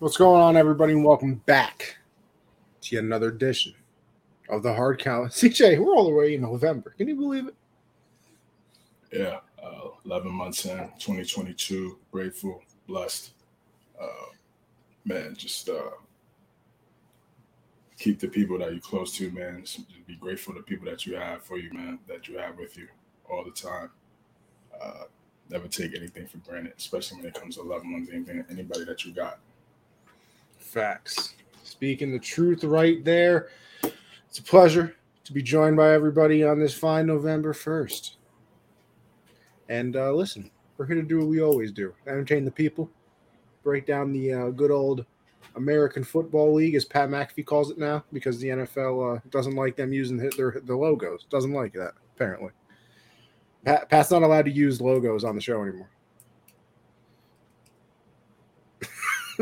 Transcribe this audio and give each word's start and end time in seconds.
What's 0.00 0.16
going 0.16 0.40
on, 0.40 0.56
everybody, 0.56 0.94
and 0.94 1.04
welcome 1.04 1.42
back 1.44 1.98
to 2.80 2.94
yet 2.94 3.04
another 3.04 3.28
edition 3.28 3.74
of 4.48 4.62
the 4.62 4.72
Hard 4.72 4.98
Count. 4.98 5.30
CJ, 5.30 5.78
we're 5.78 5.94
all 5.94 6.06
the 6.06 6.14
way 6.14 6.34
in 6.34 6.40
November. 6.40 6.94
Can 6.96 7.06
you 7.06 7.16
believe 7.16 7.48
it? 7.48 7.54
Yeah, 9.12 9.40
uh, 9.62 9.88
11 10.06 10.32
months 10.32 10.64
in, 10.64 10.78
2022. 10.98 11.98
Grateful, 12.12 12.62
blessed. 12.88 13.32
Uh, 14.00 14.30
man, 15.04 15.34
just 15.36 15.68
uh, 15.68 15.90
keep 17.98 18.20
the 18.20 18.28
people 18.28 18.56
that 18.60 18.70
you're 18.70 18.80
close 18.80 19.14
to, 19.18 19.30
man. 19.32 19.60
Just 19.66 19.82
be 20.06 20.16
grateful 20.16 20.54
to 20.54 20.62
people 20.62 20.86
that 20.86 21.04
you 21.04 21.14
have 21.16 21.42
for 21.42 21.58
you, 21.58 21.70
man, 21.74 21.98
that 22.08 22.26
you 22.26 22.38
have 22.38 22.56
with 22.56 22.74
you 22.78 22.88
all 23.28 23.44
the 23.44 23.50
time. 23.50 23.90
Uh, 24.80 25.04
never 25.50 25.68
take 25.68 25.94
anything 25.94 26.26
for 26.26 26.38
granted, 26.38 26.72
especially 26.78 27.18
when 27.18 27.26
it 27.26 27.34
comes 27.34 27.56
to 27.56 27.62
loved 27.62 27.84
ones, 27.84 28.08
anything, 28.10 28.42
anybody 28.48 28.86
that 28.86 29.04
you 29.04 29.12
got. 29.12 29.40
Facts. 30.70 31.34
Speaking 31.64 32.12
the 32.12 32.18
truth 32.20 32.62
right 32.62 33.04
there. 33.04 33.48
It's 34.28 34.38
a 34.38 34.42
pleasure 34.42 34.94
to 35.24 35.32
be 35.32 35.42
joined 35.42 35.76
by 35.76 35.92
everybody 35.92 36.44
on 36.44 36.60
this 36.60 36.74
fine 36.74 37.06
November 37.06 37.52
1st. 37.52 38.12
And 39.68 39.96
uh, 39.96 40.12
listen, 40.12 40.48
we're 40.76 40.86
here 40.86 40.94
to 40.94 41.02
do 41.02 41.18
what 41.18 41.26
we 41.26 41.42
always 41.42 41.72
do 41.72 41.92
entertain 42.06 42.44
the 42.44 42.52
people, 42.52 42.88
break 43.64 43.84
down 43.84 44.12
the 44.12 44.32
uh, 44.32 44.50
good 44.50 44.70
old 44.70 45.04
American 45.56 46.04
Football 46.04 46.54
League, 46.54 46.76
as 46.76 46.84
Pat 46.84 47.08
McAfee 47.08 47.46
calls 47.46 47.72
it 47.72 47.78
now, 47.78 48.04
because 48.12 48.38
the 48.38 48.50
NFL 48.50 49.16
uh, 49.16 49.20
doesn't 49.30 49.56
like 49.56 49.74
them 49.74 49.92
using 49.92 50.16
their, 50.16 50.60
their 50.62 50.76
logos. 50.76 51.26
Doesn't 51.30 51.52
like 51.52 51.72
that, 51.72 51.94
apparently. 52.14 52.50
Pat, 53.64 53.88
Pat's 53.88 54.12
not 54.12 54.22
allowed 54.22 54.44
to 54.44 54.52
use 54.52 54.80
logos 54.80 55.24
on 55.24 55.34
the 55.34 55.40
show 55.40 55.62
anymore. 55.62 55.90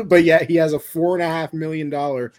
But 0.03 0.23
yet 0.23 0.49
he 0.49 0.55
has 0.55 0.73
a 0.73 0.79
four 0.79 1.15
and 1.15 1.23
a 1.23 1.27
half 1.27 1.53
million 1.53 1.89
dollar 1.89 2.33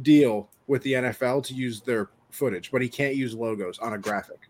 deal 0.00 0.48
with 0.66 0.82
the 0.82 0.94
NFL 0.94 1.44
to 1.44 1.54
use 1.54 1.80
their 1.80 2.10
footage, 2.30 2.70
but 2.70 2.82
he 2.82 2.88
can't 2.88 3.14
use 3.14 3.34
logos 3.34 3.78
on 3.78 3.92
a 3.92 3.98
graphic. 3.98 4.48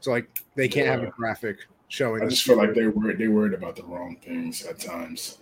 So 0.00 0.10
like 0.10 0.28
they 0.54 0.68
can't 0.68 0.86
yeah. 0.86 0.92
have 0.92 1.02
a 1.02 1.10
graphic 1.10 1.66
showing. 1.88 2.22
I 2.22 2.28
just 2.28 2.44
feel 2.44 2.56
like 2.56 2.74
they 2.74 2.86
were 2.86 3.12
they 3.14 3.28
worried 3.28 3.54
about 3.54 3.76
the 3.76 3.84
wrong 3.84 4.16
things 4.22 4.64
at 4.64 4.78
times. 4.78 5.38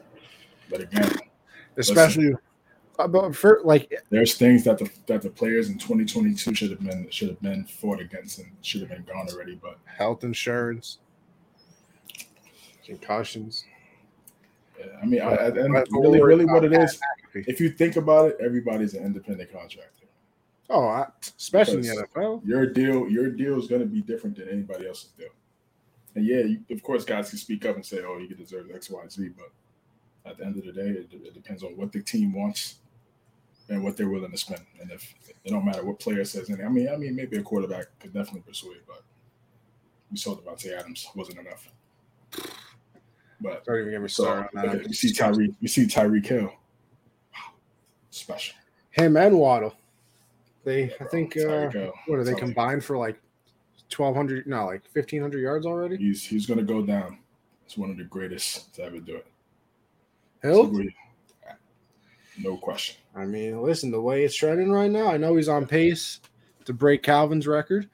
But 0.70 0.80
again, 0.80 1.18
especially 1.76 2.28
uh, 2.28 2.30
listen, 2.30 2.40
about 2.98 3.36
for 3.36 3.60
like 3.64 3.92
there's 4.10 4.34
things 4.34 4.64
that 4.64 4.78
the 4.78 4.90
that 5.06 5.22
the 5.22 5.30
players 5.30 5.68
in 5.68 5.78
2022 5.78 6.54
should 6.54 6.70
have 6.70 6.80
been 6.80 7.08
should 7.10 7.28
have 7.28 7.42
been 7.42 7.64
fought 7.64 8.00
against 8.00 8.38
and 8.38 8.50
should 8.62 8.80
have 8.80 8.90
been 8.90 9.04
gone 9.04 9.28
already. 9.30 9.58
But 9.60 9.78
health 9.84 10.24
insurance, 10.24 10.98
concussions. 12.84 13.64
Yeah, 14.78 14.86
I 15.02 15.06
mean, 15.06 15.20
I, 15.20 15.34
I, 15.34 15.48
really, 15.90 16.22
really, 16.22 16.44
what 16.44 16.64
it 16.64 16.72
is, 16.72 16.98
if 17.34 17.60
you 17.60 17.70
think 17.70 17.96
about 17.96 18.30
it, 18.30 18.36
everybody's 18.40 18.94
an 18.94 19.04
independent 19.04 19.52
contractor. 19.52 20.06
Oh, 20.70 20.86
I, 20.86 21.06
especially 21.38 21.82
because 21.82 21.90
in 21.90 21.96
the 21.96 22.06
NFL. 22.08 22.46
Your 22.46 22.66
deal, 22.66 23.08
your 23.08 23.30
deal 23.30 23.58
is 23.58 23.66
going 23.66 23.82
to 23.82 23.86
be 23.86 24.00
different 24.00 24.36
than 24.36 24.48
anybody 24.48 24.88
else's 24.88 25.10
deal. 25.10 25.28
And 26.14 26.26
yeah, 26.26 26.40
you, 26.40 26.60
of 26.70 26.82
course, 26.82 27.04
guys 27.04 27.30
can 27.30 27.38
speak 27.38 27.66
up 27.66 27.76
and 27.76 27.84
say, 27.84 28.00
"Oh, 28.04 28.18
you 28.18 28.34
deserve 28.34 28.70
X, 28.74 28.90
Y, 28.90 29.00
Z," 29.08 29.30
but 29.36 30.30
at 30.30 30.38
the 30.38 30.46
end 30.46 30.56
of 30.56 30.64
the 30.64 30.72
day, 30.72 30.88
it, 30.88 31.08
it 31.12 31.34
depends 31.34 31.62
on 31.62 31.76
what 31.76 31.92
the 31.92 32.02
team 32.02 32.32
wants 32.32 32.76
and 33.68 33.82
what 33.82 33.96
they're 33.96 34.08
willing 34.08 34.30
to 34.30 34.36
spend. 34.36 34.62
And 34.80 34.90
if 34.90 35.14
it 35.26 35.50
don't 35.50 35.64
matter 35.64 35.84
what 35.84 35.98
player 35.98 36.24
says 36.24 36.48
anything, 36.48 36.66
I 36.66 36.68
mean, 36.68 36.88
I 36.88 36.96
mean, 36.96 37.16
maybe 37.16 37.36
a 37.36 37.42
quarterback 37.42 37.86
could 37.98 38.12
definitely 38.12 38.42
persuade, 38.42 38.80
but 38.86 39.02
we 40.10 40.16
saw 40.16 40.36
Davante 40.36 40.78
Adams 40.78 41.08
wasn't 41.14 41.38
enough. 41.38 41.68
But 43.40 43.64
don't 43.64 43.80
even 43.80 43.90
get 43.90 44.00
me 44.00 44.08
started 44.08 44.48
so, 44.52 44.60
on 44.60 44.66
that. 44.66 44.86
You 44.86 44.94
see 44.94 45.12
Tyree, 45.12 45.54
you 45.60 45.68
see 45.68 45.86
Tyreek 45.86 46.26
Hill. 46.26 46.44
Wow, 46.44 47.52
special. 48.10 48.54
Him 48.90 49.16
and 49.16 49.38
Waddle. 49.38 49.74
They, 50.64 50.94
I 51.00 51.04
think, 51.04 51.36
uh, 51.36 51.68
what 52.06 52.18
are 52.18 52.24
they 52.24 52.34
combined 52.34 52.84
for 52.84 52.96
like 52.96 53.20
twelve 53.90 54.16
hundred? 54.16 54.46
No, 54.46 54.66
like 54.66 54.88
fifteen 54.88 55.20
hundred 55.20 55.40
yards 55.40 55.66
already. 55.66 55.96
He's 55.96 56.24
he's 56.24 56.46
gonna 56.46 56.62
go 56.62 56.82
down. 56.82 57.18
He's 57.66 57.76
one 57.76 57.90
of 57.90 57.96
the 57.96 58.04
greatest 58.04 58.74
to 58.76 58.84
ever 58.84 58.98
do 58.98 59.16
it. 59.16 59.26
Hill. 60.42 60.72
No 62.38 62.56
question. 62.56 62.96
I 63.14 63.26
mean, 63.26 63.62
listen, 63.62 63.90
the 63.90 64.00
way 64.00 64.24
it's 64.24 64.34
trending 64.34 64.70
right 64.70 64.90
now, 64.90 65.08
I 65.08 65.16
know 65.16 65.36
he's 65.36 65.48
on 65.48 65.66
pace 65.66 66.20
to 66.64 66.72
break 66.72 67.02
Calvin's 67.02 67.46
record. 67.46 67.88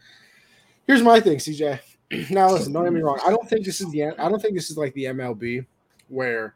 Here's 0.87 1.03
my 1.03 1.21
thing, 1.21 1.39
CJ. 1.39 1.79
now 2.31 2.51
listen, 2.51 2.73
don't 2.73 2.85
get 2.85 2.93
me 2.93 3.01
wrong. 3.01 3.21
I 3.25 3.31
don't 3.31 3.49
think 3.49 3.65
this 3.65 3.81
is 3.81 3.91
the 3.91 4.03
end. 4.03 4.15
I 4.19 4.29
don't 4.29 4.41
think 4.41 4.55
this 4.55 4.71
is 4.71 4.77
like 4.77 4.93
the 4.95 5.05
MLB 5.05 5.67
where 6.09 6.55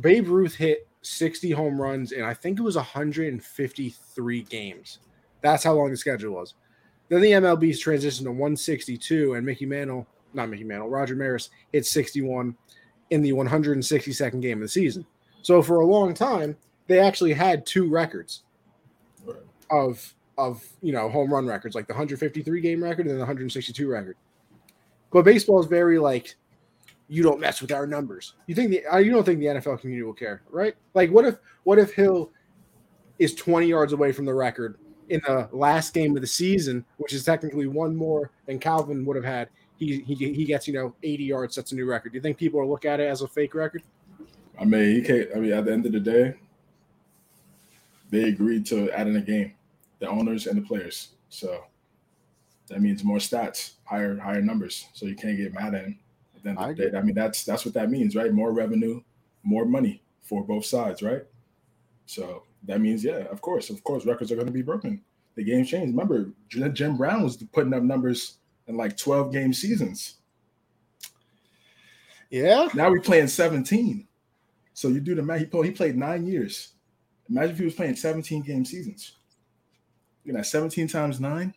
Babe 0.00 0.28
Ruth 0.28 0.54
hit 0.54 0.88
60 1.02 1.50
home 1.50 1.80
runs 1.80 2.12
and 2.12 2.24
I 2.24 2.34
think 2.34 2.58
it 2.58 2.62
was 2.62 2.76
153 2.76 4.42
games. 4.42 4.98
That's 5.40 5.64
how 5.64 5.74
long 5.74 5.90
the 5.90 5.96
schedule 5.96 6.34
was. 6.34 6.54
Then 7.08 7.20
the 7.20 7.32
MLB's 7.32 7.82
transitioned 7.82 8.24
to 8.24 8.30
162 8.30 9.34
and 9.34 9.46
Mickey 9.46 9.66
Mantle, 9.66 10.06
not 10.34 10.48
Mickey 10.48 10.64
Mantle, 10.64 10.88
Roger 10.88 11.14
Maris 11.14 11.50
hit 11.72 11.86
61 11.86 12.56
in 13.10 13.22
the 13.22 13.32
162nd 13.32 14.42
game 14.42 14.58
of 14.58 14.62
the 14.62 14.68
season. 14.68 15.06
So 15.42 15.62
for 15.62 15.80
a 15.80 15.86
long 15.86 16.12
time, 16.14 16.56
they 16.86 16.98
actually 16.98 17.32
had 17.32 17.64
two 17.64 17.88
records 17.88 18.42
of 19.70 20.14
of 20.38 20.64
you 20.80 20.92
know 20.92 21.10
home 21.10 21.34
run 21.34 21.46
records, 21.46 21.74
like 21.74 21.86
the 21.86 21.92
153 21.92 22.60
game 22.60 22.82
record 22.82 23.00
and 23.00 23.10
then 23.10 23.16
the 23.16 23.22
162 23.22 23.88
record. 23.88 24.16
But 25.12 25.24
baseball 25.24 25.60
is 25.60 25.66
very 25.66 25.98
like 25.98 26.36
you 27.08 27.22
don't 27.22 27.40
mess 27.40 27.60
with 27.60 27.72
our 27.72 27.86
numbers. 27.86 28.34
You 28.46 28.54
think 28.54 28.70
the 28.70 28.86
uh, 28.86 28.98
you 28.98 29.10
don't 29.10 29.24
think 29.24 29.40
the 29.40 29.46
NFL 29.46 29.80
community 29.80 30.04
will 30.04 30.14
care, 30.14 30.42
right? 30.48 30.74
Like 30.94 31.10
what 31.10 31.24
if 31.24 31.38
what 31.64 31.78
if 31.78 31.92
Hill 31.92 32.30
is 33.18 33.34
20 33.34 33.66
yards 33.66 33.92
away 33.92 34.12
from 34.12 34.24
the 34.24 34.32
record 34.32 34.78
in 35.08 35.20
the 35.26 35.48
last 35.52 35.92
game 35.92 36.14
of 36.14 36.20
the 36.20 36.28
season, 36.28 36.84
which 36.98 37.12
is 37.12 37.24
technically 37.24 37.66
one 37.66 37.96
more 37.96 38.30
than 38.46 38.58
Calvin 38.60 39.04
would 39.04 39.16
have 39.16 39.24
had. 39.24 39.48
He 39.76 40.00
he, 40.00 40.14
he 40.14 40.44
gets 40.44 40.68
you 40.68 40.74
know 40.74 40.94
80 41.02 41.24
yards, 41.24 41.54
sets 41.56 41.72
a 41.72 41.74
new 41.74 41.86
record. 41.86 42.12
Do 42.12 42.16
you 42.16 42.22
think 42.22 42.38
people 42.38 42.60
will 42.60 42.68
look 42.68 42.84
at 42.84 43.00
it 43.00 43.08
as 43.08 43.22
a 43.22 43.28
fake 43.28 43.54
record? 43.54 43.82
I 44.60 44.64
mean, 44.64 44.94
he 44.94 45.02
can't. 45.02 45.28
I 45.34 45.40
mean, 45.40 45.52
at 45.52 45.64
the 45.64 45.72
end 45.72 45.86
of 45.86 45.92
the 45.92 46.00
day, 46.00 46.34
they 48.10 48.24
agreed 48.24 48.66
to 48.66 48.90
add 48.92 49.08
in 49.08 49.16
a 49.16 49.20
game 49.20 49.54
the 49.98 50.08
owners 50.08 50.46
and 50.46 50.56
the 50.58 50.66
players. 50.66 51.08
So 51.28 51.64
that 52.68 52.80
means 52.80 53.04
more 53.04 53.18
stats, 53.18 53.72
higher 53.84 54.16
higher 54.18 54.42
numbers. 54.42 54.86
So 54.92 55.06
you 55.06 55.16
can't 55.16 55.36
get 55.36 55.54
mad 55.54 55.74
at 55.74 55.84
him. 55.84 55.98
At 56.36 56.42
the 56.42 56.48
end 56.50 56.58
of 56.58 56.76
the 56.76 56.90
day, 56.90 56.98
I 56.98 57.02
mean 57.02 57.14
that's 57.14 57.44
that's 57.44 57.64
what 57.64 57.74
that 57.74 57.90
means, 57.90 58.14
right? 58.14 58.32
More 58.32 58.52
revenue, 58.52 59.00
more 59.42 59.64
money 59.64 60.02
for 60.22 60.44
both 60.44 60.64
sides, 60.64 61.02
right? 61.02 61.22
So 62.06 62.44
that 62.64 62.80
means, 62.80 63.04
yeah, 63.04 63.24
of 63.30 63.40
course, 63.40 63.70
of 63.70 63.82
course, 63.84 64.06
records 64.06 64.32
are 64.32 64.34
going 64.34 64.46
to 64.46 64.52
be 64.52 64.62
broken. 64.62 65.02
The 65.36 65.44
game 65.44 65.64
changed. 65.64 65.96
Remember, 65.96 66.30
Jim 66.48 66.96
Brown 66.96 67.22
was 67.22 67.36
putting 67.36 67.72
up 67.72 67.82
numbers 67.82 68.38
in 68.66 68.76
like 68.76 68.96
12 68.96 69.32
game 69.32 69.52
seasons. 69.52 70.16
Yeah. 72.30 72.68
Now 72.74 72.90
we're 72.90 73.00
playing 73.00 73.28
17. 73.28 74.06
So 74.74 74.88
you 74.88 75.00
do 75.00 75.14
the 75.14 75.22
math. 75.22 75.40
He 75.40 75.46
played, 75.46 75.64
he 75.66 75.70
played 75.70 75.96
nine 75.96 76.26
years. 76.26 76.72
Imagine 77.30 77.50
if 77.52 77.58
he 77.58 77.64
was 77.64 77.74
playing 77.74 77.96
17 77.96 78.42
game 78.42 78.64
seasons. 78.64 79.17
You 80.28 80.34
know, 80.34 80.42
17 80.42 80.88
times 80.88 81.20
nine. 81.20 81.54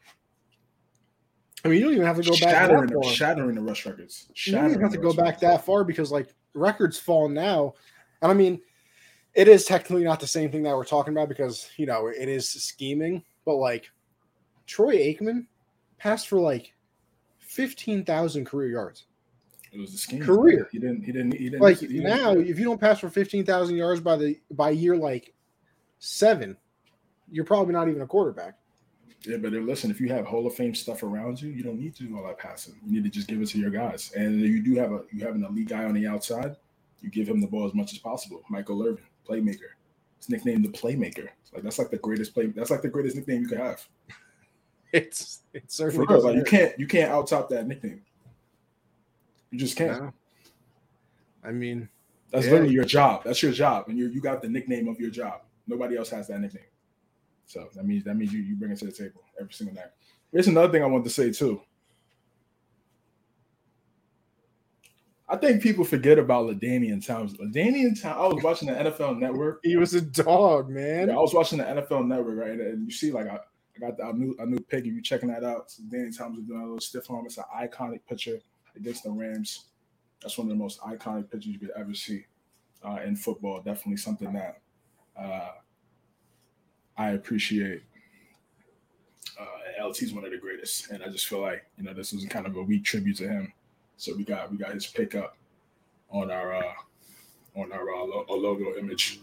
I 1.65 1.67
mean, 1.67 1.77
you 1.77 1.83
don't 1.83 1.93
even 1.93 2.05
have 2.05 2.15
to 2.15 2.23
go 2.23 2.33
shattering, 2.33 2.87
back. 2.87 3.01
The, 3.01 3.09
shattering 3.09 3.55
the 3.55 3.61
rush 3.61 3.85
records. 3.85 4.29
you 4.45 4.53
don't 4.53 4.69
even 4.69 4.81
have 4.81 4.93
to 4.93 4.97
go 4.97 5.11
back 5.11 5.25
records. 5.25 5.41
that 5.41 5.65
far 5.65 5.83
because 5.83 6.09
like 6.09 6.33
records 6.53 6.97
fall 6.97 7.27
now. 7.27 7.73
And 8.21 8.31
I 8.31 8.33
mean, 8.33 8.61
it 9.33 9.49
is 9.49 9.65
technically 9.65 10.05
not 10.05 10.21
the 10.21 10.27
same 10.27 10.53
thing 10.53 10.63
that 10.63 10.73
we're 10.73 10.85
talking 10.85 11.13
about 11.13 11.27
because 11.27 11.69
you 11.75 11.85
know 11.85 12.07
it 12.07 12.29
is 12.29 12.49
scheming, 12.49 13.25
but 13.45 13.55
like 13.55 13.91
Troy 14.67 14.95
Aikman 14.95 15.47
passed 15.97 16.29
for 16.29 16.39
like 16.39 16.73
fifteen 17.39 18.05
thousand 18.05 18.45
career 18.45 18.69
yards. 18.69 19.03
It 19.73 19.79
was 19.81 19.93
a 19.93 19.97
scheme. 19.97 20.23
Career. 20.23 20.69
He 20.71 20.79
didn't. 20.79 21.03
He 21.03 21.11
didn't. 21.11 21.33
He 21.33 21.49
didn't. 21.49 21.61
Like 21.61 21.79
he 21.79 21.87
didn't, 21.87 22.03
now, 22.03 22.31
if 22.31 22.57
you 22.57 22.63
don't 22.63 22.79
pass 22.79 22.99
for 22.99 23.09
fifteen 23.09 23.45
thousand 23.45 23.75
yards 23.75 23.99
by 23.99 24.15
the 24.15 24.39
by 24.49 24.69
year 24.69 24.95
like 24.95 25.33
seven, 25.99 26.55
you're 27.29 27.45
probably 27.45 27.73
not 27.73 27.89
even 27.89 28.01
a 28.01 28.07
quarterback. 28.07 28.55
Yeah, 29.23 29.37
but 29.37 29.53
listen, 29.53 29.91
if 29.91 30.01
you 30.01 30.09
have 30.09 30.25
Hall 30.25 30.47
of 30.47 30.55
Fame 30.55 30.73
stuff 30.73 31.03
around 31.03 31.41
you, 31.41 31.49
you 31.49 31.61
don't 31.61 31.79
need 31.79 31.95
to 31.95 32.03
do 32.03 32.17
all 32.17 32.23
that 32.25 32.39
passing. 32.39 32.75
You 32.85 32.93
need 32.93 33.03
to 33.03 33.09
just 33.09 33.27
give 33.27 33.39
it 33.39 33.47
to 33.49 33.59
your 33.59 33.69
guys. 33.69 34.11
And 34.15 34.41
you 34.41 34.63
do 34.63 34.75
have 34.75 34.91
a 34.91 35.03
you 35.11 35.23
have 35.25 35.35
an 35.35 35.45
elite 35.45 35.69
guy 35.69 35.83
on 35.83 35.93
the 35.93 36.07
outside, 36.07 36.55
you 37.01 37.09
give 37.09 37.27
him 37.27 37.39
the 37.39 37.47
ball 37.47 37.67
as 37.67 37.73
much 37.73 37.93
as 37.93 37.99
possible. 37.99 38.41
Michael 38.49 38.83
Irvin, 38.83 39.03
playmaker. 39.27 39.71
It's 40.17 40.29
nicknamed 40.29 40.65
the 40.65 40.69
playmaker. 40.69 41.29
Like 41.53 41.63
that's 41.63 41.79
like 41.79 41.91
the 41.91 41.97
greatest 41.97 42.33
play. 42.33 42.47
That's 42.47 42.71
like 42.71 42.81
the 42.81 42.89
greatest 42.89 43.15
nickname 43.15 43.41
you 43.41 43.47
could 43.47 43.59
have. 43.59 43.87
It's 44.93 45.43
it's 45.53 45.75
certainly 45.75 46.05
For 46.05 46.19
like 46.19 46.35
you 46.35 46.43
can't 46.43 46.77
you 46.77 46.85
can't 46.85 47.09
out 47.09 47.25
top 47.25 47.47
that 47.51 47.65
nickname. 47.65 48.01
You 49.49 49.57
just 49.57 49.77
can't. 49.77 50.03
No. 50.03 50.13
I 51.45 51.51
mean, 51.51 51.87
that's 52.29 52.45
yeah. 52.45 52.51
literally 52.51 52.73
your 52.73 52.83
job. 52.83 53.23
That's 53.23 53.41
your 53.41 53.53
job, 53.53 53.87
and 53.87 53.97
you 53.97 54.09
you 54.09 54.19
got 54.19 54.41
the 54.41 54.49
nickname 54.49 54.89
of 54.89 54.99
your 54.99 55.09
job. 55.09 55.43
Nobody 55.65 55.95
else 55.95 56.09
has 56.09 56.27
that 56.27 56.41
nickname. 56.41 56.65
So 57.51 57.67
that 57.75 57.85
means 57.85 58.03
that 58.05 58.15
means 58.15 58.31
you 58.31 58.41
you 58.41 58.55
bring 58.55 58.71
it 58.71 58.79
to 58.79 58.85
the 58.85 58.91
table 58.91 59.21
every 59.39 59.53
single 59.53 59.75
night. 59.75 59.91
There's 60.31 60.47
another 60.47 60.71
thing 60.71 60.83
I 60.83 60.87
want 60.87 61.03
to 61.03 61.09
say 61.09 61.31
too. 61.31 61.61
I 65.27 65.37
think 65.37 65.61
people 65.61 65.83
forget 65.85 66.19
about 66.19 66.47
LaDainian 66.47 67.05
Tomlinson. 67.05 67.51
LaDainian 67.51 68.01
Tomlinson. 68.01 68.09
I 68.11 68.27
was 68.27 68.43
watching 68.43 68.67
the 68.67 68.73
NFL 68.73 69.17
Network. 69.17 69.59
He 69.63 69.77
was 69.77 69.93
a 69.93 70.01
dog, 70.01 70.69
man. 70.69 71.07
Yeah, 71.07 71.15
I 71.15 71.19
was 71.19 71.33
watching 71.33 71.59
the 71.59 71.63
NFL 71.63 72.05
Network, 72.05 72.37
right? 72.37 72.59
And 72.59 72.85
you 72.85 72.91
see, 72.91 73.11
like, 73.11 73.27
I, 73.27 73.35
I 73.35 73.79
got 73.79 73.97
the, 73.97 74.09
a 74.09 74.13
new 74.13 74.35
a 74.39 74.45
new 74.45 74.59
pick. 74.59 74.85
If 74.85 74.93
you 74.93 75.01
checking 75.01 75.29
that 75.29 75.45
out, 75.45 75.71
so 75.71 75.83
Danny 75.89 76.11
Thomas 76.11 76.39
is 76.39 76.45
doing 76.45 76.59
a 76.59 76.63
little 76.63 76.79
stiff 76.81 77.09
arm. 77.09 77.25
It's 77.25 77.37
an 77.37 77.45
iconic 77.57 77.99
picture 78.07 78.39
against 78.75 79.03
the 79.03 79.11
Rams. 79.11 79.65
That's 80.21 80.37
one 80.37 80.47
of 80.47 80.49
the 80.49 80.61
most 80.61 80.81
iconic 80.81 81.31
pictures 81.31 81.47
you 81.47 81.59
could 81.59 81.71
ever 81.77 81.93
see 81.93 82.25
uh, 82.83 82.99
in 83.05 83.15
football. 83.15 83.61
Definitely 83.61 83.97
something 83.97 84.33
that 84.33 84.61
uh, 85.17 85.51
I 87.01 87.11
appreciate. 87.11 87.81
Uh, 89.39 89.87
LT's 89.87 90.13
one 90.13 90.23
of 90.23 90.31
the 90.31 90.37
greatest, 90.37 90.91
and 90.91 91.03
I 91.03 91.07
just 91.07 91.27
feel 91.27 91.41
like 91.41 91.65
you 91.77 91.83
know 91.83 91.93
this 91.93 92.13
was 92.13 92.25
kind 92.25 92.45
of 92.45 92.55
a 92.55 92.61
weak 92.61 92.83
tribute 92.83 93.17
to 93.17 93.27
him. 93.27 93.53
So 93.97 94.15
we 94.15 94.23
got 94.23 94.51
we 94.51 94.57
got 94.57 94.73
his 94.73 94.85
pickup 94.85 95.35
on 96.11 96.29
our 96.29 96.55
uh, 96.55 96.73
on 97.55 97.71
our, 97.71 97.89
uh, 97.89 98.33
logo 98.33 98.77
image 98.77 99.19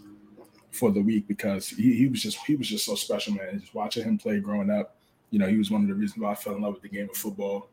for 0.71 0.91
the 0.91 1.01
week 1.01 1.27
because 1.27 1.69
he, 1.69 1.95
he 1.95 2.09
was 2.09 2.23
just 2.23 2.39
he 2.39 2.57
was 2.57 2.69
just 2.69 2.85
so 2.85 2.95
special, 2.95 3.35
man. 3.35 3.61
Just 3.61 3.75
watching 3.75 4.05
him 4.05 4.19
play 4.19 4.41
growing 4.41 4.71
up, 4.71 4.97
you 5.31 5.39
know, 5.39 5.47
he 5.47 5.57
was 5.57 5.71
one 5.71 5.83
of 5.83 5.89
the 5.89 5.95
reasons 5.95 6.21
why 6.21 6.33
I 6.33 6.35
fell 6.35 6.57
in 6.57 6.63
love 6.63 6.75
with 6.75 6.83
the 6.83 6.89
game 6.89 7.09
of 7.09 7.17
football. 7.17 7.69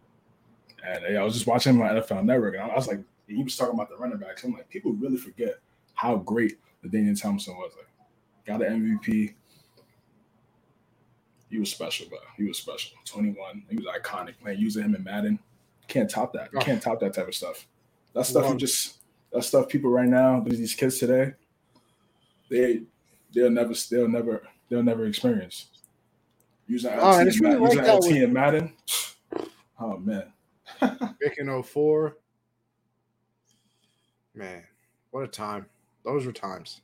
And 0.86 1.04
yeah, 1.10 1.20
I 1.20 1.24
was 1.24 1.34
just 1.34 1.48
watching 1.48 1.78
my 1.78 1.90
NFL 1.90 2.24
Network, 2.24 2.56
and 2.56 2.72
I 2.72 2.76
was 2.76 2.88
like, 2.88 3.00
he 3.28 3.44
was 3.44 3.58
talking 3.58 3.74
about 3.74 3.90
the 3.90 3.98
running 3.98 4.20
backs. 4.20 4.44
I'm 4.44 4.54
like, 4.54 4.70
people 4.70 4.94
really 4.94 5.18
forget 5.18 5.56
how 5.96 6.18
great 6.18 6.60
LaDainian 6.86 7.20
Tomlinson 7.20 7.58
was. 7.58 7.72
Like, 7.76 7.88
got 8.46 8.66
an 8.66 9.00
MVP. 9.04 9.34
He 11.56 11.60
was 11.62 11.72
special, 11.72 12.10
bro. 12.10 12.18
He 12.36 12.44
was 12.44 12.58
special. 12.58 12.98
21. 13.06 13.64
He 13.70 13.78
was 13.78 13.86
iconic, 13.86 14.34
man. 14.44 14.58
Using 14.58 14.84
him 14.84 14.94
in 14.94 15.06
Madden 15.06 15.40
can't 15.88 16.10
top 16.10 16.34
that. 16.34 16.50
You 16.52 16.60
can't 16.60 16.82
top 16.82 17.00
that 17.00 17.14
type 17.14 17.30
of 17.30 17.34
stuff. 17.34 17.66
That 18.14 18.26
stuff 18.26 18.50
you 18.50 18.58
just 18.58 18.98
that 19.32 19.44
stuff 19.44 19.70
people 19.70 19.90
right 19.90 20.08
now, 20.08 20.42
these 20.46 20.74
kids 20.74 21.00
today, 21.00 21.34
they 22.50 22.82
they'll 23.34 23.50
never 23.50 23.74
they'll 23.90 24.10
never 24.10 24.44
they'll 24.70 24.84
never 24.84 25.06
experience. 25.06 25.70
Using 26.68 26.92
oh, 26.98 27.12
LT, 27.12 27.40
really 27.40 27.62
using 27.62 27.78
like 27.78 27.88
LT 27.88 28.12
and 28.12 28.34
Madden. 28.34 28.74
Oh 29.78 29.98
man. 29.98 30.32
Back 30.80 31.38
in 31.38 31.64
04. 31.64 32.18
Man, 34.34 34.64
what 35.12 35.26
a 35.26 35.28
time. 35.28 35.68
Those 36.06 36.26
were 36.26 36.32
times. 36.32 36.80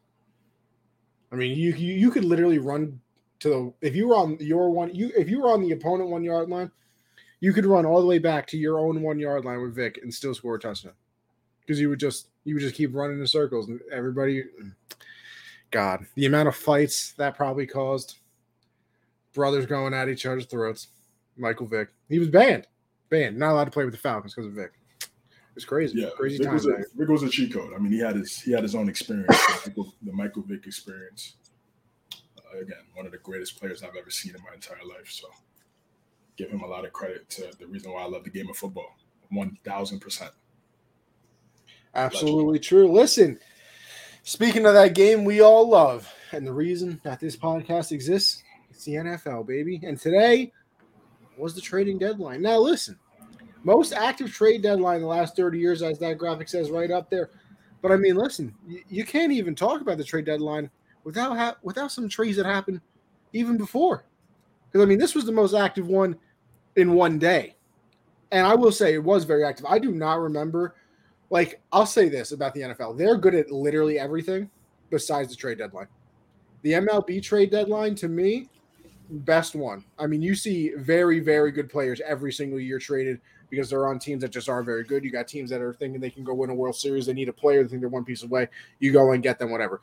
I 1.32 1.36
mean, 1.36 1.58
you 1.58 1.74
you, 1.74 1.94
you 1.94 2.12
could 2.12 2.26
literally 2.26 2.60
run 2.60 3.00
to 3.42 3.50
the 3.50 3.88
if 3.88 3.96
you 3.96 4.08
were 4.08 4.16
on 4.16 4.38
your 4.40 4.70
one 4.70 4.94
you 4.96 5.12
if 5.18 5.30
you 5.30 5.42
were 5.42 5.52
on 5.52 5.62
the 5.62 5.72
opponent 5.72 6.10
one 6.10 6.24
yard 6.24 6.50
line, 6.50 6.72
you 7.40 7.52
could 7.52 7.66
run 7.66 7.86
all 7.86 8.00
the 8.00 8.08
way 8.08 8.20
back 8.20 8.48
to 8.48 8.58
your 8.58 8.80
own 8.80 9.02
one 9.02 9.20
yard 9.20 9.44
line 9.44 9.62
with 9.62 9.76
Vick 9.76 10.00
and 10.02 10.14
still 10.14 10.34
score 10.34 10.56
a 10.56 10.60
touchdown 10.60 10.94
because 11.62 11.80
you 11.80 11.90
would 11.90 12.00
just 12.00 12.30
you 12.46 12.56
would 12.56 12.62
just 12.62 12.76
keep 12.76 12.94
running 12.96 13.20
in 13.20 13.28
circles 13.28 13.68
and 13.68 13.80
everybody. 13.92 14.44
God, 15.72 16.06
the 16.16 16.26
amount 16.26 16.50
of 16.50 16.56
fights 16.56 17.14
that 17.14 17.36
probably 17.36 17.66
caused. 17.66 18.18
Brothers 19.34 19.66
going 19.66 19.94
at 19.94 20.10
each 20.10 20.26
other's 20.26 20.46
throats. 20.46 20.88
Michael 21.38 21.66
Vick, 21.66 21.88
he 22.10 22.20
was 22.20 22.28
banned, 22.28 22.68
banned, 23.10 23.38
not 23.38 23.54
allowed 23.54 23.64
to 23.64 23.72
play 23.72 23.86
with 23.86 23.94
the 23.94 24.00
Falcons 24.00 24.34
because 24.34 24.48
of 24.48 24.54
Vick. 24.54 24.74
It's 25.56 25.64
crazy. 25.64 26.00
Yeah, 26.00 26.10
crazy 26.18 26.38
Vick 26.38 26.52
was, 26.52 26.66
a, 26.66 26.84
Vick 26.96 27.08
was 27.08 27.24
a 27.24 27.30
cheat 27.30 27.54
code. 27.54 27.72
I 27.74 27.80
mean, 27.80 27.94
he 27.94 28.00
had 28.00 28.18
his 28.18 28.42
he 28.42 28.52
had 28.52 28.64
his 28.64 28.76
own 28.76 28.90
experience, 28.90 29.38
the 29.64 30.12
Michael 30.12 30.44
Vick 30.44 30.68
experience. 30.68 31.36
Again, 32.59 32.83
one 32.94 33.06
of 33.06 33.12
the 33.12 33.18
greatest 33.19 33.59
players 33.59 33.83
I've 33.83 33.95
ever 33.98 34.09
seen 34.09 34.36
in 34.36 34.42
my 34.44 34.53
entire 34.53 34.86
life. 34.88 35.09
So 35.09 35.27
give 36.38 36.50
him 36.50 36.62
a 36.62 36.68
lot 36.68 36.86
of 36.86 36.94
credit 36.94 37.30
to 37.30 37.51
the 37.59 37.68
reason 37.68 37.92
why 37.92 38.01
I 38.01 38.07
love 38.07 38.24
the 38.24 38.30
game 38.30 38.50
of 38.50 38.57
football. 38.57 38.98
One 39.30 39.57
thousand 39.63 40.00
percent. 40.00 40.31
Absolutely 41.95 42.59
true. 42.59 42.92
Listen, 42.92 43.39
speaking 44.24 44.65
of 44.65 44.74
that 44.74 44.95
game 44.95 45.24
we 45.24 45.42
all 45.42 45.69
love, 45.69 46.12
and 46.31 46.45
the 46.45 46.53
reason 46.53 47.00
that 47.03 47.19
this 47.19 47.36
podcast 47.36 47.92
exists, 47.92 48.44
it's 48.69 48.86
the 48.86 48.94
NFL, 48.94 49.48
baby. 49.48 49.81
And 49.83 50.00
today 50.00 50.51
was 51.38 51.56
the 51.56 51.62
trading 51.62 51.98
deadline. 51.98 52.42
Now, 52.42 52.57
listen, 52.57 52.98
most 53.63 53.94
active 53.94 54.31
trade 54.31 54.63
deadline 54.63 54.98
in 54.98 55.01
the 55.01 55.07
last 55.07 55.36
30 55.36 55.59
years, 55.59 55.81
as 55.81 56.00
that 56.00 56.18
graphic 56.18 56.50
says 56.50 56.71
right 56.71 56.92
up 56.92 57.09
there. 57.09 57.30
But 57.81 57.92
I 57.92 57.98
mean, 57.98 58.15
listen, 58.15 58.53
you, 58.68 58.83
you 58.89 59.06
can't 59.06 59.31
even 59.31 59.56
talk 59.56 59.81
about 59.81 59.98
the 59.98 60.03
trade 60.03 60.25
deadline 60.25 60.69
without 61.03 61.38
ha- 61.38 61.57
without 61.63 61.92
some 61.92 62.09
trades 62.09 62.38
that 62.38 62.45
happened 62.45 62.81
even 63.33 63.57
before. 63.57 64.06
Because 64.71 64.86
I 64.86 64.88
mean, 64.88 65.00
this 65.00 65.15
was 65.15 65.25
the 65.25 65.31
most 65.31 65.53
active 65.53 65.88
one 65.88 66.15
in 66.75 66.94
one 66.94 67.19
day. 67.19 67.56
And 68.31 68.48
I 68.48 68.56
will 68.56 68.71
say 68.71 68.94
it 68.94 69.03
was 69.03 69.25
very 69.25 69.44
active. 69.44 69.65
I 69.65 69.77
do 69.77 69.92
not 69.92 70.19
remember, 70.19 70.75
like, 71.30 71.59
I'll 71.74 71.86
say 71.86 72.07
this 72.07 72.31
about 72.31 72.53
the 72.53 72.62
NFL 72.62 72.98
they're 72.98 73.18
good 73.18 73.36
at 73.36 73.51
literally 73.51 74.00
everything 74.00 74.50
besides 74.89 75.30
the 75.30 75.36
trade 75.36 75.57
deadline. 75.57 75.88
The 76.62 76.74
MLB 76.74 77.24
trade 77.24 77.51
deadline, 77.51 77.95
to 77.95 78.07
me, 78.07 78.48
best 79.09 79.56
one. 79.56 79.83
I 79.98 80.07
mean, 80.07 80.21
you 80.21 80.36
see 80.36 80.74
very, 80.77 81.19
very 81.19 81.51
good 81.51 81.69
players 81.69 82.01
every 82.06 82.31
single 82.31 82.59
year 82.59 82.80
traded 82.80 83.19
because 83.50 83.69
they're 83.69 83.88
on 83.88 84.00
teams 84.00 84.21
that 84.21 84.31
just 84.31 84.48
aren't 84.48 84.65
very 84.65 84.83
good. 84.83 85.03
You 85.03 85.12
got 85.12 85.27
teams 85.27 85.50
that 85.50 85.62
are 85.62 85.74
thinking 85.74 86.00
they 86.00 86.09
can 86.09 86.24
go 86.24 86.33
win 86.33 86.50
a 86.50 86.56
World 86.56 86.75
Series. 86.75 87.06
They 87.06 87.13
need 87.13 87.30
a 87.30 87.33
player. 87.33 87.63
They 87.63 87.69
think 87.69 87.81
they're 87.81 87.89
one 87.89 88.06
piece 88.06 88.24
away. 88.24 88.48
You 88.80 88.94
go 88.94 89.12
and 89.12 89.21
get 89.21 89.39
them, 89.39 89.51
whatever. 89.51 89.81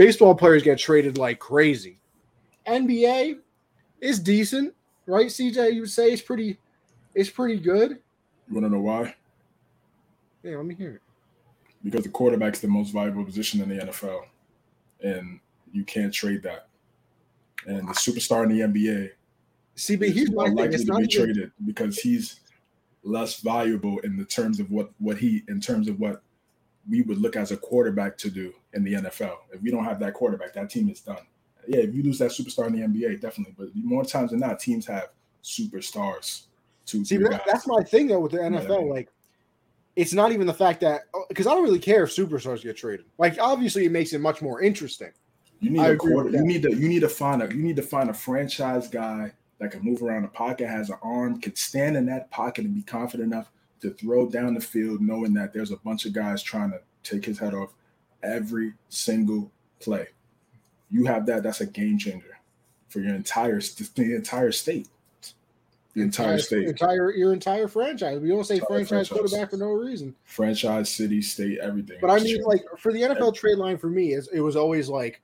Baseball 0.00 0.34
players 0.34 0.62
get 0.62 0.78
traded 0.78 1.18
like 1.18 1.38
crazy. 1.38 1.98
NBA 2.66 3.40
is 4.00 4.18
decent 4.18 4.72
right? 5.10 5.26
CJ, 5.26 5.74
you 5.74 5.80
would 5.82 5.90
say 5.90 6.10
it's 6.10 6.22
pretty, 6.22 6.58
it's 7.14 7.28
pretty 7.28 7.58
good. 7.58 7.98
You 8.48 8.54
want 8.54 8.64
to 8.64 8.70
know 8.70 8.80
why? 8.80 9.14
Yeah, 10.42 10.56
let 10.56 10.64
me 10.64 10.74
hear 10.74 10.94
it. 10.94 11.02
Because 11.84 12.04
the 12.04 12.08
quarterback's 12.08 12.60
the 12.60 12.68
most 12.68 12.92
valuable 12.92 13.24
position 13.26 13.60
in 13.60 13.68
the 13.68 13.84
NFL, 13.84 14.22
and 15.02 15.38
you 15.70 15.84
can't 15.84 16.14
trade 16.14 16.42
that. 16.44 16.68
And 17.66 17.86
the 17.88 17.92
superstar 17.92 18.44
in 18.44 18.56
the 18.56 18.60
NBA, 18.60 19.10
see, 19.74 19.96
but 19.96 20.08
he's 20.08 20.30
more 20.30 20.48
likely 20.48 20.78
to 20.78 20.84
be 20.84 21.04
even... 21.04 21.08
traded 21.08 21.52
because 21.66 21.98
he's 21.98 22.40
less 23.02 23.40
valuable 23.40 23.98
in 23.98 24.16
the 24.16 24.24
terms 24.24 24.60
of 24.60 24.70
what 24.70 24.92
what 24.98 25.18
he 25.18 25.42
in 25.48 25.60
terms 25.60 25.88
of 25.88 25.98
what 26.00 26.22
we 26.88 27.02
would 27.02 27.18
look 27.18 27.36
as 27.36 27.50
a 27.50 27.56
quarterback 27.56 28.16
to 28.18 28.30
do 28.30 28.52
in 28.74 28.84
the 28.84 28.94
NFL. 28.94 29.36
If 29.52 29.62
we 29.62 29.70
don't 29.70 29.84
have 29.84 29.98
that 30.00 30.14
quarterback, 30.14 30.54
that 30.54 30.70
team 30.70 30.88
is 30.88 31.00
done 31.00 31.26
yeah, 31.66 31.80
if 31.80 31.94
you 31.94 32.02
lose 32.02 32.18
that 32.18 32.30
superstar 32.30 32.66
in 32.66 32.72
the 32.72 32.86
NBA, 32.86 33.20
definitely. 33.20 33.54
But 33.56 33.68
more 33.74 34.04
times 34.04 34.30
than 34.30 34.40
not, 34.40 34.58
teams 34.58 34.86
have 34.86 35.10
superstars. 35.42 36.42
To 36.86 37.04
see, 37.04 37.16
that, 37.18 37.42
that's 37.46 37.66
my 37.66 37.82
thing 37.82 38.08
though 38.08 38.20
with 38.20 38.32
the 38.32 38.38
NFL. 38.38 38.90
like, 38.90 39.08
it's 39.94 40.12
not 40.12 40.32
even 40.32 40.46
the 40.46 40.54
fact 40.54 40.80
that 40.80 41.02
oh, 41.14 41.24
because 41.28 41.46
I 41.46 41.54
don't 41.54 41.62
really 41.62 41.78
care 41.78 42.04
if 42.04 42.10
superstars 42.10 42.62
get 42.62 42.76
traded. 42.76 43.06
Like, 43.18 43.38
obviously, 43.38 43.84
it 43.84 43.92
makes 43.92 44.12
it 44.12 44.20
much 44.20 44.42
more 44.42 44.60
interesting. 44.60 45.12
You 45.60 45.70
need 45.70 45.80
I 45.80 45.88
a 45.88 45.96
quarter. 45.96 46.30
You 46.30 46.44
need 46.44 46.62
to. 46.62 46.74
You 46.74 46.88
need 46.88 47.00
to 47.00 47.08
find 47.08 47.42
a. 47.42 47.54
You 47.54 47.62
need 47.62 47.76
to 47.76 47.82
find 47.82 48.10
a 48.10 48.14
franchise 48.14 48.88
guy 48.88 49.32
that 49.58 49.70
can 49.70 49.82
move 49.82 50.02
around 50.02 50.22
the 50.22 50.28
pocket, 50.28 50.68
has 50.68 50.88
an 50.88 50.96
arm, 51.02 51.40
can 51.40 51.54
stand 51.54 51.96
in 51.96 52.06
that 52.06 52.30
pocket 52.30 52.64
and 52.64 52.74
be 52.74 52.82
confident 52.82 53.32
enough 53.32 53.50
to 53.82 53.90
throw 53.90 54.26
down 54.26 54.54
the 54.54 54.60
field, 54.60 55.00
knowing 55.00 55.34
that 55.34 55.52
there's 55.52 55.70
a 55.70 55.76
bunch 55.76 56.06
of 56.06 56.14
guys 56.14 56.42
trying 56.42 56.70
to 56.70 56.80
take 57.02 57.24
his 57.24 57.38
head 57.38 57.54
off 57.54 57.72
every 58.22 58.74
single 58.88 59.50
play 59.80 60.06
you 60.90 61.04
have 61.06 61.26
that, 61.26 61.42
that's 61.42 61.60
a 61.60 61.66
game 61.66 61.98
changer 61.98 62.38
for 62.88 63.00
your 63.00 63.14
entire 63.14 63.60
the 63.60 64.14
entire 64.14 64.52
state. 64.52 64.88
The 65.94 66.02
entire, 66.02 66.34
entire 66.34 66.38
state. 66.38 66.68
Entire 66.68 67.12
your 67.12 67.32
entire 67.32 67.68
franchise. 67.68 68.20
We 68.20 68.28
don't 68.28 68.44
say 68.44 68.60
franchise, 68.60 68.88
franchise 68.88 69.08
quarterback 69.08 69.50
for 69.50 69.56
no 69.56 69.70
reason. 69.70 70.14
Franchise, 70.24 70.90
city, 70.90 71.22
state, 71.22 71.58
everything. 71.58 71.98
But 72.00 72.10
I 72.10 72.18
mean, 72.20 72.42
like 72.42 72.64
for 72.78 72.92
the 72.92 73.02
NFL 73.02 73.34
trade 73.34 73.58
line 73.58 73.78
for 73.78 73.88
me, 73.88 74.12
is 74.12 74.28
it 74.32 74.40
was 74.40 74.56
always 74.56 74.88
like 74.88 75.20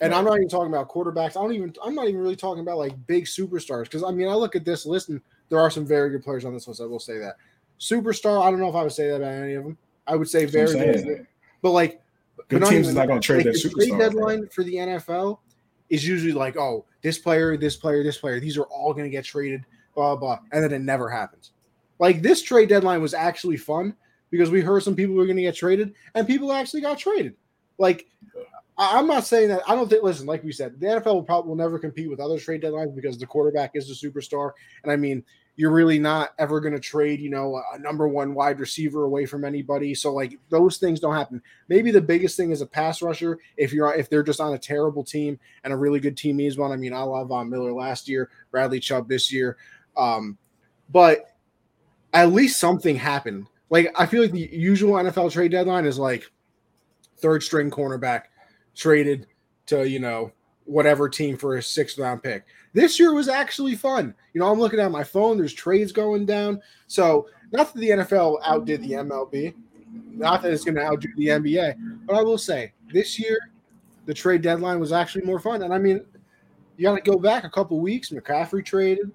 and 0.00 0.12
I'm 0.12 0.24
not 0.24 0.36
even 0.36 0.48
talking 0.48 0.72
about 0.72 0.88
quarterbacks. 0.88 1.36
I 1.36 1.42
don't 1.42 1.52
even 1.52 1.74
I'm 1.82 1.94
not 1.94 2.08
even 2.08 2.20
really 2.20 2.36
talking 2.36 2.62
about 2.62 2.78
like 2.78 2.94
big 3.06 3.24
superstars. 3.24 3.84
Because 3.84 4.04
I 4.04 4.10
mean, 4.10 4.28
I 4.28 4.34
look 4.34 4.56
at 4.56 4.64
this 4.64 4.86
list 4.86 5.08
and 5.08 5.20
there 5.48 5.60
are 5.60 5.70
some 5.70 5.86
very 5.86 6.10
good 6.10 6.24
players 6.24 6.44
on 6.44 6.52
this 6.52 6.66
list. 6.66 6.80
I 6.80 6.86
will 6.86 7.00
say 7.00 7.18
that. 7.18 7.36
Superstar, 7.80 8.44
I 8.44 8.50
don't 8.50 8.60
know 8.60 8.68
if 8.68 8.74
I 8.74 8.82
would 8.82 8.92
say 8.92 9.08
that 9.08 9.16
about 9.16 9.32
any 9.32 9.54
of 9.54 9.64
them. 9.64 9.78
I 10.06 10.16
would 10.16 10.28
say 10.28 10.44
very 10.44 10.72
good. 10.72 11.26
But 11.62 11.70
like 11.70 12.03
Good 12.48 12.64
teams 12.64 12.88
is 12.88 12.94
not 12.94 13.08
going 13.08 13.20
to 13.20 13.26
trade 13.26 13.36
like 13.38 13.44
their 13.44 13.54
superstar. 13.54 13.88
Trade 13.88 13.98
deadline 13.98 14.40
right? 14.42 14.52
for 14.52 14.64
the 14.64 14.74
NFL 14.74 15.38
is 15.88 16.06
usually 16.06 16.32
like, 16.32 16.56
oh, 16.56 16.84
this 17.02 17.18
player, 17.18 17.56
this 17.56 17.76
player, 17.76 18.02
this 18.02 18.18
player. 18.18 18.40
These 18.40 18.58
are 18.58 18.64
all 18.64 18.92
going 18.92 19.04
to 19.04 19.10
get 19.10 19.24
traded, 19.24 19.64
blah, 19.94 20.16
blah, 20.16 20.38
and 20.52 20.62
then 20.62 20.72
it 20.72 20.80
never 20.80 21.08
happens. 21.08 21.52
Like 21.98 22.22
this 22.22 22.42
trade 22.42 22.68
deadline 22.68 23.00
was 23.00 23.14
actually 23.14 23.56
fun 23.56 23.94
because 24.30 24.50
we 24.50 24.60
heard 24.60 24.82
some 24.82 24.96
people 24.96 25.14
were 25.14 25.26
going 25.26 25.36
to 25.36 25.42
get 25.42 25.54
traded, 25.54 25.94
and 26.14 26.26
people 26.26 26.52
actually 26.52 26.80
got 26.80 26.98
traded. 26.98 27.34
Like 27.78 28.06
I'm 28.76 29.06
not 29.06 29.24
saying 29.24 29.48
that. 29.48 29.62
I 29.68 29.74
don't 29.74 29.88
think. 29.88 30.02
Listen, 30.02 30.26
like 30.26 30.42
we 30.42 30.52
said, 30.52 30.80
the 30.80 30.86
NFL 30.86 31.14
will 31.14 31.22
probably 31.22 31.48
will 31.48 31.56
never 31.56 31.78
compete 31.78 32.10
with 32.10 32.20
other 32.20 32.38
trade 32.38 32.62
deadlines 32.62 32.94
because 32.94 33.18
the 33.18 33.26
quarterback 33.26 33.72
is 33.74 33.86
the 33.88 33.94
superstar, 33.94 34.50
and 34.82 34.90
I 34.90 34.96
mean, 34.96 35.24
you're 35.56 35.70
really 35.70 35.98
not 35.98 36.30
ever 36.38 36.60
going 36.60 36.74
to 36.74 36.80
trade, 36.80 37.20
you 37.20 37.30
know, 37.30 37.62
a 37.72 37.78
number 37.78 38.08
one 38.08 38.34
wide 38.34 38.58
receiver 38.58 39.04
away 39.04 39.24
from 39.24 39.44
anybody. 39.44 39.94
So 39.94 40.12
like 40.12 40.38
those 40.48 40.78
things 40.78 40.98
don't 40.98 41.14
happen. 41.14 41.40
Maybe 41.68 41.90
the 41.90 42.00
biggest 42.00 42.36
thing 42.36 42.50
is 42.50 42.60
a 42.60 42.66
pass 42.66 43.02
rusher. 43.02 43.38
If 43.56 43.72
you're 43.72 43.94
if 43.94 44.10
they're 44.10 44.24
just 44.24 44.40
on 44.40 44.54
a 44.54 44.58
terrible 44.58 45.04
team 45.04 45.38
and 45.62 45.72
a 45.72 45.76
really 45.76 46.00
good 46.00 46.16
team 46.16 46.36
needs 46.36 46.58
one. 46.58 46.72
I 46.72 46.76
mean, 46.76 46.92
I 46.92 47.02
love 47.02 47.28
Von 47.28 47.48
Miller 47.48 47.72
last 47.72 48.08
year, 48.08 48.30
Bradley 48.50 48.80
Chubb 48.80 49.08
this 49.08 49.32
year, 49.32 49.56
um, 49.96 50.36
but 50.90 51.36
at 52.12 52.32
least 52.32 52.60
something 52.60 52.96
happened 52.96 53.46
Like 53.70 53.92
I 53.96 54.06
feel 54.06 54.22
like 54.22 54.32
the 54.32 54.48
usual 54.52 54.94
NFL 54.94 55.32
trade 55.32 55.50
deadline 55.50 55.84
is 55.84 55.98
like 55.98 56.30
third 57.18 57.42
string 57.42 57.70
cornerback 57.70 58.24
traded 58.74 59.26
to 59.66 59.88
you 59.88 60.00
know 60.00 60.32
whatever 60.64 61.08
team 61.08 61.36
for 61.36 61.56
a 61.56 61.62
sixth 61.62 61.98
round 61.98 62.22
pick. 62.22 62.44
This 62.72 62.98
year 62.98 63.12
was 63.12 63.28
actually 63.28 63.76
fun. 63.76 64.14
You 64.32 64.40
know, 64.40 64.50
I'm 64.50 64.58
looking 64.58 64.80
at 64.80 64.90
my 64.90 65.04
phone. 65.04 65.36
There's 65.36 65.52
trades 65.52 65.92
going 65.92 66.26
down. 66.26 66.60
So 66.86 67.28
not 67.52 67.72
that 67.72 67.78
the 67.78 67.90
NFL 67.90 68.38
outdid 68.44 68.82
the 68.82 68.92
MLB, 68.92 69.54
not 70.12 70.42
that 70.42 70.52
it's 70.52 70.64
going 70.64 70.74
to 70.76 70.82
outdo 70.82 71.08
the 71.16 71.28
NBA, 71.28 72.04
but 72.06 72.16
I 72.16 72.22
will 72.22 72.38
say 72.38 72.72
this 72.92 73.18
year 73.18 73.38
the 74.06 74.14
trade 74.14 74.42
deadline 74.42 74.80
was 74.80 74.92
actually 74.92 75.24
more 75.24 75.38
fun. 75.38 75.62
And 75.62 75.72
I 75.72 75.78
mean, 75.78 76.04
you 76.76 76.82
got 76.84 76.96
to 76.96 77.00
go 77.00 77.18
back 77.18 77.44
a 77.44 77.50
couple 77.50 77.78
weeks. 77.80 78.10
McCaffrey 78.10 78.64
traded, 78.64 79.10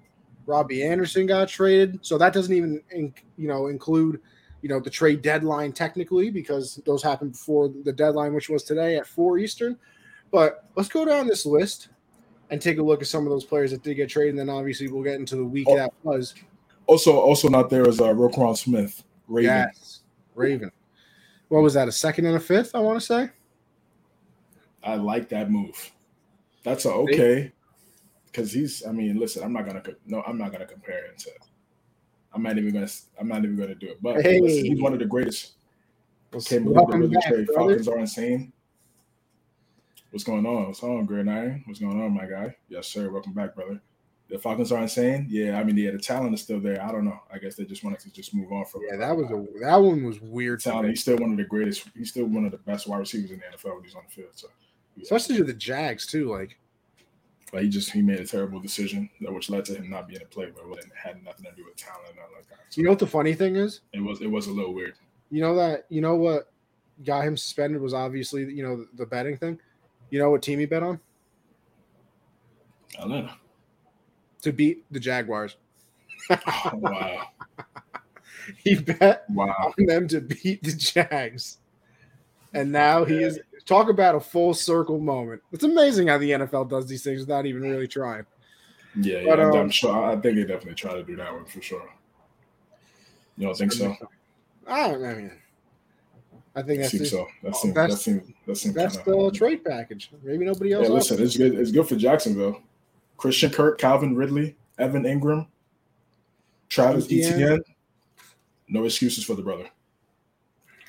Robbie 0.46 0.82
Anderson 0.82 1.26
got 1.26 1.48
traded, 1.48 1.98
so 2.02 2.16
that 2.18 2.32
doesn't 2.32 2.54
even 2.54 2.82
you 2.90 3.48
know 3.48 3.66
include 3.66 4.20
you 4.62 4.68
know 4.68 4.80
the 4.80 4.90
trade 4.90 5.22
deadline 5.22 5.72
technically 5.72 6.30
because 6.30 6.80
those 6.86 7.02
happened 7.02 7.32
before 7.32 7.68
the 7.68 7.92
deadline, 7.92 8.32
which 8.32 8.48
was 8.48 8.62
today 8.62 8.96
at 8.96 9.06
four 9.06 9.38
Eastern. 9.38 9.76
But 10.30 10.64
let's 10.76 10.88
go 10.88 11.04
down 11.04 11.26
this 11.26 11.44
list 11.44 11.88
and 12.50 12.60
take 12.60 12.78
a 12.78 12.82
look 12.82 13.00
at 13.00 13.08
some 13.08 13.24
of 13.24 13.30
those 13.30 13.44
players 13.44 13.70
that 13.70 13.82
did 13.82 13.94
get 13.94 14.08
traded. 14.08 14.30
And 14.30 14.38
then 14.38 14.48
obviously 14.48 14.88
we'll 14.88 15.02
get 15.02 15.16
into 15.16 15.36
the 15.36 15.44
week 15.44 15.66
oh, 15.68 15.76
that 15.76 15.92
was. 16.02 16.34
Also, 16.86 17.18
also 17.18 17.48
not 17.48 17.70
there 17.70 17.88
is 17.88 18.00
uh, 18.00 18.08
Roquan 18.08 18.56
Smith, 18.56 19.02
Raven. 19.28 19.50
Yes, 19.50 20.00
Raven. 20.34 20.70
What 21.48 21.62
was 21.62 21.74
that? 21.74 21.88
A 21.88 21.92
second 21.92 22.26
and 22.26 22.36
a 22.36 22.40
fifth? 22.40 22.74
I 22.74 22.80
want 22.80 23.00
to 23.00 23.06
say. 23.06 23.30
I 24.82 24.94
like 24.94 25.28
that 25.28 25.50
move. 25.50 25.92
That's 26.64 26.84
a 26.84 26.92
okay. 26.92 27.52
Because 28.26 28.52
he's, 28.52 28.86
I 28.86 28.92
mean, 28.92 29.18
listen, 29.18 29.42
I'm 29.42 29.52
not 29.52 29.66
gonna 29.66 29.82
no, 30.06 30.22
I'm 30.26 30.38
not 30.38 30.52
gonna 30.52 30.66
compare 30.66 31.06
him 31.06 31.14
to. 31.18 31.30
I'm 32.32 32.42
not 32.42 32.56
even 32.58 32.72
gonna. 32.72 32.88
I'm 33.18 33.28
not 33.28 33.44
even 33.44 33.56
gonna 33.56 33.74
do 33.74 33.88
it. 33.88 34.02
But 34.02 34.22
hey. 34.22 34.40
listen, 34.40 34.64
he's 34.64 34.80
one 34.80 34.92
of 34.92 35.00
the 35.00 35.06
greatest. 35.06 35.52
Can't 36.44 36.64
believe 36.64 36.88
the 36.88 36.98
really 36.98 37.16
trade. 37.26 37.48
Falcons 37.54 37.88
are 37.88 37.98
insane. 37.98 38.52
What's 40.10 40.24
going 40.24 40.44
on? 40.44 40.66
What's 40.66 40.80
going 40.80 40.98
on, 40.98 41.06
Green 41.06 41.28
Iron? 41.28 41.62
What's 41.66 41.78
going 41.78 42.02
on, 42.02 42.12
my 42.12 42.26
guy? 42.26 42.56
Yes, 42.68 42.88
sir. 42.88 43.10
Welcome 43.10 43.32
back, 43.32 43.54
brother. 43.54 43.80
The 44.28 44.38
Falcons 44.38 44.72
are 44.72 44.82
insane. 44.82 45.26
Yeah, 45.28 45.58
I 45.58 45.62
mean, 45.62 45.76
yeah, 45.76 45.92
the 45.92 45.98
talent 45.98 46.34
is 46.34 46.40
still 46.40 46.60
there. 46.60 46.82
I 46.82 46.90
don't 46.90 47.04
know. 47.04 47.20
I 47.32 47.38
guess 47.38 47.54
they 47.54 47.64
just 47.64 47.84
wanted 47.84 48.00
to 48.00 48.10
just 48.10 48.34
move 48.34 48.50
on 48.50 48.64
from. 48.64 48.82
Yeah, 48.88 48.96
that 48.96 49.16
was 49.16 49.26
a 49.30 49.60
that 49.60 49.76
one 49.76 50.02
was 50.04 50.20
weird. 50.20 50.60
Talent. 50.60 50.88
He's 50.88 51.02
still 51.02 51.16
one 51.16 51.30
of 51.30 51.36
the 51.36 51.44
greatest. 51.44 51.88
He's 51.96 52.10
still 52.10 52.26
one 52.26 52.44
of 52.44 52.50
the 52.50 52.58
best 52.58 52.88
wide 52.88 52.98
receivers 52.98 53.30
in 53.30 53.38
the 53.38 53.56
NFL 53.56 53.76
when 53.76 53.84
he's 53.84 53.94
on 53.94 54.02
the 54.08 54.12
field. 54.12 54.30
So 54.34 54.48
especially 55.00 55.36
to 55.36 55.44
the 55.44 55.52
Jags 55.52 56.06
too. 56.06 56.28
Like, 56.28 56.58
but 57.52 57.62
he 57.62 57.68
just 57.68 57.92
he 57.92 58.02
made 58.02 58.18
a 58.18 58.26
terrible 58.26 58.58
decision, 58.58 59.08
which 59.20 59.48
led 59.48 59.64
to 59.66 59.74
him 59.74 59.90
not 59.90 60.08
being 60.08 60.22
a 60.22 60.26
player, 60.26 60.52
but 60.54 60.78
it 60.78 60.86
had 60.94 61.22
nothing 61.22 61.44
to 61.44 61.52
do 61.56 61.64
with 61.64 61.76
talent, 61.76 62.16
nothing 62.16 62.34
like 62.34 62.48
that. 62.48 62.58
So 62.68 62.80
you 62.80 62.84
know 62.84 62.90
what 62.90 62.98
the 62.98 63.06
funny 63.06 63.34
thing 63.34 63.54
is? 63.54 63.82
It 63.92 64.00
was 64.00 64.20
it 64.20 64.30
was 64.30 64.48
a 64.48 64.52
little 64.52 64.74
weird. 64.74 64.94
You 65.30 65.40
know 65.40 65.54
that 65.54 65.86
you 65.88 66.00
know 66.00 66.16
what 66.16 66.52
got 67.04 67.24
him 67.24 67.36
suspended 67.36 67.80
was 67.80 67.94
obviously 67.94 68.52
you 68.52 68.64
know 68.64 68.86
the 68.94 69.06
betting 69.06 69.36
thing. 69.36 69.60
You 70.10 70.18
know 70.18 70.30
what 70.30 70.42
team 70.42 70.58
he 70.58 70.66
bet 70.66 70.82
on? 70.82 71.00
Atlanta 72.98 73.36
to 74.42 74.52
beat 74.52 74.84
the 74.90 75.00
Jaguars. 75.00 75.56
oh, 76.30 76.70
wow. 76.74 77.28
he 78.64 78.74
bet 78.74 79.24
wow. 79.30 79.72
on 79.78 79.86
them 79.86 80.08
to 80.08 80.20
beat 80.20 80.62
the 80.62 80.72
Jags. 80.72 81.58
And 82.52 82.72
now 82.72 83.04
he 83.04 83.22
is 83.22 83.38
talk 83.64 83.88
about 83.88 84.14
a 84.14 84.20
full 84.20 84.54
circle 84.54 84.98
moment. 84.98 85.42
It's 85.52 85.64
amazing 85.64 86.08
how 86.08 86.18
the 86.18 86.30
NFL 86.30 86.68
does 86.68 86.86
these 86.86 87.04
things 87.04 87.20
without 87.20 87.46
even 87.46 87.62
really 87.62 87.86
trying. 87.86 88.26
Yeah, 88.96 89.22
but, 89.24 89.38
yeah, 89.38 89.50
um, 89.50 89.56
I'm 89.56 89.70
sure. 89.70 90.10
I 90.10 90.16
think 90.16 90.36
they 90.36 90.42
definitely 90.42 90.74
try 90.74 90.94
to 90.94 91.04
do 91.04 91.14
that 91.16 91.32
one 91.32 91.44
for 91.44 91.62
sure. 91.62 91.88
You 93.36 93.46
don't 93.46 93.56
think 93.56 93.72
so? 93.72 93.96
I 94.66 94.88
don't 94.88 95.04
I 95.04 95.14
mean, 95.14 95.32
I 96.54 96.62
think 96.62 96.80
that's 96.80 97.10
so. 97.10 97.28
That 97.42 97.54
seems 97.54 97.74
that 97.74 97.92
seems 97.92 98.32
that 98.46 98.56
seems 98.56 98.74
that's 98.74 98.96
the 98.96 99.30
trade 99.32 99.64
package. 99.64 100.10
Maybe 100.22 100.44
nobody 100.44 100.72
else. 100.72 100.88
Yeah, 100.88 100.94
listen, 100.94 101.22
it's 101.22 101.36
good. 101.36 101.54
It's 101.54 101.70
good 101.70 101.88
for 101.88 101.96
Jacksonville. 101.96 102.60
Christian 103.16 103.50
Kirk, 103.50 103.78
Calvin 103.78 104.16
Ridley, 104.16 104.56
Evan 104.78 105.04
Engram, 105.04 105.46
Travis 106.68 107.06
Etienne. 107.06 107.62
No 108.68 108.84
excuses 108.84 109.24
for 109.24 109.34
the 109.34 109.42
brother. 109.42 109.68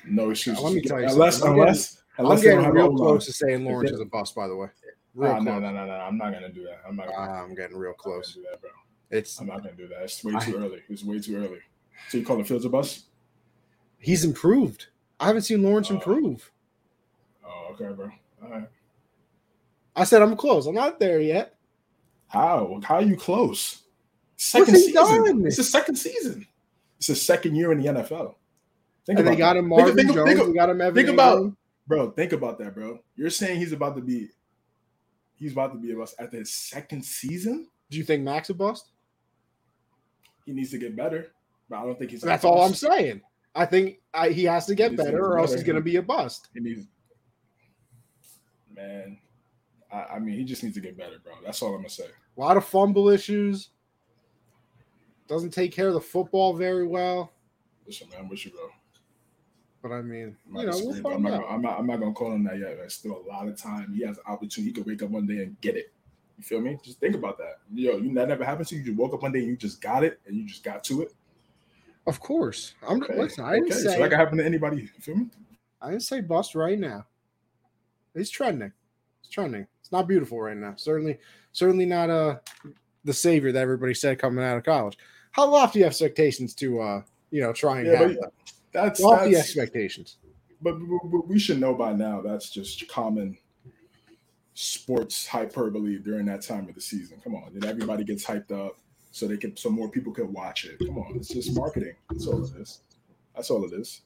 No 0.04 0.30
excuses. 0.30 0.62
let 0.62 0.72
me 0.72 0.80
tell 0.80 1.00
you 1.00 1.08
unless 1.08 1.38
something. 1.38 1.60
unless 1.60 2.02
I'm 2.18 2.36
getting, 2.36 2.58
I'm 2.58 2.64
getting 2.64 2.74
real 2.74 2.96
close 2.96 3.26
to 3.26 3.32
saying 3.32 3.64
Lawrence 3.64 3.90
is 3.92 4.00
a 4.00 4.04
bust. 4.04 4.34
By 4.34 4.48
the 4.48 4.56
way, 4.56 4.68
real 5.14 5.32
ah, 5.32 5.38
no, 5.38 5.60
no, 5.60 5.70
no, 5.70 5.86
no. 5.86 5.92
I'm 5.92 6.18
not 6.18 6.32
gonna 6.32 6.48
do 6.48 6.64
that. 6.64 6.80
I'm 6.88 6.96
not. 6.96 7.06
Gonna, 7.06 7.18
ah, 7.18 7.42
I'm 7.42 7.54
getting 7.54 7.76
real 7.76 7.92
close. 7.92 8.34
do 8.34 8.44
that, 8.50 8.60
bro. 8.60 8.70
It's. 9.10 9.38
I'm 9.40 9.46
not 9.46 9.58
gonna 9.58 9.76
do 9.76 9.86
that. 9.88 10.02
It's 10.02 10.24
way 10.24 10.32
too 10.40 10.58
I, 10.58 10.62
early. 10.62 10.82
It's 10.88 11.04
way 11.04 11.20
too 11.20 11.36
early. 11.36 11.60
So 12.08 12.18
you 12.18 12.24
call 12.24 12.38
the 12.38 12.44
Fields 12.44 12.64
a 12.64 12.68
bust? 12.68 13.04
He's 13.98 14.24
improved. 14.24 14.86
I 15.22 15.26
haven't 15.26 15.42
seen 15.42 15.62
Lawrence 15.62 15.88
uh, 15.88 15.94
improve. 15.94 16.50
Oh, 17.46 17.68
okay, 17.72 17.94
bro. 17.94 18.10
All 18.42 18.50
right. 18.50 18.68
I 19.94 20.02
said 20.02 20.20
I'm 20.20 20.36
close. 20.36 20.66
I'm 20.66 20.74
not 20.74 20.98
there 20.98 21.20
yet. 21.20 21.54
How? 22.26 22.80
How 22.82 22.96
are 22.96 23.02
you 23.02 23.16
close? 23.16 23.82
Second 24.36 24.74
season. 24.74 24.94
Done? 24.94 25.46
It's 25.46 25.58
the 25.58 25.62
second 25.62 25.94
season. 25.94 26.44
It's 26.98 27.06
the 27.06 27.14
second 27.14 27.54
year 27.54 27.70
in 27.70 27.80
the 27.80 27.86
NFL. 27.86 28.34
Think 29.06 29.20
and 29.20 29.28
they 29.28 29.36
got 29.36 29.56
him 29.56 29.68
Marvin 29.68 29.94
think, 29.94 30.12
Jones. 30.12 30.28
Think, 30.28 30.46
they 30.46 30.54
got 30.54 30.70
him 30.70 30.80
Evan 30.80 30.94
Think 30.94 31.08
about, 31.08 31.52
bro. 31.86 32.10
Think 32.10 32.32
about 32.32 32.58
that, 32.58 32.74
bro. 32.74 32.98
You're 33.14 33.30
saying 33.30 33.60
he's 33.60 33.72
about 33.72 33.94
to 33.94 34.02
be, 34.02 34.28
he's 35.36 35.52
about 35.52 35.72
to 35.72 35.78
be 35.78 35.92
a 35.92 35.96
bust 35.96 36.16
at 36.18 36.32
his 36.32 36.52
second 36.52 37.04
season. 37.04 37.68
Do 37.90 37.98
you 37.98 38.04
think 38.04 38.24
Max 38.24 38.48
is 38.48 38.54
a 38.54 38.58
bust? 38.58 38.90
He 40.46 40.52
needs 40.52 40.70
to 40.70 40.78
get 40.78 40.96
better, 40.96 41.28
but 41.68 41.78
I 41.78 41.84
don't 41.84 41.96
think 41.96 42.10
he's. 42.10 42.22
That's 42.22 42.44
all 42.44 42.62
I'm 42.62 42.74
saying. 42.74 43.20
I 43.54 43.66
think 43.66 43.98
I, 44.14 44.30
he 44.30 44.44
has 44.44 44.66
to 44.66 44.74
get 44.74 44.96
better, 44.96 45.26
or 45.26 45.38
else 45.38 45.52
he's 45.52 45.62
going 45.62 45.76
to 45.76 45.82
be 45.82 45.96
a 45.96 46.02
bust. 46.02 46.48
He 46.54 46.60
needs, 46.60 46.86
man. 48.74 49.18
I, 49.92 50.14
I 50.14 50.18
mean, 50.18 50.36
he 50.36 50.44
just 50.44 50.62
needs 50.62 50.74
to 50.76 50.80
get 50.80 50.96
better, 50.96 51.18
bro. 51.22 51.34
That's 51.44 51.60
all 51.60 51.70
I'm 51.70 51.76
gonna 51.76 51.90
say. 51.90 52.06
A 52.36 52.40
lot 52.40 52.56
of 52.56 52.64
fumble 52.64 53.10
issues. 53.10 53.68
Doesn't 55.28 55.50
take 55.50 55.72
care 55.72 55.88
of 55.88 55.94
the 55.94 56.00
football 56.00 56.54
very 56.54 56.86
well. 56.86 57.32
Listen, 57.86 58.08
man, 58.10 58.28
wish 58.28 58.46
you, 58.46 58.52
bro. 58.52 58.68
But 59.82 59.92
I 59.92 60.02
mean, 60.02 60.36
you 60.46 60.66
know, 60.66 60.72
we'll 60.72 61.12
I'm, 61.12 61.22
not, 61.22 61.44
I'm, 61.48 61.60
not, 61.60 61.78
I'm 61.78 61.86
not 61.86 62.00
gonna 62.00 62.12
call 62.12 62.32
him 62.32 62.44
that 62.44 62.58
yet. 62.58 62.76
There's 62.76 62.94
still 62.94 63.22
a 63.26 63.28
lot 63.28 63.48
of 63.48 63.56
time. 63.56 63.92
He 63.94 64.06
has 64.06 64.16
an 64.18 64.24
opportunity. 64.26 64.70
He 64.70 64.72
could 64.72 64.86
wake 64.86 65.02
up 65.02 65.10
one 65.10 65.26
day 65.26 65.42
and 65.42 65.60
get 65.60 65.76
it. 65.76 65.92
You 66.38 66.44
feel 66.44 66.60
me? 66.60 66.78
Just 66.84 67.00
think 67.00 67.14
about 67.14 67.36
that. 67.38 67.58
Yo, 67.74 67.96
you 67.96 68.14
that 68.14 68.28
never 68.28 68.44
happened 68.44 68.68
to 68.68 68.76
you. 68.76 68.82
You 68.82 68.94
woke 68.94 69.12
up 69.12 69.22
one 69.22 69.32
day 69.32 69.40
and 69.40 69.48
you 69.48 69.56
just 69.56 69.80
got 69.80 70.04
it, 70.04 70.20
and 70.26 70.36
you 70.36 70.46
just 70.46 70.64
got 70.64 70.84
to 70.84 71.02
it. 71.02 71.12
Of 72.06 72.20
course, 72.20 72.74
I'm. 72.86 73.02
Okay. 73.02 73.16
Listen, 73.16 73.44
I 73.44 73.54
didn't 73.54 73.72
okay. 73.72 73.80
say 73.80 73.94
so 73.94 73.98
that 73.98 74.10
could 74.10 74.18
happen 74.18 74.38
to 74.38 74.44
anybody. 74.44 74.86
Feel 74.86 75.16
me? 75.16 75.26
I 75.80 75.90
didn't 75.90 76.02
say 76.02 76.20
bust 76.20 76.54
right 76.54 76.78
now. 76.78 77.06
He's 78.14 78.30
trending. 78.30 78.72
It's 79.20 79.30
trending. 79.30 79.66
It's 79.80 79.92
not 79.92 80.08
beautiful 80.08 80.40
right 80.40 80.56
now. 80.56 80.74
Certainly, 80.76 81.18
certainly 81.52 81.86
not 81.86 82.10
uh 82.10 82.36
the 83.04 83.12
savior 83.12 83.52
that 83.52 83.60
everybody 83.60 83.94
said 83.94 84.18
coming 84.18 84.44
out 84.44 84.56
of 84.56 84.64
college. 84.64 84.98
How 85.32 85.46
lofty 85.48 85.84
expectations 85.84 86.54
to 86.56 86.80
uh 86.80 87.02
you 87.30 87.40
know 87.40 87.52
try 87.52 87.80
and 87.80 87.86
yeah, 87.86 87.98
have 87.98 88.16
that's 88.72 89.00
lofty 89.00 89.34
that's, 89.34 89.46
expectations. 89.46 90.16
But 90.60 90.76
we 91.26 91.38
should 91.38 91.60
know 91.60 91.74
by 91.74 91.92
now 91.92 92.20
that's 92.20 92.50
just 92.50 92.88
common 92.88 93.36
sports 94.54 95.26
hyperbole 95.26 95.98
during 95.98 96.26
that 96.26 96.42
time 96.42 96.68
of 96.68 96.74
the 96.74 96.80
season. 96.80 97.20
Come 97.22 97.34
on, 97.34 97.58
everybody 97.64 98.04
gets 98.04 98.24
hyped 98.24 98.52
up 98.52 98.76
so 99.12 99.28
they 99.28 99.36
can 99.36 99.56
so 99.56 99.70
more 99.70 99.88
people 99.88 100.12
can 100.12 100.32
watch 100.32 100.64
it. 100.64 100.78
Come 100.78 100.98
on, 100.98 101.14
it's 101.14 101.28
just 101.28 101.54
marketing. 101.54 101.94
That's 102.10 102.26
all 102.26 102.42
it 102.42 102.56
is. 102.56 102.80
That's 103.36 103.50
all 103.50 103.64
it 103.64 103.72
is. 103.72 104.00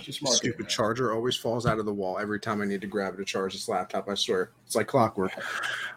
Just 0.00 0.22
marketing, 0.22 0.52
Stupid 0.52 0.62
man. 0.62 0.70
charger 0.70 1.12
always 1.12 1.36
falls 1.36 1.66
out 1.66 1.78
of 1.78 1.84
the 1.84 1.92
wall 1.92 2.18
every 2.18 2.40
time 2.40 2.62
I 2.62 2.64
need 2.64 2.80
to 2.80 2.86
grab 2.86 3.14
it 3.14 3.16
to 3.18 3.24
charge 3.24 3.52
this 3.52 3.68
laptop. 3.68 4.08
I 4.08 4.14
swear, 4.14 4.50
it's 4.64 4.74
like 4.74 4.86
clockwork. 4.86 5.32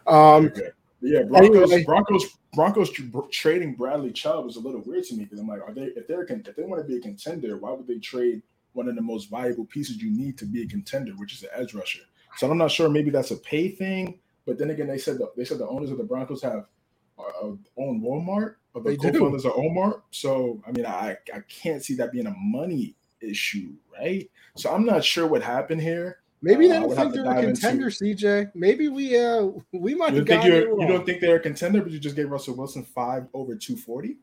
Um, 0.06 0.46
okay. 0.46 0.68
Yeah, 1.00 1.22
Broncos, 1.22 1.70
anyway. 1.70 1.84
Broncos, 1.84 2.24
Broncos 2.54 2.90
trading 3.30 3.74
Bradley 3.74 4.10
Chubb 4.10 4.44
was 4.44 4.56
a 4.56 4.60
little 4.60 4.80
weird 4.80 5.04
to 5.04 5.14
me 5.14 5.24
because 5.24 5.38
I'm 5.38 5.46
like, 5.46 5.62
are 5.62 5.72
they 5.72 5.82
if 5.82 6.08
they're 6.08 6.24
if 6.24 6.56
they 6.56 6.64
want 6.64 6.82
to 6.82 6.88
be 6.88 6.96
a 6.96 7.00
contender, 7.00 7.56
why 7.56 7.70
would 7.70 7.86
they 7.86 7.98
trade 7.98 8.42
one 8.72 8.88
of 8.88 8.96
the 8.96 9.02
most 9.02 9.30
valuable 9.30 9.64
pieces 9.64 9.96
you 10.02 10.10
need 10.10 10.36
to 10.38 10.44
be 10.44 10.62
a 10.62 10.66
contender, 10.66 11.12
which 11.12 11.32
is 11.34 11.44
an 11.44 11.50
edge 11.54 11.72
rusher? 11.74 12.00
So 12.36 12.50
I'm 12.50 12.58
not 12.58 12.72
sure. 12.72 12.88
Maybe 12.88 13.10
that's 13.10 13.30
a 13.30 13.36
pay 13.36 13.68
thing, 13.68 14.18
but 14.44 14.58
then 14.58 14.70
again, 14.70 14.88
they 14.88 14.98
said 14.98 15.18
the, 15.18 15.30
they 15.36 15.44
said 15.44 15.58
the 15.58 15.68
owners 15.68 15.90
of 15.90 15.98
the 15.98 16.04
Broncos 16.04 16.42
have 16.42 16.66
own 17.42 18.00
Walmart, 18.00 18.56
or 18.74 18.82
the 18.82 18.90
they 18.90 18.96
co-founders 18.96 19.42
do. 19.42 19.50
of 19.50 19.56
Walmart. 19.56 20.02
So 20.10 20.62
I 20.66 20.72
mean, 20.72 20.86
I 20.86 21.16
I 21.34 21.40
can't 21.48 21.84
see 21.84 21.94
that 21.94 22.12
being 22.12 22.26
a 22.26 22.34
money 22.38 22.94
issue, 23.20 23.72
right? 23.98 24.30
So 24.56 24.72
I'm 24.72 24.84
not 24.84 25.04
sure 25.04 25.26
what 25.26 25.42
happened 25.42 25.80
here. 25.80 26.18
Maybe 26.40 26.68
they 26.68 26.76
uh, 26.76 26.80
don't 26.80 26.94
think 26.94 27.14
they're 27.14 27.30
a 27.30 27.42
contender, 27.42 27.86
into. 27.86 28.04
CJ. 28.04 28.52
Maybe 28.54 28.88
we 28.88 29.18
uh 29.18 29.48
we 29.72 29.94
might 29.94 30.14
you 30.14 30.24
think 30.24 30.44
you 30.44 30.86
don't 30.86 31.04
think 31.04 31.20
they're 31.20 31.36
a 31.36 31.40
contender, 31.40 31.82
but 31.82 31.90
you 31.90 31.98
just 31.98 32.14
gave 32.14 32.30
Russell 32.30 32.54
Wilson 32.54 32.84
five 32.84 33.26
over 33.34 33.56
two 33.56 33.76
forty. 33.76 34.18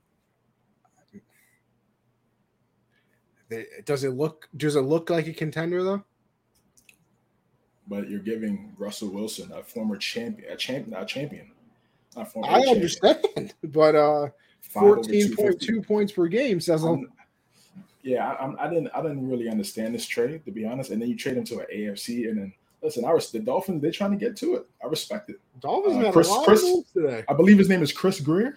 Does 3.85 4.03
it 4.03 4.11
look 4.11 4.49
does 4.55 4.75
it 4.75 4.81
look 4.81 5.09
like 5.09 5.27
a 5.27 5.33
contender 5.33 5.83
though? 5.83 6.03
But 7.87 8.09
you're 8.09 8.19
giving 8.19 8.73
Russell 8.77 9.09
Wilson 9.09 9.51
a 9.51 9.61
former 9.61 9.97
champion, 9.97 10.51
a 10.51 10.55
champion, 10.55 10.91
not 10.91 11.03
a 11.03 11.05
champion. 11.05 11.51
I 12.15 12.61
understand, 12.61 13.53
but 13.63 13.95
uh, 13.95 14.29
fourteen 14.61 15.35
point 15.35 15.61
two 15.61 15.81
points 15.81 16.11
per 16.11 16.27
game 16.27 16.59
says. 16.59 16.83
I'm, 16.83 17.11
Yeah, 18.03 18.33
I, 18.33 18.65
I, 18.65 18.69
didn't 18.69 18.89
I 18.93 19.01
didn't 19.01 19.27
really 19.27 19.49
understand 19.49 19.95
this 19.95 20.05
trade 20.05 20.45
to 20.45 20.51
be 20.51 20.65
honest. 20.65 20.91
And 20.91 21.01
then 21.01 21.09
you 21.09 21.17
trade 21.17 21.37
him 21.37 21.43
to 21.45 21.59
an 21.59 21.65
AFC, 21.73 22.29
and 22.29 22.37
then 22.37 22.53
listen, 22.81 23.03
I 23.03 23.13
was 23.13 23.31
the 23.31 23.39
Dolphins. 23.39 23.81
They're 23.81 23.91
trying 23.91 24.11
to 24.11 24.17
get 24.17 24.35
to 24.37 24.55
it. 24.55 24.67
I 24.83 24.87
respect 24.87 25.29
it. 25.29 25.37
Dolphins 25.59 26.05
uh, 26.05 26.11
Chris, 26.11 26.31
Chris, 26.45 26.63
today. 26.93 27.23
I 27.27 27.33
believe 27.33 27.57
his 27.57 27.69
name 27.69 27.81
is 27.81 27.91
Chris 27.91 28.19
Grier, 28.19 28.55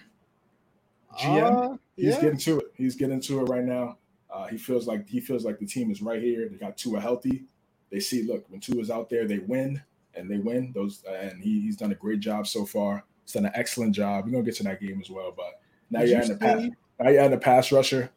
GM. 1.19 1.73
Uh, 1.73 1.77
He's 1.99 2.17
getting 2.19 2.39
to 2.39 2.61
it. 2.61 2.67
He's 2.75 2.95
getting 2.95 3.21
to 3.21 3.41
it 3.41 3.45
right 3.45 3.65
now. 3.65 3.99
Uh, 4.31 4.47
he 4.47 4.57
feels 4.57 4.87
like 4.87 5.09
he 5.09 5.21
feels 5.21 5.45
like 5.45 5.59
the 5.59 5.67
team 5.67 5.91
is 5.91 6.01
right 6.01 6.23
here. 6.23 6.49
They 6.49 6.57
got 6.57 6.77
Tua 6.77 7.01
healthy. 7.01 7.45
They 7.91 8.01
see, 8.01 8.23
look, 8.23 8.45
when 8.51 8.61
Tua's 8.61 8.91
out 8.91 9.09
there, 9.09 9.27
they 9.27 9.39
win 9.39 9.83
and 10.15 10.31
they 10.31 10.39
win. 10.39 10.73
Those 10.75 11.03
and 11.09 11.43
he, 11.43 11.61
he's 11.61 11.77
done 11.77 11.91
a 11.93 11.97
great 11.97 12.21
job 12.21 12.47
so 12.47 12.65
far. 12.65 13.05
He's 13.29 13.35
done 13.35 13.45
an 13.45 13.53
excellent 13.55 13.95
job. 13.95 14.25
We're 14.25 14.33
gonna 14.33 14.45
get 14.45 14.57
to 14.57 14.63
that 14.63 14.81
game 14.81 15.03
as 15.03 15.11
well. 15.11 15.35
But 15.37 15.61
now 15.91 16.01
Did 16.01 16.09
you're 16.09 16.23
in 16.23 16.29
the 16.29 16.37
pass. 16.37 16.69
Now 16.99 17.11
you're 17.11 17.23
in 17.25 17.31
the 17.31 17.37
pass 17.37 17.71
rusher, 17.71 18.11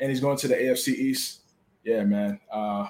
and 0.00 0.08
he's 0.08 0.20
going 0.20 0.38
to 0.38 0.48
the 0.48 0.54
AFC 0.54 0.88
East. 0.88 1.40
Yeah, 1.84 2.02
man. 2.04 2.40
Uh, 2.50 2.86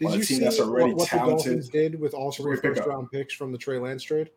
did 0.00 0.12
you 0.12 0.24
see 0.24 0.40
that's 0.40 0.58
already 0.58 0.92
what, 0.92 0.98
what 0.98 1.10
the 1.10 1.16
Dolphins 1.18 1.68
did 1.68 2.00
with 2.00 2.14
all 2.14 2.32
three 2.32 2.56
first 2.56 2.84
round 2.84 3.12
picks 3.12 3.32
from 3.32 3.52
the 3.52 3.58
Trey 3.58 3.78
Lance 3.78 4.02
trade? 4.02 4.30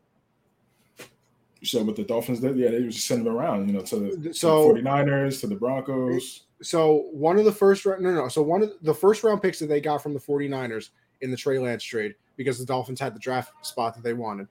So 1.64 1.84
what 1.84 1.96
the 1.96 2.04
Dolphins 2.04 2.42
did, 2.42 2.56
yeah, 2.56 2.70
they 2.70 2.84
just 2.84 3.08
send 3.08 3.26
them 3.26 3.36
around, 3.36 3.68
you 3.68 3.74
know, 3.74 3.82
to 3.82 4.16
the, 4.16 4.34
so, 4.34 4.76
to 4.76 4.82
the 4.82 4.88
49ers, 4.88 5.42
to 5.42 5.48
the 5.48 5.56
Broncos. 5.56 6.44
So 6.62 7.08
one 7.12 7.38
of 7.40 7.44
the 7.44 7.52
first 7.52 7.86
round, 7.86 8.04
no, 8.04 8.14
no, 8.14 8.28
so 8.30 8.44
one 8.44 8.62
of 8.62 8.72
the 8.82 8.94
first 8.94 9.24
round 9.24 9.42
picks 9.42 9.60
that 9.60 9.66
they 9.66 9.82
got 9.82 10.02
from 10.02 10.14
the 10.14 10.20
49ers 10.20 10.92
in 11.22 11.32
the 11.32 11.36
Trey 11.36 11.58
Lance 11.58 11.84
trade 11.84 12.16
because 12.38 12.60
the 12.60 12.66
Dolphins 12.66 13.00
had 13.02 13.14
the 13.14 13.20
draft 13.20 13.66
spot 13.66 13.96
that 13.96 14.04
they 14.04 14.14
wanted. 14.14 14.48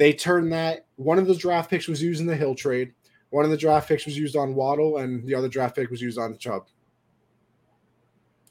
They 0.00 0.14
turned 0.14 0.50
that 0.54 0.86
one 0.96 1.18
of 1.18 1.26
those 1.26 1.36
draft 1.36 1.68
picks 1.68 1.86
was 1.86 2.02
used 2.02 2.22
in 2.22 2.26
the 2.26 2.34
Hill 2.34 2.54
trade. 2.54 2.94
One 3.28 3.44
of 3.44 3.50
the 3.50 3.56
draft 3.58 3.86
picks 3.86 4.06
was 4.06 4.16
used 4.16 4.34
on 4.34 4.54
Waddle, 4.54 4.96
and 4.96 5.26
the 5.26 5.34
other 5.34 5.46
draft 5.46 5.76
pick 5.76 5.90
was 5.90 6.00
used 6.00 6.18
on 6.18 6.38
Chubb. 6.38 6.68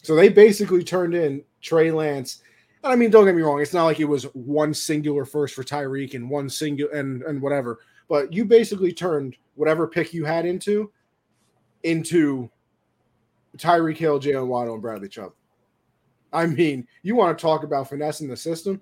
So 0.03 0.13
they 0.13 0.29
basically 0.29 0.83
turned 0.83 1.15
in 1.15 1.43
Trey 1.59 1.89
Lance 1.89 2.43
and 2.83 2.93
I 2.93 2.95
mean, 2.95 3.09
don't 3.09 3.25
get 3.25 3.35
me 3.35 3.41
wrong, 3.41 3.61
it's 3.61 3.73
not 3.73 3.85
like 3.85 3.99
it 3.99 4.05
was 4.05 4.23
one 4.33 4.73
singular 4.75 5.25
first 5.25 5.55
for 5.55 5.63
Tyreek 5.63 6.13
and 6.13 6.29
one 6.29 6.49
singular 6.49 6.91
and 6.91 7.23
and 7.23 7.41
whatever. 7.41 7.79
But 8.07 8.31
you 8.31 8.45
basically 8.45 8.93
turned 8.93 9.35
whatever 9.55 9.87
pick 9.87 10.13
you 10.13 10.25
had 10.25 10.45
into 10.45 10.91
into 11.83 12.49
Tyreek 13.57 13.97
Hill, 13.97 14.19
Jaylen 14.19 14.47
Waddle, 14.47 14.73
and 14.75 14.81
Bradley 14.81 15.09
Chubb. 15.09 15.33
I 16.31 16.45
mean, 16.45 16.87
you 17.01 17.15
want 17.15 17.37
to 17.37 17.41
talk 17.41 17.63
about 17.63 17.89
finessing 17.89 18.27
the 18.27 18.37
system 18.37 18.81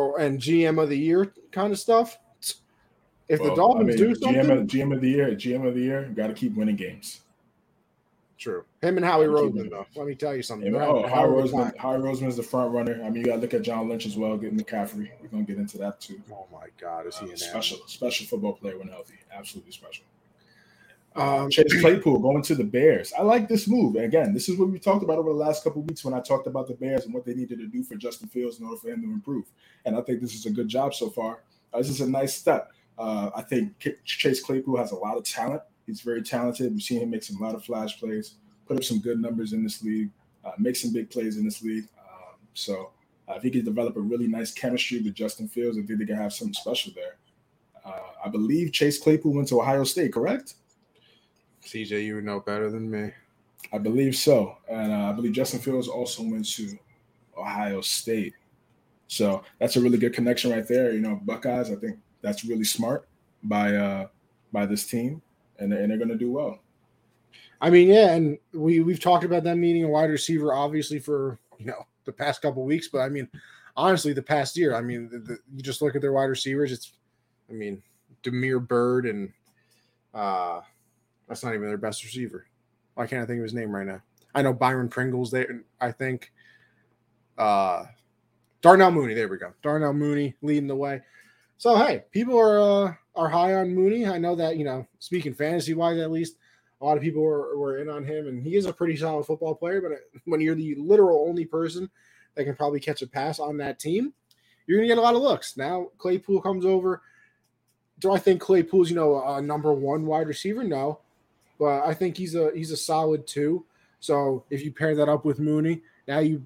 or 0.00 0.20
and 0.20 0.38
GM 0.38 0.82
of 0.82 0.88
the 0.88 0.98
year 0.98 1.32
kind 1.52 1.72
of 1.72 1.78
stuff. 1.78 2.18
If 3.28 3.38
well, 3.38 3.50
the 3.50 3.54
Dolphins 3.56 3.84
I 3.84 3.88
mean, 3.88 3.96
do 3.96 4.14
something, 4.16 4.42
GM 4.42 4.60
of, 4.60 4.66
GM 4.66 4.94
of 4.94 5.00
the 5.00 5.08
year, 5.08 5.30
GM 5.30 5.66
of 5.66 5.74
the 5.74 5.80
year, 5.80 6.10
got 6.16 6.26
to 6.26 6.34
keep 6.34 6.56
winning 6.56 6.74
games. 6.74 7.20
True. 8.40 8.64
Him 8.80 8.96
and 8.96 9.04
Howie 9.04 9.26
Roseman, 9.26 9.68
though. 9.68 9.86
Let 9.94 10.06
me 10.06 10.14
tell 10.14 10.34
you 10.34 10.42
something. 10.42 10.72
Yeah, 10.72 10.86
oh, 10.86 11.06
Howie 11.06 11.28
Roseman, 11.28 11.76
Howie 11.76 11.98
Roseman 11.98 12.28
is 12.28 12.36
the 12.36 12.42
front 12.42 12.72
runner. 12.72 12.98
I 13.04 13.10
mean, 13.10 13.16
you 13.16 13.24
got 13.24 13.34
to 13.34 13.40
look 13.42 13.52
at 13.52 13.60
John 13.60 13.86
Lynch 13.86 14.06
as 14.06 14.16
well, 14.16 14.36
getting 14.38 14.58
McCaffrey. 14.58 15.10
We're 15.20 15.28
gonna 15.28 15.42
get 15.42 15.58
into 15.58 15.76
that 15.78 16.00
too. 16.00 16.22
Oh 16.32 16.46
my 16.50 16.68
God, 16.80 17.06
is 17.06 17.18
he 17.18 17.30
uh, 17.30 17.36
special? 17.36 17.78
Special 17.86 18.26
football 18.26 18.54
player 18.54 18.78
when 18.78 18.88
healthy. 18.88 19.16
Absolutely 19.30 19.72
special. 19.72 20.04
Um, 21.16 21.50
Chase 21.50 21.80
Claypool 21.80 22.20
going 22.20 22.42
to 22.42 22.54
the 22.54 22.64
Bears. 22.64 23.12
I 23.18 23.22
like 23.22 23.48
this 23.48 23.66
move. 23.66 23.96
Again, 23.96 24.32
this 24.32 24.48
is 24.48 24.58
what 24.58 24.68
we 24.68 24.78
talked 24.78 25.02
about 25.02 25.18
over 25.18 25.30
the 25.30 25.38
last 25.38 25.64
couple 25.64 25.82
weeks 25.82 26.04
when 26.04 26.14
I 26.14 26.20
talked 26.20 26.46
about 26.46 26.68
the 26.68 26.74
Bears 26.74 27.04
and 27.04 27.12
what 27.12 27.24
they 27.24 27.34
needed 27.34 27.58
to 27.58 27.66
do 27.66 27.82
for 27.82 27.96
Justin 27.96 28.28
Fields 28.28 28.60
in 28.60 28.66
order 28.66 28.76
for 28.76 28.88
him 28.90 29.02
to 29.02 29.08
improve. 29.08 29.46
And 29.84 29.96
I 29.96 30.02
think 30.02 30.20
this 30.20 30.34
is 30.34 30.46
a 30.46 30.50
good 30.50 30.68
job 30.68 30.94
so 30.94 31.10
far. 31.10 31.40
Uh, 31.74 31.78
this 31.78 31.88
is 31.88 32.00
a 32.00 32.08
nice 32.08 32.34
step. 32.34 32.70
Uh, 32.96 33.30
I 33.34 33.42
think 33.42 33.74
Chase 34.04 34.42
Claypool 34.42 34.76
has 34.76 34.92
a 34.92 34.96
lot 34.96 35.16
of 35.16 35.24
talent. 35.24 35.62
He's 35.86 36.00
very 36.00 36.22
talented. 36.22 36.72
We've 36.72 36.82
seen 36.82 37.00
him 37.00 37.10
make 37.10 37.24
some 37.24 37.42
a 37.42 37.44
lot 37.44 37.54
of 37.54 37.64
flash 37.64 37.98
plays 37.98 38.34
put 38.70 38.76
up 38.76 38.84
some 38.84 39.00
good 39.00 39.20
numbers 39.20 39.52
in 39.52 39.64
this 39.64 39.82
league, 39.82 40.10
uh, 40.44 40.52
make 40.56 40.76
some 40.76 40.92
big 40.92 41.10
plays 41.10 41.36
in 41.36 41.44
this 41.44 41.60
league. 41.60 41.88
Um, 41.98 42.36
so 42.54 42.92
uh, 43.28 43.34
if 43.34 43.42
he 43.42 43.50
could 43.50 43.64
develop 43.64 43.96
a 43.96 44.00
really 44.00 44.28
nice 44.28 44.52
chemistry 44.52 45.00
with 45.00 45.12
Justin 45.12 45.48
Fields, 45.48 45.76
I 45.76 45.82
think 45.82 45.98
they 45.98 46.06
could 46.06 46.14
have 46.14 46.32
something 46.32 46.54
special 46.54 46.92
there. 46.94 47.16
Uh, 47.84 47.98
I 48.24 48.28
believe 48.28 48.72
Chase 48.72 49.00
Claypool 49.00 49.32
went 49.32 49.48
to 49.48 49.60
Ohio 49.60 49.82
State, 49.82 50.12
correct? 50.12 50.54
CJ, 51.64 52.04
you 52.04 52.16
would 52.16 52.24
know 52.24 52.40
better 52.40 52.70
than 52.70 52.90
me. 52.90 53.10
I 53.72 53.78
believe 53.78 54.16
so, 54.16 54.56
and 54.68 54.92
uh, 54.92 55.10
I 55.10 55.12
believe 55.12 55.32
Justin 55.32 55.60
Fields 55.60 55.88
also 55.88 56.22
went 56.22 56.50
to 56.52 56.78
Ohio 57.36 57.80
State. 57.80 58.34
So 59.06 59.42
that's 59.58 59.76
a 59.76 59.80
really 59.80 59.98
good 59.98 60.14
connection 60.14 60.50
right 60.50 60.66
there. 60.66 60.92
You 60.92 61.00
know, 61.00 61.20
Buckeyes. 61.24 61.70
I 61.70 61.76
think 61.76 61.98
that's 62.22 62.44
really 62.44 62.64
smart 62.64 63.08
by 63.42 63.74
uh, 63.74 64.06
by 64.52 64.66
this 64.66 64.86
team, 64.86 65.22
and, 65.58 65.72
and 65.72 65.90
they're 65.90 65.98
going 65.98 66.08
to 66.08 66.16
do 66.16 66.32
well. 66.32 66.58
I 67.60 67.70
mean, 67.70 67.88
yeah, 67.88 68.14
and 68.14 68.38
we 68.52 68.80
we've 68.80 69.00
talked 69.00 69.24
about 69.24 69.44
them 69.44 69.60
needing 69.60 69.84
a 69.84 69.88
wide 69.88 70.10
receiver, 70.10 70.54
obviously 70.54 70.98
for 70.98 71.38
you 71.58 71.66
know 71.66 71.86
the 72.04 72.12
past 72.12 72.42
couple 72.42 72.64
weeks, 72.64 72.88
but 72.88 73.00
I 73.00 73.08
mean, 73.08 73.28
honestly, 73.76 74.12
the 74.12 74.22
past 74.22 74.56
year, 74.56 74.74
I 74.74 74.80
mean, 74.80 75.08
the, 75.10 75.18
the, 75.18 75.38
you 75.54 75.62
just 75.62 75.82
look 75.82 75.94
at 75.94 76.02
their 76.02 76.12
wide 76.12 76.24
receivers. 76.24 76.72
It's, 76.72 76.92
I 77.48 77.52
mean, 77.52 77.82
Damiere 78.22 78.60
Byrd 78.60 79.06
and 79.06 79.32
uh, 80.14 80.60
that's 81.30 81.44
not 81.44 81.54
even 81.54 81.68
their 81.68 81.78
best 81.78 82.02
receiver. 82.02 82.46
Why 82.94 83.06
can't 83.06 83.22
I 83.22 83.26
think 83.26 83.38
of 83.38 83.44
his 83.44 83.54
name 83.54 83.70
right 83.70 83.86
now? 83.86 84.02
I 84.34 84.42
know 84.42 84.52
Byron 84.52 84.88
Pringle's 84.88 85.30
there. 85.30 85.62
I 85.80 85.92
think 85.92 86.32
uh, 87.38 87.84
Darnell 88.60 88.90
Mooney. 88.90 89.14
There 89.14 89.28
we 89.28 89.38
go. 89.38 89.52
Darnell 89.62 89.92
Mooney 89.92 90.34
leading 90.42 90.66
the 90.66 90.74
way. 90.74 91.00
So 91.56 91.76
hey, 91.76 92.02
people 92.10 92.36
are 92.36 92.58
uh, 92.58 92.94
are 93.14 93.28
high 93.28 93.54
on 93.54 93.72
Mooney. 93.72 94.08
I 94.08 94.18
know 94.18 94.34
that 94.34 94.56
you 94.56 94.64
know, 94.64 94.84
speaking 94.98 95.32
fantasy 95.32 95.72
wise, 95.72 96.00
at 96.00 96.10
least 96.10 96.34
a 96.80 96.84
lot 96.84 96.96
of 96.96 97.02
people 97.02 97.22
were, 97.22 97.56
were 97.56 97.78
in 97.78 97.88
on 97.88 98.04
him, 98.04 98.26
and 98.26 98.42
he 98.42 98.56
is 98.56 98.66
a 98.66 98.72
pretty 98.72 98.96
solid 98.96 99.24
football 99.24 99.54
player. 99.54 99.80
But 99.80 99.92
when 100.24 100.40
you're 100.40 100.56
the 100.56 100.74
literal 100.74 101.28
only 101.28 101.44
person 101.44 101.88
that 102.34 102.42
can 102.42 102.56
probably 102.56 102.80
catch 102.80 103.02
a 103.02 103.06
pass 103.06 103.38
on 103.38 103.56
that 103.58 103.78
team, 103.78 104.12
you're 104.66 104.78
going 104.78 104.88
to 104.88 104.94
get 104.94 104.98
a 104.98 105.02
lot 105.02 105.14
of 105.14 105.22
looks. 105.22 105.56
Now 105.56 105.90
Claypool 105.98 106.40
comes 106.40 106.64
over. 106.64 107.02
Do 108.00 108.10
I 108.10 108.18
think 108.18 108.40
Claypool's 108.40 108.90
you 108.90 108.96
know 108.96 109.22
a 109.24 109.40
number 109.40 109.72
one 109.72 110.06
wide 110.06 110.26
receiver? 110.26 110.64
No, 110.64 110.98
but 111.60 111.84
I 111.84 111.92
think 111.92 112.16
he's 112.16 112.34
a 112.34 112.50
he's 112.54 112.72
a 112.72 112.76
solid 112.76 113.26
two. 113.26 113.64
So 114.00 114.44
if 114.48 114.64
you 114.64 114.72
pair 114.72 114.96
that 114.96 115.10
up 115.10 115.26
with 115.26 115.38
Mooney, 115.38 115.82
now 116.08 116.18
you 116.20 116.42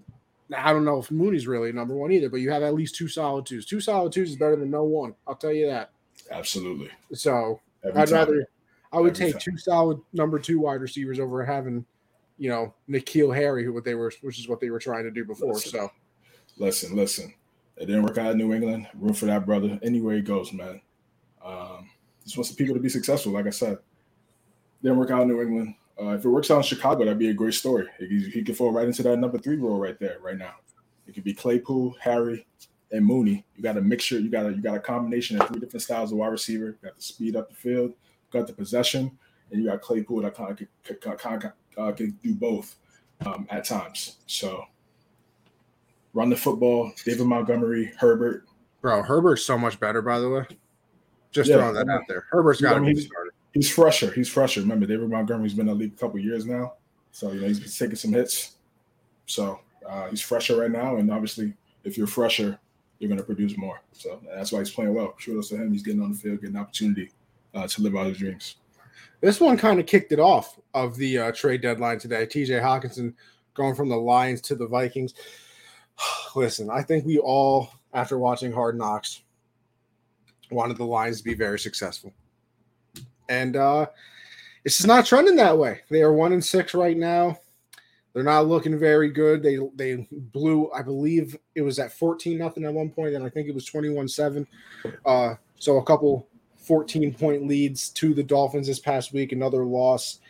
I 0.54 0.72
don't 0.72 0.84
know 0.84 0.98
if 0.98 1.10
Mooney's 1.10 1.46
really 1.46 1.72
number 1.72 1.94
one 1.94 2.12
either, 2.12 2.28
but 2.28 2.38
you 2.38 2.50
have 2.50 2.64
at 2.64 2.74
least 2.74 2.96
two 2.96 3.08
solid 3.08 3.46
twos. 3.46 3.64
Two 3.64 3.80
solid 3.80 4.12
twos 4.12 4.30
is 4.30 4.36
better 4.36 4.56
than 4.56 4.70
no 4.70 4.82
one. 4.82 5.14
I'll 5.26 5.36
tell 5.36 5.52
you 5.52 5.68
that. 5.68 5.92
Absolutely. 6.30 6.90
So 7.12 7.60
Every 7.84 8.02
I'd 8.02 8.08
time. 8.08 8.14
rather 8.14 8.48
I 8.92 9.00
would 9.00 9.14
take 9.14 9.38
two 9.38 9.56
solid 9.56 10.00
number 10.12 10.38
two 10.38 10.60
wide 10.60 10.80
receivers 10.80 11.18
over 11.18 11.44
having, 11.44 11.86
you 12.36 12.48
know, 12.48 12.74
N'Keal 12.88 13.34
Harry, 13.34 13.64
who 13.64 13.72
what 13.72 13.84
they 13.84 13.94
were, 13.94 14.12
which 14.22 14.38
is 14.38 14.48
what 14.48 14.60
they 14.60 14.70
were 14.70 14.78
trying 14.78 15.04
to 15.04 15.10
do 15.10 15.24
before. 15.24 15.54
Listen, 15.54 15.70
so, 15.70 15.90
listen, 16.58 16.96
listen. 16.96 17.34
It 17.76 17.86
didn't 17.86 18.02
work 18.02 18.18
out 18.18 18.32
in 18.32 18.38
New 18.38 18.52
England. 18.52 18.88
Room 18.94 19.14
for 19.14 19.26
that 19.26 19.46
brother. 19.46 19.78
Anywhere 19.82 20.16
he 20.16 20.22
goes, 20.22 20.52
man. 20.52 20.80
Um, 21.44 21.90
just 22.24 22.36
wants 22.36 22.50
the 22.50 22.56
people 22.56 22.74
to 22.74 22.80
be 22.80 22.88
successful. 22.88 23.32
Like 23.32 23.46
I 23.46 23.50
said, 23.50 23.78
didn't 24.84 24.98
work 24.98 25.10
out 25.10 25.22
in 25.22 25.28
New 25.28 25.42
England. 25.42 25.74
Uh, 26.00 26.10
if 26.10 26.24
it 26.24 26.28
works 26.28 26.50
out 26.50 26.58
in 26.58 26.62
Chicago, 26.62 27.04
that'd 27.04 27.18
be 27.18 27.30
a 27.30 27.34
great 27.34 27.54
story. 27.54 27.86
He, 27.98 28.30
he 28.30 28.42
could 28.42 28.56
fall 28.56 28.72
right 28.72 28.86
into 28.86 29.02
that 29.02 29.16
number 29.18 29.38
three 29.38 29.56
role 29.56 29.78
right 29.78 29.98
there, 29.98 30.18
right 30.20 30.38
now. 30.38 30.54
It 31.06 31.14
could 31.14 31.24
be 31.24 31.34
Claypool, 31.34 31.96
Harry, 32.00 32.46
and 32.92 33.04
Mooney. 33.04 33.44
You 33.56 33.62
got 33.62 33.76
a 33.76 33.80
mixture. 33.80 34.18
You 34.18 34.30
got 34.30 34.46
a 34.46 34.50
you 34.50 34.62
got 34.62 34.76
a 34.76 34.80
combination 34.80 35.40
of 35.40 35.48
three 35.48 35.60
different 35.60 35.82
styles 35.82 36.12
of 36.12 36.18
wide 36.18 36.28
receiver. 36.28 36.66
You 36.66 36.78
got 36.82 36.96
the 36.96 37.02
speed 37.02 37.36
up 37.36 37.48
the 37.48 37.54
field 37.54 37.94
got 38.34 38.46
the 38.46 38.52
possession, 38.52 39.10
and 39.50 39.62
you 39.62 39.70
got 39.70 39.80
Claypool 39.80 40.20
that 40.22 40.34
kind 40.34 40.50
of 40.50 41.00
can, 41.00 41.16
kind 41.16 41.44
of, 41.44 41.52
uh, 41.78 41.92
can 41.92 42.18
do 42.22 42.34
both 42.34 42.76
um, 43.24 43.46
at 43.48 43.64
times. 43.64 44.18
So 44.26 44.64
run 46.12 46.28
the 46.28 46.36
football. 46.36 46.92
David 47.04 47.26
Montgomery, 47.26 47.92
Herbert. 47.98 48.44
Bro, 48.82 49.04
Herbert's 49.04 49.44
so 49.44 49.56
much 49.56 49.80
better, 49.80 50.02
by 50.02 50.18
the 50.18 50.28
way. 50.28 50.44
Just 51.30 51.48
yeah, 51.48 51.56
throwing 51.56 51.74
that 51.74 51.88
out 51.88 52.02
there. 52.06 52.26
Herbert's 52.30 52.60
got 52.60 52.74
to 52.74 52.80
be 52.80 52.94
started. 52.94 53.23
He's 53.54 53.70
fresher. 53.70 54.10
He's 54.12 54.28
fresher. 54.28 54.60
Remember, 54.60 54.84
David 54.84 55.08
Montgomery's 55.08 55.54
been 55.54 55.68
in 55.68 55.78
the 55.78 55.84
league 55.84 55.94
a 55.94 55.96
couple 55.96 56.18
years 56.18 56.44
now, 56.44 56.74
so 57.12 57.30
you 57.32 57.40
know 57.40 57.46
he's 57.46 57.60
been 57.60 57.70
taking 57.70 57.96
some 57.96 58.12
hits. 58.12 58.56
So 59.26 59.60
uh, 59.88 60.08
he's 60.08 60.20
fresher 60.20 60.56
right 60.56 60.70
now, 60.70 60.96
and 60.96 61.10
obviously, 61.10 61.54
if 61.84 61.96
you're 61.96 62.08
fresher, 62.08 62.58
you're 62.98 63.08
going 63.08 63.18
to 63.20 63.24
produce 63.24 63.56
more. 63.56 63.80
So 63.92 64.20
that's 64.34 64.50
why 64.50 64.58
he's 64.58 64.70
playing 64.70 64.92
well. 64.92 65.14
Kudos 65.24 65.50
to 65.50 65.56
him. 65.56 65.72
He's 65.72 65.84
getting 65.84 66.02
on 66.02 66.12
the 66.12 66.18
field, 66.18 66.40
getting 66.40 66.56
an 66.56 66.62
opportunity 66.62 67.12
uh, 67.54 67.66
to 67.68 67.82
live 67.82 67.94
out 67.96 68.06
his 68.06 68.18
dreams. 68.18 68.56
This 69.20 69.40
one 69.40 69.56
kind 69.56 69.78
of 69.78 69.86
kicked 69.86 70.12
it 70.12 70.18
off 70.18 70.58
of 70.74 70.96
the 70.96 71.18
uh, 71.18 71.32
trade 71.32 71.62
deadline 71.62 71.98
today. 71.98 72.26
TJ 72.26 72.60
Hockenson 72.60 73.14
going 73.54 73.74
from 73.74 73.88
the 73.88 73.96
Lions 73.96 74.40
to 74.42 74.54
the 74.54 74.66
Vikings. 74.66 75.14
Listen, 76.34 76.68
I 76.70 76.82
think 76.82 77.06
we 77.06 77.18
all, 77.18 77.70
after 77.92 78.18
watching 78.18 78.52
Hard 78.52 78.76
Knocks, 78.76 79.22
wanted 80.50 80.76
the 80.76 80.84
Lions 80.84 81.18
to 81.18 81.24
be 81.24 81.34
very 81.34 81.58
successful. 81.58 82.12
And 83.28 83.56
uh, 83.56 83.86
it's 84.64 84.78
just 84.78 84.86
not 84.86 85.06
trending 85.06 85.36
that 85.36 85.58
way. 85.58 85.80
They 85.90 86.02
are 86.02 86.12
one 86.12 86.32
and 86.32 86.44
six 86.44 86.74
right 86.74 86.96
now. 86.96 87.38
They're 88.12 88.22
not 88.22 88.46
looking 88.46 88.78
very 88.78 89.10
good. 89.10 89.42
They 89.42 89.58
they 89.74 90.06
blew, 90.12 90.70
I 90.72 90.82
believe 90.82 91.36
it 91.54 91.62
was 91.62 91.78
at 91.78 91.92
14 91.92 92.38
nothing 92.38 92.64
at 92.64 92.72
one 92.72 92.90
point, 92.90 93.14
and 93.14 93.24
I 93.24 93.28
think 93.28 93.48
it 93.48 93.54
was 93.54 93.68
21-7. 93.68 94.46
Uh, 95.04 95.34
so 95.58 95.78
a 95.78 95.84
couple 95.84 96.28
14 96.58 97.12
point 97.14 97.46
leads 97.46 97.90
to 97.90 98.14
the 98.14 98.22
Dolphins 98.22 98.68
this 98.68 98.78
past 98.78 99.12
week, 99.12 99.32
another 99.32 99.64
loss. 99.64 100.20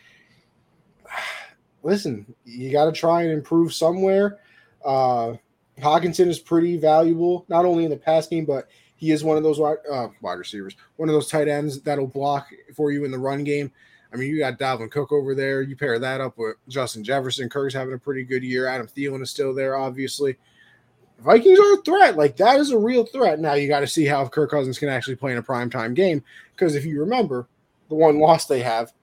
listen, 1.83 2.25
you 2.43 2.71
got 2.71 2.85
to 2.85 2.91
try 2.91 3.21
and 3.21 3.31
improve 3.31 3.71
somewhere. 3.71 4.39
Uh, 4.83 5.35
Hockenson 5.79 6.27
is 6.27 6.39
pretty 6.39 6.77
valuable, 6.77 7.45
not 7.49 7.65
only 7.65 7.83
in 7.83 7.91
the 7.91 7.97
pass 7.97 8.27
game, 8.27 8.45
but 8.45 8.67
he 8.95 9.11
is 9.11 9.23
one 9.23 9.37
of 9.37 9.43
those 9.43 9.59
wide, 9.59 9.77
uh, 9.91 10.07
wide 10.21 10.39
receivers, 10.39 10.75
one 10.97 11.09
of 11.09 11.13
those 11.13 11.29
tight 11.29 11.47
ends 11.47 11.81
that'll 11.81 12.07
block 12.07 12.47
for 12.75 12.91
you 12.91 13.05
in 13.05 13.11
the 13.11 13.19
run 13.19 13.43
game. 13.43 13.71
I 14.13 14.17
mean, 14.17 14.29
you 14.29 14.39
got 14.39 14.57
Dalvin 14.57 14.89
Cook 14.91 15.11
over 15.11 15.35
there. 15.35 15.61
You 15.61 15.75
pair 15.75 15.99
that 15.99 16.21
up 16.21 16.37
with 16.37 16.55
Justin 16.69 17.03
Jefferson. 17.03 17.49
Kirk's 17.49 17.73
having 17.73 17.93
a 17.93 17.97
pretty 17.97 18.23
good 18.23 18.43
year. 18.43 18.67
Adam 18.67 18.87
Thielen 18.87 19.21
is 19.21 19.29
still 19.29 19.53
there, 19.53 19.75
obviously. 19.75 20.37
Vikings 21.19 21.59
are 21.59 21.73
a 21.73 21.81
threat. 21.81 22.15
Like 22.15 22.37
that 22.37 22.59
is 22.59 22.71
a 22.71 22.77
real 22.77 23.05
threat. 23.05 23.39
Now 23.39 23.53
you 23.53 23.67
got 23.67 23.81
to 23.81 23.87
see 23.87 24.05
how 24.05 24.27
Kirk 24.27 24.51
Cousins 24.51 24.79
can 24.79 24.89
actually 24.89 25.15
play 25.15 25.33
in 25.33 25.37
a 25.37 25.43
primetime 25.43 25.93
game. 25.93 26.23
Because 26.51 26.75
if 26.75 26.85
you 26.85 26.99
remember, 26.99 27.47
the 27.89 27.95
one 27.95 28.19
loss 28.19 28.45
they 28.45 28.61
have, 28.61 28.93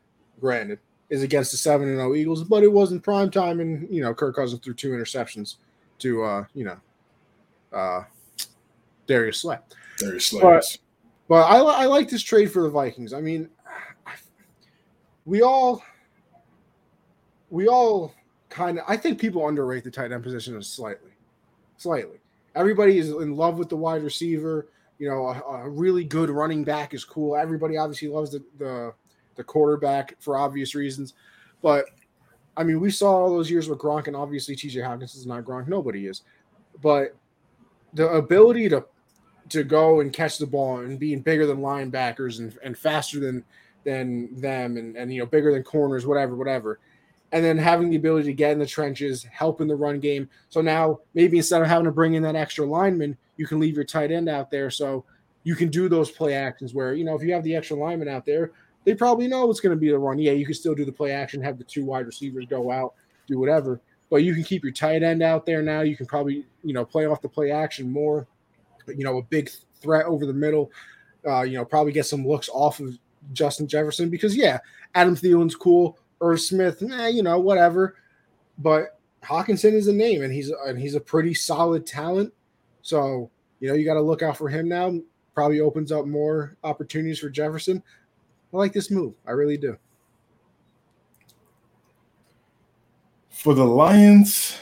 granted, 0.41 0.79
is 1.11 1.23
against 1.23 1.51
the 1.51 1.59
seven 1.59 1.89
and 1.89 1.99
zero 1.99 2.15
Eagles, 2.15 2.43
but 2.43 2.63
it 2.63 2.73
wasn't 2.73 3.05
primetime, 3.05 3.61
and 3.61 3.87
you 3.95 4.03
know 4.03 4.15
Kirk 4.15 4.35
Cousins 4.35 4.63
threw 4.63 4.73
two 4.73 4.91
interceptions 4.91 5.57
to 5.99 6.23
uh, 6.25 6.45
you 6.55 6.65
know 6.65 6.79
uh, 7.73 8.05
Darius 9.07 9.39
Slay. 9.41 9.59
Slay. 10.21 10.41
But, 10.41 10.79
but 11.29 11.43
I, 11.45 11.59
I 11.59 11.87
like 11.87 12.09
this 12.09 12.23
trade 12.23 12.53
for 12.53 12.63
the 12.63 12.71
Vikings. 12.71 13.13
I 13.13 13.21
mean, 13.21 13.49
we 15.25 15.43
all 15.43 15.83
we 17.51 17.69
all 17.69 18.15
kind 18.49 18.79
of 18.79 18.85
I 18.89 18.97
think 18.97 19.21
people 19.21 19.47
underrate 19.47 19.85
the 19.85 19.91
tight 19.91 20.13
end 20.13 20.23
position 20.23 20.61
slightly. 20.63 21.11
Slightly. 21.77 22.19
Everybody 22.55 22.99
is 22.99 23.11
in 23.11 23.37
love 23.37 23.59
with 23.59 23.69
the 23.69 23.77
wide 23.77 24.03
receiver. 24.03 24.69
You 24.99 25.09
know, 25.09 25.29
a, 25.29 25.65
a 25.65 25.69
really 25.69 26.05
good 26.05 26.31
running 26.31 26.65
back 26.65 26.95
is 26.95 27.05
cool. 27.05 27.37
Everybody 27.37 27.77
obviously 27.77 28.09
loves 28.09 28.31
the, 28.31 28.45
the 28.59 28.95
the 29.37 29.45
quarterback 29.45 30.17
for 30.21 30.37
obvious 30.37 30.75
reasons. 30.75 31.15
But 31.63 31.87
I 32.57 32.65
mean, 32.65 32.81
we 32.81 32.91
saw 32.91 33.11
all 33.13 33.31
those 33.31 33.51
years 33.51 33.69
with 33.69 33.79
Gronk, 33.79 34.07
and 34.07 34.17
obviously 34.17 34.55
TJ 34.55 34.77
Hockenson 34.77 35.17
is 35.17 35.27
not 35.27 35.45
Gronk. 35.45 35.69
Nobody 35.69 36.07
is. 36.07 36.23
But 36.83 37.17
the 37.95 38.09
ability 38.11 38.69
to 38.71 38.85
to 39.49 39.65
go 39.65 40.01
and 40.01 40.13
catch 40.13 40.39
the 40.39 40.47
ball 40.47 40.79
and 40.79 40.99
being 40.99 41.21
bigger 41.21 41.47
than 41.47 41.59
linebackers 41.59 42.39
and, 42.39 42.57
and 42.63 42.77
faster 42.77 43.21
than 43.21 43.45
than 43.85 44.41
them 44.41 44.77
and, 44.77 44.97
and 44.97 45.13
you 45.13 45.21
know 45.21 45.27
bigger 45.27 45.53
than 45.53 45.63
corners, 45.63 46.07
whatever, 46.07 46.37
whatever. 46.37 46.79
And 47.33 47.45
then 47.45 47.57
having 47.57 47.91
the 47.91 47.97
ability 47.97 48.27
to 48.27 48.35
get 48.35 48.53
in 48.53 48.59
the 48.59 48.67
trenches, 48.67 49.25
help 49.25 49.61
in 49.63 49.67
the 49.67 49.75
run 49.75 50.01
game. 50.01 50.29
So 50.51 50.61
now 50.61 51.01
maybe 51.15 51.39
instead 51.39 51.63
of 51.63 51.69
having 51.69 51.87
to 51.87 51.91
bring 51.91 52.15
in 52.15 52.23
that 52.25 52.37
extra 52.37 52.67
lineman, 52.67 53.17
you 53.39 53.47
can 53.47 53.59
leave 53.59 53.75
your 53.75 53.85
tight 53.85 54.13
end 54.13 54.29
out 54.29 54.51
there. 54.51 54.71
So 54.71 55.05
you 55.45 55.57
can 55.57 55.69
do 55.69 55.89
those 55.89 56.11
play 56.11 56.35
actions 56.35 56.75
where, 56.75 56.95
you 56.95 57.05
know, 57.05 57.17
if 57.17 57.23
you 57.23 57.33
have 57.33 57.43
the 57.43 57.57
extra 57.57 57.77
lineman 57.77 58.09
out 58.09 58.27
there, 58.27 58.53
they 58.85 58.95
probably 58.95 59.29
know 59.29 59.51
it's 59.51 59.61
going 59.61 59.75
to 59.75 59.81
be 59.81 59.89
the 59.89 59.99
run. 59.99 60.19
Yeah, 60.19 60.33
you 60.33 60.45
can 60.45 60.55
still 60.55 60.75
do 60.75 60.85
the 60.85 60.93
play 60.93 61.13
action, 61.13 61.43
have 61.43 61.59
the 61.59 61.65
two 61.65 61.85
wide 61.85 62.07
receivers 62.07 62.47
go 62.47 62.71
out, 62.71 62.95
do 63.27 63.39
whatever. 63.39 63.81
But 64.11 64.25
you 64.25 64.35
can 64.35 64.45
keep 64.45 64.63
your 64.63 64.73
tight 64.73 65.03
end 65.03 65.23
out 65.23 65.47
there 65.47 65.63
now. 65.63 65.81
You 65.81 65.97
can 65.97 66.07
probably, 66.07 66.45
you 66.63 66.75
know, 66.75 66.85
play 66.85 67.07
off 67.07 67.23
the 67.23 67.29
play 67.29 67.51
action 67.51 67.91
more. 67.91 68.27
You 68.89 69.05
know, 69.05 69.19
a 69.19 69.23
big 69.23 69.51
threat 69.81 70.07
over 70.07 70.27
the 70.27 70.33
middle. 70.33 70.71
Uh, 71.27 71.43
you 71.43 71.57
know, 71.57 71.65
probably 71.65 71.93
get 71.93 72.07
some 72.07 72.27
looks 72.27 72.49
off 72.53 72.81
of 72.81 72.99
Justin 73.33 73.69
Jefferson 73.69 74.11
because 74.11 74.37
yeah, 74.37 74.59
Adam 74.95 75.17
Thielen's 75.17 75.55
cool. 75.55 75.99
Irv 76.21 76.41
Smith, 76.41 76.83
eh, 76.83 77.09
you 77.09 77.23
know, 77.23 77.39
whatever. 77.39 77.97
But 78.59 78.99
Hockenson 79.23 79.73
is 79.73 79.89
a 79.89 79.93
name, 79.93 80.23
and 80.23 80.33
he's 80.33 80.51
and 80.67 80.79
he's 80.79 80.95
a 80.95 81.01
pretty 81.01 81.35
solid 81.35 81.87
talent. 81.87 82.33
So 82.83 83.31
you 83.61 83.69
know, 83.69 83.75
you 83.75 83.85
got 83.85 83.95
to 83.95 84.03
look 84.03 84.23
out 84.23 84.37
for 84.37 84.49
him 84.49 84.69
now. 84.69 84.95
Probably 85.35 85.61
opens 85.61 85.93
up 85.93 86.07
more 86.07 86.57
opportunities 86.65 87.19
for 87.19 87.31
Jefferson. 87.31 87.83
I 88.53 88.57
like 88.57 88.73
this 88.73 88.91
move. 88.91 89.15
I 89.27 89.31
really 89.31 89.57
do. 89.57 89.79
For 93.31 93.55
the 93.55 93.65
Lions, 93.65 94.59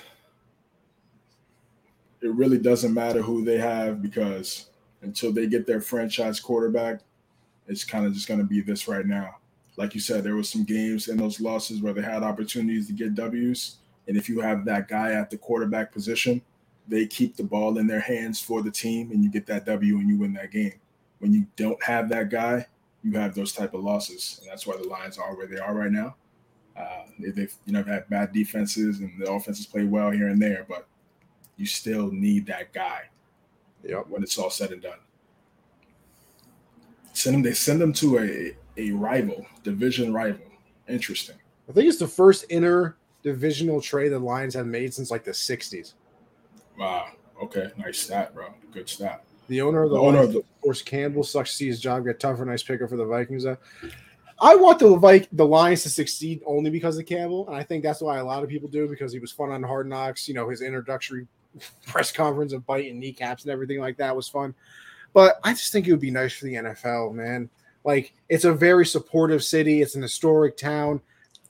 it 2.22 2.34
really 2.34 2.58
doesn't 2.58 2.94
matter 2.94 3.22
who 3.22 3.44
they 3.44 3.58
have 3.58 4.02
because 4.02 4.70
until 5.02 5.32
they 5.32 5.46
get 5.46 5.66
their 5.66 5.80
franchise 5.80 6.40
quarterback, 6.40 7.00
it's 7.66 7.84
kind 7.84 8.06
of 8.06 8.12
just 8.12 8.28
going 8.28 8.40
to 8.40 8.46
be 8.46 8.60
this 8.60 8.88
right 8.88 9.06
now. 9.06 9.36
Like 9.76 9.94
you 9.94 10.00
said, 10.00 10.24
there 10.24 10.36
was 10.36 10.48
some 10.48 10.64
games 10.64 11.08
and 11.08 11.18
those 11.18 11.40
losses 11.40 11.80
where 11.80 11.92
they 11.94 12.02
had 12.02 12.22
opportunities 12.22 12.86
to 12.88 12.92
get 12.92 13.14
W's, 13.14 13.76
and 14.08 14.16
if 14.16 14.28
you 14.28 14.40
have 14.40 14.64
that 14.64 14.88
guy 14.88 15.12
at 15.12 15.30
the 15.30 15.38
quarterback 15.38 15.92
position, 15.92 16.42
they 16.88 17.06
keep 17.06 17.36
the 17.36 17.44
ball 17.44 17.78
in 17.78 17.86
their 17.86 18.00
hands 18.00 18.40
for 18.40 18.62
the 18.62 18.70
team, 18.70 19.12
and 19.12 19.22
you 19.22 19.30
get 19.30 19.46
that 19.46 19.64
W 19.66 19.98
and 19.98 20.08
you 20.08 20.18
win 20.18 20.32
that 20.34 20.50
game. 20.50 20.74
When 21.20 21.32
you 21.32 21.46
don't 21.56 21.82
have 21.82 22.08
that 22.08 22.28
guy, 22.28 22.66
you 23.02 23.12
have 23.12 23.34
those 23.34 23.52
type 23.52 23.72
of 23.72 23.82
losses, 23.82 24.40
and 24.42 24.50
that's 24.50 24.66
why 24.66 24.76
the 24.76 24.88
Lions 24.88 25.16
are 25.16 25.34
where 25.36 25.46
they 25.46 25.58
are 25.58 25.74
right 25.74 25.92
now. 25.92 26.16
Uh, 26.76 27.04
they've 27.18 27.54
you 27.64 27.72
know 27.72 27.82
had 27.84 28.08
bad 28.08 28.32
defenses, 28.32 29.00
and 29.00 29.12
the 29.20 29.30
offenses 29.30 29.66
play 29.66 29.84
well 29.84 30.10
here 30.10 30.28
and 30.28 30.42
there, 30.42 30.66
but 30.68 30.86
you 31.60 31.66
still 31.66 32.10
need 32.10 32.46
that 32.46 32.72
guy. 32.72 33.02
Yep. 33.84 34.06
When 34.08 34.22
it's 34.22 34.38
all 34.38 34.48
said 34.48 34.72
and 34.72 34.80
done. 34.80 34.98
Send 37.12 37.34
them. 37.34 37.42
They 37.42 37.52
send 37.52 37.80
them 37.80 37.92
to 37.94 38.18
a 38.18 38.56
a 38.80 38.92
rival, 38.92 39.46
division 39.62 40.12
rival. 40.12 40.46
Interesting. 40.88 41.36
I 41.68 41.72
think 41.72 41.86
it's 41.86 41.98
the 41.98 42.08
first 42.08 42.44
inter 42.44 42.96
divisional 43.22 43.80
trade 43.82 44.08
the 44.08 44.18
Lions 44.18 44.54
have 44.54 44.66
made 44.66 44.94
since 44.94 45.10
like 45.10 45.24
the 45.24 45.32
'60s. 45.32 45.94
Wow. 46.78 47.08
Okay. 47.42 47.70
Nice 47.76 47.98
stat, 47.98 48.34
bro. 48.34 48.54
Good 48.72 48.88
stat. 48.88 49.24
The 49.48 49.60
owner 49.60 49.82
of 49.82 49.90
the, 49.90 49.96
the 49.96 50.02
owner 50.02 50.18
Lions, 50.18 50.36
of 50.36 50.42
the 50.42 50.48
Force 50.62 50.80
Campbell 50.80 51.24
sucks 51.24 51.50
to 51.50 51.56
see 51.56 51.66
his 51.66 51.80
job 51.80 52.06
get 52.06 52.20
tougher. 52.20 52.44
Nice 52.46 52.62
pickup 52.62 52.88
for 52.88 52.96
the 52.96 53.04
Vikings. 53.04 53.44
Though. 53.44 53.58
I 54.40 54.56
want 54.56 54.78
the 54.78 54.88
like 54.88 55.28
the 55.32 55.46
Lions 55.46 55.82
to 55.82 55.90
succeed 55.90 56.40
only 56.46 56.70
because 56.70 56.96
of 56.96 57.04
Campbell, 57.04 57.46
and 57.48 57.56
I 57.56 57.62
think 57.62 57.82
that's 57.82 58.00
why 58.00 58.18
a 58.18 58.24
lot 58.24 58.42
of 58.42 58.48
people 58.48 58.68
do 58.68 58.88
because 58.88 59.12
he 59.12 59.18
was 59.18 59.32
fun 59.32 59.50
on 59.50 59.62
Hard 59.62 59.86
Knocks. 59.88 60.26
You 60.26 60.34
know, 60.34 60.48
his 60.48 60.62
introductory 60.62 61.26
press 61.86 62.12
conference 62.12 62.52
of 62.52 62.66
biting 62.66 62.98
kneecaps 62.98 63.44
and 63.44 63.52
everything 63.52 63.80
like 63.80 63.96
that 63.98 64.14
was 64.14 64.28
fun. 64.28 64.54
But 65.12 65.40
I 65.42 65.52
just 65.52 65.72
think 65.72 65.86
it 65.86 65.90
would 65.90 66.00
be 66.00 66.10
nice 66.10 66.34
for 66.34 66.44
the 66.44 66.54
NFL, 66.54 67.14
man. 67.14 67.50
Like 67.84 68.14
it's 68.28 68.44
a 68.44 68.52
very 68.52 68.86
supportive 68.86 69.42
city. 69.42 69.82
It's 69.82 69.94
an 69.94 70.02
historic 70.02 70.56
town. 70.56 71.00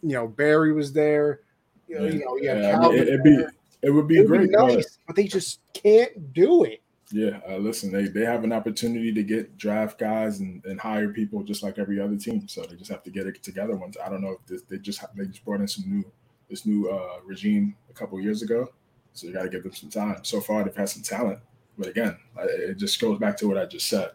You 0.02 0.14
know, 0.14 0.28
Barry 0.28 0.72
was 0.72 0.92
there. 0.92 1.40
You 1.88 1.98
know, 1.98 2.04
yeah, 2.04 2.12
you 2.12 2.24
know, 2.24 2.36
yeah, 2.36 2.78
I 2.78 2.88
mean, 2.88 2.98
it, 2.98 3.10
would 3.10 3.22
be 3.24 3.44
it 3.82 3.90
would 3.90 4.08
be 4.08 4.18
it 4.20 4.26
great, 4.26 4.50
be 4.50 4.56
nice, 4.56 4.98
but 5.06 5.16
they 5.16 5.24
just 5.24 5.60
can't 5.74 6.32
do 6.32 6.64
it. 6.64 6.82
Yeah, 7.12 7.40
uh, 7.48 7.56
listen, 7.56 7.90
they, 7.90 8.04
they 8.04 8.24
have 8.24 8.44
an 8.44 8.52
opportunity 8.52 9.12
to 9.12 9.24
get 9.24 9.58
draft 9.58 9.98
guys 9.98 10.38
and, 10.38 10.64
and 10.64 10.80
hire 10.80 11.08
people 11.08 11.42
just 11.42 11.64
like 11.64 11.78
every 11.78 12.00
other 12.00 12.16
team. 12.16 12.46
So 12.46 12.62
they 12.62 12.76
just 12.76 12.90
have 12.90 13.02
to 13.02 13.10
get 13.10 13.26
it 13.26 13.42
together. 13.42 13.74
Once 13.74 13.96
I 14.04 14.08
don't 14.08 14.22
know 14.22 14.36
if 14.40 14.46
this, 14.46 14.62
they 14.62 14.78
just 14.78 15.04
they 15.16 15.26
just 15.26 15.44
brought 15.44 15.60
in 15.60 15.66
some 15.66 15.90
new 15.90 16.04
this 16.48 16.64
new 16.64 16.88
uh, 16.88 17.18
regime 17.24 17.74
a 17.90 17.92
couple 17.92 18.20
years 18.20 18.42
ago, 18.42 18.70
so 19.12 19.26
you 19.26 19.32
got 19.32 19.42
to 19.42 19.48
give 19.48 19.62
them 19.62 19.72
some 19.72 19.90
time. 19.90 20.24
So 20.24 20.40
far, 20.40 20.64
they've 20.64 20.74
had 20.74 20.88
some 20.88 21.02
talent, 21.02 21.40
but 21.78 21.88
again, 21.88 22.16
it 22.38 22.76
just 22.76 23.00
goes 23.00 23.18
back 23.18 23.36
to 23.38 23.48
what 23.48 23.58
I 23.58 23.66
just 23.66 23.88
said. 23.88 24.10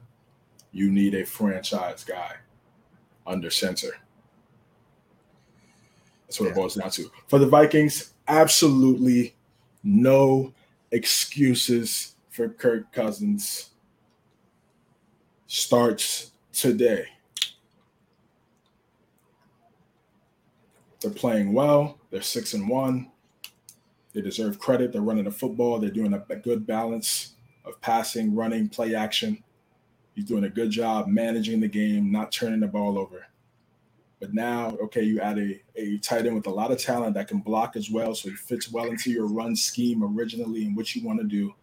You 0.71 0.91
need 0.91 1.15
a 1.15 1.25
franchise 1.25 2.03
guy 2.03 2.33
under 3.25 3.49
center. 3.49 3.89
That's 6.27 6.39
what 6.39 6.47
yeah. 6.47 6.51
it 6.51 6.55
boils 6.55 6.75
down 6.75 6.89
to. 6.91 7.09
For 7.27 7.39
the 7.39 7.47
Vikings, 7.47 8.13
absolutely 8.27 9.35
no 9.83 10.53
excuses 10.91 12.15
for 12.29 12.49
Kirk 12.49 12.91
Cousins. 12.91 13.71
Starts 15.47 16.31
today. 16.51 17.05
They're 20.99 21.11
playing 21.11 21.53
well. 21.53 21.99
They're 22.09 22.21
six 22.21 22.53
and 22.53 22.67
one. 22.67 23.11
They 24.15 24.21
deserve 24.21 24.57
credit. 24.59 24.93
They're 24.93 25.01
running 25.01 25.25
the 25.25 25.31
football. 25.31 25.77
They're 25.77 25.91
doing 25.91 26.13
a, 26.13 26.23
a 26.29 26.37
good 26.37 26.65
balance 26.65 27.33
of 27.65 27.79
passing, 27.81 28.33
running, 28.33 28.69
play 28.69 28.95
action. 28.95 29.43
He's 30.13 30.23
doing 30.23 30.45
a 30.45 30.49
good 30.49 30.71
job 30.71 31.07
managing 31.07 31.59
the 31.59 31.67
game, 31.67 32.13
not 32.13 32.31
turning 32.31 32.61
the 32.61 32.67
ball 32.67 32.97
over. 32.97 33.27
But 34.21 34.33
now, 34.33 34.77
okay, 34.83 35.03
you 35.03 35.19
add 35.19 35.37
a, 35.37 35.61
a 35.75 35.97
tight 35.97 36.25
end 36.25 36.33
with 36.33 36.47
a 36.47 36.51
lot 36.51 36.71
of 36.71 36.77
talent 36.77 37.13
that 37.15 37.27
can 37.27 37.39
block 37.39 37.75
as 37.75 37.91
well. 37.91 38.15
So 38.15 38.29
he 38.29 38.35
fits 38.35 38.71
well 38.71 38.85
into 38.85 39.11
your 39.11 39.27
run 39.27 39.53
scheme 39.53 40.01
originally 40.01 40.63
and 40.63 40.77
what 40.77 40.95
you 40.95 41.05
want 41.05 41.19
to 41.19 41.27
do. 41.27 41.53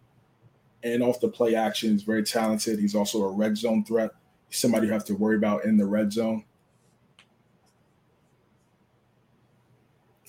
And 0.83 1.03
off 1.03 1.21
the 1.21 1.29
play 1.29 1.55
action, 1.55 1.93
he's 1.93 2.03
very 2.03 2.23
talented. 2.23 2.79
He's 2.79 2.95
also 2.95 3.23
a 3.23 3.33
red 3.33 3.57
zone 3.57 3.83
threat. 3.83 4.11
He's 4.51 4.59
somebody 4.59 4.89
you 4.89 4.93
have 4.93 5.07
to 5.07 5.15
worry 5.15 5.37
about 5.37 5.65
in 5.65 5.79
the 5.79 5.87
red 5.87 6.13
zone. 6.13 6.45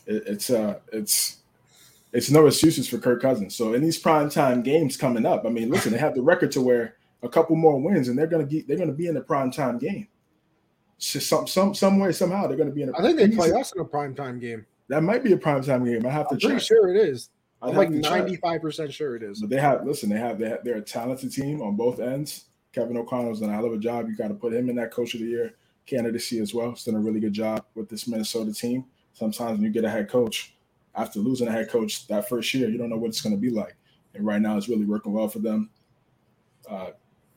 It, 0.06 0.24
it's 0.26 0.50
uh 0.50 0.80
it's 0.94 1.43
it's 2.14 2.30
no 2.30 2.46
excuses 2.46 2.88
for 2.88 3.00
Kirk 3.00 3.22
Cousins. 3.22 3.56
So 3.56 3.74
in 3.74 3.82
these 3.82 3.98
prime 3.98 4.30
time 4.30 4.62
games 4.62 4.96
coming 4.96 5.26
up, 5.26 5.46
I 5.46 5.50
mean, 5.50 5.70
listen, 5.70 5.92
they 5.92 5.98
have 5.98 6.16
the 6.16 6.22
record 6.22 6.52
to 6.54 6.62
where 6.62 6.96
a 7.24 7.30
couple 7.30 7.56
more 7.56 7.82
wins 7.82 8.08
and 8.08 8.18
they're 8.18 8.28
gonna 8.28 8.46
get 8.46 8.68
they're 8.68 8.78
gonna 8.78 8.94
be 8.94 9.08
in 9.08 9.16
the 9.16 9.22
prime 9.22 9.52
time 9.52 9.80
game. 9.80 10.08
Some 11.00 11.48
some 11.48 11.74
some 11.74 12.00
way 12.00 12.12
somehow 12.12 12.48
they're 12.48 12.58
gonna 12.58 12.72
be 12.72 12.84
in. 12.84 12.90
A, 12.90 12.98
I 12.98 13.02
think 13.02 13.18
they 13.18 13.30
play 13.30 13.52
us 13.52 13.74
in 13.74 13.82
a 13.82 13.86
prime 13.86 14.14
time 14.14 14.40
game. 14.40 14.66
That 14.90 15.02
might 15.02 15.24
be 15.24 15.34
a 15.34 15.38
prime 15.38 15.64
time 15.64 15.86
game. 15.86 16.06
I 16.06 16.12
have 16.12 16.30
to. 16.30 16.36
I'm 16.36 16.40
pretty 16.40 16.56
check. 16.56 16.64
sure 16.68 16.96
it 16.96 16.98
is. 16.98 17.30
I'm 17.62 17.76
like 17.76 17.90
95 17.90 18.62
percent 18.62 18.94
sure 18.94 19.16
it 19.16 19.24
is. 19.24 19.42
But 19.42 19.50
they 19.50 19.60
have 19.60 19.86
listen. 19.86 20.10
They 20.10 20.20
have 20.20 20.38
they 20.38 20.50
have, 20.50 20.64
they're 20.64 20.78
a 20.78 20.82
talented 20.82 21.32
team 21.32 21.62
on 21.62 21.76
both 21.76 22.00
ends. 22.00 22.46
Kevin 22.74 22.98
O'Connell's 22.98 23.40
done 23.40 23.50
a 23.50 23.54
hell 23.54 23.66
of 23.66 23.74
a 23.74 23.78
job. 23.78 24.08
You 24.08 24.16
got 24.16 24.30
to 24.30 24.34
put 24.34 24.54
him 24.54 24.70
in 24.70 24.76
that 24.78 24.92
coach 24.92 25.14
of 25.14 25.20
the 25.20 25.28
year 25.28 25.54
candidacy 25.86 26.40
as 26.40 26.54
well. 26.54 26.72
He's 26.72 26.84
done 26.84 26.96
a 26.96 27.00
really 27.00 27.20
good 27.20 27.34
job 27.34 27.66
with 27.76 27.90
this 27.90 28.08
Minnesota 28.08 28.54
team. 28.54 28.86
Sometimes 29.14 29.58
when 29.58 29.64
you 29.64 29.70
get 29.70 29.86
a 29.86 29.90
head 29.90 30.10
coach 30.10 30.53
after 30.96 31.20
losing 31.20 31.48
a 31.48 31.52
head 31.52 31.70
coach 31.70 32.08
that 32.08 32.30
first 32.30 32.54
year, 32.54 32.70
you 32.70 32.78
don't 32.78 32.90
know 32.90 32.98
what 32.98 33.10
it's 33.10 33.22
going 33.22 33.36
to 33.36 33.42
be 33.42 33.50
like. 33.50 33.76
And 34.14 34.26
right 34.26 34.42
now, 34.42 34.58
it's 34.58 34.70
really 34.70 34.86
working 34.86 35.12
well 35.12 35.28
for 35.28 35.40
them. 35.40 35.70
Uh, 36.70 36.92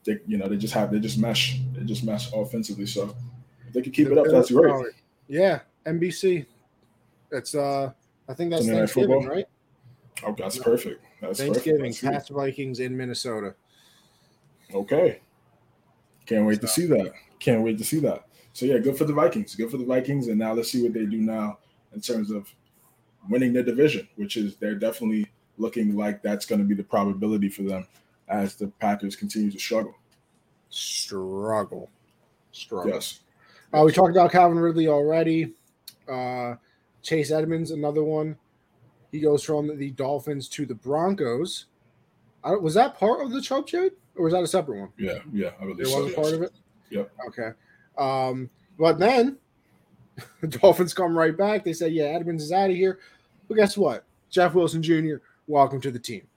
they, 0.05 0.19
you 0.25 0.37
know, 0.37 0.47
they 0.47 0.57
just 0.57 0.73
have 0.73 0.91
they 0.91 0.99
just 0.99 1.17
mesh, 1.17 1.59
they 1.73 1.83
just 1.83 2.03
mesh 2.03 2.31
offensively. 2.33 2.85
So 2.85 3.15
if 3.67 3.73
they 3.73 3.81
can 3.81 3.91
keep 3.91 4.07
it 4.07 4.17
up, 4.17 4.27
that's 4.29 4.51
great. 4.51 4.93
Yeah, 5.27 5.59
NBC. 5.85 6.45
It's 7.31 7.55
uh, 7.55 7.91
I 8.29 8.33
think 8.33 8.51
that's 8.51 8.65
Thanksgiving, 8.65 9.27
right? 9.27 9.45
Oh, 10.23 10.35
that's 10.37 10.57
perfect. 10.57 11.03
That's 11.21 11.39
Thanksgiving, 11.39 11.93
perfect. 11.93 12.03
Pats 12.03 12.29
Vikings 12.29 12.79
in 12.79 12.95
Minnesota. 12.95 13.55
Okay. 14.73 15.19
Can't 16.25 16.45
wait 16.45 16.61
to 16.61 16.67
see 16.67 16.85
that. 16.87 17.13
Can't 17.39 17.61
wait 17.61 17.77
to 17.77 17.83
see 17.83 17.99
that. 17.99 18.25
So 18.53 18.65
yeah, 18.65 18.77
good 18.79 18.97
for 18.97 19.05
the 19.05 19.13
Vikings. 19.13 19.55
Good 19.55 19.71
for 19.71 19.77
the 19.77 19.85
Vikings. 19.85 20.27
And 20.27 20.39
now 20.39 20.53
let's 20.53 20.71
see 20.71 20.83
what 20.83 20.93
they 20.93 21.05
do 21.05 21.17
now 21.17 21.59
in 21.93 22.01
terms 22.01 22.31
of 22.31 22.53
winning 23.29 23.53
the 23.53 23.63
division, 23.63 24.07
which 24.15 24.37
is 24.37 24.55
they're 24.57 24.75
definitely 24.75 25.27
looking 25.57 25.95
like 25.95 26.21
that's 26.21 26.45
going 26.45 26.59
to 26.59 26.65
be 26.65 26.75
the 26.75 26.83
probability 26.83 27.49
for 27.49 27.63
them 27.63 27.87
as 28.27 28.55
the 28.55 28.67
Packers 28.79 29.15
continue 29.15 29.51
to 29.51 29.59
struggle. 29.59 29.95
Struggle. 30.69 31.89
Struggle. 32.51 32.91
Yes. 32.91 33.21
Uh, 33.73 33.83
we 33.83 33.91
talked 33.91 34.11
about 34.11 34.31
Calvin 34.31 34.59
Ridley 34.59 34.87
already. 34.87 35.53
Uh, 36.09 36.55
Chase 37.01 37.31
Edmonds, 37.31 37.71
another 37.71 38.03
one. 38.03 38.37
He 39.11 39.19
goes 39.19 39.43
from 39.43 39.77
the 39.77 39.91
Dolphins 39.91 40.49
to 40.49 40.65
the 40.65 40.75
Broncos. 40.75 41.65
was 42.43 42.73
that 42.73 42.97
part 42.97 43.21
of 43.21 43.31
the 43.31 43.41
Chubb 43.41 43.67
trade, 43.67 43.93
or 44.15 44.25
was 44.25 44.33
that 44.33 44.43
a 44.43 44.47
separate 44.47 44.79
one? 44.79 44.89
Yeah, 44.97 45.19
yeah, 45.31 45.51
I 45.59 45.63
believe 45.63 45.81
it 45.81 45.87
so, 45.87 46.03
was 46.03 46.07
yes. 46.07 46.15
part 46.15 46.33
of 46.33 46.41
it. 46.41 46.51
Yep. 46.89 47.11
Okay. 47.27 47.49
Um, 47.97 48.49
but 48.77 48.99
then 48.99 49.37
the 50.41 50.47
Dolphins 50.47 50.93
come 50.93 51.17
right 51.17 51.35
back. 51.35 51.63
They 51.63 51.73
say, 51.73 51.89
"Yeah, 51.89 52.05
Edmonds 52.05 52.43
is 52.43 52.51
out 52.51 52.69
of 52.69 52.75
here." 52.75 52.99
But 53.47 53.55
guess 53.55 53.77
what? 53.77 54.05
Jeff 54.29 54.53
Wilson 54.53 54.83
Jr. 54.83 55.17
Welcome 55.47 55.81
to 55.81 55.91
the 55.91 55.99
team. 55.99 56.27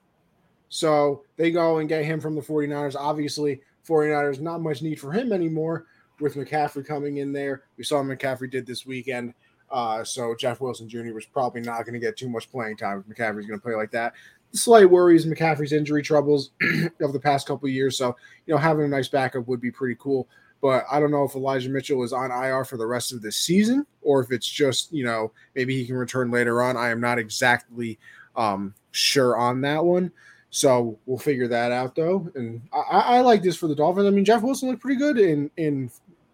So 0.68 1.24
they 1.36 1.50
go 1.50 1.78
and 1.78 1.88
get 1.88 2.04
him 2.04 2.20
from 2.20 2.36
the 2.36 2.40
49ers. 2.40 2.94
Obviously, 2.98 3.60
49ers 3.86 4.40
not 4.40 4.60
much 4.60 4.82
need 4.82 5.00
for 5.00 5.12
him 5.12 5.32
anymore 5.32 5.86
with 6.20 6.34
McCaffrey 6.34 6.86
coming 6.86 7.16
in 7.18 7.32
there. 7.32 7.64
We 7.76 7.84
saw 7.84 8.02
McCaffrey 8.02 8.50
did 8.50 8.66
this 8.66 8.86
weekend. 8.86 9.34
Uh, 9.70 10.04
so 10.04 10.34
Jeff 10.38 10.60
Wilson 10.60 10.88
Jr. 10.88 11.12
was 11.12 11.26
probably 11.26 11.60
not 11.60 11.84
going 11.84 11.94
to 11.94 12.00
get 12.00 12.16
too 12.16 12.28
much 12.28 12.50
playing 12.50 12.76
time 12.76 12.98
if 12.98 13.16
McCaffrey's 13.16 13.46
going 13.46 13.58
to 13.58 13.64
play 13.64 13.74
like 13.74 13.90
that. 13.92 14.14
Slight 14.52 14.90
worries 14.90 15.26
McCaffrey's 15.26 15.72
injury 15.72 16.02
troubles 16.02 16.50
of 17.00 17.12
the 17.12 17.20
past 17.20 17.46
couple 17.46 17.68
years. 17.68 17.96
So, 17.96 18.16
you 18.46 18.54
know, 18.54 18.58
having 18.58 18.84
a 18.84 18.88
nice 18.88 19.08
backup 19.08 19.46
would 19.46 19.60
be 19.60 19.70
pretty 19.70 19.96
cool. 19.98 20.28
But 20.60 20.84
I 20.90 21.00
don't 21.00 21.10
know 21.10 21.24
if 21.24 21.34
Elijah 21.34 21.70
Mitchell 21.70 22.02
is 22.02 22.12
on 22.12 22.30
IR 22.30 22.64
for 22.64 22.76
the 22.76 22.86
rest 22.86 23.12
of 23.12 23.22
the 23.22 23.32
season 23.32 23.86
or 24.02 24.20
if 24.20 24.30
it's 24.30 24.46
just, 24.46 24.92
you 24.92 25.04
know, 25.04 25.32
maybe 25.54 25.74
he 25.76 25.86
can 25.86 25.96
return 25.96 26.30
later 26.30 26.62
on. 26.62 26.76
I 26.76 26.90
am 26.90 27.00
not 27.00 27.18
exactly 27.18 27.98
um, 28.36 28.74
sure 28.90 29.38
on 29.38 29.62
that 29.62 29.84
one. 29.84 30.12
So 30.50 30.98
we'll 31.06 31.18
figure 31.18 31.48
that 31.48 31.72
out 31.72 31.94
though. 31.94 32.30
And 32.34 32.60
I, 32.72 33.00
I, 33.00 33.20
like 33.20 33.42
this 33.42 33.56
for 33.56 33.68
the 33.68 33.74
Dolphins. 33.74 34.06
I 34.06 34.10
mean, 34.10 34.24
Jeff 34.24 34.42
Wilson 34.42 34.68
looked 34.68 34.82
pretty 34.82 34.98
good 34.98 35.16
in 35.18 35.50
in 35.56 35.90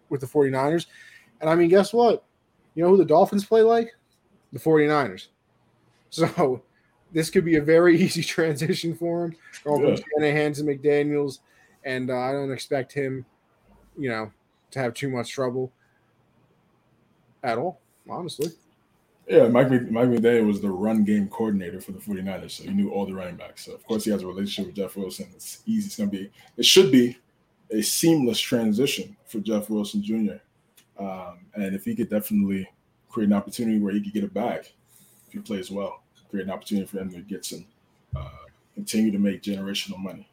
with 0.09 0.21
the 0.21 0.27
49ers. 0.27 0.87
And 1.39 1.49
I 1.49 1.55
mean, 1.55 1.69
guess 1.69 1.93
what? 1.93 2.23
You 2.75 2.83
know 2.83 2.89
who 2.89 2.97
the 2.97 3.05
Dolphins 3.05 3.45
play 3.45 3.61
like? 3.61 3.95
The 4.53 4.59
49ers. 4.59 5.27
So 6.09 6.63
this 7.11 7.29
could 7.29 7.45
be 7.45 7.57
a 7.57 7.61
very 7.61 7.97
easy 8.01 8.23
transition 8.23 8.95
for 8.95 9.25
him. 9.25 9.35
Going 9.63 9.87
yeah. 9.87 9.95
from 9.95 10.03
Shanahan 10.15 10.53
to 10.53 10.63
McDaniels. 10.63 11.39
And 11.83 12.09
uh, 12.09 12.17
I 12.17 12.31
don't 12.31 12.51
expect 12.51 12.91
him, 12.91 13.25
you 13.97 14.09
know, 14.09 14.31
to 14.71 14.79
have 14.79 14.93
too 14.93 15.09
much 15.09 15.31
trouble 15.31 15.71
at 17.43 17.57
all, 17.57 17.79
honestly. 18.09 18.49
Yeah, 19.27 19.47
Mike, 19.49 19.69
Mike 19.69 20.07
McDaniel 20.07 20.47
was 20.47 20.61
the 20.61 20.69
run 20.69 21.03
game 21.03 21.27
coordinator 21.27 21.81
for 21.81 21.91
the 21.91 21.99
49ers, 21.99 22.51
so 22.51 22.63
he 22.63 22.69
knew 22.69 22.91
all 22.91 23.05
the 23.05 23.13
running 23.13 23.35
backs. 23.35 23.65
So, 23.65 23.73
of 23.73 23.85
course, 23.85 24.05
he 24.05 24.11
has 24.11 24.23
a 24.23 24.27
relationship 24.27 24.67
with 24.67 24.75
Jeff 24.75 24.95
Wilson. 24.95 25.27
It's 25.35 25.61
easy. 25.65 25.87
It's 25.87 25.97
going 25.97 26.09
to 26.09 26.17
be, 26.17 26.31
it 26.55 26.65
should 26.65 26.91
be 26.91 27.17
a 27.69 27.81
seamless 27.81 28.39
transition 28.39 29.17
for 29.25 29.39
Jeff 29.39 29.69
Wilson 29.69 30.01
Jr. 30.01 30.37
Um, 30.97 31.39
and 31.55 31.75
if 31.75 31.83
he 31.83 31.93
could 31.93 32.09
definitely 32.09 32.69
create 33.09 33.27
an 33.27 33.33
opportunity 33.33 33.79
where 33.79 33.93
he 33.93 34.01
could 34.01 34.13
get 34.13 34.23
it 34.23 34.33
back 34.33 34.73
if 35.27 35.33
he 35.33 35.39
plays 35.39 35.69
well, 35.69 36.03
create 36.29 36.45
an 36.45 36.51
opportunity 36.51 36.87
for 36.87 36.99
him 36.99 37.11
to 37.11 37.19
get 37.19 37.43
some, 37.43 37.65
uh, 38.15 38.29
continue 38.75 39.11
to 39.11 39.19
make 39.19 39.41
generational 39.41 39.97
money. 39.97 40.29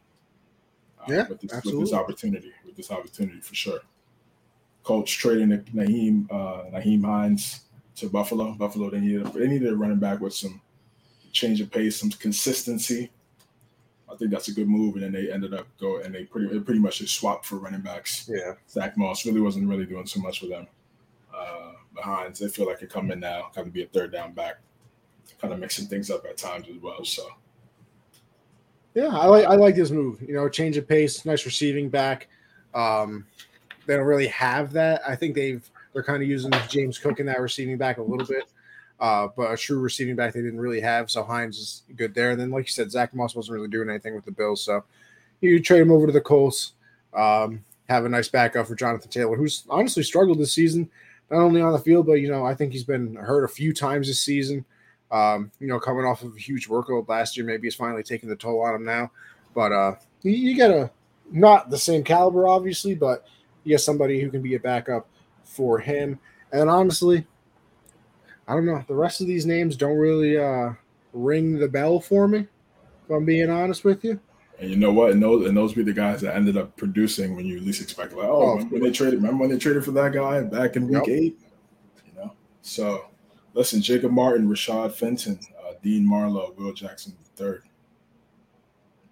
Yeah, 1.08 1.28
with 1.28 1.40
this, 1.40 1.52
absolutely. 1.52 1.80
with 1.80 1.90
this 1.90 1.98
opportunity, 1.98 2.52
with 2.64 2.76
this 2.76 2.90
opportunity 2.90 3.40
for 3.40 3.54
sure. 3.54 3.80
Colts 4.82 5.12
trading 5.12 5.48
Nyheim, 5.74 6.30
uh, 6.30 6.70
Nyheim 6.70 7.04
Hines 7.04 7.60
to 7.96 8.08
Buffalo. 8.08 8.52
Buffalo 8.52 8.90
they 8.90 9.00
needed 9.00 9.26
they 9.32 9.46
needed 9.46 9.72
a 9.72 9.76
running 9.76 9.98
back 9.98 10.20
with 10.20 10.34
some 10.34 10.60
change 11.32 11.60
of 11.60 11.70
pace, 11.70 11.96
some 11.96 12.10
consistency. 12.10 13.10
I 14.10 14.16
think 14.16 14.30
that's 14.30 14.48
a 14.48 14.52
good 14.52 14.68
move. 14.68 14.94
And 14.96 15.04
then 15.04 15.12
they 15.12 15.32
ended 15.32 15.54
up 15.54 15.66
go 15.80 16.00
and 16.00 16.14
they 16.14 16.24
pretty 16.24 16.60
pretty 16.60 16.80
much 16.80 16.98
just 16.98 17.14
swapped 17.14 17.46
for 17.46 17.56
running 17.56 17.80
backs. 17.80 18.28
Yeah, 18.32 18.54
Zach 18.68 18.96
Moss 18.96 19.24
really 19.24 19.40
wasn't 19.40 19.68
really 19.68 19.86
doing 19.86 20.06
so 20.06 20.20
much 20.20 20.40
for 20.40 20.46
them. 20.46 20.66
Uh, 21.34 21.72
behind, 21.94 22.36
they 22.36 22.48
feel 22.48 22.66
like 22.66 22.82
it 22.82 22.90
come 22.90 23.10
in 23.10 23.20
now, 23.20 23.50
kind 23.54 23.66
of 23.66 23.72
be 23.72 23.82
a 23.82 23.86
third 23.86 24.12
down 24.12 24.32
back, 24.32 24.56
kind 25.40 25.52
of 25.52 25.58
mixing 25.58 25.86
things 25.86 26.10
up 26.10 26.24
at 26.26 26.36
times 26.36 26.66
as 26.68 26.80
well. 26.80 27.04
So. 27.04 27.26
Yeah, 28.94 29.08
I 29.08 29.26
like 29.26 29.44
I 29.46 29.54
like 29.56 29.74
this 29.74 29.90
move. 29.90 30.22
You 30.22 30.34
know, 30.34 30.48
change 30.48 30.76
of 30.76 30.88
pace, 30.88 31.24
nice 31.24 31.44
receiving 31.44 31.88
back. 31.88 32.28
Um, 32.74 33.26
they 33.86 33.96
don't 33.96 34.06
really 34.06 34.28
have 34.28 34.72
that. 34.72 35.02
I 35.06 35.16
think 35.16 35.34
they've 35.34 35.68
they're 35.92 36.02
kind 36.02 36.22
of 36.22 36.28
using 36.28 36.52
James 36.68 36.98
Cook 36.98 37.20
in 37.20 37.26
that 37.26 37.40
receiving 37.40 37.76
back 37.76 37.98
a 37.98 38.02
little 38.02 38.26
bit. 38.26 38.44
Uh, 39.00 39.28
but 39.36 39.52
a 39.52 39.56
true 39.56 39.80
receiving 39.80 40.14
back 40.14 40.32
they 40.32 40.40
didn't 40.40 40.60
really 40.60 40.80
have. 40.80 41.10
So 41.10 41.22
Hines 41.24 41.58
is 41.58 41.82
good 41.96 42.14
there. 42.14 42.30
And 42.30 42.40
then, 42.40 42.50
like 42.50 42.66
you 42.66 42.70
said, 42.70 42.90
Zach 42.90 43.14
Moss 43.14 43.34
wasn't 43.34 43.54
really 43.54 43.68
doing 43.68 43.90
anything 43.90 44.14
with 44.14 44.24
the 44.24 44.30
Bills. 44.30 44.62
So 44.62 44.84
you 45.40 45.60
trade 45.60 45.82
him 45.82 45.90
over 45.90 46.06
to 46.06 46.12
the 46.12 46.20
Colts. 46.20 46.72
Um, 47.12 47.64
have 47.88 48.04
a 48.04 48.08
nice 48.08 48.28
backup 48.28 48.66
for 48.66 48.74
Jonathan 48.74 49.10
Taylor, 49.10 49.36
who's 49.36 49.64
honestly 49.68 50.02
struggled 50.02 50.38
this 50.38 50.54
season, 50.54 50.88
not 51.30 51.40
only 51.40 51.60
on 51.60 51.72
the 51.72 51.78
field, 51.78 52.06
but 52.06 52.14
you 52.14 52.30
know, 52.30 52.44
I 52.44 52.54
think 52.54 52.72
he's 52.72 52.84
been 52.84 53.14
hurt 53.14 53.44
a 53.44 53.48
few 53.48 53.74
times 53.74 54.08
this 54.08 54.20
season. 54.20 54.64
Um, 55.14 55.52
you 55.60 55.68
know, 55.68 55.78
coming 55.78 56.04
off 56.04 56.22
of 56.22 56.34
a 56.34 56.38
huge 56.40 56.68
workload 56.68 57.08
last 57.08 57.36
year, 57.36 57.46
maybe 57.46 57.68
he's 57.68 57.76
finally 57.76 58.02
taking 58.02 58.28
the 58.28 58.34
toll 58.34 58.62
on 58.62 58.74
him 58.74 58.84
now. 58.84 59.12
But 59.54 59.70
uh, 59.70 59.94
you, 60.22 60.32
you 60.32 60.56
get 60.56 60.72
a 60.72 60.90
not 61.30 61.70
the 61.70 61.78
same 61.78 62.02
caliber, 62.02 62.48
obviously, 62.48 62.96
but 62.96 63.24
you 63.62 63.70
get 63.70 63.80
somebody 63.80 64.20
who 64.20 64.28
can 64.28 64.42
be 64.42 64.56
a 64.56 64.60
backup 64.60 65.06
for 65.44 65.78
him. 65.78 66.18
And 66.52 66.68
honestly, 66.68 67.24
I 68.48 68.54
don't 68.54 68.66
know. 68.66 68.84
The 68.88 68.94
rest 68.94 69.20
of 69.20 69.28
these 69.28 69.46
names 69.46 69.76
don't 69.76 69.96
really 69.96 70.36
uh, 70.36 70.72
ring 71.12 71.58
the 71.58 71.68
bell 71.68 72.00
for 72.00 72.26
me, 72.26 72.40
if 72.40 73.10
I'm 73.10 73.24
being 73.24 73.50
honest 73.50 73.84
with 73.84 74.04
you. 74.04 74.18
And 74.58 74.68
you 74.68 74.76
know 74.76 74.92
what? 74.92 75.12
And 75.12 75.22
those 75.22 75.46
and 75.46 75.56
those 75.56 75.74
be 75.74 75.82
the 75.82 75.92
guys 75.92 76.20
that 76.22 76.34
ended 76.34 76.56
up 76.56 76.76
producing 76.76 77.36
when 77.36 77.46
you 77.46 77.60
least 77.60 77.82
expect. 77.82 78.12
Like, 78.12 78.26
oh, 78.26 78.42
oh 78.42 78.56
when, 78.56 78.70
when, 78.70 78.82
they 78.82 78.90
traded, 78.90 79.14
remember 79.14 79.42
when 79.42 79.50
they 79.50 79.58
traded 79.58 79.84
for 79.84 79.90
that 79.92 80.12
guy 80.12 80.42
back 80.42 80.76
in 80.76 80.86
week 80.86 81.06
yep. 81.06 81.08
eight? 81.08 81.38
You 82.06 82.20
know. 82.20 82.32
So, 82.62 83.06
listen, 83.54 83.80
Jacob 83.80 84.12
Martin, 84.12 84.48
Rashad 84.48 84.92
Fenton, 84.92 85.38
uh, 85.58 85.72
Dean 85.82 86.06
Marlowe, 86.06 86.52
Will 86.56 86.72
Jackson 86.72 87.16
III. 87.40 87.54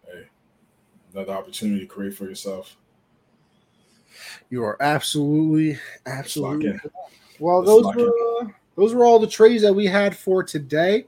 Hey, 0.07 0.27
another 1.15 1.33
opportunity 1.33 1.81
to 1.81 1.87
create 1.87 2.15
for 2.15 2.25
yourself. 2.25 2.77
You 4.51 4.63
are 4.65 4.81
absolutely, 4.83 5.79
absolutely. 6.07 6.79
Well, 7.39 7.63
those 7.63 7.85
were 7.97 8.43
uh, 8.43 8.49
those 8.77 8.95
were 8.95 9.05
all 9.05 9.19
the 9.19 9.27
trades 9.27 9.63
that 9.63 9.73
we 9.73 9.87
had 9.87 10.17
for 10.17 10.43
today. 10.43 11.07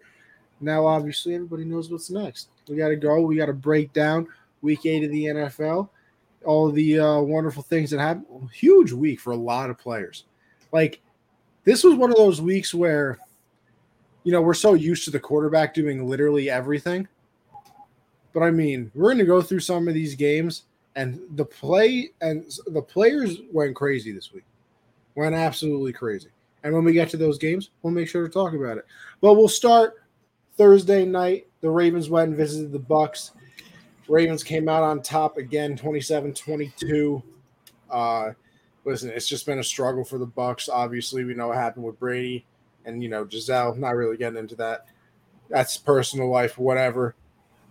Now, 0.61 0.87
obviously, 0.87 1.35
everybody 1.35 1.65
knows 1.65 1.91
what's 1.91 2.11
next. 2.11 2.49
We 2.69 2.77
got 2.77 2.89
to 2.89 2.97
go. 2.97 3.21
We 3.21 3.37
got 3.37 3.47
to 3.47 3.53
break 3.53 3.93
down 3.93 4.27
Week 4.63 4.87
Eight 4.87 5.05
of 5.05 5.11
the 5.11 5.25
NFL. 5.27 5.89
All 6.45 6.71
the 6.71 6.99
uh, 6.99 7.21
wonderful 7.21 7.63
things 7.63 7.91
that 7.91 8.01
happened. 8.01 8.51
Huge 8.53 8.93
week 8.93 9.21
for 9.21 9.33
a 9.33 9.37
lot 9.37 9.71
of 9.71 9.79
players. 9.79 10.25
Like 10.73 11.01
this 11.65 11.83
was 11.83 11.95
one 11.95 12.11
of 12.11 12.17
those 12.17 12.41
weeks 12.41 12.75
where, 12.75 13.19
you 14.23 14.33
know, 14.33 14.43
we're 14.43 14.55
so 14.55 14.75
used 14.75 15.05
to 15.05 15.11
the 15.11 15.21
quarterback 15.21 15.75
doing 15.75 16.07
literally 16.07 16.51
everything. 16.51 17.09
But 18.33 18.43
I 18.43 18.51
mean, 18.51 18.91
we're 18.95 19.11
going 19.11 19.19
to 19.19 19.25
go 19.25 19.43
through 19.43 19.61
some 19.61 19.89
of 19.89 19.95
these 19.95 20.15
games 20.15 20.65
and 20.97 21.21
the 21.31 21.45
play 21.45 22.11
and 22.21 22.45
the 22.67 22.83
players 22.83 23.39
went 23.53 23.75
crazy 23.75 24.13
this 24.13 24.33
week, 24.33 24.45
went 25.15 25.35
absolutely 25.35 25.93
crazy. 25.93 26.29
And 26.63 26.73
when 26.75 26.85
we 26.85 26.93
get 26.93 27.11
to 27.11 27.17
those 27.17 27.39
games, 27.39 27.71
we'll 27.83 27.93
make 27.93 28.09
sure 28.09 28.27
to 28.27 28.33
talk 28.33 28.55
about 28.55 28.79
it. 28.79 28.87
But 29.21 29.35
we'll 29.35 29.49
start 29.49 30.03
Thursday 30.57 31.05
night. 31.05 31.47
The 31.61 31.71
Ravens 31.71 32.09
went 32.09 32.29
and 32.29 32.37
visited 32.37 32.73
the 32.73 32.79
Bucs. 32.79 33.33
Ravens 34.09 34.43
came 34.43 34.69
out 34.69 34.83
on 34.83 35.03
top 35.03 35.37
again, 35.37 35.77
27-22. 35.77 37.23
Uh, 37.91 38.33
listen, 38.85 39.11
it's 39.11 39.29
just 39.29 39.47
been 39.47 39.59
a 39.59 39.65
struggle 39.65 40.05
for 40.05 40.19
the 40.19 40.27
Bucs. 40.27 40.69
Obviously, 40.69 41.25
we 41.25 41.35
know 41.35 41.49
what 41.49 41.57
happened 41.57 41.85
with 41.85 41.99
Brady 41.99 42.47
and 42.85 43.03
you 43.03 43.09
know 43.09 43.25
Gisele. 43.25 43.75
Not 43.77 43.97
really 43.97 44.17
getting 44.17 44.39
into 44.39 44.57
that. 44.57 44.87
That's 45.49 45.77
personal 45.77 46.31
life, 46.31 46.59
whatever. 46.59 47.15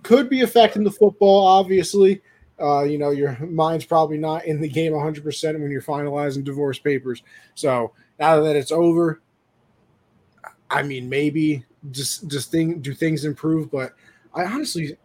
Could 0.04 0.30
be 0.30 0.42
affecting 0.42 0.84
the 0.84 0.92
football, 0.92 1.46
obviously. 1.46 2.22
Uh, 2.62 2.84
you 2.84 2.98
know, 2.98 3.10
your 3.10 3.38
mind's 3.40 3.86
probably 3.86 4.18
not 4.18 4.46
in 4.46 4.62
the 4.62 4.70
game 4.70 4.94
100% 4.94 5.60
when 5.60 5.72
you're 5.72 5.82
finalizing 5.82 6.44
divorce 6.44 6.78
papers. 6.78 7.24
So 7.56 7.94
now 8.20 8.42
that 8.42 8.56
it's 8.56 8.72
over, 8.72 9.22
I 10.70 10.84
mean, 10.84 11.10
maybe 11.10 11.66
just 11.92 12.28
just 12.28 12.52
thing 12.52 12.80
do 12.80 12.94
things 12.94 13.26
improve. 13.26 13.72
But 13.72 13.94
I 14.34 14.46
honestly 14.46 14.98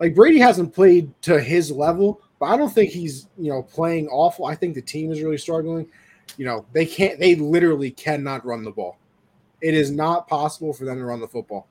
like 0.00 0.14
Brady 0.14 0.38
hasn't 0.38 0.74
played 0.74 1.10
to 1.22 1.40
his 1.40 1.70
level, 1.70 2.20
but 2.38 2.46
I 2.46 2.56
don't 2.56 2.72
think 2.72 2.90
he's 2.90 3.28
you 3.38 3.50
know 3.50 3.62
playing 3.62 4.08
awful. 4.08 4.46
I 4.46 4.54
think 4.54 4.74
the 4.74 4.82
team 4.82 5.10
is 5.10 5.22
really 5.22 5.38
struggling. 5.38 5.88
You 6.36 6.46
know, 6.46 6.66
they 6.72 6.86
can't 6.86 7.18
they 7.18 7.34
literally 7.34 7.90
cannot 7.90 8.44
run 8.44 8.64
the 8.64 8.70
ball. 8.70 8.98
It 9.60 9.74
is 9.74 9.90
not 9.90 10.28
possible 10.28 10.72
for 10.72 10.84
them 10.84 10.98
to 10.98 11.04
run 11.04 11.20
the 11.20 11.28
football. 11.28 11.66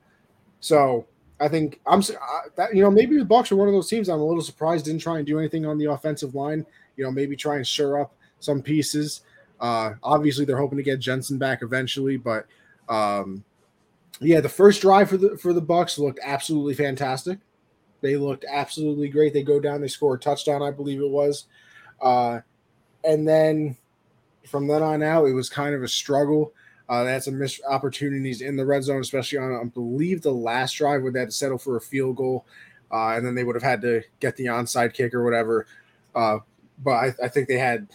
So 0.60 1.06
I 1.38 1.48
think 1.48 1.80
I'm 1.86 2.00
that 2.56 2.74
you 2.74 2.82
know 2.82 2.90
maybe 2.90 3.18
the 3.18 3.24
Bucs 3.24 3.52
are 3.52 3.56
one 3.56 3.68
of 3.68 3.74
those 3.74 3.88
teams 3.88 4.08
I'm 4.08 4.20
a 4.20 4.24
little 4.24 4.42
surprised 4.42 4.86
didn't 4.86 5.02
try 5.02 5.18
and 5.18 5.26
do 5.26 5.38
anything 5.38 5.66
on 5.66 5.78
the 5.78 5.86
offensive 5.86 6.34
line. 6.34 6.66
You 6.96 7.04
know, 7.04 7.10
maybe 7.10 7.36
try 7.36 7.56
and 7.56 7.66
shore 7.66 8.00
up 8.00 8.14
some 8.40 8.62
pieces. 8.62 9.22
Uh, 9.60 9.92
obviously, 10.02 10.44
they're 10.44 10.56
hoping 10.56 10.78
to 10.78 10.82
get 10.84 10.98
Jensen 10.98 11.38
back 11.38 11.62
eventually, 11.62 12.16
but 12.16 12.46
um, 12.88 13.44
yeah, 14.20 14.40
the 14.40 14.48
first 14.48 14.80
drive 14.80 15.10
for 15.10 15.16
the 15.16 15.36
for 15.36 15.52
the 15.52 15.62
Bucs 15.62 15.98
looked 15.98 16.20
absolutely 16.22 16.74
fantastic. 16.74 17.38
They 18.00 18.16
looked 18.16 18.44
absolutely 18.50 19.08
great. 19.08 19.32
They 19.32 19.42
go 19.42 19.60
down, 19.60 19.80
they 19.80 19.88
score 19.88 20.14
a 20.14 20.18
touchdown, 20.18 20.62
I 20.62 20.70
believe 20.70 21.00
it 21.00 21.10
was, 21.10 21.46
uh, 22.00 22.40
and 23.04 23.26
then 23.26 23.76
from 24.46 24.66
then 24.66 24.82
on 24.82 25.02
out, 25.02 25.26
it 25.26 25.32
was 25.32 25.48
kind 25.48 25.74
of 25.74 25.82
a 25.82 25.88
struggle. 25.88 26.52
Uh, 26.88 27.04
they 27.04 27.12
had 27.12 27.22
some 27.22 27.38
missed 27.38 27.60
opportunities 27.68 28.40
in 28.40 28.56
the 28.56 28.64
red 28.64 28.84
zone, 28.84 29.00
especially 29.00 29.38
on, 29.38 29.54
I 29.54 29.64
believe, 29.64 30.22
the 30.22 30.32
last 30.32 30.74
drive 30.74 31.02
where 31.02 31.10
they 31.10 31.20
had 31.20 31.30
to 31.30 31.34
settle 31.34 31.58
for 31.58 31.76
a 31.76 31.80
field 31.80 32.16
goal, 32.16 32.46
uh, 32.92 33.14
and 33.16 33.26
then 33.26 33.34
they 33.34 33.44
would 33.44 33.56
have 33.56 33.62
had 33.62 33.80
to 33.82 34.02
get 34.20 34.36
the 34.36 34.46
onside 34.46 34.94
kick 34.94 35.12
or 35.12 35.24
whatever. 35.24 35.66
Uh, 36.14 36.38
but 36.82 36.92
I, 36.92 37.14
I, 37.24 37.28
think 37.28 37.48
they 37.48 37.58
had, 37.58 37.88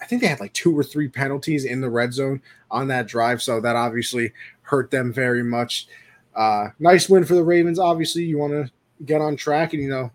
I 0.00 0.06
think 0.06 0.22
they 0.22 0.28
had 0.28 0.40
like 0.40 0.54
two 0.54 0.76
or 0.76 0.82
three 0.82 1.08
penalties 1.08 1.64
in 1.64 1.80
the 1.80 1.90
red 1.90 2.14
zone 2.14 2.40
on 2.70 2.88
that 2.88 3.06
drive, 3.06 3.42
so 3.42 3.60
that 3.60 3.76
obviously 3.76 4.32
hurt 4.62 4.90
them 4.90 5.12
very 5.12 5.42
much. 5.42 5.86
Uh, 6.34 6.68
nice 6.78 7.08
win 7.08 7.24
for 7.24 7.34
the 7.34 7.44
Ravens. 7.44 7.78
Obviously, 7.78 8.22
you 8.22 8.38
want 8.38 8.52
to 8.52 8.72
get 9.04 9.20
on 9.20 9.36
track, 9.36 9.72
and 9.72 9.82
you 9.82 9.88
know, 9.88 10.10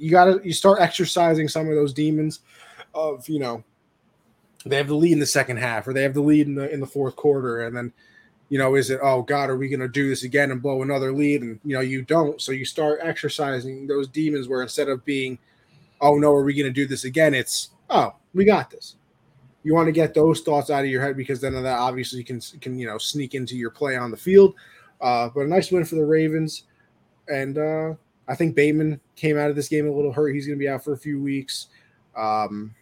you 0.00 0.10
got 0.10 0.24
to 0.24 0.40
you 0.42 0.52
start 0.52 0.80
exercising 0.80 1.48
some 1.48 1.68
of 1.68 1.74
those 1.74 1.92
demons 1.92 2.40
of 2.94 3.28
you 3.28 3.38
know 3.38 3.62
they 4.64 4.76
have 4.76 4.88
the 4.88 4.94
lead 4.94 5.12
in 5.12 5.20
the 5.20 5.26
second 5.26 5.58
half 5.58 5.86
or 5.86 5.92
they 5.92 6.02
have 6.02 6.14
the 6.14 6.20
lead 6.20 6.46
in 6.46 6.54
the 6.54 6.72
in 6.72 6.80
the 6.80 6.86
fourth 6.86 7.16
quarter 7.16 7.60
and 7.62 7.76
then 7.76 7.92
you 8.48 8.58
know 8.58 8.74
is 8.74 8.90
it 8.90 8.98
oh 9.02 9.22
god 9.22 9.48
are 9.48 9.56
we 9.56 9.68
going 9.68 9.80
to 9.80 9.88
do 9.88 10.08
this 10.08 10.24
again 10.24 10.50
and 10.50 10.62
blow 10.62 10.82
another 10.82 11.12
lead? 11.12 11.42
And 11.42 11.60
you 11.64 11.74
know 11.74 11.80
you 11.80 12.02
don't. 12.02 12.40
So 12.40 12.52
you 12.52 12.64
start 12.64 13.00
exercising 13.02 13.86
those 13.86 14.08
demons 14.08 14.48
where 14.48 14.62
instead 14.62 14.88
of 14.88 15.04
being 15.04 15.38
oh 16.00 16.16
no 16.16 16.32
are 16.32 16.44
we 16.44 16.54
going 16.54 16.66
to 16.66 16.72
do 16.72 16.86
this 16.86 17.04
again? 17.04 17.34
It's 17.34 17.70
oh 17.90 18.14
we 18.34 18.44
got 18.44 18.70
this. 18.70 18.96
You 19.62 19.74
want 19.74 19.86
to 19.88 19.92
get 19.92 20.14
those 20.14 20.40
thoughts 20.40 20.70
out 20.70 20.84
of 20.84 20.90
your 20.90 21.02
head 21.02 21.16
because 21.16 21.40
then 21.40 21.52
that 21.52 21.66
obviously 21.66 22.18
you 22.18 22.24
can 22.24 22.40
can 22.60 22.78
you 22.78 22.86
know 22.86 22.98
sneak 22.98 23.34
into 23.34 23.56
your 23.56 23.70
play 23.70 23.96
on 23.96 24.10
the 24.10 24.16
field. 24.16 24.54
Uh, 25.00 25.28
but 25.34 25.40
a 25.42 25.48
nice 25.48 25.70
win 25.70 25.84
for 25.84 25.94
the 25.94 26.04
ravens. 26.04 26.64
And 27.28 27.56
uh, 27.56 27.94
i 28.30 28.34
think 28.34 28.54
bateman 28.54 28.98
came 29.16 29.36
out 29.36 29.50
of 29.50 29.56
this 29.56 29.68
game 29.68 29.86
a 29.86 29.90
little 29.90 30.12
hurt 30.12 30.30
he's 30.30 30.46
going 30.46 30.58
to 30.58 30.62
be 30.62 30.68
out 30.68 30.82
for 30.82 30.94
a 30.94 30.98
few 30.98 31.20
weeks 31.20 31.66
um, 32.16 32.74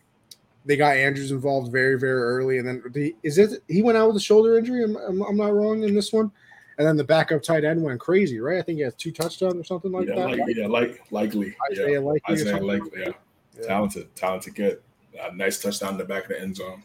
they 0.68 0.76
got 0.76 0.96
Andrews 0.96 1.30
involved 1.30 1.72
very, 1.72 1.98
very 1.98 2.20
early, 2.20 2.58
and 2.58 2.68
then 2.68 2.82
the, 2.92 3.16
is 3.22 3.38
it 3.38 3.62
he 3.68 3.80
went 3.80 3.96
out 3.96 4.08
with 4.08 4.16
a 4.16 4.20
shoulder 4.20 4.58
injury? 4.58 4.84
I'm, 4.84 4.96
I'm, 4.96 5.22
I'm, 5.22 5.36
not 5.36 5.54
wrong 5.54 5.82
in 5.82 5.94
this 5.94 6.12
one. 6.12 6.30
And 6.76 6.86
then 6.86 6.96
the 6.96 7.04
backup 7.04 7.42
tight 7.42 7.64
end 7.64 7.82
went 7.82 7.98
crazy, 7.98 8.38
right? 8.38 8.58
I 8.58 8.62
think 8.62 8.76
he 8.76 8.84
has 8.84 8.94
two 8.94 9.10
touchdowns 9.10 9.56
or 9.56 9.64
something 9.64 9.90
like 9.90 10.08
yeah, 10.08 10.14
that. 10.14 10.28
Like, 10.28 10.56
yeah, 10.56 10.66
like 10.68 11.02
likely. 11.10 11.56
Isaiah 11.72 11.92
yeah. 11.92 11.98
Likely. 11.98 12.34
Isaiah 12.34 12.60
Likely, 12.60 13.00
yeah. 13.00 13.08
yeah. 13.56 13.66
Talented, 13.66 14.14
talented 14.14 14.54
kid. 14.54 14.80
A 15.20 15.34
nice 15.34 15.60
touchdown 15.60 15.92
in 15.92 15.98
the 15.98 16.04
back 16.04 16.24
of 16.24 16.28
the 16.28 16.40
end 16.40 16.54
zone. 16.54 16.84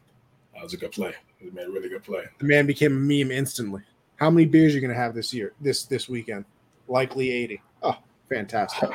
That 0.55 0.63
was 0.63 0.73
a 0.73 0.77
good 0.77 0.93
play. 0.93 1.13
It 1.41 1.53
made 1.53 1.67
a 1.67 1.69
really 1.69 1.89
good 1.89 2.03
play. 2.03 2.23
The 2.39 2.45
man 2.45 2.65
became 2.65 2.93
a 2.93 2.99
meme 2.99 3.31
instantly. 3.31 3.83
How 4.15 4.31
many 4.31 4.47
beers 4.47 4.71
are 4.71 4.75
you 4.75 4.81
gonna 4.81 4.99
have 4.99 5.13
this 5.13 5.31
year, 5.33 5.53
this 5.61 5.83
this 5.83 6.09
weekend? 6.09 6.45
Likely 6.87 7.31
80. 7.31 7.61
Oh, 7.83 7.97
fantastic. 8.33 8.89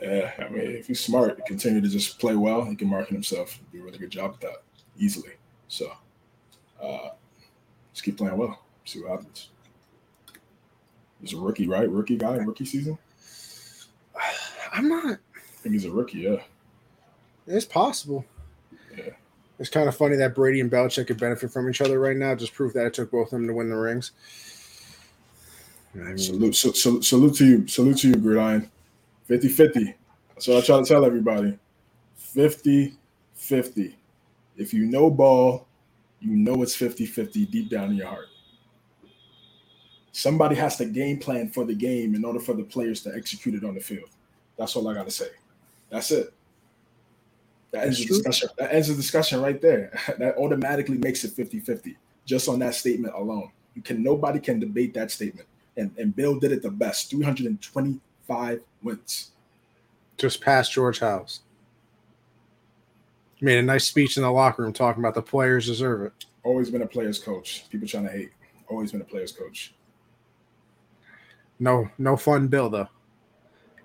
Yeah, 0.00 0.32
I 0.38 0.48
mean, 0.48 0.70
if 0.72 0.88
he's 0.88 1.00
smart, 1.00 1.44
continue 1.46 1.80
to 1.80 1.88
just 1.88 2.18
play 2.18 2.34
well, 2.34 2.64
he 2.64 2.74
can 2.74 2.88
market 2.88 3.12
himself. 3.12 3.60
Do 3.72 3.80
a 3.80 3.84
really 3.84 3.98
good 3.98 4.10
job 4.10 4.32
at 4.34 4.40
that 4.40 4.62
easily. 4.98 5.34
So, 5.68 5.92
uh, 6.82 7.10
just 7.92 8.04
keep 8.04 8.18
playing 8.18 8.36
well. 8.36 8.64
See 8.84 9.00
what 9.00 9.10
happens. 9.12 9.50
He's 11.20 11.34
a 11.34 11.36
rookie, 11.36 11.68
right? 11.68 11.88
Rookie 11.88 12.16
guy, 12.16 12.36
rookie 12.36 12.64
season. 12.64 12.98
I'm 14.72 14.88
not. 14.88 15.18
I 15.36 15.40
think 15.62 15.74
he's 15.74 15.84
a 15.84 15.90
rookie. 15.90 16.18
Yeah, 16.18 16.42
it's 17.46 17.64
possible. 17.64 18.24
Yeah. 18.96 19.10
It's 19.60 19.70
kind 19.70 19.88
of 19.88 19.96
funny 19.96 20.16
that 20.16 20.34
Brady 20.34 20.60
and 20.60 20.70
Belichick 20.70 21.06
could 21.06 21.20
benefit 21.20 21.52
from 21.52 21.70
each 21.70 21.80
other 21.80 22.00
right 22.00 22.16
now. 22.16 22.34
Just 22.34 22.54
proof 22.54 22.72
that 22.72 22.86
it 22.86 22.94
took 22.94 23.12
both 23.12 23.26
of 23.26 23.30
them 23.30 23.46
to 23.46 23.54
win 23.54 23.70
the 23.70 23.76
rings. 23.76 24.10
I 25.94 25.98
mean, 25.98 26.18
salute, 26.18 26.56
so, 26.56 26.72
so, 26.72 27.00
salute 27.00 27.34
to 27.36 27.46
you, 27.46 27.68
salute 27.68 27.98
to 27.98 28.08
you, 28.08 28.16
Gridiron. 28.16 28.70
50 29.24 29.48
50. 29.48 29.94
That's 30.34 30.48
what 30.48 30.62
I 30.62 30.66
try 30.66 30.78
to 30.78 30.84
tell 30.84 31.04
everybody 31.04 31.58
50 32.16 32.94
50. 33.34 33.96
If 34.56 34.72
you 34.74 34.86
know 34.86 35.10
ball, 35.10 35.66
you 36.20 36.36
know 36.36 36.62
it's 36.62 36.74
50 36.74 37.06
50 37.06 37.46
deep 37.46 37.70
down 37.70 37.90
in 37.90 37.96
your 37.96 38.08
heart. 38.08 38.26
Somebody 40.12 40.54
has 40.56 40.76
to 40.76 40.84
game 40.84 41.18
plan 41.18 41.48
for 41.48 41.64
the 41.64 41.74
game 41.74 42.14
in 42.14 42.24
order 42.24 42.38
for 42.38 42.54
the 42.54 42.64
players 42.64 43.02
to 43.02 43.14
execute 43.14 43.54
it 43.54 43.64
on 43.64 43.74
the 43.74 43.80
field. 43.80 44.08
That's 44.58 44.76
all 44.76 44.86
I 44.88 44.94
got 44.94 45.06
to 45.06 45.10
say. 45.10 45.28
That's 45.90 46.10
it. 46.10 46.32
That 47.70 47.86
ends, 47.86 47.98
the 47.98 48.06
discussion. 48.06 48.48
that 48.58 48.74
ends 48.74 48.88
the 48.88 48.94
discussion 48.94 49.40
right 49.40 49.60
there. 49.60 49.98
that 50.18 50.36
automatically 50.36 50.98
makes 50.98 51.24
it 51.24 51.32
50 51.32 51.60
50 51.60 51.96
just 52.26 52.48
on 52.48 52.58
that 52.58 52.74
statement 52.74 53.14
alone. 53.14 53.50
You 53.74 53.82
can 53.82 54.02
nobody 54.02 54.38
can 54.38 54.60
debate 54.60 54.92
that 54.94 55.10
statement. 55.10 55.48
And, 55.76 55.90
and 55.98 56.14
Bill 56.14 56.38
did 56.38 56.52
it 56.52 56.62
the 56.62 56.70
best 56.70 57.10
325 57.10 58.60
wins. 58.82 59.30
Just 60.18 60.40
past 60.40 60.72
George 60.72 61.00
Halas. 61.00 61.40
Made 63.40 63.58
a 63.58 63.62
nice 63.62 63.86
speech 63.86 64.16
in 64.16 64.22
the 64.22 64.30
locker 64.30 64.62
room 64.62 64.72
talking 64.72 65.02
about 65.02 65.14
the 65.14 65.22
players 65.22 65.66
deserve 65.66 66.02
it. 66.02 66.26
Always 66.44 66.70
been 66.70 66.82
a 66.82 66.86
player's 66.86 67.18
coach. 67.18 67.64
People 67.70 67.88
trying 67.88 68.04
to 68.04 68.10
hate. 68.10 68.30
Always 68.68 68.92
been 68.92 69.00
a 69.00 69.04
player's 69.04 69.32
coach. 69.32 69.74
No, 71.58 71.88
no 71.98 72.16
fun 72.16 72.48
bill 72.48 72.70
though. 72.70 72.88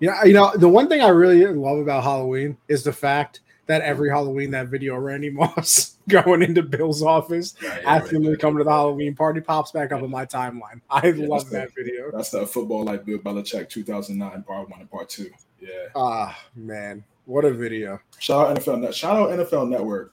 Yeah, 0.00 0.24
you 0.24 0.32
know, 0.32 0.52
the 0.56 0.68
one 0.68 0.88
thing 0.88 1.02
I 1.02 1.08
really 1.08 1.44
love 1.46 1.78
about 1.78 2.04
Halloween 2.04 2.56
is 2.68 2.84
the 2.84 2.92
fact 2.92 3.40
that 3.68 3.82
every 3.82 4.10
Halloween 4.10 4.50
that 4.50 4.68
video 4.68 4.96
Randy 4.96 5.30
Moss 5.30 5.98
going 6.08 6.42
into 6.42 6.62
Bill's 6.62 7.02
office 7.02 7.54
yeah, 7.62 7.78
yeah, 7.80 7.96
asking 7.96 8.24
him 8.24 8.32
to 8.32 8.36
come 8.36 8.58
to 8.58 8.64
the 8.64 8.70
Halloween 8.70 9.14
party 9.14 9.40
pops 9.40 9.70
back 9.70 9.92
up 9.92 10.02
on 10.02 10.10
my 10.10 10.26
timeline. 10.26 10.80
I 10.90 11.06
yeah, 11.06 11.26
love 11.26 11.48
that 11.50 11.68
the, 11.74 11.84
video. 11.84 12.10
That's 12.10 12.30
the 12.30 12.46
football 12.46 12.84
like 12.84 13.04
Bill 13.04 13.18
Belichick 13.18 13.68
2009 13.68 14.42
part 14.42 14.68
one 14.68 14.80
and 14.80 14.90
part 14.90 15.08
two. 15.08 15.30
Yeah. 15.60 15.68
Ah 15.94 16.36
man, 16.56 17.04
what 17.26 17.44
a 17.44 17.52
video! 17.52 18.00
Shout 18.18 18.50
out 18.50 18.56
NFL 18.56 18.80
Net. 18.80 18.94
Shout 18.94 19.16
out 19.16 19.30
NFL 19.30 19.68
Network. 19.68 20.12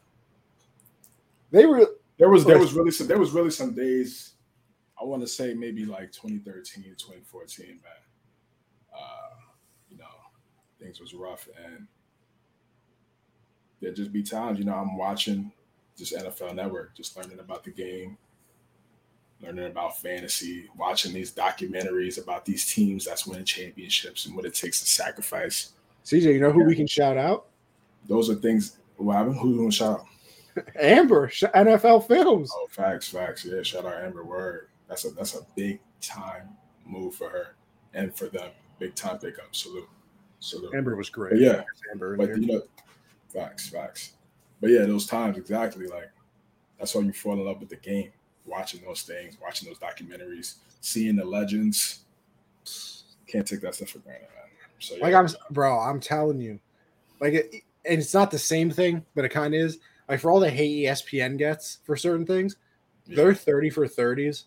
They 1.51 1.65
were 1.65 1.87
there 2.17 2.29
was 2.29 2.45
there 2.45 2.59
was 2.59 2.73
really 2.73 2.91
some 2.91 3.07
there 3.07 3.19
was 3.19 3.31
really 3.31 3.51
some 3.51 3.73
days. 3.73 4.33
I 4.99 5.03
want 5.03 5.21
to 5.21 5.27
say 5.27 5.53
maybe 5.53 5.85
like 5.85 6.11
2013, 6.13 6.83
2014, 6.83 7.67
man. 7.67 7.77
Uh, 8.93 9.35
you 9.89 9.97
know, 9.97 10.05
things 10.79 11.01
was 11.01 11.13
rough 11.13 11.49
and 11.65 11.85
there 13.85 13.93
just 13.93 14.11
be 14.11 14.23
times, 14.23 14.57
you 14.57 14.65
know, 14.65 14.73
I'm 14.73 14.97
watching 14.97 15.51
just 15.95 16.15
NFL 16.15 16.55
Network, 16.55 16.95
just 16.95 17.15
learning 17.15 17.37
about 17.37 17.63
the 17.63 17.69
game, 17.69 18.17
learning 19.39 19.67
about 19.67 19.99
fantasy, 19.99 20.67
watching 20.75 21.13
these 21.13 21.31
documentaries 21.31 22.19
about 22.19 22.45
these 22.45 22.65
teams 22.65 23.05
that's 23.05 23.27
winning 23.27 23.45
championships 23.45 24.25
and 24.25 24.35
what 24.35 24.43
it 24.43 24.55
takes 24.55 24.79
to 24.79 24.87
sacrifice. 24.87 25.73
CJ, 26.03 26.33
you 26.33 26.39
know 26.39 26.51
who 26.51 26.61
yeah. 26.61 26.65
we 26.65 26.75
can 26.75 26.87
shout 26.87 27.15
out? 27.15 27.45
Those 28.07 28.27
are 28.27 28.35
things. 28.35 28.77
What 28.97 29.17
happened? 29.17 29.37
Who's 29.37 29.55
going 29.55 29.69
to 29.69 29.75
shout 29.75 29.99
out? 29.99 30.65
Amber, 30.81 31.27
NFL 31.27 32.07
Films. 32.07 32.51
Oh, 32.55 32.67
facts, 32.71 33.09
facts. 33.09 33.45
Yeah, 33.45 33.61
shout 33.61 33.85
out 33.85 34.03
Amber. 34.03 34.23
Word. 34.23 34.69
That's 34.89 35.05
a 35.05 35.11
that's 35.11 35.35
a 35.35 35.41
big 35.55 35.79
time 36.01 36.49
move 36.87 37.13
for 37.13 37.29
her 37.29 37.55
and 37.93 38.15
for 38.15 38.29
them. 38.29 38.49
Big 38.79 38.95
time 38.95 39.19
pickup. 39.19 39.55
Salute. 39.55 39.89
Salute. 40.39 40.73
Amber 40.73 40.95
was 40.95 41.09
great. 41.09 41.33
But 41.33 41.39
yeah, 41.39 41.63
Amber. 41.91 42.17
But 42.17 42.29
you 42.29 42.47
know, 42.47 42.61
Facts, 43.35 43.69
facts. 43.69 44.13
But 44.61 44.69
yeah, 44.69 44.85
those 44.85 45.05
times 45.05 45.37
exactly 45.37 45.87
like 45.87 46.09
that's 46.79 46.95
why 46.95 47.01
you 47.01 47.11
fall 47.11 47.33
in 47.33 47.45
love 47.45 47.59
with 47.59 47.69
the 47.69 47.75
game. 47.75 48.11
Watching 48.45 48.81
those 48.85 49.01
things, 49.01 49.37
watching 49.41 49.67
those 49.67 49.79
documentaries, 49.79 50.55
seeing 50.81 51.15
the 51.15 51.25
legends. 51.25 52.05
Can't 53.27 53.45
take 53.45 53.61
that 53.61 53.75
stuff 53.75 53.89
for 53.89 53.99
granted, 53.99 54.27
man. 54.35 54.45
So 54.79 54.95
yeah. 54.95 55.03
like 55.03 55.13
I'm, 55.13 55.27
bro, 55.51 55.79
I'm 55.79 55.99
telling 55.99 56.39
you, 56.39 56.59
like 57.19 57.33
it, 57.33 57.53
and 57.83 57.99
it's 57.99 58.13
not 58.13 58.31
the 58.31 58.39
same 58.39 58.69
thing, 58.69 59.03
but 59.15 59.25
it 59.25 59.29
kind 59.29 59.53
of 59.53 59.59
is. 59.59 59.79
Like 60.07 60.19
for 60.19 60.31
all 60.31 60.39
the 60.39 60.49
hate 60.49 60.85
ESPN 60.85 61.37
gets 61.37 61.79
for 61.83 61.97
certain 61.97 62.25
things, 62.25 62.55
yeah. 63.07 63.15
they're 63.15 63.33
thirty 63.33 63.69
for 63.69 63.87
thirties. 63.87 64.45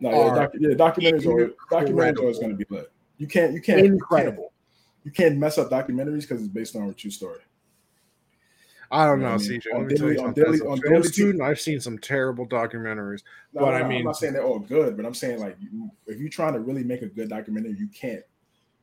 No, 0.00 0.10
yeah, 0.10 0.34
doc, 0.34 0.52
yeah 0.58 0.70
documentaries 0.70 1.26
are 1.26 1.52
documentaries 1.70 2.18
always 2.18 2.38
going 2.38 2.56
to 2.56 2.64
be 2.64 2.66
lit. 2.70 2.90
You 3.18 3.26
can't, 3.26 3.52
you 3.52 3.60
can't, 3.60 3.80
incredible. 3.80 4.52
You 5.04 5.10
can't, 5.10 5.32
you 5.32 5.36
can't 5.36 5.38
mess 5.38 5.58
up 5.58 5.70
documentaries 5.70 6.22
because 6.22 6.40
it's 6.40 6.48
based 6.48 6.74
on 6.74 6.88
a 6.88 6.92
true 6.92 7.10
story. 7.10 7.40
I 8.92 9.06
don't 9.06 9.20
You 9.20 9.24
know 9.24 9.28
know, 9.30 9.34
I 9.34 9.38
mean? 9.38 9.60
CJ. 9.60 9.74
On 9.74 9.78
Let 9.80 9.90
me 9.90 9.96
tell 9.96 10.08
you 10.08 10.14
daily- 10.14 10.26
on 10.26 10.32
daily- 10.34 10.60
on 10.60 10.80
daily 10.80 11.02
student, 11.04 11.42
I've 11.42 11.58
seen 11.60 11.80
some 11.80 11.98
terrible 11.98 12.46
documentaries. 12.46 13.22
No, 13.54 13.62
But 13.62 13.70
no, 13.70 13.76
I 13.78 13.88
mean- 13.88 13.98
I'm 14.00 14.04
not 14.04 14.16
saying 14.18 14.34
they're 14.34 14.44
all 14.44 14.58
good, 14.58 14.96
but 14.96 15.06
I'm 15.06 15.14
saying 15.14 15.40
like 15.40 15.56
if 16.06 16.18
you're 16.20 16.28
trying 16.28 16.52
to 16.52 16.60
really 16.60 16.84
make 16.84 17.00
a 17.02 17.06
good 17.08 17.28
documentary, 17.30 17.72
you 17.72 17.88
can't 17.88 18.22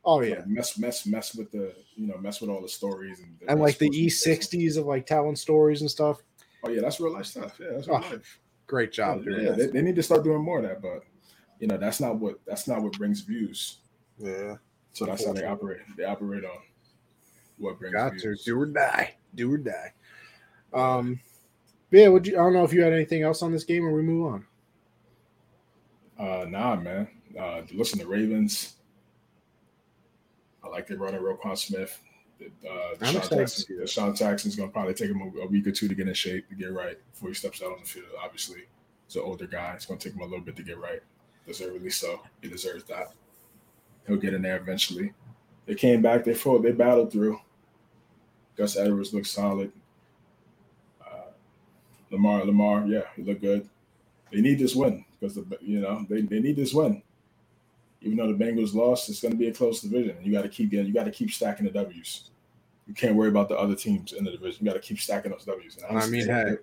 Oh 0.05 0.15
like, 0.15 0.29
yeah, 0.29 0.43
mess 0.47 0.77
mess 0.79 1.05
mess 1.05 1.35
with 1.35 1.51
the 1.51 1.75
you 1.95 2.07
know 2.07 2.17
mess 2.17 2.41
with 2.41 2.49
all 2.49 2.61
the 2.61 2.69
stories 2.69 3.19
and 3.19 3.37
and 3.47 3.59
like 3.59 3.77
the 3.77 3.85
supposed 3.87 3.93
to 3.93 3.99
be 3.99 4.05
based 4.05 4.53
on- 4.55 4.59
E60s 4.59 4.77
of 4.77 4.85
like 4.87 5.05
telling 5.05 5.35
stories 5.35 5.81
and 5.81 5.91
stuff. 5.91 6.23
Oh 6.63 6.69
yeah, 6.69 6.81
that's 6.81 6.99
real 6.99 7.13
life 7.13 7.25
stuff. 7.27 7.59
Yeah, 7.59 7.67
that's 7.73 7.87
real 7.87 7.97
Oh, 7.97 8.09
life. 8.09 8.39
Great 8.65 8.91
job, 8.91 9.23
yeah, 9.27 9.37
yeah, 9.37 9.51
they, 9.51 9.67
they 9.67 9.81
need 9.81 9.95
to 9.95 10.03
start 10.03 10.23
doing 10.23 10.41
more 10.41 10.57
of 10.59 10.63
that, 10.63 10.81
but 10.81 11.03
you 11.59 11.67
know 11.67 11.77
that's 11.77 11.99
not 11.99 12.15
what 12.17 12.39
that's 12.47 12.67
not 12.67 12.81
what 12.81 12.93
brings 12.97 13.21
views. 13.21 13.79
yeah. 14.17 14.55
So 14.93 15.05
that's 15.05 15.23
how 15.25 15.33
they 15.33 15.45
operate. 15.45 15.81
They 15.97 16.05
operate 16.05 16.43
on 16.45 16.57
what 17.57 17.77
brings 17.77 17.93
Got 17.93 18.17
to 18.19 18.35
do 18.43 18.59
or 18.59 18.65
die, 18.65 19.15
do 19.35 19.53
or 19.53 19.57
die. 19.57 19.93
Um, 20.73 21.19
yeah. 21.91 22.07
Would 22.07 22.27
you? 22.27 22.33
I 22.35 22.37
don't 22.37 22.53
know 22.53 22.63
if 22.63 22.73
you 22.73 22.81
had 22.81 22.93
anything 22.93 23.23
else 23.23 23.41
on 23.41 23.51
this 23.51 23.63
game, 23.63 23.85
or 23.85 23.91
we 23.91 24.01
move 24.01 24.27
on. 24.27 24.45
Uh, 26.19 26.45
nah, 26.49 26.75
man. 26.75 27.07
Uh, 27.39 27.61
listen 27.73 27.99
to 27.99 28.07
Ravens. 28.07 28.75
I 30.63 30.67
like 30.67 30.87
they 30.87 30.95
running 30.95 31.21
Roquan 31.21 31.57
Smith. 31.57 31.99
Uh, 32.41 32.95
DeSean 32.95 33.29
Jackson. 33.29 33.77
DeSean 33.81 34.17
Jackson's 34.17 34.55
going 34.55 34.69
to 34.69 34.73
probably 34.73 34.93
take 34.93 35.09
him 35.09 35.21
a, 35.21 35.41
a 35.41 35.47
week 35.47 35.67
or 35.67 35.71
two 35.71 35.87
to 35.87 35.95
get 35.95 36.07
in 36.07 36.13
shape, 36.13 36.47
to 36.49 36.55
get 36.55 36.73
right 36.73 36.97
before 37.11 37.29
he 37.29 37.35
steps 37.35 37.61
out 37.61 37.71
on 37.71 37.79
the 37.79 37.85
field. 37.87 38.07
Obviously, 38.23 38.61
he's 39.07 39.15
an 39.15 39.23
older 39.23 39.47
guy. 39.47 39.73
It's 39.73 39.85
going 39.85 39.99
to 39.99 40.09
take 40.09 40.15
him 40.15 40.21
a 40.21 40.25
little 40.25 40.43
bit 40.43 40.55
to 40.57 40.63
get 40.63 40.79
right. 40.79 41.01
Deservedly 41.45 41.89
so. 41.89 42.21
He 42.41 42.49
deserves 42.49 42.83
that. 42.85 43.13
He'll 44.07 44.17
get 44.17 44.33
in 44.33 44.41
there 44.41 44.57
eventually. 44.57 45.13
They 45.65 45.75
came 45.75 46.01
back. 46.01 46.23
They 46.23 46.33
fought. 46.33 46.63
They 46.63 46.71
battled 46.71 47.11
through. 47.11 47.39
Gus 48.55 48.77
Edwards 48.77 49.13
looked 49.13 49.27
solid. 49.27 49.71
Lamar, 52.11 52.45
Lamar, 52.45 52.85
yeah, 52.87 53.03
he 53.15 53.23
looked 53.23 53.41
good. 53.41 53.67
They 54.31 54.41
need 54.41 54.59
this 54.59 54.75
win 54.75 55.05
because 55.19 55.35
the 55.35 55.45
you 55.61 55.79
know 55.79 56.05
they, 56.09 56.21
they 56.21 56.39
need 56.39 56.55
this 56.55 56.73
win. 56.73 57.01
Even 58.01 58.17
though 58.17 58.31
the 58.31 58.43
Bengals 58.43 58.73
lost, 58.73 59.09
it's 59.09 59.21
going 59.21 59.33
to 59.33 59.37
be 59.37 59.49
a 59.49 59.53
close 59.53 59.81
division. 59.81 60.15
You 60.21 60.31
got 60.31 60.43
to 60.43 60.49
keep 60.49 60.71
getting. 60.71 60.87
You 60.87 60.93
got 60.93 61.05
to 61.05 61.11
keep 61.11 61.31
stacking 61.31 61.65
the 61.65 61.71
W's. 61.71 62.29
You 62.87 62.93
can't 62.93 63.15
worry 63.15 63.29
about 63.29 63.49
the 63.49 63.57
other 63.57 63.75
teams 63.75 64.13
in 64.13 64.23
the 64.23 64.31
division. 64.31 64.65
You 64.65 64.71
got 64.71 64.81
to 64.81 64.87
keep 64.87 64.99
stacking 64.99 65.31
those 65.31 65.45
W's. 65.45 65.77
And 65.77 65.97
I 65.97 66.07
mean, 66.07 66.25
hey. 66.27 66.55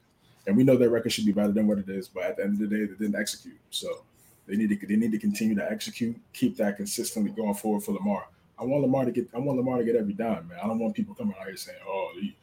and 0.47 0.57
we 0.57 0.64
know 0.64 0.76
their 0.76 0.90
record 0.90 1.12
should 1.12 1.26
be 1.26 1.32
better 1.32 1.53
than 1.53 1.66
what 1.66 1.78
it 1.78 1.88
is, 1.88 2.09
but 2.09 2.24
at 2.24 2.36
the 2.36 2.44
end 2.44 2.55
of 2.55 2.68
the 2.68 2.76
day, 2.76 2.84
they 2.84 2.94
didn't 2.94 3.16
execute. 3.16 3.59
So 3.70 4.03
they 4.47 4.57
need 4.57 4.68
to 4.70 4.86
they 4.86 4.97
need 4.97 5.12
to 5.12 5.18
continue 5.18 5.55
to 5.57 5.70
execute, 5.70 6.16
keep 6.32 6.57
that 6.57 6.76
consistently 6.76 7.32
going 7.32 7.55
forward 7.55 7.82
for 7.82 7.92
Lamar. 7.92 8.26
I 8.59 8.64
want 8.64 8.82
Lamar 8.82 9.05
to 9.05 9.12
get 9.12 9.28
I 9.34 9.38
want 9.38 9.59
Lamar 9.59 9.78
to 9.78 9.84
get 9.84 9.97
every 9.97 10.14
dime, 10.14 10.49
man. 10.49 10.59
I 10.62 10.66
don't 10.66 10.78
want 10.78 10.94
people 10.94 11.14
coming 11.14 11.34
out 11.38 11.47
here 11.47 11.57
saying, 11.57 11.78
"Oh, 11.86 12.12
he, 12.18 12.36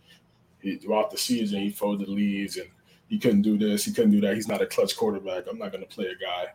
he 0.60 0.76
throughout 0.76 1.12
the 1.12 1.18
season 1.18 1.60
he 1.60 1.72
folded 1.72 2.08
leads 2.08 2.58
and 2.58 2.70
he 3.14 3.20
couldn't 3.20 3.44
do 3.44 3.60
this, 3.60 3.86
he 3.86 3.94
couldn't 3.94 4.10
do 4.10 4.22
that. 4.22 4.34
He's 4.34 4.48
not 4.48 4.64
a 4.64 4.66
clutch 4.66 4.98
quarterback. 4.98 5.44
I'm 5.48 5.60
not 5.60 5.72
going 5.72 5.86
to 5.86 5.96
play 5.96 6.08
a 6.08 6.16
guy." 6.16 6.52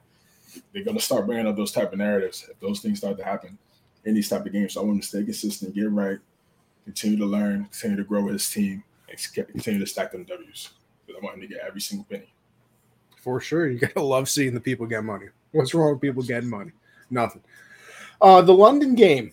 They're 0.73 0.83
going 0.83 0.97
to 0.97 1.03
start 1.03 1.27
bringing 1.27 1.47
up 1.47 1.55
those 1.55 1.71
type 1.71 1.93
of 1.93 1.99
narratives 1.99 2.49
if 2.51 2.59
those 2.59 2.81
things 2.81 2.99
start 2.99 3.17
to 3.19 3.25
happen 3.25 3.57
in 4.05 4.15
these 4.15 4.29
type 4.29 4.45
of 4.45 4.53
games. 4.53 4.73
So 4.73 4.81
I 4.81 4.85
want 4.85 4.97
him 4.97 5.01
to 5.03 5.07
stay 5.07 5.23
consistent, 5.23 5.73
get 5.73 5.89
right, 5.93 6.19
continue 6.85 7.17
to 7.19 7.27
learn, 7.27 7.67
continue 7.67 7.97
to 7.99 8.03
grow 8.03 8.27
his 8.27 8.51
team, 8.51 8.83
and 9.09 9.47
continue 9.53 9.79
to 9.79 9.87
stack 9.87 10.11
them 10.11 10.25
W's. 10.25 10.71
Because 11.07 11.23
I 11.23 11.25
want 11.25 11.37
him 11.37 11.43
to 11.43 11.47
get 11.47 11.61
every 11.65 11.81
single 11.81 12.07
penny. 12.11 12.33
For 13.19 13.41
sure, 13.41 13.69
you 13.69 13.79
gotta 13.79 14.03
love 14.03 14.29
seeing 14.29 14.53
the 14.53 14.61
people 14.61 14.85
get 14.87 15.05
money. 15.05 15.27
What's 15.53 15.75
wrong 15.75 15.93
with 15.93 16.01
people 16.01 16.25
getting 16.25 16.51
money? 16.51 16.73
Nothing. 17.09 17.43
Uh, 18.21 18.43
the 18.43 18.53
London 18.53 18.97
game 18.97 19.31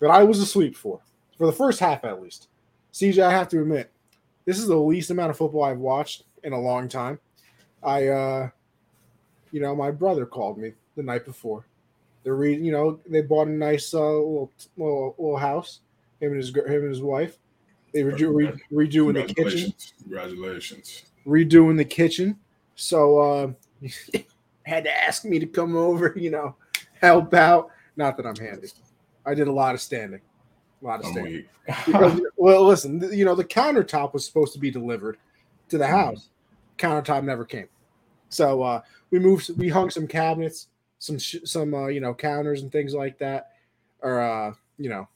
that 0.00 0.10
I 0.10 0.22
was 0.22 0.38
asleep 0.40 0.76
for, 0.76 1.00
for 1.38 1.46
the 1.46 1.52
first 1.52 1.80
half 1.80 2.04
at 2.04 2.20
least. 2.20 2.48
CJ, 2.92 3.22
I 3.22 3.30
have 3.30 3.48
to 3.48 3.62
admit, 3.62 3.90
this 4.44 4.58
is 4.58 4.66
the 4.66 4.76
least 4.76 5.10
amount 5.10 5.30
of 5.30 5.38
football 5.38 5.64
I've 5.64 5.78
watched 5.78 6.24
in 6.44 6.52
a 6.52 6.60
long 6.60 6.88
time. 6.88 7.18
I, 7.82 8.08
uh, 8.08 8.48
you 9.50 9.60
know, 9.60 9.74
my 9.74 9.90
brother 9.90 10.26
called 10.26 10.58
me 10.58 10.72
the 10.96 11.02
night 11.02 11.24
before. 11.24 11.66
They're 12.24 12.36
reading, 12.36 12.64
you 12.64 12.72
know, 12.72 13.00
they 13.08 13.20
bought 13.20 13.48
a 13.48 13.50
nice 13.50 13.92
uh, 13.94 13.98
little, 14.00 14.50
little 14.76 15.14
little 15.18 15.36
house. 15.36 15.80
Him 16.20 16.32
and 16.32 16.36
his 16.36 16.54
him 16.54 16.64
and 16.66 16.88
his 16.88 17.02
wife. 17.02 17.38
They 17.92 18.04
were 18.04 18.12
do- 18.12 18.30
re- 18.30 18.52
redoing 18.72 19.14
the 19.14 19.24
kitchen 19.24 19.34
Congratulations. 19.34 19.94
Congratulations. 20.02 21.02
redoing 21.26 21.76
the 21.76 21.84
kitchen. 21.84 22.38
So 22.76 23.18
uh 23.18 23.52
had 24.64 24.84
to 24.84 25.02
ask 25.02 25.24
me 25.24 25.38
to 25.40 25.46
come 25.46 25.76
over, 25.76 26.14
you 26.16 26.30
know, 26.30 26.54
help 27.00 27.34
out. 27.34 27.70
Not 27.96 28.16
that 28.16 28.26
I'm 28.26 28.36
handy. 28.36 28.68
I 29.26 29.34
did 29.34 29.48
a 29.48 29.52
lot 29.52 29.74
of 29.74 29.80
standing. 29.80 30.20
A 30.80 30.84
lot 30.84 31.00
of 31.00 31.06
standing. 31.06 31.44
Because, 31.86 32.20
well, 32.36 32.64
listen, 32.64 33.08
you 33.12 33.24
know, 33.24 33.34
the 33.34 33.44
countertop 33.44 34.14
was 34.14 34.24
supposed 34.24 34.52
to 34.54 34.58
be 34.58 34.70
delivered 34.70 35.18
to 35.68 35.78
the 35.78 35.86
house. 35.86 36.28
Countertop 36.78 37.24
never 37.24 37.44
came. 37.44 37.68
So 38.28 38.62
uh 38.62 38.80
we 39.10 39.18
moved 39.18 39.50
we 39.58 39.68
hung 39.68 39.90
some 39.90 40.06
cabinets, 40.06 40.68
some 40.98 41.18
sh- 41.18 41.36
some 41.44 41.74
uh, 41.74 41.88
you 41.88 42.00
know, 42.00 42.14
counters 42.14 42.62
and 42.62 42.72
things 42.72 42.94
like 42.94 43.18
that 43.18 43.50
or 44.00 44.20
uh, 44.20 44.52
you 44.78 44.88
know, 44.88 45.08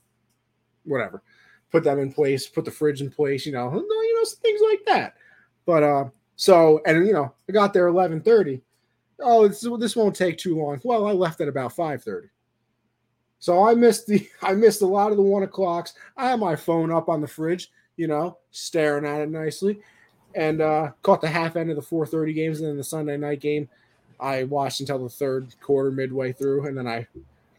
whatever. 0.85 1.21
Put 1.71 1.83
them 1.83 1.99
in 1.99 2.13
place, 2.13 2.47
put 2.47 2.63
the 2.63 2.71
fridge 2.71 3.01
in 3.01 3.09
place, 3.09 3.45
you 3.45 3.51
know, 3.51 3.73
you 3.73 4.15
know, 4.15 4.23
some 4.23 4.39
things 4.39 4.61
like 4.63 4.85
that. 4.85 5.15
But 5.65 5.83
uh 5.83 6.05
so 6.35 6.81
and 6.85 7.05
you 7.05 7.13
know, 7.13 7.33
I 7.49 7.51
got 7.51 7.73
there 7.73 7.87
eleven 7.87 8.21
thirty. 8.21 8.61
Oh, 9.19 9.47
this, 9.47 9.67
this 9.79 9.95
won't 9.95 10.15
take 10.15 10.37
too 10.37 10.55
long. 10.55 10.79
Well, 10.83 11.07
I 11.07 11.11
left 11.11 11.41
at 11.41 11.47
about 11.47 11.73
five 11.73 12.03
thirty. 12.03 12.29
So 13.39 13.67
I 13.67 13.75
missed 13.75 14.07
the 14.07 14.27
I 14.41 14.53
missed 14.53 14.81
a 14.81 14.87
lot 14.87 15.11
of 15.11 15.17
the 15.17 15.23
one 15.23 15.43
o'clocks. 15.43 15.93
I 16.15 16.29
had 16.29 16.39
my 16.39 16.55
phone 16.55 16.91
up 16.91 17.09
on 17.09 17.21
the 17.21 17.27
fridge, 17.27 17.71
you 17.97 18.07
know, 18.07 18.37
staring 18.51 19.05
at 19.05 19.21
it 19.21 19.29
nicely, 19.29 19.81
and 20.35 20.61
uh 20.61 20.91
caught 21.03 21.21
the 21.21 21.29
half 21.29 21.55
end 21.55 21.69
of 21.69 21.75
the 21.75 21.81
four 21.81 22.05
thirty 22.05 22.33
games, 22.33 22.59
and 22.59 22.69
then 22.69 22.77
the 22.77 22.83
Sunday 22.83 23.17
night 23.17 23.39
game. 23.39 23.69
I 24.19 24.43
watched 24.45 24.79
until 24.79 24.97
the 25.03 25.09
third 25.09 25.53
quarter, 25.61 25.91
midway 25.91 26.31
through, 26.31 26.65
and 26.67 26.75
then 26.77 26.87
I 26.87 27.07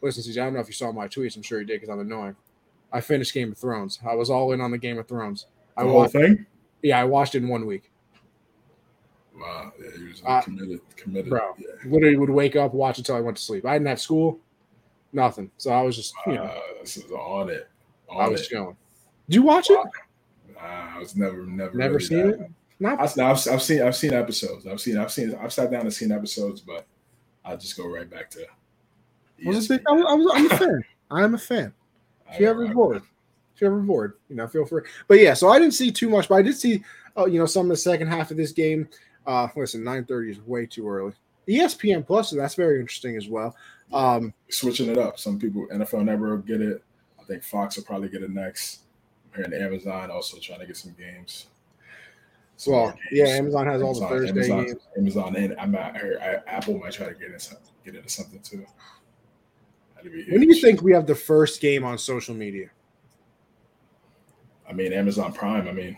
listen. 0.02 0.22
CJ, 0.24 0.40
I 0.40 0.44
don't 0.46 0.54
know 0.54 0.60
if 0.60 0.66
you 0.66 0.72
saw 0.72 0.90
my 0.92 1.06
tweets. 1.06 1.36
I'm 1.36 1.42
sure 1.42 1.60
you 1.60 1.66
did 1.66 1.80
because 1.80 1.88
I'm 1.92 2.00
annoying. 2.00 2.34
I 2.92 3.00
finished 3.00 3.32
Game 3.34 3.52
of 3.52 3.58
Thrones. 3.58 4.00
I 4.04 4.14
was 4.14 4.28
all 4.30 4.50
in 4.52 4.60
on 4.60 4.70
the 4.72 4.78
Game 4.78 4.98
of 4.98 5.06
Thrones. 5.06 5.46
I 5.76 5.82
The 5.84 5.88
whole 5.90 5.98
watched. 6.00 6.12
thing? 6.14 6.46
Yeah, 6.82 6.98
I 7.00 7.04
watched 7.04 7.34
it 7.36 7.42
in 7.42 7.48
one 7.48 7.64
week. 7.66 7.90
Wow. 9.38 9.72
Yeah, 9.80 9.90
he 9.96 10.04
was 10.08 10.22
Uh, 10.26 10.40
committed. 10.40 10.80
Committed. 10.96 11.30
bro. 11.30 11.54
Yeah. 11.58 11.66
Literally 11.84 12.16
would 12.16 12.30
wake 12.30 12.56
up, 12.56 12.74
watch 12.74 12.98
until 12.98 13.14
I 13.14 13.20
went 13.20 13.36
to 13.36 13.42
sleep. 13.42 13.64
I 13.64 13.74
didn't 13.74 13.86
have 13.88 14.00
school, 14.00 14.40
nothing. 15.12 15.50
So 15.58 15.70
I 15.70 15.82
was 15.82 15.94
just, 15.96 16.14
you 16.26 16.34
know, 16.34 16.42
Uh, 16.44 16.60
this 16.80 16.96
is 16.96 17.10
on 17.12 17.50
it. 17.50 17.68
On 18.08 18.20
I 18.20 18.28
was 18.28 18.40
it. 18.40 18.48
chilling. 18.48 18.76
Did 19.28 19.36
you 19.36 19.42
watch 19.42 19.70
it? 19.70 19.78
Nah, 20.54 20.60
I 20.96 20.98
was 20.98 21.14
never, 21.14 21.44
never, 21.46 21.76
Never 21.76 21.94
really 21.94 22.04
seen 22.04 22.30
that- 22.30 22.40
it? 22.40 22.50
Not. 22.80 23.00
I, 23.00 23.30
I've, 23.30 23.48
I've 23.48 23.62
seen, 23.62 23.82
I've 23.82 23.96
seen 23.96 24.12
episodes. 24.12 24.66
I've 24.66 24.80
seen, 24.80 24.98
I've 24.98 25.10
seen, 25.10 25.34
I've 25.34 25.52
sat 25.52 25.70
down 25.70 25.82
and 25.82 25.92
seen 25.92 26.12
episodes, 26.12 26.60
but 26.60 26.86
I'll 27.44 27.56
just 27.58 27.76
go 27.76 27.86
right 27.88 28.08
back 28.08 28.30
to. 28.30 28.42
I 28.42 29.48
was 29.48 29.70
a 29.70 29.74
ESPN. 29.74 29.76
big, 29.78 29.82
I 29.88 29.92
was, 29.92 30.32
I 30.32 30.38
I'm 30.38 30.46
a 30.46 30.56
fan. 30.56 30.84
I'm 31.10 31.34
a 31.34 31.38
fan. 31.38 31.72
If 32.30 32.40
you 32.40 32.46
ever 32.50 32.68
bored, 32.68 33.02
if 33.54 33.62
you're 33.62 33.70
ever 33.70 33.80
bored, 33.80 34.18
you 34.28 34.36
know, 34.36 34.46
feel 34.46 34.66
free. 34.66 34.82
But 35.06 35.18
yeah, 35.18 35.32
so 35.32 35.48
I 35.48 35.58
didn't 35.58 35.72
see 35.72 35.90
too 35.90 36.10
much, 36.10 36.28
but 36.28 36.34
I 36.34 36.42
did 36.42 36.58
see, 36.58 36.84
uh, 37.16 37.24
you 37.24 37.38
know, 37.38 37.46
some 37.46 37.64
of 37.64 37.70
the 37.70 37.76
second 37.78 38.08
half 38.08 38.30
of 38.30 38.36
this 38.36 38.52
game. 38.52 38.86
Uh, 39.26 39.48
listen, 39.56 39.82
9:30 39.82 40.30
is 40.32 40.40
way 40.46 40.66
too 40.66 40.86
early. 40.86 41.14
ESPN 41.48 42.06
Plus, 42.06 42.28
so 42.28 42.36
that's 42.36 42.54
very 42.54 42.80
interesting 42.80 43.16
as 43.16 43.28
well. 43.28 43.56
Um, 43.92 44.34
switching 44.50 44.90
it 44.90 44.98
up. 44.98 45.18
Some 45.18 45.38
people, 45.38 45.66
NFL 45.72 46.04
Network 46.04 46.46
get 46.46 46.60
it. 46.60 46.84
I 47.18 47.24
think 47.24 47.42
Fox 47.42 47.76
will 47.76 47.84
probably 47.84 48.10
get 48.10 48.22
it 48.22 48.30
next. 48.30 48.80
I'm 49.32 49.50
hearing 49.50 49.62
Amazon 49.62 50.10
also 50.10 50.38
trying 50.38 50.60
to 50.60 50.66
get 50.66 50.76
some 50.76 50.94
games. 50.98 51.46
Well, 52.66 52.94
yeah, 53.12 53.26
Amazon 53.26 53.66
has 53.66 53.82
all 53.82 53.94
the 53.94 54.06
Thursday 54.06 54.30
Amazon, 54.30 54.64
games. 54.66 54.80
Amazon 54.96 55.36
and 55.36 55.56
I'm 55.60 55.70
not, 55.70 55.96
I 55.96 56.14
I, 56.20 56.42
Apple 56.48 56.78
might 56.78 56.92
try 56.92 57.06
to 57.06 57.14
get 57.14 57.30
into 57.30 57.56
get 57.84 57.94
into 57.94 58.08
something 58.08 58.40
too. 58.40 58.66
When 60.02 60.40
do 60.40 60.46
you 60.46 60.54
think 60.60 60.82
we 60.82 60.92
have 60.92 61.06
the 61.06 61.14
first 61.14 61.60
game 61.60 61.84
on 61.84 61.98
social 61.98 62.34
media? 62.34 62.70
I 64.68 64.72
mean, 64.72 64.92
Amazon 64.92 65.32
Prime. 65.32 65.68
I 65.68 65.72
mean, 65.72 65.96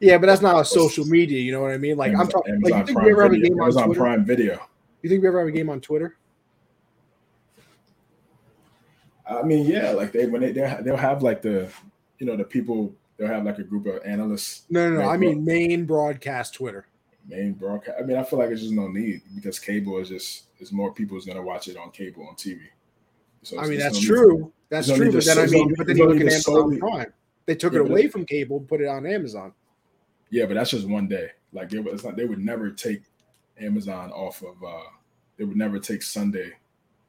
Yeah, 0.00 0.16
but 0.18 0.26
that's 0.26 0.40
not 0.42 0.60
a 0.60 0.64
social 0.64 1.04
media. 1.04 1.38
You 1.40 1.52
know 1.52 1.60
what 1.60 1.72
I 1.72 1.76
mean? 1.78 1.96
Like 1.96 2.12
I'm 2.12 2.20
Amazon, 2.20 2.30
talking. 2.30 2.60
Like, 2.62 2.72
Amazon 2.72 2.80
you 2.80 2.86
think 2.86 2.96
Prime 2.96 3.06
we 3.06 3.12
ever 3.12 3.22
have 3.22 3.32
a 3.32 3.34
Video. 3.34 3.48
game 3.50 3.60
on 3.60 3.62
Amazon 3.64 3.84
Twitter? 3.86 4.00
Prime 4.00 4.24
Video. 4.24 4.66
You 5.02 5.10
think 5.10 5.22
we 5.22 5.28
ever 5.28 5.38
have 5.40 5.48
a 5.48 5.52
game 5.52 5.68
on 5.70 5.80
Twitter? 5.80 6.16
I 9.26 9.42
mean, 9.42 9.66
yeah, 9.66 9.90
like 9.90 10.12
they 10.12 10.26
when 10.26 10.40
they 10.40 10.52
they'll 10.52 10.96
have 10.96 11.22
like 11.22 11.42
the, 11.42 11.70
you 12.18 12.26
know, 12.26 12.36
the 12.36 12.44
people 12.44 12.92
they'll 13.20 13.28
have 13.28 13.44
like 13.44 13.58
a 13.58 13.62
group 13.62 13.86
of 13.86 14.00
analysts, 14.04 14.62
No, 14.70 14.90
no, 14.90 15.02
no. 15.02 15.08
I 15.08 15.16
mean 15.18 15.44
main 15.44 15.84
broadcast 15.84 16.54
Twitter. 16.54 16.86
main 17.28 17.52
broadcast. 17.52 17.98
I 18.00 18.02
mean, 18.06 18.16
I 18.16 18.22
feel 18.24 18.38
like 18.38 18.48
it's 18.50 18.62
just 18.62 18.72
no 18.72 18.88
need 18.88 19.20
because 19.34 19.58
cable 19.58 19.98
is 19.98 20.08
just 20.08 20.44
is 20.58 20.72
more 20.72 20.92
people 20.92 21.18
is 21.18 21.26
gonna 21.26 21.42
watch 21.42 21.68
it 21.68 21.76
on 21.76 21.90
cable 21.90 22.26
on 22.26 22.34
TV. 22.34 22.60
So 23.42 23.58
I 23.60 23.66
mean 23.66 23.78
that's 23.78 24.00
no 24.02 24.06
true. 24.08 24.52
That's 24.70 24.86
there's 24.88 24.98
no 24.98 25.04
true. 25.04 25.12
But 25.12 25.20
to- 25.20 25.26
then 25.26 25.36
I 25.36 25.40
there's 25.40 25.52
no- 25.52 25.58
mean, 25.58 25.74
but 25.76 25.86
then 25.86 25.96
there's 25.96 25.98
you 25.98 26.06
look 26.08 26.16
at 26.16 26.22
Amazon 26.32 26.40
solely- 26.54 26.78
Prime. 26.78 27.12
They 27.46 27.54
took 27.56 27.72
Yeah, 27.72 27.80
it 27.80 27.90
away 27.90 28.08
from 28.08 28.24
cable, 28.24 28.60
put 28.60 28.80
it 28.80 28.86
on 28.88 29.04
Amazon. 29.06 29.52
Yeah, 30.30 30.46
but 30.46 30.54
that's 30.54 30.70
just 30.70 30.88
one 30.88 31.08
day. 31.08 31.28
Like 31.52 31.68
they 31.70 31.78
would, 31.80 31.92
it's 31.94 32.04
not, 32.04 32.16
they 32.16 32.24
would 32.24 32.38
never 32.38 32.70
take 32.70 33.02
Amazon 33.60 34.10
off 34.12 34.42
of. 34.42 34.62
uh 34.64 34.82
They 35.36 35.44
would 35.44 35.56
never 35.56 35.78
take 35.78 36.02
Sunday. 36.02 36.52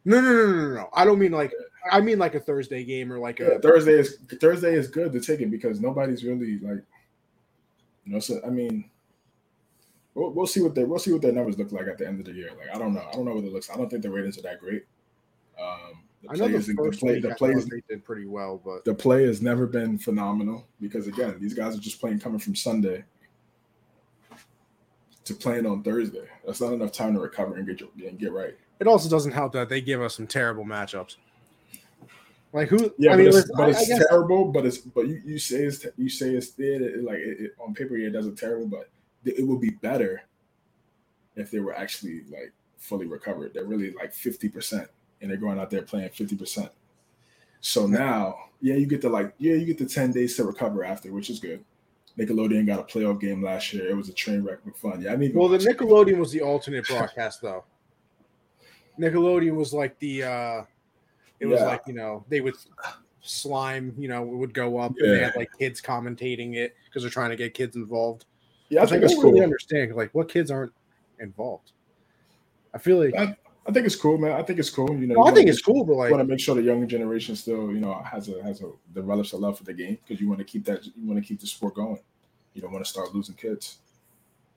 No, 0.03 0.20
no, 0.20 0.34
no, 0.34 0.45
no, 0.47 0.68
no, 0.70 0.74
no. 0.76 0.89
I 0.93 1.05
don't 1.05 1.20
mean 1.20 1.32
like 1.32 1.53
I 1.89 2.01
mean 2.01 2.19
like 2.19 2.36
a 2.36 2.39
Thursday 2.39 2.84
game 2.84 3.11
or 3.11 3.19
like 3.19 3.39
Yeah, 3.39 3.47
a 3.47 3.59
Thursday 3.59 3.93
is 3.93 4.17
Thursday 4.39 4.73
is 4.73 4.88
good 4.88 5.11
to 5.13 5.21
take 5.21 5.41
it 5.41 5.49
because 5.49 5.79
nobody's 5.79 6.23
really 6.23 6.59
like 6.59 6.84
You 8.05 8.13
know, 8.13 8.19
so 8.19 8.39
I 8.45 8.49
mean, 8.49 8.89
we'll, 10.13 10.32
we'll 10.32 10.47
see 10.47 10.61
what 10.61 10.75
they 10.75 10.84
we'll 10.84 10.99
see 10.99 11.13
what 11.13 11.21
their 11.21 11.32
numbers 11.32 11.57
look 11.57 11.71
like 11.71 11.88
at 11.88 11.97
the 11.97 12.07
end 12.07 12.19
of 12.19 12.25
the 12.25 12.34
year. 12.34 12.49
Like 12.57 12.75
I 12.75 12.77
don't 12.77 12.93
know, 12.93 13.05
I 13.07 13.11
don't 13.13 13.25
know 13.25 13.36
what 13.36 13.43
it 13.43 13.53
looks. 13.53 13.69
I 13.69 13.77
don't 13.77 13.89
think 13.89 14.03
the 14.03 14.11
ratings 14.11 14.38
are 14.38 14.43
that 14.43 14.59
great. 14.59 14.84
Um, 15.59 16.03
I 16.29 16.36
know 16.36 16.47
the 16.47 16.61
first 16.61 16.99
the 16.99 17.05
play, 17.05 17.19
the 17.19 17.36
players 17.36 17.65
they 17.65 17.82
did 17.89 18.05
pretty 18.05 18.27
well, 18.27 18.61
but 18.63 18.86
the 18.86 18.93
play 18.93 19.25
has 19.25 19.41
never 19.41 19.65
been 19.65 19.97
phenomenal 19.97 20.67
because 20.79 21.07
again, 21.07 21.38
these 21.39 21.53
guys 21.53 21.75
are 21.75 21.82
just 21.82 21.99
playing 21.99 22.19
coming 22.19 22.39
from 22.39 22.55
Sunday 22.55 23.03
to 25.23 25.34
playing 25.34 25.65
on 25.65 25.84
Thursday. 25.84 26.27
That's 26.45 26.61
not 26.61 26.73
enough 26.73 26.91
time 26.91 27.13
to 27.15 27.19
recover 27.19 27.55
and 27.55 27.65
get 27.65 27.79
your, 27.79 27.89
and 28.07 28.19
get 28.19 28.32
right. 28.32 28.55
It 28.79 28.88
also 28.88 29.09
doesn't 29.09 29.32
help 29.32 29.53
that 29.53 29.69
they 29.69 29.82
give 29.82 30.01
us 30.01 30.15
some 30.15 30.27
terrible 30.27 30.65
matchups. 30.65 31.17
Like 32.54 32.68
who? 32.68 32.93
Yeah, 32.97 33.14
I 33.14 33.16
mean, 33.16 33.28
but 33.28 33.36
it's, 33.36 33.52
but 33.56 33.70
it's 33.70 33.88
terrible. 33.88 34.45
But 34.45 34.66
it's 34.66 34.78
but 34.78 35.08
you, 35.08 35.22
you 35.26 35.39
say 35.39 35.64
it's 35.64 35.86
you 35.97 36.10
say 36.10 36.32
it's 36.32 36.58
it, 36.60 36.82
it 36.82 37.04
like 37.04 37.20
it, 37.20 37.39
it, 37.39 37.52
on 37.60 37.74
paper 37.74 37.95
yeah, 37.95 38.08
it 38.08 38.12
doesn't 38.12 38.38
terrible, 38.38 38.68
but 38.68 38.89
it 39.24 39.45
would 39.45 39.62
be 39.62 39.70
better 39.70 40.24
if 41.36 41.49
they 41.49 41.60
were 41.60 41.74
actually 41.74 42.24
like 42.30 42.52
fully 42.78 43.06
recovered. 43.06 43.54
They're 43.54 43.64
really 43.64 43.91
like 43.91 44.14
fifty 44.14 44.49
percent, 44.49 44.89
and 45.22 45.30
they're 45.30 45.38
going 45.38 45.60
out 45.60 45.70
there 45.70 45.82
playing 45.82 46.10
fifty 46.10 46.36
percent. 46.36 46.70
So 47.62 47.88
now, 47.88 48.36
yeah, 48.60 48.76
you 48.76 48.86
get 48.86 49.02
the 49.02 49.10
like 49.10 49.34
yeah, 49.38 49.54
you 49.54 49.66
get 49.66 49.78
the 49.78 49.86
ten 49.86 50.12
days 50.12 50.36
to 50.36 50.43
recover 50.43 50.84
after, 50.84 51.12
which 51.14 51.30
is 51.30 51.39
good. 51.39 51.64
Nickelodeon 52.18 52.68
got 52.68 52.80
a 52.80 52.84
playoff 52.84 53.22
game 53.22 53.41
last 53.41 53.74
year. 53.74 53.89
It 53.89 53.95
was 53.95 54.10
a 54.10 54.14
train 54.14 54.43
wreck 54.43 54.60
of 54.68 54.76
fun. 54.76 55.02
Yeah, 55.02 55.14
I 55.14 55.16
mean, 55.16 55.32
well, 55.34 55.47
the 55.47 55.58
Nickelodeon 55.58 56.18
was 56.18 56.32
the 56.32 56.41
alternate 56.41 56.86
broadcast 56.86 57.41
though. 57.41 57.64
Nickelodeon 58.99 59.56
was 59.56 59.74
like 59.74 59.97
the 59.99 60.24
uh 60.24 60.64
it 61.41 61.47
was 61.47 61.59
yeah. 61.59 61.65
like, 61.65 61.81
you 61.87 61.93
know, 61.93 62.23
they 62.29 62.39
would 62.39 62.55
slime, 63.21 63.93
you 63.97 64.07
know, 64.07 64.23
it 64.23 64.35
would 64.35 64.53
go 64.53 64.77
up 64.77 64.93
yeah. 64.97 65.05
and 65.05 65.15
they 65.15 65.23
had 65.23 65.35
like 65.35 65.49
kids 65.57 65.81
commentating 65.81 66.55
it 66.55 66.75
because 66.85 67.01
they're 67.01 67.09
trying 67.09 67.31
to 67.31 67.35
get 67.35 67.53
kids 67.55 67.75
involved. 67.75 68.25
Yeah, 68.69 68.83
I 68.83 68.85
think 68.85 69.03
I 69.03 69.07
don't 69.07 69.21
cool. 69.21 69.31
really 69.31 69.43
understand 69.43 69.93
like 69.95 70.11
what 70.13 70.29
kids 70.29 70.51
aren't 70.51 70.71
involved. 71.19 71.71
I 72.73 72.77
feel 72.77 73.03
like 73.03 73.15
I, 73.15 73.35
I 73.67 73.71
think 73.71 73.85
it's 73.85 73.95
cool, 73.95 74.17
man. 74.19 74.33
I 74.33 74.43
think 74.43 74.59
it's 74.59 74.69
cool. 74.69 74.89
You 74.93 75.07
know, 75.07 75.15
no, 75.15 75.25
you 75.25 75.31
I 75.31 75.33
think 75.33 75.49
it's 75.49 75.61
cool, 75.61 75.83
but 75.83 75.95
like, 75.95 76.11
want 76.11 76.21
to 76.21 76.27
make 76.27 76.39
sure 76.39 76.55
the 76.55 76.61
younger 76.61 76.85
generation 76.85 77.35
still, 77.35 77.71
you 77.71 77.79
know, 77.79 78.01
has 78.03 78.29
a 78.29 78.41
has 78.43 78.61
a 78.61 78.71
develops 78.93 79.33
a 79.33 79.37
love 79.37 79.57
for 79.57 79.63
the 79.63 79.73
game 79.73 79.97
because 80.05 80.21
you 80.21 80.29
want 80.29 80.39
to 80.39 80.45
keep 80.45 80.63
that 80.65 80.85
you 80.85 81.07
want 81.07 81.21
to 81.21 81.27
keep 81.27 81.41
the 81.41 81.47
sport 81.47 81.73
going. 81.73 81.99
You 82.53 82.61
don't 82.61 82.71
want 82.71 82.85
to 82.85 82.89
start 82.89 83.13
losing 83.15 83.35
kids, 83.35 83.79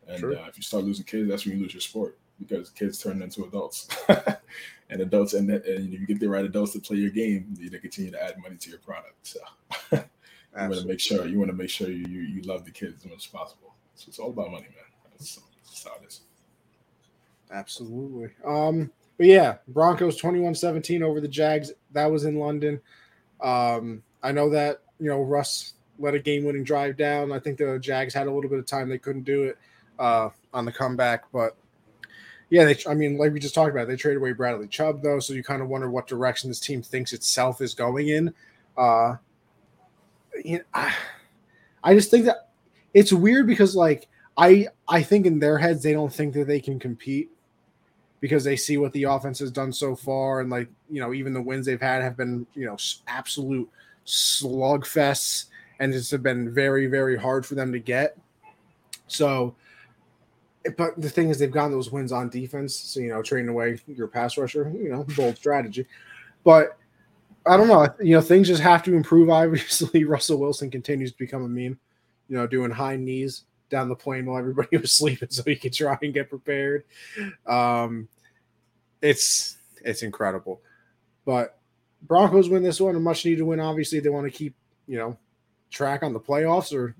and 0.06 0.22
uh, 0.22 0.44
if 0.48 0.58
you 0.58 0.62
start 0.62 0.84
losing 0.84 1.06
kids, 1.06 1.28
that's 1.28 1.46
when 1.46 1.56
you 1.56 1.62
lose 1.62 1.74
your 1.74 1.80
sport 1.80 2.18
because 2.38 2.70
kids 2.70 2.98
turn 2.98 3.22
into 3.22 3.44
adults. 3.44 3.88
and 4.90 5.00
adults 5.00 5.34
and, 5.34 5.50
and 5.50 5.92
you 5.92 6.06
get 6.06 6.20
the 6.20 6.28
right 6.28 6.44
adults 6.44 6.72
to 6.72 6.80
play 6.80 6.98
your 6.98 7.10
game, 7.10 7.54
you 7.58 7.70
to 7.70 7.78
continue 7.78 8.10
to 8.10 8.22
add 8.22 8.40
money 8.42 8.56
to 8.56 8.70
your 8.70 8.78
product. 8.80 9.14
So 9.22 9.40
you 9.92 9.98
want 10.52 10.74
to 10.74 10.86
make 10.86 11.00
sure 11.00 11.26
you 11.26 11.38
want 11.38 11.50
to 11.50 11.56
make 11.56 11.70
sure 11.70 11.88
you, 11.88 12.06
you, 12.08 12.20
you 12.20 12.42
love 12.42 12.64
the 12.64 12.70
kids 12.70 13.04
as 13.04 13.10
much 13.10 13.18
as 13.18 13.26
possible. 13.26 13.74
So 13.94 14.06
it's 14.08 14.18
all 14.18 14.30
about 14.30 14.50
money, 14.50 14.64
man. 14.64 15.10
That's, 15.12 15.40
that's 15.64 15.84
how 15.84 15.94
it 16.02 16.08
is. 16.08 16.20
Absolutely. 17.50 18.30
Um, 18.44 18.90
but 19.16 19.26
yeah, 19.26 19.56
Broncos 19.68 20.20
21-17 20.20 21.02
over 21.02 21.20
the 21.20 21.28
Jags. 21.28 21.72
That 21.92 22.10
was 22.10 22.24
in 22.24 22.38
London. 22.38 22.80
Um, 23.40 24.02
I 24.22 24.32
know 24.32 24.50
that 24.50 24.80
you 24.98 25.08
know 25.08 25.22
Russ 25.22 25.74
let 25.98 26.14
a 26.14 26.18
game-winning 26.18 26.64
drive 26.64 26.96
down. 26.96 27.32
I 27.32 27.38
think 27.38 27.58
the 27.58 27.78
Jags 27.78 28.14
had 28.14 28.26
a 28.26 28.32
little 28.32 28.50
bit 28.50 28.58
of 28.58 28.66
time; 28.66 28.88
they 28.88 28.98
couldn't 28.98 29.24
do 29.24 29.44
it 29.44 29.58
uh, 29.98 30.30
on 30.52 30.64
the 30.64 30.72
comeback. 30.72 31.24
But 31.32 31.56
yeah, 32.50 32.64
they, 32.64 32.76
I 32.88 32.94
mean, 32.94 33.16
like 33.16 33.32
we 33.32 33.40
just 33.40 33.54
talked 33.54 33.70
about, 33.70 33.88
they 33.88 33.96
traded 33.96 34.18
away 34.18 34.32
Bradley 34.32 34.68
Chubb 34.68 35.02
though, 35.02 35.18
so 35.18 35.32
you 35.32 35.42
kind 35.42 35.62
of 35.62 35.68
wonder 35.68 35.90
what 35.90 36.06
direction 36.06 36.50
this 36.50 36.60
team 36.60 36.82
thinks 36.82 37.12
itself 37.12 37.60
is 37.60 37.74
going 37.74 38.08
in. 38.08 38.34
Uh, 38.76 39.16
you 40.44 40.58
know, 40.58 40.64
I, 40.72 40.94
I 41.82 41.94
just 41.94 42.10
think 42.10 42.26
that 42.26 42.50
it's 42.92 43.12
weird 43.12 43.46
because 43.46 43.74
like 43.76 44.08
I 44.36 44.68
I 44.88 45.02
think 45.02 45.26
in 45.26 45.38
their 45.38 45.58
heads 45.58 45.82
they 45.82 45.92
don't 45.92 46.12
think 46.12 46.34
that 46.34 46.46
they 46.46 46.60
can 46.60 46.78
compete 46.78 47.30
because 48.20 48.44
they 48.44 48.56
see 48.56 48.78
what 48.78 48.92
the 48.92 49.04
offense 49.04 49.38
has 49.40 49.50
done 49.50 49.72
so 49.72 49.94
far 49.94 50.40
and 50.40 50.48
like 50.48 50.68
you 50.90 51.00
know 51.00 51.12
even 51.12 51.34
the 51.34 51.42
wins 51.42 51.66
they've 51.66 51.80
had 51.80 52.02
have 52.02 52.16
been 52.16 52.46
you 52.54 52.66
know 52.66 52.76
absolute 53.06 53.68
slugfests 54.06 55.46
and 55.78 55.94
it's 55.94 56.10
been 56.12 56.52
very 56.52 56.86
very 56.86 57.16
hard 57.16 57.44
for 57.44 57.54
them 57.54 57.72
to 57.72 57.78
get. 57.78 58.16
So 59.06 59.54
but 60.76 61.00
the 61.00 61.10
thing 61.10 61.28
is, 61.28 61.38
they've 61.38 61.50
gotten 61.50 61.72
those 61.72 61.92
wins 61.92 62.12
on 62.12 62.28
defense. 62.28 62.74
So 62.74 63.00
you 63.00 63.08
know, 63.08 63.22
trading 63.22 63.48
away 63.48 63.78
your 63.86 64.08
pass 64.08 64.36
rusher, 64.38 64.72
you 64.74 64.90
know, 64.90 65.04
bold 65.16 65.36
strategy. 65.36 65.86
But 66.42 66.78
I 67.46 67.56
don't 67.56 67.68
know. 67.68 67.88
You 68.00 68.16
know, 68.16 68.20
things 68.20 68.48
just 68.48 68.62
have 68.62 68.82
to 68.84 68.94
improve. 68.94 69.30
Obviously, 69.30 70.04
Russell 70.04 70.38
Wilson 70.38 70.70
continues 70.70 71.12
to 71.12 71.18
become 71.18 71.44
a 71.44 71.48
meme. 71.48 71.78
You 72.28 72.36
know, 72.36 72.46
doing 72.46 72.70
high 72.70 72.96
knees 72.96 73.44
down 73.68 73.88
the 73.88 73.94
plane 73.94 74.26
while 74.26 74.38
everybody 74.38 74.76
was 74.78 74.92
sleeping, 74.92 75.30
so 75.30 75.42
he 75.44 75.56
could 75.56 75.72
try 75.72 75.98
and 76.00 76.14
get 76.14 76.30
prepared. 76.30 76.84
Um, 77.46 78.08
it's 79.02 79.58
it's 79.84 80.02
incredible. 80.02 80.62
But 81.26 81.58
Broncos 82.02 82.48
win 82.48 82.62
this 82.62 82.80
one, 82.80 82.96
a 82.96 83.00
much 83.00 83.24
needed 83.24 83.42
win. 83.42 83.60
Obviously, 83.60 84.00
they 84.00 84.08
want 84.08 84.30
to 84.30 84.36
keep 84.36 84.54
you 84.86 84.98
know 84.98 85.18
track 85.70 86.02
on 86.02 86.12
the 86.12 86.20
playoffs 86.20 86.72
or 86.72 86.94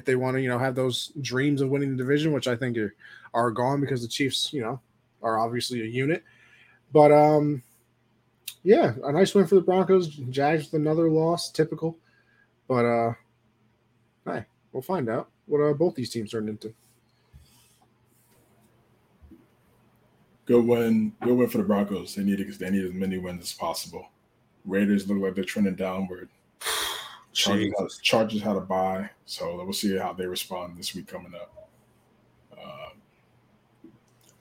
if 0.00 0.06
they 0.06 0.16
want 0.16 0.34
to, 0.34 0.40
you 0.40 0.48
know, 0.48 0.58
have 0.58 0.74
those 0.74 1.12
dreams 1.20 1.60
of 1.60 1.68
winning 1.68 1.90
the 1.90 1.96
division, 1.96 2.32
which 2.32 2.48
I 2.48 2.56
think 2.56 2.78
are, 2.78 2.94
are 3.34 3.50
gone 3.50 3.80
because 3.80 4.00
the 4.00 4.08
Chiefs, 4.08 4.50
you 4.50 4.62
know, 4.62 4.80
are 5.22 5.38
obviously 5.38 5.82
a 5.82 5.84
unit. 5.84 6.24
But 6.90 7.12
um, 7.12 7.62
yeah, 8.62 8.94
a 9.04 9.12
nice 9.12 9.34
win 9.34 9.46
for 9.46 9.56
the 9.56 9.60
Broncos. 9.60 10.08
Jags 10.08 10.64
with 10.64 10.80
another 10.80 11.10
loss, 11.10 11.50
typical. 11.50 11.98
But 12.66 12.84
uh, 12.86 13.12
hey, 14.24 14.46
we'll 14.72 14.82
find 14.82 15.10
out 15.10 15.28
what 15.44 15.60
uh, 15.60 15.74
both 15.74 15.94
these 15.94 16.10
teams 16.10 16.30
turned 16.30 16.48
into. 16.48 16.72
Good 20.46 20.64
win, 20.64 21.12
good 21.22 21.36
win 21.36 21.48
for 21.48 21.58
the 21.58 21.64
Broncos. 21.64 22.14
They 22.14 22.24
need 22.24 22.40
it 22.40 22.44
because 22.44 22.58
they 22.58 22.70
need 22.70 22.86
as 22.86 22.94
many 22.94 23.18
wins 23.18 23.42
as 23.42 23.52
possible. 23.52 24.08
Raiders 24.64 25.06
look 25.08 25.18
like 25.18 25.34
they're 25.34 25.44
trending 25.44 25.74
downward. 25.74 26.30
Chargers 27.32 27.72
had, 27.78 27.88
Chargers 28.02 28.42
had 28.42 28.56
a 28.56 28.60
bye, 28.60 29.08
so 29.24 29.56
we'll 29.56 29.72
see 29.72 29.96
how 29.96 30.12
they 30.12 30.26
respond 30.26 30.76
this 30.76 30.94
week 30.94 31.06
coming 31.06 31.34
up. 31.34 31.68
Uh, 32.52 32.90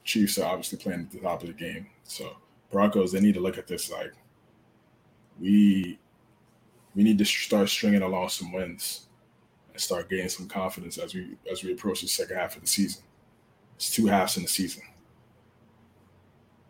Chiefs 0.04 0.40
are 0.40 0.50
obviously 0.52 0.80
playing 0.80 1.02
at 1.02 1.12
the 1.12 1.20
top 1.20 1.42
of 1.42 1.48
the 1.48 1.54
game, 1.54 1.88
so 2.04 2.36
Broncos 2.72 3.12
they 3.12 3.20
need 3.20 3.36
to 3.36 3.40
look 3.40 3.58
at 3.58 3.68
this 3.68 3.92
like 3.92 4.14
we 5.40 6.00
we 6.96 7.04
need 7.04 7.18
to 7.20 7.26
start 7.26 7.70
stringing 7.70 8.02
along 8.02 8.30
some 8.30 8.52
wins 8.52 9.08
and 9.72 9.82
start 9.82 10.10
gaining 10.10 10.30
some 10.30 10.48
confidence 10.48 10.98
as 10.98 11.14
we 11.14 11.36
as 11.52 11.64
we 11.64 11.74
approach 11.74 12.02
the 12.02 12.08
second 12.08 12.38
half 12.38 12.56
of 12.56 12.62
the 12.62 12.68
season. 12.68 13.04
It's 13.76 13.92
two 13.92 14.08
halves 14.08 14.36
in 14.36 14.44
the 14.44 14.50
season, 14.50 14.82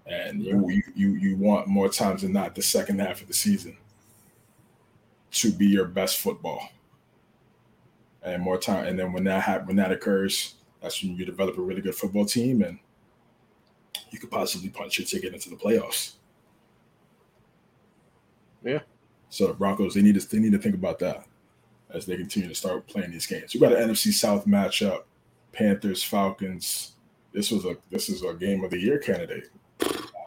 and 0.06 0.44
you 0.44 0.84
you 0.96 1.14
you 1.16 1.38
want 1.38 1.68
more 1.68 1.90
times 1.90 2.24
than 2.24 2.34
not 2.34 2.56
the 2.56 2.62
second 2.62 3.00
half 3.00 3.22
of 3.22 3.28
the 3.28 3.34
season 3.34 3.78
to 5.32 5.52
be 5.52 5.68
your 5.68 5.86
best 5.86 6.20
football. 6.20 6.70
And 8.24 8.42
more 8.42 8.58
time, 8.58 8.86
and 8.86 9.00
then 9.00 9.14
when 9.14 9.24
that 9.26 9.44
happens, 9.44 9.68
when 9.68 9.78
that 9.78 9.92
occurs, 9.92 10.56
that's 10.82 11.02
when 11.02 11.16
you 11.16 11.26
develop 11.26 11.58
a 11.58 11.62
really 11.62 11.82
good 11.82 11.96
football 11.96 12.26
team, 12.26 12.62
and 12.62 12.78
you 14.12 14.20
could 14.20 14.30
possibly 14.30 14.70
punch 14.70 15.00
your 15.00 15.08
ticket 15.08 15.34
into 15.34 15.50
the 15.50 15.56
playoffs. 15.56 16.14
Yeah. 18.64 18.80
So 19.30 19.48
the 19.48 19.54
Broncos, 19.54 19.94
they 19.94 20.02
need 20.02 20.20
to 20.20 20.28
they 20.28 20.40
need 20.40 20.52
to 20.52 20.58
think 20.58 20.76
about 20.76 21.00
that 21.00 21.26
as 21.94 22.06
they 22.06 22.18
continue 22.18 22.50
to 22.50 22.56
start 22.56 22.88
playing 22.88 23.12
these 23.12 23.26
games. 23.26 23.54
You 23.54 23.60
got 23.60 23.74
an 23.74 23.90
NFC 23.90 24.12
South 24.12 24.46
matchup, 24.46 25.04
Panthers 25.52 26.04
Falcons. 26.04 26.94
This 27.32 27.52
was 27.52 27.66
a 27.66 27.78
this 27.90 28.10
is 28.10 28.24
a 28.24 28.34
game 28.34 28.64
of 28.64 28.72
the 28.72 28.80
year 28.80 28.98
candidate. 28.98 29.50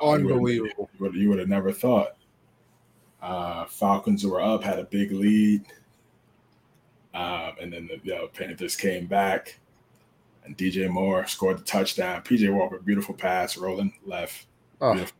Unbelievable. 0.00 0.90
You 0.98 1.06
would, 1.06 1.14
you 1.14 1.28
would 1.28 1.38
have 1.38 1.48
never 1.48 1.72
thought. 1.72 2.16
Uh, 3.22 3.66
Falcons 3.66 4.26
were 4.26 4.40
up, 4.40 4.64
had 4.64 4.80
a 4.80 4.84
big 4.84 5.12
lead. 5.12 5.64
Um, 7.14 7.52
and 7.60 7.72
then 7.72 7.86
the 7.86 8.00
you 8.02 8.14
know, 8.14 8.26
Panthers 8.26 8.74
came 8.74 9.06
back, 9.06 9.58
and 10.44 10.56
DJ 10.58 10.88
Moore 10.88 11.26
scored 11.26 11.58
the 11.58 11.62
touchdown. 11.62 12.22
PJ 12.22 12.52
Walker, 12.52 12.80
beautiful 12.80 13.14
pass, 13.14 13.56
rolling 13.56 13.92
left. 14.04 14.46
Oh. 14.80 14.94
Beautiful, 14.94 15.16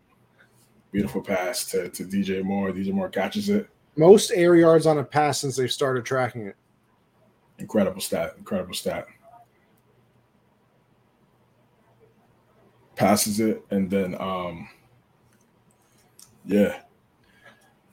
beautiful 0.90 1.22
pass 1.22 1.64
to, 1.66 1.90
to 1.90 2.05
DJ 2.05 2.42
Moore. 2.42 2.72
DJ 2.72 2.92
Moore 2.92 3.09
catches 3.09 3.48
it. 3.48 3.68
Most 3.96 4.32
air 4.34 4.57
yards 4.57 4.86
on 4.86 4.98
a 4.98 5.05
pass 5.05 5.38
since 5.38 5.55
they've 5.55 5.70
started 5.70 6.05
tracking 6.05 6.46
it. 6.46 6.57
Incredible 7.59 8.00
stat. 8.00 8.34
Incredible 8.38 8.74
stat. 8.74 9.07
Passes 12.96 13.38
it, 13.38 13.64
and 13.70 13.90
then, 13.90 14.16
um, 14.20 14.68
yeah, 16.44 16.80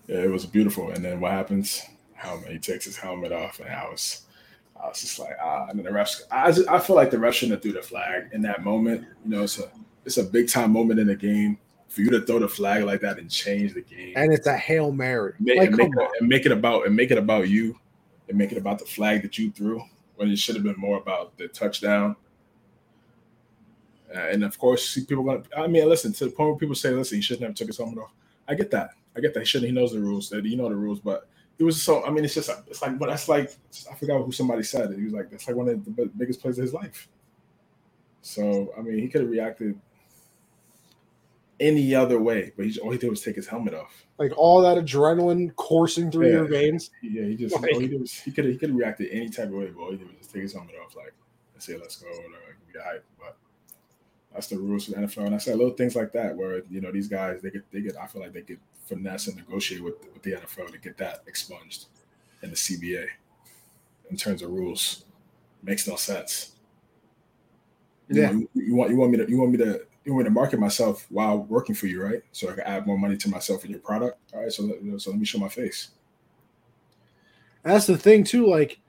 yeah, 0.09 0.23
it 0.23 0.31
was 0.31 0.45
beautiful. 0.45 0.89
And 0.89 1.05
then 1.05 1.19
what 1.19 1.31
happens? 1.31 1.83
Helmet. 2.13 2.51
He 2.51 2.57
takes 2.57 2.85
his 2.85 2.97
helmet 2.97 3.31
off, 3.31 3.59
and 3.59 3.69
I 3.69 3.87
was, 3.87 4.23
I 4.81 4.87
was 4.87 5.01
just 5.01 5.19
like, 5.19 5.37
ah. 5.39 5.67
And 5.69 5.77
then 5.77 5.85
the 5.85 5.91
refs. 5.91 6.21
I, 6.31 6.51
just, 6.51 6.67
I 6.67 6.79
feel 6.79 6.95
like 6.95 7.11
the 7.11 7.17
refs 7.17 7.33
shouldn't 7.33 7.53
have 7.57 7.61
threw 7.61 7.73
the 7.73 7.81
flag 7.81 8.29
in 8.33 8.41
that 8.41 8.63
moment. 8.63 9.05
You 9.23 9.29
know, 9.29 9.43
it's 9.43 9.59
a, 9.59 9.69
it's 10.05 10.17
a 10.17 10.23
big 10.23 10.49
time 10.49 10.71
moment 10.71 10.99
in 10.99 11.07
the 11.07 11.15
game 11.15 11.59
for 11.89 12.01
you 12.01 12.09
to 12.09 12.21
throw 12.21 12.39
the 12.39 12.47
flag 12.49 12.83
like 12.83 13.01
that 13.01 13.19
and 13.19 13.29
change 13.29 13.75
the 13.75 13.81
game. 13.81 14.13
And 14.15 14.33
it's 14.33 14.47
a 14.47 14.57
hail 14.57 14.91
mary. 14.91 15.33
Make, 15.39 15.59
like, 15.59 15.69
and, 15.69 15.77
make 15.77 15.91
it, 15.95 16.09
and 16.19 16.27
make 16.27 16.45
it 16.47 16.51
about 16.51 16.87
and 16.87 16.95
make 16.95 17.11
it 17.11 17.17
about 17.19 17.49
you, 17.49 17.79
and 18.27 18.37
make 18.37 18.51
it 18.51 18.57
about 18.57 18.79
the 18.79 18.85
flag 18.85 19.21
that 19.21 19.37
you 19.37 19.51
threw. 19.51 19.83
when 20.19 20.29
it 20.29 20.37
should 20.37 20.55
have 20.55 20.65
been 20.65 20.75
more 20.77 20.97
about 20.97 21.37
the 21.37 21.47
touchdown. 21.47 22.13
Uh, 24.13 24.19
and 24.19 24.43
of 24.43 24.59
course, 24.59 24.95
people 25.05 25.23
going. 25.23 25.43
to 25.43 25.57
I 25.57 25.67
mean, 25.67 25.87
listen 25.87 26.11
to 26.13 26.25
the 26.25 26.31
point 26.31 26.49
where 26.49 26.57
people 26.57 26.75
say, 26.75 26.89
"Listen, 26.91 27.17
you 27.17 27.21
shouldn't 27.21 27.47
have 27.47 27.55
took 27.55 27.67
his 27.67 27.77
helmet 27.77 27.99
off." 27.99 28.11
I 28.47 28.55
get 28.55 28.69
that. 28.71 28.89
I 29.19 29.21
get 29.21 29.33
that. 29.33 29.41
He 29.41 29.45
shouldn't. 29.45 29.69
He 29.69 29.75
knows 29.75 29.91
the 29.93 29.99
rules. 29.99 30.29
That 30.29 30.45
you 30.45 30.57
know 30.57 30.69
the 30.69 30.75
rules, 30.75 30.99
but 30.99 31.27
it 31.57 31.63
was 31.63 31.81
so. 31.81 32.03
I 32.05 32.09
mean, 32.09 32.23
it's 32.25 32.33
just. 32.33 32.49
It's 32.67 32.81
like. 32.81 32.97
But 32.97 33.09
that's 33.09 33.27
like. 33.29 33.51
I 33.91 33.95
forgot 33.95 34.23
who 34.23 34.31
somebody 34.31 34.63
said. 34.63 34.91
It. 34.91 34.97
He 34.97 35.03
was 35.05 35.13
like, 35.13 35.29
"That's 35.29 35.47
like 35.47 35.55
one 35.55 35.69
of 35.69 35.83
the 35.85 36.05
biggest 36.17 36.41
plays 36.41 36.57
of 36.57 36.63
his 36.63 36.73
life." 36.73 37.07
So 38.21 38.73
I 38.77 38.81
mean, 38.81 38.97
he 38.99 39.07
could 39.07 39.21
have 39.21 39.29
reacted 39.29 39.79
any 41.59 41.93
other 41.93 42.19
way, 42.19 42.51
but 42.55 42.65
he 42.65 42.79
all 42.79 42.91
he 42.91 42.97
did 42.97 43.09
was 43.09 43.21
take 43.21 43.35
his 43.35 43.47
helmet 43.47 43.73
off. 43.73 44.05
Like 44.17 44.31
all 44.37 44.61
that 44.61 44.77
adrenaline 44.77 45.53
coursing 45.55 46.09
through 46.11 46.27
Yeah. 46.27 46.33
your 46.33 46.45
veins. 46.47 46.91
Yeah, 47.03 47.23
he 47.23 47.35
just 47.35 47.55
Like- 47.59 47.73
all 47.73 47.79
he 47.79 47.87
did 47.87 47.99
was 47.99 48.13
he 48.13 48.31
could 48.31 48.45
he 48.45 48.57
could 48.57 48.69
have 48.69 48.77
reacted 48.77 49.09
any 49.11 49.29
type 49.29 49.47
of 49.47 49.53
way, 49.55 49.67
but 49.67 49.81
all 49.81 49.91
he 49.91 49.97
did 49.97 50.07
was 50.07 50.15
just 50.17 50.31
take 50.33 50.43
his 50.43 50.53
helmet 50.53 50.75
off, 50.83 50.95
like 50.95 51.13
and 51.53 51.61
say, 51.61 51.75
"Let's 51.77 51.97
go," 51.97 52.07
or 52.07 52.11
whatever, 52.11 52.57
get 52.71 52.81
hype. 52.81 53.05
But 53.19 53.37
that's 54.33 54.47
the 54.47 54.57
rules 54.57 54.85
for 54.85 54.91
the 54.91 54.97
NFL, 54.97 55.25
and 55.25 55.35
I 55.35 55.39
said 55.39 55.57
little 55.57 55.73
things 55.73 55.95
like 55.95 56.11
that 56.13 56.35
where 56.35 56.61
you 56.69 56.81
know 56.81 56.91
these 56.91 57.07
guys 57.07 57.41
they 57.41 57.49
get 57.51 57.69
they 57.71 57.81
get 57.81 57.97
I 57.97 58.07
feel 58.07 58.21
like 58.21 58.33
they 58.33 58.41
get 58.41 58.59
finesse 58.85 59.27
and 59.27 59.37
negotiate 59.37 59.83
with 59.83 59.95
with 60.13 60.23
the 60.23 60.33
NFL 60.33 60.71
to 60.71 60.77
get 60.77 60.97
that 60.97 61.23
expunged 61.27 61.85
in 62.43 62.49
the 62.49 62.55
CBA 62.55 63.07
in 64.09 64.17
terms 64.17 64.41
of 64.41 64.51
rules. 64.51 65.05
Makes 65.63 65.87
no 65.87 65.95
sense. 65.95 66.53
You 68.07 68.21
Yeah. 68.21 68.31
you, 68.31 68.49
you 68.53 68.75
want 68.75 68.91
you 68.91 68.97
want 68.97 69.11
me 69.11 69.17
to 69.17 69.29
you 69.29 69.37
want 69.37 69.51
me 69.51 69.57
to 69.57 69.81
you 70.05 70.13
want 70.13 70.23
me 70.25 70.29
to 70.29 70.33
market 70.33 70.59
myself 70.59 71.05
while 71.09 71.39
working 71.43 71.75
for 71.75 71.87
you, 71.87 72.01
right? 72.01 72.21
So 72.31 72.49
I 72.49 72.53
can 72.53 72.63
add 72.63 72.87
more 72.87 72.97
money 72.97 73.17
to 73.17 73.29
myself 73.29 73.63
and 73.63 73.71
your 73.71 73.81
product. 73.81 74.17
All 74.33 74.41
right, 74.41 74.51
so 74.51 74.63
let, 74.63 75.01
so 75.01 75.11
let 75.11 75.19
me 75.19 75.25
show 75.25 75.37
my 75.37 75.49
face. 75.49 75.89
That's 77.63 77.85
the 77.85 77.97
thing 77.97 78.23
too. 78.23 78.47
Like, 78.47 78.79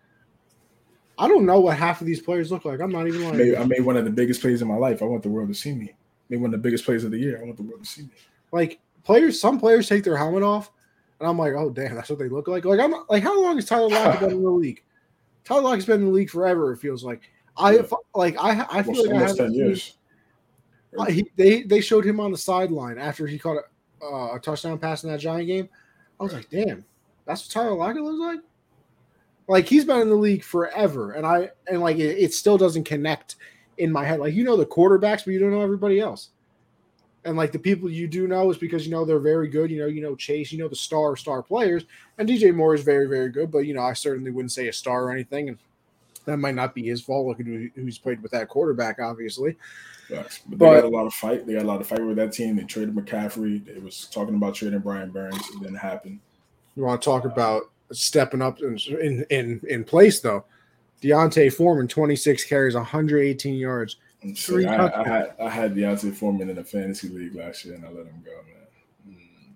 I 1.20 1.28
don't 1.28 1.44
know 1.46 1.60
what 1.60 1.76
half 1.76 2.00
of 2.00 2.06
these 2.06 2.20
players 2.20 2.50
look 2.50 2.64
like. 2.64 2.80
I'm 2.80 2.90
not 2.90 3.06
even 3.06 3.22
I 3.22 3.26
like. 3.28 3.34
made, 3.36 3.54
I 3.56 3.64
made 3.64 3.84
one 3.84 3.96
of 3.96 4.04
the 4.04 4.10
biggest 4.10 4.40
plays 4.40 4.62
in 4.62 4.68
my 4.68 4.76
life. 4.76 5.02
I 5.02 5.04
want 5.04 5.22
the 5.22 5.28
world 5.28 5.48
to 5.48 5.54
see 5.54 5.72
me. 5.72 5.92
Made 6.30 6.40
one 6.40 6.46
of 6.46 6.52
the 6.52 6.58
biggest 6.66 6.84
plays 6.84 7.04
of 7.04 7.10
the 7.10 7.18
year. 7.18 7.38
I 7.40 7.44
want 7.44 7.56
the 7.56 7.62
world 7.62 7.84
to 7.84 7.88
see 7.88 8.02
me. 8.02 8.08
like 8.52 8.80
players 9.04 9.40
some 9.40 9.58
players 9.60 9.88
take 9.88 10.04
their 10.04 10.16
helmet 10.16 10.42
off 10.42 10.70
and 11.18 11.28
i'm 11.28 11.38
like 11.38 11.54
oh 11.54 11.70
damn 11.70 11.94
that's 11.94 12.10
what 12.10 12.18
they 12.18 12.28
look 12.28 12.46
like 12.48 12.66
like 12.66 12.78
i'm 12.78 12.94
like 13.08 13.22
how 13.22 13.40
long 13.42 13.56
has 13.56 13.64
tyler 13.64 13.88
lockett 13.88 14.20
been 14.20 14.30
in 14.32 14.42
the 14.42 14.50
league 14.50 14.82
tyler 15.44 15.62
lockett's 15.62 15.86
been 15.86 16.00
in 16.00 16.06
the 16.06 16.12
league 16.12 16.28
forever 16.28 16.72
it 16.74 16.76
feels 16.76 17.02
like 17.02 17.22
i 17.56 17.76
Yeah. 17.76 17.82
like 18.14 18.36
i 18.38 18.50
i 18.70 18.82
feel 18.82 18.90
Almost, 18.96 19.06
like 19.06 19.10
I 19.10 19.12
almost 19.14 19.38
haven't 19.38 19.52
ten 19.52 19.52
years. 19.54 19.96
seen- 20.92 21.00
I- 21.00 21.10
he, 21.10 21.30
they 21.36 21.62
they 21.62 21.80
showed 21.80 22.04
him 22.04 22.20
on 22.20 22.30
the 22.30 22.36
sideline 22.38 22.98
after 22.98 23.26
he 23.26 23.38
caught 23.38 23.56
a, 24.02 24.04
uh, 24.04 24.34
a 24.36 24.38
touchdown 24.38 24.78
pass 24.78 25.02
in 25.02 25.10
that 25.10 25.18
giant 25.20 25.46
game 25.46 25.68
i 26.20 26.22
was 26.22 26.34
like 26.34 26.50
damn 26.50 26.84
that's 27.24 27.42
what 27.46 27.50
tyler 27.50 27.74
lockett 27.74 28.02
looks 28.02 28.18
like 28.20 28.40
like 29.50 29.66
he's 29.66 29.84
been 29.84 30.00
in 30.00 30.08
the 30.08 30.14
league 30.14 30.44
forever 30.44 31.12
and 31.12 31.26
i 31.26 31.50
and 31.66 31.80
like 31.80 31.96
it, 31.96 32.18
it 32.18 32.32
still 32.32 32.56
doesn't 32.56 32.84
connect 32.84 33.36
in 33.78 33.90
my 33.90 34.04
head 34.04 34.20
like 34.20 34.34
you 34.34 34.44
know 34.44 34.56
the 34.56 34.66
quarterbacks 34.66 35.24
but 35.24 35.28
you 35.28 35.38
don't 35.38 35.50
know 35.50 35.62
everybody 35.62 36.00
else 36.00 36.30
and 37.24 37.36
like 37.36 37.52
the 37.52 37.58
people 37.58 37.90
you 37.90 38.06
do 38.06 38.26
know 38.26 38.50
is 38.50 38.56
because 38.56 38.86
you 38.86 38.92
know 38.92 39.04
they're 39.04 39.18
very 39.18 39.48
good. 39.48 39.70
You 39.70 39.80
know, 39.80 39.86
you 39.86 40.00
know 40.00 40.16
Chase, 40.16 40.52
you 40.52 40.58
know 40.58 40.68
the 40.68 40.76
star 40.76 41.16
star 41.16 41.42
players, 41.42 41.84
and 42.18 42.28
DJ 42.28 42.54
Moore 42.54 42.74
is 42.74 42.82
very 42.82 43.06
very 43.06 43.30
good. 43.30 43.50
But 43.50 43.60
you 43.60 43.74
know, 43.74 43.82
I 43.82 43.92
certainly 43.92 44.30
wouldn't 44.30 44.52
say 44.52 44.68
a 44.68 44.72
star 44.72 45.04
or 45.04 45.12
anything, 45.12 45.50
and 45.50 45.58
that 46.24 46.38
might 46.38 46.54
not 46.54 46.74
be 46.74 46.82
his 46.86 47.02
fault. 47.02 47.26
Look 47.26 47.40
at 47.40 47.46
who, 47.46 47.68
who's 47.74 47.98
played 47.98 48.22
with 48.22 48.32
that 48.32 48.48
quarterback, 48.48 48.98
obviously. 49.00 49.56
Facts. 50.08 50.40
But, 50.46 50.58
But- 50.58 50.74
they 50.74 50.80
got 50.80 50.84
a 50.84 50.96
lot 50.96 51.06
of 51.06 51.14
fight. 51.14 51.46
They 51.46 51.54
had 51.54 51.62
a 51.62 51.66
lot 51.66 51.80
of 51.80 51.86
fight 51.86 52.04
with 52.04 52.16
that 52.16 52.32
team. 52.32 52.56
They 52.56 52.64
traded 52.64 52.94
McCaffrey. 52.94 53.64
They 53.64 53.80
was 53.80 54.06
talking 54.10 54.34
about 54.34 54.54
trading 54.54 54.80
Brian 54.80 55.10
Burns. 55.10 55.36
It 55.36 55.60
didn't 55.60 55.76
happen. 55.76 56.20
You 56.76 56.84
want 56.84 57.02
to 57.02 57.04
talk 57.04 57.24
about 57.24 57.70
stepping 57.92 58.42
up 58.42 58.60
in 58.60 58.78
in 59.30 59.60
in, 59.68 59.84
place 59.84 60.20
though? 60.20 60.44
D'Onta 61.00 61.50
Foreman, 61.52 61.88
twenty 61.88 62.16
six 62.16 62.44
carries, 62.44 62.74
one 62.74 62.84
hundred 62.84 63.20
eighteen 63.20 63.54
yards. 63.54 63.96
And 64.22 64.36
Three 64.36 64.66
I, 64.66 64.86
I 64.88 65.08
had 65.08 65.34
I 65.40 65.48
had 65.48 65.74
D'Onta 65.74 66.12
Foreman 66.14 66.50
in 66.50 66.58
a 66.58 66.64
fantasy 66.64 67.08
league 67.08 67.34
last 67.34 67.64
year, 67.64 67.74
and 67.74 67.84
I 67.84 67.88
let 67.88 68.06
him 68.06 68.22
go, 68.24 68.32
man. 68.46 69.16
Mm. 69.16 69.52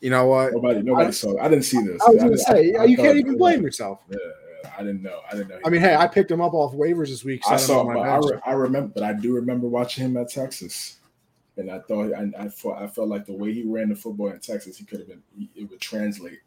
You 0.00 0.10
know 0.10 0.26
what? 0.26 0.54
Nobody, 0.54 0.82
nobody 0.82 1.12
saw. 1.12 1.38
I 1.38 1.48
didn't 1.48 1.64
see 1.64 1.82
this. 1.82 2.00
I 2.02 2.08
was 2.08 2.16
gonna 2.18 2.30
didn't- 2.30 2.38
say 2.40 2.74
I 2.74 2.84
you 2.84 2.96
can't 2.96 3.18
even 3.18 3.36
blame 3.36 3.62
yourself. 3.62 4.00
Yeah, 4.08 4.18
I 4.78 4.82
didn't 4.82 5.02
know. 5.02 5.20
I 5.30 5.36
didn't 5.36 5.48
know. 5.48 5.58
I 5.64 5.68
mean, 5.68 5.82
hey, 5.82 5.94
I 5.94 6.06
picked 6.06 6.30
him 6.30 6.40
up 6.40 6.54
off 6.54 6.72
waivers 6.72 7.08
this 7.08 7.22
week. 7.22 7.42
I 7.46 7.54
him 7.54 7.58
saw, 7.58 7.80
on 7.86 7.98
I, 7.98 8.16
re- 8.16 8.40
I 8.46 8.52
remember, 8.52 8.92
but 8.94 9.02
I 9.02 9.12
do 9.12 9.34
remember 9.34 9.68
watching 9.68 10.06
him 10.06 10.16
at 10.16 10.30
Texas, 10.30 10.96
and 11.58 11.70
I 11.70 11.80
thought, 11.80 12.14
I, 12.14 12.30
I 12.38 12.48
thought, 12.48 12.80
I 12.80 12.86
felt 12.86 13.08
like 13.08 13.26
the 13.26 13.34
way 13.34 13.52
he 13.52 13.64
ran 13.64 13.90
the 13.90 13.94
football 13.94 14.28
in 14.28 14.40
Texas, 14.40 14.78
he 14.78 14.86
could 14.86 15.00
have 15.00 15.08
been, 15.08 15.22
it 15.54 15.68
would 15.68 15.80
translate. 15.80 16.40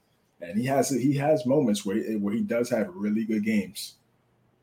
And 0.50 0.60
he 0.60 0.66
has, 0.68 0.89
he 0.89 1.16
has 1.18 1.46
moments 1.46 1.86
where 1.86 1.96
he, 1.96 2.16
where 2.16 2.34
he 2.34 2.41
does 2.41 2.70
have 2.70 2.88
really 2.93 3.26
good 3.26 3.43
games, 3.43 3.96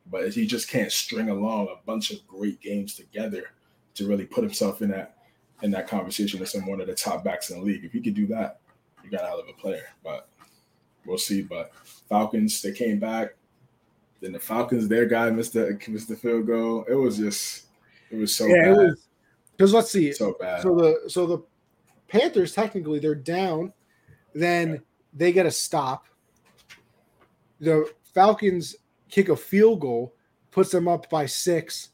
but 0.09 0.33
he 0.33 0.45
just 0.45 0.69
can't 0.69 0.91
string 0.91 1.29
along 1.29 1.67
a 1.67 1.85
bunch 1.85 2.11
of 2.11 2.25
great 2.27 2.61
games 2.61 2.95
together 2.95 3.51
to 3.95 4.07
really 4.07 4.25
put 4.25 4.43
himself 4.43 4.81
in 4.81 4.89
that, 4.91 5.17
in 5.61 5.71
that 5.71 5.87
conversation 5.87 6.41
as 6.41 6.51
some 6.51 6.65
one 6.65 6.81
of 6.81 6.87
the 6.87 6.95
top 6.95 7.23
backs 7.23 7.49
in 7.49 7.59
the 7.59 7.65
league. 7.65 7.83
If 7.83 7.91
he 7.91 8.01
could 8.01 8.13
do 8.13 8.27
that, 8.27 8.59
you 9.03 9.09
got 9.09 9.23
a 9.23 9.27
hell 9.27 9.39
of 9.39 9.47
a 9.49 9.53
player. 9.53 9.85
But 10.03 10.27
we'll 11.05 11.17
see. 11.17 11.41
But 11.41 11.71
Falcons, 12.09 12.61
they 12.61 12.71
came 12.71 12.99
back. 12.99 13.35
Then 14.21 14.31
the 14.31 14.39
Falcons, 14.39 14.87
their 14.87 15.05
guy 15.05 15.29
missed 15.29 15.53
the 15.53 15.77
missed 15.87 16.07
the 16.07 16.15
field 16.15 16.47
goal. 16.47 16.85
It 16.87 16.95
was 16.95 17.17
just, 17.17 17.65
it 18.09 18.15
was 18.15 18.33
so 18.33 18.45
yeah, 18.45 18.73
bad, 18.73 18.93
because 19.51 19.73
let's 19.73 19.91
see. 19.91 20.13
so 20.13 20.37
bad. 20.39 20.61
So 20.61 20.75
the 20.75 21.09
so 21.09 21.25
the 21.25 21.43
Panthers 22.07 22.53
technically 22.53 22.99
they're 22.99 23.15
down, 23.15 23.73
then 24.33 24.81
they 25.13 25.31
get 25.31 25.45
a 25.45 25.51
stop. 25.51 26.05
The 27.59 27.91
Falcons 28.13 28.75
kick 29.09 29.29
a 29.29 29.35
field 29.35 29.79
goal, 29.79 30.13
puts 30.51 30.71
them 30.71 30.87
up 30.87 31.09
by 31.09 31.25
six. 31.25 31.89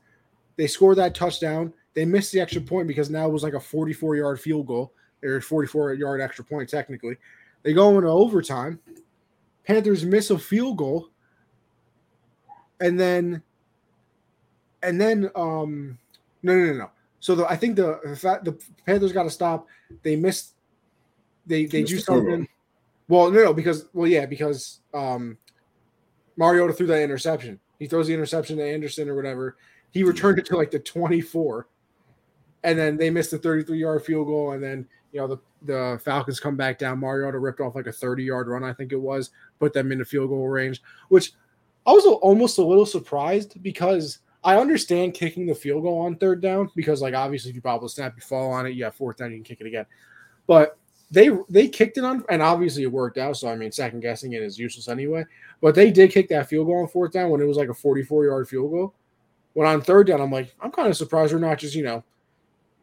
They 0.55 0.67
score 0.67 0.95
that 0.95 1.15
touchdown. 1.15 1.73
They 1.93 2.05
miss 2.05 2.31
the 2.31 2.39
extra 2.39 2.61
point 2.61 2.87
because 2.87 3.09
now 3.09 3.27
it 3.27 3.31
was 3.31 3.43
like 3.43 3.53
a 3.53 3.59
44 3.59 4.15
yard 4.15 4.39
field 4.39 4.67
goal 4.67 4.93
or 5.23 5.41
44 5.41 5.93
yard 5.93 6.21
extra 6.21 6.45
point 6.45 6.69
technically. 6.69 7.17
They 7.63 7.73
go 7.73 7.97
into 7.97 8.09
overtime. 8.09 8.79
Panthers 9.65 10.05
miss 10.05 10.29
a 10.29 10.39
field 10.39 10.77
goal. 10.77 11.09
And 12.79 12.99
then 12.99 13.43
and 14.81 14.99
then 14.99 15.29
um 15.35 15.97
no 16.41 16.55
no 16.55 16.65
no 16.65 16.73
no. 16.73 16.91
So 17.19 17.35
the, 17.35 17.45
I 17.45 17.55
think 17.55 17.75
the 17.75 17.99
the, 18.03 18.39
the 18.43 18.57
Panthers 18.85 19.11
got 19.11 19.23
to 19.23 19.29
stop. 19.29 19.67
They 20.03 20.15
missed. 20.15 20.53
They 21.45 21.65
they 21.65 21.83
do 21.83 21.97
something. 21.97 22.47
Well, 23.09 23.31
no, 23.31 23.43
no, 23.43 23.53
because 23.53 23.87
well, 23.91 24.07
yeah, 24.07 24.25
because 24.25 24.79
um, 24.93 25.37
Mariota 26.37 26.71
threw 26.73 26.87
that 26.87 27.01
interception. 27.01 27.59
He 27.79 27.87
throws 27.87 28.07
the 28.07 28.13
interception 28.13 28.57
to 28.57 28.63
Anderson 28.63 29.09
or 29.09 29.15
whatever. 29.15 29.57
He 29.91 30.03
returned 30.03 30.39
it 30.39 30.45
to 30.45 30.55
like 30.55 30.71
the 30.71 30.79
twenty-four, 30.79 31.67
and 32.63 32.77
then 32.77 32.95
they 32.97 33.09
missed 33.09 33.31
the 33.31 33.39
thirty-three 33.39 33.79
yard 33.79 34.05
field 34.05 34.27
goal. 34.27 34.51
And 34.51 34.63
then 34.63 34.87
you 35.11 35.19
know 35.19 35.27
the 35.27 35.37
the 35.63 35.99
Falcons 36.05 36.39
come 36.39 36.55
back 36.55 36.77
down. 36.77 36.99
Mariota 36.99 37.39
ripped 37.39 37.59
off 37.59 37.75
like 37.75 37.87
a 37.87 37.91
thirty-yard 37.91 38.47
run, 38.47 38.63
I 38.63 38.73
think 38.73 38.91
it 38.93 39.01
was, 39.01 39.31
put 39.59 39.73
them 39.73 39.91
in 39.91 39.97
the 39.97 40.05
field 40.05 40.29
goal 40.29 40.47
range. 40.47 40.81
Which 41.09 41.33
I 41.87 41.91
was 41.91 42.05
almost 42.05 42.59
a 42.59 42.63
little 42.63 42.85
surprised 42.85 43.61
because 43.63 44.19
I 44.43 44.57
understand 44.57 45.15
kicking 45.15 45.47
the 45.47 45.55
field 45.55 45.83
goal 45.83 45.99
on 46.01 46.15
third 46.15 46.41
down 46.41 46.69
because, 46.75 47.01
like, 47.01 47.13
obviously, 47.13 47.49
if 47.49 47.55
you 47.55 47.61
bobble 47.61 47.89
snap, 47.89 48.13
you 48.15 48.21
fall 48.21 48.51
on 48.53 48.67
it, 48.67 48.71
you 48.71 48.85
have 48.85 48.95
fourth 48.95 49.17
down, 49.17 49.31
you 49.31 49.37
can 49.37 49.43
kick 49.43 49.59
it 49.61 49.67
again. 49.67 49.85
But 50.47 50.77
they 51.11 51.29
they 51.49 51.67
kicked 51.67 51.97
it 51.97 52.03
on, 52.03 52.23
and 52.29 52.41
obviously 52.41 52.83
it 52.83 52.91
worked 52.91 53.17
out. 53.17 53.37
So 53.37 53.49
I 53.49 53.55
mean, 53.55 53.71
second 53.71 54.01
guessing 54.01 54.33
it 54.33 54.43
is 54.43 54.59
useless 54.59 54.87
anyway. 54.87 55.25
But 55.61 55.75
they 55.75 55.91
did 55.91 56.11
kick 56.11 56.29
that 56.29 56.49
field 56.49 56.67
goal 56.67 56.81
on 56.81 56.87
fourth 56.87 57.11
down 57.11 57.29
when 57.29 57.41
it 57.41 57.47
was 57.47 57.57
like 57.57 57.69
a 57.69 57.73
44 57.73 58.25
yard 58.25 58.47
field 58.47 58.71
goal. 58.71 58.93
When 59.53 59.67
on 59.67 59.81
third 59.81 60.07
down, 60.07 60.21
I'm 60.21 60.31
like, 60.31 60.53
I'm 60.61 60.71
kind 60.71 60.87
of 60.87 60.95
surprised 60.95 61.33
they're 61.33 61.39
not 61.39 61.57
just 61.57 61.75
you 61.75 61.83
know, 61.83 62.03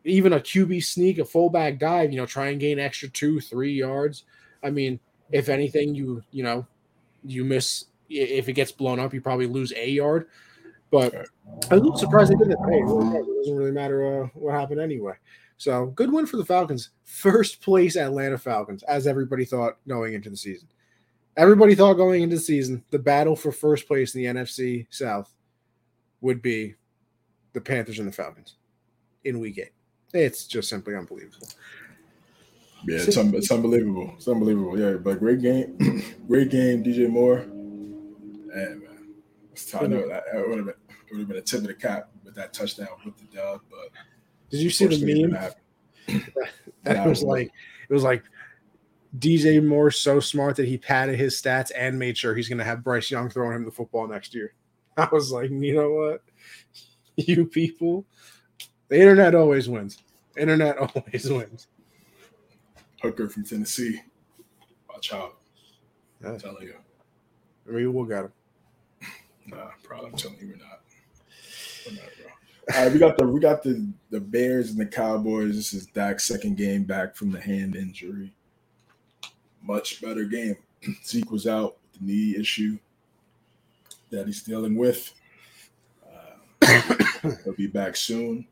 even 0.04 0.32
a 0.32 0.40
QB 0.40 0.84
sneak, 0.84 1.18
a 1.18 1.24
fullback 1.24 1.78
dive, 1.78 2.10
you 2.10 2.18
know, 2.18 2.26
try 2.26 2.48
and 2.48 2.60
gain 2.60 2.78
extra 2.78 3.08
two, 3.08 3.40
three 3.40 3.72
yards. 3.72 4.24
I 4.62 4.70
mean, 4.70 4.98
if 5.30 5.48
anything, 5.48 5.94
you 5.94 6.22
you 6.32 6.42
know, 6.42 6.66
you 7.24 7.44
miss 7.44 7.86
if 8.08 8.48
it 8.48 8.54
gets 8.54 8.72
blown 8.72 8.98
up, 8.98 9.14
you 9.14 9.20
probably 9.20 9.46
lose 9.46 9.72
a 9.76 9.88
yard. 9.88 10.28
But 10.90 11.14
I 11.14 11.18
was 11.18 11.68
a 11.70 11.74
little 11.76 11.96
surprised 11.96 12.32
they 12.32 12.36
did 12.36 12.48
that. 12.50 12.58
Hey, 12.68 12.78
it 12.78 13.20
it 13.20 13.38
doesn't 13.38 13.56
really 13.56 13.72
matter 13.72 14.24
uh, 14.24 14.28
what 14.34 14.54
happened 14.54 14.80
anyway. 14.80 15.14
So 15.58 15.86
good 15.86 16.12
win 16.12 16.26
for 16.26 16.36
the 16.36 16.44
Falcons. 16.44 16.90
First 17.04 17.62
place 17.62 17.96
Atlanta 17.96 18.38
Falcons, 18.38 18.82
as 18.84 19.06
everybody 19.06 19.44
thought 19.44 19.76
going 19.88 20.14
into 20.14 20.30
the 20.30 20.36
season. 20.36 20.68
Everybody 21.36 21.74
thought 21.74 21.94
going 21.94 22.22
into 22.22 22.36
the 22.36 22.42
season, 22.42 22.82
the 22.90 22.98
battle 22.98 23.36
for 23.36 23.52
first 23.52 23.86
place 23.86 24.14
in 24.14 24.22
the 24.22 24.40
NFC 24.40 24.86
South 24.90 25.32
would 26.20 26.40
be 26.40 26.74
the 27.52 27.60
Panthers 27.60 27.98
and 27.98 28.08
the 28.08 28.12
Falcons 28.12 28.56
in 29.24 29.40
week 29.40 29.58
eight. 29.58 29.72
It's 30.12 30.46
just 30.46 30.68
simply 30.68 30.94
unbelievable. 30.94 31.48
Yeah, 32.86 32.98
it's, 32.98 33.16
un- 33.16 33.34
it's 33.34 33.50
unbelievable. 33.50 34.12
It's 34.16 34.28
unbelievable. 34.28 34.78
Yeah, 34.78 34.92
but 34.92 35.18
great 35.18 35.40
game, 35.40 35.76
great 36.28 36.50
game, 36.50 36.84
DJ 36.84 37.08
Moore. 37.08 37.38
And 37.38 38.82
man, 38.82 39.14
it's 39.52 39.74
I 39.74 39.86
know 39.86 40.08
that 40.08 40.24
it 40.32 40.48
would 40.48 40.58
have 40.58 40.66
been 40.66 40.74
it 40.88 41.12
would 41.12 41.18
have 41.20 41.28
been 41.28 41.36
a 41.38 41.42
tip 41.42 41.60
of 41.60 41.66
the 41.66 41.74
cap 41.74 42.10
with 42.24 42.34
that 42.34 42.52
touchdown 42.52 42.88
with 43.04 43.16
the 43.18 43.36
dub, 43.36 43.60
but 43.70 43.90
Did 44.50 44.60
you 44.60 44.70
see 44.70 44.86
the 44.86 45.28
meme? 45.28 46.22
That 46.84 47.04
was 47.04 47.24
it 47.24 47.26
like 47.26 47.50
it 47.88 47.92
was 47.92 48.04
like 48.04 48.22
DJ 49.18 49.64
Moore 49.64 49.90
so 49.90 50.20
smart 50.20 50.56
that 50.56 50.68
he 50.68 50.78
padded 50.78 51.18
his 51.18 51.40
stats 51.40 51.72
and 51.76 51.98
made 51.98 52.16
sure 52.16 52.34
he's 52.34 52.48
going 52.48 52.58
to 52.58 52.64
have 52.64 52.84
Bryce 52.84 53.10
Young 53.10 53.28
throwing 53.28 53.56
him 53.56 53.64
the 53.64 53.70
football 53.70 54.06
next 54.06 54.34
year. 54.34 54.54
I 54.96 55.08
was 55.10 55.32
like, 55.32 55.50
you 55.50 55.74
know 55.74 55.90
what? 55.90 56.22
You 57.18 57.46
people, 57.46 58.04
the 58.88 59.00
internet 59.00 59.34
always 59.34 59.70
wins. 59.70 60.02
Internet 60.36 60.76
always 60.76 61.30
wins. 61.30 61.66
Hooker 63.00 63.30
from 63.30 63.42
Tennessee. 63.42 64.02
Watch 64.86 65.14
out. 65.14 65.38
Yeah. 66.22 66.32
I'm 66.32 66.38
telling 66.38 66.64
you. 66.64 66.74
We 67.66 67.86
will 67.86 68.04
get 68.04 68.24
him. 68.26 68.32
Nah, 69.46 69.70
probably. 69.82 70.10
I'm 70.10 70.16
telling 70.16 70.36
you, 70.40 70.48
we're 70.48 70.56
not. 70.56 70.80
We're 71.86 71.94
not, 71.94 72.15
right, 72.70 72.92
we 72.92 72.98
got 72.98 73.16
the 73.16 73.26
we 73.26 73.40
got 73.40 73.62
the 73.62 73.88
the 74.10 74.20
Bears 74.20 74.70
and 74.70 74.78
the 74.78 74.86
Cowboys. 74.86 75.54
This 75.54 75.72
is 75.72 75.86
Dak's 75.86 76.24
second 76.24 76.56
game 76.56 76.84
back 76.84 77.14
from 77.14 77.30
the 77.30 77.40
hand 77.40 77.76
injury. 77.76 78.32
Much 79.62 80.00
better 80.00 80.24
game. 80.24 80.56
Zeke 81.04 81.30
was 81.30 81.46
out 81.46 81.76
with 81.82 82.00
the 82.00 82.06
knee 82.06 82.36
issue 82.36 82.78
that 84.10 84.26
he's 84.26 84.42
dealing 84.42 84.76
with. 84.76 85.12
Uh, 86.04 87.30
he'll 87.44 87.54
be 87.56 87.66
back 87.66 87.96
soon. 87.96 88.46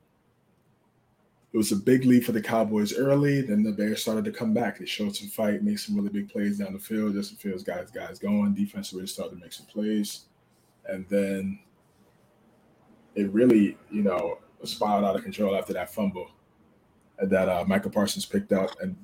It 1.52 1.56
was 1.56 1.70
a 1.70 1.76
big 1.76 2.04
lead 2.04 2.26
for 2.26 2.32
the 2.32 2.42
Cowboys 2.42 2.92
early. 2.94 3.40
Then 3.40 3.62
the 3.62 3.70
Bears 3.70 4.02
started 4.02 4.24
to 4.24 4.32
come 4.32 4.52
back. 4.52 4.78
They 4.78 4.86
showed 4.86 5.14
some 5.14 5.28
fight, 5.28 5.62
made 5.62 5.78
some 5.78 5.94
really 5.94 6.08
big 6.08 6.28
plays 6.28 6.58
down 6.58 6.72
the 6.72 6.80
field. 6.80 7.14
Justin 7.14 7.36
Fields 7.36 7.62
guys, 7.62 7.92
guys 7.92 8.18
going. 8.18 8.54
Defense 8.54 8.92
really 8.92 9.06
started 9.06 9.36
to 9.36 9.40
make 9.40 9.52
some 9.52 9.66
plays, 9.66 10.24
and 10.86 11.06
then 11.08 11.60
it 13.14 13.32
really, 13.32 13.76
you 13.90 14.02
know, 14.02 14.38
spiraled 14.64 15.04
out 15.04 15.16
of 15.16 15.22
control 15.22 15.56
after 15.56 15.72
that 15.72 15.92
fumble 15.92 16.30
that 17.22 17.48
uh, 17.48 17.64
Micah 17.66 17.90
Parsons 17.90 18.26
picked 18.26 18.52
up, 18.52 18.70
and 18.80 18.96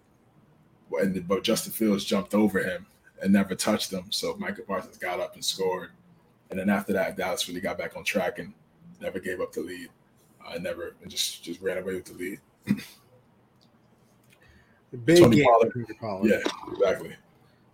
and 1.01 1.27
but 1.29 1.45
Justin 1.45 1.73
Fields 1.73 2.05
jumped 2.05 2.35
over 2.35 2.61
him 2.61 2.87
and 3.23 3.33
never 3.33 3.55
touched 3.55 3.93
him. 3.93 4.07
So 4.11 4.37
Micah 4.39 4.63
Parsons 4.63 4.99
got 4.99 5.21
up 5.21 5.35
and 5.35 5.45
scored, 5.45 5.91
and 6.51 6.59
then 6.59 6.69
after 6.69 6.93
that, 6.93 7.17
Dallas 7.17 7.49
really 7.49 7.61
got 7.61 7.79
back 7.79 7.97
on 7.97 8.05
track 8.05 8.39
and 8.39 8.53
never 9.01 9.21
gave 9.21 9.41
up 9.41 9.53
the 9.53 9.61
lead. 9.61 9.89
I 10.47 10.59
never 10.59 10.97
and 11.03 11.11
just 11.11 11.45
just 11.45 11.61
ran 11.61 11.79
away 11.79 11.95
with 11.95 12.07
the 12.07 12.15
lead. 12.15 12.41
Big 15.05 15.19
Tony 15.19 15.37
game. 15.37 15.47
Pollard. 15.47 15.87
Pollard. 16.01 16.29
Yeah, 16.29 16.41
exactly. 16.73 17.15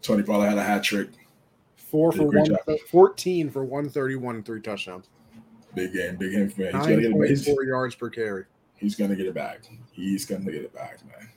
Tony 0.02 0.22
Pollard 0.22 0.48
had 0.48 0.58
a 0.58 0.62
hat 0.62 0.84
trick. 0.84 1.08
Four 1.76 2.12
for 2.12 2.24
one, 2.24 2.56
14 2.90 3.48
for 3.48 3.64
131 3.64 4.34
and 4.34 4.44
three 4.44 4.60
touchdowns. 4.60 5.08
Big 5.76 5.92
game, 5.92 6.16
big 6.16 6.32
game 6.32 6.48
for 6.48 6.62
me. 6.62 6.66
He's 6.68 6.72
gonna 6.72 6.96
get 6.96 7.10
it. 7.10 7.28
He's, 7.28 7.46
9.4 7.46 7.66
yards 7.66 7.94
per 7.94 8.08
carry. 8.08 8.44
he's 8.76 8.96
gonna 8.96 9.14
get 9.14 9.26
it 9.26 9.34
back. 9.34 9.60
He's 9.92 10.24
gonna 10.24 10.44
get 10.44 10.62
it 10.62 10.74
back, 10.74 11.04
man. 11.04 11.28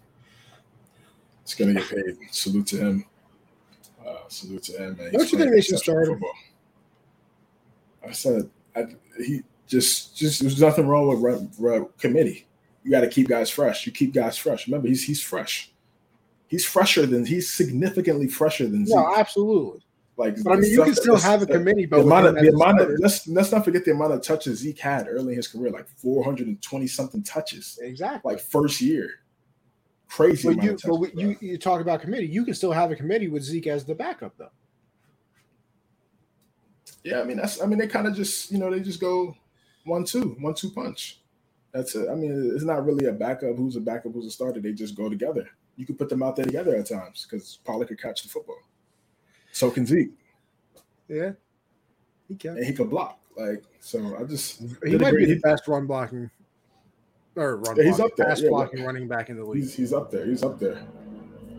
He's 1.43 1.55
gonna 1.55 1.73
get 1.73 1.89
paid. 1.89 2.17
Salute 2.31 2.65
to 2.67 2.77
him. 2.77 3.05
Uh, 4.07 4.15
salute 4.29 4.63
to 4.63 4.77
him, 4.77 4.95
man. 4.97 5.11
Don't 5.11 5.29
you 5.29 5.37
think 5.37 5.51
they 5.51 5.59
should 5.59 5.77
start 5.77 6.07
him? 6.07 6.23
I 8.07 8.13
said 8.13 8.49
I, 8.77 8.85
he 9.17 9.41
just 9.67 10.15
just 10.15 10.39
there's 10.39 10.61
nothing 10.61 10.87
wrong 10.87 11.09
with 11.09 11.19
run, 11.19 11.51
run 11.59 11.87
committee. 11.97 12.47
You 12.85 12.91
got 12.91 13.01
to 13.01 13.09
keep 13.09 13.27
guys 13.27 13.49
fresh. 13.49 13.85
You 13.85 13.91
keep 13.91 14.13
guys 14.13 14.37
fresh. 14.37 14.67
Remember, 14.67 14.87
he's 14.87 15.03
he's 15.03 15.21
fresh. 15.21 15.69
He's 16.47 16.65
fresher 16.65 17.05
than 17.05 17.25
he's 17.25 17.51
significantly 17.51 18.29
fresher 18.29 18.67
than 18.67 18.85
Zeke. 18.85 18.95
No, 18.95 19.15
absolutely. 19.17 19.81
Like, 20.19 20.43
But 20.43 20.51
I 20.51 20.55
mean, 20.57 20.69
you 20.69 20.83
can 20.83 20.93
still 20.95 21.17
have 21.17 21.41
a 21.41 21.45
committee, 21.45 21.85
but 21.85 21.99
the 21.99 22.03
amount 22.03 22.27
of 22.27 22.35
the 22.35 22.49
amount 22.49 22.81
of 22.81 22.91
let's 22.99 23.25
let's 23.29 23.53
not 23.53 23.63
forget 23.63 23.85
the 23.85 23.91
amount 23.91 24.11
of 24.11 24.21
touches 24.21 24.59
Zeke 24.59 24.79
had 24.79 25.07
early 25.07 25.31
in 25.31 25.37
his 25.37 25.47
career, 25.47 25.71
like 25.71 25.87
420 25.87 26.87
something 26.87 27.23
touches, 27.23 27.79
exactly. 27.81 28.33
like 28.33 28.41
first 28.43 28.81
year. 28.81 29.09
Crazy. 30.09 30.53
But 30.53 30.61
you, 30.61 30.71
of 30.71 30.75
but 30.75 30.89
touches, 30.89 30.99
we- 30.99 31.11
bro. 31.11 31.29
you, 31.29 31.37
you 31.39 31.57
talk 31.57 31.79
about 31.79 32.01
committee. 32.01 32.27
You 32.27 32.43
can 32.43 32.53
still 32.53 32.73
have 32.73 32.91
a 32.91 32.97
committee 32.97 33.29
with 33.29 33.43
Zeke 33.43 33.67
as 33.67 33.85
the 33.85 33.95
backup, 33.95 34.37
though. 34.37 34.51
yeah, 37.05 37.21
I 37.21 37.23
mean 37.23 37.37
that's 37.37 37.61
I 37.61 37.65
mean 37.65 37.79
they 37.79 37.87
kind 37.87 38.05
of 38.05 38.13
just 38.13 38.51
you 38.51 38.57
know 38.57 38.69
they 38.69 38.81
just 38.81 38.99
go 38.99 39.33
one 39.85 40.03
two 40.03 40.35
one 40.41 40.53
two 40.53 40.69
punch. 40.71 41.21
That's 41.71 41.95
it. 41.95 42.09
I 42.09 42.15
mean 42.15 42.51
it's 42.53 42.65
not 42.65 42.85
really 42.85 43.05
a 43.05 43.13
backup. 43.13 43.55
Who's 43.55 43.77
a 43.77 43.81
backup? 43.81 44.11
Who's 44.11 44.25
a 44.25 44.31
starter? 44.31 44.59
They 44.59 44.73
just 44.73 44.95
go 44.95 45.07
together. 45.09 45.49
You 45.77 45.85
could 45.85 45.97
put 45.97 46.09
them 46.09 46.23
out 46.23 46.35
there 46.35 46.43
together 46.43 46.75
at 46.75 46.89
times 46.89 47.25
because 47.25 47.59
Pollard 47.63 47.87
could 47.87 48.01
catch 48.01 48.23
the 48.23 48.27
football. 48.27 48.57
So 49.51 49.69
can 49.71 49.85
Zeke, 49.85 50.11
Yeah, 51.07 51.31
he 52.27 52.35
can. 52.35 52.57
and 52.57 52.65
he 52.65 52.73
can 52.73 52.87
block. 52.87 53.19
Like 53.37 53.63
so, 53.79 54.17
I 54.19 54.23
just 54.23 54.61
He 54.83 54.97
might 54.97 55.15
be 55.15 55.25
the 55.25 55.39
best 55.39 55.67
run 55.67 55.87
blocking 55.87 56.29
or 57.35 57.57
run 57.57 57.77
Yeah, 57.77 57.83
he's 57.83 57.97
blocking, 57.97 58.05
up 58.05 58.15
there, 58.17 58.25
pass 58.27 58.41
yeah, 58.41 58.49
blocking 58.49 58.83
running 58.83 59.07
back 59.07 59.29
in 59.29 59.37
the 59.37 59.45
league. 59.45 59.63
He's 59.63 59.73
he's 59.75 59.93
up 59.93 60.11
there. 60.11 60.25
He's 60.25 60.43
up 60.43 60.59
there. 60.59 60.81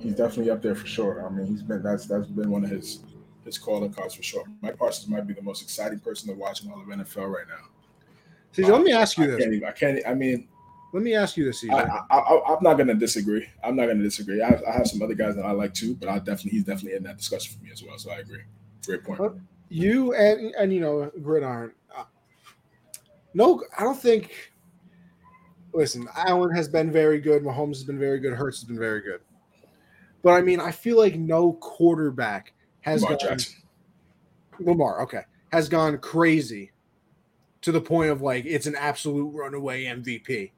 He's 0.01 0.14
definitely 0.14 0.51
up 0.51 0.62
there 0.62 0.74
for 0.74 0.86
sure. 0.86 1.26
I 1.26 1.30
mean, 1.30 1.47
he's 1.47 1.62
been 1.62 1.82
that's 1.82 2.07
that's 2.07 2.26
been 2.26 2.51
one 2.51 2.64
of 2.64 2.70
his 2.70 3.01
his 3.45 3.59
calling 3.59 3.93
cards 3.93 4.14
for 4.14 4.22
sure. 4.22 4.45
Mike 4.61 4.78
Parsons 4.78 5.09
might 5.09 5.26
be 5.26 5.34
the 5.34 5.43
most 5.43 5.62
exciting 5.62 5.99
person 5.99 6.28
to 6.28 6.34
watch 6.34 6.62
in 6.64 6.70
all 6.70 6.80
of 6.80 6.86
NFL 6.86 7.30
right 7.30 7.49
now. 7.49 7.66
See, 8.53 8.64
let 8.64 8.82
me 8.82 8.93
ask 8.93 9.16
you 9.18 9.24
I 9.24 9.26
this. 9.28 9.43
can't. 9.43 9.55
Even, 9.55 9.68
I 9.68 9.72
can't. 9.72 10.01
I 10.07 10.14
mean, 10.14 10.49
Let 10.93 11.03
me 11.05 11.14
ask 11.14 11.36
you 11.36 11.45
this, 11.45 11.64
I, 11.70 11.82
I, 12.11 12.18
I, 12.18 12.55
I'm 12.55 12.62
not 12.62 12.74
going 12.74 12.88
to 12.88 12.95
disagree. 12.95 13.47
I'm 13.62 13.76
not 13.76 13.86
going 13.86 13.99
to 13.99 14.05
disagree. 14.05 14.43
I, 14.43 14.61
I 14.68 14.72
have 14.72 14.88
some 14.88 15.01
other 15.03 15.14
guys 15.14 15.36
that 15.36 15.45
I 15.45 15.53
like 15.53 15.72
too, 15.72 15.95
but 15.95 16.09
I 16.09 16.18
definitely 16.18 16.51
he's 16.53 16.64
definitely 16.64 16.97
in 16.97 17.05
that 17.05 17.16
discussion 17.16 17.57
for 17.57 17.64
me 17.64 17.70
as 17.70 17.82
well. 17.84 17.97
So 17.97 18.11
I 18.11 18.16
agree. 18.18 18.43
Great 18.84 19.05
point. 19.05 19.20
What? 19.20 19.34
You 19.68 20.14
and 20.14 20.53
and 20.59 20.72
you 20.72 20.80
know 20.80 21.11
Gridiron. 21.22 21.72
uh, 21.97 22.05
No, 23.34 23.62
I 23.78 23.84
don't 23.84 24.01
think. 24.01 24.51
Listen, 25.72 26.09
Allen 26.16 26.53
has 26.57 26.66
been 26.66 26.91
very 26.91 27.20
good. 27.20 27.45
Mahomes 27.45 27.76
has 27.76 27.84
been 27.84 27.99
very 27.99 28.18
good. 28.18 28.32
Hurts 28.32 28.59
has 28.59 28.64
been 28.66 28.78
very 28.78 29.01
good. 29.01 29.20
But 30.22 30.32
I 30.32 30.43
mean, 30.43 30.59
I 30.59 30.72
feel 30.72 30.97
like 30.99 31.14
no 31.14 31.53
quarterback 31.53 32.53
has 32.80 33.03
Lamar 33.03 33.16
gone 33.18 33.28
Jackson. 33.28 33.62
Lamar, 34.59 35.03
okay, 35.03 35.22
has 35.53 35.68
gone 35.68 35.99
crazy 35.99 36.72
to 37.62 37.70
the 37.70 37.80
point 37.80 38.11
of 38.11 38.22
like 38.22 38.45
it's 38.45 38.66
an 38.66 38.74
absolute 38.74 39.30
runaway 39.32 39.84
MVP. 39.84 40.51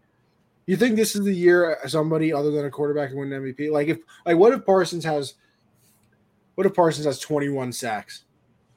You 0.67 0.77
think 0.77 0.97
this 0.97 1.17
is 1.17 1.25
the 1.25 1.35
year 1.35 1.79
somebody 1.87 2.33
other 2.33 2.51
than 2.51 2.65
a 2.65 2.71
quarterback 2.71 3.11
can 3.11 3.19
win 3.19 3.33
an 3.33 3.43
MVP? 3.43 3.71
Like 3.71 3.89
if 3.89 3.99
like 4.25 4.37
what 4.37 4.53
if 4.53 4.65
Parsons 4.65 5.05
has 5.05 5.35
what 6.55 6.67
if 6.67 6.75
Parsons 6.75 7.07
has 7.07 7.19
21 7.19 7.73
sacks? 7.73 8.25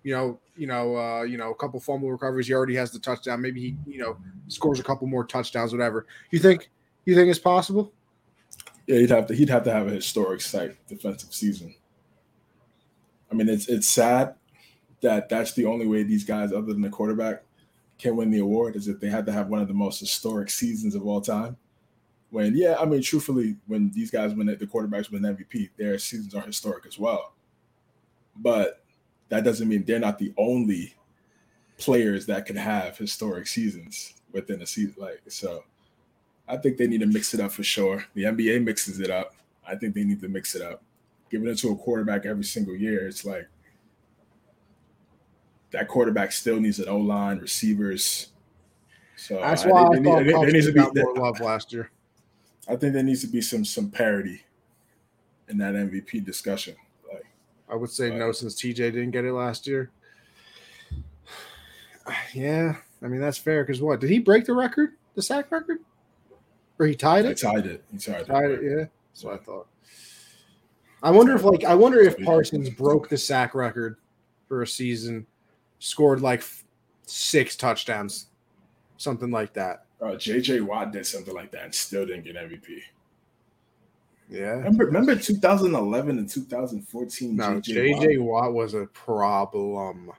You 0.04 0.16
know, 0.16 0.40
you 0.56 0.68
know, 0.68 0.98
uh, 0.98 1.24
you 1.24 1.38
know, 1.38 1.52
a 1.52 1.56
couple 1.56 1.80
fumble 1.80 2.12
recoveries. 2.12 2.48
He 2.48 2.54
already 2.54 2.76
has 2.76 2.92
the 2.92 3.00
touchdown. 3.00 3.42
Maybe 3.42 3.62
he, 3.62 3.76
you 3.86 4.00
know, 4.00 4.18
scores 4.48 4.80
a 4.80 4.84
couple 4.84 5.08
more 5.08 5.26
touchdowns, 5.26 5.72
whatever. 5.72 6.06
You 6.32 6.40
think 6.40 6.70
you 7.06 7.16
think 7.16 7.30
it's 7.30 7.40
possible? 7.40 7.92
Yeah, 8.88 9.00
he'd 9.00 9.10
have 9.10 9.28
to. 9.28 9.36
He'd 9.36 9.50
have 9.50 9.64
to 9.64 9.72
have 9.72 9.88
a 9.88 9.92
historic 9.92 10.42
sight 10.42 10.76
defensive 10.88 11.34
season. 11.34 11.76
I 13.32 13.36
mean, 13.36 13.50
it's 13.50 13.68
it's 13.68 13.88
sad 13.88 14.36
that 15.02 15.28
that's 15.30 15.54
the 15.54 15.66
only 15.66 15.88
way 15.88 16.04
these 16.04 16.24
guys, 16.24 16.52
other 16.52 16.74
than 16.74 16.82
the 16.82 16.90
quarterback, 16.90 17.44
can 17.98 18.16
win 18.16 18.32
the 18.32 18.40
award 18.40 18.76
is 18.76 18.88
if 18.88 19.00
they 19.00 19.10
had 19.10 19.26
to 19.26 19.32
have 19.32 19.48
one 19.48 19.60
of 19.60 19.68
the 19.68 19.74
most 19.74 20.00
historic 20.00 20.50
seasons 20.50 20.96
of 20.96 21.06
all 21.06 21.22
time. 21.22 21.58
When 22.36 22.54
yeah, 22.54 22.76
I 22.78 22.84
mean, 22.84 23.02
truthfully, 23.02 23.56
when 23.66 23.92
these 23.92 24.12
guys 24.12 24.34
win 24.34 24.48
the 24.48 24.58
quarterbacks 24.58 25.10
win 25.10 25.22
MVP, 25.22 25.70
their 25.78 25.98
seasons 25.98 26.36
are 26.36 26.42
historic 26.42 26.86
as 26.86 27.00
well. 27.00 27.34
But 28.36 28.84
that 29.30 29.46
doesn't 29.46 29.70
mean 29.70 29.86
they're 29.86 30.00
not 30.00 30.20
the 30.20 30.34
only 30.38 30.96
players 31.78 32.26
that 32.26 32.46
can 32.46 32.58
have 32.58 32.98
historic 32.98 33.48
seasons 33.48 34.16
within 34.34 34.62
a 34.62 34.66
season. 34.66 34.96
Like 34.98 35.22
so, 35.30 35.64
I 36.46 36.58
think 36.58 36.76
they 36.76 36.88
need 36.88 37.00
to 37.00 37.06
mix 37.06 37.34
it 37.34 37.40
up 37.40 37.54
for 37.54 37.64
sure. 37.64 38.04
The 38.16 38.24
NBA 38.24 38.66
mixes 38.66 39.00
it 39.00 39.10
up. 39.10 39.34
I 39.66 39.78
think 39.78 39.96
they 39.96 40.04
need 40.04 40.20
to 40.20 40.28
mix 40.28 40.56
it 40.56 40.62
up. 40.62 40.84
Giving 41.32 41.48
it 41.48 41.58
to 41.60 41.70
a 41.70 41.76
quarterback 41.78 42.26
every 42.26 42.44
single 42.44 42.76
year, 42.76 43.08
it's 43.08 43.24
like 43.24 43.48
that 45.72 45.88
quarterback 45.88 46.34
still 46.34 46.60
needs 46.60 46.80
an 46.80 46.90
O 46.90 46.98
line, 46.98 47.38
receivers. 47.38 48.34
So 49.16 49.40
That's 49.40 49.64
I 49.64 49.70
why 49.70 49.84
I, 49.86 49.90
think 49.94 50.06
thought 50.06 50.26
there, 50.26 50.52
needs 50.52 50.66
to 50.66 50.74
be. 50.74 51.02
more 51.02 51.16
love 51.16 51.40
last 51.40 51.72
year. 51.72 51.92
I 52.68 52.76
think 52.76 52.94
there 52.94 53.04
needs 53.04 53.22
to 53.22 53.28
be 53.28 53.42
some 53.42 53.64
some 53.66 53.92
parity 53.92 54.44
in 55.50 55.58
that 55.60 55.76
MVP 55.76 56.26
discussion. 56.26 56.76
Like 57.12 57.26
I 57.70 57.76
would 57.76 57.90
say 57.90 58.10
Right. 58.10 58.20
no, 58.20 58.32
since 58.32 58.56
TJ 58.56 58.76
didn't 58.76 59.12
get 59.12 59.26
it 59.26 59.34
last 59.34 59.68
year. 59.68 59.92
Yeah, 62.34 62.76
I 63.02 63.08
mean 63.08 63.20
that's 63.20 63.38
fair 63.40 63.64
because 63.64 63.82
what 63.82 64.00
did 64.00 64.12
he 64.12 64.20
break 64.20 64.46
the 64.46 64.54
record, 64.54 64.92
the 65.16 65.24
sack 65.24 65.52
record, 65.52 65.80
or 66.78 66.86
he 66.86 66.94
tied 66.96 67.26
it? 67.26 67.38
tied 67.40 67.66
it. 67.66 67.84
He 67.92 67.98
tied 67.98 68.22
it. 68.22 68.28
Tied 68.28 68.52
it, 68.52 68.60
yeah. 68.64 68.86
That's 69.12 69.24
what 69.24 69.34
I 69.34 69.38
thought. 69.38 69.68
I 71.02 71.10
wonder 71.10 71.36
if 71.36 71.44
like 71.44 71.64
I 71.64 71.74
wonder 71.74 72.00
if 72.02 72.16
Parsons 72.24 72.70
broke 72.70 73.10
the 73.10 73.18
sack 73.18 73.56
record 73.56 73.98
for 74.48 74.62
a 74.62 74.68
season, 74.68 75.26
scored 75.80 76.22
like 76.22 76.44
six 77.08 77.56
touchdowns, 77.56 78.28
something 78.98 79.32
like 79.32 79.54
that. 79.54 79.85
Uh, 80.06 80.16
JJ 80.18 80.62
Watt 80.62 80.92
did 80.92 81.06
something 81.06 81.34
like 81.34 81.52
that 81.52 81.64
and 81.64 81.76
still 81.76 82.06
didn't 82.06 82.24
get 82.26 82.36
MVP. 82.36 82.80
Yeah. 84.30 84.52
Remember, 84.52 84.86
remember 84.86 85.16
2011 85.16 86.18
and 86.20 86.30
2014. 86.30 87.36
No, 87.36 87.44
JJ, 87.62 87.96
JJ 88.00 88.20
Watt 88.22 88.54
was 88.54 88.74
a 88.74 88.86
problem. 88.88 90.12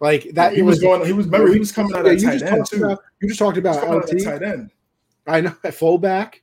Like 0.00 0.30
that, 0.34 0.52
He 0.54 0.60
it 0.60 0.62
was 0.62 0.80
going. 0.80 1.04
He 1.06 1.12
was. 1.12 1.26
Remember, 1.26 1.52
he 1.52 1.58
was 1.58 1.72
coming 1.72 1.94
out 1.96 2.04
Yeah, 2.04 2.12
you 2.12 2.20
tight 2.20 2.32
just 2.40 2.44
end 2.44 2.56
talked 2.58 2.70
too. 2.70 2.84
about 2.84 2.98
you 3.20 3.28
just 3.28 3.38
talked 3.38 3.56
about 3.58 3.80
coming 3.80 3.94
out 3.96 4.08
at 4.10 4.14
LT. 4.14 4.24
tight 4.24 4.42
end. 4.42 4.70
I 5.26 5.40
know 5.40 5.56
at 5.64 5.74
fullback. 5.74 6.42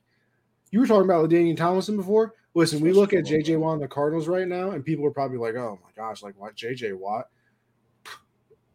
You 0.70 0.80
were 0.80 0.86
talking 0.86 1.04
about 1.04 1.28
LaDainian 1.28 1.56
Tomlinson 1.56 1.96
before. 1.96 2.34
Listen, 2.54 2.80
we 2.80 2.92
look 2.92 3.12
at 3.12 3.24
JJ 3.24 3.58
Watt 3.58 3.74
and 3.74 3.82
the 3.82 3.88
Cardinals 3.88 4.26
right 4.26 4.48
now, 4.48 4.70
and 4.70 4.84
people 4.84 5.06
are 5.06 5.10
probably 5.10 5.38
like, 5.38 5.54
"Oh 5.54 5.78
my 5.82 5.90
gosh, 5.94 6.22
like 6.22 6.34
what 6.38 6.56
JJ 6.56 6.94
Watt?" 6.94 7.28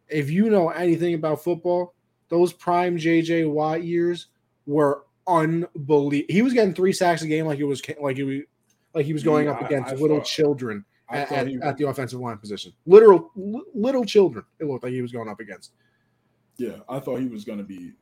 if 0.10 0.30
you 0.30 0.50
know 0.50 0.70
anything 0.70 1.16
about 1.16 1.44
football, 1.44 1.94
those 2.30 2.54
prime 2.54 2.98
JJ 2.98 3.50
Watt 3.50 3.84
years 3.84 4.28
were 4.66 5.04
unbelievable. 5.28 6.26
He 6.30 6.42
was 6.42 6.54
getting 6.54 6.74
three 6.74 6.94
sacks 6.94 7.22
a 7.22 7.28
game 7.28 7.46
like 7.46 7.60
it 7.60 7.64
was 7.66 7.82
like 8.00 8.18
it 8.20 8.24
was 8.26 8.42
like 8.94 9.06
he 9.06 9.14
was 9.14 9.24
going 9.24 9.46
Yeah, 9.46 9.52
up 9.54 9.62
against 9.62 9.92
I 9.92 9.96
little 9.96 10.18
thought- 10.18 10.26
children 10.26 10.86
at, 11.10 11.32
at, 11.32 11.48
he, 11.48 11.58
at 11.62 11.78
the 11.78 11.88
offensive 11.88 12.20
line 12.20 12.38
position. 12.38 12.74
Literal 12.86 13.32
li- 13.36 13.64
little 13.74 14.04
children. 14.04 14.44
It 14.60 14.66
looked 14.66 14.84
like 14.84 14.92
he 14.94 15.02
was 15.02 15.12
going 15.14 15.30
up 15.30 15.40
against. 15.40 15.72
yeah, 16.58 16.78
I 16.90 17.00
thought 17.00 17.20
he 17.20 17.28
was 17.28 17.46
gonna 17.46 17.64
be. 17.64 17.94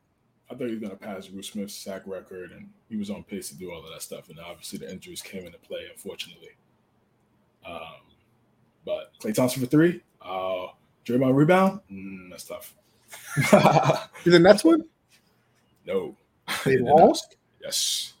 I 0.50 0.54
thought 0.54 0.66
he 0.66 0.72
was 0.74 0.80
gonna 0.80 0.96
pass 0.96 1.26
Bruce 1.28 1.48
Smith's 1.50 1.74
sack 1.74 2.02
record, 2.06 2.52
and 2.52 2.68
he 2.88 2.96
was 2.96 3.10
on 3.10 3.22
pace 3.24 3.48
to 3.50 3.56
do 3.56 3.70
all 3.72 3.84
of 3.84 3.90
that 3.92 4.02
stuff. 4.02 4.28
And 4.28 4.38
obviously, 4.40 4.78
the 4.80 4.90
injuries 4.90 5.22
came 5.22 5.44
into 5.44 5.58
play, 5.58 5.86
unfortunately. 5.90 6.50
Um, 7.64 7.80
but 8.84 9.12
Klay 9.20 9.34
Thompson 9.34 9.60
for 9.60 9.66
three. 9.68 10.02
Uh, 10.22 10.66
Draymond 11.04 11.34
rebound. 11.34 11.80
Mm, 11.90 12.30
that's 12.30 12.44
tough. 12.44 12.74
Did 14.24 14.32
the 14.32 14.38
Nets 14.40 14.64
win? 14.64 14.84
no, 15.86 16.16
They 16.64 16.76
not. 16.80 16.96
lost. 16.96 17.36
Yes, 17.62 18.14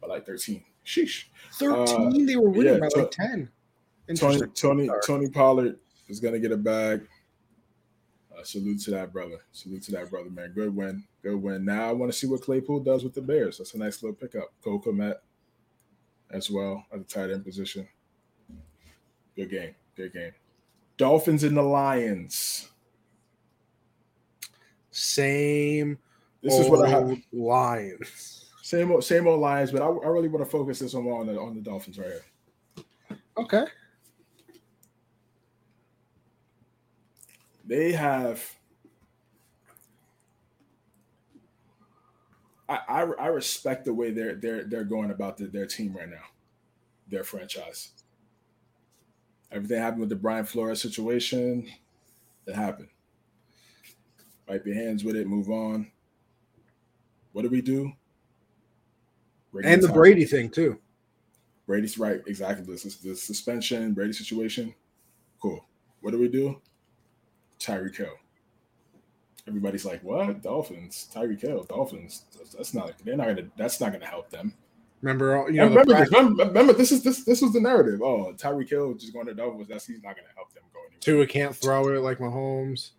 by 0.00 0.08
like 0.08 0.26
thirteen. 0.26 0.64
Sheesh. 0.84 1.24
Thirteen. 1.54 2.26
they 2.26 2.36
were 2.36 2.50
winning 2.50 2.74
yeah, 2.74 2.80
by 2.80 2.88
to- 2.88 2.98
like 3.00 3.10
ten. 3.10 3.48
Tony 4.16 4.40
Tony 4.54 4.88
Tony 5.06 5.28
Pollard 5.28 5.78
is 6.08 6.18
gonna 6.20 6.38
get 6.38 6.52
a 6.52 6.56
bag. 6.56 7.06
Uh, 8.36 8.42
salute 8.44 8.80
to 8.80 8.90
that 8.92 9.12
brother. 9.12 9.38
Salute 9.52 9.82
to 9.82 9.90
that 9.92 10.08
brother, 10.10 10.30
man. 10.30 10.52
Good 10.54 10.74
win. 10.74 11.04
Good 11.22 11.36
win. 11.36 11.64
Now 11.64 11.88
I 11.88 11.92
want 11.92 12.10
to 12.12 12.16
see 12.16 12.26
what 12.26 12.40
Claypool 12.42 12.80
does 12.80 13.04
with 13.04 13.12
the 13.14 13.20
Bears. 13.20 13.58
That's 13.58 13.74
a 13.74 13.78
nice 13.78 14.02
little 14.02 14.14
pickup. 14.16 14.52
Cole 14.62 14.80
Kmet 14.80 15.16
as 16.30 16.50
well 16.50 16.84
at 16.92 16.98
the 17.00 17.04
tight 17.04 17.30
end 17.30 17.44
position. 17.44 17.86
Good 19.36 19.50
game. 19.50 19.74
Good 19.96 20.12
game. 20.12 20.32
Dolphins 20.96 21.42
and 21.44 21.56
the 21.56 21.62
Lions. 21.62 22.68
Same. 24.98 25.98
This 26.42 26.58
is 26.58 26.68
what 26.68 26.86
I 26.86 26.90
have. 26.90 27.04
old 27.04 27.18
Lions. 27.32 28.50
Same 28.62 28.92
old, 28.92 29.04
same 29.04 29.26
old 29.26 29.40
Lions, 29.40 29.72
but 29.72 29.82
I, 29.82 29.86
I 29.86 30.08
really 30.08 30.28
want 30.28 30.44
to 30.44 30.50
focus 30.50 30.78
this 30.78 30.94
on 30.94 31.06
on 31.06 31.26
the, 31.26 31.40
on 31.40 31.54
the 31.54 31.60
Dolphins 31.60 31.98
right 31.98 32.08
here. 32.08 33.18
Okay. 33.36 33.64
they 37.68 37.92
have 37.92 38.42
I, 42.68 42.80
I 42.88 43.02
I 43.02 43.26
respect 43.28 43.84
the 43.84 43.94
way 43.94 44.10
they're 44.10 44.34
they're 44.34 44.64
they're 44.64 44.84
going 44.84 45.10
about 45.10 45.36
the, 45.36 45.46
their 45.46 45.66
team 45.66 45.94
right 45.94 46.08
now, 46.08 46.24
their 47.08 47.24
franchise. 47.24 47.90
Everything 49.52 49.80
happened 49.80 50.00
with 50.00 50.10
the 50.10 50.16
Brian 50.16 50.44
Flores 50.44 50.82
situation. 50.82 51.70
It 52.46 52.54
happened. 52.54 52.88
Wipe 54.48 54.64
your 54.66 54.74
hands 54.74 55.04
with 55.04 55.16
it, 55.16 55.26
move 55.26 55.50
on. 55.50 55.90
What 57.32 57.42
do 57.42 57.48
we 57.50 57.60
do? 57.60 57.92
And 59.64 59.82
the 59.82 59.88
Brady 59.88 60.24
thing 60.24 60.50
too. 60.50 60.78
Brady's 61.66 61.98
right, 61.98 62.20
exactly. 62.26 62.64
This 62.64 62.84
is 62.86 62.96
the 62.96 63.14
suspension, 63.14 63.92
Brady 63.92 64.12
situation. 64.12 64.74
Cool. 65.40 65.64
What 66.00 66.12
do 66.12 66.18
we 66.18 66.28
do? 66.28 66.60
Tyreek 67.60 67.96
Hill. 67.96 68.14
Everybody's 69.46 69.84
like, 69.84 70.02
"What? 70.02 70.42
Dolphins? 70.42 71.08
Tyreek 71.12 71.40
Hill? 71.40 71.64
Dolphins? 71.64 72.24
That's- 72.32 72.52
That's 72.54 72.74
not. 72.74 72.94
They're 73.04 73.16
not 73.16 73.28
gonna. 73.28 73.48
That's 73.56 73.80
not 73.80 73.92
gonna 73.92 74.06
help 74.06 74.30
them." 74.30 74.54
Remember, 75.02 75.36
all- 75.36 75.50
you 75.50 75.58
know, 75.58 75.68
remember 75.68 75.94
this. 75.94 76.10
Remember, 76.10 76.44
remember, 76.44 76.72
this 76.72 76.92
is 76.92 77.02
this 77.02 77.24
this 77.24 77.40
was 77.42 77.52
the 77.52 77.60
narrative. 77.60 78.00
Oh, 78.02 78.32
Tyreek 78.34 78.68
Hill 78.68 78.94
just 78.94 79.12
going 79.12 79.26
to 79.26 79.34
Dolphins. 79.34 79.68
That's 79.68 79.86
he's 79.86 80.02
not 80.02 80.16
gonna 80.16 80.28
help 80.36 80.52
them 80.54 80.64
go 80.72 80.80
anywhere. 80.80 80.98
Tua 81.00 81.26
can't 81.26 81.54
throw 81.56 81.88
it 81.94 82.00
like 82.00 82.18
Mahomes. 82.18 82.90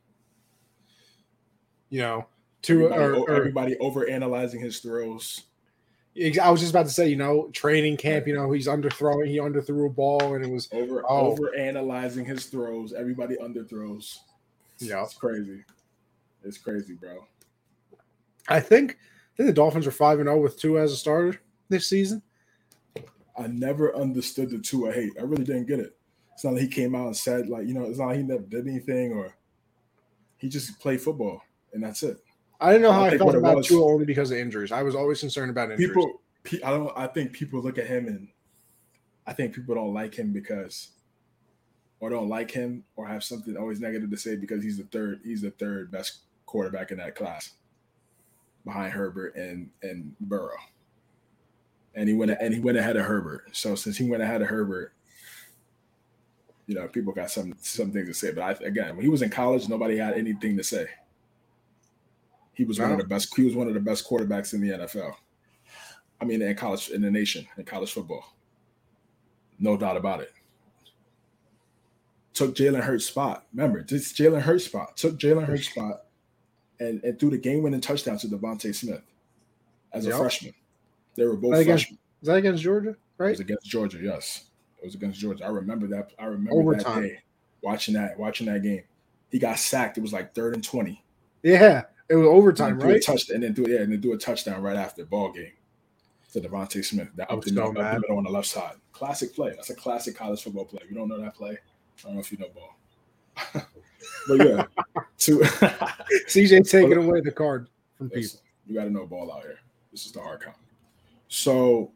You 1.89 2.01
know, 2.01 2.27
to 2.63 2.91
Everybody, 2.91 3.01
or, 3.01 3.15
or 3.15 3.31
everybody 3.33 3.77
over 3.79 4.07
analyzing 4.09 4.59
his 4.59 4.79
throws. 4.79 5.43
I 6.41 6.49
was 6.51 6.59
just 6.59 6.71
about 6.71 6.85
to 6.85 6.91
say, 6.91 7.07
you 7.07 7.15
know, 7.15 7.49
training 7.53 7.95
camp, 7.97 8.27
you 8.27 8.33
know, 8.35 8.51
he's 8.51 8.67
underthrowing, 8.67 9.27
he 9.27 9.37
underthrew 9.37 9.85
a 9.85 9.89
ball 9.89 10.35
and 10.35 10.43
it 10.43 10.51
was 10.51 10.67
Over 10.73 11.03
Oh. 11.07 11.31
over 11.31 11.55
analyzing 11.55 12.25
his 12.25 12.47
throws. 12.47 12.93
Everybody 12.93 13.37
underthrows. 13.37 14.17
Yeah. 14.79 15.03
it's 15.03 15.13
crazy. 15.13 15.63
It's 16.43 16.57
crazy, 16.57 16.93
bro. 16.93 17.25
I 18.47 18.59
think 18.59 18.97
I 19.33 19.37
think 19.37 19.47
the 19.47 19.53
Dolphins 19.53 19.87
are 19.87 19.91
five 19.91 20.19
and 20.19 20.27
zero 20.27 20.41
with 20.41 20.59
Tua 20.59 20.81
as 20.81 20.91
a 20.91 20.97
starter 20.97 21.39
this 21.69 21.87
season. 21.87 22.21
I 23.37 23.47
never 23.47 23.95
understood 23.95 24.49
the 24.49 24.59
Tua 24.59 24.91
hate. 24.91 25.13
I 25.17 25.23
really 25.23 25.45
didn't 25.45 25.67
get 25.67 25.79
it. 25.79 25.95
It's 26.33 26.43
not 26.43 26.53
like 26.53 26.63
he 26.63 26.67
came 26.67 26.95
out 26.95 27.05
and 27.07 27.15
said 27.15 27.47
like, 27.47 27.67
you 27.67 27.73
know, 27.73 27.83
it's 27.83 27.99
not 27.99 28.07
like 28.07 28.17
he 28.17 28.23
never 28.23 28.43
did 28.43 28.67
anything 28.67 29.13
or 29.13 29.33
he 30.37 30.49
just 30.49 30.79
played 30.79 30.99
football 30.99 31.41
and 31.73 31.83
that's 31.83 32.03
it. 32.03 32.17
I 32.59 32.71
didn't 32.71 32.81
know 32.81 32.91
how 32.91 33.03
I, 33.05 33.09
think 33.09 33.21
felt 33.21 33.35
about 33.35 33.57
was- 33.57 33.67
Tua 33.67 33.85
only 33.85 34.05
because 34.05 34.31
of 34.31 34.37
injuries. 34.37 34.71
I 34.71 34.83
was 34.83 34.95
always 34.95 35.19
concerned 35.19 35.49
about 35.49 35.71
injuries. 35.71 35.89
People, 35.89 36.21
I 36.63 36.71
don't. 36.71 36.91
I 36.97 37.07
think 37.07 37.31
people 37.31 37.61
look 37.61 37.77
at 37.77 37.87
him 37.87 38.07
and 38.07 38.27
I 39.25 39.33
think 39.33 39.53
people 39.53 39.75
don't 39.75 39.93
like 39.93 40.15
him 40.15 40.33
because, 40.33 40.89
or 41.99 42.09
don't 42.09 42.29
like 42.29 42.51
him, 42.51 42.83
or 42.95 43.07
have 43.07 43.23
something 43.23 43.55
always 43.55 43.79
negative 43.79 44.09
to 44.09 44.17
say 44.17 44.35
because 44.35 44.63
he's 44.63 44.77
the 44.77 44.83
third. 44.85 45.21
He's 45.23 45.41
the 45.41 45.51
third 45.51 45.91
best 45.91 46.19
quarterback 46.45 46.91
in 46.91 46.97
that 46.97 47.15
class, 47.15 47.51
behind 48.65 48.91
Herbert 48.91 49.35
and 49.35 49.69
and 49.83 50.15
Burrow. 50.19 50.57
And 51.95 52.07
he 52.07 52.15
went 52.15 52.31
and 52.31 52.53
he 52.53 52.59
went 52.59 52.77
ahead 52.77 52.97
of 52.97 53.05
Herbert. 53.05 53.55
So 53.55 53.75
since 53.75 53.97
he 53.97 54.09
went 54.09 54.23
ahead 54.23 54.41
of 54.41 54.47
Herbert, 54.47 54.93
you 56.67 56.75
know, 56.75 56.87
people 56.87 57.13
got 57.13 57.31
some 57.31 57.55
some 57.59 57.91
things 57.91 58.07
to 58.07 58.13
say. 58.13 58.31
But 58.31 58.43
I, 58.43 58.65
again, 58.65 58.95
when 58.95 59.03
he 59.03 59.09
was 59.09 59.21
in 59.21 59.29
college, 59.29 59.69
nobody 59.69 59.97
had 59.97 60.13
anything 60.13 60.57
to 60.57 60.63
say. 60.63 60.87
He 62.59 62.65
was 62.65 62.77
one 62.77 62.91
of 62.91 62.97
the 62.97 63.05
best. 63.05 63.33
He 63.37 63.45
was 63.45 63.55
one 63.55 63.69
of 63.69 63.73
the 63.73 63.79
best 63.79 64.05
quarterbacks 64.05 64.53
in 64.53 64.59
the 64.59 64.67
NFL. 64.71 65.13
I 66.19 66.25
mean, 66.25 66.41
in 66.41 66.53
college, 66.57 66.89
in 66.89 67.01
the 67.01 67.09
nation, 67.09 67.47
in 67.57 67.63
college 67.63 67.93
football, 67.93 68.35
no 69.59 69.77
doubt 69.77 69.95
about 69.95 70.19
it. 70.19 70.33
Took 72.33 72.55
Jalen 72.55 72.81
Hurts' 72.81 73.05
spot. 73.05 73.45
Remember, 73.53 73.81
this 73.81 74.11
Jalen 74.11 74.41
Hurts' 74.41 74.65
spot. 74.65 74.97
Took 74.97 75.17
Jalen 75.17 75.45
Hurts' 75.45 75.69
spot, 75.69 76.07
and 76.81 77.01
and 77.05 77.17
threw 77.17 77.29
the 77.29 77.37
game-winning 77.37 77.79
touchdown 77.79 78.17
to 78.17 78.27
DeVonta 78.27 78.75
Smith 78.75 79.03
as 79.93 80.05
a 80.05 80.11
freshman. 80.17 80.53
They 81.15 81.23
were 81.25 81.37
both 81.37 81.53
That 81.53 81.59
against- 81.61 81.85
freshmen. 81.85 81.99
Is 82.21 82.27
that 82.27 82.35
against 82.35 82.61
Georgia? 82.63 82.89
It 82.89 82.95
Right? 83.17 83.29
was 83.29 83.39
against 83.39 83.65
Georgia. 83.67 83.99
Yes, 84.03 84.49
it 84.81 84.85
was 84.85 84.95
against 84.95 85.17
Georgia. 85.17 85.45
I 85.45 85.47
remember 85.49 85.87
that. 85.87 86.11
I 86.19 86.25
remember 86.25 86.51
Overtime. 86.59 87.03
that 87.03 87.07
day 87.07 87.19
watching 87.61 87.93
that 87.93 88.19
watching 88.19 88.47
that 88.47 88.63
game. 88.63 88.83
He 89.29 89.39
got 89.39 89.57
sacked. 89.59 89.97
It 89.97 90.01
was 90.01 90.11
like 90.11 90.35
third 90.35 90.55
and 90.55 90.63
twenty. 90.63 91.01
Yeah. 91.41 91.83
It 92.09 92.15
was 92.15 92.27
overtime, 92.27 92.73
and 92.73 92.81
then 92.81 92.81
threw 92.81 92.93
right? 92.93 93.01
A 93.01 93.05
touch, 93.05 93.29
and 93.29 93.43
then 93.43 93.53
do 93.53 93.65
yeah, 93.69 93.81
and 93.81 93.91
then 93.91 94.01
do 94.01 94.13
a 94.13 94.17
touchdown 94.17 94.61
right 94.61 94.75
after 94.75 95.05
ball 95.05 95.31
game 95.31 95.51
to 96.33 96.41
DeVonta 96.41 96.83
Smith. 96.83 97.09
That 97.15 97.31
up 97.31 97.41
the, 97.41 97.49
so 97.49 97.55
middle, 97.55 97.69
up 97.69 97.93
the 97.93 97.99
middle 97.99 98.17
on 98.17 98.23
the 98.23 98.31
left 98.31 98.47
side. 98.47 98.75
Classic 98.91 99.33
play. 99.33 99.51
That's 99.51 99.69
a 99.69 99.75
classic 99.75 100.15
college 100.15 100.41
football 100.41 100.65
play. 100.65 100.81
You 100.89 100.95
don't 100.95 101.07
know 101.07 101.21
that 101.21 101.35
play? 101.35 101.51
I 101.51 102.01
don't 102.03 102.15
know 102.15 102.19
if 102.19 102.31
you 102.31 102.37
know 102.37 102.49
ball. 102.49 102.75
but 104.27 104.47
yeah, 104.47 104.65
to 105.19 105.39
CJ 106.27 106.69
taking 106.69 106.97
away 106.97 107.21
the 107.21 107.31
card 107.31 107.67
from 107.95 108.09
people. 108.09 108.39
You 108.65 108.75
got 108.75 108.85
to 108.85 108.89
know 108.89 109.05
ball 109.05 109.31
out 109.31 109.41
here. 109.41 109.59
This 109.91 110.05
is 110.05 110.11
the 110.11 110.21
hard 110.21 110.41
count. 110.41 110.57
So 111.27 111.91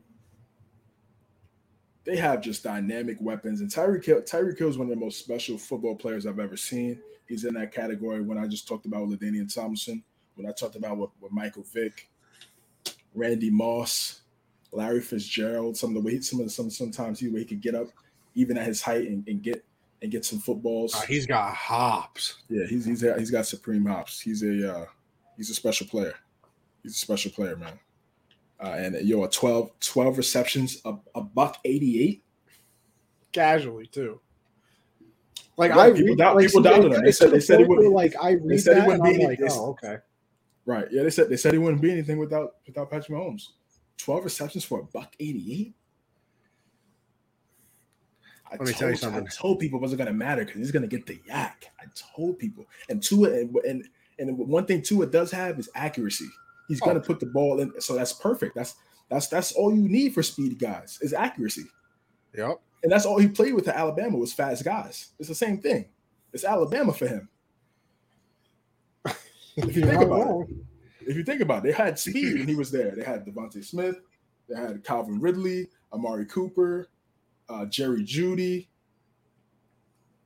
they 2.05 2.18
have 2.18 2.41
just 2.41 2.64
dynamic 2.64 3.18
weapons, 3.20 3.61
and 3.61 3.70
Tyreek 3.70 4.05
Hill. 4.05 4.22
Tyreek 4.22 4.57
Hill 4.57 4.70
is 4.70 4.78
one 4.78 4.88
of 4.88 4.97
the 4.97 5.03
most 5.03 5.20
special 5.20 5.57
football 5.57 5.95
players 5.95 6.26
I've 6.26 6.39
ever 6.39 6.57
seen. 6.57 6.99
He's 7.28 7.45
in 7.45 7.53
that 7.55 7.71
category 7.71 8.21
when 8.21 8.38
I 8.38 8.47
just 8.47 8.67
talked 8.67 8.86
about 8.86 9.07
with 9.07 9.19
LaDainian 9.19 9.53
Tomlinson, 9.53 10.03
when 10.36 10.47
I 10.47 10.51
talked 10.51 10.76
about 10.76 10.97
with, 10.97 11.09
with 11.21 11.32
Michael 11.32 11.63
Vick, 11.63 12.09
Randy 13.13 13.49
Moss, 13.49 14.21
Larry 14.71 15.01
Fitzgerald. 15.01 15.78
Some 15.78 15.95
of 15.95 16.03
the 16.03 16.07
way, 16.07 16.19
some 16.19 16.39
of 16.39 16.45
the, 16.45 16.51
some 16.51 16.69
sometimes 16.69 17.19
he 17.19 17.30
way 17.30 17.39
he 17.39 17.45
could 17.45 17.61
get 17.61 17.76
up, 17.76 17.88
even 18.36 18.57
at 18.57 18.65
his 18.65 18.82
height, 18.82 19.07
and, 19.07 19.28
and 19.28 19.41
get 19.41 19.63
and 20.01 20.11
get 20.11 20.26
some 20.26 20.39
footballs. 20.39 20.93
Uh, 20.93 21.01
he's 21.01 21.26
got 21.26 21.53
hops. 21.53 22.38
Yeah, 22.49 22.65
he's 22.67 22.86
he's 22.86 23.01
he's 23.01 23.32
got 23.32 23.45
supreme 23.45 23.86
hops. 23.86 24.19
He's 24.19 24.43
a 24.43 24.76
uh, 24.76 24.86
he's 25.38 25.49
a 25.49 25.55
special 25.55 25.88
player. 25.88 26.13
He's 26.84 26.95
a 26.95 26.99
special 26.99 27.32
player, 27.32 27.55
man. 27.55 27.80
Uh, 28.59 28.76
and 28.78 29.07
yo, 29.07 29.24
a 29.24 29.30
12, 29.30 29.71
12 29.80 30.17
receptions, 30.17 30.82
a, 30.86 30.95
a 31.15 31.21
buck 31.21 31.57
eighty 31.65 32.03
eight. 32.03 32.24
Casually 33.32 33.88
too. 33.88 34.19
Like 35.58 35.72
Yeah, 35.72 35.78
I 35.80 35.91
people 35.91 36.06
read, 36.08 36.18
doubt- 36.18 36.36
like, 36.36 36.47
people 36.47 36.64
see, 36.64 36.70
doubted 36.70 36.91
it- 36.91 36.95
him. 36.97 37.04
They 37.06 37.12
said- 37.12 37.26
to 37.26 37.32
they 37.32 37.39
said 37.39 37.60
he 37.60 37.66
wouldn't- 37.66 37.93
like 37.93 38.16
I 38.22 38.32
read 38.34 38.60
said 38.62 38.76
he 38.76 38.80
that 38.82 38.88
wouldn't 38.88 39.04
be 39.06 39.22
I'm 39.24 39.30
like, 39.30 39.39
they- 39.39 39.47
oh, 39.51 39.70
okay. 39.72 39.97
Right? 40.66 40.88
Yeah, 40.91 41.04
they 41.04 41.10
said 41.10 41.30
they 41.30 41.38
said 41.38 41.54
he 41.54 41.60
wouldn't 41.60 41.82
be 41.82 41.91
anything 41.91 42.18
without 42.18 42.56
without 42.66 42.89
Patrick 42.89 43.18
Mahomes. 43.18 43.49
Twelve 43.97 44.24
receptions 44.24 44.64
for 44.64 44.80
a 44.80 44.84
buck 44.84 45.14
eighty 45.20 45.54
eight. 45.54 45.74
I 48.47 48.51
Let 48.56 48.60
me 48.62 48.66
told, 48.68 48.78
tell 48.78 48.89
you 48.91 48.95
something. 48.95 49.26
I 49.28 49.30
told 49.30 49.60
people 49.60 49.80
it 49.80 49.82
wasn't 49.82 49.97
going 49.99 50.08
to 50.08 50.14
matter 50.14 50.45
because 50.45 50.60
he's 50.60 50.72
going 50.72 50.88
to 50.88 50.88
get 50.88 51.06
the 51.08 51.16
YAC. 51.28 51.51
I 51.80 51.86
told 52.16 52.38
people, 52.38 52.66
and 52.89 53.01
Tua, 53.01 53.32
and 53.32 53.56
and 53.68 53.84
and 54.20 54.38
one 54.38 54.66
thing 54.66 54.82
Tua 54.82 55.08
does 55.08 55.32
have 55.32 55.58
is 55.60 55.70
accuracy. 55.76 56.28
He's 56.68 56.80
going 56.80 56.95
Oh. 56.97 56.99
to 56.99 57.06
put 57.06 57.20
the 57.20 57.26
ball 57.28 57.60
in, 57.62 57.74
so 57.82 57.95
that's 57.95 58.14
perfect. 58.14 58.56
That's 58.56 58.76
that's 59.10 59.28
that's 59.28 59.51
all 59.54 59.74
you 59.76 59.88
need 59.89 60.14
for 60.14 60.22
speedy 60.24 60.56
guys 60.56 60.99
is 61.01 61.14
accuracy, 61.14 61.66
Yep. 62.38 62.60
And 62.84 62.92
that's 62.92 63.06
all 63.06 63.18
he 63.18 63.30
played 63.30 63.54
with 63.54 63.68
at 63.68 63.76
Alabama 63.76 64.18
was 64.18 64.34
fast 64.34 64.64
guys. 64.64 65.10
It's 65.18 65.30
the 65.30 65.36
same 65.36 65.60
thing. 65.60 65.86
It's 66.34 66.44
Alabama 66.44 66.94
for 66.94 67.08
him. 67.08 67.30
If 69.56 69.76
you 69.76 69.86
think 69.86 70.02
about 70.02 70.42
it, 70.42 70.56
if 71.02 71.16
you 71.16 71.24
think 71.24 71.42
about 71.42 71.60
it, 71.60 71.64
they 71.64 71.72
had 71.72 72.00
speed 72.00 72.40
when 72.40 72.48
he 72.48 72.56
was 72.56 72.72
there. 72.72 72.96
They 72.96 73.04
had 73.04 73.24
DeVonta 73.24 73.64
Smith, 73.64 74.02
they 74.50 74.56
had 74.56 74.84
Calvin 74.84 75.20
Ridley, 75.20 75.70
Amari 75.94 76.26
Cooper, 76.26 76.90
uh, 77.50 77.66
Jerry 77.66 78.04
Jeudy. 78.04 78.68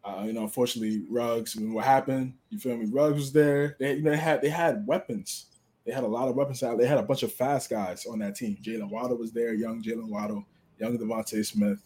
Uh, 0.03 0.23
you 0.25 0.31
know, 0.31 0.43
unfortunately, 0.43 1.03
Ruggs. 1.09 1.57
I 1.57 1.59
mean, 1.59 1.73
what 1.73 1.83
happened? 1.83 2.35
You 2.49 2.59
feel 2.59 2.77
me? 2.77 2.85
Ruggs 2.85 3.15
was 3.15 3.33
there. 3.33 3.75
They, 3.79 3.95
you 3.95 4.01
know, 4.01 4.11
they 4.11 4.17
had 4.17 4.41
they 4.41 4.49
had 4.49 4.87
weapons. 4.87 5.47
They 5.85 5.91
had 5.91 6.05
a 6.05 6.07
lot 6.07 6.29
of 6.29 6.35
weapons 6.35 6.63
out. 6.63 6.77
They 6.77 6.87
had 6.87 6.97
a 6.97 7.03
bunch 7.03 7.23
of 7.23 7.33
fast 7.33 7.69
guys 7.69 8.05
on 8.05 8.19
that 8.19 8.35
team. 8.35 8.57
Jaylen 8.61 8.89
Waddle 8.89 9.17
was 9.17 9.31
there, 9.31 9.53
young 9.53 9.83
Jaylen 9.83 10.09
Waddle, 10.09 10.45
young 10.79 10.97
DeVonta 10.97 11.45
Smith, 11.45 11.81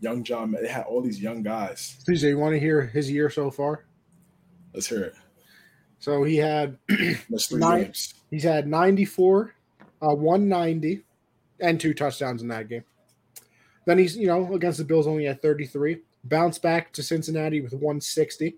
young 0.00 0.22
John. 0.24 0.52
They 0.52 0.68
had 0.68 0.84
all 0.84 1.00
these 1.02 1.20
young 1.20 1.42
guys. 1.42 1.96
CJ, 2.08 2.28
you 2.30 2.38
want 2.38 2.54
to 2.54 2.60
hear 2.60 2.82
his 2.82 3.10
year 3.10 3.30
so 3.30 3.50
far? 3.50 3.84
Let's 4.74 4.86
hear 4.86 5.02
it. 5.04 5.14
So 5.98 6.22
he 6.24 6.36
had 6.36 6.78
Nine- 7.50 7.82
games. 7.84 8.14
he's 8.30 8.42
had 8.44 8.66
94, 8.66 9.54
uh, 10.02 10.14
190, 10.14 11.02
and 11.60 11.80
two 11.80 11.94
touchdowns 11.94 12.42
in 12.42 12.48
that 12.48 12.68
game. 12.68 12.84
Then 13.86 13.98
he's, 13.98 14.16
you 14.16 14.26
know, 14.26 14.52
against 14.54 14.78
the 14.78 14.84
Bills 14.84 15.06
only 15.06 15.24
had 15.24 15.40
33. 15.40 15.98
Bounced 16.24 16.60
back 16.60 16.92
to 16.92 17.02
Cincinnati 17.02 17.60
with 17.60 17.72
160. 17.72 18.56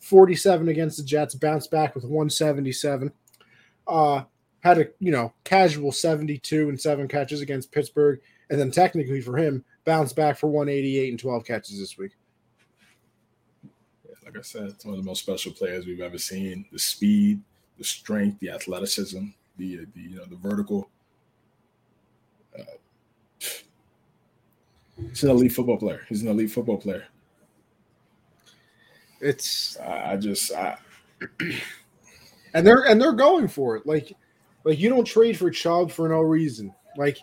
47 0.00 0.68
against 0.68 0.98
the 0.98 1.04
Jets, 1.04 1.34
bounced 1.34 1.70
back 1.70 1.94
with 1.94 2.04
177. 2.04 3.10
Uh 3.86 4.24
had 4.60 4.78
a, 4.78 4.86
you 4.98 5.12
know, 5.12 5.32
casual 5.44 5.92
72 5.92 6.68
and 6.70 6.80
7 6.80 7.06
catches 7.06 7.40
against 7.42 7.70
Pittsburgh. 7.70 8.18
And 8.50 8.58
then 8.58 8.70
technically 8.70 9.20
for 9.20 9.36
him, 9.36 9.62
bounced 9.84 10.16
back 10.16 10.38
for 10.38 10.48
188 10.48 11.10
and 11.10 11.18
12 11.18 11.44
catches 11.44 11.78
this 11.78 11.98
week. 11.98 12.12
Yeah, 13.62 14.14
Like 14.24 14.38
I 14.38 14.42
said, 14.42 14.64
it's 14.64 14.84
one 14.84 14.94
of 14.94 15.00
the 15.00 15.06
most 15.06 15.20
special 15.22 15.52
players 15.52 15.86
we've 15.86 16.00
ever 16.00 16.18
seen. 16.18 16.64
The 16.72 16.78
speed, 16.78 17.40
the 17.78 17.84
strength, 17.84 18.40
the 18.40 18.50
athleticism, 18.50 19.24
the, 19.58 19.86
the 19.94 20.00
you 20.00 20.16
know 20.16 20.24
the 20.24 20.36
vertical. 20.36 20.88
Uh, 22.58 22.62
he's 25.08 25.22
an 25.22 25.30
elite 25.30 25.52
football 25.52 25.76
player. 25.76 26.04
He's 26.08 26.22
an 26.22 26.28
elite 26.28 26.50
football 26.50 26.78
player. 26.78 27.04
It's 29.20 29.78
I, 29.78 30.12
I 30.12 30.16
just 30.16 30.52
I, 30.52 30.76
and 32.54 32.66
they're 32.66 32.86
and 32.86 33.00
they're 33.00 33.12
going 33.12 33.48
for 33.48 33.76
it. 33.76 33.86
Like 33.86 34.16
like 34.64 34.78
you 34.78 34.88
don't 34.88 35.04
trade 35.04 35.36
for 35.36 35.50
Chubb 35.50 35.90
for 35.90 36.08
no 36.08 36.20
reason. 36.20 36.74
Like 36.96 37.18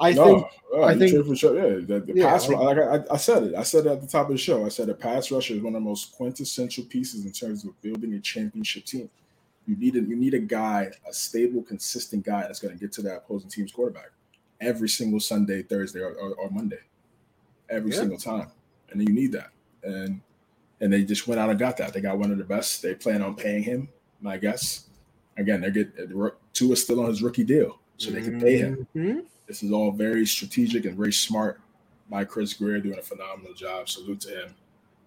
I 0.00 0.12
no, 0.12 0.24
think 0.24 0.46
uh, 0.74 0.82
I 0.82 0.98
think- 0.98 1.26
for 1.26 1.36
sure. 1.36 1.54
Yeah, 1.56 1.84
the, 1.86 2.00
the 2.00 2.12
Yeah, 2.14 2.30
pass. 2.30 2.48
like- 2.48 2.58
like 2.58 2.78
I, 2.78 3.14
I 3.14 3.16
said 3.16 3.42
it. 3.44 3.54
I 3.54 3.62
said 3.62 3.86
it 3.86 3.90
at 3.92 4.00
the 4.00 4.06
top 4.08 4.26
of 4.26 4.32
the 4.32 4.38
show. 4.38 4.66
I 4.66 4.68
said 4.68 4.88
a 4.88 4.94
pass 4.94 5.30
rusher 5.30 5.54
is 5.54 5.60
one 5.62 5.74
of 5.76 5.82
the 5.82 5.88
most 5.88 6.12
quintessential 6.16 6.84
pieces 6.84 7.24
in 7.24 7.32
terms 7.32 7.64
of 7.64 7.80
building 7.80 8.12
a 8.14 8.20
championship 8.20 8.84
team. 8.84 9.08
You 9.66 9.76
need 9.76 9.94
a 9.96 10.00
you 10.00 10.16
need 10.16 10.34
a 10.34 10.40
guy, 10.40 10.90
a 11.08 11.12
stable, 11.12 11.62
consistent 11.62 12.24
guy 12.24 12.42
that's 12.42 12.58
going 12.60 12.74
to 12.74 12.80
get 12.80 12.92
to 12.94 13.02
that 13.02 13.18
opposing 13.18 13.48
team's 13.50 13.72
quarterback 13.72 14.10
every 14.60 14.88
single 14.88 15.20
Sunday, 15.20 15.62
Thursday, 15.62 16.00
or, 16.00 16.12
or, 16.14 16.34
or 16.34 16.50
Monday, 16.50 16.80
every 17.70 17.90
Yeah. 17.92 17.98
single 17.98 18.18
time. 18.18 18.48
And 18.90 19.00
you 19.00 19.14
need 19.14 19.32
that. 19.32 19.50
And 19.84 20.20
and 20.80 20.92
they 20.92 21.04
just 21.04 21.28
went 21.28 21.40
out 21.40 21.50
and 21.50 21.58
got 21.58 21.76
that. 21.76 21.92
They 21.92 22.00
got 22.00 22.18
one 22.18 22.30
of 22.32 22.38
the 22.38 22.44
best. 22.44 22.82
They 22.82 22.94
plan 22.94 23.22
on 23.22 23.36
paying 23.36 23.62
him. 23.62 23.88
My 24.20 24.38
guess. 24.38 24.88
Again, 25.36 25.60
they 25.62 25.70
get 25.70 25.92
two 26.52 26.72
is 26.72 26.82
still 26.82 27.00
on 27.00 27.06
his 27.08 27.22
rookie 27.22 27.44
deal, 27.44 27.78
so 27.96 28.10
they 28.10 28.22
can 28.22 28.40
pay 28.40 28.56
him. 28.58 28.86
Mhm. 28.94 29.24
This 29.46 29.62
is 29.62 29.72
all 29.72 29.90
very 29.92 30.26
strategic 30.26 30.84
and 30.84 30.96
very 30.96 31.12
smart 31.12 31.60
by 32.10 32.24
Chris 32.24 32.52
Grier, 32.54 32.80
doing 32.80 32.98
a 32.98 33.02
phenomenal 33.02 33.54
job. 33.54 33.88
Salute 33.88 34.20
to 34.22 34.28
him. 34.30 34.54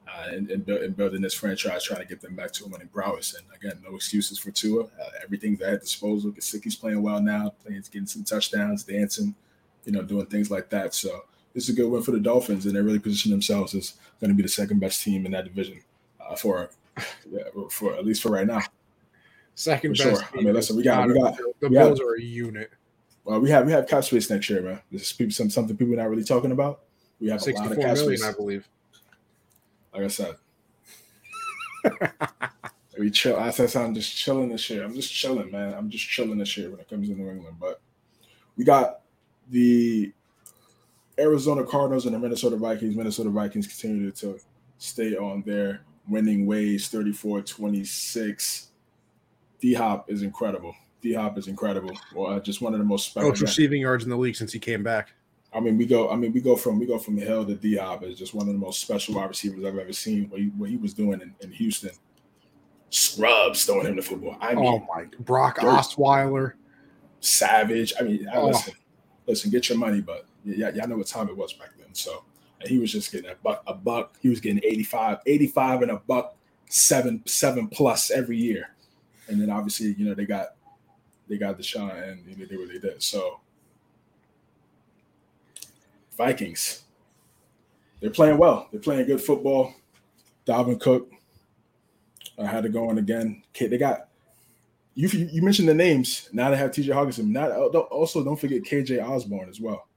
Uh, 0.10 0.30
and, 0.30 0.50
and, 0.52 0.66
build, 0.66 0.82
and 0.84 0.96
building 0.96 1.22
this 1.22 1.34
franchise, 1.34 1.84
trying 1.84 2.00
to 2.00 2.08
get 2.08 2.22
them 2.22 2.34
back 2.34 2.50
to 2.54 2.64
a 2.64 2.68
winning 2.70 2.88
prowess. 2.88 3.36
And 3.36 3.44
again, 3.54 3.82
no 3.84 3.94
excuses 3.94 4.40
for 4.40 4.52
Tua. 4.52 4.86
Uh, 4.86 5.10
everything's 5.22 5.62
at 5.62 5.82
disposal. 5.82 6.32
Gesicki's 6.32 6.78
playing 6.78 7.02
well 7.02 7.22
now, 7.22 7.54
playing, 7.66 7.84
getting 7.92 8.06
some 8.08 8.24
touchdowns, 8.24 8.84
dancing, 8.84 9.36
you 9.84 9.92
know, 9.92 10.02
doing 10.04 10.26
things 10.28 10.50
like 10.50 10.70
that. 10.70 10.94
So 10.94 11.26
this 11.54 11.66
is 11.68 11.72
a 11.72 11.74
good 11.74 11.92
win 11.92 12.04
for 12.04 12.12
the 12.12 12.22
Dolphins, 12.22 12.66
and 12.66 12.74
they 12.74 12.80
really 12.80 13.00
position 13.00 13.32
themselves 13.32 13.76
as 13.76 13.96
going 14.22 14.30
to 14.30 14.36
be 14.36 14.44
the 14.44 14.48
second 14.48 14.80
best 14.80 15.04
team 15.04 15.26
in 15.26 15.34
that 15.34 15.44
division 15.44 15.82
uh, 16.22 16.38
for, 16.38 16.70
yeah, 17.30 17.44
for 17.70 17.94
at 17.96 18.06
least 18.06 18.22
for 18.24 18.30
right 18.32 18.48
now. 18.48 18.62
Second 19.56 19.98
For 19.98 20.12
best. 20.12 20.22
sure. 20.22 20.40
I 20.40 20.42
mean, 20.42 20.54
listen, 20.54 20.78
we 20.78 20.84
got- 20.84 21.06
we 21.06 21.16
got- 21.20 21.38
the 21.60 21.70
Bills 21.70 22.00
are 22.00 22.16
a 22.16 22.22
unit. 22.22 22.72
Well, 23.28 23.42
we 23.42 23.50
have 23.50 23.66
we 23.66 23.74
have 23.74 23.90
cap 23.90 24.06
space 24.06 24.30
next 24.30 24.50
year, 24.50 24.62
man. 24.62 24.80
This 24.90 25.02
is 25.02 25.12
people, 25.12 25.34
some, 25.34 25.50
something 25.50 25.76
people 25.76 25.94
are 25.96 25.98
not 25.98 26.10
really 26.10 26.24
talking 26.24 26.54
about. 26.54 26.84
We 27.20 27.28
have 27.28 27.34
a 27.34 27.40
lot 27.40 27.44
Sixty-four 27.44 27.74
of 27.74 27.78
cap 27.78 27.96
million, 27.98 28.18
space. 28.18 28.24
I 28.24 28.32
believe. 28.32 28.70
like 29.94 30.04
I 30.04 30.08
said. 30.08 30.36
we 32.98 33.12
chill. 33.12 33.36
I 33.36 33.50
said 33.50 33.76
I'm 33.76 33.94
just 33.94 34.16
chilling 34.16 34.48
this 34.48 34.70
year. 34.70 34.86
I'm 34.86 34.96
just 34.96 35.14
chilling, 35.14 35.52
man. 35.52 35.74
I'm 35.74 35.90
just 35.90 36.08
chilling 36.08 36.38
this 36.38 36.56
year 36.56 36.70
when 36.70 36.80
it 36.80 36.90
comes 36.90 37.10
to 37.10 37.16
New 37.16 37.30
England. 37.30 37.58
But 37.60 37.82
we 38.56 38.64
got 38.64 39.02
the 39.50 40.14
Arizona 41.20 41.66
Cardinals 41.66 42.06
and 42.06 42.16
the 42.16 42.20
Minnesota 42.20 42.56
Vikings. 42.56 42.96
Minnesota 42.96 43.30
Vikings 43.30 43.68
continue 43.68 44.10
to 44.10 44.40
stay 44.78 45.18
on 45.18 45.42
their 45.42 45.82
winning 46.08 46.46
ways 46.46 46.88
34 46.88 47.42
26. 47.42 48.70
D 49.60 49.74
Hop 49.74 50.10
is 50.10 50.22
incredible. 50.22 50.74
D 51.02 51.14
Hop 51.14 51.38
is 51.38 51.48
incredible. 51.48 51.92
Well, 52.16 52.34
uh, 52.34 52.40
just 52.40 52.62
one 52.62 52.74
of 52.74 52.80
the 52.80 52.86
most 52.86 53.08
special. 53.12 53.30
Most 53.30 53.42
receiving 53.42 53.82
yards 53.82 54.04
in 54.04 54.10
the 54.10 54.18
league 54.18 54.36
since 54.36 54.52
he 54.52 54.60
came 54.60 54.84
back. 54.84 55.12
I 55.54 55.60
mean, 55.60 55.78
we 55.78 55.86
go. 55.86 56.10
I 56.10 56.16
mean, 56.16 56.34
we 56.34 56.42
go 56.42 56.56
from 56.56 56.80
we 56.80 56.86
go 56.86 56.98
from 57.00 57.18
Hill 57.18 57.46
to 57.46 57.56
D 57.56 57.78
Hop 57.78 58.04
is 58.04 58.18
just 58.18 58.34
one 58.34 58.48
of 58.48 58.54
the 58.54 58.60
most 58.60 58.82
special 58.82 59.16
wide 59.16 59.30
receivers 59.30 59.64
I've 59.66 59.78
ever 59.78 59.94
seen. 59.94 60.30
What 60.30 60.40
he, 60.40 60.48
what 60.48 60.70
he 60.70 60.78
was 60.78 60.94
doing 60.94 61.22
in, 61.22 61.34
in 61.42 61.52
Houston, 61.54 61.92
scrubs 62.90 63.66
throwing 63.66 63.88
him 63.88 63.96
the 63.96 64.02
football. 64.02 64.38
I 64.42 64.54
mean, 64.56 64.66
oh 64.66 64.88
my! 64.94 65.06
Brock 65.20 65.60
Dirt. 65.60 65.66
Osweiler. 65.68 66.54
savage. 67.20 67.94
I 68.00 68.04
mean, 68.04 68.28
Oh. 68.34 68.48
listen, 68.48 68.74
listen, 69.26 69.52
get 69.52 69.70
your 69.70 69.78
money, 69.78 70.02
but 70.02 70.26
yeah, 70.46 70.70
y'all 70.72 70.88
know 70.88 70.98
what 70.98 71.08
time 71.08 71.30
it 71.30 71.38
was 71.38 71.54
back 71.54 71.70
then. 71.78 71.94
So 71.94 72.24
he 72.66 72.78
was 72.78 72.92
just 72.92 73.12
getting 73.12 73.30
a 73.32 73.36
buck, 73.36 73.64
a 73.68 73.74
buck. 73.74 74.16
He 74.22 74.30
was 74.30 74.40
getting 74.40 74.62
85, 74.64 75.20
85 75.26 75.82
and 75.84 75.92
a 75.92 75.98
buck, 75.98 76.36
seven, 76.70 77.24
seven 77.26 77.68
plus 77.68 78.12
every 78.12 78.38
year. 78.38 78.76
And 79.28 79.42
then 79.42 79.50
obviously, 79.50 79.94
you 79.98 80.06
know, 80.06 80.14
they 80.14 80.26
got 80.26 80.56
they 81.28 81.38
got 81.38 81.58
Deshaun 81.58 82.12
and 82.12 82.26
they 82.26 82.46
did 82.46 82.60
what 82.60 82.70
they 82.70 82.80
did. 82.80 83.02
So 83.02 83.40
Vikings. 86.18 86.84
They're 88.02 88.10
playing 88.10 88.38
well. 88.38 88.68
They're 88.72 88.82
playing 88.82 89.06
good 89.06 89.22
football. 89.22 89.74
Dalvin 90.46 90.80
Cook. 90.80 91.12
I 92.40 92.46
had 92.46 92.64
to 92.64 92.70
go 92.70 92.90
in 92.90 92.98
again. 92.98 93.44
Okay, 93.56 93.68
They 93.68 93.78
got 93.78 94.10
you. 94.94 95.08
You 95.08 95.42
mentioned 95.42 95.68
the 95.68 95.74
names. 95.74 96.30
Now 96.34 96.50
they 96.50 96.58
have 96.58 96.72
T.J. 96.72 96.92
Hockenson. 96.92 97.28
Not 97.28 97.52
oh, 97.52 97.70
also 97.92 98.24
don't 98.24 98.40
forget 98.40 98.64
K.J. 98.64 99.00
Osborne 99.00 99.50
as 99.50 99.60
well. 99.60 99.88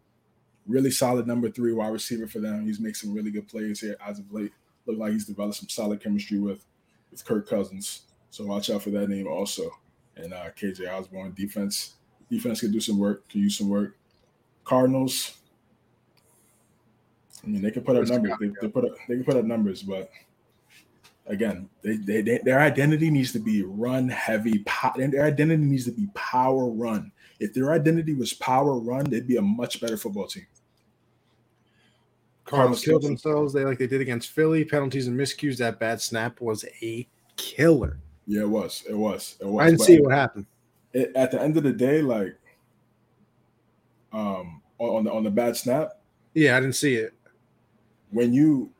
Really 0.67 0.91
solid 0.91 1.27
number 1.27 1.51
three 1.51 1.73
wide 1.73 1.93
receiver 1.93 2.27
for 2.27 2.39
them. 2.39 2.67
He's 2.67 2.81
making 2.81 2.95
some 2.95 3.15
really 3.15 3.31
good 3.31 3.49
plays 3.49 3.81
here 3.81 3.97
as 4.07 4.19
of 4.19 4.33
late. 4.33 4.53
Look 4.87 4.99
like 4.99 5.13
he's 5.13 5.27
developed 5.27 5.57
some 5.57 5.69
solid 5.69 6.03
chemistry 6.03 6.39
with 6.39 6.65
with 7.11 7.25
Kirk 7.25 7.49
Cousins. 7.49 8.03
So 8.31 8.47
watch 8.47 8.71
out 8.71 8.83
for 8.83 8.91
that 8.91 9.09
name 9.09 9.27
also. 9.27 9.71
And 10.23 10.33
uh, 10.35 10.51
KJ 10.51 10.91
Osborne 10.93 11.33
defense. 11.35 11.95
Defense 12.31 12.61
could 12.61 12.73
do 12.73 12.81
some 12.81 12.99
work, 12.99 13.29
could 13.29 13.41
use 13.41 13.59
some 13.59 13.69
work. 13.69 13.97
Cardinals. 14.65 15.37
I 17.43 17.47
mean, 17.49 17.63
they 17.63 17.71
can 17.71 17.83
put 17.83 17.97
up 17.97 18.07
numbers. 18.07 18.33
They, 18.41 18.51
they 18.61 18.69
put 18.69 18.85
up 18.85 18.93
they 19.09 19.15
can 19.17 19.25
put 19.25 19.37
up 19.37 19.45
numbers, 19.45 19.83
but 19.83 20.11
again, 21.27 21.69
they, 21.83 21.97
they, 21.97 22.21
they 22.21 22.39
their 22.45 22.61
identity 22.61 23.11
needs 23.11 23.33
to 23.33 23.39
be 23.39 23.63
run 23.63 24.09
heavy. 24.09 24.63
po- 24.67 25.01
and 25.01 25.13
Their 25.13 25.25
identity 25.25 25.65
needs 25.65 25.87
to 25.87 25.93
be 25.93 26.09
power 26.15 26.69
run. 26.69 27.13
If 27.39 27.55
their 27.55 27.73
identity 27.73 28.15
was 28.15 28.35
power 28.35 28.79
run, 28.79 29.05
they'd 29.05 29.27
be 29.27 29.37
a 29.37 29.43
much 29.43 29.81
better 29.81 29.97
football 29.97 30.27
team. 30.27 30.47
Cardinals 32.45 32.85
killed 32.85 33.03
themselves. 33.03 33.53
They 33.53 33.65
like 33.65 33.79
they 33.79 33.87
did 33.87 34.01
against 34.01 34.31
Philly. 34.31 34.65
Penalties 34.65 35.07
and 35.07 35.19
miscues. 35.19 35.57
That 35.59 35.79
bad 35.79 36.01
snap 36.01 36.41
was 36.41 36.65
a 36.83 37.09
killer. 37.37 37.99
Yeah, 38.31 38.43
it 38.43 38.49
was. 38.49 38.85
It 38.89 38.95
was. 38.95 39.37
It 39.41 39.45
was. 39.47 39.61
I 39.63 39.67
didn't 39.67 39.79
But 39.79 39.85
see 39.87 40.01
what 40.01 40.13
happened. 40.13 40.47
it, 40.93 41.11
at 41.17 41.33
the 41.33 41.43
end 41.43 41.57
of 41.57 41.65
the 41.65 41.73
day, 41.73 42.01
like 42.01 42.37
um 44.13 44.63
on, 44.79 44.89
on 44.99 45.05
the 45.05 45.13
on 45.13 45.25
the 45.25 45.31
bad 45.31 45.57
snap, 45.57 46.01
Yeah, 46.35 46.57
I 46.57 46.61
didn't 46.61 46.77
see 46.77 46.95
it. 46.95 47.13
when 48.11 48.33
you 48.33 48.71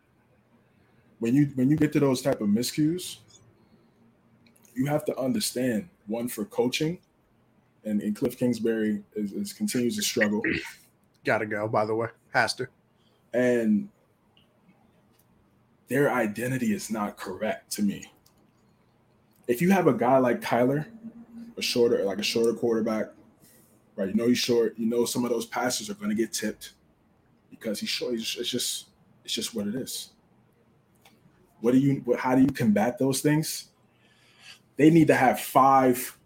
when 1.19 1.35
you 1.35 1.47
when 1.57 1.69
you 1.69 1.77
get 1.77 1.93
to 1.95 2.01
those 2.01 2.23
type 2.23 2.41
of 2.41 2.49
miscues, 2.49 3.17
you 4.75 4.87
have 4.87 5.05
to 5.07 5.19
understand 5.19 5.89
one 6.07 6.29
for 6.29 6.45
coaching, 6.45 6.99
and, 7.85 8.01
and 8.03 8.15
Cliff 8.15 8.39
Kingsbury 8.39 9.03
is, 9.17 9.33
is 9.33 9.53
continues 9.53 9.97
to 9.97 10.03
struggle, 10.03 10.43
Got 11.25 11.39
to 11.39 11.47
go. 11.47 11.67
By 11.67 11.85
the 11.87 11.95
way, 11.95 12.09
has 12.33 12.55
to. 12.55 12.69
and 13.35 13.89
their 15.89 16.13
identity 16.13 16.73
is 16.73 16.89
not 16.89 17.17
correct 17.17 17.73
to 17.73 17.83
me. 17.83 18.07
If 19.51 19.61
you 19.61 19.71
have 19.71 19.87
a 19.87 19.93
guy 19.93 20.19
like 20.19 20.41
Kyler, 20.41 20.87
a 21.57 21.63
shorter 21.63 22.05
like 22.05 22.19
a 22.19 22.23
shorter 22.23 22.55
quarterback, 22.55 23.07
right? 23.97 24.09
You 24.09 24.15
know 24.15 24.29
he's 24.29 24.39
short. 24.39 24.79
You 24.79 24.87
know 24.87 25.05
some 25.05 25.25
of 25.25 25.31
those 25.31 25.47
passes 25.47 25.91
are 25.91 25.95
going 25.95 26.11
to 26.11 26.17
get 26.17 26.33
tipped 26.33 26.75
because 27.51 27.81
he's 27.81 27.89
short. 27.89 28.15
It's 28.15 28.33
just 28.33 28.87
it's 29.25 29.35
just 29.35 29.55
what 29.55 29.67
it 29.67 29.75
is. 29.75 30.11
What 31.61 31.73
do 31.73 31.79
you? 31.79 32.05
How 32.19 32.35
do 32.35 32.43
you 32.43 32.49
combat 32.49 32.99
those 32.99 33.21
things? 33.21 33.71
they 34.81 34.89
need 34.89 35.09
to 35.09 35.15
have 35.15 35.39
five. 35.39 36.17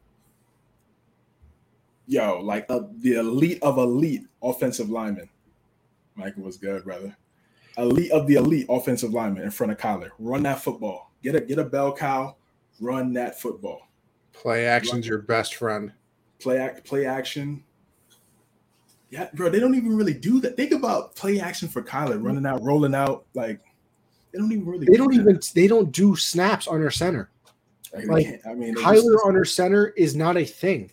Yo, 2.07 2.41
like 2.41 2.67
uh, 2.69 2.83
the 3.01 3.15
elite 3.15 3.59
of 3.63 3.79
elite 3.79 4.23
offensive 4.41 4.91
linemen. 4.91 5.29
Michael 6.15 6.45
was 6.45 6.57
good, 6.57 6.85
brother. 6.85 7.17
Elite 7.77 8.13
of 8.13 8.29
the 8.29 8.35
elite 8.35 8.67
offensive 8.69 9.13
lineman 9.13 9.43
in 9.43 9.51
front 9.51 9.73
of 9.73 9.79
Kyler. 9.79 10.11
Run 10.21 10.45
that 10.45 10.63
football. 10.63 11.11
Get 11.21 11.35
a 11.35 11.41
get 11.41 11.59
a 11.59 11.65
bell 11.65 11.93
cow. 11.93 12.37
Run 12.81 13.13
that 13.15 13.41
football. 13.41 13.89
Play 14.33 14.67
action's 14.67 15.07
your 15.07 15.19
best 15.19 15.55
friend. 15.55 15.93
Play 16.41 16.59
act 16.59 16.85
play 16.85 17.07
action. 17.07 17.63
Yeah, 19.11 19.29
bro, 19.35 19.49
they 19.49 19.61
don't 19.61 19.77
even 19.77 19.97
really 19.97 20.15
do 20.15 20.41
that. 20.41 20.57
Think 20.57 20.73
about 20.73 21.15
play 21.15 21.39
action 21.39 21.69
for 21.69 21.83
Kyler 21.83 22.23
running 22.23 22.45
out, 22.47 22.63
rolling 22.63 22.95
out. 22.95 23.27
Like 23.35 23.61
they 24.33 24.39
don't 24.41 24.51
even 24.51 24.67
really. 24.67 24.87
They 24.87 24.97
don't 24.97 25.15
even. 25.15 25.39
They 25.55 25.69
don't 25.69 25.93
do 25.93 26.17
snaps 26.17 26.67
under 26.67 26.91
center. 26.91 27.31
Like, 27.93 28.07
like, 28.09 28.41
I 28.45 28.55
mean, 28.55 28.75
Kyler 28.75 29.13
just- 29.13 29.27
under 29.27 29.45
center 29.45 29.89
is 29.97 30.17
not 30.17 30.37
a 30.37 30.45
thing. 30.45 30.91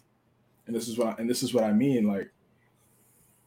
and 0.68 0.76
this 0.76 0.88
is 0.88 0.98
what 1.00 1.18
and 1.18 1.28
this 1.28 1.42
is 1.42 1.52
what 1.54 1.64
I 1.64 1.74
mean. 1.74 2.08
Like, 2.08 2.30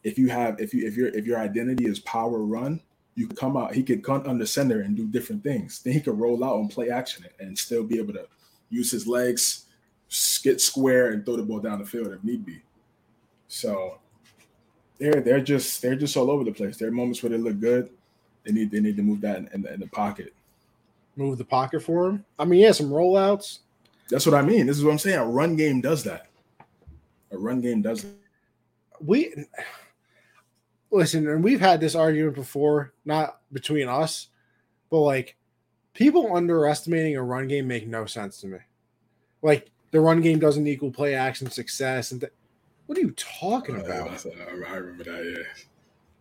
if 0.03 0.19
you 0.19 0.29
have 0.29 0.61
if 0.61 0.75
you 0.75 0.85
if 0.87 0.97
your 0.97 1.09
if 1.09 1.25
your 1.25 1.39
identity 1.39 1.87
is 1.87 2.01
power 2.01 2.39
run, 2.45 2.81
you 3.15 3.29
come 3.29 3.57
out. 3.57 3.75
He 3.75 3.83
could 3.83 4.03
come 4.03 4.25
under 4.27 4.47
center 4.47 4.81
and 4.81 4.97
do 4.97 5.07
different 5.07 5.43
things. 5.43 5.81
Then 5.83 5.93
he 5.93 6.01
could 6.01 6.19
roll 6.19 6.43
out 6.45 6.59
and 6.59 6.71
play 6.71 6.91
action 6.91 7.25
and 7.39 7.57
still 7.57 7.85
be 7.85 7.99
able 7.99 8.13
to 8.15 8.27
use 8.71 8.91
his 8.91 9.07
legs, 9.07 9.67
get 10.43 10.61
square, 10.61 11.13
and 11.13 11.25
throw 11.25 11.37
the 11.37 11.43
ball 11.43 11.61
down 11.61 11.79
the 11.79 11.85
field 11.85 12.13
if 12.13 12.25
need 12.25 12.45
be. 12.45 12.61
So 13.49 13.99
they're 14.99 15.21
they're 15.21 15.41
just 15.41 15.81
they're 15.81 15.97
just 15.97 16.17
all 16.17 16.31
over 16.31 16.45
the 16.45 16.53
place. 16.53 16.77
There 16.77 16.89
are 16.89 16.93
moments 16.93 17.23
where 17.23 17.31
they 17.31 17.39
look 17.39 17.61
good. 17.61 17.91
They 18.45 18.53
need 18.53 18.71
they 18.71 18.81
need 18.81 18.97
to 18.97 19.03
move 19.03 19.21
that 19.23 19.39
in, 19.39 19.49
in, 19.55 19.63
the, 19.63 19.75
in 19.75 19.81
the 19.81 19.87
pocket. 19.89 20.35
Move 21.17 21.39
the 21.39 21.45
pocket 21.45 21.83
for 21.83 22.11
him. 22.11 22.25
I 22.39 22.45
mean, 22.45 22.61
yeah, 22.61 22.73
some 22.73 22.91
rollouts. 22.91 23.61
That's 24.11 24.27
what 24.27 24.35
I 24.35 24.43
mean. 24.43 24.67
This 24.67 24.77
is 24.77 24.85
what 24.85 24.91
I'm 24.91 24.99
saying. 24.99 25.19
A 25.19 25.27
run 25.27 25.57
game 25.57 25.81
does 25.81 26.03
that. 26.05 26.27
A 27.31 27.39
run 27.39 27.61
game 27.61 27.83
does 27.83 28.03
that. 28.03 28.15
We 29.01 29.35
listen, 30.95 31.29
and 31.29 31.43
we've 31.43 31.61
had 31.61 31.81
this 31.81 31.95
argument 31.95 32.35
before, 32.35 32.93
not 33.05 33.41
between 33.53 33.89
us, 33.89 34.29
but 34.91 35.01
like 35.01 35.37
people 35.93 36.35
underestimating 36.37 37.17
a 37.17 37.23
run 37.23 37.49
game 37.49 37.67
make 37.67 37.87
no 37.87 38.07
sense 38.07 38.41
to 38.41 38.47
me. 38.47 38.59
Like 39.43 39.71
the 39.91 40.01
run 40.01 40.21
game 40.21 40.39
doesn't 40.39 40.67
equal 40.67 40.91
play 40.91 41.15
action 41.15 41.51
success, 41.51 42.13
and 42.13 42.21
th- 42.21 42.33
what 42.87 42.97
are 42.99 43.01
you 43.01 43.13
talking 43.13 43.77
Uh, 43.77 43.85
about? 43.85 44.11
that's- 44.11 44.27
I 44.27 44.53
remember 44.77 45.05
that. 45.05 45.25
Yeah. 45.25 45.43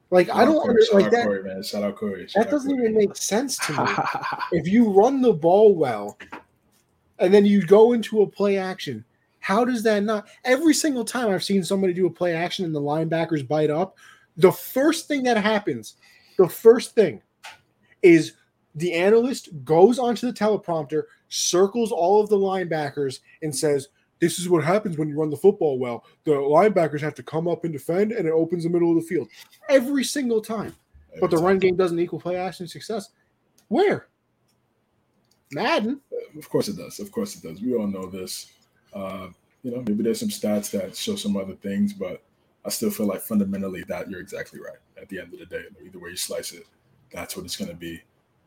Like 0.10 0.30
I 0.30 0.46
don't 0.46 0.62
Corey, 0.62 0.84
like 0.94 1.12
that. 1.12 1.26
Corey, 1.26 1.44
man. 1.44 1.64
Shout 1.64 1.84
out 1.84 1.96
Corey. 1.96 2.28
Shout 2.28 2.44
That 2.44 2.48
out 2.48 2.52
doesn't 2.52 2.70
Corey. 2.72 2.84
even 2.90 2.96
make 2.98 3.16
sense 3.16 3.58
to 3.66 3.72
me. 3.74 3.92
if 4.60 4.68
you 4.68 4.90
run 4.90 5.22
the 5.22 5.34
ball 5.34 5.74
well 5.76 6.18
and 7.20 7.34
then 7.34 7.46
you 7.46 7.66
go 7.66 7.94
into 7.94 8.22
a 8.22 8.28
play 8.28 8.58
action, 8.58 9.04
how 9.40 9.66
does 9.66 9.82
that 9.84 10.04
not? 10.04 10.28
Every 10.46 10.74
single 10.76 11.04
time 11.04 11.30
I've 11.32 11.44
seen 11.44 11.64
somebody 11.64 11.94
do 11.94 12.06
a 12.06 12.12
play 12.12 12.36
action 12.36 12.64
and 12.64 12.76
the 12.76 12.80
linebackers 12.82 13.48
bite 13.48 13.72
up, 13.72 13.98
the 14.38 14.52
first 14.52 15.08
thing 15.08 15.24
that 15.24 15.38
happens, 15.38 15.96
the 16.38 16.48
first 16.48 16.96
thing 16.96 17.22
is 18.02 18.34
the 18.76 18.94
analyst 18.94 19.50
goes 19.64 20.00
onto 20.00 20.26
the 20.26 20.34
teleprompter, 20.34 21.04
circles 21.30 21.92
all 21.92 22.22
of 22.22 22.30
the 22.30 22.38
linebackers, 22.38 23.20
and 23.42 23.56
says, 23.56 23.90
This 24.20 24.40
is 24.40 24.50
what 24.50 24.64
happens 24.64 24.98
when 24.98 25.08
you 25.08 25.20
run 25.20 25.30
the 25.30 25.38
football 25.38 25.78
well. 25.78 26.06
The 26.24 26.32
linebackers 26.32 27.02
have 27.02 27.16
to 27.16 27.24
come 27.24 27.48
up 27.48 27.64
and 27.64 27.74
defend, 27.74 28.12
and 28.12 28.28
it 28.28 28.32
opens 28.32 28.64
the 28.64 28.70
middle 28.70 28.90
of 28.90 28.96
the 28.96 29.08
field 29.08 29.30
every 29.70 30.04
single 30.04 30.42
time. 30.42 30.76
But 31.20 31.30
the 31.30 31.38
Every 31.38 31.48
run 31.48 31.60
game 31.60 31.76
doesn't 31.76 32.00
equal 32.00 32.20
play 32.20 32.38
action 32.38 32.68
success. 32.68 33.10
Where? 33.68 34.08
Madden. 35.52 36.02
Of 36.38 36.50
course 36.50 36.68
it 36.68 36.78
does. 36.78 37.00
Of 37.00 37.12
course 37.12 37.36
it 37.36 37.44
does. 37.44 37.62
We 37.62 37.76
all 37.76 37.86
know 37.86 38.08
this. 38.08 38.52
Uh, 38.92 39.28
you 39.62 39.72
know, 39.72 39.84
maybe 39.86 40.04
there's 40.04 40.20
some 40.20 40.30
stats 40.30 40.72
that 40.72 40.96
show 40.96 41.16
some 41.16 41.38
other 41.38 41.54
things, 41.54 41.94
but 41.94 42.24
I 42.66 42.70
still 42.70 42.91
feel 42.91 43.07
like 43.07 43.22
fundamentally 43.22 43.84
that 43.84 44.09
you're 44.09 44.22
exactly 44.22 44.59
right. 44.59 44.78
At 45.01 45.09
the 45.09 45.20
end 45.20 45.34
of 45.34 45.39
the 45.39 45.45
day, 45.45 45.66
either 45.84 45.99
way 45.99 46.11
you 46.11 46.16
slice 46.16 46.53
it, 46.53 46.66
that's 47.11 47.36
what 47.36 47.45
it's 47.45 47.57
going 47.57 47.70
to 47.70 47.76
be. 47.76 48.01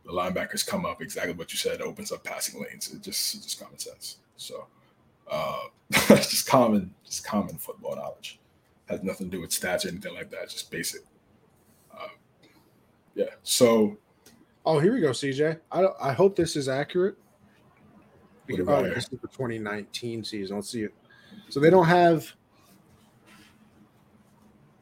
The 0.04 0.12
linebackers 0.12 0.66
come 0.66 0.86
up 0.86 1.02
exactly 1.02 1.34
what 1.34 1.52
you 1.52 1.58
said. 1.58 1.80
It 1.80 1.82
opens 1.82 2.12
up 2.12 2.24
passing 2.24 2.62
lanes. 2.62 2.92
It 2.92 3.02
just 3.02 3.34
it's 3.34 3.44
just 3.44 3.60
common 3.60 3.78
sense. 3.78 4.18
So, 4.36 4.66
uh, 5.30 5.58
it's 5.90 6.30
just 6.30 6.46
common, 6.46 6.94
just 7.04 7.26
common 7.26 7.58
football 7.58 7.96
knowledge. 7.96 8.38
Has 8.88 9.02
nothing 9.02 9.30
to 9.30 9.36
do 9.36 9.40
with 9.40 9.50
stats 9.50 9.84
or 9.84 9.88
anything 9.88 10.14
like 10.14 10.30
that. 10.30 10.48
Just 10.48 10.70
basic. 10.70 11.02
Uh, 11.92 12.08
yeah. 13.14 13.30
So 13.42 13.98
Oh, 14.66 14.80
here 14.80 14.92
we 14.92 15.00
go, 15.00 15.10
CJ. 15.10 15.60
I 15.70 15.86
I 16.00 16.12
hope 16.12 16.34
this 16.34 16.56
is 16.56 16.68
accurate. 16.68 17.16
We 18.48 18.60
oh, 18.62 18.82
this 18.82 19.04
is 19.04 19.10
the 19.20 19.28
2019 19.28 20.24
season. 20.24 20.56
Let's 20.56 20.70
see 20.70 20.82
it. 20.82 20.94
So 21.48 21.60
they 21.60 21.70
don't 21.70 21.86
have. 21.86 22.34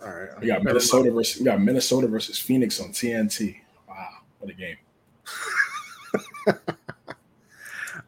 All 0.05 0.11
right. 0.11 0.29
We 0.41 0.47
got 0.49 0.63
Minnesota 0.63 1.11
versus 1.11 1.41
we 1.41 1.45
got 1.47 1.61
Minnesota 1.61 2.07
versus 2.07 2.39
Phoenix 2.39 2.81
on 2.81 2.89
TNT. 2.91 3.57
Wow, 3.89 4.09
what 4.39 4.51
a 4.51 4.55
game! 4.55 4.77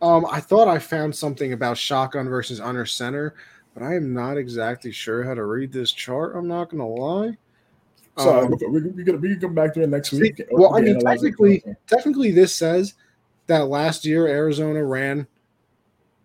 Um, 0.03 0.26
I 0.30 0.40
thought 0.40 0.68
I 0.68 0.78
found 0.78 1.14
something 1.16 1.55
about 1.55 1.78
shotgun 1.78 2.28
versus 2.28 2.61
under 2.61 2.84
center, 2.84 3.34
but 3.72 3.82
I 3.82 3.94
am 3.94 4.12
not 4.12 4.36
exactly 4.36 4.92
sure 4.92 5.22
how 5.24 5.32
to 5.32 5.44
read 5.44 5.72
this 5.72 5.90
chart. 5.90 6.36
I'm 6.36 6.47
not 6.47 6.68
gonna 6.68 6.86
lie. 6.86 7.36
So 8.18 8.40
Um, 8.44 8.51
we, 8.61 8.80
we, 8.80 8.88
we, 8.90 9.05
can, 9.05 9.20
we 9.20 9.36
come 9.36 9.55
back 9.55 9.72
to 9.74 9.82
it 9.82 9.88
next 9.88 10.11
See, 10.11 10.20
week. 10.20 10.42
well, 10.51 10.72
We 10.74 10.78
I 10.80 10.82
mean, 10.82 11.01
technically- 11.01 11.64
technically, 11.86 12.30
this 12.30 12.55
says 12.55 12.92
that 13.47 13.68
last 13.68 14.05
year 14.05 14.26
Arizona 14.26 14.84
ran. 14.84 15.26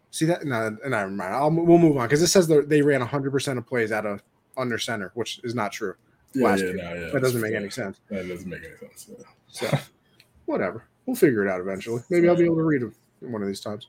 See 0.10 0.26
that? 0.26 0.44
No, 0.44 0.76
never 0.86 1.10
mind. 1.10 1.34
I'll, 1.34 1.52
we'll 1.52 1.78
move 1.78 1.96
on 1.96 2.08
because 2.08 2.22
it 2.22 2.28
says 2.28 2.48
they 2.50 2.82
ran 2.82 3.00
100 3.00 3.32
percent 3.32 3.58
of 3.58 3.66
plays 3.66 3.94
out 3.94 4.06
of 4.06 4.22
under 4.58 4.78
center, 4.78 5.12
which 5.16 5.40
is 5.44 5.56
not 5.56 5.72
true. 5.72 5.96
yeah, 6.34 6.46
last 6.46 6.64
yeah, 6.64 6.72
no, 6.72 6.94
yeah, 6.94 7.10
That 7.12 7.22
doesn't 7.22 7.42
make 7.42 7.54
any 7.54 7.70
sense. 7.70 8.00
That 8.10 8.28
doesn't 8.28 8.50
make 8.50 8.64
any 8.64 8.76
sense. 8.78 9.10
So, 9.48 9.70
whatever. 10.46 10.86
We'll 11.06 11.16
figure 11.16 11.46
it 11.46 11.50
out 11.50 11.60
eventually. 11.60 12.02
Maybe 12.10 12.30
I'll 12.30 12.36
be 12.36 12.46
able 12.46 12.58
to 12.58 12.64
read 12.64 12.84
it 12.84 12.94
one 13.22 13.42
of 13.42 13.48
these 13.48 13.60
times. 13.60 13.88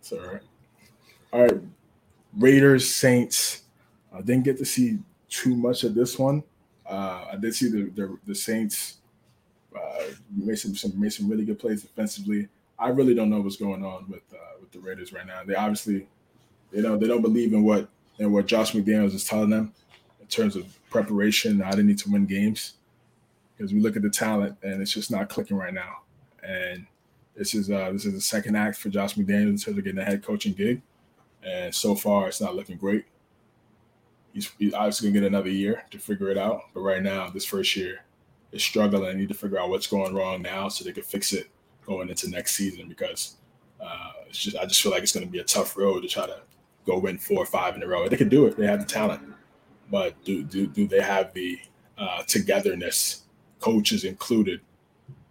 It's 0.00 0.12
all 0.12 0.20
right. 0.20 0.42
All 1.32 1.42
right, 1.42 1.60
Raiders 2.36 2.92
Saints. 2.92 3.62
I 4.12 4.20
didn't 4.20 4.44
get 4.44 4.58
to 4.58 4.64
see 4.64 4.98
too 5.28 5.54
much 5.54 5.84
of 5.84 5.94
this 5.94 6.18
one. 6.18 6.42
Uh, 6.84 7.26
I 7.32 7.36
did 7.36 7.54
see 7.54 7.68
the 7.68 7.90
the, 7.90 8.18
the 8.26 8.34
Saints 8.34 8.98
uh, 9.76 10.02
made 10.34 10.58
some, 10.58 10.74
some 10.74 10.98
made 10.98 11.12
some 11.12 11.28
really 11.28 11.44
good 11.44 11.58
plays 11.58 11.82
defensively. 11.82 12.48
I 12.78 12.88
really 12.88 13.14
don't 13.14 13.30
know 13.30 13.40
what's 13.40 13.56
going 13.56 13.84
on 13.84 14.06
with 14.08 14.22
uh, 14.32 14.58
with 14.60 14.72
the 14.72 14.80
Raiders 14.80 15.12
right 15.12 15.26
now. 15.26 15.42
They 15.44 15.54
obviously 15.54 16.08
they 16.72 16.82
don't 16.82 16.98
they 16.98 17.06
don't 17.06 17.22
believe 17.22 17.52
in 17.52 17.62
what 17.62 17.88
in 18.20 18.30
what 18.30 18.46
Josh 18.46 18.72
McDaniels 18.72 19.14
is 19.14 19.24
telling 19.24 19.50
them 19.50 19.72
in 20.20 20.26
terms 20.28 20.54
of 20.54 20.78
preparation. 20.90 21.52
and 21.52 21.64
How 21.64 21.74
they 21.74 21.82
need 21.82 21.98
to 21.98 22.10
win 22.10 22.26
games 22.26 22.74
because 23.56 23.74
we 23.74 23.80
look 23.80 23.96
at 23.96 24.02
the 24.02 24.10
talent 24.10 24.56
and 24.62 24.80
it's 24.80 24.92
just 24.92 25.10
not 25.10 25.28
clicking 25.28 25.56
right 25.56 25.74
now. 25.74 26.02
And 26.42 26.86
this 27.34 27.54
is 27.54 27.70
uh, 27.70 27.90
this 27.92 28.04
is 28.04 28.12
the 28.12 28.20
second 28.20 28.56
act 28.56 28.76
for 28.76 28.90
Josh 28.90 29.14
McDaniels 29.14 29.48
in 29.48 29.56
terms 29.56 29.78
of 29.78 29.84
getting 29.84 29.98
a 29.98 30.04
head 30.04 30.22
coaching 30.22 30.52
gig, 30.52 30.82
and 31.42 31.74
so 31.74 31.94
far 31.94 32.28
it's 32.28 32.40
not 32.40 32.54
looking 32.54 32.76
great. 32.76 33.04
He's, 34.32 34.50
he's 34.58 34.74
obviously 34.74 35.08
gonna 35.08 35.20
get 35.20 35.26
another 35.26 35.50
year 35.50 35.82
to 35.90 35.98
figure 35.98 36.30
it 36.30 36.38
out, 36.38 36.62
but 36.74 36.80
right 36.80 37.02
now 37.02 37.30
this 37.30 37.44
first 37.44 37.74
year 37.76 38.04
is 38.52 38.62
struggling. 38.62 39.04
They 39.04 39.14
need 39.14 39.28
to 39.28 39.34
figure 39.34 39.58
out 39.58 39.70
what's 39.70 39.86
going 39.86 40.14
wrong 40.14 40.42
now 40.42 40.68
so 40.68 40.84
they 40.84 40.92
can 40.92 41.02
fix 41.02 41.32
it 41.32 41.48
going 41.86 42.08
into 42.08 42.28
next 42.28 42.54
season 42.54 42.88
because 42.88 43.36
uh, 43.82 44.12
it's 44.28 44.38
just 44.38 44.56
I 44.56 44.66
just 44.66 44.82
feel 44.82 44.92
like 44.92 45.02
it's 45.02 45.12
gonna 45.12 45.26
be 45.26 45.38
a 45.38 45.44
tough 45.44 45.76
road 45.76 46.02
to 46.02 46.08
try 46.08 46.26
to 46.26 46.40
go 46.86 46.98
win 46.98 47.18
four 47.18 47.38
or 47.38 47.46
five 47.46 47.76
in 47.76 47.82
a 47.82 47.86
row. 47.86 48.08
They 48.08 48.16
can 48.16 48.28
do 48.28 48.46
it. 48.46 48.56
They 48.56 48.66
have 48.66 48.80
the 48.80 48.86
talent, 48.86 49.22
but 49.90 50.22
do 50.24 50.42
do 50.42 50.66
do 50.66 50.86
they 50.86 51.00
have 51.00 51.32
the 51.34 51.58
uh, 51.98 52.22
togetherness, 52.22 53.22
coaches 53.60 54.04
included, 54.04 54.60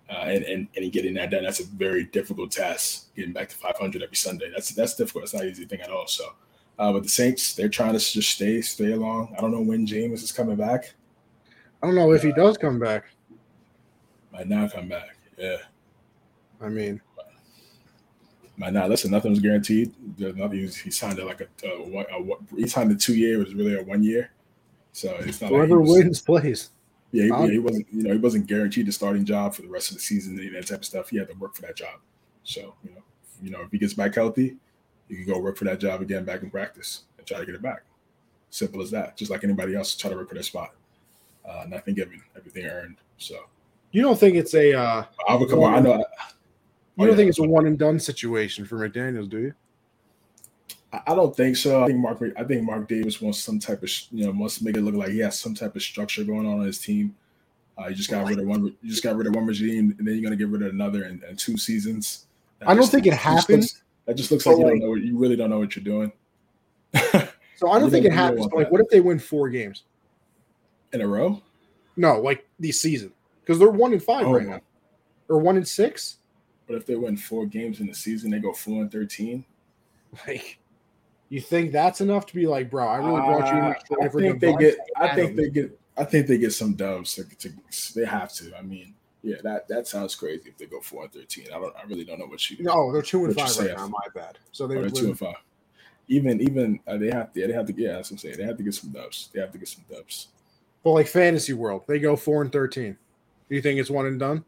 uh, 0.09 0.25
and, 0.25 0.43
and 0.43 0.67
and 0.75 0.91
getting 0.91 1.13
that 1.15 1.31
done. 1.31 1.43
That's 1.43 1.59
a 1.59 1.65
very 1.65 2.05
difficult 2.05 2.51
task. 2.51 3.13
Getting 3.15 3.33
back 3.33 3.49
to 3.49 3.55
500 3.55 4.03
every 4.03 4.15
Sunday. 4.15 4.51
That's 4.51 4.69
that's 4.69 4.95
difficult. 4.95 5.25
It's 5.25 5.33
not 5.33 5.43
an 5.43 5.49
easy 5.49 5.65
thing 5.65 5.81
at 5.81 5.89
all. 5.89 6.07
So, 6.07 6.25
uh, 6.77 6.93
but 6.93 7.03
the 7.03 7.09
Saints, 7.09 7.55
they're 7.55 7.69
trying 7.69 7.93
to 7.93 7.99
just 7.99 8.29
stay 8.29 8.61
stay 8.61 8.91
along. 8.91 9.33
I 9.37 9.41
don't 9.41 9.51
know 9.51 9.61
when 9.61 9.85
James 9.85 10.23
is 10.23 10.31
coming 10.31 10.55
back. 10.55 10.93
I 11.81 11.87
don't 11.87 11.95
know 11.95 12.11
if 12.11 12.23
he 12.23 12.33
does 12.33 12.57
come 12.57 12.77
back. 12.77 13.05
Might 14.31 14.47
not 14.47 14.73
come 14.73 14.89
back. 14.89 15.17
Yeah, 15.37 15.57
I 16.61 16.69
mean, 16.69 17.01
might 18.59 18.73
not. 18.73 18.89
Listen, 18.89 19.09
nothing 19.09 19.31
was 19.31 19.39
guaranteed. 19.39 19.93
There's 20.17 20.35
nothing. 20.35 20.59
He 20.59 20.91
signed 20.91 21.17
it 21.17 21.25
like 21.25 21.41
a, 21.41 21.47
a, 21.65 22.15
a, 22.17 22.21
one- 22.21 22.47
he 22.55 22.67
signed 22.67 22.91
a 22.91 22.95
two 22.95 23.15
year. 23.15 23.35
It 23.35 23.45
was 23.45 23.55
really 23.55 23.75
a 23.79 23.83
one 23.83 24.03
year. 24.03 24.31
So 24.91 25.15
it's 25.21 25.41
not 25.41 25.51
like 25.51 25.57
whoever 25.59 25.79
was- 25.79 25.89
wins 25.91 26.21
plays. 26.21 26.69
Yeah, 27.11 27.23
he, 27.23 27.29
yeah, 27.29 27.51
he 27.51 27.59
wasn't. 27.59 27.87
You 27.91 28.03
know, 28.03 28.11
he 28.13 28.19
wasn't 28.19 28.45
guaranteed 28.45 28.85
the 28.85 28.91
starting 28.91 29.25
job 29.25 29.55
for 29.55 29.63
the 29.63 29.67
rest 29.67 29.89
of 29.89 29.95
the 29.97 30.01
season 30.01 30.37
and 30.37 30.53
that 30.55 30.67
type 30.67 30.79
of 30.79 30.85
stuff. 30.85 31.09
He 31.09 31.17
had 31.17 31.27
to 31.29 31.33
work 31.35 31.55
for 31.55 31.63
that 31.63 31.75
job. 31.75 31.95
So 32.43 32.75
you 32.83 32.91
know, 32.91 33.01
you 33.41 33.49
know, 33.49 33.61
if 33.61 33.71
he 33.71 33.79
gets 33.79 33.95
back 33.95 34.13
healthy, 34.13 34.57
he 35.07 35.15
can 35.15 35.25
go 35.25 35.39
work 35.39 35.57
for 35.57 35.65
that 35.65 35.79
job 35.79 36.01
again, 36.01 36.23
back 36.23 36.43
in 36.43 36.51
practice, 36.51 37.03
and 37.17 37.25
try 37.25 37.39
to 37.39 37.45
get 37.47 37.55
it 37.55 37.63
back. 37.63 37.81
Simple 38.51 38.81
as 38.81 38.91
that. 38.91 39.17
Just 39.17 39.31
like 39.31 39.43
anybody 39.43 39.75
else, 39.75 39.95
try 39.95 40.11
to 40.11 40.15
work 40.17 40.27
for 40.29 40.35
their 40.35 40.43
spot. 40.43 40.75
Uh, 41.49 41.65
nothing 41.67 41.95
given, 41.95 42.21
everything 42.37 42.65
earned. 42.65 42.97
So 43.17 43.37
You 43.91 44.03
don't 44.03 44.19
think 44.19 44.35
it's 44.35 44.53
a 44.53 44.73
uh, 44.73 45.03
I 45.27 45.35
would 45.35 45.49
come 45.49 45.63
on. 45.63 45.73
I 45.73 45.79
know. 45.79 46.05
You 46.99 47.05
don't 47.05 47.13
yeah. 47.13 47.15
think 47.17 47.29
it's 47.29 47.39
a 47.39 47.43
one 47.43 47.65
and 47.65 47.79
done 47.79 47.99
situation 47.99 48.65
for 48.65 48.77
McDaniels, 48.77 49.29
do 49.29 49.39
you? 49.39 49.53
I 50.91 51.13
don't 51.13 51.35
think 51.35 51.55
so. 51.55 51.83
I 51.83 51.87
think 51.87 51.99
Mark. 51.99 52.19
I 52.35 52.43
think 52.43 52.63
Mark 52.63 52.87
Davis 52.87 53.21
wants 53.21 53.39
some 53.39 53.59
type 53.59 53.83
of 53.83 53.91
you 54.11 54.25
know 54.25 54.31
wants 54.31 54.57
to 54.57 54.63
make 54.63 54.75
it 54.75 54.81
look 54.81 54.95
like 54.95 55.09
he 55.09 55.19
has 55.19 55.39
some 55.39 55.53
type 55.53 55.75
of 55.75 55.83
structure 55.83 56.23
going 56.23 56.47
on 56.47 56.59
on 56.59 56.65
his 56.65 56.79
team. 56.79 57.15
Uh, 57.77 57.87
you 57.87 57.95
just 57.95 58.09
got 58.09 58.27
rid 58.27 58.39
of 58.39 58.45
one. 58.45 58.75
You 58.81 58.89
just 58.89 59.03
got 59.03 59.15
rid 59.15 59.27
of 59.27 59.35
one 59.35 59.45
regime, 59.45 59.95
and 59.97 60.07
then 60.07 60.15
you're 60.15 60.23
gonna 60.23 60.35
get 60.35 60.49
rid 60.49 60.63
of 60.63 60.73
another 60.73 61.05
in, 61.05 61.21
in 61.29 61.35
two 61.35 61.57
seasons. 61.57 62.25
That 62.59 62.69
I 62.69 62.73
don't 62.73 62.87
think 62.87 63.05
it 63.05 63.13
happens. 63.13 63.83
that 64.05 64.15
just 64.15 64.31
looks 64.31 64.47
like 64.47 64.57
you 64.57 64.63
don't 64.63 64.79
know. 64.79 64.95
You 64.95 65.17
really 65.17 65.35
don't 65.35 65.51
know 65.51 65.59
what 65.59 65.75
you're 65.75 65.85
doing. 65.85 66.11
so 67.55 67.69
I 67.69 67.79
don't 67.79 67.91
think 67.91 68.05
it 68.05 68.11
happens. 68.11 68.47
But 68.47 68.55
like, 68.57 68.71
what 68.71 68.81
if 68.81 68.89
they 68.89 68.99
win 68.99 69.19
four 69.19 69.47
games 69.49 69.83
in 70.91 71.01
a 71.01 71.07
row? 71.07 71.41
No, 71.97 72.19
like 72.19 72.47
this 72.59 72.81
season 72.81 73.13
because 73.41 73.59
they're 73.59 73.69
one 73.69 73.93
in 73.93 73.99
five 73.99 74.25
oh. 74.25 74.33
right 74.33 74.47
now, 74.47 74.61
or 75.27 75.37
one 75.37 75.55
in 75.55 75.65
six. 75.65 76.17
But 76.69 76.77
if 76.77 76.85
they 76.85 76.95
win 76.95 77.17
four 77.17 77.47
games 77.47 77.79
in 77.79 77.87
the 77.87 77.95
season, 77.95 78.29
they 78.29 78.37
go 78.37 78.53
four 78.53 78.83
and 78.83 78.91
thirteen. 78.91 79.43
Like, 80.27 80.59
you 81.29 81.41
think 81.41 81.71
that's 81.71 81.99
enough 81.99 82.27
to 82.27 82.35
be 82.35 82.45
like, 82.45 82.69
bro? 82.69 82.87
I 82.87 82.97
really 82.97 83.21
brought 83.21 83.51
you. 83.51 83.97
Uh, 83.97 84.05
I 84.05 84.07
think 84.07 84.39
they 84.39 84.53
get. 84.53 84.77
I 84.95 85.15
think 85.15 85.35
they 85.35 85.49
get. 85.49 85.79
I 85.97 86.03
think 86.03 86.27
they 86.27 86.37
get 86.37 86.53
some 86.53 86.73
dubs. 86.73 87.15
To, 87.15 87.23
to, 87.23 87.51
they 87.95 88.05
have 88.05 88.31
to. 88.33 88.55
I 88.55 88.61
mean, 88.61 88.93
yeah, 89.23 89.37
that 89.43 89.67
that 89.67 89.87
sounds 89.87 90.13
crazy 90.13 90.49
if 90.49 90.57
they 90.57 90.67
go 90.67 90.79
four 90.79 91.03
and 91.03 91.11
thirteen. 91.11 91.47
I 91.51 91.57
don't. 91.57 91.75
I 91.75 91.87
really 91.87 92.05
don't 92.05 92.19
know 92.19 92.27
what 92.27 92.47
you. 92.51 92.63
No, 92.63 92.91
they're 92.91 93.01
two 93.01 93.25
and 93.25 93.35
five 93.35 93.57
right 93.57 93.75
now. 93.75 93.87
My 93.87 93.97
bad. 94.13 94.37
So 94.51 94.67
they, 94.67 94.75
are 94.75 94.91
two 94.91 95.07
and 95.07 95.17
five. 95.17 95.37
Even 96.07 96.39
even 96.39 96.79
uh, 96.87 96.97
they 96.97 97.09
have 97.09 97.33
to. 97.33 97.47
They 97.47 97.53
have 97.53 97.65
to. 97.65 97.73
Yeah, 97.75 97.93
that's 97.93 98.11
what 98.11 98.15
I'm 98.15 98.17
saying. 98.19 98.37
They 98.37 98.43
have 98.45 98.57
to 98.57 98.63
get 98.63 98.75
some 98.75 98.91
dubs. 98.91 99.29
They 99.33 99.41
have 99.41 99.51
to 99.51 99.57
get 99.57 99.67
some 99.67 99.85
dubs. 99.91 100.27
Well, 100.83 100.93
like 100.93 101.07
fantasy 101.07 101.53
world, 101.53 101.83
they 101.87 101.97
go 101.97 102.15
four 102.15 102.43
and 102.43 102.51
thirteen. 102.51 102.95
Do 103.49 103.55
you 103.55 103.61
think 103.63 103.79
it's 103.79 103.89
one 103.89 104.05
and 104.05 104.19
done? 104.19 104.45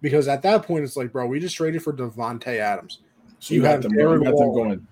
Because 0.00 0.28
at 0.28 0.42
that 0.42 0.62
point, 0.64 0.84
it's 0.84 0.96
like, 0.96 1.12
bro, 1.12 1.26
we 1.26 1.40
just 1.40 1.56
traded 1.56 1.82
for 1.82 1.92
Davante 1.92 2.58
Adams. 2.58 3.00
So 3.38 3.54
you, 3.54 3.60
you 3.60 3.66
have 3.66 3.82
them, 3.82 3.92
you 3.92 4.08
them 4.08 4.22
going 4.22 4.86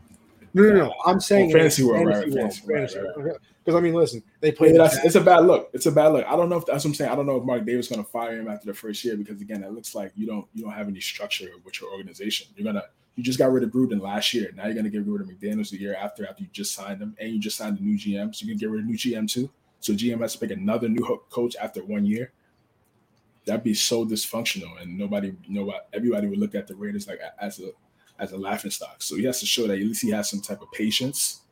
no, 0.54 0.62
no, 0.62 0.72
no. 0.72 0.94
I'm 1.04 1.20
saying 1.20 1.50
oh, 1.50 1.58
fantasy 1.58 1.82
world, 1.82 2.08
fantasy 2.08 2.30
right? 2.30 2.42
Fantasy, 2.42 2.66
fantasy 2.66 2.98
right, 3.00 3.16
right, 3.16 3.36
Because 3.64 3.76
I 3.76 3.80
mean, 3.80 3.92
listen, 3.92 4.22
they 4.40 4.52
play. 4.52 4.72
Yeah, 4.72 4.88
it's 5.02 5.16
a 5.16 5.20
bad 5.20 5.40
look. 5.40 5.68
It's 5.72 5.86
a 5.86 5.92
bad 5.92 6.08
look. 6.08 6.24
I 6.26 6.36
don't 6.36 6.48
know 6.48 6.58
if 6.58 6.66
that's 6.66 6.84
what 6.84 6.90
I'm 6.90 6.94
saying. 6.94 7.10
I 7.10 7.16
don't 7.16 7.26
know 7.26 7.36
if 7.36 7.44
Mark 7.44 7.66
Davis 7.66 7.88
going 7.88 8.02
to 8.02 8.08
fire 8.08 8.38
him 8.38 8.48
after 8.48 8.66
the 8.66 8.74
first 8.74 9.04
year 9.04 9.16
because 9.16 9.40
again, 9.40 9.64
it 9.64 9.72
looks 9.72 9.96
like 9.96 10.12
you 10.14 10.26
don't 10.28 10.46
you 10.54 10.62
don't 10.62 10.72
have 10.72 10.86
any 10.86 11.00
structure 11.00 11.48
with 11.64 11.80
your 11.80 11.90
organization. 11.90 12.46
You're 12.56 12.64
gonna 12.64 12.84
you 13.16 13.24
just 13.24 13.38
got 13.38 13.50
rid 13.50 13.64
of 13.64 13.70
Gruden 13.70 14.00
last 14.00 14.32
year. 14.32 14.52
Now 14.54 14.66
you're 14.66 14.74
gonna 14.74 14.90
get 14.90 15.04
rid 15.04 15.22
of 15.22 15.26
McDaniels 15.26 15.70
the 15.70 15.80
year 15.80 15.96
after 15.96 16.24
after 16.24 16.44
you 16.44 16.48
just 16.52 16.72
signed 16.72 17.02
him 17.02 17.16
and 17.18 17.32
you 17.32 17.40
just 17.40 17.56
signed 17.56 17.80
a 17.80 17.82
new 17.82 17.98
GM. 17.98 18.32
So 18.32 18.46
you 18.46 18.52
can 18.52 18.58
get 18.58 18.70
rid 18.70 18.82
of 18.82 18.86
new 18.86 18.96
GM 18.96 19.28
too. 19.28 19.50
So 19.80 19.92
GM 19.92 20.20
has 20.20 20.34
to 20.34 20.38
pick 20.38 20.52
another 20.56 20.88
new 20.88 21.20
coach 21.30 21.56
after 21.60 21.84
one 21.84 22.06
year. 22.06 22.30
That'd 23.46 23.64
be 23.64 23.74
so 23.74 24.06
dysfunctional, 24.06 24.80
and 24.80 24.96
nobody, 24.96 25.34
you 25.44 25.64
know? 25.64 25.72
Everybody 25.92 26.28
would 26.28 26.38
look 26.38 26.54
at 26.54 26.66
the 26.66 26.74
Raiders 26.74 27.06
like 27.06 27.20
as 27.38 27.60
a 27.60 27.70
as 28.18 28.32
a 28.32 28.36
laughing 28.36 28.70
stock. 28.70 29.02
So 29.02 29.16
he 29.16 29.24
has 29.24 29.40
to 29.40 29.46
show 29.46 29.66
that 29.66 29.74
at 29.74 29.80
least 29.80 30.02
he 30.02 30.10
has 30.10 30.30
some 30.30 30.40
type 30.40 30.62
of 30.62 30.70
patience. 30.72 31.42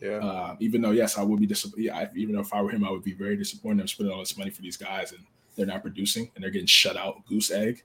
Yeah. 0.00 0.18
Uh, 0.18 0.56
even 0.60 0.82
though, 0.82 0.90
yes, 0.90 1.18
I 1.18 1.22
would 1.22 1.40
be 1.40 1.46
disappointed. 1.46 1.84
Yeah, 1.84 2.08
even 2.14 2.34
though 2.34 2.40
if 2.40 2.52
I 2.52 2.60
were 2.62 2.70
him, 2.70 2.84
I 2.84 2.90
would 2.90 3.04
be 3.04 3.14
very 3.14 3.36
disappointed. 3.36 3.80
I'm 3.80 3.88
spending 3.88 4.12
all 4.12 4.20
this 4.20 4.36
money 4.36 4.50
for 4.50 4.62
these 4.62 4.76
guys 4.76 5.12
and 5.12 5.24
they're 5.56 5.66
not 5.66 5.82
producing 5.82 6.30
and 6.34 6.42
they're 6.42 6.50
getting 6.50 6.66
shut 6.66 6.96
out. 6.96 7.24
Goose 7.26 7.50
egg. 7.50 7.82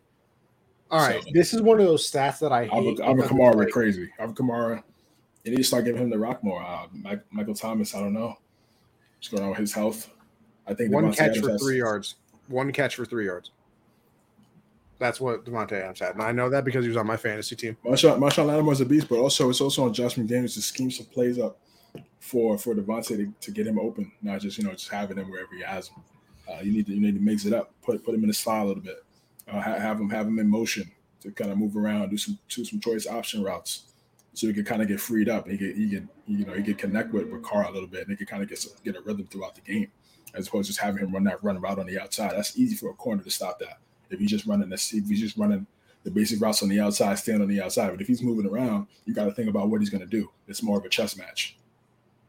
All 0.89 0.99
right, 0.99 1.23
so, 1.23 1.30
this 1.34 1.53
is 1.53 1.61
one 1.61 1.80
of 1.80 1.85
those 1.85 2.09
stats 2.09 2.39
that 2.39 2.51
I 2.51 2.65
hate. 2.65 2.99
a 2.99 3.03
Kamara 3.03 3.55
went 3.55 3.72
crazy. 3.72 4.11
Alvin 4.19 4.35
Kamara, 4.35 4.84
they 5.43 5.51
need 5.51 5.57
to 5.57 5.63
start 5.63 5.85
giving 5.85 6.01
him 6.01 6.09
the 6.09 6.19
rock 6.19 6.43
more. 6.43 6.61
Uh, 6.61 6.88
Mike, 6.91 7.23
Michael 7.31 7.55
Thomas, 7.55 7.95
I 7.95 8.01
don't 8.01 8.11
know 8.11 8.38
what's 9.15 9.30
going 9.30 9.41
on 9.41 9.51
with 9.51 9.59
his 9.59 9.73
health. 9.73 10.09
I 10.68 10.73
think 10.73 10.93
one 10.93 11.13
catch 11.13 11.39
for 11.39 11.57
three 11.57 11.77
yards. 11.77 12.15
One 12.51 12.71
catch 12.71 12.95
for 12.95 13.05
three 13.05 13.25
yards. 13.25 13.51
That's 14.99 15.19
what 15.19 15.45
Davante 15.45 15.71
Adams 15.71 15.99
had, 15.99 16.13
and 16.13 16.21
I 16.21 16.31
know 16.31 16.47
that 16.49 16.63
because 16.63 16.85
he 16.85 16.89
was 16.89 16.97
on 16.97 17.07
my 17.07 17.17
fantasy 17.17 17.55
team. 17.55 17.75
Marshall, 17.83 18.17
Marshall 18.17 18.45
Lattimore 18.45 18.79
a 18.79 18.85
beast, 18.85 19.09
but 19.09 19.17
also 19.17 19.49
it's 19.49 19.59
also 19.59 19.85
on 19.85 19.93
Josh 19.93 20.13
McDaniels 20.13 20.53
to 20.53 20.61
scheme 20.61 20.91
some 20.91 21.07
plays 21.07 21.39
up 21.39 21.57
for 22.19 22.57
for 22.57 22.75
Davante 22.75 23.17
to, 23.17 23.33
to 23.41 23.51
get 23.51 23.65
him 23.65 23.79
open, 23.79 24.11
not 24.21 24.41
just 24.41 24.59
you 24.59 24.63
know 24.63 24.71
just 24.71 24.89
having 24.89 25.17
him 25.17 25.31
wherever 25.31 25.55
he 25.55 25.63
has 25.63 25.87
him. 25.87 26.03
Uh, 26.47 26.61
you 26.61 26.71
need 26.71 26.85
to 26.85 26.93
you 26.93 27.01
need 27.01 27.15
to 27.15 27.21
mix 27.21 27.45
it 27.45 27.53
up, 27.53 27.73
put 27.81 28.03
put 28.03 28.13
him 28.13 28.21
in 28.21 28.27
the 28.27 28.33
slot 28.33 28.63
a 28.63 28.67
little 28.67 28.83
bit, 28.83 29.03
uh, 29.51 29.59
have 29.59 29.99
him 29.99 30.09
have 30.09 30.27
him 30.27 30.37
in 30.37 30.47
motion 30.47 30.89
to 31.21 31.31
kind 31.31 31.51
of 31.51 31.57
move 31.57 31.75
around, 31.75 32.09
do 32.09 32.17
some 32.17 32.37
do 32.49 32.63
some 32.63 32.79
choice 32.79 33.07
option 33.07 33.43
routes, 33.43 33.93
so 34.33 34.47
he 34.47 34.53
can 34.53 34.65
kind 34.65 34.81
of 34.81 34.87
get 34.87 34.99
freed 34.99 35.29
up. 35.29 35.47
He 35.47 35.57
can 35.57 35.75
he 35.75 35.89
can 35.89 36.09
you 36.27 36.45
know 36.45 36.53
he 36.53 36.63
can 36.63 36.75
connect 36.75 37.13
with 37.13 37.27
with 37.29 37.43
Carr 37.43 37.65
a 37.65 37.71
little 37.71 37.87
bit, 37.87 38.01
and 38.01 38.11
he 38.11 38.15
can 38.15 38.27
kind 38.27 38.43
of 38.43 38.49
get 38.49 38.63
get 38.83 38.95
a 38.95 39.01
rhythm 39.01 39.27
throughout 39.27 39.55
the 39.55 39.61
game, 39.61 39.87
as 40.33 40.47
opposed 40.47 40.67
to 40.67 40.73
just 40.73 40.79
having 40.79 41.03
him 41.03 41.13
run 41.13 41.23
that 41.25 41.43
run 41.43 41.59
route 41.59 41.79
on 41.79 41.87
the 41.87 41.99
outside. 41.99 42.31
That's 42.31 42.57
easy 42.57 42.75
for 42.75 42.89
a 42.89 42.93
corner 42.93 43.23
to 43.23 43.31
stop 43.31 43.59
that 43.59 43.79
if 44.11 44.19
he's 44.19 44.29
just 44.29 44.45
running 44.45 44.69
the 44.69 44.75
if 44.75 45.07
he's 45.07 45.19
just 45.19 45.37
running 45.37 45.65
the 46.03 46.11
basic 46.11 46.41
routes 46.41 46.63
on 46.63 46.69
the 46.69 46.79
outside, 46.79 47.17
stand 47.19 47.41
on 47.41 47.47
the 47.47 47.61
outside. 47.61 47.91
But 47.91 48.01
if 48.01 48.07
he's 48.07 48.21
moving 48.21 48.47
around, 48.47 48.87
you 49.05 49.13
got 49.13 49.25
to 49.25 49.31
think 49.31 49.49
about 49.49 49.69
what 49.69 49.81
he's 49.81 49.89
going 49.89 50.01
to 50.01 50.07
do. 50.07 50.29
It's 50.47 50.63
more 50.63 50.77
of 50.77 50.85
a 50.85 50.89
chess 50.89 51.15
match. 51.15 51.57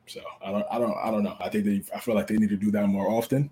So 0.07 0.21
I 0.45 0.51
don't, 0.51 0.67
I 0.71 0.79
don't, 0.79 0.97
I 1.03 1.11
don't 1.11 1.23
know. 1.23 1.37
I 1.41 1.49
think 1.49 1.65
they, 1.65 1.83
I 1.95 2.01
feel 2.01 2.15
like 2.15 2.27
they 2.27 2.37
need 2.37 2.51
to 2.51 2.57
do 2.57 2.71
that 2.73 2.87
more 2.87 3.09
often. 3.09 3.51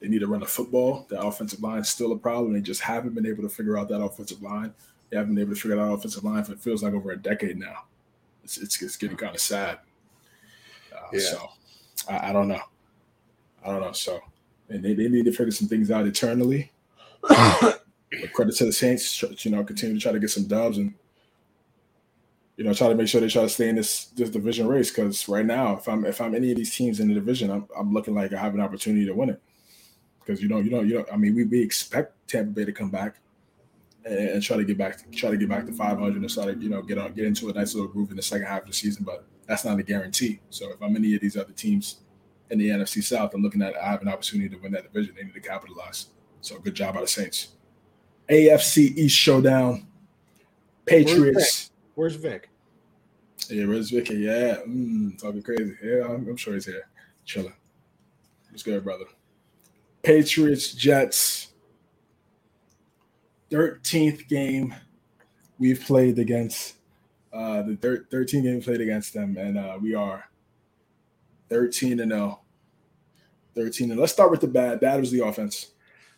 They 0.00 0.08
need 0.08 0.20
to 0.20 0.26
run 0.26 0.40
the 0.40 0.46
football. 0.46 1.06
The 1.10 1.20
offensive 1.20 1.62
line 1.62 1.80
is 1.80 1.88
still 1.88 2.12
a 2.12 2.18
problem. 2.18 2.52
They 2.52 2.60
just 2.60 2.80
haven't 2.80 3.14
been 3.14 3.26
able 3.26 3.42
to 3.42 3.48
figure 3.48 3.76
out 3.76 3.88
that 3.90 4.02
offensive 4.02 4.42
line. 4.42 4.72
They 5.10 5.16
haven't 5.18 5.34
been 5.34 5.42
able 5.42 5.54
to 5.54 5.60
figure 5.60 5.78
out 5.78 5.92
offensive 5.92 6.24
line 6.24 6.42
for 6.42 6.52
it 6.52 6.60
feels 6.60 6.82
like 6.82 6.94
over 6.94 7.12
a 7.12 7.16
decade 7.16 7.58
now. 7.58 7.84
It's 8.42 8.56
it's, 8.56 8.80
it's 8.82 8.96
getting 8.96 9.16
kind 9.16 9.34
of 9.34 9.40
sad. 9.40 9.78
Uh, 10.92 11.00
yeah. 11.12 11.20
So 11.20 11.50
I, 12.08 12.30
I 12.30 12.32
don't 12.32 12.48
know. 12.48 12.60
I 13.64 13.70
don't 13.70 13.80
know. 13.80 13.92
So 13.92 14.20
and 14.68 14.82
they, 14.82 14.94
they 14.94 15.08
need 15.08 15.24
to 15.26 15.32
figure 15.32 15.52
some 15.52 15.68
things 15.68 15.90
out 15.90 16.06
eternally. 16.06 16.72
credit 18.32 18.56
to 18.56 18.64
the 18.64 18.72
Saints, 18.72 19.22
you 19.44 19.50
know, 19.50 19.62
continue 19.64 19.96
to 19.96 20.00
try 20.00 20.12
to 20.12 20.18
get 20.18 20.30
some 20.30 20.46
dubs 20.46 20.78
and 20.78 20.94
you 22.56 22.64
know 22.64 22.74
try 22.74 22.88
to 22.88 22.94
make 22.94 23.08
sure 23.08 23.20
they 23.20 23.28
try 23.28 23.42
to 23.42 23.48
stay 23.48 23.68
in 23.68 23.76
this 23.76 24.06
this 24.06 24.30
division 24.30 24.66
race. 24.66 24.90
Because 24.90 25.28
right 25.28 25.46
now, 25.46 25.76
if 25.76 25.88
I'm 25.88 26.04
if 26.04 26.20
I'm 26.20 26.34
any 26.34 26.50
of 26.50 26.56
these 26.56 26.74
teams 26.74 27.00
in 27.00 27.08
the 27.08 27.14
division, 27.14 27.50
I'm, 27.50 27.68
I'm 27.76 27.92
looking 27.92 28.14
like 28.14 28.32
I 28.32 28.38
have 28.38 28.54
an 28.54 28.60
opportunity 28.60 29.06
to 29.06 29.14
win 29.14 29.30
it. 29.30 29.40
Because 30.20 30.42
you 30.42 30.48
know 30.48 30.58
you 30.58 30.70
know 30.70 30.80
you 30.80 30.94
know 30.94 31.04
I 31.12 31.16
mean 31.16 31.34
we, 31.34 31.44
we 31.44 31.62
expect 31.62 32.28
Tampa 32.28 32.50
Bay 32.50 32.64
to 32.64 32.72
come 32.72 32.90
back 32.90 33.16
and, 34.04 34.16
and 34.16 34.42
try 34.42 34.56
to 34.56 34.64
get 34.64 34.78
back 34.78 35.10
try 35.12 35.30
to 35.30 35.36
get 35.36 35.48
back 35.48 35.66
to 35.66 35.72
500 35.72 36.16
and 36.16 36.28
to 36.28 36.56
you 36.60 36.68
know 36.68 36.82
get 36.82 36.98
on 36.98 37.12
get 37.14 37.24
into 37.24 37.48
a 37.48 37.52
nice 37.52 37.74
little 37.74 37.90
groove 37.90 38.10
in 38.10 38.16
the 38.16 38.22
second 38.22 38.46
half 38.46 38.62
of 38.62 38.68
the 38.68 38.74
season. 38.74 39.04
But 39.04 39.24
that's 39.46 39.64
not 39.64 39.78
a 39.78 39.82
guarantee. 39.82 40.40
So 40.50 40.70
if 40.70 40.82
I'm 40.82 40.96
any 40.96 41.14
of 41.14 41.20
these 41.20 41.36
other 41.36 41.52
teams 41.52 42.00
in 42.50 42.58
the 42.58 42.68
NFC 42.68 43.02
South 43.02 43.34
I'm 43.34 43.42
looking 43.42 43.62
at 43.62 43.76
I 43.76 43.90
have 43.90 44.02
an 44.02 44.08
opportunity 44.08 44.48
to 44.48 44.56
win 44.56 44.72
that 44.72 44.92
division. 44.92 45.14
They 45.16 45.24
need 45.24 45.34
to 45.34 45.40
capitalize. 45.40 46.06
So 46.40 46.58
good 46.58 46.74
job 46.74 46.94
by 46.94 47.02
the 47.02 47.06
Saints. 47.06 47.48
AFC 48.28 48.96
East 48.96 49.16
showdown. 49.16 49.86
Patriots. 50.86 51.70
Where's 51.94 52.16
Vic? 52.16 52.24
Where's 52.24 52.32
Vic? 52.32 52.48
Yeah, 53.50 53.66
where's 53.66 53.90
Vic? 53.90 54.10
Yeah, 54.10 54.56
mm, 54.66 55.18
talking 55.18 55.42
crazy. 55.42 55.76
Yeah, 55.82 56.04
I'm, 56.04 56.28
I'm 56.28 56.36
sure 56.36 56.54
he's 56.54 56.66
here, 56.66 56.88
chilling. 57.24 57.52
What's 58.50 58.62
good, 58.62 58.82
brother? 58.84 59.04
Patriots, 60.02 60.72
Jets. 60.72 61.48
13th 63.50 64.28
game 64.28 64.74
we've 65.58 65.82
played 65.82 66.18
against 66.18 66.76
uh 67.32 67.62
the 67.62 67.76
thir- 67.76 68.06
13 68.10 68.42
game 68.42 68.56
we 68.56 68.60
played 68.60 68.80
against 68.80 69.14
them, 69.14 69.36
and 69.36 69.58
uh 69.58 69.78
we 69.80 69.94
are 69.94 70.24
13 71.48 72.00
and 72.00 72.12
0. 72.12 72.40
13 73.54 73.90
and 73.90 74.00
let's 74.00 74.12
start 74.12 74.30
with 74.30 74.40
the 74.40 74.48
bad. 74.48 74.80
Bad 74.80 75.00
was 75.00 75.10
the 75.10 75.24
offense. 75.24 75.72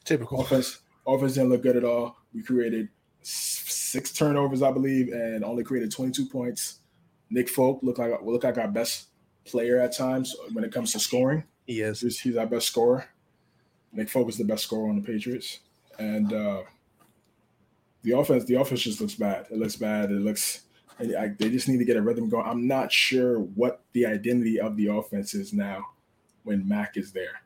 Typical 0.04 0.40
offense. 0.40 0.80
Offense 1.06 1.34
didn't 1.34 1.50
look 1.50 1.62
good 1.62 1.76
at 1.76 1.84
all. 1.84 2.16
We 2.32 2.42
created 2.42 2.88
six 3.22 4.12
turnovers, 4.12 4.62
I 4.62 4.70
believe, 4.70 5.12
and 5.12 5.44
only 5.44 5.64
created 5.64 5.90
22 5.90 6.26
points. 6.26 6.80
Nick 7.30 7.48
Folk 7.48 7.80
looked 7.82 7.98
like 7.98 8.12
looked 8.22 8.44
like 8.44 8.58
our 8.58 8.68
best 8.68 9.08
player 9.44 9.80
at 9.80 9.96
times 9.96 10.34
when 10.52 10.64
it 10.64 10.72
comes 10.72 10.92
to 10.92 11.00
scoring. 11.00 11.44
He 11.66 11.80
is. 11.80 12.00
He's, 12.00 12.20
he's 12.20 12.36
our 12.36 12.46
best 12.46 12.66
scorer. 12.66 13.06
Nick 13.92 14.08
Folk 14.08 14.28
is 14.28 14.36
the 14.36 14.44
best 14.44 14.64
scorer 14.64 14.88
on 14.88 14.96
the 14.96 15.02
Patriots, 15.02 15.60
and 15.98 16.32
uh, 16.32 16.62
the 18.02 18.12
offense. 18.12 18.44
The 18.44 18.54
offense 18.54 18.82
just 18.82 19.00
looks 19.00 19.14
bad. 19.14 19.46
It 19.50 19.58
looks 19.58 19.76
bad. 19.76 20.10
It 20.10 20.20
looks. 20.20 20.62
I, 20.98 21.28
they 21.38 21.50
just 21.50 21.68
need 21.68 21.78
to 21.78 21.84
get 21.84 21.96
a 21.96 22.02
rhythm 22.02 22.28
going. 22.28 22.46
I'm 22.46 22.66
not 22.66 22.92
sure 22.92 23.40
what 23.40 23.82
the 23.92 24.06
identity 24.06 24.60
of 24.60 24.76
the 24.76 24.88
offense 24.88 25.34
is 25.34 25.52
now 25.52 25.84
when 26.44 26.66
Mac 26.66 26.96
is 26.96 27.12
there. 27.12 27.42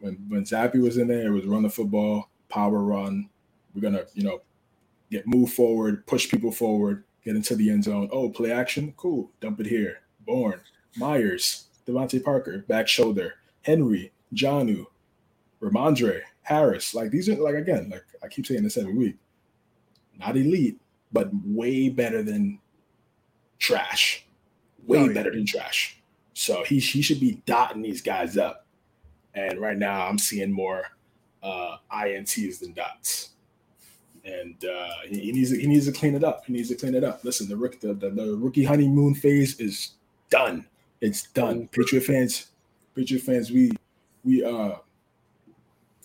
When 0.00 0.14
when 0.28 0.44
Zappe 0.44 0.80
was 0.80 0.98
in 0.98 1.08
there, 1.08 1.26
it 1.26 1.30
was 1.30 1.46
run 1.46 1.62
the 1.62 1.70
football, 1.70 2.30
power 2.48 2.82
run. 2.82 3.28
We're 3.74 3.82
gonna, 3.82 4.04
you 4.14 4.22
know, 4.22 4.40
get 5.10 5.26
move 5.26 5.52
forward, 5.52 6.06
push 6.06 6.28
people 6.30 6.52
forward, 6.52 7.04
get 7.24 7.36
into 7.36 7.56
the 7.56 7.70
end 7.70 7.84
zone. 7.84 8.08
Oh, 8.12 8.30
play 8.30 8.52
action, 8.52 8.94
cool. 8.96 9.30
Dump 9.40 9.60
it 9.60 9.66
here. 9.66 10.02
Bourne, 10.26 10.60
Myers, 10.96 11.66
DeVante 11.86 12.22
Parker, 12.22 12.64
back 12.68 12.86
shoulder, 12.86 13.34
Henry, 13.62 14.12
Jonnu, 14.34 14.86
Rhamondre, 15.60 16.22
Harris. 16.42 16.94
Like 16.94 17.10
these 17.10 17.28
are 17.28 17.36
like 17.36 17.54
again, 17.54 17.90
like 17.90 18.04
I 18.22 18.28
keep 18.28 18.46
saying 18.46 18.62
this 18.62 18.76
every 18.76 18.94
week. 18.94 19.16
Not 20.18 20.36
elite, 20.36 20.80
but 21.12 21.30
way 21.44 21.88
better 21.88 22.22
than 22.22 22.58
trash. 23.62 24.26
Way 24.86 24.98
oh, 24.98 25.04
yeah. 25.06 25.12
better 25.12 25.30
than 25.30 25.46
trash. 25.46 26.02
So 26.34 26.64
he 26.64 26.80
he 26.80 27.00
should 27.00 27.20
be 27.20 27.40
dotting 27.46 27.82
these 27.82 28.02
guys 28.02 28.36
up. 28.36 28.66
And 29.34 29.60
right 29.60 29.78
now 29.78 30.06
I'm 30.06 30.18
seeing 30.18 30.50
more 30.50 30.84
uh, 31.42 31.76
INTs 31.92 32.58
than 32.58 32.72
dots. 32.72 33.30
and 34.24 34.64
uh, 34.64 34.88
he, 35.08 35.20
he, 35.20 35.32
needs 35.32 35.50
to, 35.50 35.60
he 35.60 35.66
needs 35.66 35.86
to 35.86 35.92
clean 35.92 36.14
it 36.14 36.22
up. 36.22 36.44
He 36.46 36.52
needs 36.52 36.68
to 36.68 36.74
clean 36.74 36.94
it 36.94 37.02
up. 37.02 37.24
Listen, 37.24 37.48
the 37.48 37.56
rookie 37.56 37.78
the, 37.80 37.94
the, 37.94 38.10
the 38.10 38.36
rookie 38.36 38.64
honeymoon 38.64 39.14
phase 39.14 39.58
is 39.58 39.92
done. 40.28 40.66
It's 41.00 41.24
done. 41.32 41.68
Patriot 41.68 42.02
fans, 42.02 42.48
Patriot 42.94 43.22
fans, 43.22 43.50
we 43.50 43.72
we 44.24 44.44
uh 44.44 44.76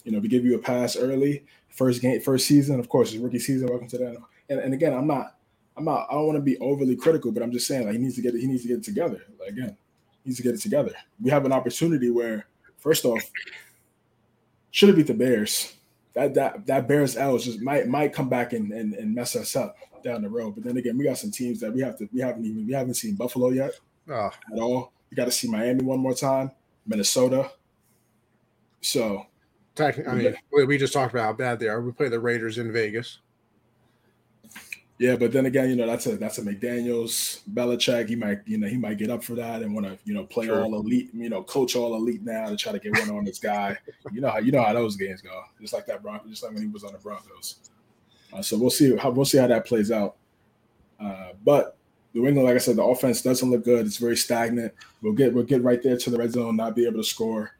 you 0.04 0.12
know 0.12 0.20
we 0.20 0.28
give 0.28 0.46
you 0.46 0.56
a 0.56 0.60
pass 0.60 0.96
early, 0.96 1.46
first 1.70 2.02
game, 2.02 2.22
first 2.22 2.48
season. 2.48 2.80
Of 2.80 2.90
course, 2.90 3.12
it's 3.12 3.22
rookie 3.22 3.40
season. 3.40 3.68
Welcome 3.68 3.88
to 3.90 3.98
that. 3.98 4.18
And, 4.50 4.60
and 4.60 4.74
again, 4.74 4.94
I'm 4.94 5.08
not 5.08 5.37
I'm 5.78 5.86
not 5.86 6.08
I 6.10 6.14
don't 6.14 6.26
want 6.26 6.38
to 6.38 6.42
be 6.42 6.58
overly 6.60 6.96
critical, 6.96 7.32
but 7.32 7.44
I'm 7.44 7.52
just 7.52 7.68
saying 7.68 7.86
like 7.86 7.94
he 7.94 8.00
needs 8.00 8.16
to 8.16 8.22
get 8.22 8.36
it, 8.36 8.42
he 8.42 8.48
needs 8.48 8.64
to 8.64 8.68
get 8.68 8.78
it 8.78 8.84
together. 8.84 9.22
Like 9.40 9.50
again, 9.50 9.78
he 10.24 10.30
needs 10.30 10.38
to 10.38 10.44
get 10.44 10.56
it 10.56 10.62
together. 10.62 10.94
We 11.22 11.30
have 11.30 11.46
an 11.46 11.52
opportunity 11.52 12.10
where 12.10 12.48
first 12.78 13.06
off, 13.06 13.24
should 14.72 14.90
have 14.90 14.98
beat 14.98 15.08
the 15.08 15.14
Bears 15.14 15.74
that 16.18 16.34
that 16.34 16.66
that 16.66 16.88
Bears 16.88 17.16
L 17.16 17.38
just 17.38 17.62
might 17.62 17.88
might 17.88 18.12
come 18.12 18.28
back 18.28 18.54
and, 18.54 18.72
and 18.72 18.96
and 18.96 19.14
mess 19.14 19.36
us 19.36 19.56
up 19.56 19.76
down 20.04 20.24
the 20.24 20.30
road. 20.30 20.56
But 20.56 20.64
then 20.64 20.76
again, 20.78 20.98
we 20.98 21.04
got 21.04 21.18
some 21.20 21.30
teams 21.30 21.60
that 21.60 21.72
we 21.72 21.82
have 21.82 21.96
to 22.00 22.10
we 22.12 22.22
haven't 22.22 22.44
even 22.44 22.66
we 22.66 22.74
haven't 22.74 22.96
seen 22.96 23.16
Buffalo 23.16 23.50
yet 23.50 23.74
oh. 24.10 24.32
at 24.52 24.60
all. 24.60 24.92
We 25.12 25.16
got 25.16 25.26
to 25.26 25.32
see 25.32 25.48
Miami 25.48 25.84
one 25.84 26.00
more 26.00 26.16
time, 26.16 26.52
Minnesota. 26.88 27.52
So, 28.82 29.28
I 30.08 30.16
mean, 30.16 30.36
we 30.52 30.78
just 30.78 30.92
talked 30.92 31.14
about 31.14 31.24
how 31.24 31.34
bad 31.34 31.60
they 31.60 31.68
are. 31.68 31.82
We 31.82 31.92
play 31.92 32.10
the 32.10 32.20
Raiders 32.20 32.58
in 32.58 32.74
Vegas. 32.74 33.20
Yeah, 35.00 35.16
but 35.16 35.32
then 35.32 35.46
again, 35.46 35.70
you 35.70 35.76
know 35.76 35.86
that's 35.86 36.08
a 36.08 36.18
that's 36.18 36.40
a 36.40 36.42
McDaniel's 36.42 37.42
Belichick. 37.54 38.10
He 38.10 38.16
might 38.16 38.40
you 38.46 38.58
know 38.58 38.68
he 38.68 38.78
might 38.78 38.98
get 38.98 39.12
up 39.12 39.24
for 39.24 39.36
that 39.36 39.62
and 39.62 39.74
want 39.74 39.86
to 39.86 39.98
you 40.06 40.14
know 40.14 40.24
play 40.24 40.48
sure. 40.48 40.64
all 40.64 40.74
elite, 40.74 41.12
you 41.14 41.30
know, 41.30 41.44
coach 41.44 41.76
all 41.76 41.96
elite 41.96 42.24
now 42.24 42.50
to 42.50 42.58
try 42.58 42.72
to 42.72 42.80
get 42.80 42.98
one 42.98 43.12
on 43.12 43.24
this 43.24 43.38
guy. 43.38 43.78
you 44.12 44.22
know 44.22 44.30
how 44.30 44.40
you 44.40 44.52
know 44.52 44.64
how 44.64 44.74
those 44.74 44.96
games 44.96 45.22
go, 45.22 45.44
just 45.62 45.74
like 45.74 45.86
that 45.86 46.02
Broncos, 46.02 46.32
just 46.32 46.44
like 46.44 46.54
when 46.54 46.64
he 46.64 46.68
was 46.68 46.84
on 46.84 46.94
the 46.94 47.00
Broncos. 47.00 47.70
Uh, 48.34 48.42
so 48.42 48.58
we'll 48.58 48.72
see 48.72 48.96
how 48.96 49.12
we'll 49.12 49.26
see 49.26 49.38
how 49.38 49.48
that 49.48 49.68
plays 49.68 49.92
out. 49.92 50.16
Uh, 51.00 51.30
but 51.46 51.78
New 52.16 52.26
England, 52.26 52.48
like 52.48 52.56
I 52.56 52.60
said, 52.60 52.78
the 52.78 52.84
offense 52.84 53.22
doesn't 53.22 53.52
look 53.52 53.64
good. 53.64 53.86
It's 53.86 53.98
very 53.98 54.18
stagnant. 54.18 54.74
We'll 55.04 55.14
get 55.14 55.32
we'll 55.32 55.44
get 55.44 55.62
right 55.62 55.82
there 55.84 55.98
to 55.98 56.10
the 56.10 56.18
red 56.18 56.32
zone, 56.32 56.56
not 56.56 56.76
be 56.76 56.88
able 56.88 56.98
to 56.98 57.08
score. 57.08 57.52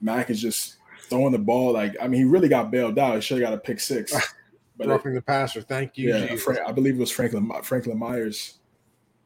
Mac 0.00 0.30
is 0.30 0.40
just 0.40 0.76
throwing 1.10 1.32
the 1.32 1.38
ball 1.38 1.72
like 1.72 1.96
I 2.00 2.06
mean 2.06 2.20
he 2.20 2.24
really 2.24 2.48
got 2.48 2.70
bailed 2.70 3.00
out. 3.00 3.16
He 3.16 3.20
should 3.20 3.38
have 3.40 3.50
got 3.50 3.54
a 3.54 3.58
pick 3.58 3.80
six. 3.80 4.14
But 4.78 4.86
roughing 4.86 5.12
it, 5.12 5.16
the 5.16 5.22
passer. 5.22 5.60
Thank 5.60 5.98
you. 5.98 6.10
Yeah, 6.10 6.36
Frank, 6.36 6.60
I 6.66 6.72
believe 6.72 6.94
it 6.94 7.00
was 7.00 7.10
Franklin 7.10 7.50
Franklin 7.62 7.98
Myers 7.98 8.58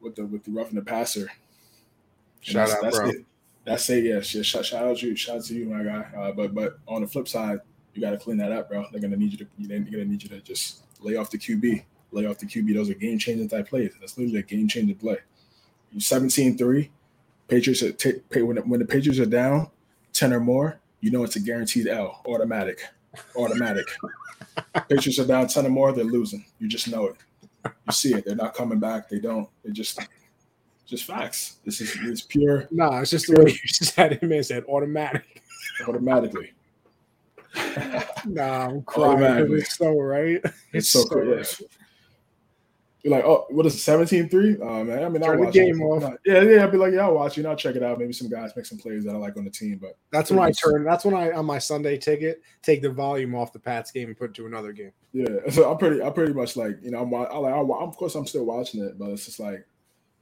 with 0.01 0.15
the 0.15 0.25
with 0.25 0.43
the 0.43 0.51
roughing 0.51 0.75
the 0.75 0.81
passer. 0.81 1.29
Shout 2.41 2.67
that's, 2.67 2.73
out, 2.73 2.81
that's 2.81 2.99
bro. 2.99 3.09
It. 3.09 3.25
That's 3.65 3.89
it. 3.89 4.03
Yeah, 4.03 4.19
shout, 4.19 4.65
shout 4.65 4.83
out 4.83 5.01
you. 5.01 5.15
Shout 5.15 5.37
out 5.37 5.43
to 5.45 5.53
you, 5.53 5.69
my 5.69 5.83
guy. 5.83 6.05
Uh, 6.17 6.31
but 6.31 6.53
but 6.53 6.79
on 6.87 7.01
the 7.01 7.07
flip 7.07 7.27
side, 7.27 7.59
you 7.93 8.01
got 8.01 8.11
to 8.11 8.17
clean 8.17 8.37
that 8.37 8.51
up, 8.51 8.69
bro. 8.69 8.85
They're 8.91 9.01
gonna 9.01 9.15
need 9.15 9.31
you 9.31 9.37
to. 9.37 9.47
They're 9.59 9.79
gonna 9.79 10.05
need 10.05 10.23
you 10.23 10.29
to 10.29 10.41
just 10.41 10.83
lay 10.99 11.15
off 11.15 11.29
the 11.29 11.37
QB. 11.37 11.83
Lay 12.11 12.25
off 12.25 12.37
the 12.37 12.45
QB. 12.45 12.73
Those 12.73 12.89
are 12.89 12.95
game 12.95 13.17
changing 13.17 13.47
type 13.47 13.69
plays. 13.69 13.93
That's 13.99 14.17
literally 14.17 14.39
a 14.39 14.43
game 14.43 14.67
changing 14.67 14.95
play. 14.97 15.17
You 15.91 15.99
17-3. 15.99 16.89
Patriots 17.47 17.83
are 17.83 17.91
t- 17.91 18.21
when, 18.41 18.57
when 18.69 18.79
the 18.79 18.85
Patriots 18.85 19.19
are 19.19 19.25
down 19.25 19.69
ten 20.11 20.33
or 20.33 20.39
more, 20.39 20.79
you 21.01 21.11
know 21.11 21.23
it's 21.23 21.35
a 21.35 21.39
guaranteed 21.39 21.87
L, 21.87 22.21
automatic, 22.25 22.81
automatic. 23.35 23.85
Patriots 24.89 25.19
are 25.19 25.25
down 25.25 25.47
10 25.47 25.65
or 25.65 25.69
more, 25.69 25.91
they're 25.91 26.03
losing. 26.03 26.45
You 26.59 26.67
just 26.67 26.87
know 26.87 27.07
it. 27.07 27.15
You 27.65 27.91
see 27.91 28.13
it. 28.13 28.25
They're 28.25 28.35
not 28.35 28.53
coming 28.53 28.79
back. 28.79 29.09
They 29.09 29.19
don't. 29.19 29.49
They 29.63 29.71
just 29.71 29.99
just 30.85 31.05
facts. 31.05 31.57
This 31.65 31.81
is 31.81 31.95
it's 32.03 32.21
pure. 32.21 32.67
No, 32.71 32.89
nah, 32.89 32.99
it's 32.99 33.11
just 33.11 33.25
pure, 33.25 33.37
the 33.37 33.43
way 33.45 33.51
you 33.51 33.67
said 33.67 34.13
it, 34.13 34.23
man. 34.23 34.43
Said 34.43 34.65
automatic. 34.67 35.41
Automatically. 35.87 36.53
nah, 38.25 38.67
I'm 38.67 38.81
crying. 38.83 39.53
It's 39.53 39.77
so 39.77 39.97
right. 39.99 40.41
It's, 40.43 40.53
it's 40.73 40.89
so, 40.89 41.01
so 41.03 41.09
cool. 41.09 41.35
Right. 41.35 41.59
You're 43.03 43.11
like, 43.11 43.25
oh, 43.25 43.45
what 43.49 43.65
is 43.65 43.75
it, 43.75 43.79
17 43.79 44.29
3? 44.29 44.57
Oh, 44.61 44.83
man. 44.85 45.03
I 45.03 45.09
mean, 45.09 45.21
I'll 45.23 45.37
watch 45.37 45.53
the 45.53 45.59
game 45.59 45.81
it. 45.81 45.83
off. 45.83 46.13
Yeah, 46.25 46.41
yeah. 46.41 46.63
I'd 46.63 46.71
be 46.71 46.77
like, 46.77 46.93
yeah, 46.93 47.01
I'll 47.01 47.15
watch 47.15 47.37
it. 47.37 47.45
I'll 47.45 47.55
check 47.55 47.75
it 47.75 47.83
out. 47.83 47.99
Maybe 47.99 48.13
some 48.13 48.29
guys 48.29 48.55
make 48.55 48.65
some 48.65 48.77
plays 48.77 49.03
that 49.03 49.13
I 49.13 49.17
like 49.17 49.35
on 49.35 49.43
the 49.43 49.49
team. 49.51 49.77
But 49.77 49.97
that's 50.09 50.31
when 50.31 50.39
I 50.39 50.51
turn, 50.51 50.85
that's 50.85 51.03
when 51.03 51.13
I, 51.13 51.31
on 51.31 51.45
my 51.45 51.59
Sunday 51.59 51.97
ticket, 51.97 52.41
take 52.61 52.81
the 52.81 52.89
volume 52.89 53.35
off 53.35 53.51
the 53.51 53.59
Pats 53.59 53.91
game 53.91 54.07
and 54.07 54.17
put 54.17 54.29
it 54.29 54.35
to 54.35 54.45
another 54.45 54.71
game. 54.71 54.93
Yeah. 55.11 55.27
So 55.51 55.69
I'm 55.69 55.77
pretty, 55.77 56.01
I'm 56.01 56.13
pretty 56.13 56.33
much 56.33 56.55
like, 56.55 56.81
you 56.81 56.91
know, 56.91 57.01
I'm, 57.01 57.13
I 57.13 57.37
like, 57.37 57.53
I'm, 57.53 57.69
of 57.69 57.97
course, 57.97 58.15
I'm 58.15 58.25
still 58.25 58.45
watching 58.45 58.83
it, 58.83 58.97
but 58.97 59.09
it's 59.09 59.25
just 59.25 59.39
like, 59.39 59.67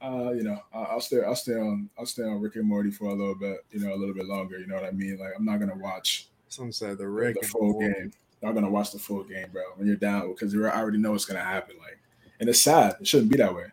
uh, 0.02 0.32
you 0.32 0.42
know, 0.42 0.58
I'll 0.74 1.00
stay, 1.00 1.22
I'll 1.22 1.36
stay 1.36 1.54
on, 1.54 1.88
I'll 1.96 2.04
stay 2.04 2.24
on 2.24 2.40
Rick 2.40 2.56
and 2.56 2.66
Morty 2.66 2.90
for 2.90 3.04
a 3.04 3.14
little 3.14 3.36
bit, 3.36 3.64
you 3.70 3.80
know, 3.80 3.94
a 3.94 3.96
little 3.96 4.14
bit 4.14 4.26
longer. 4.26 4.58
You 4.58 4.66
know 4.66 4.74
what 4.74 4.84
I 4.84 4.90
mean? 4.90 5.18
Like, 5.18 5.32
I'm 5.36 5.44
not 5.44 5.58
going 5.58 5.70
to 5.70 5.78
watch 5.78 6.28
some 6.48 6.72
said 6.72 6.98
the 6.98 7.08
Rick 7.08 7.40
the 7.40 7.46
full 7.46 7.78
game. 7.78 8.12
I'm 8.42 8.52
going 8.52 8.64
to 8.64 8.70
watch 8.70 8.90
the 8.90 8.98
full 8.98 9.22
game, 9.22 9.46
bro, 9.52 9.62
when 9.76 9.86
you're 9.86 9.96
down 9.96 10.32
because 10.32 10.52
you 10.52 10.66
already 10.66 10.98
know 10.98 11.12
what's 11.12 11.24
going 11.24 11.38
to 11.38 11.44
happen. 11.44 11.76
Like, 11.78 11.98
and 12.40 12.48
it's 12.48 12.60
sad. 12.60 12.96
It 13.00 13.06
shouldn't 13.06 13.30
be 13.30 13.36
that 13.38 13.54
way. 13.54 13.66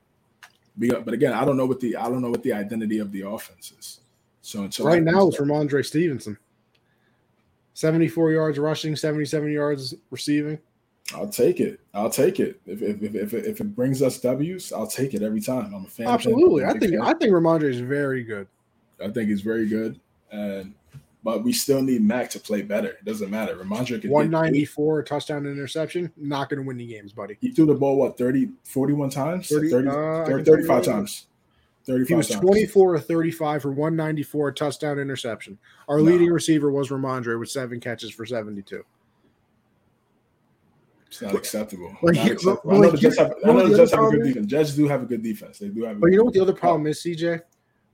But 0.77 1.14
again, 1.14 1.34
I 1.34 1.44
don't 1.44 1.57
know 1.57 1.65
what 1.65 1.80
the 1.80 1.95
I 1.95 2.03
don't 2.03 2.22
know 2.22 2.30
what 2.30 2.44
the 2.44 2.53
identity 2.53 2.99
of 2.99 3.11
the 3.11 3.22
offense 3.22 3.73
is. 3.77 3.99
So 4.41 4.64
until 4.64 4.86
right 4.86 5.03
now, 5.03 5.27
it's 5.27 5.38
from 5.38 5.52
Andre 5.52 5.84
Stevenson. 5.84 6.38
74 7.73 8.31
yards 8.31 8.60
rushing, 8.60 8.95
77 8.95 9.52
yards 9.52 9.95
receiving. 10.11 10.60
I'll 11.15 11.30
take 11.30 11.60
it. 11.60 11.80
I'll 11.94 12.10
take 12.10 12.40
it. 12.40 12.60
If 12.65 12.81
if, 12.81 13.02
if, 13.02 13.15
if, 13.15 13.34
it, 13.34 13.45
if 13.45 13.61
it 13.61 13.76
brings 13.76 14.02
us 14.02 14.19
W's, 14.19 14.72
I'll 14.72 14.88
take 14.88 15.14
it 15.14 15.23
every 15.23 15.41
time. 15.41 15.73
I'm 15.73 15.86
a 15.86 15.88
fan. 15.88 16.07
Absolutely. 16.07 16.65
I 16.65 16.72
think 16.77 16.91
fan. 16.94 17.02
I 17.02 17.14
think 17.14 17.31
Rhamondre 17.31 17.69
is 17.69 17.80
very 17.80 18.23
good. 18.23 18.48
I 19.03 19.10
think 19.10 19.30
he's 19.30 19.41
very 19.41 19.68
good. 19.68 19.99
And 20.31 20.73
but 21.24 21.44
we 21.44 21.52
still 21.52 21.82
need 21.82 22.02
Mac 22.02 22.30
to 22.32 22.40
play 22.40 22.62
better. 22.62 22.90
It 22.90 23.06
doesn't 23.06 23.30
matter. 23.30 23.56
Rhamondre 23.56 24.02
could 24.02 24.10
194 24.10 25.04
touchdown 25.04 25.46
interception. 25.46 26.12
Not 26.16 26.50
going 26.50 26.62
to 26.62 26.68
win 26.68 26.78
the 26.78 26.88
games, 26.88 27.12
buddy. 27.12 27.38
He 27.41 27.52
threw 27.52 27.66
the 27.66 27.76
ball 27.76 27.98
what 27.98 28.18
30, 28.18 28.50
41 28.64 29.10
times, 29.10 29.50
30, 29.50 29.70
30, 29.70 29.88
uh, 29.90 30.26
30 30.26 30.44
35 30.44 30.84
times. 30.84 31.26
35 31.86 32.08
he 32.08 32.16
was 32.16 32.28
times. 32.30 32.41
24 32.41 32.96
or 32.96 33.00
35 33.00 33.62
for 33.62 33.70
194 33.70 34.52
touchdown 34.54 35.00
interception. 35.00 35.58
Our 35.88 35.98
no. 35.98 36.04
leading 36.04 36.30
receiver 36.30 36.72
was 36.72 36.90
Rhamondre 36.90 37.40
with 37.40 37.50
seven 37.50 37.80
catches 37.80 38.12
for 38.12 38.26
72. 38.26 38.86
It's 41.08 41.22
not 41.22 41.34
acceptable. 41.36 41.98
Like, 42.04 42.16
not 42.16 42.32
acceptable. 42.32 42.72
I 42.72 42.78
know 42.78 42.91
the 42.91 42.98
Jets 42.98 43.18
have, 43.18 43.34
I 43.44 43.52
know 43.52 43.68
the 43.68 43.78
Jets 43.78 43.91
have 43.91 44.04
a 44.04 44.12
good 44.12 44.24
defense. 44.24 44.46
Jets 44.46 44.74
do 44.76 44.88
have 44.88 45.02
a 45.02 45.06
good 45.06 45.24
defense. 45.24 45.58
They 45.58 45.70
do 45.70 45.84
have. 45.84 46.00
but 46.00 46.12
you 46.12 46.18
know 46.18 46.24
what 46.24 46.34
the 46.34 46.40
other 46.40 46.54
problem 46.54 46.86
is, 46.88 47.02
CJ? 47.02 47.41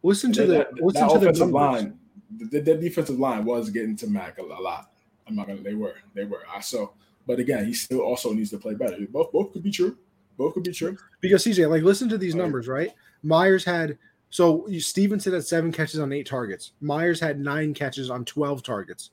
Listen 0.03 0.31
to 0.34 0.45
the 0.45 0.68
listen 0.76 1.10
to 1.10 1.18
the 1.18 1.31
numbers. 1.31 1.52
line 1.52 1.99
the, 2.30 2.60
the 2.60 2.76
defensive 2.76 3.19
line 3.19 3.45
was 3.45 3.69
getting 3.69 3.95
to 3.97 4.07
Mac 4.07 4.38
a, 4.39 4.41
a 4.41 4.61
lot. 4.61 4.91
I'm 5.27 5.35
not 5.35 5.47
gonna. 5.47 5.61
They 5.61 5.73
were. 5.73 5.95
They 6.14 6.26
were. 6.26 6.43
I 6.53 6.61
so. 6.61 6.93
But 7.27 7.39
again, 7.39 7.65
he 7.65 7.73
still 7.73 8.02
also 8.02 8.31
needs 8.34 8.52
to 8.52 8.57
play 8.57 8.76
better. 8.76 8.97
Both 9.10 9.31
both 9.31 9.53
could 9.53 9.64
be 9.64 9.72
true. 9.72 9.97
Both 10.38 10.53
could 10.53 10.64
be 10.64 10.72
true. 10.72 10.97
Because 11.22 11.43
CJ, 11.45 11.69
like, 11.69 11.84
listen 11.84 12.10
to 12.10 12.18
these 12.18 12.35
oh, 12.35 12.39
numbers, 12.39 12.68
right? 12.68 12.91
Myers 13.23 13.64
had 13.64 13.97
so 14.30 14.68
Stevenson 14.80 15.34
had 15.34 15.45
seven 15.45 15.72
catches 15.72 15.99
on 15.99 16.11
eight 16.11 16.27
targets. 16.27 16.73
Myers 16.81 17.19
had 17.19 17.39
nine 17.39 17.73
catches 17.73 18.10
on 18.10 18.26
twelve 18.26 18.64
targets. 18.64 19.11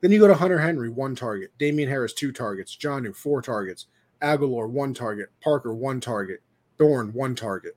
Then 0.00 0.10
you 0.10 0.18
go 0.18 0.28
to 0.28 0.34
Hunter 0.34 0.58
Henry, 0.58 0.88
one 0.88 1.14
target. 1.14 1.52
Damien 1.58 1.88
Harris, 1.88 2.14
two 2.14 2.32
targets. 2.32 2.76
Jonnu, 2.76 3.14
four 3.14 3.42
targets. 3.42 3.86
Agholor, 4.22 4.68
one 4.68 4.94
target. 4.94 5.28
Parker, 5.42 5.74
one 5.74 6.00
target. 6.00 6.42
Bourne, 6.78 7.12
one 7.12 7.34
target. 7.34 7.76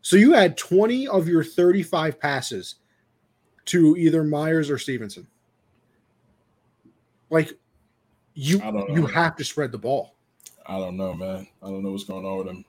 So 0.00 0.16
you 0.16 0.32
had 0.32 0.56
20 0.56 1.08
of 1.08 1.28
your 1.28 1.44
35 1.44 2.18
passes 2.18 2.76
to 3.66 3.96
either 3.96 4.24
Myers 4.24 4.70
or 4.70 4.78
Stevenson. 4.78 5.26
Like 7.30 7.52
you 8.34 8.60
you 8.90 9.06
have 9.06 9.36
to 9.36 9.44
spread 9.44 9.72
the 9.72 9.78
ball. 9.78 10.14
I 10.66 10.78
don't 10.78 10.96
know, 10.96 11.14
man. 11.14 11.46
I 11.62 11.66
don't 11.66 11.82
know 11.82 11.92
what's 11.92 12.04
going 12.04 12.24
on 12.24 12.38
with 12.38 12.48
him. 12.48 12.64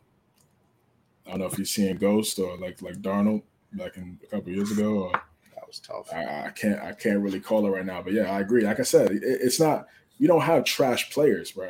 I 1.25 1.31
don't 1.31 1.39
know 1.39 1.45
if 1.45 1.53
he's 1.53 1.71
seeing 1.71 1.97
ghosts 1.97 2.37
or 2.39 2.57
like 2.57 2.81
like 2.81 2.95
Darnold 3.01 3.43
back 3.73 3.97
in 3.97 4.19
a 4.23 4.27
couple 4.27 4.51
years 4.51 4.71
ago. 4.71 5.03
Or, 5.03 5.11
that 5.11 5.67
was 5.67 5.79
tough. 5.79 6.11
I, 6.13 6.47
I, 6.47 6.51
can't 6.51 6.79
I 6.81 6.93
can't 6.93 7.19
really 7.19 7.39
call 7.39 7.65
it 7.65 7.69
right 7.69 7.85
now, 7.85 8.01
but 8.01 8.13
yeah, 8.13 8.31
I 8.31 8.41
agree. 8.41 8.63
Like 8.63 8.79
I 8.79 8.83
said, 8.83 9.11
it, 9.11 9.23
it's 9.23 9.59
not 9.59 9.87
you 10.17 10.27
don't 10.27 10.41
have 10.41 10.63
trash 10.63 11.11
players, 11.11 11.51
bro. 11.51 11.69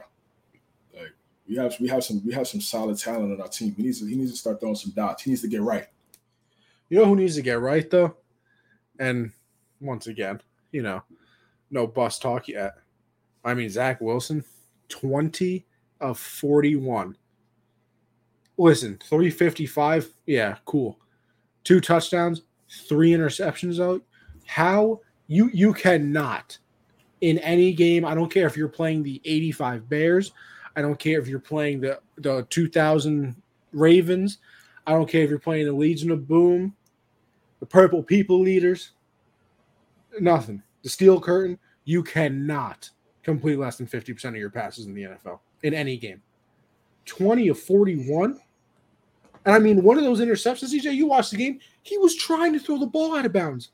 Like 0.93 1.14
we 1.47 1.56
have 1.56 1.76
we 1.80 1.88
have 1.88 2.03
some 2.03 2.22
we 2.26 2.34
have 2.34 2.47
some 2.47 2.61
solid 2.61 2.97
talent 2.97 3.34
on 3.34 3.41
our 3.41 3.47
team. 3.47 3.73
He 3.76 3.84
needs 3.84 3.99
to 3.99 4.06
he 4.06 4.15
needs 4.15 4.31
to 4.31 4.38
start 4.38 4.60
throwing 4.60 4.76
some 4.76 4.91
dots. 4.91 5.23
He 5.23 5.31
needs 5.31 5.41
to 5.41 5.47
get 5.47 5.61
right. 5.61 5.88
You 6.89 6.99
know 6.99 7.06
who 7.06 7.15
needs 7.15 7.35
to 7.35 7.41
get 7.41 7.60
right 7.60 7.89
though? 7.89 8.15
And 8.99 9.31
once 9.80 10.07
again, 10.07 10.41
you 10.72 10.81
know, 10.81 11.03
no 11.72 11.88
bus 11.88 12.19
talk 12.19 12.47
yet. 12.47 12.73
I 13.43 13.53
mean, 13.53 13.69
Zach 13.69 14.01
Wilson, 14.01 14.43
20 14.89 15.65
of 16.01 16.19
41. 16.19 17.15
Listen, 18.57 18.97
355. 19.03 20.13
Yeah, 20.26 20.57
cool. 20.65 20.99
Two 21.63 21.81
touchdowns, 21.81 22.43
three 22.88 23.11
interceptions 23.11 23.84
out. 23.84 24.01
How 24.45 25.01
you 25.27 25.49
you 25.53 25.73
cannot 25.73 26.57
in 27.22 27.39
any 27.39 27.73
game, 27.73 28.05
I 28.05 28.13
don't 28.13 28.31
care 28.31 28.45
if 28.45 28.55
you're 28.55 28.67
playing 28.67 29.03
the 29.03 29.22
85 29.26 29.89
Bears, 29.89 30.31
I 30.76 30.81
don't 30.81 30.99
care 30.99 31.19
if 31.19 31.27
you're 31.27 31.39
playing 31.39 31.81
the 31.81 31.99
the 32.17 32.45
2000 32.49 33.35
Ravens, 33.72 34.38
I 34.85 34.91
don't 34.91 35.09
care 35.09 35.23
if 35.23 35.30
you're 35.30 35.39
playing 35.39 35.65
the 35.65 35.73
Legion 35.73 36.11
of 36.11 36.27
Boom, 36.27 36.76
the 37.60 37.65
Purple 37.65 38.03
People 38.03 38.48
Eaters, 38.48 38.91
nothing. 40.19 40.61
The 40.84 40.90
steel 40.90 41.19
curtain, 41.19 41.57
you 41.86 42.03
cannot 42.03 42.90
complete 43.23 43.57
less 43.57 43.77
than 43.77 43.88
50% 43.88 44.26
of 44.26 44.36
your 44.36 44.49
passes 44.49 44.86
in 44.86 44.94
the 44.94 45.03
NFL. 45.03 45.40
in 45.64 45.73
any 45.73 45.98
game. 45.98 46.22
20 47.06 47.48
of 47.49 47.60
41. 47.60 48.40
And 49.45 49.56
I 49.56 49.60
mean, 49.60 49.84
one 49.84 49.98
of 49.98 50.03
those 50.03 50.19
interceptions, 50.19 50.73
CJ, 50.73 50.94
you 50.94 51.07
watched 51.07 51.32
the 51.32 51.38
game, 51.38 51.60
he 51.84 51.98
was 51.98 52.15
trying 52.15 52.53
to 52.53 52.60
throw 52.60 52.80
the 52.80 52.86
ball 52.86 53.15
out 53.15 53.26
of 53.26 53.34
bounds. 53.34 53.72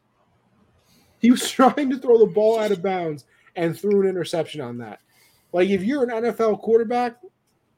He 1.20 1.32
was 1.32 1.50
trying 1.50 1.90
to 1.90 1.98
throw 1.98 2.18
the 2.18 2.32
ball 2.32 2.60
out 2.60 2.72
of 2.72 2.82
bounds 2.82 3.26
and 3.56 3.78
threw 3.78 4.02
an 4.02 4.08
interception 4.08 4.62
on 4.62 4.78
that. 4.80 5.00
Like, 5.54 5.70
if 5.70 5.84
you're 5.84 6.04
an 6.04 6.24
NFL 6.24 6.62
quarterback, 6.62 7.18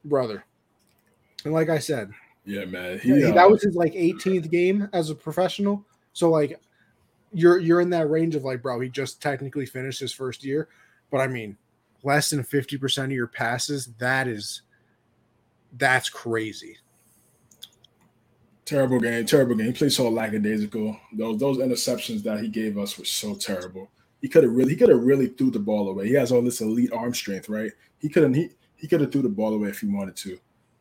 brother, 0.04 0.44
and 1.44 1.52
like 1.52 1.68
I 1.68 1.78
said, 1.78 2.10
yeah, 2.44 2.64
man, 2.66 2.98
he, 2.98 3.24
uh, 3.24 3.32
that 3.32 3.50
was 3.50 3.62
his 3.62 3.74
like 3.74 3.94
18th 3.94 4.50
game 4.50 4.88
as 4.92 5.10
a 5.10 5.14
professional. 5.14 5.84
So, 6.14 6.30
like, 6.30 6.58
you're 7.34 7.58
you're 7.58 7.80
in 7.80 7.90
that 7.90 8.08
range 8.08 8.34
of 8.34 8.44
like, 8.44 8.62
bro, 8.62 8.80
he 8.80 8.88
just 8.88 9.20
technically 9.20 9.66
finished 9.66 10.00
his 10.00 10.12
first 10.12 10.44
year, 10.44 10.68
but 11.10 11.18
I 11.18 11.26
mean, 11.26 11.56
less 12.02 12.30
than 12.30 12.42
50% 12.44 13.04
of 13.04 13.12
your 13.12 13.26
passes, 13.26 13.86
that 13.98 14.28
is 14.28 14.62
that's 15.76 16.08
crazy. 16.08 16.78
Terrible 18.64 19.00
game, 19.00 19.26
terrible 19.26 19.56
game. 19.56 19.66
He 19.66 19.72
played 19.72 19.92
so 19.92 20.08
lackadaisical. 20.08 20.96
Those 21.12 21.38
those 21.38 21.58
interceptions 21.58 22.22
that 22.22 22.40
he 22.40 22.48
gave 22.48 22.78
us 22.78 22.96
were 22.96 23.04
so 23.04 23.34
terrible. 23.34 23.90
He 24.22 24.28
could 24.28 24.44
have 24.44 24.52
really 24.52 24.70
he 24.70 24.76
could 24.76 24.88
have 24.88 25.02
really 25.02 25.26
threw 25.26 25.50
the 25.50 25.58
ball 25.58 25.88
away. 25.88 26.08
He 26.08 26.14
has 26.14 26.32
all 26.32 26.40
this 26.40 26.62
elite 26.62 26.92
arm 26.92 27.12
strength, 27.12 27.48
right? 27.48 27.72
He 27.98 28.08
couldn't 28.08 28.34
he 28.34 28.50
he 28.76 28.86
could 28.86 29.00
have 29.00 29.12
threw 29.12 29.22
the 29.22 29.28
ball 29.28 29.52
away 29.52 29.68
if 29.68 29.80
he 29.80 29.86
wanted 29.86 30.16
to. 30.16 30.38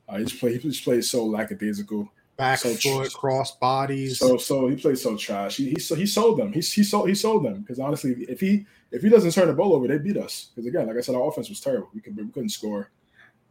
Uh, 0.07 0.17
he 0.19 0.25
just 0.25 0.39
played 0.39 0.61
he 0.61 0.69
just 0.69 0.83
played 0.83 1.03
so 1.03 1.25
lackadaisical. 1.25 2.09
Back 2.35 2.59
so 2.59 2.69
foot, 2.69 3.11
tr- 3.11 3.17
cross 3.17 3.55
bodies. 3.57 4.19
So 4.19 4.37
so 4.37 4.67
he 4.67 4.75
played 4.75 4.97
so 4.97 5.15
trash. 5.15 5.57
He 5.57 5.65
he, 5.65 5.95
he 5.95 6.05
sold 6.05 6.39
them. 6.39 6.51
He 6.51 6.61
he 6.61 6.83
sold 6.83 7.07
he 7.07 7.15
sold 7.15 7.45
them 7.45 7.61
because 7.61 7.79
honestly, 7.79 8.25
if 8.27 8.39
he 8.39 8.65
if 8.91 9.01
he 9.01 9.09
doesn't 9.09 9.31
turn 9.31 9.47
the 9.47 9.53
ball 9.53 9.73
over, 9.73 9.87
they 9.87 9.99
beat 9.99 10.17
us. 10.17 10.49
Because 10.55 10.67
again, 10.67 10.87
like 10.87 10.97
I 10.97 11.01
said, 11.01 11.15
our 11.15 11.27
offense 11.27 11.49
was 11.49 11.59
terrible. 11.59 11.89
We 11.93 12.01
could 12.01 12.17
we 12.17 12.27
couldn't 12.29 12.49
score. 12.49 12.89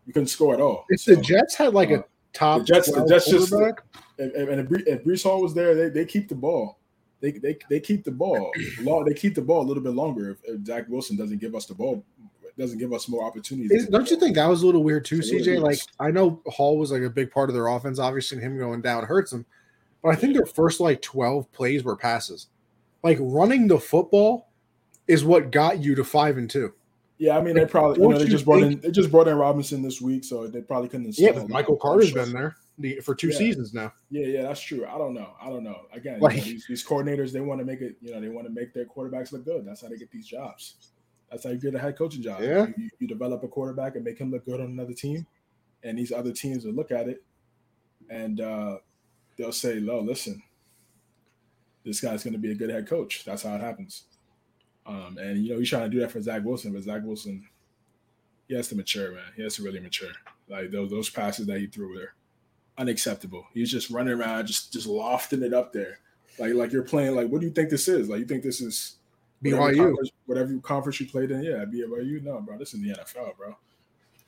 We 0.06 0.12
couldn't 0.12 0.28
score 0.28 0.54
at 0.54 0.60
all. 0.60 0.84
If 0.88 1.02
so, 1.02 1.14
the 1.14 1.20
Jets 1.20 1.54
had 1.54 1.74
like 1.74 1.90
uh, 1.90 2.00
a 2.00 2.04
top 2.32 2.60
the 2.60 2.64
Jets, 2.64 2.90
the 2.90 3.06
Jets 3.06 3.30
just 3.30 3.52
and, 3.52 4.32
and 4.32 4.60
if, 4.60 4.86
if 4.86 5.04
Breece 5.04 5.22
Hall 5.22 5.40
was 5.40 5.54
there, 5.54 5.74
they, 5.74 5.88
they 5.88 6.04
keep 6.04 6.28
the 6.28 6.34
ball. 6.34 6.78
They, 7.20 7.30
they, 7.30 7.56
they 7.70 7.78
keep 7.78 8.02
the 8.02 8.10
ball. 8.10 8.52
They 9.06 9.14
keep 9.14 9.36
the 9.36 9.42
ball 9.42 9.62
a 9.62 9.66
little 9.66 9.82
bit 9.82 9.92
longer 9.92 10.30
if, 10.30 10.38
if 10.44 10.66
Zach 10.66 10.88
Wilson 10.88 11.16
doesn't 11.16 11.38
give 11.38 11.54
us 11.54 11.66
the 11.66 11.74
ball 11.74 12.04
doesn't 12.58 12.78
give 12.78 12.92
us 12.92 13.08
more 13.08 13.24
opportunities. 13.24 13.88
Don't 13.88 14.10
you 14.10 14.16
think 14.16 14.36
that 14.36 14.46
was 14.46 14.62
a 14.62 14.66
little 14.66 14.84
weird 14.84 15.04
too, 15.04 15.18
CJ? 15.18 15.60
Like 15.60 15.78
I 15.98 16.10
know 16.10 16.42
Hall 16.46 16.78
was 16.78 16.92
like 16.92 17.02
a 17.02 17.10
big 17.10 17.30
part 17.30 17.48
of 17.48 17.54
their 17.54 17.68
offense. 17.68 17.98
Obviously, 17.98 18.40
him 18.40 18.58
going 18.58 18.82
down 18.82 19.04
hurts 19.04 19.30
them, 19.30 19.46
but 20.02 20.10
I 20.10 20.16
think 20.16 20.34
their 20.34 20.46
first 20.46 20.80
like 20.80 21.02
twelve 21.02 21.50
plays 21.52 21.84
were 21.84 21.96
passes. 21.96 22.48
Like 23.02 23.18
running 23.20 23.68
the 23.68 23.78
football 23.78 24.48
is 25.08 25.24
what 25.24 25.50
got 25.50 25.80
you 25.80 25.94
to 25.94 26.04
five 26.04 26.36
and 26.36 26.48
two. 26.48 26.72
Yeah, 27.18 27.38
I 27.38 27.42
mean 27.42 27.54
they 27.54 27.66
probably 27.66 28.02
you 28.02 28.08
know 28.08 28.18
they 28.18 28.26
just 28.26 28.44
brought 28.44 28.62
in 28.62 28.80
they 28.80 28.90
just 28.90 29.10
brought 29.10 29.28
in 29.28 29.36
Robinson 29.36 29.82
this 29.82 30.00
week, 30.00 30.24
so 30.24 30.46
they 30.46 30.60
probably 30.60 30.88
couldn't. 30.88 31.16
Yeah, 31.18 31.32
but 31.32 31.48
Michael 31.48 31.76
Carter's 31.76 32.12
been 32.12 32.32
there 32.32 32.56
for 33.02 33.14
two 33.14 33.28
yeah. 33.28 33.38
seasons 33.38 33.72
now. 33.72 33.92
Yeah, 34.10 34.26
yeah, 34.26 34.42
that's 34.42 34.60
true. 34.60 34.86
I 34.86 34.98
don't 34.98 35.14
know. 35.14 35.34
I 35.40 35.48
don't 35.48 35.62
know. 35.62 35.82
Again, 35.92 36.20
like, 36.20 36.34
you 36.34 36.40
know, 36.40 36.44
these, 36.46 36.66
these 36.66 36.84
coordinators 36.84 37.30
they 37.30 37.40
want 37.40 37.60
to 37.60 37.64
make 37.64 37.80
it. 37.80 37.96
You 38.00 38.12
know, 38.12 38.20
they 38.20 38.28
want 38.28 38.46
to 38.46 38.52
make 38.52 38.74
their 38.74 38.86
quarterbacks 38.86 39.32
look 39.32 39.44
good. 39.44 39.64
That's 39.64 39.82
how 39.82 39.88
they 39.88 39.96
get 39.96 40.10
these 40.10 40.26
jobs. 40.26 40.74
That's 41.32 41.44
how 41.44 41.50
you 41.50 41.58
get 41.58 41.74
a 41.74 41.78
head 41.78 41.96
coaching 41.96 42.22
job. 42.22 42.42
Yeah, 42.42 42.66
you, 42.76 42.90
you 42.98 43.08
develop 43.08 43.42
a 43.42 43.48
quarterback 43.48 43.96
and 43.96 44.04
make 44.04 44.18
him 44.18 44.30
look 44.30 44.44
good 44.44 44.60
on 44.60 44.66
another 44.66 44.92
team, 44.92 45.26
and 45.82 45.98
these 45.98 46.12
other 46.12 46.30
teams 46.30 46.66
will 46.66 46.74
look 46.74 46.92
at 46.92 47.08
it, 47.08 47.24
and 48.10 48.38
uh, 48.42 48.76
they'll 49.38 49.50
say, 49.50 49.80
"No, 49.80 50.00
listen, 50.00 50.42
this 51.84 52.02
guy's 52.02 52.22
going 52.22 52.34
to 52.34 52.38
be 52.38 52.52
a 52.52 52.54
good 52.54 52.68
head 52.68 52.86
coach." 52.86 53.24
That's 53.24 53.44
how 53.44 53.54
it 53.54 53.62
happens. 53.62 54.04
Um, 54.84 55.16
and 55.18 55.42
you 55.42 55.54
know, 55.54 55.58
he's 55.58 55.70
trying 55.70 55.84
to 55.84 55.88
do 55.88 56.00
that 56.00 56.10
for 56.10 56.20
Zach 56.20 56.44
Wilson, 56.44 56.74
but 56.74 56.82
Zach 56.82 57.02
Wilson, 57.02 57.48
he 58.46 58.54
has 58.54 58.68
to 58.68 58.76
mature, 58.76 59.12
man. 59.12 59.24
He 59.34 59.42
has 59.42 59.56
to 59.56 59.62
really 59.62 59.80
mature. 59.80 60.12
Like 60.48 60.70
those 60.70 60.90
those 60.90 61.08
passes 61.08 61.46
that 61.46 61.60
he 61.60 61.66
threw 61.66 61.96
there, 61.96 62.12
unacceptable. 62.76 63.46
He's 63.54 63.70
just 63.70 63.88
running 63.88 64.12
around, 64.12 64.48
just 64.48 64.70
just 64.70 64.86
lofting 64.86 65.42
it 65.42 65.54
up 65.54 65.72
there, 65.72 66.00
like 66.38 66.52
like 66.52 66.72
you're 66.72 66.82
playing. 66.82 67.16
Like, 67.16 67.28
what 67.28 67.40
do 67.40 67.46
you 67.46 67.54
think 67.54 67.70
this 67.70 67.88
is? 67.88 68.10
Like, 68.10 68.18
you 68.18 68.26
think 68.26 68.42
this 68.42 68.60
is 68.60 68.98
BYU? 69.42 69.76
Conference, 69.76 70.10
whatever 70.26 70.58
conference 70.58 71.00
you 71.00 71.06
played 71.06 71.30
in, 71.30 71.42
yeah, 71.42 71.64
BYU. 71.64 72.22
No, 72.22 72.40
bro, 72.40 72.58
this 72.58 72.74
is 72.74 72.80
the 72.80 72.90
NFL, 72.90 73.36
bro. 73.36 73.56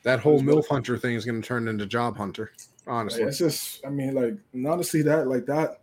That 0.02 0.20
whole 0.20 0.40
MILF 0.40 0.68
Hunter 0.68 0.98
thing 0.98 1.14
is 1.14 1.24
going 1.24 1.40
to 1.40 1.46
turn 1.46 1.66
into 1.66 1.86
Job 1.86 2.16
Hunter. 2.16 2.52
Honestly, 2.86 3.22
like, 3.22 3.30
it's 3.30 3.38
just. 3.38 3.84
I 3.86 3.90
mean, 3.90 4.14
like, 4.14 4.36
honestly, 4.66 5.00
that 5.02 5.28
like 5.28 5.46
that 5.46 5.80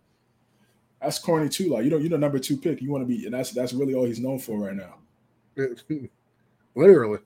that's 1.02 1.18
corny 1.18 1.48
too. 1.48 1.70
Like 1.70 1.84
you 1.84 1.90
know, 1.90 1.98
you're 1.98 2.08
the 2.08 2.18
number 2.18 2.38
two 2.38 2.56
pick. 2.56 2.80
You 2.80 2.90
want 2.90 3.02
to 3.02 3.06
be, 3.06 3.24
and 3.24 3.34
that's 3.34 3.50
that's 3.50 3.72
really 3.72 3.94
all 3.94 4.04
he's 4.04 4.20
known 4.20 4.38
for 4.38 4.58
right 4.58 4.76
now. 4.76 4.94
Literally, 6.74 7.18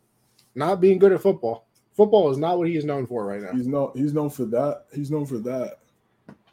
not 0.55 0.81
being 0.81 0.99
good 0.99 1.12
at 1.12 1.20
football. 1.20 1.66
Football 1.95 2.31
is 2.31 2.39
not 2.39 2.59
what 2.59 2.69
he 2.69 2.77
is 2.77 2.85
known 2.85 3.07
for 3.07 3.24
right 3.27 3.43
now. 3.43 3.53
He's 3.53 3.66
known 3.66 3.93
he's 3.95 4.15
known 4.15 4.31
for 4.31 4.47
that. 4.47 4.87
He's 4.95 5.11
known 5.11 5.27
for 5.27 5.39
that. 5.39 5.78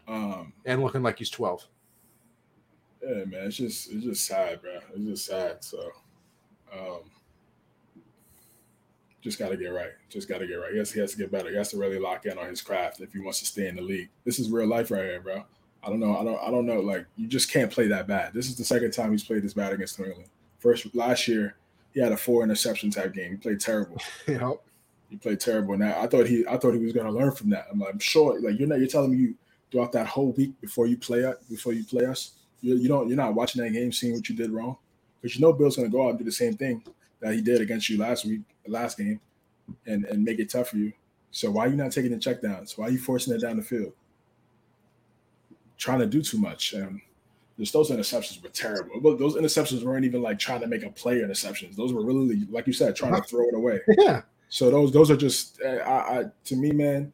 Um, 0.07 0.51
and 0.65 0.83
looking 0.83 1.01
like 1.01 1.17
he's 1.17 1.29
12. 1.29 1.65
Yeah, 3.05 3.25
man, 3.25 3.47
it's 3.47 3.57
just 3.57 3.91
it's 3.91 4.05
just 4.05 4.25
sad, 4.25 4.61
bro. 4.61 4.79
It's 4.95 5.05
just 5.05 5.25
sad. 5.25 5.63
So, 5.63 5.91
um, 6.71 7.01
just 9.21 9.39
got 9.39 9.49
to 9.49 9.57
get 9.57 9.67
right. 9.67 9.91
Just 10.09 10.29
got 10.29 10.39
to 10.39 10.47
get 10.47 10.55
right. 10.55 10.71
He 10.71 10.77
has, 10.77 10.91
he 10.91 10.99
has 10.99 11.11
to 11.11 11.17
get 11.17 11.31
better. 11.31 11.49
He 11.49 11.55
has 11.55 11.71
to 11.71 11.77
really 11.77 11.99
lock 11.99 12.25
in 12.25 12.37
on 12.37 12.47
his 12.47 12.61
craft 12.61 12.99
if 12.99 13.13
he 13.13 13.19
wants 13.19 13.39
to 13.39 13.45
stay 13.45 13.67
in 13.67 13.75
the 13.75 13.81
league. 13.81 14.09
This 14.25 14.39
is 14.39 14.49
real 14.49 14.67
life 14.67 14.91
right 14.91 15.03
here, 15.03 15.21
bro. 15.21 15.43
I 15.83 15.89
don't 15.89 15.99
know. 15.99 16.17
I 16.17 16.23
don't. 16.23 16.39
I 16.41 16.51
don't 16.51 16.65
know. 16.65 16.79
Like 16.79 17.05
you 17.17 17.27
just 17.27 17.51
can't 17.51 17.71
play 17.71 17.87
that 17.87 18.07
bad. 18.07 18.33
This 18.33 18.47
is 18.47 18.55
the 18.55 18.63
second 18.63 18.91
time 18.91 19.11
he's 19.11 19.23
played 19.23 19.43
this 19.43 19.53
bad 19.53 19.73
against 19.73 19.99
New 19.99 20.05
England. 20.05 20.29
First 20.59 20.93
last 20.95 21.27
year, 21.27 21.55
he 21.93 21.99
had 21.99 22.13
a 22.13 22.17
four 22.17 22.43
interception 22.43 22.89
type 22.89 23.13
game. 23.13 23.31
He 23.31 23.37
played 23.37 23.59
terrible. 23.59 23.97
yep. 24.27 24.61
He 25.09 25.17
played 25.17 25.41
terrible. 25.41 25.77
Now 25.77 25.99
I 26.01 26.07
thought 26.07 26.27
he. 26.27 26.45
I 26.47 26.57
thought 26.57 26.73
he 26.73 26.79
was 26.79 26.93
going 26.93 27.05
to 27.05 27.11
learn 27.11 27.31
from 27.33 27.49
that. 27.49 27.67
I'm, 27.69 27.79
like, 27.79 27.93
I'm 27.93 27.99
sure. 27.99 28.39
Like 28.39 28.57
you're 28.57 28.67
not. 28.67 28.79
You're 28.79 28.87
telling 28.87 29.11
me 29.11 29.17
you 29.17 29.35
throughout 29.71 29.91
that 29.91 30.07
whole 30.07 30.31
week 30.31 30.59
before 30.61 30.87
you 30.87 30.97
play 30.97 31.19
it, 31.19 31.37
before 31.49 31.73
you 31.73 31.83
play 31.83 32.05
us, 32.05 32.33
you, 32.63 32.75
you 32.77 32.87
don't. 32.87 33.07
You're 33.07 33.17
not 33.17 33.35
watching 33.35 33.61
that 33.63 33.71
game, 33.71 33.91
seeing 33.91 34.13
what 34.13 34.27
you 34.27 34.35
did 34.35 34.49
wrong, 34.49 34.77
because 35.21 35.35
you 35.35 35.41
know 35.41 35.53
Bill's 35.53 35.75
going 35.75 35.89
to 35.89 35.95
go 35.95 36.05
out 36.05 36.09
and 36.09 36.17
do 36.17 36.25
the 36.25 36.31
same 36.31 36.55
thing 36.55 36.83
that 37.19 37.33
he 37.33 37.41
did 37.41 37.61
against 37.61 37.89
you 37.89 37.99
last 37.99 38.25
week, 38.25 38.41
last 38.67 38.97
game, 38.97 39.19
and 39.85 40.05
and 40.05 40.23
make 40.23 40.39
it 40.39 40.49
tough 40.49 40.69
for 40.69 40.77
you. 40.77 40.91
So 41.29 41.51
why 41.51 41.65
are 41.65 41.69
you 41.69 41.75
not 41.75 41.91
taking 41.91 42.11
the 42.11 42.17
checkdowns? 42.17 42.77
Why 42.77 42.87
are 42.87 42.91
you 42.91 42.97
forcing 42.97 43.33
it 43.33 43.41
down 43.41 43.57
the 43.57 43.63
field? 43.63 43.93
trying 45.83 45.99
to 45.99 46.05
do 46.05 46.21
too 46.21 46.37
much. 46.37 46.73
And 46.73 47.01
just 47.59 47.73
those 47.73 47.91
interceptions 47.91 48.41
were 48.41 48.49
terrible. 48.49 48.99
But 49.01 49.19
those 49.19 49.35
interceptions 49.35 49.83
weren't 49.83 50.05
even 50.05 50.21
like 50.21 50.39
trying 50.39 50.61
to 50.61 50.67
make 50.67 50.83
a 50.83 50.89
play 50.89 51.19
interceptions. 51.19 51.75
Those 51.75 51.93
were 51.93 52.03
really, 52.03 52.45
like 52.49 52.67
you 52.67 52.73
said, 52.73 52.95
trying 52.95 53.11
to 53.11 53.19
uh-huh. 53.19 53.27
throw 53.27 53.47
it 53.47 53.53
away. 53.53 53.81
Yeah. 53.97 54.21
So 54.49 54.69
those 54.69 54.91
those 54.91 55.09
are 55.09 55.17
just, 55.17 55.59
eh, 55.63 55.79
I, 55.79 56.19
I 56.19 56.23
to 56.45 56.55
me, 56.55 56.71
man. 56.71 57.11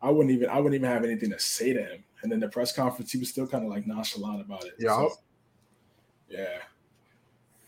I 0.00 0.10
wouldn't 0.10 0.30
even 0.32 0.48
I 0.48 0.56
wouldn't 0.56 0.76
even 0.76 0.88
have 0.88 1.04
anything 1.04 1.30
to 1.30 1.40
say 1.40 1.72
to 1.72 1.82
him. 1.82 2.04
And 2.22 2.32
then 2.32 2.40
the 2.40 2.48
press 2.48 2.72
conference, 2.72 3.12
he 3.12 3.18
was 3.18 3.28
still 3.28 3.46
kind 3.46 3.64
of 3.64 3.70
like 3.70 3.86
nonchalant 3.86 4.40
about 4.40 4.64
it. 4.64 4.74
Yeah. 4.78 4.96
So, 4.96 5.12
yeah. 6.28 6.58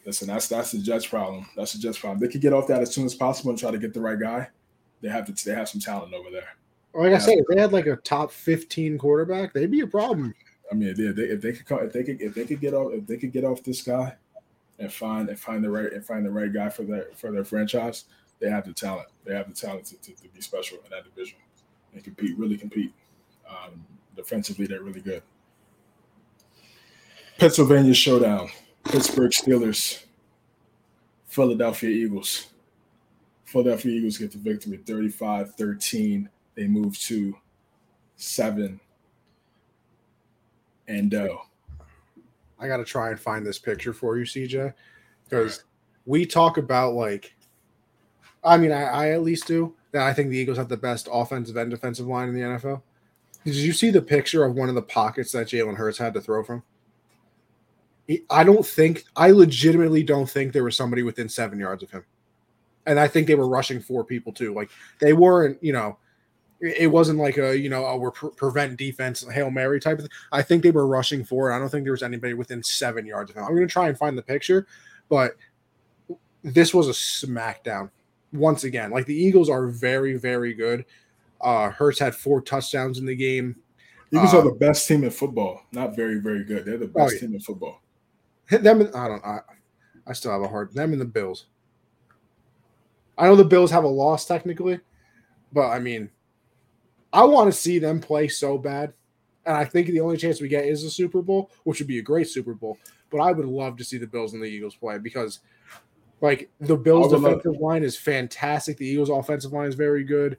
Listen, 0.05 0.28
that's 0.28 0.48
that's 0.48 0.72
the 0.72 0.78
Jets' 0.78 1.06
problem. 1.06 1.47
That's 1.56 1.72
the 1.72 1.78
Jets' 1.78 1.98
problem. 1.98 2.20
They 2.20 2.28
could 2.28 2.40
get 2.40 2.52
off 2.52 2.66
that 2.68 2.81
as 2.81 2.93
soon 2.93 3.06
as 3.06 3.14
possible 3.14 3.51
and 3.51 3.59
try 3.59 3.70
to 3.70 3.78
get 3.78 3.94
the 3.94 4.01
right 4.01 4.18
guy. 4.18 4.48
They 5.02 5.09
have 5.09 5.27
to. 5.27 5.44
They 5.44 5.55
have 5.55 5.68
some 5.68 5.81
talent 5.81 6.14
over 6.14 6.31
there. 6.31 6.56
Like 6.94 7.12
I 7.12 7.18
said, 7.18 7.39
if 7.39 7.47
they 7.48 7.60
had 7.60 7.72
like 7.72 7.86
a 7.86 7.97
top 7.97 8.32
fifteen 8.32 8.98
quarterback, 8.98 9.52
they'd 9.52 9.70
be 9.70 9.81
a 9.81 9.86
problem. 9.86 10.35
I 10.72 10.74
mean, 10.74 10.94
they, 10.97 11.12
they, 11.12 11.22
if 11.24 11.40
they 11.40 11.52
could, 11.52 11.85
if 11.85 11.93
they 11.93 12.02
could, 12.02 12.20
if 12.20 12.35
they 12.35 12.44
could 12.44 12.60
get 12.60 12.74
off, 12.74 12.93
if 12.93 13.06
they 13.06 13.16
could 13.16 13.32
get 13.32 13.44
off 13.44 13.62
this 13.62 13.82
guy, 13.82 14.16
and 14.78 14.93
find 14.93 15.28
and 15.28 15.39
find 15.39 15.62
the 15.62 15.70
right 15.70 15.93
and 15.93 16.05
find 16.05 16.24
the 16.24 16.31
right 16.31 16.52
guy 16.52 16.70
for 16.70 16.82
their 16.82 17.09
for 17.14 17.31
their 17.31 17.44
franchise, 17.44 18.06
they 18.40 18.51
have 18.51 18.64
the 18.66 18.72
talent. 18.72 19.09
They 19.24 19.35
have 19.35 19.48
the 19.48 19.55
talent 19.55 19.85
to, 19.86 19.97
to, 19.97 20.22
to 20.22 20.28
be 20.28 20.40
special 20.40 20.78
in 20.78 20.90
that 20.90 21.05
division 21.05 21.39
and 21.93 22.02
compete, 22.02 22.36
really 22.39 22.56
compete. 22.56 22.93
Um, 23.48 23.85
defensively, 24.22 24.66
they're 24.66 24.82
really 24.82 25.01
good. 25.01 25.22
Pennsylvania 27.38 27.94
showdown: 27.94 28.51
Pittsburgh 28.84 29.30
Steelers, 29.30 30.05
Philadelphia 31.26 31.90
Eagles. 31.90 32.47
Philadelphia 33.44 33.92
Eagles 33.92 34.16
get 34.16 34.30
the 34.30 34.38
victory 34.38 34.76
35 34.76 35.56
13 35.56 36.28
they 36.55 36.68
move 36.68 36.97
to 36.97 37.34
seven 38.14 38.78
and 40.90 41.14
oh. 41.14 41.42
I 42.59 42.66
got 42.66 42.76
to 42.76 42.84
try 42.84 43.10
and 43.10 43.18
find 43.18 43.47
this 43.47 43.59
picture 43.59 43.94
for 43.94 44.18
you, 44.18 44.24
CJ, 44.24 44.74
because 45.24 45.64
we 46.05 46.26
talk 46.26 46.59
about 46.59 46.94
like, 46.94 47.34
I 48.44 48.59
mean, 48.59 48.72
I, 48.72 48.82
I 48.82 49.10
at 49.10 49.22
least 49.22 49.47
do 49.47 49.74
that. 49.92 50.02
I 50.02 50.12
think 50.12 50.28
the 50.28 50.36
Eagles 50.36 50.59
have 50.59 50.68
the 50.68 50.76
best 50.76 51.09
offensive 51.10 51.56
and 51.56 51.70
defensive 51.70 52.06
line 52.06 52.28
in 52.28 52.34
the 52.34 52.40
NFL. 52.40 52.82
Did 53.45 53.55
you 53.55 53.73
see 53.73 53.91
the 53.91 54.03
picture 54.03 54.45
of 54.45 54.55
one 54.55 54.69
of 54.69 54.75
the 54.75 54.83
pockets 54.83 55.33
that 55.33 55.49
Jalen 55.49 55.77
Hurts 55.77 55.99
had 55.99 56.15
to 56.15 56.21
throw 56.21 56.43
from? 56.45 56.62
I 58.29 58.45
don't 58.45 58.67
think, 58.67 59.05
I 59.17 59.31
legitimately 59.31 60.03
don't 60.03 60.29
think 60.29 60.53
there 60.53 60.65
was 60.65 60.77
somebody 60.77 61.03
within 61.03 61.29
seven 61.29 61.59
yards 61.59 61.83
of 61.83 61.91
him. 61.91 62.05
And 62.87 62.99
I 62.99 63.07
think 63.07 63.27
they 63.27 63.37
were 63.37 63.49
rushing 63.49 63.81
four 63.81 64.05
people 64.05 64.33
too. 64.33 64.53
Like 64.53 64.71
they 65.01 65.12
weren't, 65.12 65.62
you 65.62 65.73
know, 65.73 65.97
it 66.61 66.91
wasn't 66.91 67.19
like 67.19 67.39
a 67.39 67.57
you 67.57 67.71
know 67.71 67.87
oh, 67.87 67.97
we're 67.97 68.11
pre- 68.11 68.31
prevent 68.31 68.77
defense 68.77 69.27
hail 69.33 69.51
mary 69.51 69.81
type 69.81 69.99
of 69.99 70.05
thing. 70.05 70.11
I 70.31 70.43
think 70.43 70.62
they 70.62 70.71
were 70.71 70.87
rushing 70.87 71.25
for 71.25 71.51
it. 71.51 71.57
I 71.57 71.59
don't 71.59 71.71
think 71.71 71.85
there 71.85 71.93
was 71.93 72.03
anybody 72.03 72.35
within 72.35 72.62
seven 72.62 73.07
yards 73.07 73.31
of 73.31 73.37
him. 73.37 73.45
I'm 73.45 73.57
to 73.57 73.67
try 73.67 73.89
and 73.89 73.97
find 73.97 74.17
the 74.17 74.23
picture, 74.23 74.67
but 75.09 75.37
this 76.43 76.75
was 76.75 76.89
a 76.89 76.93
smackdown. 76.93 77.91
once 78.33 78.65
again. 78.65 78.91
Like 78.91 79.07
the 79.07 79.15
Eagles 79.15 79.49
are 79.49 79.69
very, 79.69 80.17
very 80.17 80.55
good. 80.55 80.85
Uh 81.41 81.71
Hurts 81.71 81.99
had 81.99 82.15
four 82.15 82.41
touchdowns 82.41 82.99
in 82.99 83.07
the 83.07 83.17
game. 83.17 83.57
Eagles 84.12 84.35
Um, 84.35 84.41
are 84.41 84.51
the 84.51 84.57
best 84.57 84.87
team 84.89 85.05
in 85.05 85.11
football. 85.11 85.62
Not 85.73 85.95
very, 85.95 86.19
very 86.21 86.45
good. 86.45 86.65
They're 86.65 86.77
the 86.79 86.91
Oh, 86.97 87.05
best 87.05 87.15
yeah. 87.15 87.21
team 87.21 87.35
in 87.35 87.41
football. 87.41 87.81
Hit 88.49 88.62
them. 88.62 88.81
In, 88.81 88.89
I 88.95 89.09
don't. 89.09 89.25
I, 89.25 89.41
I 90.07 90.12
still 90.12 90.33
have 90.33 90.43
a 90.43 90.49
hard 90.49 90.73
them 90.75 90.93
and 90.93 91.01
the 91.01 91.05
Bills. 91.07 91.47
I 93.17 93.27
know 93.27 93.37
the 93.37 93.45
Bills 93.45 93.71
have 93.71 93.85
a 93.85 93.89
loss 93.89 94.25
technically, 94.27 94.81
but 95.53 95.69
I 95.69 95.79
mean, 95.79 96.11
I 97.12 97.25
want 97.25 97.53
to 97.53 97.59
see 97.59 97.79
them 97.79 98.01
play 98.01 98.29
so 98.29 98.57
bad, 98.59 98.93
and 99.45 99.57
I 99.57 99.65
think 99.65 99.89
the 99.89 100.01
only 100.01 100.17
chance 100.17 100.41
we 100.41 100.49
get 100.49 100.65
is 100.65 100.85
a 100.85 100.91
Super 100.91 101.23
Bowl, 101.23 101.51
which 101.65 101.79
would 101.79 101.89
be 101.89 101.99
a 101.99 102.03
great 102.03 102.29
Super 102.29 102.55
Bowl. 102.55 102.79
But 103.11 103.19
I 103.19 103.33
would 103.33 103.47
love 103.47 103.77
to 103.77 103.85
see 103.85 103.99
the 103.99 104.07
Bills 104.07 104.33
and 104.33 104.43
the 104.43 104.47
Eagles 104.47 104.75
play 104.75 104.97
because, 104.99 105.41
like, 106.21 106.49
the 106.61 106.77
Bills' 106.77 107.12
defensive 107.12 107.61
line 107.61 107.83
is 107.83 107.97
fantastic. 107.97 108.77
The 108.79 108.87
Eagles' 108.87 109.11
offensive 109.11 109.53
line 109.53 109.69
is 109.69 109.75
very 109.75 110.05
good. 110.05 110.39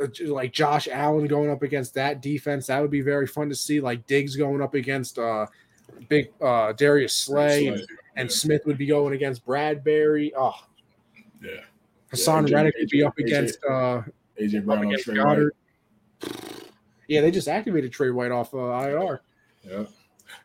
Uh, 0.00 0.06
Like 0.26 0.52
Josh 0.52 0.88
Allen 0.90 1.26
going 1.26 1.50
up 1.50 1.62
against 1.62 1.94
that 1.94 2.22
defense, 2.22 2.66
that 2.68 2.80
would 2.80 2.90
be 2.90 3.00
very 3.00 3.26
fun 3.26 3.48
to 3.48 3.54
see. 3.54 3.80
Like 3.80 4.06
Diggs 4.06 4.36
going 4.36 4.62
up 4.62 4.74
against 4.74 5.18
uh, 5.18 5.46
big 6.08 6.30
uh, 6.40 6.72
Darius 6.72 7.14
Slay, 7.14 7.66
and, 7.68 7.80
and 8.16 8.28
yeah. 8.30 8.34
Smith 8.36 8.62
would 8.66 8.78
be 8.78 8.86
going 8.86 9.14
against 9.14 9.44
Bradbury. 9.44 10.32
Oh, 10.36 10.54
yeah. 11.42 11.62
Haason 12.12 12.46
AJ 12.48 12.54
Reddick 12.54 12.74
would 12.78 12.88
be 12.88 13.00
AJ 13.00 13.06
up 13.06 13.18
against 13.18 13.58
uh, 13.64 14.02
AJ 14.40 14.64
Brown 14.64 14.84
against 14.84 15.04
Trey 15.04 15.16
Goddard. 15.16 15.52
Yeah, 17.08 17.20
they 17.22 17.30
just 17.30 17.48
activated 17.48 17.92
Trey 17.92 18.10
White 18.10 18.30
off 18.32 18.54
uh, 18.54 18.58
IR. 18.58 19.22
Yeah. 19.64 19.84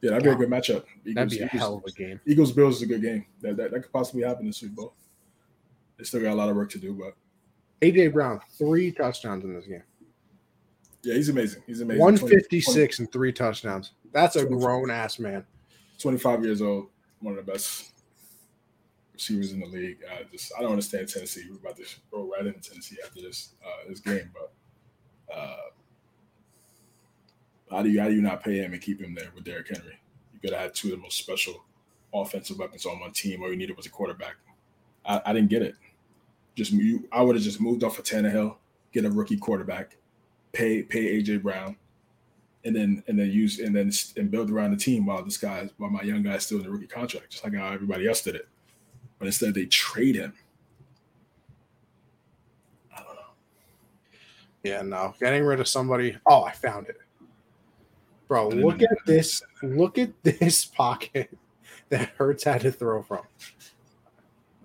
Yeah, 0.01 0.11
that'd 0.11 0.23
be 0.23 0.29
a 0.29 0.35
good 0.35 0.49
matchup. 0.49 0.85
Eagles, 1.05 1.15
That'd 1.15 1.29
be 1.29 1.39
a 1.39 1.45
Eagles- 1.45 1.61
hell 1.61 1.75
of 1.75 1.83
a 1.85 1.91
game. 1.91 2.19
Eagles 2.25 2.51
Bills 2.53 2.77
is 2.77 2.81
a 2.83 2.85
good 2.85 3.01
game. 3.01 3.25
That, 3.41 3.57
that 3.57 3.71
that 3.71 3.83
could 3.83 3.91
possibly 3.91 4.23
happen 4.23 4.41
in 4.43 4.47
the 4.47 4.53
Super 4.53 4.75
Bowl. 4.75 4.93
They 5.97 6.05
still 6.05 6.21
got 6.21 6.31
a 6.31 6.35
lot 6.35 6.49
of 6.49 6.55
work 6.55 6.69
to 6.71 6.77
do, 6.79 6.93
but 6.93 7.15
AJ 7.83 8.13
Brown, 8.13 8.39
three 8.57 8.91
touchdowns 8.91 9.43
in 9.43 9.53
this 9.53 9.65
game. 9.65 9.83
yeah, 11.03 11.15
he's 11.15 11.29
amazing. 11.29 11.63
He's 11.67 11.81
amazing. 11.81 12.01
156 12.01 12.99
and 12.99 13.11
three 13.11 13.33
touchdowns. 13.33 13.91
That's 14.13 14.37
a 14.37 14.45
grown 14.45 14.89
ass 14.89 15.19
man. 15.19 15.45
25 15.99 16.45
years 16.45 16.61
old, 16.61 16.87
one 17.19 17.37
of 17.37 17.45
the 17.45 17.51
best 17.51 17.91
receivers 19.13 19.51
in 19.51 19.59
the 19.59 19.65
league. 19.65 19.97
I 20.09 20.23
just 20.31 20.53
I 20.57 20.61
don't 20.61 20.71
understand 20.71 21.09
Tennessee. 21.09 21.45
We're 21.49 21.57
about 21.57 21.75
to 21.77 21.83
roll 22.11 22.31
right 22.31 22.45
into 22.45 22.61
Tennessee 22.61 22.97
after 23.03 23.21
this 23.21 23.55
uh, 23.65 23.89
this 23.89 23.99
game, 23.99 24.31
but 24.33 24.53
uh, 25.35 25.55
how 27.69 27.83
do 27.83 27.89
you 27.89 27.99
how 27.99 28.07
do 28.07 28.15
you 28.15 28.21
not 28.21 28.43
pay 28.43 28.57
him 28.57 28.73
and 28.73 28.81
keep 28.81 29.01
him 29.01 29.13
there 29.13 29.29
with 29.35 29.43
Derrick 29.43 29.67
Henry? 29.67 29.99
You 30.33 30.39
could 30.39 30.51
have 30.51 30.61
had 30.61 30.75
two 30.75 30.89
of 30.89 30.99
the 30.99 31.01
most 31.01 31.17
special 31.17 31.65
offensive 32.13 32.59
weapons 32.59 32.85
on 32.85 32.99
one 32.99 33.11
team. 33.11 33.41
All 33.41 33.49
you 33.49 33.57
needed 33.57 33.75
was 33.75 33.87
a 33.87 33.89
quarterback. 33.89 34.35
I, 35.05 35.21
I 35.25 35.33
didn't 35.33 35.49
get 35.49 35.61
it. 35.61 35.75
Just 36.55 36.71
you, 36.71 37.07
I 37.11 37.21
would 37.21 37.35
have 37.35 37.43
just 37.43 37.59
moved 37.59 37.83
off 37.83 37.97
of 37.97 38.05
Tannehill, 38.05 38.55
get 38.91 39.05
a 39.05 39.09
rookie 39.09 39.37
quarterback, 39.37 39.97
pay 40.51 40.83
pay 40.83 41.21
AJ 41.21 41.41
Brown, 41.41 41.75
and 42.63 42.75
then 42.75 43.03
and 43.07 43.17
then 43.17 43.29
use 43.31 43.59
and 43.59 43.75
then 43.75 43.91
and 44.17 44.31
build 44.31 44.51
around 44.51 44.71
the 44.71 44.77
team 44.77 45.05
while 45.05 45.23
this 45.23 45.37
guy 45.37 45.69
while 45.77 45.89
my 45.89 46.01
young 46.03 46.23
guy's 46.23 46.45
still 46.45 46.59
in 46.59 46.63
the 46.63 46.69
rookie 46.69 46.87
contract, 46.87 47.31
just 47.31 47.43
like 47.43 47.55
how 47.55 47.71
everybody 47.71 48.07
else 48.07 48.21
did 48.21 48.35
it. 48.35 48.47
But 49.19 49.25
instead 49.25 49.53
they 49.53 49.65
trade 49.65 50.15
him. 50.15 50.33
I 52.95 52.97
don't 52.97 53.15
know. 53.15 53.21
Yeah, 54.63 54.81
no. 54.81 55.15
Getting 55.19 55.43
rid 55.43 55.59
of 55.59 55.67
somebody. 55.67 56.17
Oh, 56.25 56.43
I 56.43 56.51
found 56.51 56.87
it. 56.87 56.97
Bro, 58.27 58.49
look 58.49 58.81
at 58.81 58.97
this. 59.05 59.41
Look 59.61 59.97
at 59.97 60.11
this 60.23 60.65
pocket 60.65 61.35
that 61.89 62.09
Hurts 62.17 62.43
had 62.43 62.61
to 62.61 62.71
throw 62.71 63.01
from. 63.01 63.23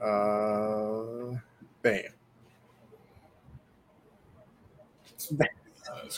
Uh 0.01 1.39
bam. 1.83 2.03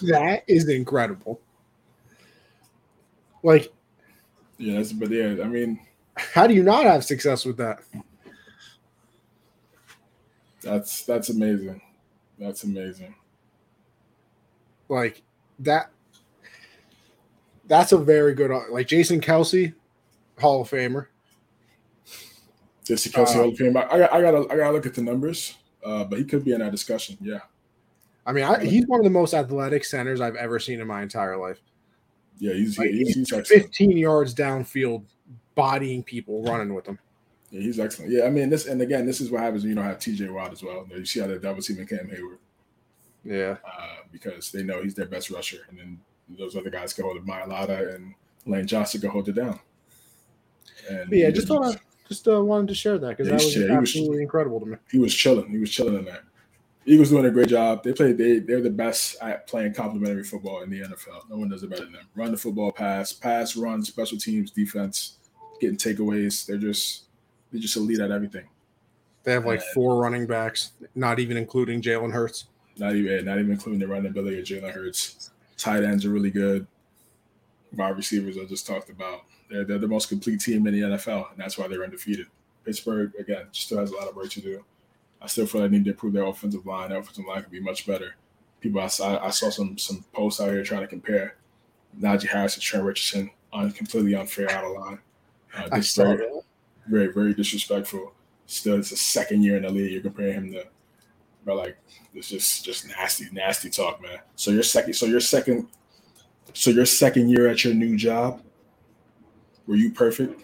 That 0.02 0.44
is 0.46 0.68
incredible. 0.68 1.40
Like, 3.42 3.72
yeah, 4.58 4.76
that's, 4.76 4.92
but 4.92 5.10
yeah, 5.10 5.36
I 5.42 5.48
mean 5.48 5.80
how 6.20 6.46
do 6.46 6.54
you 6.54 6.62
not 6.62 6.84
have 6.84 7.04
success 7.04 7.44
with 7.44 7.56
that? 7.56 7.80
that's 10.62 11.04
that's 11.04 11.30
amazing. 11.30 11.80
That's 12.38 12.64
amazing. 12.64 13.14
Like 14.88 15.22
that. 15.60 15.90
That's 17.66 17.92
a 17.92 17.98
very 17.98 18.34
good. 18.34 18.50
Like 18.70 18.88
Jason 18.88 19.20
Kelce, 19.20 19.74
Hall 20.38 20.62
of 20.62 20.70
Famer. 20.70 21.06
This 22.90 23.06
is 23.06 23.12
Kelce 23.12 23.28
Uh, 23.30 23.32
Hall 23.34 23.48
of 23.50 23.56
Fame. 23.56 23.76
I, 23.76 23.84
I, 23.88 23.98
got- 23.98 24.12
I 24.12 24.20
gotta 24.20 24.38
I 24.52 24.56
gotta 24.56 24.72
look 24.72 24.86
at 24.86 24.94
the 24.94 25.02
numbers, 25.02 25.56
uh, 25.84 26.04
but 26.04 26.18
he 26.18 26.24
could 26.24 26.44
be 26.44 26.52
in 26.52 26.60
that 26.60 26.72
discussion. 26.72 27.16
Yeah, 27.20 27.38
I 28.26 28.32
mean, 28.32 28.44
I, 28.44 28.64
he's 28.64 28.86
one 28.86 29.00
of 29.00 29.04
the 29.04 29.10
most 29.10 29.32
athletic 29.34 29.84
centers 29.84 30.20
I've 30.20 30.36
ever 30.36 30.58
seen 30.58 30.80
in 30.80 30.86
my 30.86 31.02
entire 31.02 31.36
life. 31.36 31.60
yeah, 32.38 32.52
he's 32.54 32.78
Like, 32.78 32.90
he's, 32.90 33.08
he's 33.08 33.16
he's 33.16 33.32
excellent. 33.32 33.62
15 33.64 33.96
yards 33.96 34.34
downfield, 34.34 35.04
bodying 35.54 36.02
people, 36.02 36.42
running 36.42 36.74
with 36.74 36.84
them. 36.84 36.98
Yeah, 37.50 37.60
he's 37.62 37.78
excellent. 37.80 38.10
Yeah, 38.12 38.24
I 38.24 38.30
mean 38.30 38.50
this, 38.50 38.66
and 38.66 38.80
again, 38.82 39.06
this 39.06 39.20
is 39.20 39.30
what 39.30 39.40
happens 39.42 39.62
when 39.62 39.70
you 39.70 39.74
don't 39.76 39.84
have 39.84 39.98
T.J. 39.98 40.28
Watt 40.28 40.52
as 40.52 40.62
well. 40.62 40.86
You 40.90 41.04
see 41.04 41.20
how 41.20 41.26
the 41.28 41.38
double 41.38 41.62
team 41.62 41.84
Cam 41.86 42.08
Heyward 42.08 42.38
Yeah. 43.24 43.56
uh, 43.64 43.96
because 44.12 44.50
they 44.52 44.62
know 44.62 44.82
he's 44.82 44.94
their 44.94 45.06
best 45.06 45.30
rusher, 45.30 45.58
and 45.68 45.78
then 45.78 46.00
those 46.38 46.56
other 46.56 46.70
guys 46.70 46.92
can 46.92 47.04
hold 47.04 47.16
it. 47.16 47.26
Mailata 47.26 47.94
and 47.94 48.14
Lane 48.46 48.66
Johnson 48.66 49.00
can 49.00 49.10
hold 49.10 49.28
it 49.28 49.32
down. 49.34 49.58
And 50.88 51.08
But 51.10 51.18
yeah, 51.18 51.30
just 51.30 51.48
was- 51.48 51.58
thought 51.74 51.76
I 51.76 51.80
just 52.10 52.26
uh, 52.26 52.42
wanted 52.42 52.66
to 52.68 52.74
share 52.74 52.98
that 52.98 53.16
because 53.16 53.28
Yeah, 53.28 53.36
that 53.36 53.42
was 53.44 53.52
should. 53.52 53.62
He 53.62 53.68
was- 53.68 53.78
absolutely 53.78 54.22
incredible 54.22 54.58
to 54.60 54.66
me. 54.66 54.76
he 54.90 54.98
was 54.98 55.14
chilling. 55.14 55.48
He 55.48 55.58
was 55.58 55.70
chilling 55.70 55.94
in 55.94 56.04
there. 56.04 56.24
Eagles 56.84 57.10
doing 57.10 57.24
a 57.26 57.30
great 57.30 57.48
job. 57.48 57.84
They 57.84 57.92
play. 57.92 58.12
They 58.12 58.40
they're 58.40 58.62
the 58.62 58.70
best 58.70 59.16
at 59.22 59.46
playing 59.46 59.74
complementary 59.74 60.24
football 60.24 60.62
in 60.62 60.70
the 60.70 60.80
NFL. 60.80 61.28
No 61.30 61.36
one 61.36 61.48
does 61.48 61.62
it 61.62 61.70
better 61.70 61.84
than 61.84 61.92
them. 61.92 62.06
Run 62.16 62.32
the 62.32 62.36
football, 62.36 62.72
pass, 62.72 63.12
pass, 63.12 63.54
run, 63.54 63.84
special 63.84 64.18
teams, 64.18 64.50
defense, 64.50 65.18
getting 65.60 65.76
takeaways. 65.76 66.46
They're 66.46 66.56
just 66.58 67.04
they're 67.52 67.60
just 67.60 67.76
elite 67.76 68.00
at 68.00 68.10
everything. 68.10 68.46
They 69.22 69.32
have 69.32 69.44
like 69.46 69.60
Yeah. 69.60 69.66
four 69.74 70.00
running 70.00 70.26
backs, 70.26 70.72
not 70.96 71.20
even 71.20 71.36
including 71.36 71.80
Jalen 71.80 72.12
Hurts. 72.12 72.46
Not 72.78 72.96
even 72.96 73.24
not 73.26 73.38
even 73.38 73.52
including 73.52 73.78
the 73.78 73.86
running 73.86 74.10
ability 74.10 74.40
of 74.40 74.44
Jalen 74.46 74.72
Hurts. 74.72 75.30
Tight 75.58 75.84
ends 75.84 76.04
are 76.06 76.10
really 76.10 76.30
good. 76.30 76.66
Wide 77.76 77.96
receivers 77.96 78.36
I 78.38 78.44
just 78.46 78.66
talked 78.66 78.88
about. 78.90 79.20
They're 79.50 79.64
they're 79.64 79.78
the 79.78 79.88
most 79.88 80.08
complete 80.08 80.40
team 80.40 80.66
in 80.66 80.74
the 80.74 80.80
NFL, 80.80 81.32
and 81.32 81.38
that's 81.38 81.58
why 81.58 81.68
they're 81.68 81.84
undefeated. 81.84 82.26
Pittsburgh 82.64 83.12
again 83.18 83.46
still 83.52 83.78
has 83.78 83.90
a 83.90 83.96
lot 83.96 84.08
of 84.08 84.16
work 84.16 84.30
to 84.30 84.40
do. 84.40 84.64
I 85.20 85.26
still 85.26 85.46
feel 85.46 85.62
they 85.62 85.68
need 85.68 85.84
to 85.84 85.90
improve 85.90 86.12
their 86.12 86.24
offensive 86.24 86.66
line. 86.66 86.90
Their 86.90 87.00
offensive 87.00 87.26
line 87.26 87.42
could 87.42 87.52
be 87.52 87.60
much 87.60 87.86
better. 87.86 88.14
People 88.60 88.80
I 88.80 88.86
saw 88.86 89.22
I 89.24 89.30
saw 89.30 89.50
some 89.50 89.76
some 89.76 90.04
posts 90.12 90.40
out 90.40 90.50
here 90.50 90.62
trying 90.62 90.82
to 90.82 90.86
compare 90.86 91.36
Najee 91.98 92.28
Harris 92.28 92.54
and 92.54 92.62
Trent 92.62 92.84
Richardson 92.84 93.30
on 93.52 93.72
completely 93.72 94.14
unfair 94.14 94.50
out 94.50 94.64
of 94.64 94.72
line. 94.72 94.98
Uh, 95.56 95.68
I 95.72 95.78
just 95.80 95.94
saw 95.94 96.04
very, 96.04 96.42
very 96.86 97.12
very 97.12 97.34
disrespectful. 97.34 98.12
Still, 98.46 98.78
it's 98.78 98.92
a 98.92 98.96
second 98.96 99.42
year 99.42 99.56
in 99.56 99.62
the 99.62 99.70
league. 99.70 99.92
You're 99.92 100.02
comparing 100.02 100.34
him 100.34 100.52
to, 100.52 100.66
but 101.44 101.56
like 101.56 101.76
it's 102.14 102.28
just 102.28 102.64
just 102.64 102.88
nasty 102.88 103.28
nasty 103.32 103.70
talk, 103.70 104.00
man. 104.02 104.18
So 104.36 104.50
your 104.50 104.62
second, 104.62 104.94
so 104.94 105.06
your 105.06 105.20
second, 105.20 105.68
so 106.54 106.70
your 106.70 106.86
second 106.86 107.28
year 107.28 107.48
at 107.48 107.64
your 107.64 107.74
new 107.74 107.96
job, 107.96 108.42
were 109.70 109.76
you 109.76 109.92
perfect? 109.92 110.42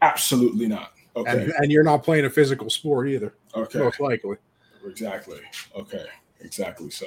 Absolutely 0.00 0.66
not. 0.66 0.94
Okay, 1.14 1.30
And, 1.30 1.52
and 1.58 1.70
you're 1.70 1.84
not 1.84 2.02
playing 2.02 2.24
a 2.24 2.30
physical 2.30 2.70
sport 2.70 3.06
either, 3.06 3.34
okay, 3.54 3.80
most 3.80 4.00
likely. 4.00 4.36
exactly. 4.86 5.40
Okay, 5.76 6.06
exactly. 6.40 6.88
So 6.88 7.06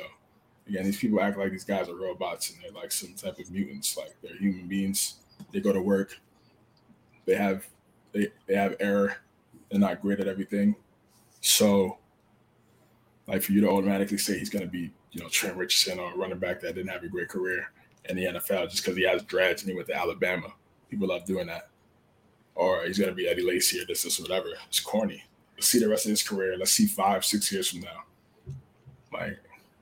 again, 0.67 0.83
these 0.83 0.97
people 0.97 1.19
act 1.21 1.39
like 1.39 1.49
these 1.49 1.63
guys 1.63 1.89
are 1.89 1.95
robots 1.95 2.51
and 2.51 2.59
they're 2.61 2.79
like 2.79 2.91
some 2.91 3.15
type 3.15 3.39
of 3.39 3.49
mutants. 3.49 3.97
Like 3.97 4.15
they're 4.21 4.37
human 4.37 4.67
beings. 4.67 5.15
They 5.51 5.59
go 5.59 5.73
to 5.73 5.81
work. 5.81 6.15
They 7.25 7.33
have 7.33 7.65
they 8.11 8.27
they 8.45 8.55
have 8.55 8.75
error. 8.79 9.15
They're 9.71 9.79
not 9.79 10.03
great 10.03 10.19
at 10.19 10.27
everything. 10.27 10.75
So, 11.39 11.97
like 13.25 13.41
for 13.41 13.53
you 13.53 13.61
to 13.61 13.69
automatically 13.69 14.19
say 14.19 14.37
he's 14.37 14.51
going 14.51 14.65
to 14.65 14.71
be, 14.71 14.91
you 15.13 15.23
know, 15.23 15.29
Trent 15.29 15.57
Richardson 15.57 15.97
or 15.97 16.13
a 16.13 16.15
running 16.15 16.37
back 16.37 16.59
that 16.61 16.75
didn't 16.75 16.91
have 16.91 17.03
a 17.03 17.07
great 17.07 17.29
career 17.29 17.71
in 18.09 18.17
the 18.17 18.25
NFL 18.25 18.69
just 18.69 18.83
because 18.83 18.97
he 18.97 19.03
has 19.03 19.23
dreads 19.23 19.61
and 19.61 19.69
he 19.69 19.75
went 19.75 19.87
to 19.87 19.95
Alabama, 19.95 20.47
people 20.89 21.07
love 21.07 21.25
doing 21.25 21.47
that. 21.47 21.69
Or 22.55 22.83
he's 22.83 22.97
going 22.97 23.09
to 23.09 23.15
be 23.15 23.27
Eddie 23.27 23.43
Lacy 23.45 23.81
or 23.81 23.85
this, 23.85 24.03
this, 24.03 24.19
whatever. 24.19 24.47
It's 24.67 24.79
corny. 24.79 25.23
Let's 25.55 25.67
see 25.67 25.79
the 25.79 25.87
rest 25.89 26.05
of 26.05 26.09
his 26.09 26.23
career. 26.23 26.57
Let's 26.57 26.71
see 26.71 26.85
five, 26.85 27.23
six 27.23 27.51
years 27.51 27.69
from 27.69 27.81
now. 27.81 28.03
Like, 29.13 29.39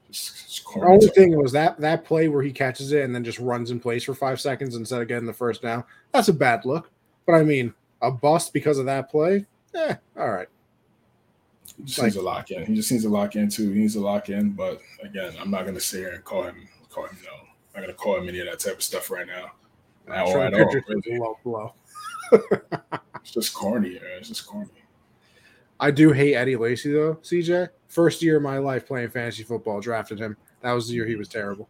it's, 0.10 0.44
it's 0.46 0.64
The 0.74 0.82
only 0.86 1.06
talk. 1.08 1.16
thing 1.16 1.38
was 1.38 1.52
that 1.52 1.80
that 1.80 2.04
play 2.04 2.28
where 2.28 2.42
he 2.42 2.52
catches 2.52 2.92
it 2.92 3.04
and 3.04 3.14
then 3.14 3.24
just 3.24 3.40
runs 3.40 3.72
in 3.72 3.80
place 3.80 4.04
for 4.04 4.14
five 4.14 4.42
seconds 4.42 4.76
instead 4.76 5.02
of 5.02 5.08
getting 5.08 5.28
the 5.28 5.34
first 5.34 5.62
down. 5.62 5.84
That's 6.12 6.28
a 6.28 6.34
bad 6.34 6.66
look. 6.66 6.90
But 7.26 7.34
I 7.36 7.44
mean, 7.44 7.74
a 8.02 8.12
bust 8.12 8.54
because 8.54 8.78
of 8.80 8.86
that 8.86 9.10
play. 9.10 9.46
Eh, 9.76 9.96
all 10.18 10.32
right. 10.32 10.48
He 11.78 11.84
just 11.84 12.02
needs 12.02 12.16
to 12.16 12.22
lock 12.22 12.52
in. 12.52 12.66
He 12.66 12.76
just 12.76 12.92
needs 12.92 13.04
to 13.04 13.10
lock 13.10 13.36
in 13.36 13.50
too. 13.50 13.72
He 13.72 13.82
needs 13.82 13.94
to 13.94 14.00
lock 14.02 14.30
in. 14.30 14.52
But 14.52 14.82
again, 15.04 15.34
I'm 15.40 15.52
not 15.52 15.66
gonna 15.66 15.80
sit 15.80 16.00
here 16.00 16.14
and 16.14 16.24
call 16.24 16.44
him 16.44 16.68
call 16.90 17.06
him 17.06 17.18
no. 17.24 17.49
I'm 17.74 17.82
not 17.82 17.88
gonna 17.88 17.94
call 17.94 18.18
him 18.18 18.30
any 18.30 18.40
of 18.40 18.48
that 18.48 18.60
type 18.60 18.78
of 18.78 18.84
stuff 18.84 19.10
right 19.10 19.28
now. 19.28 19.52
All, 20.12 20.42
at 20.42 20.54
all, 20.54 20.60
really. 20.60 21.20
low 21.20 21.38
blow. 21.44 21.74
It's 23.22 23.32
just 23.32 23.54
corny. 23.54 23.96
Yeah. 23.96 24.18
It's 24.18 24.30
just 24.30 24.48
corny. 24.48 24.70
I 25.80 25.92
do 25.92 26.12
hate 26.12 26.36
Eddie 26.36 26.56
Lacy 26.56 26.92
though. 26.92 27.16
CJ, 27.16 27.70
first 27.88 28.22
year 28.22 28.38
of 28.38 28.44
my 28.44 28.58
life 28.58 28.88
playing 28.88 29.10
fantasy 29.10 29.44
football, 29.44 29.80
drafted 29.80 30.20
him. 30.20 30.36
That 30.62 30.72
was 30.74 30.88
the 30.88 30.96
year 30.96 31.06
he 31.06 31.16
was 31.16 31.28
terrible. 31.28 31.70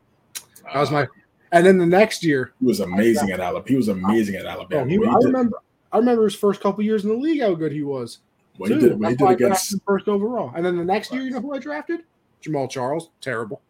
That 0.63 0.79
was 0.79 0.91
my. 0.91 1.03
Ah. 1.03 1.07
And 1.51 1.65
then 1.65 1.77
the 1.77 1.85
next 1.85 2.23
year, 2.23 2.53
he 2.59 2.65
was 2.65 2.79
amazing 2.79 3.31
at 3.31 3.39
Alabama. 3.39 3.67
He 3.67 3.75
was 3.75 3.87
amazing 3.87 4.35
at 4.35 4.45
Alabama. 4.45 4.83
Oh, 4.83 4.87
he, 4.87 4.97
I 4.97 5.15
remember. 5.25 5.57
I 5.91 5.97
remember 5.97 6.23
his 6.25 6.35
first 6.35 6.61
couple 6.61 6.83
years 6.83 7.03
in 7.03 7.09
the 7.09 7.15
league 7.15 7.41
how 7.41 7.55
good 7.55 7.71
he 7.71 7.81
was. 7.81 8.19
What 8.57 8.69
he 8.69 8.77
did, 8.77 8.99
what 8.99 9.09
he 9.09 9.15
did 9.15 9.29
against 9.29 9.75
first 9.85 10.07
overall, 10.07 10.51
and 10.55 10.63
then 10.63 10.77
the 10.77 10.83
next 10.83 11.11
year, 11.11 11.23
you 11.23 11.31
know 11.31 11.41
who 11.41 11.55
I 11.55 11.59
drafted? 11.59 12.01
Jamaal 12.43 12.69
Charles, 12.69 13.09
terrible. 13.21 13.61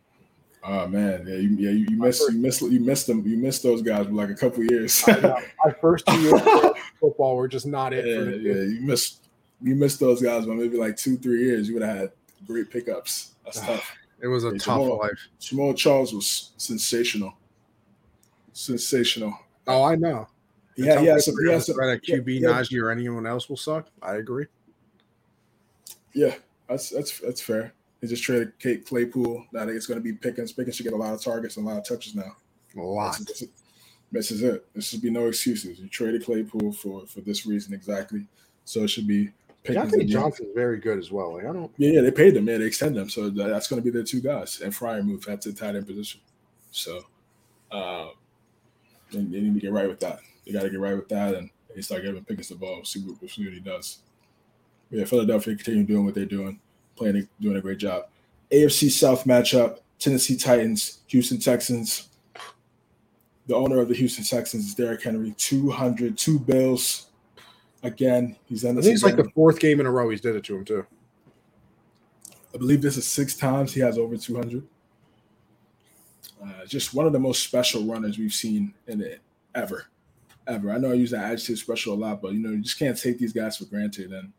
Oh 0.61 0.87
man, 0.87 1.25
yeah, 1.25 1.35
you, 1.35 1.49
yeah, 1.57 1.69
you, 1.69 1.87
you 1.89 1.97
missed, 1.97 2.21
first, 2.21 2.33
you 2.33 2.39
missed, 2.39 2.61
you 2.61 2.79
missed 2.81 3.07
them, 3.07 3.25
you 3.25 3.37
missed 3.37 3.63
those 3.63 3.81
guys 3.81 4.07
for 4.07 4.11
like 4.11 4.29
a 4.29 4.35
couple 4.35 4.63
years. 4.63 5.07
My 5.07 5.71
first 5.79 6.05
two 6.05 6.19
years 6.19 6.41
football 6.99 7.37
were 7.37 7.47
just 7.47 7.65
not 7.65 7.93
it. 7.93 8.05
Yeah, 8.05 8.51
yeah, 8.51 8.63
you 8.63 8.81
missed, 8.81 9.29
you 9.61 9.75
missed 9.75 10.01
those 10.01 10.21
guys 10.21 10.45
by 10.45 10.53
maybe 10.53 10.77
like 10.77 10.97
two, 10.97 11.17
three 11.17 11.45
years. 11.45 11.69
You 11.69 11.75
would 11.75 11.83
have 11.83 11.97
had 11.97 12.11
great 12.45 12.69
pickups. 12.69 13.35
That's 13.45 13.59
ah, 13.59 13.67
tough. 13.67 13.97
It 14.21 14.27
was 14.27 14.43
a 14.43 14.47
yeah, 14.47 14.57
tough 14.57 14.79
Jamaal, 14.79 14.99
life. 14.99 15.27
Jamaal 15.39 15.77
Charles 15.77 16.13
was 16.13 16.51
sensational, 16.57 17.33
sensational. 18.51 19.33
Oh, 19.65 19.83
I 19.83 19.95
know. 19.95 20.27
Yeah, 20.75 20.99
yeah. 20.99 21.17
some. 21.19 21.35
He 21.41 21.51
has. 21.51 21.69
At 21.69 21.75
QB, 22.03 22.41
yeah, 22.41 22.49
Najee 22.49 22.81
or 22.81 22.91
anyone 22.91 23.25
else 23.25 23.47
will 23.47 23.57
suck. 23.57 23.87
I 24.01 24.15
agree. 24.15 24.47
Yeah, 26.13 26.35
that's 26.67 26.89
that's 26.89 27.17
that's 27.19 27.41
fair. 27.41 27.73
They 28.01 28.07
just 28.07 28.23
traded 28.23 28.57
Kate 28.59 28.85
Claypool. 28.85 29.45
Now 29.51 29.67
it's 29.67 29.85
going 29.85 29.99
to 29.99 30.03
be 30.03 30.13
Pickens. 30.13 30.53
Pickens 30.53 30.75
should 30.75 30.85
get 30.85 30.93
a 30.93 30.97
lot 30.97 31.13
of 31.13 31.21
targets 31.21 31.57
and 31.57 31.65
a 31.65 31.69
lot 31.69 31.77
of 31.77 31.85
touches 31.85 32.15
now. 32.15 32.35
A 32.77 32.81
lot. 32.81 33.17
This 33.19 33.41
is, 33.41 33.49
this 34.11 34.31
is 34.31 34.43
it. 34.43 34.65
This 34.73 34.87
should 34.87 35.01
be 35.01 35.09
no 35.09 35.27
excuses. 35.27 35.79
You 35.79 35.87
traded 35.87 36.23
Claypool 36.23 36.71
for 36.73 37.05
for 37.07 37.21
this 37.21 37.45
reason 37.45 37.73
exactly. 37.73 38.25
So 38.63 38.83
it 38.83 38.89
should 38.89 39.07
be 39.07 39.31
Pickens. 39.63 39.91
Diontae 39.91 40.07
Johnson's 40.07 40.49
very 40.55 40.79
good 40.79 40.97
as 40.97 41.11
well. 41.11 41.33
Like, 41.33 41.45
I 41.45 41.51
don't. 41.51 41.71
Yeah, 41.77 41.93
yeah, 41.93 42.01
they 42.01 42.11
paid 42.11 42.35
them. 42.35 42.47
Yeah, 42.47 42.57
they 42.57 42.65
extend 42.65 42.95
them. 42.95 43.09
So 43.09 43.29
that's 43.29 43.67
going 43.67 43.81
to 43.81 43.83
be 43.83 43.89
their 43.89 44.03
two 44.03 44.21
guys. 44.21 44.61
And 44.61 44.71
Freiermuth 44.71 45.27
at 45.27 45.41
the 45.41 45.51
tight 45.51 45.75
end 45.75 45.87
position. 45.87 46.21
So, 46.71 47.01
uh, 47.71 48.09
they, 49.11 49.19
they 49.19 49.41
need 49.41 49.55
to 49.55 49.59
get 49.59 49.73
right 49.73 49.87
with 49.87 49.99
that. 50.01 50.19
They 50.45 50.53
got 50.53 50.63
to 50.63 50.69
get 50.69 50.79
right 50.79 50.95
with 50.95 51.09
that, 51.09 51.33
and 51.35 51.49
they 51.75 51.81
start 51.81 52.03
giving 52.03 52.23
Pickens 52.23 52.49
the 52.49 52.55
ball. 52.55 52.85
See 52.85 52.99
what, 53.01 53.29
see 53.29 53.43
what 53.43 53.53
he 53.53 53.59
does. 53.59 53.99
But 54.89 54.99
yeah, 54.99 55.05
Philadelphia 55.05 55.55
continue 55.55 55.83
doing 55.83 56.05
what 56.05 56.13
they're 56.15 56.25
doing 56.25 56.59
playing 56.99 57.27
doing 57.39 57.57
a 57.57 57.61
great 57.61 57.79
job. 57.79 58.05
AFC 58.51 58.91
South 58.91 59.23
matchup: 59.25 59.79
Tennessee 59.97 60.37
Titans, 60.37 60.99
Houston 61.07 61.39
Texans. 61.39 62.09
The 63.47 63.55
owner 63.55 63.79
of 63.79 63.87
the 63.87 63.95
Houston 63.95 64.23
Texans 64.23 64.67
is 64.67 64.75
Derrick 64.75 65.01
Henry. 65.01 65.33
200, 65.37 66.15
two 66.15 66.37
bills. 66.37 67.07
Again, 67.81 68.35
he's 68.45 68.61
done 68.61 68.75
this. 68.75 68.85
I 68.85 68.87
think 68.87 68.95
it's 68.95 69.03
like 69.03 69.15
the 69.15 69.31
fourth 69.31 69.59
game 69.59 69.79
in 69.79 69.87
a 69.87 69.91
row 69.91 70.09
he's 70.09 70.21
did 70.21 70.35
it 70.35 70.43
to 70.43 70.57
him 70.57 70.65
too. 70.65 70.85
I 72.53 72.57
believe 72.57 72.81
this 72.81 72.97
is 72.97 73.07
six 73.07 73.35
times 73.35 73.73
he 73.73 73.79
has 73.79 73.97
over 73.97 74.17
200. 74.17 74.63
Uh, 76.43 76.65
just 76.65 76.93
one 76.93 77.05
of 77.05 77.13
the 77.13 77.19
most 77.19 77.43
special 77.43 77.83
runners 77.85 78.17
we've 78.17 78.33
seen 78.33 78.73
in 78.87 79.01
it 79.01 79.21
ever, 79.55 79.85
ever. 80.47 80.71
I 80.71 80.77
know 80.77 80.91
I 80.91 80.95
use 80.95 81.11
that 81.11 81.31
adjective 81.31 81.59
special 81.59 81.93
a 81.93 81.95
lot, 81.95 82.21
but 82.21 82.33
you 82.33 82.39
know 82.39 82.51
you 82.51 82.61
just 82.61 82.79
can't 82.79 82.97
take 82.97 83.19
these 83.19 83.33
guys 83.33 83.57
for 83.57 83.65
granted. 83.65 84.11
And 84.11 84.31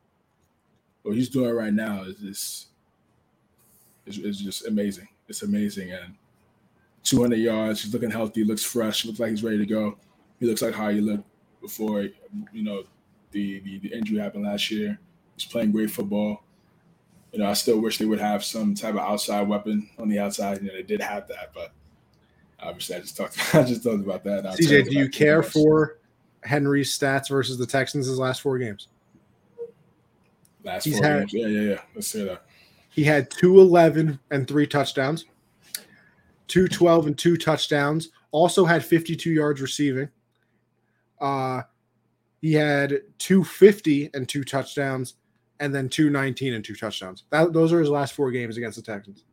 what 1.03 1.17
he's 1.17 1.29
doing 1.29 1.55
right 1.55 1.73
now 1.73 2.03
is 2.05 2.17
just 2.17 2.69
is, 4.07 4.19
is 4.19 4.41
just 4.41 4.67
amazing. 4.67 5.09
It's 5.29 5.43
amazing. 5.43 5.93
And 5.93 6.15
200 7.05 7.37
yards, 7.37 7.83
he's 7.83 7.93
looking 7.93 8.11
healthy, 8.11 8.45
looks 8.45 8.65
fresh, 8.65 9.05
looks 9.05 9.21
like 9.21 9.31
he's 9.31 9.43
ready 9.43 9.59
to 9.59 9.67
go. 9.67 9.97
He 10.39 10.47
looks 10.47 10.63
like 10.63 10.75
how 10.75 10.91
he 10.91 11.01
looked 11.01 11.25
before, 11.61 12.03
you 12.53 12.63
know, 12.63 12.85
the, 13.31 13.61
the, 13.61 13.79
the 13.79 13.93
injury 13.93 14.19
happened 14.19 14.45
last 14.45 14.71
year. 14.71 14.99
He's 15.37 15.45
playing 15.45 15.73
great 15.73 15.91
football. 15.91 16.43
You 17.33 17.39
know, 17.39 17.49
I 17.49 17.53
still 17.53 17.79
wish 17.81 17.99
they 17.99 18.07
would 18.07 18.21
have 18.21 18.45
some 18.45 18.75
type 18.75 18.95
of 18.95 19.01
outside 19.01 19.47
weapon 19.47 19.89
on 19.99 20.09
the 20.09 20.19
outside. 20.19 20.61
You 20.61 20.69
know, 20.69 20.75
they 20.75 20.83
did 20.83 21.01
have 21.01 21.29
that, 21.29 21.53
but 21.55 21.73
obviously, 22.59 22.97
I 22.97 23.01
just 23.01 23.17
talked. 23.17 23.39
I 23.55 23.63
just 23.63 23.85
talked 23.85 24.03
about 24.03 24.25
that. 24.25 24.45
CJ, 24.45 24.91
do 24.91 24.99
you 24.99 25.09
care 25.09 25.43
for 25.43 25.99
Henry's 26.43 26.97
stats 26.99 27.29
versus 27.29 27.57
the 27.57 27.67
Texans' 27.67 28.07
his 28.07 28.19
last 28.19 28.41
four 28.41 28.59
games? 28.59 28.89
Last 30.65 30.85
He's 30.85 30.99
four 30.99 31.07
had, 31.07 31.29
games. 31.29 31.33
Yeah, 31.35 31.47
yeah, 31.47 31.71
yeah. 31.71 31.81
Let's 31.95 32.09
say 32.09 32.25
that. 32.25 32.45
He 32.91 33.05
had 33.05 33.31
211 33.31 34.19
and 34.31 34.49
three 34.49 34.67
touchdowns, 34.67 35.27
212 36.49 37.07
and 37.07 37.19
two 37.19 37.37
touchdowns. 37.37 38.11
Also 38.33 38.65
had 38.65 38.85
52 38.85 39.31
yards 39.31 39.61
receiving. 39.61 40.09
Uh, 41.21 41.63
he 42.41 42.53
had 42.53 43.01
250 43.19 44.11
and 44.15 44.29
two 44.29 44.45
touchdowns, 44.45 45.15
and 45.61 45.75
then 45.75 45.89
219 45.89 46.55
and 46.55 46.65
two 46.65 46.75
touchdowns. 46.75 47.25
That, 47.31 47.53
those 47.53 47.73
are 47.73 47.81
his 47.81 47.91
last 47.91 48.15
four 48.15 48.31
games 48.31 48.57
against 48.57 48.77
the 48.77 48.83
Texans. 48.83 49.25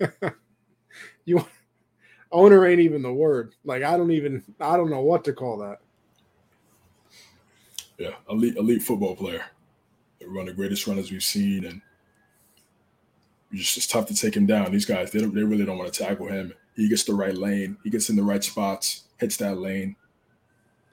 you 1.24 1.44
owner 2.32 2.66
ain't 2.66 2.80
even 2.80 3.02
the 3.02 3.12
word. 3.12 3.54
Like 3.64 3.82
I 3.82 3.96
don't 3.96 4.10
even 4.10 4.42
I 4.60 4.76
don't 4.76 4.90
know 4.90 5.00
what 5.00 5.24
to 5.24 5.32
call 5.32 5.58
that. 5.58 5.78
Yeah, 7.98 8.14
elite 8.30 8.56
elite 8.56 8.82
football 8.82 9.16
player. 9.16 9.44
One 10.24 10.42
of 10.42 10.46
the 10.46 10.52
greatest 10.52 10.86
runners 10.86 11.10
we've 11.10 11.22
seen, 11.22 11.64
and 11.64 11.82
it's 13.52 13.74
just 13.74 13.90
tough 13.90 14.06
to 14.06 14.14
take 14.14 14.36
him 14.36 14.46
down. 14.46 14.70
These 14.72 14.84
guys, 14.84 15.10
they 15.10 15.20
don't, 15.20 15.34
they 15.34 15.42
really 15.42 15.64
don't 15.64 15.78
want 15.78 15.92
to 15.92 16.04
tackle 16.04 16.28
him. 16.28 16.52
He 16.76 16.88
gets 16.88 17.04
the 17.04 17.14
right 17.14 17.34
lane. 17.34 17.76
He 17.82 17.90
gets 17.90 18.08
in 18.08 18.16
the 18.16 18.22
right 18.22 18.42
spots, 18.42 19.04
hits 19.18 19.36
that 19.38 19.58
lane. 19.58 19.96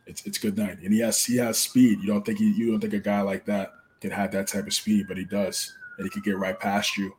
It's 0.08 0.26
it's 0.26 0.38
good 0.38 0.58
night, 0.58 0.80
and 0.84 0.94
he 0.94 1.00
has 1.00 1.24
he 1.24 1.38
has 1.38 1.60
speed. 1.60 2.00
You 2.02 2.08
don't 2.08 2.26
think 2.26 2.40
he 2.40 2.52
you 2.54 2.72
don't 2.72 2.80
think 2.80 2.94
a 2.94 3.00
guy 3.00 3.22
like 3.22 3.46
that 3.46 3.74
can 4.02 4.12
have 4.12 4.32
that 4.32 4.48
type 4.48 4.68
of 4.68 4.74
speed, 4.74 5.08
but 5.08 5.18
he 5.18 5.26
does, 5.26 5.76
and 5.98 6.06
he 6.06 6.10
can 6.10 6.22
get 6.22 6.38
right 6.38 6.60
past 6.60 6.98
you, 6.98 7.16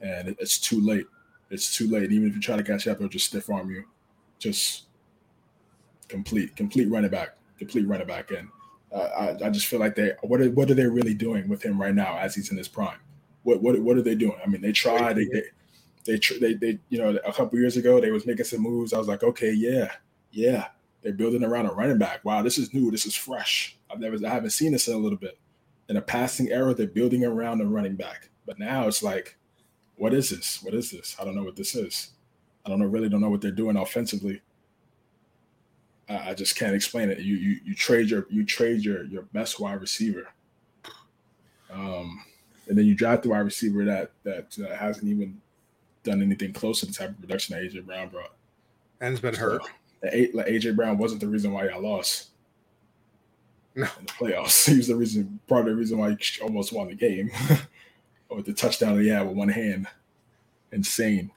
and 0.00 0.28
it, 0.28 0.36
it's 0.38 0.58
too 0.58 0.80
late. 0.80 1.06
It's 1.50 1.74
too 1.74 1.88
late. 1.88 2.12
Even 2.12 2.28
if 2.28 2.34
you 2.34 2.40
try 2.40 2.56
to 2.56 2.62
catch 2.62 2.86
up, 2.86 2.98
he'll 2.98 3.08
just 3.08 3.26
stiff 3.26 3.48
arm 3.50 3.70
you. 3.70 3.84
Just 4.38 4.84
complete 6.08 6.56
complete 6.56 6.90
running 6.90 7.10
back, 7.10 7.36
complete 7.58 7.86
running 7.86 8.06
back, 8.06 8.30
and 8.30 8.48
uh, 8.92 9.34
I, 9.42 9.46
I, 9.46 9.50
just 9.50 9.66
feel 9.66 9.78
like 9.78 9.94
they 9.94 10.12
what 10.22 10.40
are, 10.40 10.50
what 10.50 10.70
are 10.70 10.74
they 10.74 10.86
really 10.86 11.14
doing 11.14 11.48
with 11.48 11.62
him 11.62 11.80
right 11.80 11.94
now 11.94 12.18
as 12.18 12.34
he's 12.34 12.50
in 12.50 12.56
his 12.56 12.68
prime? 12.68 12.98
What 13.44 13.62
what 13.62 13.78
what 13.80 13.96
are 13.96 14.02
they 14.02 14.14
doing? 14.14 14.36
I 14.44 14.48
mean, 14.48 14.60
they 14.60 14.72
tried 14.72 15.16
they 15.16 15.26
they 15.26 15.42
they 16.04 16.18
they, 16.40 16.54
they 16.54 16.78
you 16.88 16.98
know 16.98 17.16
a 17.24 17.32
couple 17.32 17.58
years 17.58 17.76
ago 17.76 18.00
they 18.00 18.10
was 18.10 18.26
making 18.26 18.44
some 18.44 18.60
moves. 18.60 18.92
I 18.92 18.98
was 18.98 19.08
like, 19.08 19.22
okay, 19.22 19.52
yeah, 19.52 19.92
yeah, 20.32 20.68
they're 21.02 21.12
building 21.12 21.44
around 21.44 21.66
a 21.66 21.72
running 21.72 21.98
back. 21.98 22.24
Wow, 22.24 22.42
this 22.42 22.58
is 22.58 22.74
new. 22.74 22.90
This 22.90 23.06
is 23.06 23.14
fresh. 23.14 23.76
I've 23.90 24.00
never 24.00 24.16
I 24.26 24.30
haven't 24.30 24.50
seen 24.50 24.72
this 24.72 24.88
in 24.88 24.94
a 24.94 24.98
little 24.98 25.18
bit. 25.18 25.38
In 25.88 25.96
a 25.96 26.02
passing 26.02 26.50
era, 26.50 26.74
they're 26.74 26.86
building 26.86 27.24
around 27.24 27.60
a 27.60 27.66
running 27.66 27.96
back. 27.96 28.30
But 28.46 28.58
now 28.58 28.88
it's 28.88 29.02
like, 29.02 29.36
what 29.96 30.14
is 30.14 30.30
this? 30.30 30.62
What 30.62 30.74
is 30.74 30.90
this? 30.90 31.16
I 31.20 31.24
don't 31.24 31.36
know 31.36 31.44
what 31.44 31.56
this 31.56 31.74
is. 31.74 32.10
I 32.66 32.70
don't 32.70 32.80
know. 32.80 32.86
Really 32.86 33.08
don't 33.08 33.20
know 33.20 33.30
what 33.30 33.40
they're 33.40 33.50
doing 33.50 33.76
offensively. 33.76 34.42
I 36.10 36.34
just 36.34 36.56
can't 36.56 36.74
explain 36.74 37.08
it. 37.10 37.18
You 37.20 37.36
you 37.36 37.60
you 37.64 37.74
trade 37.74 38.10
your 38.10 38.26
you 38.30 38.44
trade 38.44 38.84
your 38.84 39.04
your 39.04 39.22
best 39.32 39.60
wide 39.60 39.80
receiver, 39.80 40.28
um, 41.72 42.24
and 42.68 42.76
then 42.76 42.84
you 42.84 42.94
draft 42.94 43.22
the 43.22 43.28
wide 43.28 43.38
receiver 43.40 43.84
that 43.84 44.10
that 44.24 44.56
uh, 44.58 44.74
hasn't 44.74 45.06
even 45.06 45.40
done 46.02 46.20
anything 46.20 46.52
close 46.52 46.80
to 46.80 46.86
the 46.86 46.92
type 46.92 47.10
of 47.10 47.20
production 47.20 47.54
that 47.54 47.62
AJ 47.62 47.86
Brown 47.86 48.08
brought. 48.08 48.34
And 49.00 49.12
has 49.12 49.20
been 49.20 49.34
so, 49.34 49.40
hurt. 49.40 49.62
Like 50.02 50.46
AJ 50.46 50.74
Brown 50.74 50.98
wasn't 50.98 51.20
the 51.20 51.28
reason 51.28 51.52
why 51.52 51.68
y'all 51.68 51.82
lost. 51.82 52.30
No. 53.76 53.86
In 53.98 54.06
the 54.06 54.12
playoffs, 54.12 54.66
he 54.70 54.76
was 54.76 54.88
the 54.88 54.96
reason, 54.96 55.38
part 55.46 55.62
of 55.62 55.66
the 55.68 55.76
reason 55.76 55.98
why 55.98 56.10
he 56.10 56.42
almost 56.42 56.72
won 56.72 56.88
the 56.88 56.94
game 56.94 57.30
with 58.30 58.46
the 58.46 58.52
touchdown 58.52 58.98
he 59.00 59.08
had 59.08 59.26
with 59.26 59.36
one 59.36 59.48
hand. 59.48 59.86
Insane. 60.72 61.30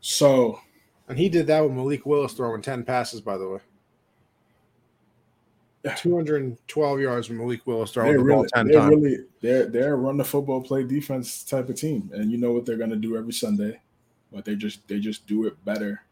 So 0.00 0.60
and 1.08 1.18
he 1.18 1.28
did 1.28 1.46
that 1.48 1.62
with 1.62 1.72
Malik 1.72 2.06
Willis 2.06 2.32
throwing 2.32 2.62
10 2.62 2.84
passes, 2.84 3.20
by 3.20 3.36
the 3.36 3.48
way. 3.48 3.58
212 5.96 7.00
yards 7.00 7.26
from 7.26 7.38
Malik 7.38 7.66
Willis 7.66 7.90
throwing 7.90 8.16
the 8.16 8.24
ball 8.24 8.46
10 8.46 8.68
they're 8.68 8.78
times. 8.78 8.96
Really, 8.96 9.16
they're, 9.40 9.66
they're 9.66 9.94
a 9.94 9.96
run 9.96 10.16
the 10.16 10.24
football, 10.24 10.62
play 10.62 10.84
defense 10.84 11.42
type 11.42 11.68
of 11.68 11.76
team. 11.76 12.10
And 12.14 12.30
you 12.30 12.38
know 12.38 12.52
what 12.52 12.64
they're 12.64 12.76
going 12.76 12.90
to 12.90 12.96
do 12.96 13.16
every 13.16 13.32
Sunday. 13.32 13.80
But 14.32 14.44
they 14.44 14.54
just 14.54 14.86
they 14.88 14.98
just 14.98 15.26
do 15.26 15.46
it 15.46 15.62
better 15.64 16.04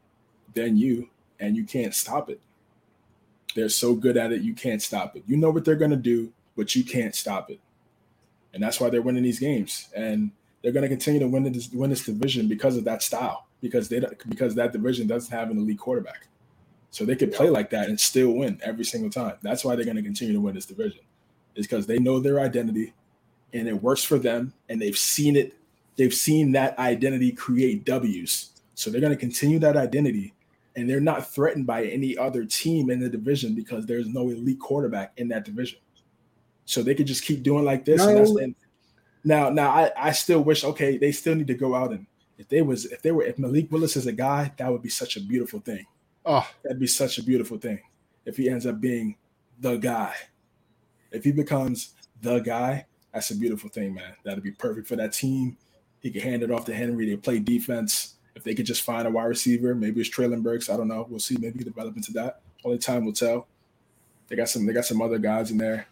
than 0.53 0.77
you, 0.77 1.09
and 1.39 1.57
you 1.57 1.65
can't 1.65 1.95
stop 1.95 2.29
it. 2.29 2.41
They're 3.55 3.71
so 3.71 3.95
good 3.95 4.19
at 4.19 4.33
it, 4.33 4.43
you 4.43 4.53
can't 4.53 4.83
stop 4.83 5.17
it. 5.17 5.23
You 5.27 5.39
know 5.39 5.51
what 5.51 5.65
they're 5.65 5.75
going 5.75 5.91
to 5.93 5.97
do, 5.97 6.31
but 6.55 6.75
you 6.75 6.85
can't 6.85 7.15
stop 7.15 7.51
it. 7.51 7.61
And 8.53 8.63
that's 8.63 8.79
why 8.79 8.91
they're 8.91 9.01
winning 9.01 9.23
these 9.23 9.39
games. 9.39 9.89
And 9.97 10.33
they're 10.61 10.73
going 10.73 10.83
to 10.83 10.89
continue 10.89 11.21
to 11.21 11.29
win 11.29 11.51
this, 11.51 11.71
win 11.71 11.89
this 11.89 12.05
division 12.05 12.47
because 12.47 12.77
of 12.77 12.85
that 12.85 13.03
style 13.03 13.47
because 13.61 13.89
they 13.89 14.01
because 14.29 14.55
that 14.55 14.73
division 14.73 15.07
doesn't 15.07 15.33
have 15.33 15.51
an 15.51 15.59
elite 15.59 15.79
quarterback. 15.79 16.27
So 16.91 17.05
they 17.05 17.15
could 17.15 17.33
play 17.33 17.51
like 17.51 17.71
that 17.71 17.89
and 17.89 17.99
still 17.99 18.33
win 18.33 18.61
every 18.65 18.85
single 18.85 19.11
time. 19.11 19.37
That's 19.43 19.65
why 19.65 19.77
they're 19.77 19.85
going 19.85 19.97
to 19.97 20.03
continue 20.03 20.35
to 20.35 20.41
win 20.41 20.55
this 20.55 20.67
division. 20.67 21.01
Is 21.55 21.67
because 21.67 21.87
they 21.87 21.99
know 21.99 22.19
their 22.19 22.41
identity 22.41 22.95
and 23.53 23.69
it 23.69 23.83
works 23.83 24.03
for 24.03 24.19
them 24.19 24.53
and 24.69 24.81
they've 24.81 24.97
seen 24.99 25.37
it 25.37 25.57
they've 25.97 26.15
seen 26.15 26.53
that 26.53 26.79
identity 26.79 27.33
create 27.33 27.85
W's. 27.85 28.51
So 28.75 28.91
they're 28.91 29.01
going 29.01 29.13
to 29.13 29.19
continue 29.19 29.59
that 29.61 29.77
identity 29.77 30.35
and 30.77 30.89
they're 30.89 31.01
not 31.01 31.33
threatened 31.33 31.67
by 31.67 31.85
any 31.85 32.17
other 32.17 32.45
team 32.45 32.91
in 32.91 33.01
the 33.01 33.09
division 33.09 33.55
because 33.55 33.87
there's 33.87 34.09
no 34.09 34.31
elite 34.31 34.61
quarterback 34.61 35.13
in 35.17 35.29
that 35.29 35.45
division. 35.45 35.79
so 36.65 36.83
they 36.83 36.95
could 36.95 37.07
just 37.07 37.25
keep 37.25 37.43
doing 37.43 37.65
like 37.65 37.85
this. 37.85 37.99
No. 37.99 38.09
And 38.09 38.19
that's, 38.19 38.31
and 38.31 38.55
now, 39.25 39.51
now 39.51 39.71
I, 39.71 39.91
I 39.97 40.13
still 40.13 40.43
wish 40.43 40.65
okay, 40.65 40.97
they 40.97 41.13
still 41.13 41.35
need 41.35 41.49
to 41.49 41.55
go 41.55 41.75
out 41.75 41.91
and 41.91 42.07
if 42.41 42.49
they 42.49 42.63
was 42.63 42.87
if 42.87 43.03
they 43.03 43.13
were 43.13 43.23
if 43.23 43.39
Malik 43.39 43.71
Willis 43.71 43.97
is 43.97 44.07
a 44.07 44.13
guy, 44.13 44.51
that 44.57 44.73
would 44.73 44.81
be 44.83 44.89
such 44.89 45.17
a 45.17 45.21
beautiful 45.21 45.61
thing. 45.61 45.85
Oh, 46.25 46.49
That'd 46.63 46.81
be 46.81 46.87
such 46.87 47.19
a 47.19 47.23
beautiful 47.23 47.59
thing 47.59 47.81
if 48.25 48.39
he 48.39 48.49
ends 48.49 48.65
up 48.65 48.81
being 48.81 49.17
the 49.61 49.77
guy. 49.77 50.15
If 51.13 51.25
he 51.25 51.33
becomes 51.33 51.95
the 52.23 52.39
guy, 52.39 52.87
that's 53.13 53.31
a 53.31 53.37
beautiful 53.37 53.69
thing, 53.69 53.95
man. 53.95 54.15
That'd 54.25 54.43
be 54.43 54.53
perfect 54.53 54.89
for 54.89 54.97
that 54.97 55.13
team. 55.13 55.59
He 56.01 56.11
could 56.11 56.23
hand 56.23 56.43
it 56.43 56.51
off 56.51 56.65
to 56.65 56.75
Henry. 56.75 57.11
They 57.11 57.17
play 57.17 57.41
defense. 57.41 58.15
If 58.35 58.43
they 58.43 58.55
could 58.55 58.67
just 58.67 58.83
find 58.83 59.07
a 59.07 59.11
wide 59.11 59.25
receiver, 59.25 59.75
maybe 59.75 60.01
it's 60.01 60.09
Traylon 60.09 60.43
Burks. 60.43 60.71
I 60.71 60.79
don't 60.79 60.89
know. 60.89 61.07
We'll 61.11 61.19
see. 61.19 61.37
Maybe 61.39 61.59
he 61.59 61.65
develop 61.65 61.95
into 61.97 62.13
that. 62.13 62.41
Only 62.65 62.79
time 62.79 63.05
will 63.05 63.13
tell. 63.13 63.49
They 64.29 64.37
got 64.37 64.49
some. 64.49 64.65
They 64.65 64.73
got 64.73 64.87
some 64.87 65.03
other 65.03 65.19
guys 65.19 65.51
in 65.51 65.59
there. 65.59 65.89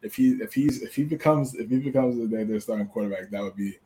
If 0.00 0.14
he 0.14 0.32
if 0.34 0.54
he's 0.54 0.82
if 0.82 0.94
he 0.94 1.02
becomes 1.02 1.54
if 1.54 1.70
he 1.70 1.78
becomes 1.78 2.30
their, 2.30 2.44
their 2.44 2.60
starting 2.60 2.86
quarterback, 2.86 3.30
that 3.30 3.42
would 3.42 3.56
be. 3.56 3.78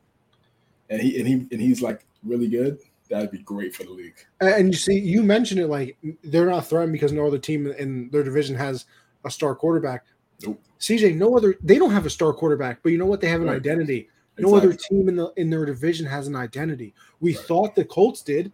And 0.89 1.01
he 1.01 1.17
and 1.19 1.27
he 1.27 1.33
and 1.51 1.61
he's 1.61 1.81
like 1.81 2.05
really 2.23 2.47
good. 2.47 2.79
That'd 3.09 3.31
be 3.31 3.39
great 3.39 3.75
for 3.75 3.83
the 3.83 3.91
league. 3.91 4.15
and 4.41 4.67
you 4.67 4.73
see, 4.77 4.97
you 4.99 5.21
mentioned 5.21 5.59
it 5.59 5.67
like 5.67 5.95
they're 6.23 6.47
not 6.47 6.65
threatened 6.67 6.93
because 6.93 7.11
no 7.11 7.27
other 7.27 7.37
team 7.37 7.67
in 7.67 8.09
their 8.09 8.23
division 8.23 8.55
has 8.55 8.85
a 9.25 9.31
star 9.31 9.55
quarterback. 9.55 10.05
Nope. 10.43 10.59
CJ, 10.79 11.15
no 11.15 11.37
other. 11.37 11.55
They 11.63 11.77
don't 11.77 11.91
have 11.91 12.05
a 12.05 12.09
star 12.09 12.33
quarterback, 12.33 12.79
but 12.83 12.91
you 12.91 12.97
know 12.97 13.05
what? 13.05 13.21
They 13.21 13.27
have 13.29 13.41
an 13.41 13.47
Right. 13.47 13.55
identity. 13.57 14.09
No 14.37 14.53
other 14.55 14.73
team 14.73 15.07
in 15.07 15.15
the 15.15 15.31
in 15.37 15.49
their 15.49 15.65
division 15.65 16.05
has 16.07 16.27
an 16.27 16.35
identity. 16.35 16.93
We 17.21 17.35
Right. 17.35 17.45
thought 17.45 17.75
the 17.75 17.85
Colts 17.85 18.21
did 18.21 18.51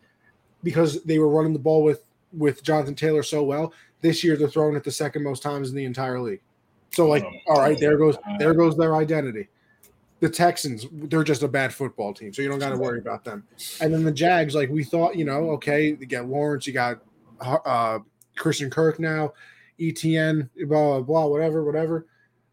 because 0.63 1.03
they 1.03 1.17
were 1.19 1.29
running 1.29 1.53
the 1.53 1.59
ball 1.59 1.83
with 1.83 2.03
with 2.33 2.63
Jonathan 2.63 2.95
Taylor 2.95 3.23
so 3.23 3.43
well. 3.43 3.73
This 4.01 4.23
year 4.23 4.37
they're 4.37 4.47
throwing 4.47 4.75
it 4.75 4.83
the 4.83 4.91
second 4.91 5.23
most 5.23 5.43
times 5.43 5.69
in 5.69 5.75
the 5.75 5.83
entire 5.85 6.19
league. 6.21 6.41
So 6.91 7.07
like, 7.07 7.23
Um, 7.23 7.33
all 7.47 7.59
right, 7.59 7.77
there 7.79 7.97
goes 7.97 8.15
uh, 8.17 8.37
there 8.37 8.53
goes 8.53 8.77
their 8.77 8.95
identity. 8.95 9.47
The 10.21 10.29
Texans, 10.29 10.85
they're 10.91 11.23
just 11.23 11.43
a 11.43 11.47
bad 11.47 11.73
football 11.73 12.13
team, 12.13 12.33
so 12.33 12.41
you 12.41 12.47
don't 12.47 12.59
got 12.59 12.69
to 12.69 12.77
worry 12.77 12.99
about 12.99 13.23
them. 13.23 13.43
And 13.81 13.93
then 13.93 14.03
the 14.03 14.11
Jags, 14.11 14.55
like 14.55 14.69
we 14.69 14.83
thought, 14.83 15.15
you 15.15 15.25
know, 15.25 15.49
okay, 15.51 15.97
you 15.99 16.05
got 16.05 16.27
Lawrence, 16.27 16.67
you 16.67 16.73
got 16.73 17.01
uh, 17.41 17.99
Christian 18.37 18.69
Kirk 18.69 18.99
now, 18.99 19.33
ETN, 19.79 20.49
blah 20.67 20.99
blah 20.99 21.01
blah, 21.01 21.25
whatever, 21.25 21.63
whatever. 21.63 22.05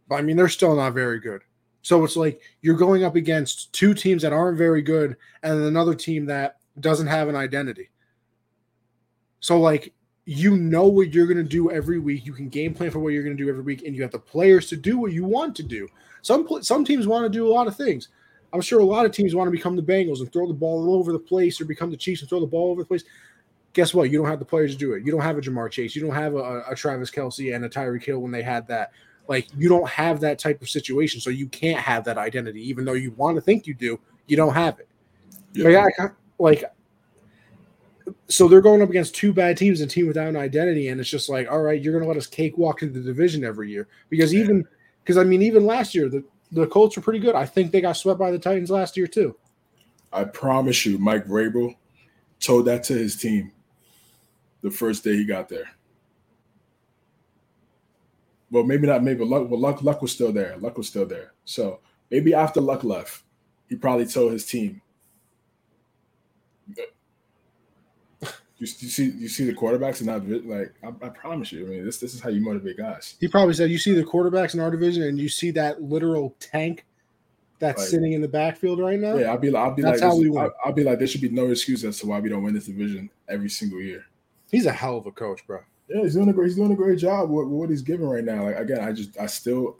But 0.08 0.16
I 0.16 0.22
mean, 0.22 0.36
they're 0.36 0.48
still 0.48 0.74
not 0.74 0.94
very 0.94 1.20
good. 1.20 1.42
So 1.82 2.04
it's 2.04 2.16
like 2.16 2.40
you're 2.62 2.76
going 2.76 3.04
up 3.04 3.16
against 3.16 3.72
two 3.72 3.94
teams 3.94 4.22
that 4.22 4.32
aren't 4.32 4.58
very 4.58 4.82
good, 4.82 5.16
and 5.42 5.62
another 5.62 5.94
team 5.94 6.26
that 6.26 6.56
doesn't 6.80 7.06
have 7.06 7.28
an 7.28 7.36
identity. 7.36 7.90
So 9.40 9.60
like 9.60 9.92
you 10.30 10.58
know 10.58 10.86
what 10.86 11.14
you're 11.14 11.26
going 11.26 11.38
to 11.38 11.42
do 11.42 11.70
every 11.70 11.98
week. 11.98 12.26
You 12.26 12.34
can 12.34 12.50
game 12.50 12.74
plan 12.74 12.90
for 12.90 12.98
what 12.98 13.14
you're 13.14 13.22
going 13.22 13.34
to 13.34 13.42
do 13.42 13.48
every 13.48 13.62
week, 13.62 13.84
and 13.86 13.96
you 13.96 14.02
have 14.02 14.10
the 14.10 14.18
players 14.18 14.68
to 14.68 14.76
do 14.76 14.98
what 14.98 15.10
you 15.10 15.24
want 15.24 15.56
to 15.56 15.62
do. 15.62 15.88
Some 16.20 16.46
some 16.60 16.84
teams 16.84 17.06
want 17.06 17.24
to 17.24 17.30
do 17.30 17.48
a 17.48 17.50
lot 17.50 17.66
of 17.66 17.74
things. 17.74 18.08
I'm 18.52 18.60
sure 18.60 18.80
a 18.80 18.84
lot 18.84 19.06
of 19.06 19.12
teams 19.12 19.34
want 19.34 19.46
to 19.46 19.50
become 19.50 19.74
the 19.74 19.82
Bengals 19.82 20.18
and 20.20 20.30
throw 20.30 20.46
the 20.46 20.52
ball 20.52 20.86
all 20.86 20.96
over 20.96 21.12
the 21.12 21.18
place, 21.18 21.62
or 21.62 21.64
become 21.64 21.90
the 21.90 21.96
Chiefs 21.96 22.20
and 22.20 22.28
throw 22.28 22.40
the 22.40 22.46
ball 22.46 22.66
all 22.66 22.70
over 22.72 22.82
the 22.82 22.86
place. 22.86 23.04
Guess 23.72 23.94
what? 23.94 24.10
You 24.10 24.18
don't 24.18 24.26
have 24.26 24.38
the 24.38 24.44
players 24.44 24.72
to 24.72 24.78
do 24.78 24.92
it. 24.92 25.02
You 25.02 25.12
don't 25.12 25.22
have 25.22 25.38
a 25.38 25.40
Ja'Marr 25.40 25.70
Chase. 25.70 25.96
You 25.96 26.02
don't 26.02 26.14
have 26.14 26.34
a, 26.34 26.62
a 26.68 26.74
Travis 26.74 27.10
Kelce 27.10 27.54
and 27.54 27.64
a 27.64 27.68
Tyreek 27.70 28.04
Hill 28.04 28.18
when 28.18 28.30
they 28.30 28.42
had 28.42 28.68
that. 28.68 28.92
Like 29.28 29.46
you 29.56 29.70
don't 29.70 29.88
have 29.88 30.20
that 30.20 30.38
type 30.38 30.60
of 30.60 30.68
situation, 30.68 31.22
so 31.22 31.30
you 31.30 31.46
can't 31.46 31.80
have 31.80 32.04
that 32.04 32.18
identity, 32.18 32.68
even 32.68 32.84
though 32.84 32.92
you 32.92 33.12
want 33.12 33.36
to 33.36 33.40
think 33.40 33.66
you 33.66 33.72
do. 33.72 33.98
You 34.26 34.36
don't 34.36 34.52
have 34.52 34.78
it. 34.78 34.88
Like, 35.54 35.98
I, 35.98 36.10
like, 36.38 36.64
so 38.28 38.48
they're 38.48 38.60
going 38.60 38.82
up 38.82 38.90
against 38.90 39.14
two 39.14 39.32
bad 39.32 39.56
teams, 39.56 39.80
and 39.80 39.90
a 39.90 39.94
team 39.94 40.06
without 40.06 40.28
an 40.28 40.36
identity, 40.36 40.88
and 40.88 41.00
it's 41.00 41.10
just 41.10 41.28
like, 41.28 41.50
all 41.50 41.62
right, 41.62 41.80
you're 41.80 41.92
going 41.92 42.02
to 42.02 42.08
let 42.08 42.16
us 42.16 42.26
cakewalk 42.26 42.82
into 42.82 43.00
the 43.00 43.06
division 43.06 43.44
every 43.44 43.70
year 43.70 43.88
because 44.08 44.34
even 44.34 44.66
because 45.02 45.16
I 45.16 45.24
mean, 45.24 45.42
even 45.42 45.66
last 45.66 45.94
year 45.94 46.08
the 46.08 46.24
the 46.52 46.66
Colts 46.66 46.96
were 46.96 47.02
pretty 47.02 47.18
good. 47.18 47.34
I 47.34 47.46
think 47.46 47.72
they 47.72 47.80
got 47.80 47.96
swept 47.96 48.18
by 48.18 48.30
the 48.30 48.38
Titans 48.38 48.70
last 48.70 48.96
year 48.96 49.06
too. 49.06 49.36
I 50.12 50.24
promise 50.24 50.86
you, 50.86 50.98
Mike 50.98 51.26
Vrabel 51.26 51.74
told 52.40 52.66
that 52.66 52.84
to 52.84 52.94
his 52.94 53.16
team 53.16 53.52
the 54.62 54.70
first 54.70 55.04
day 55.04 55.16
he 55.16 55.24
got 55.24 55.48
there. 55.48 55.68
Well, 58.50 58.64
maybe 58.64 58.86
not. 58.86 59.02
Maybe 59.02 59.24
luck. 59.24 59.50
Well, 59.50 59.60
luck. 59.60 59.82
Luck 59.82 60.00
was 60.00 60.12
still 60.12 60.32
there. 60.32 60.56
Luck 60.58 60.78
was 60.78 60.88
still 60.88 61.06
there. 61.06 61.32
So 61.44 61.80
maybe 62.10 62.32
after 62.32 62.60
Luck 62.60 62.84
left, 62.84 63.24
he 63.68 63.76
probably 63.76 64.06
told 64.06 64.32
his 64.32 64.46
team. 64.46 64.80
You, 68.58 68.66
you 68.80 68.88
see, 68.88 69.10
you 69.10 69.28
see 69.28 69.44
the 69.44 69.54
quarterbacks 69.54 69.98
and 69.98 70.06
not 70.06 70.26
like. 70.46 70.74
I, 70.82 71.06
I 71.06 71.08
promise 71.10 71.52
you. 71.52 71.64
I 71.64 71.68
mean, 71.68 71.84
this 71.84 71.98
this 71.98 72.12
is 72.14 72.20
how 72.20 72.28
you 72.28 72.40
motivate 72.40 72.76
guys. 72.76 73.14
He 73.20 73.28
probably 73.28 73.54
said, 73.54 73.70
"You 73.70 73.78
see 73.78 73.92
the 73.92 74.02
quarterbacks 74.02 74.54
in 74.54 74.60
our 74.60 74.70
division, 74.70 75.04
and 75.04 75.18
you 75.18 75.28
see 75.28 75.52
that 75.52 75.80
literal 75.80 76.34
tank 76.40 76.84
that's 77.60 77.80
Right. 77.82 77.88
sitting 77.88 78.12
in 78.14 78.20
the 78.20 78.28
backfield 78.28 78.80
right 78.80 78.98
now." 78.98 79.14
Yeah, 79.16 79.30
I'll 79.30 79.38
be 79.38 79.50
like, 79.50 79.62
I'll 79.62 79.74
be 79.74 79.82
That's 79.82 80.00
like, 80.00 80.10
how 80.10 80.16
we 80.18 80.28
win. 80.28 80.50
I'll, 80.64 80.72
be 80.72 80.82
like, 80.82 80.98
there 80.98 81.06
should 81.06 81.20
be 81.20 81.28
no 81.28 81.46
excuse 81.50 81.84
as 81.84 81.98
to 82.00 82.06
why 82.08 82.18
we 82.18 82.28
don't 82.28 82.42
win 82.42 82.54
this 82.54 82.66
division 82.66 83.10
every 83.28 83.48
single 83.48 83.80
year. 83.80 84.06
He's 84.50 84.66
a 84.66 84.72
hell 84.72 84.96
of 84.96 85.06
a 85.06 85.12
coach, 85.12 85.46
bro. 85.46 85.60
Yeah, 85.88 86.02
he's 86.02 86.14
doing 86.14 86.28
a 86.28 86.32
great. 86.32 86.46
He's 86.48 86.56
doing 86.56 86.72
a 86.72 86.76
great 86.76 86.98
job 86.98 87.30
with, 87.30 87.46
with 87.46 87.54
what 87.60 87.70
he's 87.70 87.82
giving 87.82 88.08
right 88.08 88.24
now. 88.24 88.42
Like 88.42 88.58
again, 88.58 88.80
I 88.80 88.90
just, 88.90 89.18
I 89.20 89.26
still, 89.26 89.76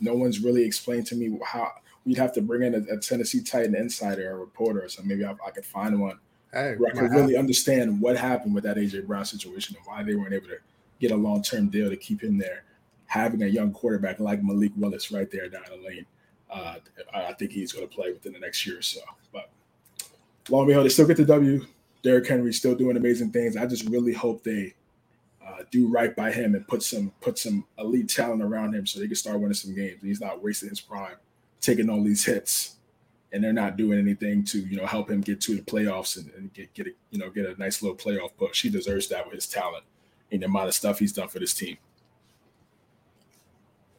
no 0.00 0.14
one's 0.14 0.38
really 0.38 0.64
explained 0.64 1.06
to 1.08 1.16
me 1.16 1.38
how 1.44 1.72
we'd 2.04 2.18
have 2.18 2.32
to 2.34 2.40
bring 2.40 2.62
in 2.62 2.74
a, 2.74 2.94
a 2.94 2.98
Tennessee 2.98 3.42
Titan 3.42 3.74
insider 3.74 4.30
or 4.30 4.38
reporter, 4.38 4.88
so 4.88 5.02
maybe 5.04 5.24
I, 5.24 5.34
I 5.44 5.50
could 5.50 5.64
find 5.64 6.00
one 6.00 6.18
I 6.54 6.74
might 6.78 7.10
really 7.10 7.36
understand 7.36 8.00
what 8.00 8.16
happened 8.16 8.54
with 8.54 8.64
that 8.64 8.76
AJ 8.76 9.06
Brown 9.06 9.24
situation 9.24 9.76
and 9.76 9.86
why 9.86 10.02
they 10.02 10.14
weren't 10.14 10.34
able 10.34 10.48
to 10.48 10.58
get 11.00 11.10
a 11.10 11.16
long 11.16 11.42
term 11.42 11.68
deal 11.68 11.88
to 11.88 11.96
keep 11.96 12.22
him 12.22 12.38
there. 12.38 12.64
Having 13.06 13.42
a 13.42 13.46
young 13.46 13.72
quarterback 13.72 14.20
like 14.20 14.42
Malik 14.42 14.72
Willis 14.76 15.10
right 15.10 15.30
there 15.30 15.48
down 15.48 15.62
the 15.68 15.76
lane, 15.76 16.06
uh, 16.50 16.76
I 17.14 17.26
I 17.26 17.32
think 17.34 17.52
he's 17.52 17.72
going 17.72 17.88
to 17.88 17.94
play 17.94 18.12
within 18.12 18.32
the 18.32 18.38
next 18.38 18.66
year 18.66 18.78
or 18.78 18.82
so. 18.82 19.00
But 19.32 19.50
long 20.48 20.62
and 20.62 20.68
behold, 20.68 20.86
they 20.86 20.90
still 20.90 21.06
get 21.06 21.16
the 21.16 21.24
W. 21.24 21.66
Derrick 22.02 22.26
Henry 22.26 22.52
still 22.52 22.74
doing 22.74 22.96
amazing 22.96 23.30
things. 23.30 23.56
I 23.56 23.66
just 23.66 23.88
really 23.88 24.12
hope 24.12 24.42
they 24.42 24.74
uh, 25.46 25.64
do 25.70 25.88
right 25.88 26.14
by 26.16 26.32
him 26.32 26.54
and 26.54 26.66
put 26.66 26.82
some 26.82 27.12
put 27.20 27.38
some 27.38 27.64
elite 27.78 28.08
talent 28.08 28.42
around 28.42 28.74
him 28.74 28.86
so 28.86 28.98
they 28.98 29.06
can 29.06 29.16
start 29.16 29.40
winning 29.40 29.54
some 29.54 29.74
games. 29.74 30.00
And 30.00 30.08
he's 30.08 30.20
not 30.20 30.42
wasting 30.42 30.68
his 30.68 30.80
prime 30.80 31.16
taking 31.62 31.88
all 31.88 32.02
these 32.02 32.24
hits, 32.24 32.76
and 33.32 33.42
they're 33.42 33.52
not 33.52 33.76
doing 33.76 33.98
anything 33.98 34.44
to 34.44 34.58
you 34.58 34.76
know 34.76 34.86
help 34.86 35.10
him 35.10 35.20
get 35.20 35.40
to 35.40 35.56
the 35.56 35.62
playoffs 35.62 36.16
and, 36.16 36.30
and 36.36 36.52
get 36.52 36.72
get 36.74 36.86
a, 36.86 36.90
you 37.10 37.18
know 37.18 37.30
get 37.30 37.46
a 37.46 37.58
nice 37.58 37.82
little 37.82 37.96
playoff 37.96 38.30
push. 38.38 38.62
He 38.62 38.68
deserves 38.68 39.08
that 39.08 39.24
with 39.24 39.34
his 39.34 39.46
talent 39.46 39.84
and 40.30 40.42
the 40.42 40.46
amount 40.46 40.68
of 40.68 40.74
stuff 40.74 40.98
he's 40.98 41.12
done 41.12 41.28
for 41.28 41.38
this 41.38 41.54
team. 41.54 41.76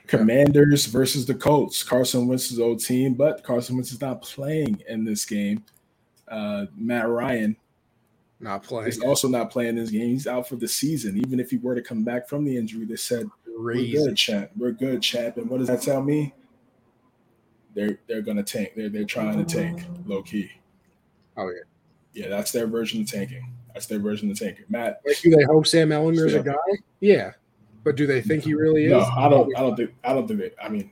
Commanders 0.08 0.86
versus 0.86 1.26
the 1.26 1.34
Colts. 1.34 1.82
Carson 1.82 2.28
Wentz's 2.28 2.60
old 2.60 2.84
team, 2.84 3.14
but 3.14 3.44
Carson 3.44 3.76
Wentz 3.76 3.92
is 3.92 4.02
not 4.02 4.22
playing 4.22 4.84
in 4.88 5.04
this 5.06 5.26
game. 5.26 5.64
Uh, 6.28 6.66
Matt 6.76 7.10
Ryan 7.10 7.56
not 8.40 8.64
playing. 8.64 8.86
He's 8.86 9.02
also 9.02 9.28
not 9.28 9.50
playing 9.50 9.76
this 9.76 9.90
game. 9.90 10.10
He's 10.10 10.28
out 10.28 10.48
for 10.48 10.58
the 10.58 10.68
season. 10.68 11.18
Even 11.18 11.40
if 11.40 11.50
he 11.50 11.58
were 11.58 11.76
to 11.76 11.82
come 11.82 12.04
back 12.04 12.28
from 12.28 12.44
the 12.44 12.56
injury, 12.56 12.86
they 12.86 12.98
said 12.98 13.28
we're 13.58 13.76
good, 13.76 14.18
champ. 14.18 14.52
We're 14.58 14.72
good, 14.72 15.02
champ. 15.02 15.38
And 15.38 15.50
what 15.50 15.60
does 15.60 15.68
that 15.70 15.82
tell 15.82 16.02
me? 16.02 16.34
They're 17.74 18.00
they're 18.08 18.22
gonna 18.22 18.44
tank. 18.44 18.74
They're 18.76 18.90
they're 18.90 19.06
trying 19.06 19.44
to 19.44 19.46
tank 19.46 19.84
oh. 19.90 19.98
low 20.06 20.22
key. 20.24 20.52
Oh 21.38 21.50
yeah. 21.50 21.62
Yeah, 22.14 22.30
that's 22.30 22.52
their 22.52 22.68
version 22.68 23.02
of 23.02 23.08
tanking. 23.10 23.52
That's 23.74 23.88
their 23.88 24.00
version 24.00 24.30
of 24.30 24.38
tanking. 24.38 24.66
Matt, 24.70 25.02
Like, 25.06 25.20
do 25.20 25.32
they 25.32 25.44
hope 25.44 25.66
Sam 25.66 25.90
Ehlinger 25.90 26.28
is 26.28 26.34
Yeah. 26.34 26.40
a 26.40 26.44
guy? 26.44 26.54
Yeah, 27.00 27.32
but 27.84 27.96
do 27.96 28.06
they 28.06 28.22
think 28.22 28.44
he 28.44 28.54
really 28.54 28.86
is? 28.86 28.92
no, 28.92 29.00
I 29.00 29.28
don't. 29.30 29.56
I 29.58 29.62
don't 29.62 29.76
think. 29.76 29.96
I 30.04 30.14
don't 30.14 30.28
think 30.28 30.40
they. 30.40 30.52
I 30.62 30.70
mean, 30.70 30.92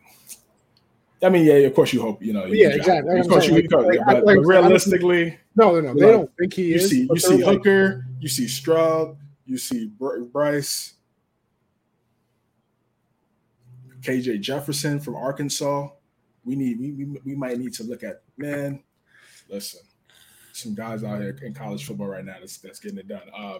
I 1.23 1.29
mean, 1.29 1.45
yeah, 1.45 1.53
of 1.53 1.75
course 1.75 1.93
you 1.93 2.01
hope. 2.01 2.23
You 2.23 2.33
know, 2.33 2.45
you 2.45 2.55
Yeah, 2.63 2.69
exactly. 2.75 3.19
Of 3.19 3.27
course 3.27 3.45
you, 3.47 3.53
Like, 3.53 3.69
but, 3.69 3.85
like, 3.85 3.99
but, 4.05 4.25
like, 4.25 4.37
but 4.37 4.45
realistically, 4.45 5.37
No, 5.55 5.73
no, 5.75 5.81
no. 5.81 5.93
They 5.93 6.05
Like, 6.05 6.13
don't 6.15 6.31
think 6.39 6.53
he 6.53 6.69
you 6.69 6.75
is. 6.75 6.89
see, 6.89 7.07
you 7.07 7.17
see 7.19 7.37
they're 7.37 7.45
like- 7.45 7.57
Hooker, 7.57 8.07
you 8.19 8.27
see 8.27 8.47
Stroud, 8.47 9.15
you 9.45 9.57
see 9.59 9.85
Br- 9.87 10.21
Bryce, 10.21 10.93
KJ 14.01 14.41
Jefferson 14.41 14.99
from 14.99 15.15
Arkansas. 15.15 15.89
We 16.43 16.55
need, 16.55 16.79
we, 16.79 16.91
we, 16.91 17.05
we 17.25 17.35
might 17.35 17.57
need 17.59 17.73
to 17.75 17.83
look 17.83 18.03
at 18.03 18.21
man. 18.37 18.81
Listen, 19.49 19.81
some 20.53 20.73
guys 20.75 21.03
out 21.03 21.21
here 21.21 21.37
in 21.43 21.53
college 21.53 21.85
football 21.85 22.07
right 22.07 22.25
now 22.25 22.35
that's 22.39 22.57
that's 22.57 22.79
getting 22.79 22.97
it 22.99 23.07
done. 23.07 23.29
Uh, 23.35 23.59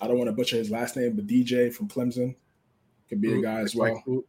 I 0.00 0.06
don't 0.08 0.18
want 0.18 0.28
to 0.28 0.32
butcher 0.36 0.56
his 0.56 0.70
last 0.70 0.96
name, 0.96 1.14
but 1.16 1.26
DJ 1.26 1.72
from 1.72 1.88
Clemson 1.88 2.34
could 3.08 3.20
be 3.20 3.32
a 3.38 3.42
guy 3.42 3.60
as 3.60 3.74
well. 3.74 4.02
Like 4.06 4.24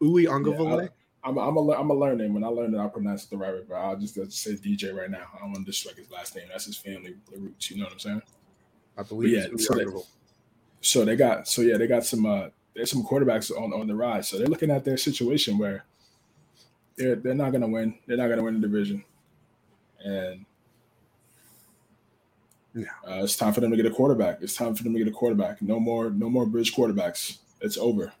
Uwe 0.00 0.30
Ungle, 0.32 0.54
Uwe. 0.66 0.88
I'm 1.24 1.36
a, 1.36 1.48
I'm 1.48 1.56
a, 1.56 1.70
I'm 1.72 1.90
a 1.90 1.94
learn. 1.94 2.32
When 2.32 2.44
I 2.44 2.48
learn 2.48 2.74
it, 2.74 2.78
I'll 2.78 2.88
pronounce 2.88 3.24
it 3.24 3.30
the 3.30 3.36
right 3.36 3.52
way. 3.52 3.62
But 3.68 3.74
I'll 3.76 3.96
just, 3.96 4.14
just 4.14 4.38
say 4.40 4.52
DJ 4.52 4.94
right 4.96 5.10
now. 5.10 5.26
I 5.34 5.38
don't 5.40 5.52
want 5.52 5.64
to 5.66 5.70
disrespect 5.70 5.98
his 5.98 6.10
last 6.10 6.36
name. 6.36 6.46
That's 6.50 6.66
his 6.66 6.76
family 6.76 7.14
roots. 7.36 7.70
You 7.70 7.78
know 7.78 7.84
what 7.84 7.94
I'm 7.94 7.98
saying? 7.98 8.22
I 8.96 9.02
believe 9.02 9.32
Yeah, 9.32 9.46
it's 9.52 9.66
so 9.66 9.74
they- 9.74 9.84
So 10.80 11.04
they 11.04 11.16
got 11.16 11.48
so 11.48 11.62
yeah, 11.62 11.76
they 11.76 11.86
got 11.86 12.04
some 12.04 12.24
uh 12.24 12.48
there's 12.74 12.90
some 12.90 13.02
quarterbacks 13.02 13.50
on, 13.50 13.72
on 13.72 13.86
the 13.88 13.94
rise. 13.96 14.28
So 14.28 14.38
they're 14.38 14.46
looking 14.46 14.70
at 14.70 14.84
their 14.84 14.96
situation 14.96 15.58
where 15.58 15.84
they're 16.98 17.16
they're 17.16 17.34
not 17.34 17.52
gonna 17.52 17.68
win. 17.68 17.94
They're 18.06 18.16
not 18.16 18.28
gonna 18.28 18.42
win 18.42 18.60
the 18.60 18.66
division. 18.68 19.02
And 20.04 20.44
No. 22.74 22.86
uh, 23.08 23.22
it's 23.24 23.36
time 23.36 23.52
for 23.52 23.60
them 23.60 23.70
to 23.70 23.76
get 23.76 23.86
a 23.86 23.90
quarterback. 23.90 24.38
It's 24.42 24.54
time 24.54 24.74
for 24.74 24.82
them 24.84 24.92
to 24.92 24.98
get 24.98 25.08
a 25.08 25.12
quarterback. 25.12 25.60
No 25.62 25.80
more, 25.80 26.10
no 26.10 26.28
more 26.28 26.46
bridge 26.46 26.74
quarterbacks. 26.74 27.38
It's 27.60 27.76
over. 27.78 28.12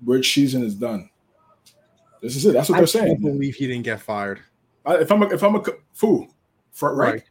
Bridge 0.00 0.32
season 0.32 0.64
is 0.64 0.74
done. 0.74 1.10
This 2.22 2.36
is 2.36 2.46
it. 2.46 2.52
That's 2.54 2.68
what 2.68 2.76
I 2.76 2.80
they're 2.80 2.86
saying. 2.86 3.06
can't 3.06 3.20
believe 3.22 3.54
he 3.54 3.66
didn't 3.66 3.84
get 3.84 4.00
fired. 4.00 4.40
I, 4.84 4.96
if 4.96 5.12
I'm 5.12 5.22
a, 5.22 5.26
if 5.28 5.42
I'm 5.42 5.54
a 5.56 5.62
fool, 5.94 6.28
for, 6.72 6.94
right? 6.94 7.12
Right. 7.14 7.22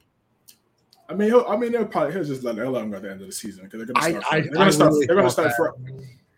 I 1.10 1.16
mean, 1.16 1.30
he'll, 1.30 1.46
I 1.48 1.58
mean, 1.58 1.72
they'll 1.72 1.86
probably 1.86 2.14
he'll 2.14 2.24
just 2.24 2.44
let 2.44 2.56
they'll 2.56 2.70
let 2.72 2.84
him 2.84 2.92
go 2.92 2.98
at 2.98 3.04
the 3.04 3.12
end 3.12 3.22
of 3.22 3.28
the 3.28 3.34
season 3.34 3.66
because 3.66 3.80
they're 3.80 3.94
gonna 3.94 4.20
start. 4.20 4.26
I- 4.26 4.42
fresh. 4.42 4.44
they're 4.46 4.54
gonna 4.54 4.72
start. 4.72 4.92
really 4.94 5.06
they're 5.08 5.16
gonna 5.16 5.30
start. 5.32 5.48
that. 5.50 5.56
Fre- 5.58 5.92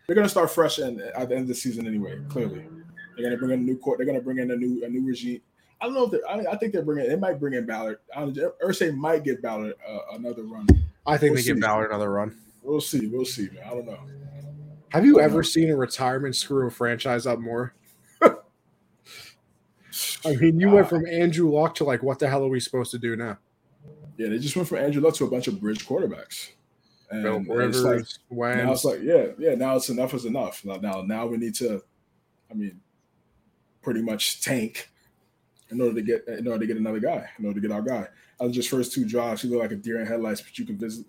they're 0.06 0.16
gonna 0.16 0.28
start 0.28 0.50
fresh 0.50 0.78
and 0.78 1.00
at 1.00 1.28
the 1.28 1.34
end 1.34 1.42
of 1.42 1.48
the 1.48 1.54
season 1.54 1.86
anyway. 1.86 2.18
Clearly, 2.28 2.64
they're 3.16 3.24
gonna 3.24 3.36
bring 3.36 3.52
in 3.52 3.60
a 3.60 3.62
new 3.62 3.76
court. 3.76 3.98
They're 3.98 4.06
gonna 4.06 4.20
bring 4.20 4.38
in 4.38 4.50
a 4.50 4.56
new 4.56 4.84
a 4.84 4.88
new 4.88 5.04
regime. 5.06 5.40
I 5.80 5.86
don't 5.86 5.94
know 5.94 6.04
if 6.04 6.10
they 6.12 6.20
I, 6.28 6.52
I 6.52 6.56
think 6.56 6.72
they're 6.72 6.82
bringing. 6.82 7.08
They 7.08 7.16
might 7.16 7.40
bring 7.40 7.54
in 7.54 7.66
Ballard. 7.66 7.98
I 8.14 8.22
Irsay 8.64 8.94
might 8.94 9.24
give 9.24 9.42
Ballard 9.42 9.74
uh, 9.88 9.98
another 10.12 10.44
run. 10.44 10.66
I 11.06 11.18
think 11.18 11.34
We'll 11.34 11.42
they 11.42 11.48
give. 11.48 11.60
Ballard 11.60 11.90
another 11.90 12.10
run. 12.10 12.36
We'll 12.62 12.80
see. 12.80 13.06
We'll 13.08 13.24
see, 13.24 13.48
man. 13.50 13.64
I 13.66 13.70
don't 13.70 13.86
know. 13.86 13.98
Have 14.90 15.06
you 15.06 15.20
ever 15.20 15.42
seen 15.42 15.70
a 15.70 15.76
retirement 15.76 16.36
screw 16.36 16.66
a 16.66 16.70
franchise 16.70 17.26
up 17.26 17.38
more? 17.38 17.74
I 18.22 18.36
mean, 20.36 20.60
you 20.60 20.68
went 20.68 20.86
from 20.86 21.06
Andrew 21.06 21.50
Luck 21.50 21.74
to 21.76 21.84
like, 21.84 22.02
what 22.02 22.18
the 22.18 22.28
hell 22.28 22.44
are 22.44 22.48
we 22.48 22.60
supposed 22.60 22.90
to 22.90 22.98
do 22.98 23.16
now? 23.16 23.38
Yeah, 24.18 24.28
they 24.28 24.38
just 24.38 24.54
went 24.54 24.68
from 24.68 24.78
Andrew 24.78 25.00
Luck 25.00 25.14
to 25.14 25.24
a 25.24 25.30
bunch 25.30 25.48
of 25.48 25.58
bridge 25.58 25.86
quarterbacks. 25.86 26.50
And 27.10 27.22
Bill 27.22 27.60
it's 27.62 27.80
like, 27.80 28.04
now 28.30 28.72
it's 28.72 28.84
like, 28.84 29.00
yeah, 29.02 29.28
yeah. 29.38 29.54
Now 29.54 29.76
it's 29.76 29.88
enough 29.88 30.12
is 30.12 30.26
enough. 30.26 30.62
Now, 30.62 30.76
now, 30.76 31.00
now 31.00 31.26
we 31.26 31.38
need 31.38 31.54
to, 31.56 31.82
I 32.50 32.54
mean, 32.54 32.78
pretty 33.82 34.02
much 34.02 34.42
tank 34.42 34.88
in 35.70 35.80
order 35.80 35.94
to 35.94 36.02
get 36.02 36.26
in 36.28 36.46
order 36.46 36.60
to 36.60 36.66
get 36.66 36.76
another 36.76 37.00
guy, 37.00 37.28
in 37.38 37.44
order 37.46 37.60
to 37.60 37.66
get 37.66 37.74
our 37.74 37.82
guy. 37.82 38.06
Out 38.40 38.46
of 38.48 38.52
just 38.52 38.68
first 38.70 38.92
two 38.92 39.06
drives, 39.06 39.42
he 39.42 39.48
looked 39.48 39.62
like 39.62 39.72
a 39.72 39.76
deer 39.76 40.00
in 40.00 40.06
headlights, 40.06 40.40
but 40.40 40.58
you 40.58 40.64
can 40.64 40.76
vis- 40.78 41.04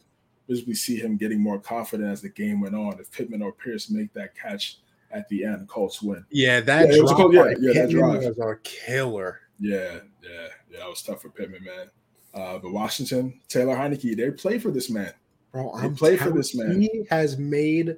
visibly 0.47 0.73
see 0.75 0.97
him 0.97 1.17
getting 1.17 1.39
more 1.41 1.59
confident 1.59 2.09
as 2.09 2.21
the 2.21 2.29
game 2.29 2.61
went 2.61 2.75
on. 2.75 2.99
If 2.99 3.11
Pittman 3.11 3.41
or 3.41 3.51
Pierce 3.51 3.89
make 3.89 4.13
that 4.13 4.35
catch 4.35 4.77
at 5.11 5.27
the 5.29 5.43
end, 5.45 5.67
Colts 5.67 6.01
win. 6.01 6.25
yeah, 6.31 6.59
that 6.61 6.89
Yeah, 6.89 6.95
it 6.97 7.01
was 7.01 7.11
a 7.11 7.15
yeah, 7.31 7.53
yeah, 7.59 7.81
that 7.83 7.89
drive. 7.91 8.23
was 8.23 8.37
a 8.39 8.57
killer. 8.63 9.41
Yeah, 9.59 9.99
yeah, 10.23 10.47
yeah. 10.69 10.79
That 10.79 10.89
was 10.89 11.01
tough 11.01 11.21
for 11.21 11.29
Pittman, 11.29 11.63
man. 11.63 11.87
Uh, 12.33 12.57
but 12.57 12.71
Washington, 12.71 13.39
Taylor 13.47 13.75
Heinicke, 13.75 14.17
they 14.17 14.31
play 14.31 14.57
for 14.57 14.71
this 14.71 14.89
man. 14.89 15.13
Bro, 15.51 15.77
They 15.77 15.83
I'm 15.85 15.95
play 15.95 16.17
for 16.17 16.31
this 16.31 16.55
man. 16.55 16.81
He 16.81 17.05
has 17.11 17.37
made. 17.37 17.95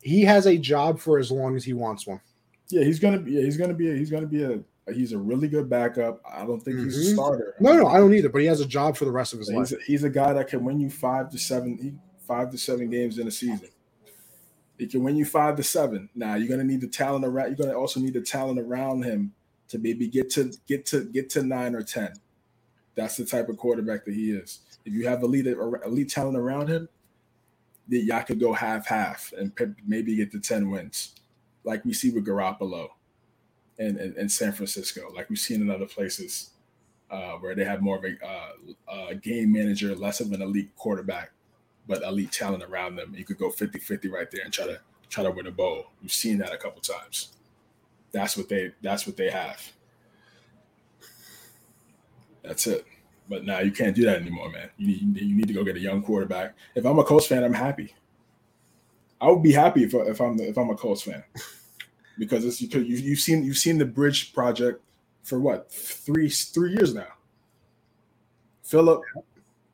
He 0.00 0.22
has 0.22 0.46
a 0.46 0.56
job 0.56 1.00
for 1.00 1.18
as 1.18 1.30
long 1.32 1.56
as 1.56 1.64
he 1.64 1.72
wants 1.72 2.06
one. 2.06 2.20
Yeah, 2.68 2.82
he's 2.84 2.98
gonna 2.98 3.18
be. 3.20 3.32
Yeah, 3.32 3.42
he's 3.42 3.56
gonna 3.56 3.74
be. 3.74 3.90
A, 3.90 3.94
he's 3.94 4.10
gonna 4.10 4.26
be 4.26 4.42
a. 4.42 4.60
He's 4.92 5.12
a 5.12 5.18
really 5.18 5.48
good 5.48 5.68
backup. 5.70 6.20
I 6.30 6.44
don't 6.44 6.60
think 6.60 6.78
he's 6.78 7.08
a 7.08 7.10
Mhm. 7.10 7.14
starter. 7.14 7.54
No, 7.58 7.72
no, 7.74 7.86
I 7.86 7.96
don't 7.98 8.12
either. 8.14 8.28
But 8.28 8.42
he 8.42 8.46
has 8.48 8.60
a 8.60 8.66
job 8.66 8.96
for 8.96 9.06
the 9.06 9.10
rest 9.12 9.32
of 9.32 9.38
his 9.38 9.48
But 9.48 9.56
life. 9.56 9.68
He's 9.70 9.78
a, 9.78 9.82
he's 9.84 10.04
a 10.04 10.10
guy 10.10 10.32
that 10.34 10.48
can 10.48 10.62
win 10.64 10.78
you 10.78 10.90
five 10.90 11.30
to 11.30 11.38
seven, 11.38 11.78
he- 11.78 11.94
five 12.26 12.50
to 12.50 12.58
seven 12.58 12.90
games 12.90 13.18
in 13.18 13.26
a 13.26 13.30
season. 13.30 13.68
He 14.78 14.86
can 14.86 15.02
win 15.02 15.16
you 15.16 15.24
five 15.24 15.56
to 15.56 15.62
seven. 15.62 16.10
Now 16.14 16.34
you're 16.34 16.48
gonna 16.48 16.64
need 16.64 16.80
the 16.82 16.88
talent 16.88 17.24
around. 17.24 17.46
You're 17.48 17.66
gonna 17.66 17.78
also 17.78 18.00
need 18.00 18.12
the 18.14 18.20
talent 18.20 18.58
around 18.58 19.04
him 19.04 19.32
to 19.68 19.78
maybe 19.78 20.06
get 20.08 20.28
to 20.30 20.52
get 20.66 20.84
to 20.86 21.04
get 21.04 21.30
to 21.30 21.42
nine 21.42 21.74
or 21.74 21.82
ten. 21.82 22.12
That's 22.94 23.16
the 23.16 23.24
type 23.24 23.48
of 23.48 23.56
quarterback 23.56 24.04
that 24.04 24.14
he 24.14 24.32
is. 24.32 24.60
If 24.84 24.92
you 24.92 25.06
have 25.08 25.22
elite 25.22 25.46
elite 25.46 26.10
talent 26.10 26.36
around 26.36 26.68
him, 26.68 26.88
then 27.88 28.04
y'all 28.04 28.22
could 28.22 28.38
go 28.40 28.52
half 28.52 28.86
half 28.86 29.32
and 29.38 29.52
maybe 29.86 30.14
get 30.16 30.30
to 30.32 30.40
ten 30.40 30.70
wins, 30.70 31.14
like 31.64 31.84
we 31.84 31.92
see 31.92 32.10
with 32.10 32.26
Garoppolo, 32.26 32.88
and 33.78 33.98
in, 33.98 34.14
in 34.16 34.28
San 34.28 34.52
Francisco, 34.52 35.10
like 35.14 35.28
we've 35.30 35.38
seen 35.38 35.60
in 35.60 35.70
other 35.70 35.86
places 35.86 36.50
uh, 37.10 37.32
where 37.32 37.54
they 37.54 37.64
have 37.64 37.82
more 37.82 37.96
of 37.96 38.04
a 38.04 38.16
uh, 38.26 38.50
uh, 38.88 39.14
game 39.14 39.52
manager, 39.52 39.94
less 39.94 40.20
of 40.20 40.32
an 40.32 40.42
elite 40.42 40.74
quarterback, 40.76 41.32
but 41.86 42.02
elite 42.02 42.32
talent 42.32 42.62
around 42.62 42.96
them. 42.96 43.14
You 43.16 43.24
could 43.24 43.38
go 43.38 43.50
50-50 43.50 44.10
right 44.10 44.30
there 44.30 44.42
and 44.44 44.52
try 44.52 44.66
to 44.66 44.80
try 45.08 45.22
to 45.24 45.30
win 45.30 45.46
a 45.46 45.50
bowl. 45.50 45.86
We've 46.02 46.12
seen 46.12 46.38
that 46.38 46.52
a 46.52 46.56
couple 46.56 46.80
times. 46.80 47.32
That's 48.12 48.36
what 48.36 48.48
they 48.48 48.72
that's 48.82 49.06
what 49.06 49.16
they 49.16 49.30
have. 49.30 49.72
That's 52.42 52.66
it. 52.66 52.84
But 53.28 53.44
now 53.44 53.60
you 53.60 53.72
can't 53.72 53.96
do 53.96 54.04
that 54.04 54.20
anymore, 54.20 54.50
man. 54.50 54.68
You 54.76 54.86
need, 54.86 55.20
you 55.20 55.34
need 55.34 55.48
to 55.48 55.54
go 55.54 55.64
get 55.64 55.76
a 55.76 55.80
young 55.80 56.02
quarterback. 56.02 56.54
If 56.74 56.84
I'm 56.84 56.98
a 56.98 57.04
Colts 57.04 57.26
fan, 57.26 57.42
I'm 57.42 57.54
happy. 57.54 57.94
I 59.24 59.28
would 59.28 59.42
be 59.42 59.52
happy 59.52 59.84
if, 59.84 59.94
if 59.94 60.20
I'm 60.20 60.36
the, 60.36 60.46
if 60.46 60.58
I'm 60.58 60.68
a 60.68 60.76
Colts 60.76 61.02
fan 61.02 61.24
because 62.18 62.44
it's 62.44 62.60
because 62.60 62.86
you, 62.86 62.96
you've 62.96 63.20
seen 63.20 63.42
you've 63.42 63.56
seen 63.56 63.78
the 63.78 63.86
bridge 63.86 64.34
project 64.34 64.82
for 65.22 65.40
what 65.40 65.72
three 65.72 66.28
three 66.28 66.72
years 66.72 66.94
now. 66.94 67.06
Philip, 68.62 69.00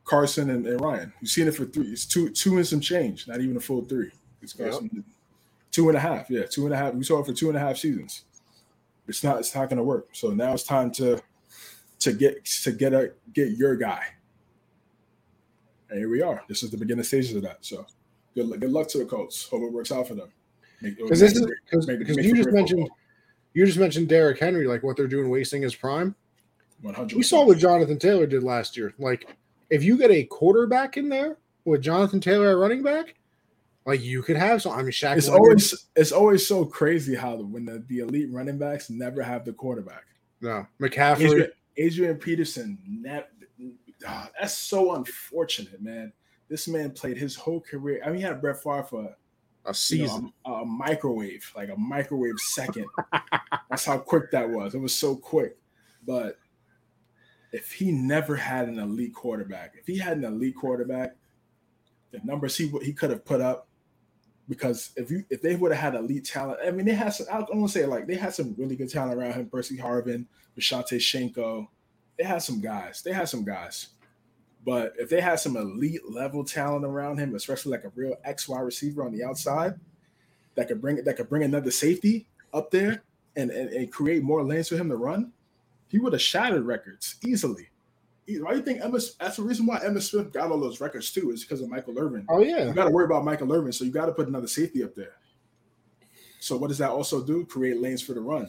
Carson, 0.05 0.51
and, 0.51 0.67
and 0.67 0.81
Ryan. 0.81 1.13
You've 1.21 1.31
seen 1.33 1.49
it 1.49 1.55
for 1.57 1.65
three. 1.65 1.87
It's 1.89 2.07
two 2.07 2.31
two 2.31 2.59
and 2.59 2.67
some 2.67 2.81
change, 2.81 3.27
not 3.27 3.41
even 3.41 3.57
a 3.57 3.61
full 3.61 3.85
three. 3.85 4.13
It's 4.41 4.53
Carson, 4.53 5.05
two 5.73 5.89
and 5.89 5.97
a 5.97 6.01
half. 6.01 6.31
Yeah, 6.31 6.47
two 6.47 6.67
and 6.67 6.73
a 6.73 6.77
half. 6.77 6.95
We 6.95 7.03
saw 7.03 7.19
it 7.19 7.27
for 7.27 7.33
two 7.33 7.49
and 7.49 7.57
a 7.57 7.61
half 7.61 7.77
seasons. 7.77 8.23
It's 9.09 9.25
not. 9.25 9.41
It's 9.41 9.53
not 9.53 9.69
going 9.69 9.79
to 9.79 9.83
work. 9.83 10.11
So 10.13 10.31
now 10.31 10.53
it's 10.53 10.63
time 10.63 10.93
to 10.93 11.21
to 11.99 12.13
get 12.13 12.45
to 12.45 12.71
get 12.71 12.93
a 12.93 13.13
get 13.33 13.51
your 13.51 13.75
guy. 13.75 14.05
And 15.89 15.99
here 15.99 16.09
we 16.09 16.23
are. 16.23 16.45
This 16.49 16.63
is 16.63 16.71
the 16.71 16.77
beginning 16.77 17.03
stages 17.03 17.35
of 17.35 17.43
that. 17.43 17.59
So 17.63 17.85
good 18.35 18.47
luck- 18.47 18.61
good 18.61 18.71
luck 18.73 18.89
to 18.89 18.99
the 18.99 19.05
Colts. 19.05 19.49
Hope 19.49 19.63
it 19.63 19.73
works 19.73 19.93
out 19.93 20.09
for 20.09 20.15
them. 20.15 20.29
Because 20.83 21.21
this 21.21 21.37
is 21.37 21.47
because 21.71 21.87
make- 21.87 21.99
because 21.99 22.17
make 22.17 22.27
you 22.27 22.35
just 22.35 22.51
mentioned 22.51 22.81
football. 22.81 22.97
you 23.55 23.67
just 23.67 23.79
mentioned 23.79 24.09
Derrick 24.09 24.39
Henry, 24.39 24.67
like 24.67 24.83
what 24.83 24.97
they're 24.97 25.07
doing, 25.07 25.29
wasting 25.29 25.63
his 25.63 25.75
prime. 25.75 26.15
100. 26.83 27.15
We 27.17 27.23
saw 27.23 27.45
what 27.45 27.59
Jonathan 27.59 27.99
Taylor 27.99 28.27
did 28.27 28.43
last 28.43 28.77
year. 28.77 28.95
Like, 28.99 29.37
if 29.69 29.85
you 29.85 29.99
get 29.99 30.11
a 30.11 30.25
quarterback 30.25 30.97
in 30.97 31.11
there 31.11 31.37
with 31.67 31.83
Jonathan 31.83 32.21
Taylor 32.21 32.49
at 32.49 32.57
running 32.57 32.83
back, 32.83 33.15
like 33.85 34.01
you 34.03 34.23
could 34.23 34.37
have 34.37 34.63
some. 34.63 34.73
I 34.73 34.79
mean, 34.83 34.91
Shaq. 34.93 35.19
It's 35.19 35.29
Leonard- 35.29 35.41
always 35.43 35.87
it's 35.97 36.13
always 36.13 36.47
so 36.47 36.65
crazy 36.65 37.15
how 37.15 37.37
the, 37.37 37.45
when 37.45 37.67
the, 37.67 37.85
the 37.89 37.99
elite 37.99 38.31
running 38.31 38.57
backs 38.57 38.89
never 38.89 39.23
have 39.23 39.45
the 39.45 39.53
quarterback. 39.53 40.05
no 40.41 40.67
McCaffrey. 40.81 41.21
Adrian, 41.27 41.51
Adrian 41.77 42.17
Peterson, 42.17 42.79
never, 42.89 43.27
ah, 44.07 44.31
that's 44.41 44.55
so 44.57 44.95
unfortunate, 44.95 45.83
man. 45.83 46.13
This 46.51 46.69
man 46.69 46.91
played 46.91 47.17
his 47.17 47.37
whole 47.37 47.61
career. 47.61 48.03
I 48.05 48.09
mean, 48.09 48.17
he 48.17 48.23
had 48.23 48.41
Brett 48.41 48.63
Favre 48.63 48.83
for 48.83 49.01
a 49.01 49.05
you 49.05 49.15
know, 49.67 49.73
season. 49.73 50.33
a, 50.45 50.51
a 50.51 50.67
microwave, 50.67 51.51
like 51.57 51.71
a 51.71 51.77
microwave 51.77 52.39
second. 52.39 52.87
That's 53.71 53.85
how 53.85 53.99
quick 53.99 54.33
that 54.33 54.51
was. 54.51 54.75
It 54.75 54.81
was 54.81 54.95
so 54.95 55.15
quick. 55.15 55.57
But 56.05 56.39
if 57.53 57.73
he 57.73 57.93
never 57.93 58.37
had 58.37 58.69
an 58.69 58.79
elite 58.79 59.15
quarterback, 59.15 59.75
if 59.79 59.87
he 59.87 59.97
had 59.97 60.19
an 60.19 60.25
elite 60.25 60.57
quarterback, 60.57 61.17
the 62.11 62.21
numbers 62.25 62.57
he 62.57 62.69
he 62.83 62.93
could 62.93 63.11
have 63.11 63.25
put 63.25 63.41
up, 63.41 63.69
because 64.49 64.91
if 64.97 65.11
you 65.11 65.25
if 65.31 65.41
they 65.41 65.55
would 65.55 65.73
have 65.73 65.81
had 65.81 65.95
elite 65.95 66.25
talent, 66.25 66.59
I 66.67 66.73
mean, 66.73 66.87
they 66.87 66.95
had 66.95 67.11
some. 67.11 67.27
I 67.31 67.39
don't 67.39 67.61
want 67.61 67.73
to 67.73 67.79
say 67.79 67.87
like 67.87 68.09
they 68.09 68.17
had 68.17 68.35
some 68.35 68.57
really 68.59 68.75
good 68.75 68.91
talent 68.91 69.19
around 69.19 69.35
him. 69.35 69.49
Percy 69.49 69.77
Harvin, 69.77 70.27
Visanthe 70.59 70.97
Shiancoe, 70.97 71.69
they 72.19 72.25
had 72.25 72.43
some 72.43 72.61
guys. 72.61 73.03
They 73.03 73.13
had 73.13 73.29
some 73.29 73.45
guys. 73.45 73.89
But 74.65 74.93
if 74.99 75.09
they 75.09 75.21
had 75.21 75.41
some 75.41 75.57
elite 75.57 76.03
level 76.09 76.45
talent 76.45 76.85
around 76.85 77.19
him, 77.19 77.35
especially 77.35 77.73
like 77.73 77.85
a 77.85 77.93
real 77.95 78.17
XY 78.27 78.65
receiver 78.65 79.05
on 79.05 79.13
the 79.13 79.25
outside, 79.25 79.75
that 80.55 80.69
could 80.69 80.81
bring 80.81 81.03
that 81.03 81.17
could 81.17 81.29
bring 81.29 81.45
another 81.45 81.71
safety 81.71 82.27
up 82.53 82.71
there 82.71 83.03
and, 83.37 83.51
and, 83.51 83.71
and 83.71 83.93
create 83.93 84.23
more 84.23 84.43
lanes 84.43 84.69
for 84.69 84.77
him 84.77 84.89
to 84.89 84.97
run, 84.97 85.33
he 85.89 85.99
would 85.99 86.13
have 86.13 86.23
shattered 86.23 86.65
records 86.65 87.17
easily. 87.25 87.69
Why 88.39 88.51
do 88.51 88.57
you 88.59 88.63
think 88.63 88.81
Emmitt? 88.81 89.17
That's 89.19 89.37
the 89.37 89.43
reason 89.43 89.67
why 89.67 89.81
Emmitt 89.81 90.03
Smith 90.03 90.33
got 90.33 90.51
all 90.51 90.61
those 90.61 90.81
records 90.81 91.11
too, 91.11 91.31
is 91.33 91.43
because 91.43 91.63
of 91.63 91.69
Michael 91.69 91.99
Irvin. 91.99 92.27
Oh 92.29 92.41
yeah, 92.41 92.67
You 92.67 92.73
got 92.73 92.85
to 92.85 92.91
worry 92.91 93.07
about 93.07 93.25
Michael 93.25 93.53
Irvin, 93.53 93.73
so 93.73 93.85
you 93.85 93.91
got 93.91 94.07
to 94.07 94.13
put 94.13 94.29
another 94.29 94.47
safety 94.47 94.85
up 94.85 94.95
there. 94.95 95.15
So 96.39 96.57
what 96.57 96.69
does 96.69 96.79
that 96.79 96.91
also 96.91 97.23
do? 97.23 97.45
Create 97.45 97.81
lanes 97.81 98.03
for 98.03 98.13
the 98.13 98.21
run. 98.21 98.49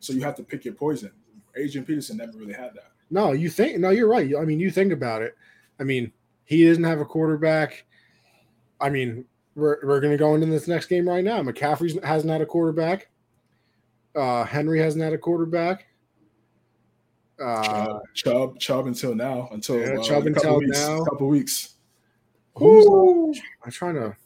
So 0.00 0.12
you 0.12 0.22
have 0.22 0.36
to 0.36 0.42
pick 0.42 0.64
your 0.64 0.74
poison. 0.74 1.10
Adrian 1.56 1.84
Peterson 1.84 2.16
never 2.16 2.32
really 2.32 2.54
had 2.54 2.74
that. 2.74 2.89
No, 3.10 3.32
you 3.32 3.50
think 3.50 3.78
no, 3.78 3.90
you're 3.90 4.08
right. 4.08 4.30
I 4.40 4.44
mean, 4.44 4.60
you 4.60 4.70
think 4.70 4.92
about 4.92 5.22
it. 5.22 5.36
I 5.78 5.84
mean, 5.84 6.12
he 6.44 6.66
doesn't 6.66 6.84
have 6.84 7.00
a 7.00 7.04
quarterback. 7.04 7.84
I 8.80 8.90
mean, 8.90 9.24
we're 9.54 9.78
we're 9.84 10.00
gonna 10.00 10.16
go 10.16 10.34
into 10.34 10.46
this 10.46 10.68
next 10.68 10.86
game 10.86 11.08
right 11.08 11.24
now. 11.24 11.42
McCaffrey 11.42 12.02
hasn't 12.04 12.30
had 12.30 12.40
a 12.40 12.46
quarterback. 12.46 13.08
Uh, 14.14 14.44
Henry 14.44 14.80
hasn't 14.80 15.02
had 15.02 15.12
a 15.12 15.18
quarterback. 15.18 15.86
Uh, 17.42 18.00
Chubb, 18.14 18.58
Chubb, 18.58 18.86
until 18.86 19.14
now, 19.14 19.48
until 19.52 19.80
Yeah, 19.80 19.98
uh, 19.98 20.02
Chubb 20.02 20.26
a 20.26 20.32
couple 20.32 20.56
until 20.56 20.58
weeks, 20.58 20.78
now. 20.88 21.04
couple 21.04 21.28
weeks. 21.28 21.74
I'm 23.64 23.70
trying 23.70 23.94
to. 23.94 24.16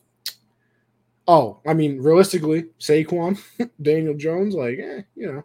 Oh, 1.29 1.61
I 1.67 1.75
mean, 1.75 2.01
realistically, 2.03 2.65
Saquon, 2.81 3.39
Daniel 3.83 4.15
Jones, 4.15 4.55
like, 4.55 4.79
eh, 4.79 5.03
you 5.15 5.33
know, 5.33 5.45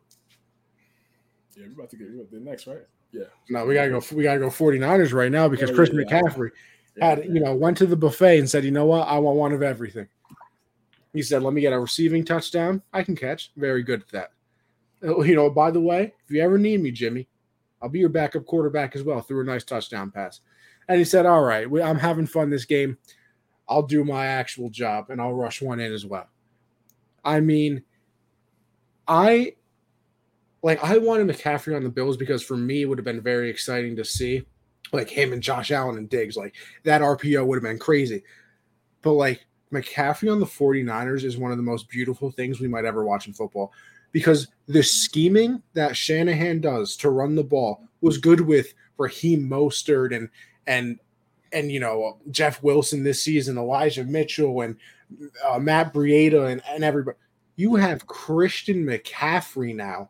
Yeah, 1.60 1.66
we're 1.68 1.74
about 1.74 1.90
to 1.90 1.98
get 1.98 2.32
the 2.32 2.40
next, 2.40 2.68
right? 2.68 2.86
Yeah. 3.12 3.24
no, 3.50 3.66
we 3.66 3.74
gotta 3.74 3.90
go. 3.90 4.02
We 4.14 4.24
gotta 4.24 4.40
go 4.40 4.48
49ers 4.50 5.14
right 5.14 5.32
now 5.32 5.48
because 5.50 5.70
Yeah, 5.70 5.76
Chris 5.76 5.90
yeah, 5.94 6.02
yeah. 6.08 6.22
McCaffrey 6.22 6.50
had, 7.02 7.26
you 7.26 7.40
know, 7.40 7.54
went 7.56 7.78
to 7.78 7.86
the 7.86 7.96
buffet 7.96 8.40
and 8.40 8.50
said, 8.50 8.64
you 8.64 8.72
know 8.72 8.86
what, 8.86 9.08
I 9.08 9.18
want 9.20 9.38
one 9.38 9.52
of 9.52 9.62
everything. 9.64 10.08
He 11.14 11.22
said, 11.24 11.42
let 11.44 11.54
me 11.54 11.62
get 11.62 11.74
a 11.74 11.80
receiving 11.80 12.24
touchdown. 12.24 12.82
I 12.94 13.04
can 13.04 13.16
catch. 13.16 13.52
Very 13.58 13.84
good 13.84 14.02
at 14.02 14.10
that. 14.10 14.32
Oh, 15.02 15.24
You 15.24 15.36
know, 15.36 15.50
by 15.50 15.72
the 15.72 15.80
way, 15.82 16.14
if 16.26 16.32
you 16.32 16.42
ever 16.42 16.58
need 16.58 16.82
me, 16.82 16.92
Jimmy, 16.92 17.28
I'll 17.82 17.90
be 17.90 18.00
your 18.00 18.10
backup 18.10 18.46
quarterback 18.46 18.96
as 18.96 19.04
well 19.04 19.22
threw 19.22 19.42
a 19.42 19.46
nice 19.46 19.64
touchdown 19.64 20.12
pass. 20.12 20.42
And 20.88 20.98
he 21.00 21.06
said, 21.06 21.26
all 21.26 21.42
right, 21.42 21.70
we- 21.70 21.82
I'm 21.82 21.98
having 21.98 22.28
fun 22.28 22.50
this 22.50 22.66
game. 22.66 22.98
I'll 23.68 23.84
do 23.84 24.04
my 24.04 24.26
actual 24.28 24.70
job 24.70 25.10
and 25.10 25.20
I'll 25.22 25.34
rush 25.34 25.62
one 25.62 25.80
in 25.80 25.94
as 25.94 26.06
well. 26.06 26.28
I 27.24 27.40
mean, 27.40 27.84
I 29.08 29.56
like 30.62 30.84
I 30.84 30.98
wanted 30.98 31.28
McCaffrey 31.28 31.76
on 31.76 31.84
the 31.84 31.90
Bills 31.90 32.18
because 32.18 32.44
for 32.44 32.58
me 32.58 32.82
it 32.82 32.86
would 32.86 32.98
have 32.98 33.06
been 33.06 33.22
very 33.22 33.50
exciting 33.50 33.96
to 33.96 34.06
see 34.06 34.46
like 34.92 35.10
him 35.10 35.34
and 35.34 35.42
Josh 35.42 35.72
Allen 35.72 35.98
and 35.98 36.10
Diggs. 36.10 36.36
Like 36.36 36.56
that 36.84 37.02
RPO 37.02 37.46
would 37.46 37.56
have 37.56 37.64
been 37.64 37.80
crazy. 37.80 38.24
But 39.02 39.14
like 39.14 39.46
McCaffrey 39.72 40.32
on 40.32 40.40
the 40.40 40.46
49ers 40.46 41.24
is 41.24 41.38
one 41.38 41.52
of 41.52 41.58
the 41.58 41.64
most 41.64 41.90
beautiful 41.90 42.32
things 42.32 42.60
we 42.60 42.68
might 42.68 42.86
ever 42.86 43.06
watch 43.06 43.28
in 43.28 43.34
football 43.34 43.72
because 44.12 44.48
the 44.68 44.84
scheming 44.84 45.62
that 45.74 45.96
Shanahan 45.96 46.62
does 46.62 46.98
to 46.98 47.10
run 47.10 47.36
the 47.36 47.44
ball 47.44 47.84
was 48.02 48.18
good 48.18 48.42
with 48.42 48.74
Raheem 48.98 49.48
Mostert 49.50 50.16
and 50.16 50.30
and 50.68 51.00
and 51.52 51.72
you 51.72 51.80
know 51.80 52.18
Jeff 52.32 52.62
Wilson 52.64 53.04
this 53.04 53.24
season, 53.24 53.58
Elijah 53.58 54.04
Mitchell 54.04 54.62
and 54.62 54.76
uh, 55.46 55.60
Matt 55.60 55.94
Breida 55.94 56.52
and, 56.52 56.62
and 56.70 56.84
everybody. 56.84 57.18
You 57.56 57.76
have 57.76 58.08
Christian 58.08 58.86
McCaffrey 58.86 59.76
now, 59.76 60.10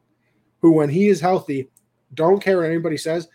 who 0.61 0.71
when 0.71 0.89
he 0.89 1.07
is 1.07 1.21
healthy, 1.21 1.69
don't 2.13 2.41
care 2.41 2.57
what 2.57 2.65
anybody 2.65 2.97
says, 2.97 3.27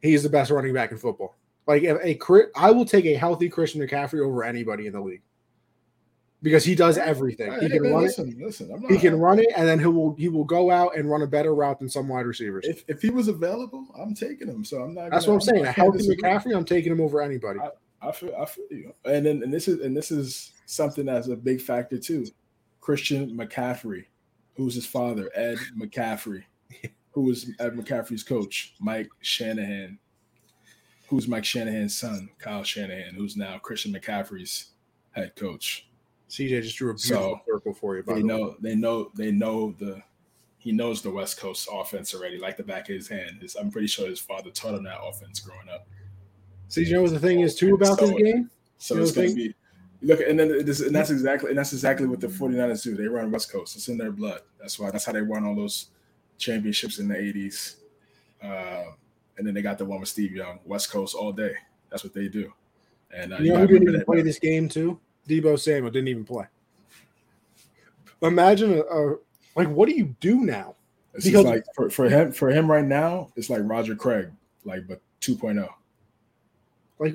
he's 0.00 0.22
the 0.22 0.28
best 0.28 0.50
running 0.50 0.74
back 0.74 0.92
in 0.92 0.98
football. 0.98 1.34
Like 1.66 1.82
a, 1.82 2.06
a 2.06 2.18
I 2.54 2.70
will 2.70 2.84
take 2.84 3.06
a 3.06 3.14
healthy 3.14 3.48
Christian 3.48 3.80
McCaffrey 3.80 4.24
over 4.24 4.44
anybody 4.44 4.86
in 4.86 4.92
the 4.92 5.00
league 5.00 5.22
because 6.42 6.64
he 6.64 6.76
does 6.76 6.96
everything. 6.96 7.52
He 7.60 7.68
can 7.68 7.82
run 7.82 8.04
listen, 8.04 8.28
it. 8.28 8.38
Listen, 8.38 8.68
not, 8.68 8.90
he 8.90 8.98
can 8.98 9.18
run 9.18 9.40
it, 9.40 9.48
and 9.56 9.66
then 9.66 9.80
he 9.80 9.86
will 9.86 10.14
he 10.14 10.28
will 10.28 10.44
go 10.44 10.70
out 10.70 10.96
and 10.96 11.10
run 11.10 11.22
a 11.22 11.26
better 11.26 11.54
route 11.54 11.80
than 11.80 11.88
some 11.88 12.06
wide 12.06 12.26
receivers. 12.26 12.64
If, 12.66 12.84
if 12.86 13.02
he 13.02 13.10
was 13.10 13.26
available, 13.26 13.84
I'm 13.98 14.14
taking 14.14 14.46
him. 14.46 14.64
So 14.64 14.82
I'm 14.82 14.94
not. 14.94 15.10
That's 15.10 15.26
gonna, 15.26 15.38
what 15.38 15.48
I'm, 15.48 15.56
I'm 15.56 15.64
saying. 15.64 15.66
A 15.66 15.72
healthy 15.72 16.08
McCaffrey, 16.08 16.56
I'm 16.56 16.64
taking 16.64 16.92
him 16.92 17.00
over 17.00 17.20
anybody. 17.20 17.58
I, 17.58 18.08
I, 18.08 18.12
feel 18.12 18.32
I 18.40 18.44
feel 18.44 18.66
you. 18.70 18.94
And 19.04 19.26
then 19.26 19.42
and 19.42 19.52
this 19.52 19.66
is 19.66 19.80
and 19.80 19.96
this 19.96 20.12
is 20.12 20.52
something 20.66 21.06
that's 21.06 21.28
a 21.28 21.36
big 21.36 21.60
factor 21.60 21.98
too. 21.98 22.26
Christian 22.80 23.36
McCaffrey, 23.36 24.04
who's 24.54 24.76
his 24.76 24.86
father, 24.86 25.30
Ed 25.34 25.58
McCaffrey, 25.76 26.44
who 27.12 27.22
was 27.22 27.50
Ed 27.58 27.74
McCaffrey's 27.74 28.22
coach, 28.22 28.74
Mike 28.78 29.08
Shanahan, 29.22 29.98
who's 31.08 31.26
Mike 31.26 31.44
Shanahan's 31.44 31.96
son, 31.96 32.28
Kyle 32.38 32.62
Shanahan, 32.62 33.14
who's 33.14 33.36
now 33.36 33.58
Christian 33.58 33.92
McCaffrey's 33.92 34.72
head 35.12 35.34
coach. 35.36 35.88
CJ 36.28 36.62
just 36.62 36.76
drew 36.76 36.90
a 36.90 36.94
beautiful 36.94 37.40
so 37.46 37.52
circle 37.52 37.72
for 37.72 37.96
you. 37.96 38.02
they 38.02 38.22
know, 38.22 38.56
they 38.60 38.74
know, 38.74 39.10
they 39.14 39.30
know 39.30 39.72
the. 39.78 40.02
He 40.58 40.72
knows 40.72 41.00
the 41.00 41.10
West 41.10 41.38
Coast 41.38 41.68
offense 41.72 42.12
already, 42.12 42.38
like 42.38 42.56
the 42.56 42.64
back 42.64 42.88
of 42.88 42.96
his 42.96 43.06
hand. 43.06 43.40
His, 43.40 43.54
I'm 43.54 43.70
pretty 43.70 43.86
sure 43.86 44.08
his 44.08 44.18
father 44.18 44.50
taught 44.50 44.74
him 44.74 44.82
that 44.82 44.98
offense 45.00 45.38
growing 45.38 45.68
up. 45.72 45.86
CJ, 46.68 46.86
you 46.86 46.94
know 46.94 47.02
what 47.02 47.12
the 47.12 47.20
thing 47.20 47.40
is 47.40 47.54
too 47.54 47.76
about 47.76 48.00
so, 48.00 48.08
this 48.08 48.20
game? 48.20 48.50
So 48.78 48.94
you 48.94 49.00
know 49.00 49.06
it's 49.06 49.16
going 49.16 49.28
to 49.28 49.34
be 49.36 49.54
look, 50.02 50.20
and 50.20 50.38
then 50.38 50.64
this, 50.64 50.80
and 50.80 50.94
that's 50.94 51.10
exactly, 51.10 51.50
and 51.50 51.58
that's 51.58 51.72
exactly 51.72 52.06
what 52.06 52.20
the 52.20 52.26
49ers 52.26 52.82
do. 52.82 52.96
They 52.96 53.06
run 53.06 53.30
West 53.30 53.52
Coast. 53.52 53.76
It's 53.76 53.88
in 53.88 53.96
their 53.96 54.10
blood. 54.10 54.40
That's 54.60 54.78
why. 54.78 54.90
That's 54.90 55.04
how 55.04 55.12
they 55.12 55.22
won 55.22 55.44
all 55.44 55.54
those 55.54 55.90
championships 56.38 56.98
in 56.98 57.08
the 57.08 57.14
80s. 57.14 57.76
Uh, 58.42 58.92
and 59.38 59.46
then 59.46 59.54
they 59.54 59.62
got 59.62 59.78
the 59.78 59.84
one 59.84 60.00
with 60.00 60.08
Steve 60.08 60.32
Young, 60.32 60.60
West 60.64 60.90
Coast 60.90 61.14
all 61.14 61.32
day. 61.32 61.54
That's 61.90 62.04
what 62.04 62.14
they 62.14 62.28
do. 62.28 62.52
And 63.14 63.32
uh, 63.32 63.38
you, 63.38 63.46
you 63.46 63.52
know 63.52 63.60
who 63.60 63.66
didn't 63.66 63.88
even 63.88 64.04
play 64.04 64.22
this 64.22 64.38
game 64.38 64.68
too? 64.68 64.98
Deebo 65.28 65.58
Samuel 65.58 65.90
didn't 65.90 66.08
even 66.08 66.24
play. 66.24 66.46
Imagine 68.22 68.72
a, 68.72 68.80
a 68.80 69.16
like, 69.54 69.68
what 69.68 69.88
do 69.88 69.94
you 69.94 70.14
do 70.20 70.40
now? 70.40 70.74
It's 71.14 71.24
because 71.24 71.44
like 71.44 71.64
for, 71.74 71.88
for 71.90 72.08
him, 72.08 72.32
for 72.32 72.50
him 72.50 72.70
right 72.70 72.84
now, 72.84 73.30
it's 73.36 73.48
like 73.48 73.62
Roger 73.64 73.94
Craig, 73.94 74.30
like 74.64 74.86
but 74.86 75.00
2.0. 75.20 75.68
Like, 76.98 77.14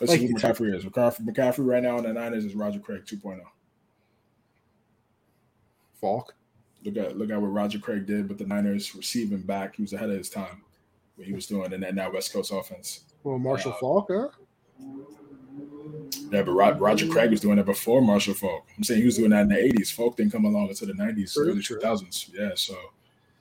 let's 0.00 0.10
like, 0.10 0.20
see 0.20 0.26
who 0.26 0.34
McCaffrey 0.34 0.74
is. 0.74 0.84
McCaffrey, 0.84 1.20
McCaffrey 1.26 1.66
right 1.66 1.82
now 1.82 1.98
in 1.98 2.04
the 2.04 2.12
Niners 2.12 2.44
is 2.44 2.54
Roger 2.54 2.78
Craig 2.78 3.04
2.0. 3.04 3.40
Faulk. 6.00 6.34
Look 6.84 6.96
at 6.96 7.16
look 7.16 7.30
at 7.30 7.40
what 7.40 7.48
Roger 7.48 7.78
Craig 7.78 8.06
did 8.06 8.28
with 8.28 8.38
the 8.38 8.46
Niners 8.46 8.94
receiving 8.94 9.40
back. 9.40 9.76
He 9.76 9.82
was 9.82 9.92
ahead 9.92 10.10
of 10.10 10.18
his 10.18 10.28
time. 10.28 10.62
What 11.16 11.26
he 11.26 11.32
was 11.32 11.46
doing 11.46 11.72
in 11.72 11.80
that 11.80 11.94
now 11.94 12.10
West 12.10 12.32
Coast 12.32 12.52
offense. 12.52 13.04
Well, 13.22 13.38
Marshall 13.38 13.72
uh, 13.72 13.76
Faulk, 13.76 14.10
huh? 14.10 14.28
Yeah, 16.30 16.42
but 16.42 16.52
Roger 16.52 17.06
Craig 17.06 17.30
was 17.30 17.40
doing 17.40 17.56
that 17.56 17.66
before 17.66 18.02
Marshall 18.02 18.34
Faulk. 18.34 18.66
I'm 18.76 18.84
saying 18.84 19.00
he 19.00 19.06
was 19.06 19.16
doing 19.16 19.30
that 19.30 19.42
in 19.42 19.48
the 19.48 19.54
80s. 19.54 19.92
Faulk 19.92 20.16
didn't 20.16 20.32
come 20.32 20.44
along 20.44 20.68
until 20.68 20.88
the 20.88 20.94
90s, 20.94 21.38
early 21.38 21.60
2000s. 21.60 22.30
Yeah, 22.34 22.50
so 22.54 22.76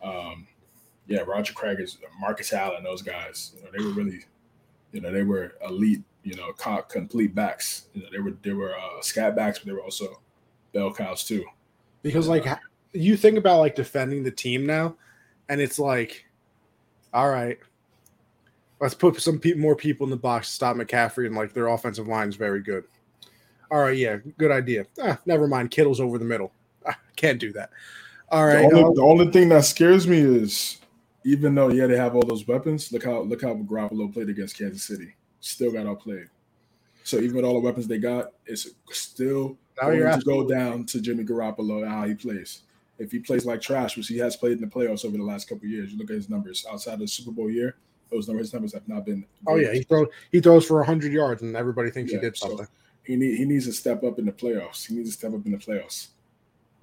um, 0.04 0.48
yeah, 1.08 1.22
Roger 1.22 1.54
Craig 1.54 1.80
is 1.80 1.98
Marcus 2.20 2.54
Allen, 2.54 2.84
those 2.84 3.02
guys. 3.02 3.54
You 3.58 3.64
know, 3.64 3.70
they 3.76 3.84
were 3.84 3.92
really, 3.92 4.26
you 4.92 5.02
know, 5.02 5.12
they 5.12 5.24
were 5.24 5.56
elite. 5.66 6.04
You 6.24 6.38
know, 6.38 6.54
complete 6.88 7.36
backs. 7.36 7.88
You 7.94 8.04
know, 8.04 8.08
they 8.10 8.20
were 8.20 8.34
they 8.44 8.54
were 8.54 8.78
uh, 8.78 9.02
scat 9.02 9.36
backs, 9.36 9.60
but 9.60 9.66
they 9.66 9.74
were 9.74 9.84
also 9.84 10.22
bell 10.74 10.94
cows 10.94 11.26
too. 11.26 11.44
Because 12.02 12.30
like 12.30 12.46
you 12.94 13.18
think 13.18 13.38
about 13.38 13.60
like 13.60 13.76
defending 13.76 14.24
the 14.24 14.32
team 14.32 14.66
now, 14.66 14.96
and 15.50 15.60
it's 15.60 15.80
like, 15.80 16.26
all 17.14 17.30
right, 17.30 17.58
let's 18.80 18.94
put 18.94 19.20
some 19.22 19.40
pe- 19.40 19.54
more 19.54 19.76
people 19.76 20.06
in 20.06 20.12
the 20.12 20.18
box 20.18 20.48
to 20.48 20.54
stop 20.54 20.76
McCaffrey, 20.76 21.26
and 21.26 21.36
like 21.36 21.54
their 21.54 21.68
offensive 21.68 22.08
line 22.08 22.30
is 22.30 22.36
very 22.36 22.62
good. 22.62 22.86
All 23.72 23.80
right, 23.80 23.98
yeah, 23.98 24.18
good 24.38 24.52
idea. 24.52 24.86
Ah, 25.02 25.18
never 25.26 25.48
mind. 25.48 25.72
Kittle's 25.72 26.00
over 26.00 26.18
the 26.18 26.26
middle. 26.26 26.52
Ah, 26.86 27.00
can't 27.16 27.40
do 27.40 27.54
that. 27.54 27.70
All 28.28 28.46
right. 28.46 28.70
The 28.70 28.76
only, 28.76 28.84
uh, 28.84 28.90
the 28.90 29.02
only, 29.02 29.32
thing 29.32 29.48
that 29.48 29.64
scares 29.64 30.06
me 30.06 30.18
is 30.18 30.82
even 31.24 31.56
though 31.56 31.70
yeah 31.70 31.88
they 31.88 31.96
have 31.96 32.14
all 32.14 32.24
those 32.24 32.46
weapons, 32.46 32.92
look 32.92 33.06
how 33.06 33.22
look 33.22 33.42
how 33.42 33.54
Garoppolo 33.54 34.12
played 34.14 34.28
against 34.28 34.58
Kansas 34.58 34.84
City. 34.84 35.16
Still 35.40 35.72
got 35.72 35.88
outplayed. 35.88 36.28
So 37.06 37.20
even 37.20 37.38
with 37.38 37.46
all 37.46 37.54
the 37.54 37.62
weapons 37.62 37.88
they 37.88 38.00
got, 38.00 38.34
it's 38.46 38.68
still 38.92 39.58
now 39.82 39.92
going 39.92 40.20
to 40.20 40.26
go 40.26 40.46
down 40.46 40.86
to 40.88 41.00
Jimmy 41.00 41.24
Garoppolo 41.24 41.84
and 41.84 41.90
how 41.90 42.06
he 42.06 42.16
plays 42.16 42.64
if 43.04 43.12
he 43.12 43.20
plays 43.20 43.46
like 43.46 43.62
trash, 43.62 43.98
which 43.98 44.08
he 44.08 44.18
has 44.18 44.36
played 44.36 44.54
in 44.54 44.62
the 44.62 44.68
playoffs 44.68 45.06
over 45.06 45.18
the 45.18 45.24
last 45.24 45.50
couple 45.50 45.68
years, 45.68 45.92
you 45.92 45.98
look 45.98 46.10
at 46.10 46.16
his 46.16 46.30
numbers 46.30 46.66
outside 46.70 46.94
of 46.94 47.00
the 47.00 47.08
Super 47.08 47.32
Bowl 47.32 47.50
year, 47.50 47.76
those 48.12 48.28
numbers, 48.28 48.48
his 48.48 48.54
numbers 48.54 48.74
have 48.74 48.88
not 48.88 49.06
been. 49.06 49.26
Oh 49.48 49.56
yeah, 49.56 49.74
he 49.74 49.84
throws 49.84 50.08
he 50.32 50.40
throws 50.40 50.66
for 50.66 50.84
hundred 50.84 51.12
yards, 51.12 51.42
and 51.42 51.56
everybody 51.56 51.92
thinks 51.92 52.12
yeah, 52.12 52.20
he 52.20 52.26
did 52.26 52.38
something. 52.38 52.66
So 52.66 52.72
he 53.04 53.16
need 53.16 53.38
he 53.38 53.46
needs 53.46 53.66
to 53.66 53.74
step 53.74 54.04
up 54.04 54.20
in 54.20 54.26
the 54.26 54.32
playoffs. 54.32 54.88
He 54.88 54.96
needs 54.96 55.10
to 55.10 55.18
step 55.18 55.34
up 55.34 55.46
in 55.46 55.52
the 55.52 55.58
playoffs. 55.58 56.08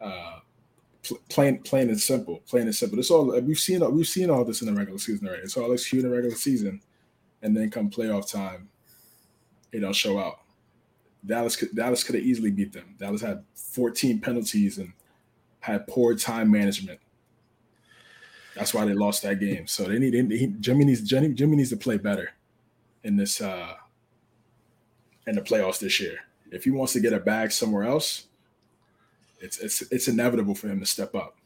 Uh, 0.00 0.40
plain 1.28 1.58
plain 1.58 1.88
and 1.88 2.00
simple, 2.00 2.42
plain 2.46 2.64
and 2.64 2.74
simple. 2.74 2.98
It's 2.98 3.10
all 3.10 3.40
we've 3.40 3.58
seen. 3.58 3.80
We've 3.94 4.06
seen 4.06 4.30
all 4.30 4.44
this 4.44 4.62
in 4.62 4.68
the 4.68 4.74
regular 4.74 4.98
season 4.98 5.26
already. 5.26 5.42
It's 5.42 5.56
all 5.56 5.72
executed 5.72 6.06
in 6.06 6.10
the 6.10 6.16
regular 6.16 6.36
season, 6.36 6.80
and 7.42 7.56
then 7.56 7.70
come 7.70 7.90
playoff 7.90 8.30
time, 8.30 8.68
don't 9.72 9.94
show 9.94 10.18
out. 10.18 10.40
Dallas 11.24 11.56
could 11.56 11.74
Dallas 11.74 12.04
could 12.04 12.16
have 12.16 12.24
easily 12.24 12.50
beat 12.50 12.72
them. 12.72 12.96
Dallas 12.98 13.20
had 13.20 13.44
14 13.54 14.20
penalties 14.20 14.78
and 14.78 14.92
had 15.60 15.86
poor 15.86 16.14
time 16.14 16.50
management. 16.50 16.98
That's 18.54 18.74
why 18.74 18.84
they 18.84 18.94
lost 18.94 19.22
that 19.22 19.38
game. 19.38 19.66
So 19.66 19.84
they 19.84 19.98
need 19.98 20.14
he, 20.32 20.48
Jimmy 20.60 20.84
needs 20.84 21.02
Jimmy, 21.02 21.28
Jimmy 21.30 21.56
needs 21.56 21.70
to 21.70 21.76
play 21.76 21.96
better 21.96 22.30
in 23.04 23.16
this 23.16 23.40
uh 23.40 23.74
in 25.26 25.36
the 25.36 25.42
playoffs 25.42 25.78
this 25.78 26.00
year. 26.00 26.18
If 26.50 26.64
he 26.64 26.70
wants 26.70 26.92
to 26.94 27.00
get 27.00 27.12
a 27.12 27.20
bag 27.20 27.52
somewhere 27.52 27.84
else, 27.84 28.26
it's 29.40 29.58
it's 29.58 29.82
it's 29.92 30.08
inevitable 30.08 30.54
for 30.54 30.68
him 30.68 30.80
to 30.80 30.86
step 30.86 31.14
up 31.14 31.36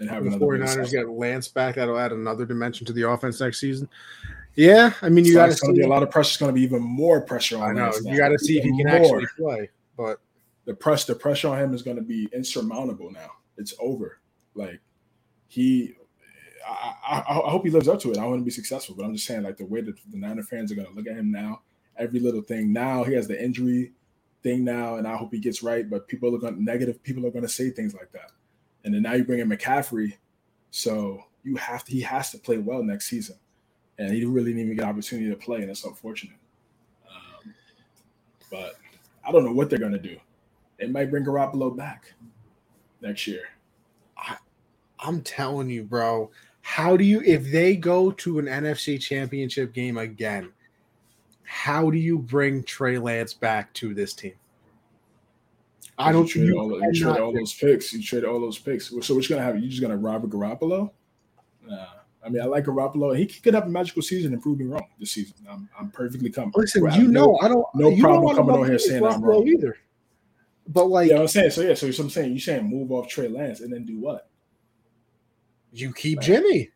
and 0.00 0.08
have 0.08 0.24
the 0.24 0.30
another. 0.30 0.46
49ers 0.46 0.90
get 0.90 1.08
Lance 1.08 1.48
back. 1.48 1.74
That'll 1.74 1.98
add 1.98 2.12
another 2.12 2.46
dimension 2.46 2.86
to 2.86 2.92
the 2.92 3.08
offense 3.08 3.40
next 3.40 3.60
season. 3.60 3.88
Yeah, 4.54 4.92
I 5.02 5.10
mean 5.10 5.26
you 5.26 5.34
so 5.34 5.40
got 5.40 5.46
to 5.46 5.54
see 5.54 5.72
be 5.72 5.82
a 5.82 5.88
lot 5.88 6.02
of 6.02 6.10
pressure. 6.10 6.30
It's 6.30 6.36
going 6.38 6.48
to 6.48 6.54
be 6.54 6.62
even 6.62 6.82
more 6.82 7.20
pressure 7.20 7.58
on. 7.58 7.70
I 7.70 7.72
know 7.72 7.92
you 8.02 8.16
got 8.16 8.28
to 8.28 8.38
see 8.38 8.58
if 8.58 8.64
he 8.64 8.70
can 8.70 8.86
more. 8.86 8.96
actually 8.96 9.26
play, 9.36 9.70
but 9.96 10.20
the 10.64 10.72
press 10.72 11.04
the 11.04 11.14
pressure 11.14 11.48
on 11.48 11.58
him 11.58 11.74
is 11.74 11.82
going 11.82 11.98
to 11.98 12.02
be 12.02 12.28
insurmountable 12.32 13.10
now 13.12 13.30
it's 13.56 13.74
over. 13.78 14.20
Like 14.54 14.80
he, 15.48 15.94
I, 16.66 16.94
I, 17.06 17.18
I, 17.18 17.50
hope 17.50 17.64
he 17.64 17.70
lives 17.70 17.88
up 17.88 18.00
to 18.00 18.10
it. 18.10 18.18
I 18.18 18.24
want 18.24 18.40
to 18.40 18.44
be 18.44 18.50
successful, 18.50 18.94
but 18.96 19.04
I'm 19.04 19.14
just 19.14 19.26
saying, 19.26 19.42
like 19.42 19.56
the 19.56 19.66
way 19.66 19.80
that 19.82 19.94
the 20.10 20.18
Niner 20.18 20.42
fans 20.42 20.72
are 20.72 20.76
to 20.76 20.90
look 20.90 21.06
at 21.06 21.16
him 21.16 21.30
now, 21.30 21.60
every 21.96 22.20
little 22.20 22.42
thing. 22.42 22.72
Now 22.72 23.04
he 23.04 23.14
has 23.14 23.28
the 23.28 23.42
injury 23.42 23.92
thing 24.42 24.64
now, 24.64 24.96
and 24.96 25.06
I 25.06 25.16
hope 25.16 25.32
he 25.32 25.38
gets 25.38 25.62
right. 25.62 25.88
But 25.88 26.08
people 26.08 26.34
are 26.34 26.38
gonna 26.38 26.56
negative. 26.58 27.02
People 27.02 27.26
are 27.26 27.30
to 27.30 27.48
say 27.48 27.70
things 27.70 27.94
like 27.94 28.10
that, 28.12 28.32
and 28.84 28.94
then 28.94 29.02
now 29.02 29.14
you 29.14 29.24
bring 29.24 29.40
in 29.40 29.48
McCaffrey, 29.48 30.14
so 30.70 31.22
you 31.44 31.56
have 31.56 31.84
to. 31.84 31.92
He 31.92 32.00
has 32.00 32.30
to 32.30 32.38
play 32.38 32.58
well 32.58 32.82
next 32.82 33.08
season, 33.08 33.36
and 33.98 34.12
he 34.12 34.24
really 34.24 34.52
didn't 34.52 34.62
even 34.62 34.76
get 34.76 34.84
an 34.84 34.90
opportunity 34.90 35.30
to 35.30 35.36
play, 35.36 35.62
and 35.62 35.70
it's 35.70 35.84
unfortunate. 35.84 36.36
Um, 37.08 37.54
but 38.50 38.74
I 39.26 39.32
don't 39.32 39.44
know 39.44 39.52
what 39.52 39.70
they're 39.70 39.78
to 39.78 39.98
do. 39.98 40.16
They 40.78 40.86
might 40.86 41.10
bring 41.10 41.24
Garoppolo 41.24 41.76
back 41.76 42.12
next 43.06 43.26
year. 43.26 43.42
I, 44.16 44.36
I'm 44.98 45.22
telling 45.22 45.70
you, 45.70 45.84
bro. 45.84 46.30
How 46.62 46.96
do 46.96 47.04
you, 47.04 47.22
if 47.24 47.50
they 47.50 47.76
go 47.76 48.10
to 48.10 48.38
an 48.40 48.46
NFC 48.46 49.00
championship 49.00 49.72
game 49.72 49.98
again, 49.98 50.50
how 51.44 51.90
do 51.90 51.98
you 51.98 52.18
bring 52.18 52.64
Trey 52.64 52.98
Lance 52.98 53.32
back 53.32 53.72
to 53.74 53.94
this 53.94 54.14
team? 54.14 54.34
I 55.98 56.12
don't 56.12 56.26
trade 56.26 56.52
all, 56.52 56.78
you 56.82 56.92
trade 56.92 57.20
all 57.20 57.32
those 57.32 57.54
picks. 57.54 57.92
You 57.92 58.02
trade 58.02 58.24
all 58.24 58.40
those 58.40 58.58
picks. 58.58 58.90
So 59.00 59.14
what's 59.14 59.28
gonna 59.28 59.42
happen? 59.42 59.62
You 59.62 59.68
just 59.68 59.80
gonna 59.80 59.96
rob 59.96 60.24
a 60.24 60.26
Garoppolo? 60.26 60.90
Nah. 61.66 61.86
I 62.24 62.28
mean, 62.28 62.42
I 62.42 62.46
like 62.46 62.64
Garoppolo. 62.64 63.16
He 63.16 63.24
could 63.26 63.54
have 63.54 63.66
a 63.66 63.68
magical 63.68 64.02
season 64.02 64.32
and 64.32 64.42
prove 64.42 64.58
me 64.58 64.66
wrong 64.66 64.86
this 64.98 65.12
season. 65.12 65.36
I'm, 65.48 65.68
I'm 65.78 65.90
perfectly 65.90 66.28
comfortable. 66.28 66.62
Listen, 66.62 67.00
you 67.00 67.08
know, 67.08 67.38
I 67.40 67.48
don't. 67.48 67.64
No 67.74 67.96
problem 67.96 68.36
coming 68.36 68.56
on 68.56 68.66
here 68.66 68.78
saying 68.78 69.06
I'm 69.06 69.22
wrong 69.22 69.46
either. 69.46 69.78
But 70.68 70.86
like, 70.86 71.10
yeah, 71.10 71.20
I'm 71.20 71.28
saying 71.28 71.50
so. 71.50 71.62
Yeah, 71.62 71.74
so, 71.74 71.90
so 71.90 72.02
I'm 72.02 72.10
saying 72.10 72.30
you're 72.30 72.40
saying 72.40 72.64
move 72.64 72.90
off 72.90 73.08
Trey 73.08 73.28
Lance 73.28 73.60
and 73.60 73.72
then 73.72 73.84
do 73.84 73.98
what? 73.98 74.28
You 75.72 75.92
keep 75.92 76.20
Jimmy. 76.20 76.70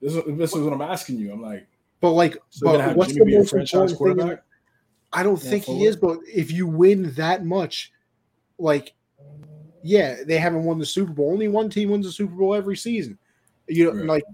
This 0.00 0.14
is, 0.14 0.22
this 0.36 0.54
is 0.54 0.62
what 0.62 0.72
I'm 0.72 0.82
asking 0.82 1.18
you. 1.18 1.32
I'm 1.32 1.42
like, 1.42 1.66
but 2.00 2.10
like, 2.12 2.36
so 2.50 2.66
but 2.66 2.96
what's 2.96 3.12
Jimmy 3.12 3.32
the 3.32 3.38
most 3.38 3.92
important 3.92 4.20
thing? 4.20 4.38
I 5.12 5.22
don't 5.22 5.42
yeah, 5.42 5.50
think 5.50 5.64
he 5.64 5.84
is, 5.84 5.96
but 5.96 6.18
if 6.26 6.50
you 6.50 6.66
win 6.66 7.12
that 7.12 7.44
much, 7.44 7.92
like, 8.58 8.94
yeah, 9.82 10.16
they 10.26 10.38
haven't 10.38 10.64
won 10.64 10.78
the 10.78 10.86
Super 10.86 11.12
Bowl. 11.12 11.30
Only 11.30 11.48
one 11.48 11.70
team 11.70 11.90
wins 11.90 12.06
the 12.06 12.12
Super 12.12 12.34
Bowl 12.34 12.54
every 12.54 12.76
season. 12.76 13.18
You 13.68 13.84
know, 13.84 13.92
right. 13.92 14.06
like 14.06 14.24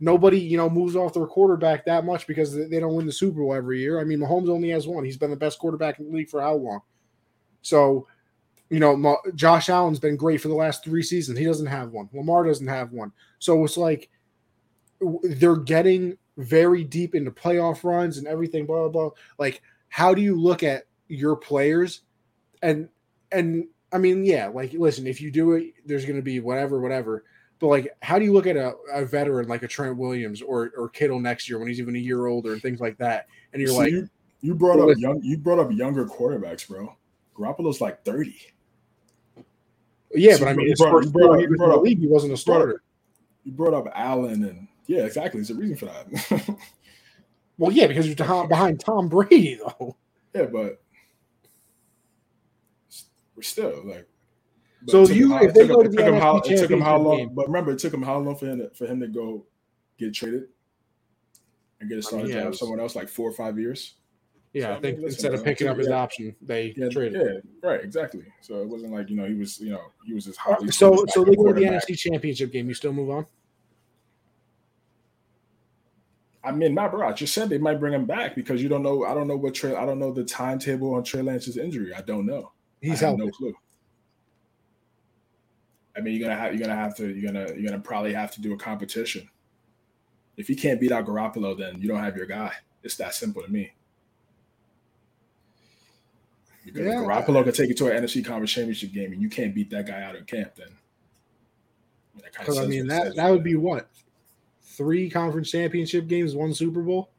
nobody, 0.00 0.40
you 0.40 0.56
know, 0.56 0.68
moves 0.68 0.96
off 0.96 1.14
their 1.14 1.26
quarterback 1.26 1.84
that 1.86 2.04
much 2.04 2.26
because 2.26 2.54
they 2.54 2.80
don't 2.80 2.94
win 2.94 3.06
the 3.06 3.12
Super 3.12 3.40
Bowl 3.40 3.54
every 3.54 3.80
year. 3.80 4.00
I 4.00 4.04
mean, 4.04 4.18
Mahomes 4.18 4.48
only 4.48 4.70
has 4.70 4.88
one. 4.88 5.04
He's 5.04 5.16
been 5.16 5.30
the 5.30 5.36
best 5.36 5.58
quarterback 5.58 5.98
in 5.98 6.10
the 6.10 6.16
league 6.16 6.28
for 6.28 6.40
how 6.40 6.54
long? 6.54 6.80
So, 7.66 8.06
you 8.70 8.78
know, 8.78 9.18
Josh 9.34 9.68
Allen's 9.68 9.98
been 9.98 10.16
great 10.16 10.40
for 10.40 10.48
the 10.48 10.54
last 10.54 10.84
three 10.84 11.02
seasons. 11.02 11.38
He 11.38 11.44
doesn't 11.44 11.66
have 11.66 11.90
one. 11.90 12.08
Lamar 12.12 12.44
doesn't 12.44 12.66
have 12.66 12.92
one. 12.92 13.12
So 13.38 13.64
it's 13.64 13.76
like 13.76 14.08
they're 15.22 15.56
getting 15.56 16.16
very 16.36 16.84
deep 16.84 17.14
into 17.14 17.30
playoff 17.30 17.84
runs 17.84 18.18
and 18.18 18.26
everything, 18.26 18.66
blah, 18.66 18.88
blah, 18.88 19.08
blah. 19.08 19.10
Like, 19.38 19.62
how 19.88 20.14
do 20.14 20.22
you 20.22 20.40
look 20.40 20.62
at 20.62 20.84
your 21.08 21.36
players? 21.36 22.02
And, 22.62 22.88
and, 23.32 23.66
I 23.92 23.98
mean, 23.98 24.24
yeah, 24.24 24.48
like, 24.48 24.72
listen, 24.72 25.06
if 25.06 25.20
you 25.20 25.30
do 25.30 25.52
it, 25.52 25.74
there's 25.86 26.04
going 26.04 26.16
to 26.16 26.22
be 26.22 26.40
whatever, 26.40 26.80
whatever. 26.80 27.24
But 27.58 27.68
like, 27.68 27.96
how 28.02 28.18
do 28.18 28.24
you 28.24 28.32
look 28.32 28.46
at 28.46 28.56
a, 28.56 28.74
a 28.92 29.04
veteran 29.04 29.48
like 29.48 29.62
a 29.62 29.68
Trent 29.68 29.96
Williams 29.96 30.42
or 30.42 30.72
or 30.76 30.88
Kittle 30.90 31.20
next 31.20 31.48
year 31.48 31.58
when 31.58 31.68
he's 31.68 31.80
even 31.80 31.96
a 31.96 31.98
year 31.98 32.26
older 32.26 32.52
and 32.52 32.60
things 32.60 32.80
like 32.80 32.98
that? 32.98 33.28
And 33.52 33.62
you're 33.62 33.72
like, 33.72 33.92
you, 33.92 34.08
you 34.42 34.54
brought 34.54 34.78
well, 34.78 34.90
up 34.90 34.98
young, 34.98 35.22
you 35.22 35.38
brought 35.38 35.60
up 35.60 35.72
younger 35.72 36.04
quarterbacks, 36.04 36.68
bro. 36.68 36.94
Garoppolo's 37.36 37.80
like 37.80 38.04
thirty. 38.04 38.36
Yeah, 40.14 40.36
so 40.36 40.44
but 40.44 40.48
I 40.48 40.54
mean, 40.54 40.74
brought, 40.78 40.92
first 40.92 41.12
brought, 41.12 41.40
you 41.40 41.56
brought 41.56 41.76
up, 41.76 41.82
league, 41.82 41.98
he 41.98 42.06
wasn't 42.06 42.32
a 42.32 42.36
starter. 42.36 42.82
You 43.44 43.52
brought 43.52 43.74
up 43.74 43.92
Allen, 43.94 44.44
and 44.44 44.68
yeah, 44.86 45.04
exactly. 45.04 45.40
There's 45.40 45.50
a 45.50 45.54
reason 45.54 45.76
for 45.76 45.86
that. 45.86 46.58
well, 47.58 47.72
yeah, 47.72 47.86
because 47.86 48.06
you're 48.06 48.46
behind 48.46 48.80
Tom 48.80 49.08
Brady, 49.08 49.56
though. 49.56 49.96
Yeah, 50.34 50.46
but 50.46 50.80
we're 53.34 53.42
still 53.42 53.82
like 53.84 54.06
so 54.88 55.06
you, 55.08 55.32
how, 55.32 55.42
if 55.42 55.54
they 55.54 55.66
go 55.66 55.82
to 55.82 55.88
the 55.88 55.96
NFC 55.96 56.20
how, 56.20 56.36
it 56.38 56.58
took 56.58 56.70
him 56.70 56.80
how 56.80 56.98
long? 56.98 57.16
Game. 57.16 57.34
But 57.34 57.46
remember, 57.46 57.72
it 57.72 57.78
took 57.78 57.92
him 57.92 58.02
how 58.02 58.18
long 58.18 58.36
for 58.36 58.46
him 58.46 58.58
to, 58.58 58.70
for 58.70 58.86
him 58.86 59.00
to 59.00 59.08
go 59.08 59.44
get 59.98 60.14
traded 60.14 60.44
and 61.80 61.88
get 61.88 61.98
a 61.98 62.02
starting 62.02 62.26
I 62.26 62.28
mean, 62.28 62.36
yeah, 62.36 62.44
job 62.44 62.54
someone 62.54 62.80
else 62.80 62.94
like 62.94 63.08
four 63.08 63.28
or 63.28 63.32
five 63.32 63.58
years. 63.58 63.94
Yeah, 64.56 64.68
so, 64.68 64.72
I 64.72 64.80
think 64.80 65.00
instead 65.00 65.34
of 65.34 65.44
picking 65.44 65.68
up 65.68 65.76
his 65.76 65.88
yeah. 65.88 65.96
option, 65.96 66.34
they 66.40 66.72
yeah, 66.78 66.88
traded. 66.88 67.20
Yeah, 67.20 67.68
right, 67.68 67.84
exactly. 67.84 68.24
So 68.40 68.62
it 68.62 68.66
wasn't 68.66 68.94
like 68.94 69.10
you 69.10 69.16
know 69.16 69.26
he 69.26 69.34
was 69.34 69.60
you 69.60 69.68
know 69.68 69.82
he 70.06 70.14
was 70.14 70.26
as 70.28 70.38
hot. 70.38 70.66
Uh, 70.66 70.70
so 70.70 71.04
so 71.08 71.24
they 71.24 71.36
go 71.36 71.48
to 71.48 71.52
the 71.52 71.66
NFC 71.66 71.98
Championship 71.98 72.52
game. 72.52 72.66
You 72.66 72.72
still 72.72 72.94
move 72.94 73.10
on. 73.10 73.26
I 76.42 76.52
mean, 76.52 76.72
my 76.72 76.88
bro, 76.88 77.06
I 77.06 77.12
just 77.12 77.34
said 77.34 77.50
they 77.50 77.58
might 77.58 77.78
bring 77.78 77.92
him 77.92 78.06
back 78.06 78.34
because 78.34 78.62
you 78.62 78.70
don't 78.70 78.82
know. 78.82 79.04
I 79.04 79.12
don't 79.12 79.28
know 79.28 79.36
what 79.36 79.52
Trey. 79.52 79.74
I 79.74 79.84
don't 79.84 79.98
know 79.98 80.10
the 80.10 80.24
timetable 80.24 80.94
on 80.94 81.04
Trey 81.04 81.20
Lance's 81.20 81.58
injury. 81.58 81.92
I 81.92 82.00
don't 82.00 82.24
know. 82.24 82.52
He's 82.80 83.02
out. 83.02 83.18
No 83.18 83.28
clue. 83.28 83.52
I 85.94 86.00
mean, 86.00 86.14
you're 86.14 86.26
gonna 86.26 86.40
have 86.40 86.54
you're 86.54 86.66
gonna 86.66 86.80
have 86.80 86.96
to 86.96 87.14
you're 87.14 87.30
gonna 87.30 87.52
you're 87.52 87.68
gonna 87.68 87.82
probably 87.82 88.14
have 88.14 88.30
to 88.32 88.40
do 88.40 88.54
a 88.54 88.56
competition. 88.56 89.28
If 90.38 90.48
you 90.48 90.56
can't 90.56 90.80
beat 90.80 90.92
out 90.92 91.04
Garoppolo, 91.04 91.58
then 91.58 91.78
you 91.78 91.88
don't 91.88 92.02
have 92.02 92.16
your 92.16 92.24
guy. 92.24 92.52
It's 92.82 92.96
that 92.96 93.12
simple 93.12 93.42
to 93.42 93.48
me. 93.48 93.72
Because 96.66 96.84
yeah. 96.84 96.94
Garoppolo 96.94 97.42
can 97.42 97.52
take 97.52 97.68
you 97.68 97.74
to 97.76 97.86
an 97.86 98.04
NFC 98.04 98.22
Conference 98.24 98.52
Championship 98.52 98.92
game 98.92 99.12
and 99.12 99.22
you 99.22 99.30
can't 99.30 99.54
beat 99.54 99.70
that 99.70 99.86
guy 99.86 100.02
out 100.02 100.16
of 100.16 100.26
camp, 100.26 100.54
then 100.56 100.68
because 102.38 102.58
I 102.58 102.66
mean 102.66 102.86
that 102.88 103.16
that 103.16 103.30
would 103.30 103.44
be 103.44 103.54
what 103.54 103.88
three 104.62 105.08
conference 105.08 105.50
championship 105.50 106.06
games, 106.06 106.34
one 106.34 106.52
Super 106.52 106.82
Bowl 106.82 107.10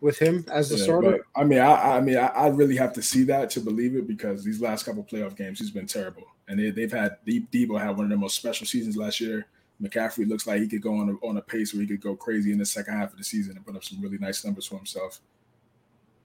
with 0.00 0.18
him 0.18 0.44
as 0.50 0.68
the 0.68 0.76
yeah, 0.76 0.84
starter. 0.84 1.26
I 1.36 1.44
mean, 1.44 1.58
I, 1.58 1.96
I 1.96 2.00
mean, 2.00 2.16
I, 2.16 2.28
I, 2.28 2.46
really 2.48 2.76
have 2.76 2.94
to 2.94 3.02
see 3.02 3.22
that 3.24 3.50
to 3.50 3.60
believe 3.60 3.96
it 3.96 4.08
because 4.08 4.42
these 4.42 4.60
last 4.62 4.84
couple 4.84 5.04
playoff 5.04 5.36
games, 5.36 5.58
he's 5.58 5.70
been 5.70 5.86
terrible 5.86 6.24
and 6.48 6.58
they, 6.58 6.82
have 6.82 6.92
had 6.92 7.16
Deep 7.24 7.50
Deebo 7.50 7.80
had 7.80 7.96
one 7.96 8.06
of 8.06 8.10
the 8.10 8.16
most 8.16 8.34
special 8.34 8.66
seasons 8.66 8.96
last 8.96 9.20
year. 9.20 9.46
McCaffrey 9.80 10.28
looks 10.28 10.46
like 10.46 10.60
he 10.60 10.68
could 10.68 10.82
go 10.82 10.94
on 10.96 11.10
a, 11.10 11.26
on 11.26 11.36
a 11.36 11.42
pace 11.42 11.72
where 11.72 11.82
he 11.82 11.86
could 11.86 12.00
go 12.00 12.16
crazy 12.16 12.52
in 12.52 12.58
the 12.58 12.66
second 12.66 12.94
half 12.94 13.12
of 13.12 13.18
the 13.18 13.24
season 13.24 13.56
and 13.56 13.64
put 13.64 13.76
up 13.76 13.84
some 13.84 14.00
really 14.00 14.18
nice 14.18 14.44
numbers 14.44 14.66
for 14.66 14.76
himself. 14.76 15.20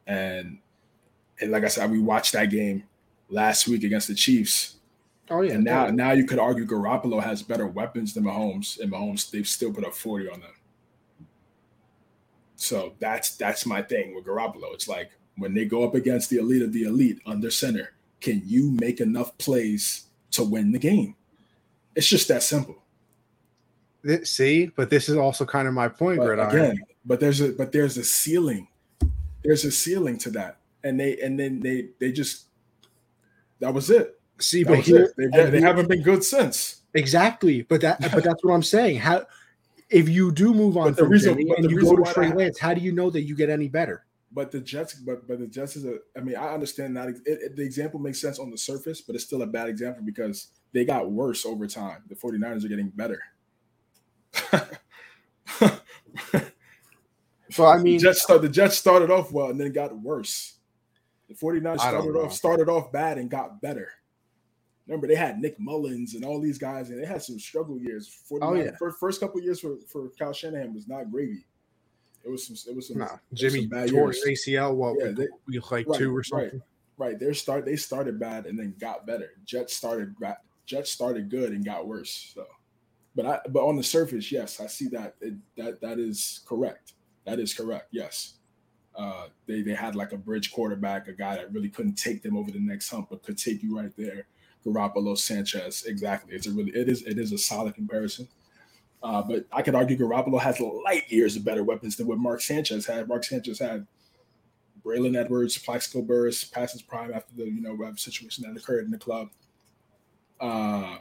And 0.07 0.57
and 1.39 1.51
like 1.51 1.63
I 1.63 1.67
said, 1.67 1.91
we 1.91 1.99
watched 1.99 2.33
that 2.33 2.49
game 2.49 2.83
last 3.29 3.67
week 3.67 3.83
against 3.83 4.07
the 4.07 4.15
Chiefs. 4.15 4.75
Oh 5.29 5.41
yeah. 5.41 5.53
And 5.53 5.63
now 5.63 5.87
now 5.87 6.11
you 6.11 6.25
could 6.25 6.39
argue 6.39 6.65
Garoppolo 6.65 7.21
has 7.21 7.41
better 7.41 7.67
weapons 7.67 8.13
than 8.13 8.23
Mahomes, 8.23 8.79
and 8.79 8.91
Mahomes 8.91 9.29
they've 9.31 9.47
still 9.47 9.73
put 9.73 9.85
up 9.85 9.93
40 9.93 10.29
on 10.29 10.39
them. 10.41 10.51
So 12.55 12.93
that's 12.99 13.35
that's 13.35 13.65
my 13.65 13.81
thing 13.81 14.15
with 14.15 14.25
Garoppolo. 14.25 14.73
It's 14.73 14.87
like 14.87 15.11
when 15.37 15.53
they 15.53 15.65
go 15.65 15.83
up 15.83 15.95
against 15.95 16.29
the 16.29 16.37
elite 16.37 16.61
of 16.61 16.71
the 16.73 16.83
elite 16.83 17.19
under 17.25 17.51
center, 17.51 17.93
can 18.21 18.41
you 18.45 18.71
make 18.71 19.01
enough 19.01 19.37
plays 19.37 20.05
to 20.35 20.43
win 20.43 20.71
the 20.71 20.79
game. 20.79 21.15
It's 21.95 22.07
just 22.07 22.27
that 22.27 22.43
simple. 22.43 22.77
See, 24.23 24.67
but 24.75 24.89
this 24.89 25.09
is 25.09 25.17
also 25.17 25.45
kind 25.45 25.67
of 25.67 25.73
my 25.73 25.87
point, 25.87 26.19
but 26.19 26.39
Again, 26.39 26.79
but 27.05 27.19
there's 27.19 27.41
a 27.41 27.53
but 27.53 27.71
there's 27.71 27.97
a 27.97 28.03
ceiling. 28.03 28.67
There's 29.43 29.65
a 29.65 29.71
ceiling 29.71 30.17
to 30.19 30.29
that, 30.31 30.57
and 30.85 30.97
they 30.99 31.17
and 31.17 31.37
then 31.37 31.59
they 31.59 31.89
they 31.99 32.13
just 32.13 32.45
that 33.59 33.73
was 33.73 33.89
it. 33.89 34.19
See, 34.39 34.63
that 34.63 34.69
but 34.69 34.79
here 34.79 35.13
they, 35.17 35.49
they 35.49 35.61
haven't 35.61 35.89
been 35.89 36.01
good 36.01 36.23
since. 36.23 36.83
Exactly, 36.93 37.63
but 37.63 37.81
that 37.81 37.99
but 37.99 38.23
that's 38.23 38.43
what 38.43 38.53
I'm 38.53 38.63
saying. 38.63 38.99
How 38.99 39.25
if 39.89 40.07
you 40.07 40.31
do 40.31 40.53
move 40.53 40.77
on 40.77 40.93
from 40.93 41.09
reason, 41.09 41.37
Jimmy 41.37 41.53
and 41.57 41.69
you 41.69 41.81
go 41.81 41.95
to 41.95 42.13
Trey 42.13 42.31
Lance, 42.31 42.59
how 42.59 42.73
do 42.73 42.81
you 42.81 42.91
know 42.91 43.09
that 43.09 43.23
you 43.23 43.35
get 43.35 43.49
any 43.49 43.67
better? 43.67 44.05
But 44.31 44.51
the 44.51 44.59
Jets, 44.59 44.93
but 44.93 45.27
but 45.27 45.39
the 45.39 45.47
Jets 45.47 45.75
is 45.75 45.85
a. 45.85 45.97
I 46.17 46.21
mean, 46.21 46.35
I 46.35 46.53
understand 46.53 46.95
that 46.97 47.09
it, 47.09 47.17
it, 47.25 47.55
the 47.55 47.63
example 47.63 47.99
makes 47.99 48.19
sense 48.19 48.39
on 48.39 48.51
the 48.51 48.57
surface, 48.57 49.01
but 49.01 49.15
it's 49.15 49.23
still 49.23 49.41
a 49.41 49.47
bad 49.47 49.69
example 49.69 50.03
because 50.03 50.47
they 50.73 50.85
got 50.85 51.09
worse 51.09 51.45
over 51.45 51.67
time. 51.67 52.03
The 52.09 52.15
49ers 52.15 52.65
are 52.65 52.67
getting 52.67 52.89
better. 52.89 53.21
so 57.49 57.65
I 57.65 57.77
mean, 57.77 57.97
the 57.97 58.03
Jets, 58.03 58.23
start, 58.23 58.41
the 58.41 58.49
Jets 58.49 58.77
started 58.77 59.09
off 59.09 59.31
well 59.31 59.49
and 59.49 59.59
then 59.59 59.71
got 59.71 59.97
worse. 59.97 60.54
The 61.39 61.45
49ers 61.45 61.79
started 61.79 62.15
off 62.15 62.33
started 62.33 62.69
off 62.69 62.91
bad 62.91 63.17
and 63.17 63.29
got 63.29 63.61
better. 63.61 63.89
Remember, 64.87 65.07
they 65.07 65.15
had 65.15 65.39
Nick 65.39 65.59
Mullins 65.59 66.13
and 66.13 66.23
all 66.23 66.39
these 66.39 66.59
guys, 66.59 66.89
and 66.89 67.01
they 67.01 67.07
had 67.07 67.21
some 67.21 67.39
struggle 67.39 67.79
years. 67.79 68.07
49, 68.27 68.49
oh, 68.49 68.63
yeah. 68.63 68.75
first, 68.77 68.99
first 68.99 69.19
couple 69.19 69.41
years 69.41 69.59
for, 69.59 69.77
for 69.91 70.09
Kyle 70.19 70.31
Shanahan 70.31 70.75
was 70.75 70.87
not 70.87 71.09
gravy. 71.11 71.45
It 72.23 72.29
was 72.29 72.45
some. 72.45 72.55
It 72.67 72.75
was 72.75 72.87
some. 72.87 72.99
Nah, 72.99 73.17
Jimmy 73.33 73.61
some 73.61 73.69
bad 73.69 73.89
tore 73.89 74.11
ACL. 74.11 74.75
What? 74.75 74.95
Yeah, 74.99 75.11
they, 75.11 75.59
like 75.71 75.87
right, 75.87 75.97
two 75.97 76.15
or 76.15 76.23
something. 76.23 76.61
Right, 76.97 77.09
right. 77.09 77.19
They 77.19 77.33
start. 77.33 77.65
They 77.65 77.75
started 77.75 78.19
bad 78.19 78.45
and 78.45 78.57
then 78.57 78.75
got 78.79 79.05
better. 79.05 79.31
Jets 79.45 79.75
started. 79.75 80.15
Jets 80.65 80.91
started 80.91 81.29
good 81.29 81.51
and 81.51 81.63
got 81.63 81.87
worse. 81.87 82.31
So, 82.33 82.45
but 83.15 83.25
I. 83.27 83.39
But 83.49 83.63
on 83.63 83.75
the 83.75 83.83
surface, 83.83 84.31
yes, 84.31 84.59
I 84.59 84.65
see 84.65 84.87
that. 84.89 85.15
It, 85.21 85.35
that 85.57 85.81
that 85.81 85.99
is 85.99 86.41
correct. 86.47 86.93
That 87.25 87.39
is 87.39 87.53
correct. 87.53 87.89
Yes. 87.91 88.35
Uh, 88.97 89.27
they 89.45 89.61
they 89.61 89.73
had 89.73 89.95
like 89.95 90.13
a 90.13 90.17
bridge 90.17 90.51
quarterback, 90.51 91.07
a 91.07 91.13
guy 91.13 91.35
that 91.35 91.51
really 91.51 91.69
couldn't 91.69 91.95
take 91.95 92.21
them 92.21 92.37
over 92.37 92.51
the 92.51 92.59
next 92.59 92.89
hump, 92.89 93.07
but 93.09 93.23
could 93.23 93.37
take 93.37 93.61
you 93.61 93.77
right 93.77 93.91
there. 93.97 94.27
Garoppolo, 94.65 95.17
Sanchez, 95.17 95.83
exactly. 95.83 96.33
It's 96.33 96.47
a 96.47 96.51
really 96.51 96.71
it 96.71 96.89
is 96.89 97.03
it 97.03 97.17
is 97.17 97.31
a 97.31 97.37
solid 97.37 97.75
comparison. 97.75 98.27
Uh, 99.03 99.21
but 99.21 99.45
I 99.51 99.61
could 99.61 99.75
argue 99.75 99.97
Garoppolo 99.97 100.39
has 100.39 100.59
light 100.59 101.11
years 101.11 101.35
of 101.35 101.45
better 101.45 101.63
weapons 101.63 101.95
than 101.95 102.07
what 102.07 102.17
Mark 102.17 102.41
Sanchez 102.41 102.87
had. 102.87 103.07
Mark 103.07 103.23
Sanchez 103.23 103.59
had 103.59 103.85
Braylon 104.83 105.15
Edwards, 105.15 105.57
Plaxico 105.57 106.01
Burress, 106.01 106.43
passes 106.43 106.81
prime 106.81 107.13
after 107.13 107.35
the 107.35 107.45
you 107.45 107.61
know 107.61 107.77
situation 107.95 108.45
that 108.47 108.59
occurred 108.59 108.85
in 108.85 108.91
the 108.91 108.97
club. 108.97 109.29
Uh, 110.39 110.97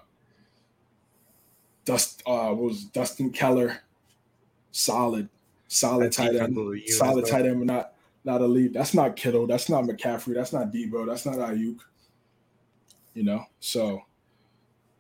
Dust 1.85 2.23
uh, 2.27 2.55
was 2.57 2.85
Dustin 2.85 3.31
Keller, 3.31 3.79
solid, 4.73 5.29
solid 5.75 6.13
tight 6.13 6.37
end, 6.37 6.57
solid 6.89 7.27
tight 7.27 7.47
end, 7.47 7.59
but 7.59 7.67
not 7.67 7.93
not 8.25 8.41
elite. 8.41 8.73
That's 8.73 8.95
not 8.95 9.17
Kittle. 9.17 9.47
That's 9.47 9.69
not 9.69 9.85
McCaffrey. 9.85 10.35
That's 10.35 10.53
not 10.53 10.73
Deebo. 10.73 11.07
That's 11.07 11.27
not 11.27 11.37
Aiyuk. 11.37 11.79
You 13.15 13.23
know, 13.23 13.45
so 13.61 14.03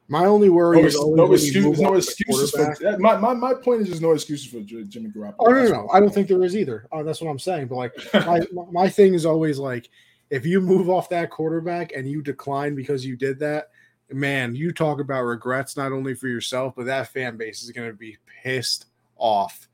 my 0.08 0.26
only 0.26 0.50
worry 0.50 0.82
no, 0.82 0.86
is 0.86 0.94
no, 1.00 1.32
excuse, 1.32 1.80
no 1.80 1.94
excuses 1.94 2.50
for 2.50 2.98
my, 2.98 3.16
my 3.16 3.32
my 3.32 3.54
point 3.54 3.82
is 3.82 3.88
there's 3.88 4.00
no 4.00 4.12
excuses 4.12 4.46
for 4.46 4.60
Jimmy 4.60 5.10
Garoppolo. 5.10 5.34
Oh 5.38 5.50
no, 5.50 5.62
no, 5.62 5.68
no. 5.68 5.88
I 5.92 6.00
don't 6.00 6.12
think 6.12 6.28
there 6.28 6.44
is 6.44 6.56
either. 6.56 6.86
Oh, 6.92 7.02
that's 7.02 7.20
what 7.20 7.30
I'm 7.30 7.38
saying. 7.38 7.68
But 7.68 7.76
like 7.76 7.92
my 8.26 8.40
my 8.70 8.88
thing 8.88 9.14
is 9.14 9.24
always 9.24 9.58
like 9.58 9.88
if 10.30 10.44
you 10.44 10.60
move 10.60 10.90
off 10.90 11.08
that 11.08 11.30
quarterback 11.30 11.92
and 11.96 12.08
you 12.08 12.22
decline 12.22 12.74
because 12.74 13.04
you 13.04 13.16
did 13.16 13.38
that, 13.40 13.70
man, 14.12 14.54
you 14.54 14.72
talk 14.72 15.00
about 15.00 15.22
regrets 15.22 15.76
not 15.76 15.92
only 15.92 16.14
for 16.14 16.28
yourself, 16.28 16.74
but 16.76 16.86
that 16.86 17.08
fan 17.08 17.36
base 17.36 17.62
is 17.62 17.70
going 17.70 17.88
to 17.88 17.96
be 17.96 18.18
pissed 18.42 18.86
off. 19.16 19.68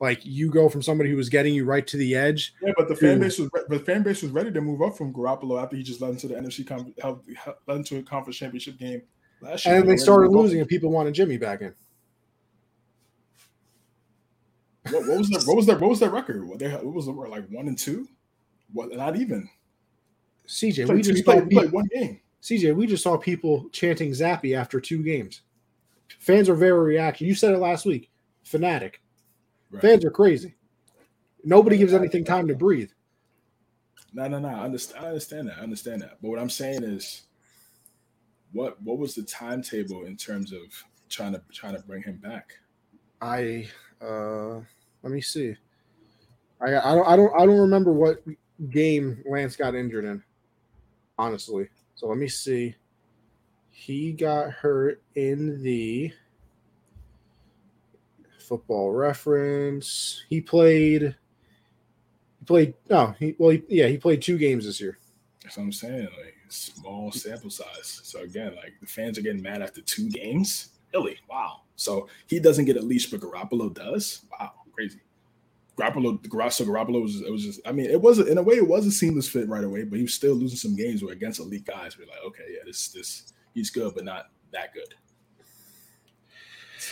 Like 0.00 0.24
you 0.24 0.50
go 0.50 0.70
from 0.70 0.82
somebody 0.82 1.10
who 1.10 1.16
was 1.16 1.28
getting 1.28 1.52
you 1.52 1.66
right 1.66 1.86
to 1.86 1.98
the 1.98 2.14
edge. 2.14 2.54
Yeah, 2.62 2.72
but 2.76 2.88
the 2.88 2.94
to, 2.94 3.00
fan 3.00 3.20
base 3.20 3.38
was 3.38 3.50
the 3.68 3.78
fan 3.78 4.02
base 4.02 4.22
was 4.22 4.32
ready 4.32 4.50
to 4.50 4.60
move 4.60 4.80
up 4.80 4.96
from 4.96 5.12
Garoppolo 5.12 5.62
after 5.62 5.76
he 5.76 5.82
just 5.82 6.00
led 6.00 6.12
into 6.12 6.26
the 6.26 6.36
NFC 6.36 6.66
led 7.66 7.76
into 7.76 7.98
a 7.98 8.02
conference 8.02 8.38
championship 8.38 8.78
game 8.78 9.02
last 9.42 9.66
year. 9.66 9.76
and 9.76 9.88
they 9.88 9.98
started 9.98 10.30
losing, 10.30 10.58
and 10.58 10.68
people 10.68 10.90
wanted 10.90 11.12
Jimmy 11.12 11.36
back 11.36 11.60
in. 11.60 11.74
What, 14.90 15.06
what 15.06 15.18
was 15.18 15.28
their 15.28 15.40
what 15.42 15.56
was 15.56 15.66
their 15.66 15.78
what 15.78 15.90
was 15.90 16.00
their 16.00 16.10
record? 16.10 16.48
What 16.48 16.58
they 16.58 16.70
what 16.70 16.94
was 16.94 17.04
the 17.04 17.12
like 17.12 17.46
one 17.50 17.68
and 17.68 17.78
two? 17.78 18.08
What 18.72 18.90
not 18.92 19.16
even? 19.16 19.50
CJ, 20.46 20.86
Played 20.86 20.96
we 20.96 21.02
just 21.02 21.24
saw 21.24 21.34
people, 21.34 21.48
played 21.50 21.72
one 21.72 21.88
game. 21.94 22.20
CJ, 22.42 22.74
we 22.74 22.86
just 22.86 23.02
saw 23.02 23.16
people 23.16 23.68
chanting 23.70 24.10
Zappy 24.10 24.56
after 24.56 24.80
two 24.80 25.02
games. 25.02 25.42
Fans 26.18 26.48
are 26.48 26.54
very 26.54 26.78
reactive. 26.78 27.28
You 27.28 27.34
said 27.34 27.52
it 27.52 27.58
last 27.58 27.84
week. 27.84 28.10
Fanatic. 28.42 29.00
Right. 29.70 29.82
Fans 29.82 30.04
are 30.04 30.10
crazy. 30.10 30.54
Nobody 31.44 31.76
gives 31.76 31.92
anything 31.92 32.24
time 32.24 32.48
to 32.48 32.54
breathe. 32.54 32.90
No, 34.12 34.26
no, 34.26 34.38
no. 34.38 34.48
I 34.48 34.64
understand. 34.64 35.04
I 35.04 35.08
understand 35.08 35.48
that. 35.48 35.58
I 35.58 35.62
understand 35.62 36.02
that. 36.02 36.18
But 36.20 36.30
what 36.30 36.38
I'm 36.38 36.50
saying 36.50 36.82
is, 36.82 37.22
what 38.52 38.80
what 38.82 38.98
was 38.98 39.14
the 39.14 39.22
timetable 39.22 40.04
in 40.04 40.16
terms 40.16 40.52
of 40.52 40.60
trying 41.08 41.32
to 41.32 41.42
trying 41.52 41.76
to 41.76 41.82
bring 41.82 42.02
him 42.02 42.16
back? 42.16 42.54
I 43.20 43.68
uh 44.00 44.56
let 45.02 45.12
me 45.12 45.20
see. 45.20 45.54
I 46.60 46.76
I 46.76 46.94
don't 46.94 47.06
I 47.06 47.16
don't 47.16 47.40
I 47.40 47.46
don't 47.46 47.60
remember 47.60 47.92
what 47.92 48.22
game 48.70 49.22
Lance 49.26 49.56
got 49.56 49.74
injured 49.74 50.04
in. 50.04 50.22
Honestly. 51.18 51.68
So 51.94 52.06
let 52.06 52.18
me 52.18 52.28
see. 52.28 52.74
He 53.70 54.12
got 54.12 54.50
hurt 54.50 55.02
in 55.14 55.62
the 55.62 56.12
football 58.50 58.90
reference. 58.90 60.24
He 60.28 60.40
played 60.40 61.02
he 61.02 62.44
played 62.44 62.74
no, 62.90 63.14
he 63.18 63.36
well 63.38 63.50
he, 63.50 63.62
yeah, 63.68 63.86
he 63.86 63.96
played 63.96 64.20
two 64.20 64.36
games 64.36 64.66
this 64.66 64.80
year. 64.80 64.98
That's 65.42 65.56
what 65.56 65.62
I'm 65.62 65.72
saying. 65.72 66.08
Like 66.22 66.34
small 66.48 67.12
sample 67.12 67.48
size. 67.48 68.00
So 68.02 68.20
again, 68.20 68.56
like 68.56 68.72
the 68.80 68.86
fans 68.86 69.16
are 69.18 69.22
getting 69.22 69.40
mad 69.40 69.62
after 69.62 69.80
two 69.80 70.10
games. 70.10 70.70
Really? 70.92 71.16
Wow. 71.30 71.60
So 71.76 72.08
he 72.26 72.40
doesn't 72.40 72.64
get 72.64 72.76
a 72.76 72.82
leash, 72.82 73.08
but 73.08 73.20
Garoppolo 73.20 73.72
does. 73.72 74.26
Wow, 74.38 74.52
crazy. 74.72 75.00
Garoppolo, 75.76 76.28
Gar- 76.28 76.50
so 76.50 76.64
Garoppolo 76.64 77.00
was 77.00 77.20
it 77.20 77.30
was 77.30 77.44
just. 77.44 77.60
I 77.64 77.70
mean, 77.70 77.86
it 77.86 78.00
was 78.00 78.18
in 78.18 78.36
a 78.36 78.42
way 78.42 78.56
it 78.56 78.66
was 78.66 78.84
a 78.84 78.90
seamless 78.90 79.28
fit 79.28 79.48
right 79.48 79.64
away, 79.64 79.84
but 79.84 79.96
he 79.96 80.02
was 80.02 80.12
still 80.14 80.34
losing 80.34 80.58
some 80.58 80.74
games 80.74 81.04
where 81.04 81.12
against 81.12 81.38
elite 81.38 81.64
guys. 81.64 81.96
We're 81.96 82.08
like, 82.08 82.24
okay, 82.26 82.46
yeah, 82.50 82.64
this 82.66 82.88
this 82.88 83.32
he's 83.54 83.70
good, 83.70 83.94
but 83.94 84.04
not 84.04 84.26
that 84.52 84.74
good. 84.74 84.92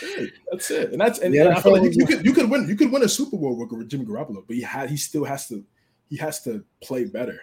That's 0.01 0.17
it. 0.17 0.33
That's 0.51 0.71
it. 0.71 0.91
And 0.91 1.01
that's 1.01 1.19
and, 1.19 1.33
Yeah, 1.33 1.45
and 1.45 1.53
I 1.53 1.61
feel 1.61 1.73
like 1.73 1.83
you, 1.83 1.91
you 1.91 2.05
could 2.05 2.25
you 2.25 2.33
could 2.33 2.49
win 2.49 2.67
you 2.67 2.75
could 2.75 2.91
win 2.91 3.03
a 3.03 3.09
Super 3.09 3.37
Bowl 3.37 3.55
with 3.55 3.89
Jimmy 3.89 4.05
Garoppolo, 4.05 4.43
but 4.45 4.55
he 4.55 4.61
had 4.61 4.89
he 4.89 4.97
still 4.97 5.23
has 5.25 5.47
to 5.47 5.63
he 6.09 6.17
has 6.17 6.41
to 6.43 6.63
play 6.81 7.05
better. 7.05 7.39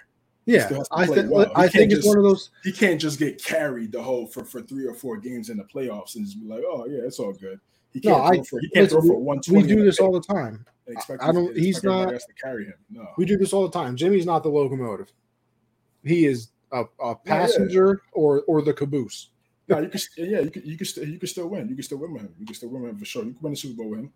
Yeah, 0.47 0.71
I 0.93 1.07
think 1.07 1.31
well. 1.31 1.51
I 1.57 1.67
think 1.67 1.91
it's 1.93 2.07
one 2.07 2.19
of 2.19 2.23
those 2.23 2.51
He 2.63 2.71
can't 2.71 3.01
just 3.01 3.19
get 3.19 3.43
carried 3.43 3.91
the 3.91 4.01
whole 4.01 4.29
for, 4.29 4.45
for 4.45 4.63
three 4.63 4.87
or 4.87 4.95
four 4.95 5.17
games 5.17 5.51
in 5.51 5.57
the 5.57 5.65
playoffs 5.65 6.15
and 6.15 6.25
just 6.25 6.41
be 6.41 6.47
like, 6.47 6.63
oh 6.65 6.87
yeah, 6.87 7.01
it's 7.01 7.19
all 7.19 7.33
good. 7.33 7.59
He 7.93 8.01
can't 8.01 8.23
I- 8.23 8.35
throw 8.37 8.45
for 8.45 8.61
he 8.61 8.69
can't 8.71 8.89
throw 8.89 9.01
for 9.03 9.19
one 9.19 9.41
we 9.51 9.63
do 9.63 9.85
this 9.85 9.99
all 9.99 10.13
the 10.13 10.21
time. 10.21 10.65
I 11.21 11.33
don't- 11.33 11.49
and 11.49 11.57
he's 11.57 11.83
not- 11.83 12.13
else 12.13 12.25
to 12.27 12.35
carry 12.35 12.67
him. 12.67 12.75
No, 12.91 13.09
We 13.19 13.25
do 13.25 13.37
this 13.37 13.53
all 13.53 13.67
the 13.67 13.77
time. 13.77 13.97
Jimmy's 13.97 14.25
not 14.25 14.45
the 14.45 14.49
locomotive. 14.49 15.13
He 16.05 16.27
is 16.27 16.51
a, 16.71 16.83
a 16.83 17.09
yeah. 17.09 17.15
passenger 17.25 18.03
or 18.13 18.43
or 18.43 18.63
the 18.63 18.73
caboose. 18.73 19.31
No, 19.69 19.79
you 19.81 19.89
can 19.89 20.01
yeah, 20.17 20.41
you 20.41 20.51
can 20.51 20.63
you 20.65 20.77
can 20.77 20.87
still 20.87 21.09
you 21.09 21.19
can 21.19 21.29
still 21.29 21.49
win. 21.49 21.69
You 21.69 21.75
can 21.75 21.83
still 21.83 21.99
win 21.99 22.13
with 22.13 22.23
him. 22.23 22.35
You 22.39 22.47
can 22.47 22.55
still 22.55 22.69
win 22.69 22.83
with 22.83 22.93
him 22.93 22.99
for 22.99 23.05
sure. 23.05 23.25
You 23.25 23.33
can 23.33 23.43
win 23.43 23.53
the 23.53 23.57
Super 23.57 23.83
Bowl 23.83 23.91
with 23.91 24.01
him. 24.01 24.13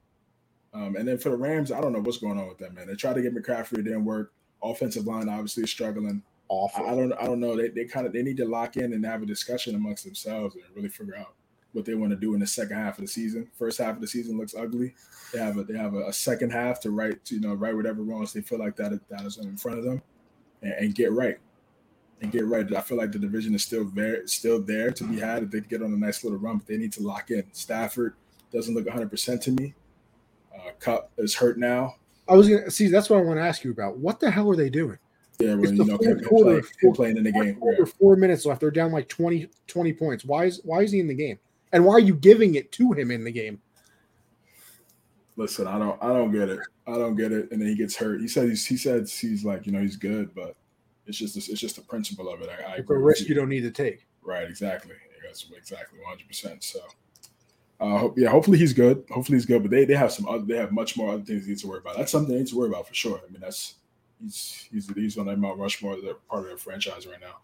Um, 0.72 0.96
and 0.96 1.06
then 1.06 1.18
for 1.18 1.30
the 1.30 1.36
Rams, 1.36 1.72
I 1.72 1.80
don't 1.80 1.92
know 1.92 2.00
what's 2.00 2.18
going 2.18 2.38
on 2.38 2.46
with 2.46 2.58
them, 2.58 2.74
man. 2.74 2.86
They 2.86 2.94
tried 2.94 3.14
to 3.14 3.22
get 3.22 3.34
McCaffrey, 3.34 3.78
it 3.78 3.82
didn't 3.82 4.04
work. 4.04 4.32
Offensive 4.62 5.06
line 5.06 5.28
obviously 5.28 5.64
is 5.64 5.70
struggling. 5.70 6.22
I, 6.50 6.54
Awful. 6.54 6.86
I 6.86 6.94
don't 6.94 7.12
I 7.14 7.26
don't 7.26 7.40
know. 7.40 7.56
They 7.56 7.68
they 7.68 7.84
kind 7.84 8.06
of 8.06 8.12
they 8.12 8.22
need 8.22 8.36
to 8.38 8.44
lock 8.44 8.76
in 8.76 8.92
and 8.92 9.04
have 9.04 9.22
a 9.22 9.26
discussion 9.26 9.74
amongst 9.74 10.04
themselves 10.04 10.54
and 10.54 10.64
really 10.74 10.88
figure 10.88 11.16
out 11.16 11.34
what 11.72 11.84
they 11.84 11.94
want 11.94 12.10
to 12.10 12.16
do 12.16 12.34
in 12.34 12.40
the 12.40 12.46
second 12.46 12.76
half 12.76 12.98
of 12.98 13.04
the 13.04 13.08
season. 13.08 13.48
First 13.58 13.78
half 13.78 13.94
of 13.94 14.00
the 14.00 14.06
season 14.06 14.36
looks 14.36 14.54
ugly. 14.54 14.94
They 15.32 15.38
have 15.38 15.56
a 15.56 15.64
they 15.64 15.76
have 15.76 15.94
a, 15.94 16.08
a 16.08 16.12
second 16.12 16.50
half 16.50 16.80
to 16.80 16.90
right 16.90 17.24
to 17.24 17.34
you 17.34 17.40
know 17.40 17.54
right 17.54 17.74
whatever 17.74 18.02
wrongs 18.02 18.32
they 18.32 18.40
feel 18.40 18.58
like 18.58 18.76
that 18.76 18.98
that 19.08 19.24
is 19.24 19.38
in 19.38 19.56
front 19.56 19.78
of 19.78 19.84
them, 19.84 20.02
and, 20.62 20.72
and 20.72 20.94
get 20.94 21.12
right, 21.12 21.38
and 22.20 22.30
get 22.30 22.46
right. 22.46 22.74
I 22.74 22.80
feel 22.80 22.98
like 22.98 23.12
the 23.12 23.18
division 23.18 23.54
is 23.54 23.62
still 23.64 23.84
there 23.84 24.26
still 24.26 24.60
there 24.60 24.90
to 24.92 25.04
be 25.04 25.18
had 25.18 25.42
if 25.44 25.50
they 25.50 25.60
get 25.60 25.82
on 25.82 25.92
a 25.92 25.96
nice 25.96 26.22
little 26.24 26.38
run, 26.38 26.58
but 26.58 26.66
they 26.66 26.76
need 26.76 26.92
to 26.94 27.02
lock 27.02 27.30
in. 27.30 27.44
Stafford 27.52 28.14
doesn't 28.52 28.74
look 28.74 28.86
100 28.86 29.10
percent 29.10 29.42
to 29.42 29.52
me. 29.52 29.74
Uh, 30.54 30.70
Kupp 30.78 31.10
is 31.18 31.34
hurt 31.34 31.58
now. 31.58 31.96
I 32.28 32.34
was 32.34 32.48
gonna 32.48 32.70
see. 32.70 32.88
That's 32.88 33.10
what 33.10 33.18
I 33.18 33.22
want 33.22 33.38
to 33.38 33.42
ask 33.42 33.64
you 33.64 33.70
about. 33.70 33.98
What 33.98 34.20
the 34.20 34.30
hell 34.30 34.50
are 34.50 34.56
they 34.56 34.70
doing? 34.70 34.98
Yeah, 35.40 35.54
when 35.54 35.74
you 35.74 35.84
know 35.84 35.96
fourth 35.96 36.02
him, 36.02 36.18
him 36.18 36.24
quarter, 36.24 36.44
playing, 36.44 36.64
him 36.80 36.92
playing 36.92 37.16
in 37.16 37.24
the 37.24 37.32
game. 37.32 37.56
Four, 37.56 37.74
Yeah. 37.78 37.84
four 37.98 38.16
minutes 38.16 38.44
left. 38.44 38.60
They're 38.60 38.70
down 38.70 38.92
like 38.92 39.08
20, 39.08 39.48
20 39.66 39.92
points. 39.94 40.24
Why 40.24 40.44
is 40.44 40.60
why 40.64 40.82
is 40.82 40.92
he 40.92 41.00
in 41.00 41.08
the 41.08 41.14
game? 41.14 41.38
And 41.72 41.84
why 41.84 41.94
are 41.94 42.00
you 42.00 42.14
giving 42.14 42.56
it 42.56 42.70
to 42.72 42.92
him 42.92 43.10
in 43.10 43.24
the 43.24 43.32
game? 43.32 43.60
Listen, 45.36 45.66
I 45.66 45.78
don't, 45.78 46.02
I 46.02 46.08
don't 46.08 46.32
get 46.32 46.48
it. 46.50 46.58
I 46.86 46.94
don't 46.94 47.16
get 47.16 47.32
it. 47.32 47.50
And 47.50 47.60
then 47.60 47.68
he 47.68 47.74
gets 47.74 47.96
hurt. 47.96 48.20
He 48.20 48.28
said 48.28 48.48
he's, 48.48 48.66
he 48.66 48.76
said 48.76 49.08
he's 49.08 49.44
like, 49.44 49.64
you 49.64 49.72
know, 49.72 49.80
he's 49.80 49.96
good, 49.96 50.34
but 50.34 50.56
it's 51.18 51.34
just, 51.34 51.48
it's 51.48 51.60
just 51.60 51.76
the 51.76 51.82
principle 51.82 52.28
of 52.32 52.40
it. 52.40 52.48
I, 52.48 52.72
I 52.72 52.74
It's 52.76 52.90
a 52.90 52.94
risk 52.94 53.22
you. 53.22 53.28
you 53.28 53.34
don't 53.34 53.48
need 53.48 53.62
to 53.62 53.70
take. 53.70 54.06
Right, 54.22 54.48
exactly. 54.48 54.94
That's 55.22 55.46
exactly 55.56 55.98
100. 56.00 56.26
percent 56.26 56.64
So, 56.64 56.80
uh, 57.80 57.98
hope, 57.98 58.18
yeah, 58.18 58.28
hopefully 58.28 58.58
he's 58.58 58.72
good. 58.72 59.04
Hopefully 59.10 59.36
he's 59.36 59.46
good. 59.46 59.62
But 59.62 59.70
they, 59.70 59.84
they 59.84 59.94
have 59.94 60.12
some, 60.12 60.26
other, 60.28 60.44
they 60.44 60.56
have 60.56 60.72
much 60.72 60.96
more 60.96 61.12
other 61.14 61.22
things 61.22 61.44
they 61.44 61.50
need 61.50 61.58
to 61.58 61.68
worry 61.68 61.78
about. 61.78 61.96
That's 61.96 62.10
something 62.12 62.32
they 62.32 62.40
need 62.40 62.48
to 62.48 62.56
worry 62.56 62.68
about 62.68 62.88
for 62.88 62.94
sure. 62.94 63.20
I 63.26 63.30
mean, 63.30 63.40
that's 63.40 63.76
he's 64.20 64.68
he's 64.72 64.88
he's 64.94 65.18
on 65.18 65.26
that 65.26 65.38
Mount 65.38 65.58
Rushmore, 65.58 65.96
they're 66.00 66.14
part 66.14 66.42
of 66.42 66.48
their 66.48 66.56
franchise 66.56 67.06
right 67.06 67.20
now. 67.20 67.38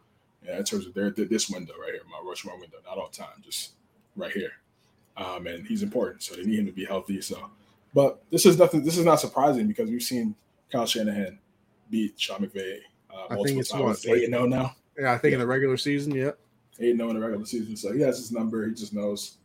Yeah, 0.44 0.58
in 0.58 0.64
terms 0.64 0.86
of 0.86 0.94
their 0.94 1.10
this 1.10 1.48
window 1.48 1.74
right 1.80 1.92
here, 1.92 2.02
Mount 2.10 2.26
Rushmore 2.26 2.58
window, 2.58 2.78
not 2.86 2.98
all 2.98 3.08
time, 3.08 3.42
just 3.42 3.72
right 4.14 4.32
here. 4.32 4.52
Um, 5.16 5.46
and 5.46 5.66
he's 5.66 5.82
important, 5.82 6.22
so 6.22 6.34
they 6.34 6.42
need 6.44 6.58
him 6.58 6.66
to 6.66 6.72
be 6.72 6.84
healthy. 6.84 7.20
So, 7.20 7.50
but 7.94 8.22
this 8.30 8.44
is 8.44 8.58
nothing. 8.58 8.82
This 8.82 8.98
is 8.98 9.04
not 9.04 9.20
surprising 9.20 9.66
because 9.66 9.88
we've 9.90 10.02
seen 10.02 10.34
Kyle 10.70 10.86
Shanahan 10.86 11.38
beat 11.88 12.20
Sean 12.20 12.40
McVay 12.40 12.80
Uh, 13.16 13.26
I 13.30 13.36
think 13.42 13.58
it's 13.58 13.70
times. 13.70 14.04
what, 14.06 14.16
eight 14.16 14.24
and 14.24 14.34
zero 14.34 14.46
now. 14.46 14.76
Yeah, 14.98 15.12
I 15.12 15.18
think 15.18 15.34
in 15.34 15.40
the 15.40 15.46
regular 15.46 15.76
season, 15.76 16.14
yeah. 16.14 16.32
Eight 16.80 16.90
and 16.90 16.98
zero 16.98 17.10
in 17.10 17.16
the 17.16 17.22
regular 17.22 17.46
season. 17.46 17.76
So 17.76 17.92
he 17.92 18.00
has 18.02 18.18
his 18.18 18.32
number. 18.32 18.68
He 18.68 18.74
just 18.74 18.92
knows 18.92 19.38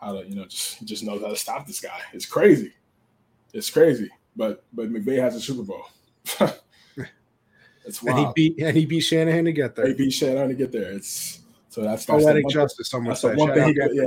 how 0.00 0.12
to, 0.12 0.26
you 0.26 0.36
know, 0.36 0.44
just 0.44 0.78
he 0.78 0.86
just 0.86 1.02
knows 1.02 1.20
how 1.20 1.28
to 1.28 1.36
stop 1.36 1.66
this 1.66 1.80
guy. 1.80 2.00
It's 2.12 2.26
crazy. 2.26 2.72
It's 3.52 3.70
crazy. 3.70 4.10
But 4.36 4.64
but 4.72 4.92
McVay 4.92 5.18
has 5.18 5.34
a 5.34 5.40
Super 5.40 5.62
Bowl. 5.62 5.86
it's 7.84 8.02
And 8.02 8.18
he 8.18 8.26
beat 8.34 8.58
and 8.60 8.76
he 8.76 8.86
beat 8.86 9.00
Shanahan 9.00 9.44
to 9.44 9.52
get 9.52 9.74
They 9.74 9.88
He 9.88 9.94
beat 9.94 10.10
Shanahan 10.10 10.48
to 10.48 10.54
get 10.54 10.72
there. 10.72 10.92
It's 10.92 11.40
so 11.68 11.82
that's, 11.82 12.08
oh, 12.08 12.14
that's 12.14 12.24
the 12.24 12.30
Poetic 12.30 12.44
one- 12.44 12.52
justice, 12.52 12.90
some 12.90 13.04
would 13.04 13.12
That's 13.12 13.22
the 13.22 13.34
one 13.34 13.54
thing 13.54 13.68
he 13.68 13.74
could, 13.74 13.90
yeah. 13.94 14.06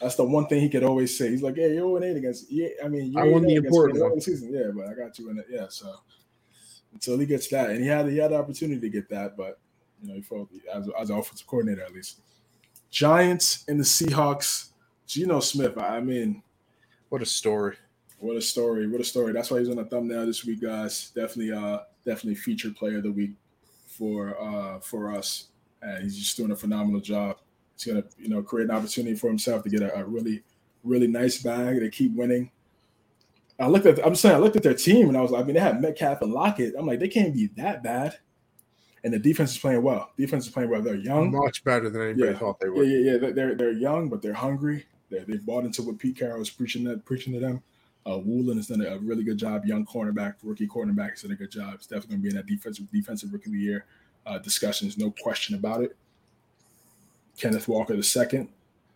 That's 0.00 0.16
the 0.16 0.24
one 0.24 0.46
thing 0.46 0.60
he 0.60 0.68
could 0.68 0.82
always 0.82 1.16
say. 1.16 1.30
He's 1.30 1.42
like, 1.42 1.54
"Hey, 1.54 1.74
you're 1.74 2.02
eight 2.02 2.16
against. 2.16 2.50
Yeah, 2.50 2.68
I 2.84 2.88
mean, 2.88 3.12
you're 3.12 3.22
I 3.22 3.28
won 3.28 3.42
the 3.42 3.54
important 3.54 4.00
one. 4.00 4.20
season. 4.20 4.52
Yeah, 4.52 4.72
but 4.74 4.88
I 4.88 4.94
got 4.94 5.16
you 5.16 5.30
in 5.30 5.38
it. 5.38 5.46
Yeah, 5.48 5.66
so 5.68 5.94
until 6.92 7.18
he 7.18 7.26
gets 7.26 7.48
that, 7.48 7.70
and 7.70 7.80
he 7.80 7.86
had 7.86 8.08
he 8.08 8.18
had 8.18 8.30
the 8.32 8.36
opportunity 8.36 8.80
to 8.80 8.88
get 8.88 9.08
that, 9.10 9.36
but 9.36 9.58
you 10.02 10.08
know, 10.08 10.14
he 10.14 10.22
felt 10.22 10.48
as 10.72 10.88
as 10.98 11.10
an 11.10 11.18
offensive 11.18 11.46
coordinator 11.46 11.82
at 11.82 11.92
least. 11.92 12.20
Giants 12.90 13.64
and 13.68 13.80
the 13.80 13.84
Seahawks. 13.84 14.68
Geno 15.06 15.40
Smith. 15.40 15.76
I 15.78 16.00
mean, 16.00 16.42
What 17.10 17.22
a 17.22 17.26
story. 17.26 17.76
what 18.18 18.36
a 18.36 18.40
story! 18.40 18.86
What 18.88 19.00
a 19.00 19.04
story! 19.04 19.32
That's 19.32 19.50
why 19.50 19.58
he's 19.58 19.68
on 19.68 19.76
the 19.76 19.84
thumbnail 19.84 20.26
this 20.26 20.44
week, 20.44 20.62
guys. 20.62 21.10
Definitely, 21.14 21.52
uh, 21.52 21.80
definitely 22.04 22.36
featured 22.36 22.76
player 22.76 22.98
of 22.98 23.02
the 23.02 23.12
week 23.12 23.32
for 23.86 24.40
uh 24.40 24.80
for 24.80 25.12
us, 25.12 25.48
and 25.82 26.02
he's 26.04 26.16
just 26.18 26.36
doing 26.36 26.50
a 26.52 26.56
phenomenal 26.56 27.00
job. 27.00 27.38
He's 27.76 27.84
gonna, 27.92 28.04
you 28.18 28.28
know, 28.28 28.42
create 28.42 28.70
an 28.70 28.76
opportunity 28.76 29.16
for 29.16 29.28
himself 29.28 29.62
to 29.64 29.68
get 29.70 29.82
a, 29.82 29.94
a 29.98 30.04
really, 30.04 30.42
really 30.84 31.08
nice 31.08 31.42
bag. 31.42 31.80
They 31.80 31.90
keep 31.90 32.14
winning. 32.14 32.50
I 33.62 33.68
looked 33.68 33.86
at, 33.86 34.04
I'm 34.06 34.14
saying, 34.14 34.34
I 34.34 34.38
looked 34.38 34.56
at 34.56 34.62
their 34.62 34.74
team, 34.74 35.08
and 35.08 35.16
I 35.16 35.20
was 35.20 35.30
like, 35.30 35.42
I 35.42 35.46
mean, 35.46 35.54
they 35.54 35.60
had 35.60 35.80
Metcalf 35.80 36.20
and 36.22 36.32
Lockett. 36.32 36.74
I'm 36.78 36.86
like, 36.86 36.98
they 37.00 37.08
can't 37.08 37.32
be 37.34 37.46
that 37.56 37.82
bad. 37.82 38.18
And 39.04 39.12
the 39.12 39.18
defense 39.18 39.52
is 39.52 39.58
playing 39.58 39.82
well. 39.82 40.10
Defense 40.16 40.46
is 40.46 40.52
playing 40.52 40.70
well. 40.70 40.82
They're 40.82 40.94
young. 40.96 41.32
Much 41.32 41.64
better 41.64 41.90
than 41.90 42.02
anybody 42.02 42.32
Yeah. 42.32 42.38
thought 42.38 42.60
they 42.60 42.68
were. 42.68 42.84
Yeah, 42.84 42.98
yeah, 42.98 43.12
yeah. 43.12 43.18
They're- 43.18 43.32
They're 43.32 43.54
they're 43.54 43.72
young, 43.72 44.08
but 44.08 44.22
they're 44.22 44.32
hungry. 44.34 44.86
They 45.10 45.20
they 45.20 45.36
bought 45.38 45.64
into 45.64 45.82
what 45.82 45.98
Pete 45.98 46.16
Carroll 46.16 46.38
was 46.38 46.50
preaching 46.50 46.84
that 46.84 47.04
preaching 47.04 47.32
to 47.34 47.40
them. 47.40 47.62
Uh, 48.06 48.18
Woolen 48.18 48.56
has 48.56 48.66
done 48.68 48.80
a 48.84 48.98
really 48.98 49.22
good 49.24 49.38
job. 49.38 49.64
Young 49.64 49.84
cornerback, 49.86 50.34
rookie 50.42 50.66
cornerback, 50.68 51.10
has 51.10 51.22
done 51.22 51.32
a 51.32 51.36
good 51.36 51.50
job. 51.50 51.74
It's 51.74 51.86
definitely 51.86 52.16
going 52.16 52.20
to 52.20 52.22
be 52.22 52.28
in 52.30 52.36
that 52.36 52.46
defensive 52.46 52.90
defensive 52.92 53.32
rookie 53.32 53.46
of 53.50 53.52
the 53.52 53.58
year 53.60 53.84
uh, 54.26 54.38
discussions. 54.38 54.96
No 54.98 55.10
question 55.10 55.54
about 55.56 55.82
it. 55.82 55.96
Kenneth 57.36 57.68
Walker 57.68 57.96
the 57.96 58.02
second 58.02 58.48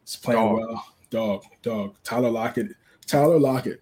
is 0.06 0.16
playing 0.16 0.40
Dog. 0.40 0.58
well. 0.58 0.86
Dog, 1.10 1.44
dog. 1.62 1.94
Tyler 2.04 2.30
Lockett. 2.30 2.72
Tyler 3.06 3.38
Lockett. 3.38 3.80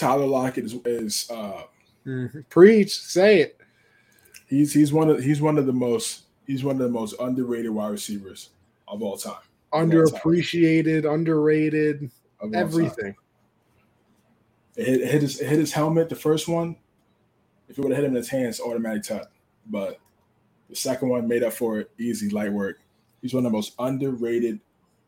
Tyler 0.00 0.26
Lockett 0.26 0.64
is, 0.64 0.74
is 0.86 1.30
uh, 1.30 1.62
Mhm. 2.06 2.48
Preach, 2.48 2.98
say 2.98 3.40
it. 3.42 3.60
he's 4.46 4.72
he's 4.72 4.90
one 4.92 5.10
of 5.10 5.22
he's 5.22 5.42
one 5.42 5.58
of 5.58 5.66
the 5.66 5.72
most 5.72 6.22
he's 6.46 6.64
one 6.64 6.76
of 6.76 6.80
the 6.82 6.88
most 6.88 7.14
underrated 7.20 7.70
wide 7.70 7.90
receivers 7.90 8.50
of 8.88 9.02
all 9.02 9.18
time. 9.18 9.42
Underappreciated, 9.74 11.04
underrated, 11.04 12.10
Of 12.40 12.54
everything. 12.54 13.14
It 14.76 14.86
hit, 14.86 15.00
it 15.02 15.10
hit 15.10 15.22
his 15.22 15.40
it 15.40 15.48
hit 15.48 15.58
his 15.58 15.72
helmet. 15.72 16.08
The 16.08 16.16
first 16.16 16.48
one, 16.48 16.76
if 17.68 17.78
it 17.78 17.82
would 17.82 17.92
have 17.92 17.98
hit 17.98 18.06
him 18.06 18.12
in 18.12 18.16
his 18.16 18.30
hands, 18.30 18.58
automatic 18.60 19.02
tut. 19.02 19.30
But 19.66 19.98
the 20.70 20.76
second 20.76 21.10
one 21.10 21.28
made 21.28 21.42
up 21.42 21.52
for 21.52 21.78
it. 21.78 21.90
Easy, 21.98 22.30
light 22.30 22.50
work. 22.50 22.80
He's 23.20 23.34
one 23.34 23.44
of 23.44 23.52
the 23.52 23.56
most 23.56 23.74
underrated 23.78 24.58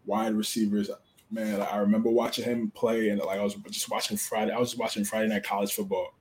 wide 0.05 0.35
receivers, 0.35 0.90
man, 1.32 1.62
I 1.62 1.78
remember 1.78 2.10
watching 2.10 2.44
him 2.44 2.70
play, 2.70 3.09
and 3.09 3.18
like 3.20 3.40
I 3.40 3.42
was 3.42 3.54
just 3.70 3.90
watching 3.90 4.16
Friday. 4.16 4.52
I 4.52 4.59
was 4.59 4.76
watching 4.76 5.04
Friday 5.04 5.28
night 5.28 5.42
college 5.42 5.72
football 5.72 6.14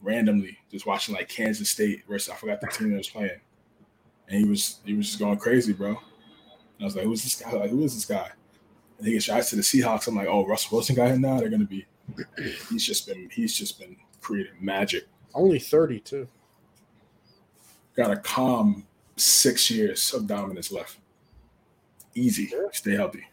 randomly, 0.00 0.58
just 0.70 0.86
watching 0.86 1.14
like 1.14 1.28
Kansas 1.28 1.70
State 1.70 2.02
versus 2.08 2.28
I 2.30 2.36
forgot 2.36 2.60
the 2.60 2.66
team 2.66 2.90
that 2.90 2.98
was 2.98 3.08
playing, 3.08 3.40
and 4.28 4.38
he 4.38 4.44
was 4.44 4.80
he 4.84 4.94
was 4.94 5.06
just 5.06 5.18
going 5.20 5.38
crazy, 5.38 5.72
bro. 5.72 5.90
And 5.90 5.98
I 6.80 6.84
was 6.84 6.96
like, 6.96 7.04
who's 7.04 7.22
this 7.22 7.40
guy? 7.40 7.52
Like, 7.52 7.70
who 7.70 7.84
is 7.84 7.94
this 7.94 8.04
guy? 8.04 8.28
And 8.98 9.06
he 9.06 9.12
gets 9.14 9.26
shots 9.26 9.50
to 9.50 9.56
the 9.56 9.62
Seahawks. 9.62 10.08
I'm 10.08 10.16
like, 10.16 10.28
oh, 10.28 10.46
Russell 10.46 10.76
Wilson 10.76 10.96
got 10.96 11.10
him 11.10 11.20
now. 11.20 11.38
They're 11.38 11.48
gonna 11.48 11.64
be. 11.64 11.86
He's 12.70 12.84
just 12.84 13.06
been 13.06 13.30
he's 13.30 13.54
just 13.54 13.78
been 13.78 13.96
creating 14.20 14.52
magic. 14.60 15.06
Only 15.32 15.60
32. 15.60 16.26
Got 17.94 18.10
a 18.10 18.16
calm 18.16 18.84
six 19.16 19.70
years 19.70 20.12
of 20.12 20.26
dominance 20.26 20.72
left. 20.72 20.98
Easy. 22.14 22.50
Yeah. 22.52 22.66
Stay 22.72 22.96
healthy. 22.96 23.24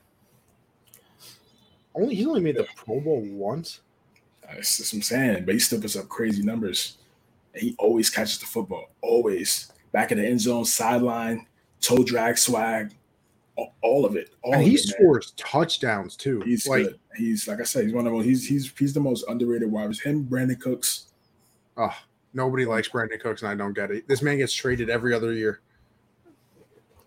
Only 1.97 2.15
he 2.15 2.25
only 2.25 2.41
made 2.41 2.55
the 2.57 2.67
Pro 2.75 2.99
Bowl 2.99 3.21
once. 3.21 3.81
Uh, 4.47 4.53
that's, 4.55 4.77
that's 4.77 4.93
what 4.93 4.99
I'm 4.99 5.01
saying. 5.03 5.45
But 5.45 5.55
he 5.55 5.59
still 5.59 5.81
puts 5.81 5.95
up 5.95 6.07
crazy 6.07 6.43
numbers. 6.43 6.97
And 7.53 7.63
he 7.63 7.75
always 7.79 8.09
catches 8.09 8.39
the 8.39 8.45
football. 8.45 8.89
Always. 9.01 9.71
Back 9.91 10.11
in 10.11 10.19
the 10.19 10.25
end 10.27 10.39
zone, 10.41 10.65
sideline, 10.65 11.47
toe 11.81 12.03
drag 12.03 12.37
swag, 12.37 12.93
all, 13.55 13.73
all 13.81 14.05
of 14.05 14.15
it. 14.15 14.35
All 14.43 14.53
And 14.53 14.61
he 14.61 14.75
it, 14.75 14.85
man. 14.85 14.93
scores 14.95 15.31
touchdowns 15.37 16.15
too. 16.15 16.41
He's 16.41 16.67
like, 16.67 16.83
good. 16.83 16.99
He's 17.15 17.47
like 17.47 17.59
I 17.59 17.63
said, 17.63 17.85
he's 17.85 17.93
one 17.93 18.05
of 18.05 18.13
the 18.13 18.19
he's 18.19 18.47
he's 18.47 18.71
he's 18.77 18.93
the 18.93 18.99
most 18.99 19.25
underrated 19.27 19.71
wide 19.71 19.87
receivers. 19.87 20.05
Him, 20.05 20.25
Brandin 20.25 20.59
Cooks. 20.59 21.07
oh, 21.77 21.95
nobody 22.33 22.65
likes 22.65 22.89
Brandin 22.89 23.19
Cooks, 23.19 23.41
and 23.41 23.49
I 23.49 23.55
don't 23.55 23.73
get 23.73 23.89
it. 23.89 24.07
This 24.07 24.21
man 24.21 24.37
gets 24.37 24.53
traded 24.53 24.89
every 24.91 25.13
other 25.13 25.33
year. 25.33 25.61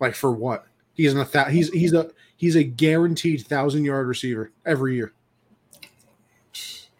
Like 0.01 0.15
for 0.15 0.31
what? 0.31 0.65
He's 1.01 1.15
a 1.15 1.23
thou- 1.23 1.45
he's 1.45 1.69
he's 1.71 1.93
a 1.93 2.11
he's 2.37 2.55
a 2.55 2.63
guaranteed 2.63 3.47
thousand 3.47 3.85
yard 3.85 4.07
receiver 4.07 4.51
every 4.67 4.95
year. 4.95 5.13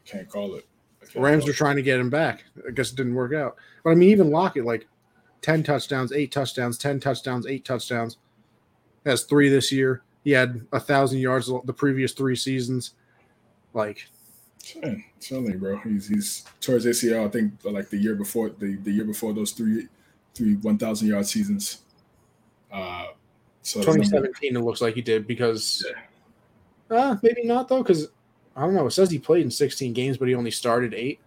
Can't 0.05 0.27
call 0.27 0.55
it. 0.55 0.65
Can't 1.01 1.23
Rams 1.23 1.47
it. 1.47 1.53
trying 1.53 1.75
to 1.75 1.83
get 1.83 1.99
him 1.99 2.09
back. 2.09 2.43
I 2.67 2.71
guess 2.71 2.91
it 2.91 2.95
didn't 2.95 3.13
work 3.13 3.31
out. 3.31 3.57
But 3.83 3.91
I 3.91 3.93
mean, 3.95 4.09
even 4.09 4.31
Lockett, 4.31 4.65
like 4.65 4.87
10 5.43 5.61
touchdowns, 5.61 6.11
eight 6.11 6.31
touchdowns, 6.31 6.79
10 6.79 6.99
touchdowns, 6.99 7.45
eight 7.45 7.63
touchdowns. 7.63 8.17
Has 9.05 9.23
three 9.23 9.49
this 9.49 9.71
year. 9.71 10.01
He 10.23 10.31
had 10.31 10.65
a 10.71 10.79
thousand 10.79 11.19
yards 11.19 11.51
the 11.65 11.73
previous 11.73 12.13
three 12.13 12.35
seasons. 12.35 12.95
Like, 13.75 14.07
certainly, 15.19 15.57
bro. 15.57 15.77
He's 15.77 16.07
he's 16.07 16.45
towards 16.59 16.87
ACL. 16.87 17.27
I 17.27 17.29
think 17.29 17.53
like 17.63 17.89
the 17.91 17.97
year 17.97 18.15
before 18.15 18.49
the, 18.49 18.77
the 18.77 18.91
year 18.91 19.05
before 19.05 19.33
those 19.33 19.51
three 19.51 19.87
three 20.33 20.55
one 20.55 20.79
thousand 20.79 21.07
yard 21.07 21.27
seasons. 21.27 21.81
Uh, 22.71 23.07
so 23.61 23.79
2017, 23.79 24.55
it 24.55 24.59
looks 24.59 24.81
like 24.81 24.95
he 24.95 25.01
did 25.01 25.27
because, 25.27 25.85
uh, 26.89 27.15
maybe 27.21 27.43
not 27.43 27.67
though, 27.67 27.83
because 27.83 28.09
I 28.55 28.61
don't 28.61 28.73
know. 28.73 28.87
It 28.87 28.91
says 28.91 29.09
he 29.09 29.19
played 29.19 29.43
in 29.43 29.51
16 29.51 29.93
games, 29.93 30.17
but 30.17 30.27
he 30.27 30.35
only 30.35 30.51
started 30.51 30.93
eight. 30.93 31.19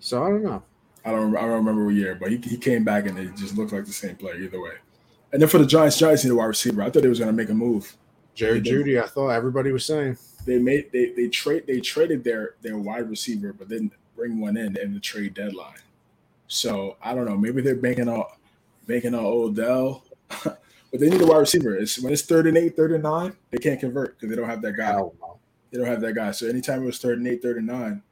So 0.00 0.22
I 0.22 0.28
don't 0.28 0.42
know. 0.42 0.62
I 1.04 1.10
don't 1.10 1.36
I 1.36 1.42
don't 1.42 1.50
remember 1.50 1.84
what 1.84 1.94
year, 1.94 2.14
but 2.14 2.30
he, 2.30 2.38
he 2.38 2.56
came 2.56 2.82
back 2.84 3.06
and 3.06 3.18
it 3.18 3.36
just 3.36 3.56
looked 3.56 3.72
like 3.72 3.84
the 3.84 3.92
same 3.92 4.16
player 4.16 4.36
either 4.36 4.60
way. 4.60 4.72
And 5.32 5.40
then 5.40 5.48
for 5.48 5.58
the 5.58 5.66
Giants, 5.66 5.98
Giants 5.98 6.24
need 6.24 6.30
a 6.30 6.34
wide 6.34 6.46
receiver. 6.46 6.82
I 6.82 6.90
thought 6.90 7.02
they 7.02 7.08
was 7.08 7.18
gonna 7.18 7.32
make 7.32 7.50
a 7.50 7.54
move. 7.54 7.96
Jerry. 8.34 8.60
Jeudy, 8.60 9.02
I 9.02 9.06
thought 9.06 9.28
everybody 9.28 9.70
was 9.70 9.86
saying. 9.86 10.16
They 10.44 10.58
made 10.58 10.90
they 10.92 11.12
they 11.12 11.28
trade 11.28 11.66
they 11.66 11.80
traded 11.80 12.24
their 12.24 12.56
their 12.62 12.78
wide 12.78 13.08
receiver, 13.08 13.52
but 13.52 13.68
didn't 13.68 13.92
bring 14.16 14.40
one 14.40 14.56
in 14.56 14.76
in 14.78 14.94
the 14.94 15.00
trade 15.00 15.34
deadline. 15.34 15.78
So 16.48 16.96
I 17.02 17.14
don't 17.14 17.26
know. 17.26 17.36
Maybe 17.36 17.62
they're 17.62 17.76
banking 17.76 18.08
on 18.08 18.24
banking 18.86 19.14
on 19.14 19.24
Odell, 19.24 20.04
but 20.44 21.00
they 21.00 21.10
need 21.10 21.20
a 21.20 21.26
wide 21.26 21.38
receiver. 21.38 21.74
It's 21.76 22.00
when 22.00 22.12
it's 22.12 22.22
third 22.22 22.46
and 22.46 22.56
eight, 22.56 22.76
third 22.76 22.92
and 22.92 23.02
nine, 23.02 23.36
they 23.50 23.58
can't 23.58 23.80
convert 23.80 24.18
because 24.18 24.30
they 24.30 24.40
don't 24.40 24.48
have 24.48 24.62
that 24.62 24.76
guy. 24.76 24.92
No. 24.92 25.14
They 25.70 25.78
don't 25.78 25.88
have 25.88 26.00
that 26.02 26.14
guy. 26.14 26.30
So 26.30 26.46
anytime 26.46 26.82
it 26.82 26.86
was 26.86 26.98
third 26.98 27.18
and 27.18 27.26
eight, 27.26 27.42
third 27.42 27.56
and 27.56 27.66
nine, 27.66 28.02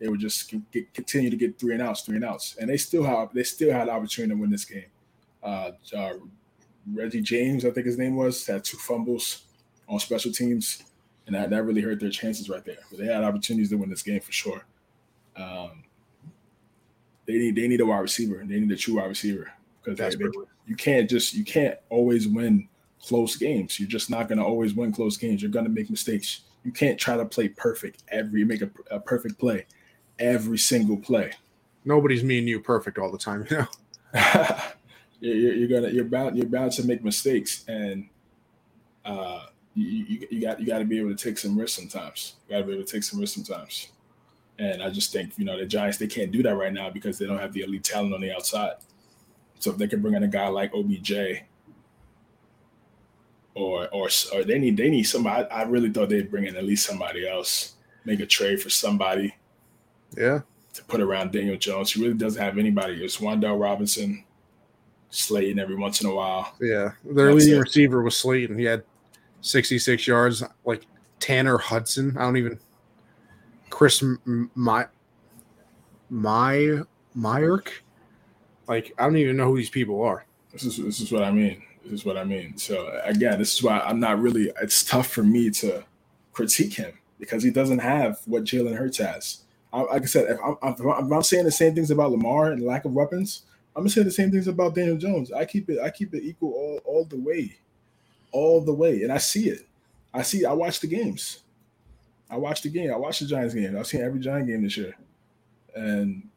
they 0.00 0.08
would 0.08 0.20
just 0.20 0.52
get, 0.72 0.92
continue 0.92 1.30
to 1.30 1.36
get 1.36 1.58
three 1.58 1.74
and 1.74 1.82
outs, 1.82 2.02
three 2.02 2.16
and 2.16 2.24
outs, 2.24 2.56
and 2.60 2.68
they 2.68 2.76
still 2.76 3.04
have 3.04 3.32
they 3.32 3.44
still 3.44 3.72
had 3.72 3.88
an 3.88 3.94
opportunity 3.94 4.34
to 4.34 4.40
win 4.40 4.50
this 4.50 4.64
game. 4.64 4.86
Uh, 5.42 5.72
uh, 5.96 6.14
Reggie 6.92 7.22
James, 7.22 7.64
I 7.64 7.70
think 7.70 7.86
his 7.86 7.98
name 7.98 8.16
was, 8.16 8.46
had 8.46 8.64
two 8.64 8.76
fumbles 8.76 9.44
on 9.88 9.98
special 10.00 10.32
teams, 10.32 10.82
and 11.26 11.34
that, 11.34 11.50
that 11.50 11.64
really 11.64 11.80
hurt 11.80 12.00
their 12.00 12.10
chances 12.10 12.48
right 12.48 12.64
there. 12.64 12.78
But 12.90 12.98
they 12.98 13.06
had 13.06 13.24
opportunities 13.24 13.70
to 13.70 13.76
win 13.76 13.90
this 13.90 14.02
game 14.02 14.20
for 14.20 14.32
sure. 14.32 14.64
Um, 15.36 15.84
they 17.26 17.34
need 17.34 17.56
they 17.56 17.68
need 17.68 17.80
a 17.80 17.86
wide 17.86 18.00
receiver. 18.00 18.42
They 18.44 18.60
need 18.60 18.70
a 18.70 18.76
true 18.76 18.96
wide 18.96 19.08
receiver 19.08 19.52
because 19.82 19.98
they, 19.98 20.24
they. 20.24 20.30
You 20.66 20.76
can't 20.76 21.08
just 21.08 21.34
you 21.34 21.44
can't 21.44 21.78
always 21.90 22.26
win 22.26 22.68
close 23.00 23.36
games. 23.36 23.78
You're 23.78 23.88
just 23.88 24.10
not 24.10 24.28
going 24.28 24.38
to 24.38 24.44
always 24.44 24.74
win 24.74 24.92
close 24.92 25.16
games. 25.16 25.42
You're 25.42 25.50
going 25.50 25.66
to 25.66 25.70
make 25.70 25.90
mistakes. 25.90 26.42
You 26.62 26.72
can't 26.72 26.98
try 26.98 27.16
to 27.16 27.24
play 27.24 27.48
perfect 27.48 28.02
every 28.08 28.44
make 28.44 28.62
a, 28.62 28.70
a 28.90 28.98
perfect 28.98 29.38
play 29.38 29.66
every 30.18 30.58
single 30.58 30.96
play. 30.96 31.32
Nobody's 31.84 32.24
me 32.24 32.38
and 32.38 32.48
you 32.48 32.60
perfect 32.60 32.98
all 32.98 33.10
the 33.10 33.18
time, 33.18 33.46
you 33.50 33.58
know. 33.58 33.66
you're, 35.20 35.54
you're 35.54 35.68
gonna 35.68 35.92
you're 35.92 36.04
bound 36.04 36.36
you're 36.36 36.46
bound 36.46 36.72
to 36.72 36.86
make 36.86 37.04
mistakes, 37.04 37.64
and 37.68 38.08
uh, 39.04 39.46
you, 39.74 39.86
you 39.86 40.28
you 40.30 40.40
got 40.40 40.60
you 40.60 40.66
got 40.66 40.78
to 40.78 40.84
be 40.84 40.98
able 40.98 41.14
to 41.14 41.22
take 41.22 41.38
some 41.38 41.58
risks 41.58 41.76
sometimes. 41.76 42.34
You 42.48 42.54
got 42.54 42.60
to 42.60 42.66
be 42.66 42.74
able 42.74 42.84
to 42.84 42.92
take 42.92 43.02
some 43.02 43.20
risks 43.20 43.34
sometimes. 43.34 43.88
And 44.58 44.82
I 44.82 44.90
just 44.90 45.12
think 45.12 45.36
you 45.36 45.44
know 45.44 45.58
the 45.58 45.66
Giants 45.66 45.98
they 45.98 46.06
can't 46.06 46.30
do 46.30 46.42
that 46.44 46.56
right 46.56 46.72
now 46.72 46.88
because 46.88 47.18
they 47.18 47.26
don't 47.26 47.38
have 47.38 47.52
the 47.52 47.62
elite 47.62 47.84
talent 47.84 48.14
on 48.14 48.20
the 48.20 48.32
outside. 48.32 48.74
So 49.58 49.70
if 49.70 49.78
they 49.78 49.86
can 49.88 50.02
bring 50.02 50.14
in 50.14 50.22
a 50.22 50.28
guy 50.28 50.48
like 50.48 50.72
OBJ, 50.74 51.12
or 53.54 53.88
or 53.88 54.08
or 54.34 54.44
they 54.44 54.58
need 54.58 54.76
they 54.76 54.90
need 54.90 55.04
somebody. 55.04 55.44
I, 55.50 55.60
I 55.60 55.62
really 55.64 55.90
thought 55.90 56.08
they'd 56.08 56.30
bring 56.30 56.46
in 56.46 56.56
at 56.56 56.64
least 56.64 56.86
somebody 56.86 57.28
else, 57.28 57.74
make 58.04 58.20
a 58.20 58.26
trade 58.26 58.60
for 58.60 58.68
somebody 58.70 59.34
Yeah. 60.16 60.40
to 60.74 60.84
put 60.84 61.00
around 61.00 61.32
Daniel 61.32 61.56
Jones. 61.56 61.92
He 61.92 62.02
really 62.02 62.14
doesn't 62.14 62.42
have 62.42 62.58
anybody. 62.58 63.02
It's 63.04 63.18
Wan'Dale 63.18 63.60
Robinson, 63.60 64.24
Slayton 65.10 65.58
every 65.60 65.76
once 65.76 66.00
in 66.00 66.08
a 66.08 66.14
while. 66.14 66.54
Yeah. 66.60 66.92
Their 67.04 67.26
That's 67.32 67.44
leading 67.44 67.56
it. 67.58 67.60
receiver 67.62 68.02
was 68.02 68.16
Slayton. 68.16 68.58
He 68.58 68.64
had 68.64 68.82
66 69.40 70.06
yards. 70.06 70.42
Like 70.64 70.86
Tanner 71.20 71.58
Hudson. 71.58 72.16
I 72.18 72.22
don't 72.22 72.36
even. 72.36 72.58
Chris 73.70 74.02
My 74.54 74.86
My 76.10 76.80
Myarick. 77.16 77.68
Like 78.66 78.92
I 78.98 79.04
don't 79.04 79.16
even 79.16 79.36
know 79.36 79.48
who 79.48 79.56
these 79.56 79.70
people 79.70 80.02
are. 80.02 80.24
This 80.52 80.64
is 80.64 80.76
this 80.76 81.00
is 81.00 81.12
what 81.12 81.22
I 81.22 81.30
mean. 81.30 81.62
This 81.84 81.92
is 81.92 82.04
what 82.04 82.16
I 82.16 82.24
mean. 82.24 82.56
So 82.56 83.00
again, 83.04 83.38
this 83.38 83.54
is 83.54 83.62
why 83.62 83.80
I'm 83.80 84.00
not 84.00 84.20
really. 84.20 84.50
It's 84.60 84.84
tough 84.84 85.08
for 85.08 85.22
me 85.22 85.50
to 85.50 85.84
critique 86.32 86.74
him 86.74 86.92
because 87.18 87.42
he 87.42 87.50
doesn't 87.50 87.80
have 87.80 88.20
what 88.26 88.44
Jalen 88.44 88.76
Hurts 88.76 88.98
has. 88.98 89.44
I, 89.72 89.80
like 89.82 90.02
I 90.02 90.06
said, 90.06 90.30
if 90.30 90.38
I'm, 90.62 90.72
if 90.72 91.12
I'm, 91.12 91.22
saying 91.22 91.44
the 91.44 91.50
same 91.50 91.74
things 91.74 91.90
about 91.90 92.12
Lamar 92.12 92.52
and 92.52 92.62
lack 92.62 92.84
of 92.84 92.92
weapons, 92.92 93.42
I'm 93.74 93.82
gonna 93.82 93.90
say 93.90 94.02
the 94.02 94.10
same 94.10 94.30
things 94.30 94.46
about 94.46 94.74
Daniel 94.74 94.96
Jones. 94.96 95.32
I 95.32 95.44
keep 95.44 95.68
it. 95.68 95.80
I 95.80 95.90
keep 95.90 96.14
it 96.14 96.22
equal 96.22 96.52
all 96.52 96.80
all 96.84 97.04
the 97.04 97.18
way, 97.18 97.56
all 98.32 98.60
the 98.60 98.72
way, 98.72 99.02
and 99.02 99.12
I 99.12 99.18
see 99.18 99.48
it. 99.48 99.66
I 100.12 100.22
see. 100.22 100.44
I 100.44 100.52
watch 100.52 100.80
the 100.80 100.86
games. 100.86 101.40
I 102.30 102.36
watch 102.36 102.62
the 102.62 102.70
game. 102.70 102.92
I 102.92 102.96
watch 102.96 103.18
the 103.18 103.26
Giants 103.26 103.54
game. 103.54 103.76
I've 103.76 103.86
seen 103.86 104.00
every 104.00 104.20
Giant 104.20 104.46
game 104.46 104.62
this 104.62 104.76
year, 104.76 104.94
and 105.74 106.28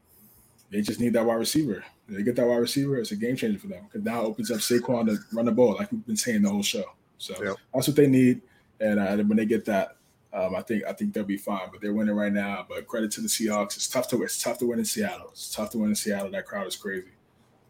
they 0.71 0.81
just 0.81 0.99
need 0.99 1.13
that 1.13 1.25
wide 1.25 1.35
receiver. 1.35 1.83
They 2.09 2.23
get 2.23 2.35
that 2.37 2.47
wide 2.47 2.57
receiver, 2.57 2.97
it's 2.97 3.11
a 3.11 3.15
game 3.17 3.35
changer 3.35 3.59
for 3.59 3.67
them 3.67 3.83
because 3.83 4.05
now 4.05 4.21
it 4.21 4.25
opens 4.25 4.49
up 4.49 4.59
Saquon 4.59 5.07
to 5.07 5.17
run 5.33 5.45
the 5.45 5.51
ball, 5.51 5.75
like 5.75 5.91
we've 5.91 6.05
been 6.05 6.15
saying 6.15 6.41
the 6.41 6.49
whole 6.49 6.63
show. 6.63 6.85
So 7.17 7.33
Yep. 7.43 7.55
that's 7.73 7.87
what 7.87 7.97
they 7.97 8.07
need, 8.07 8.41
and 8.79 8.99
uh, 8.99 9.17
when 9.17 9.37
they 9.37 9.45
get 9.45 9.65
that, 9.65 9.97
um, 10.33 10.55
I 10.55 10.61
think 10.61 10.83
I 10.85 10.93
think 10.93 11.13
they'll 11.13 11.23
be 11.23 11.37
fine. 11.37 11.67
But 11.71 11.81
they're 11.81 11.93
winning 11.93 12.15
right 12.15 12.31
now. 12.31 12.65
But 12.69 12.87
credit 12.87 13.11
to 13.11 13.21
the 13.21 13.27
Seahawks. 13.27 13.75
It's 13.75 13.87
tough 13.87 14.07
to 14.09 14.21
it's 14.23 14.41
tough 14.41 14.57
to 14.59 14.67
win 14.67 14.79
in 14.79 14.85
Seattle. 14.85 15.29
It's 15.31 15.53
tough 15.53 15.71
to 15.71 15.79
win 15.79 15.89
in 15.89 15.95
Seattle. 15.95 16.29
That 16.31 16.45
crowd 16.45 16.67
is 16.67 16.75
crazy, 16.75 17.07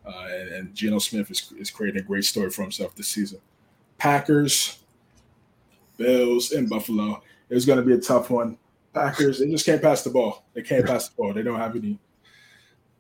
uh, 0.06 0.28
and, 0.30 0.50
and 0.50 0.76
Geno 0.76 1.00
Smith 1.00 1.32
is, 1.32 1.52
is 1.58 1.72
creating 1.72 2.02
a 2.02 2.04
great 2.06 2.26
story 2.26 2.50
for 2.50 2.62
himself 2.64 2.94
this 2.96 3.08
season. 3.08 3.40
Packers, 3.98 4.80
Bills, 5.98 6.52
and 6.52 6.70
Buffalo. 6.70 7.22
It 7.50 7.56
was 7.56 7.66
going 7.66 7.80
to 7.80 7.86
be 7.86 7.94
a 7.94 8.00
tough 8.00 8.30
one. 8.30 8.58
Packers, 8.94 9.40
they 9.40 9.50
just 9.50 9.66
can't 9.66 9.82
pass 9.82 10.04
the 10.04 10.10
ball. 10.10 10.44
They 10.54 10.62
can't 10.62 10.86
pass 10.86 11.10
the 11.10 11.16
ball. 11.16 11.34
They 11.34 11.44
don't 11.44 11.60
have 11.60 11.76
any 11.76 11.98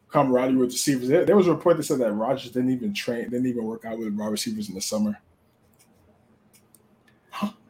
camaraderie 0.10 0.56
with 0.56 0.72
receivers. 0.72 1.08
There, 1.08 1.26
there 1.26 1.36
was 1.36 1.48
a 1.48 1.54
report 1.54 1.78
that 1.78 1.84
said 1.84 2.00
that 2.00 2.12
Rodgers 2.14 2.52
didn't 2.52 2.72
even 2.72 2.94
train, 2.94 3.24
didn't 3.30 3.48
even 3.48 3.64
work 3.64 3.86
out 3.86 4.00
with 4.00 4.14
wide 4.14 4.32
receivers 4.32 4.70
in 4.70 4.76
the 4.76 4.82
summer. 4.82 5.20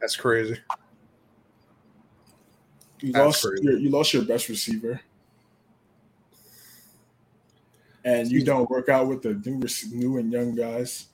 That's 0.00 0.16
crazy. 0.16 0.58
You 3.00 3.12
That's 3.12 3.24
lost 3.24 3.44
crazy. 3.44 3.64
your, 3.64 3.78
you 3.78 3.90
lost 3.90 4.12
your 4.12 4.24
best 4.24 4.48
receiver, 4.48 5.00
and 8.04 8.30
you 8.30 8.44
don't 8.44 8.68
work 8.70 8.88
out 8.88 9.06
with 9.06 9.22
the 9.22 9.34
new, 9.34 9.66
new 9.92 10.18
and 10.18 10.32
young 10.32 10.54
guys 10.54 11.06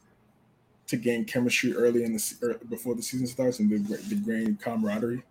to 0.86 0.96
gain 0.96 1.24
chemistry 1.24 1.74
early 1.74 2.04
in 2.04 2.12
the 2.12 2.34
er, 2.42 2.60
before 2.68 2.94
the 2.94 3.02
season 3.02 3.26
starts 3.26 3.58
and 3.58 3.70
the, 3.70 3.96
the 3.96 4.14
gain 4.14 4.56
camaraderie. 4.56 5.22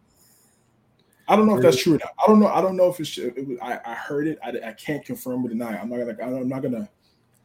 I 1.27 1.35
don't 1.35 1.47
know 1.47 1.55
if 1.55 1.61
that's 1.61 1.81
true 1.81 1.95
or 1.95 1.97
not. 1.99 2.13
I 2.21 2.27
don't 2.27 2.39
know. 2.39 2.47
I 2.47 2.61
don't 2.61 2.75
know 2.75 2.89
if 2.89 2.99
it's. 2.99 3.17
It 3.17 3.47
was, 3.47 3.57
I, 3.61 3.79
I 3.85 3.93
heard 3.93 4.27
it. 4.27 4.39
I, 4.43 4.49
I 4.69 4.73
can't 4.73 5.05
confirm 5.05 5.45
or 5.45 5.49
deny. 5.49 5.77
I'm 5.77 5.89
not 5.89 5.97
gonna. 5.97 6.37
I'm 6.37 6.49
not 6.49 6.61
gonna 6.61 6.89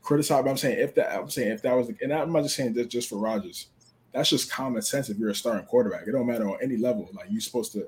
criticize. 0.02 0.42
But 0.42 0.50
I'm 0.50 0.56
saying 0.56 0.80
if 0.80 0.94
that. 0.96 1.14
I'm 1.14 1.30
saying 1.30 1.52
if 1.52 1.62
that 1.62 1.76
was. 1.76 1.88
The, 1.88 1.96
and 2.02 2.12
I'm 2.12 2.32
not 2.32 2.42
just 2.42 2.56
saying 2.56 2.72
this 2.74 2.88
just 2.88 3.08
for 3.08 3.16
Rodgers. 3.16 3.68
that's 4.12 4.30
just 4.30 4.50
common 4.50 4.82
sense 4.82 5.10
if 5.10 5.18
you're 5.18 5.30
a 5.30 5.34
starting 5.34 5.66
quarterback. 5.66 6.08
It 6.08 6.12
don't 6.12 6.26
matter 6.26 6.48
on 6.48 6.58
any 6.60 6.76
level. 6.76 7.08
Like 7.12 7.26
you're 7.30 7.40
supposed 7.40 7.72
to, 7.72 7.86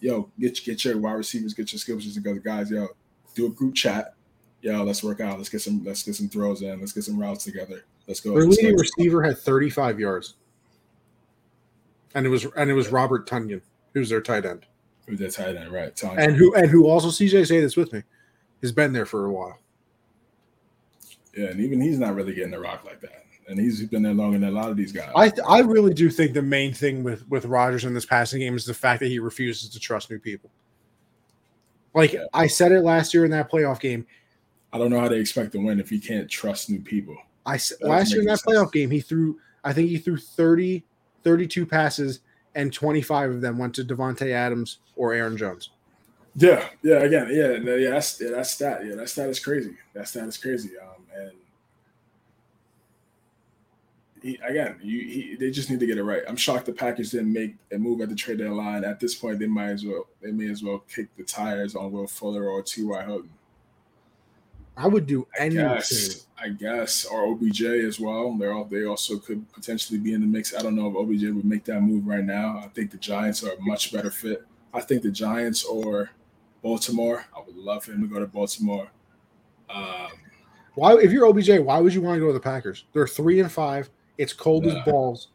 yo, 0.00 0.28
get 0.40 0.62
get 0.64 0.84
your 0.84 0.98
wide 0.98 1.12
receivers, 1.12 1.54
get 1.54 1.72
your 1.72 1.78
skill 1.78 1.96
positions 1.96 2.16
together, 2.16 2.40
guys. 2.40 2.70
Yo, 2.70 2.88
do 3.34 3.46
a 3.46 3.50
group 3.50 3.76
chat. 3.76 4.14
Yo, 4.60 4.82
let's 4.82 5.04
work 5.04 5.20
out. 5.20 5.38
Let's 5.38 5.48
get 5.48 5.60
some 5.60 5.84
let's 5.84 6.02
get 6.02 6.16
some 6.16 6.28
throws 6.28 6.62
in. 6.62 6.80
Let's 6.80 6.92
get 6.92 7.04
some 7.04 7.16
routes 7.16 7.44
together. 7.44 7.84
Let's 8.08 8.18
go. 8.18 8.32
Their 8.32 8.46
leading 8.46 8.76
receiver 8.76 9.22
had 9.22 9.38
35 9.38 10.00
yards, 10.00 10.34
and 12.16 12.26
it 12.26 12.28
was 12.28 12.44
and 12.56 12.68
it 12.68 12.74
was 12.74 12.88
Robert 12.88 13.28
Tonyan, 13.28 13.60
who's 13.94 14.08
their 14.08 14.20
tight 14.20 14.44
end, 14.44 14.66
Who's 15.08 15.20
that 15.20 15.32
tight 15.32 15.56
end, 15.56 15.72
right? 15.72 15.98
And 16.02 16.36
who 16.36 16.54
and 16.54 16.70
who 16.70 16.86
also 16.86 17.08
CJ 17.08 17.46
say 17.46 17.60
this 17.60 17.76
with 17.76 17.92
me, 17.94 18.02
has 18.60 18.72
been 18.72 18.92
there 18.92 19.06
for 19.06 19.24
a 19.24 19.32
while. 19.32 19.58
Yeah, 21.34 21.46
and 21.46 21.60
even 21.60 21.80
he's 21.80 21.98
not 21.98 22.14
really 22.14 22.34
getting 22.34 22.50
the 22.50 22.60
rock 22.60 22.84
like 22.84 23.00
that. 23.00 23.24
And 23.48 23.58
he's 23.58 23.82
been 23.86 24.02
there 24.02 24.12
longer 24.12 24.38
than 24.38 24.50
a 24.50 24.52
lot 24.52 24.68
of 24.68 24.76
these 24.76 24.92
guys. 24.92 25.10
I 25.16 25.32
I 25.48 25.60
really 25.60 25.94
do 25.94 26.10
think 26.10 26.34
the 26.34 26.42
main 26.42 26.74
thing 26.74 27.02
with 27.02 27.26
with 27.30 27.46
Rodgers 27.46 27.86
in 27.86 27.94
this 27.94 28.04
passing 28.04 28.40
game 28.40 28.54
is 28.54 28.66
the 28.66 28.74
fact 28.74 29.00
that 29.00 29.08
he 29.08 29.18
refuses 29.18 29.70
to 29.70 29.80
trust 29.80 30.10
new 30.10 30.18
people. 30.18 30.50
Like 31.94 32.12
Yeah. 32.12 32.26
I 32.34 32.46
said 32.46 32.72
it 32.72 32.82
last 32.82 33.14
year 33.14 33.24
in 33.24 33.30
that 33.30 33.50
playoff 33.50 33.80
game. 33.80 34.06
I 34.74 34.78
don't 34.78 34.90
know 34.90 35.00
how 35.00 35.08
they 35.08 35.18
expect 35.18 35.52
to 35.52 35.58
win 35.58 35.80
if 35.80 35.88
he 35.88 35.98
can't 35.98 36.28
trust 36.28 36.68
new 36.68 36.80
people. 36.80 37.16
I 37.46 37.56
That 37.56 37.78
last 37.80 38.12
year 38.12 38.20
in 38.20 38.26
that 38.26 38.40
make 38.46 38.56
playoff 38.56 38.72
game 38.72 38.90
he 38.90 39.00
threw 39.00 39.38
I 39.64 39.72
think 39.72 39.88
he 39.88 39.96
threw 39.96 40.18
30 40.18 40.84
32 41.24 41.64
passes 41.64 42.20
and 42.58 42.72
25 42.72 43.30
of 43.30 43.40
them 43.40 43.56
went 43.56 43.72
to 43.76 43.84
Davante 43.84 44.32
Adams 44.32 44.78
or 44.96 45.14
Aaron 45.14 45.36
Jones. 45.36 45.70
Yeah, 46.34 46.68
yeah, 46.82 46.96
again, 46.96 47.28
yeah, 47.30 47.56
no, 47.58 47.76
yeah, 47.76 47.90
that's 47.90 48.20
yeah, 48.20 48.30
that's 48.32 48.50
stat. 48.50 48.84
Yeah, 48.84 48.96
that 48.96 49.08
stat 49.08 49.28
is 49.28 49.38
crazy. 49.38 49.76
That 49.94 50.08
stat 50.08 50.26
is 50.26 50.36
crazy. 50.36 50.70
Um, 50.80 51.04
and 51.16 51.32
he, 54.20 54.40
again, 54.44 54.76
you, 54.82 55.00
he, 55.00 55.36
they 55.38 55.50
just 55.52 55.70
need 55.70 55.78
to 55.80 55.86
get 55.86 55.98
it 55.98 56.02
right. 56.02 56.22
I'm 56.28 56.36
shocked 56.36 56.66
the 56.66 56.72
Packers 56.72 57.12
didn't 57.12 57.32
make 57.32 57.54
a 57.72 57.78
move 57.78 58.00
at 58.00 58.08
the 58.08 58.16
trade 58.16 58.38
deadline. 58.38 58.84
At 58.84 58.98
this 58.98 59.14
point, 59.14 59.38
they 59.38 59.46
might 59.46 59.70
as 59.70 59.84
well 59.84 60.08
they 60.20 60.32
may 60.32 60.50
as 60.50 60.62
well 60.62 60.80
kick 60.92 61.08
the 61.16 61.22
tires 61.22 61.76
on 61.76 61.92
Will 61.92 62.08
Fuller 62.08 62.48
or 62.48 62.62
T.Y. 62.62 63.04
Hilton. 63.04 63.30
I 64.78 64.86
would 64.86 65.06
do 65.06 65.26
I 65.38 65.44
anything. 65.46 65.66
guess, 65.66 66.26
I 66.40 66.48
guess, 66.50 67.04
or 67.04 67.24
OBJ 67.26 67.62
as 67.62 67.98
well. 67.98 68.32
They're 68.38 68.52
all, 68.52 68.64
they 68.64 68.84
also 68.84 69.18
could 69.18 69.50
potentially 69.52 69.98
be 69.98 70.12
in 70.14 70.20
the 70.20 70.26
mix. 70.26 70.54
I 70.54 70.62
don't 70.62 70.76
know 70.76 70.88
if 70.88 70.94
OBJ 70.96 71.34
would 71.34 71.44
make 71.44 71.64
that 71.64 71.80
move 71.80 72.06
right 72.06 72.24
now. 72.24 72.58
I 72.64 72.68
think 72.68 72.90
the 72.92 72.96
Giants 72.98 73.42
are 73.42 73.52
a 73.52 73.60
much 73.60 73.92
better 73.92 74.10
fit. 74.10 74.44
I 74.72 74.80
think 74.80 75.02
the 75.02 75.10
Giants 75.10 75.64
or 75.64 76.10
Baltimore. 76.62 77.24
I 77.36 77.40
would 77.44 77.56
love 77.56 77.84
for 77.84 77.92
him 77.92 78.02
to 78.02 78.06
go 78.06 78.20
to 78.20 78.26
Baltimore. 78.26 78.88
Um, 79.68 80.08
Why 80.74 80.94
if 80.98 81.10
you're 81.12 81.26
OBJ, 81.26 81.58
why 81.60 81.78
would 81.80 81.92
you 81.92 82.00
want 82.00 82.16
to 82.16 82.20
go 82.20 82.28
to 82.28 82.32
the 82.32 82.40
Packers? 82.40 82.84
They're 82.92 83.06
3 83.08 83.40
and 83.40 83.50
5. 83.52 83.90
It's 84.16 84.32
cold 84.32 84.64
Nah. 84.64 84.78
as 84.78 84.84
balls. 84.84 85.28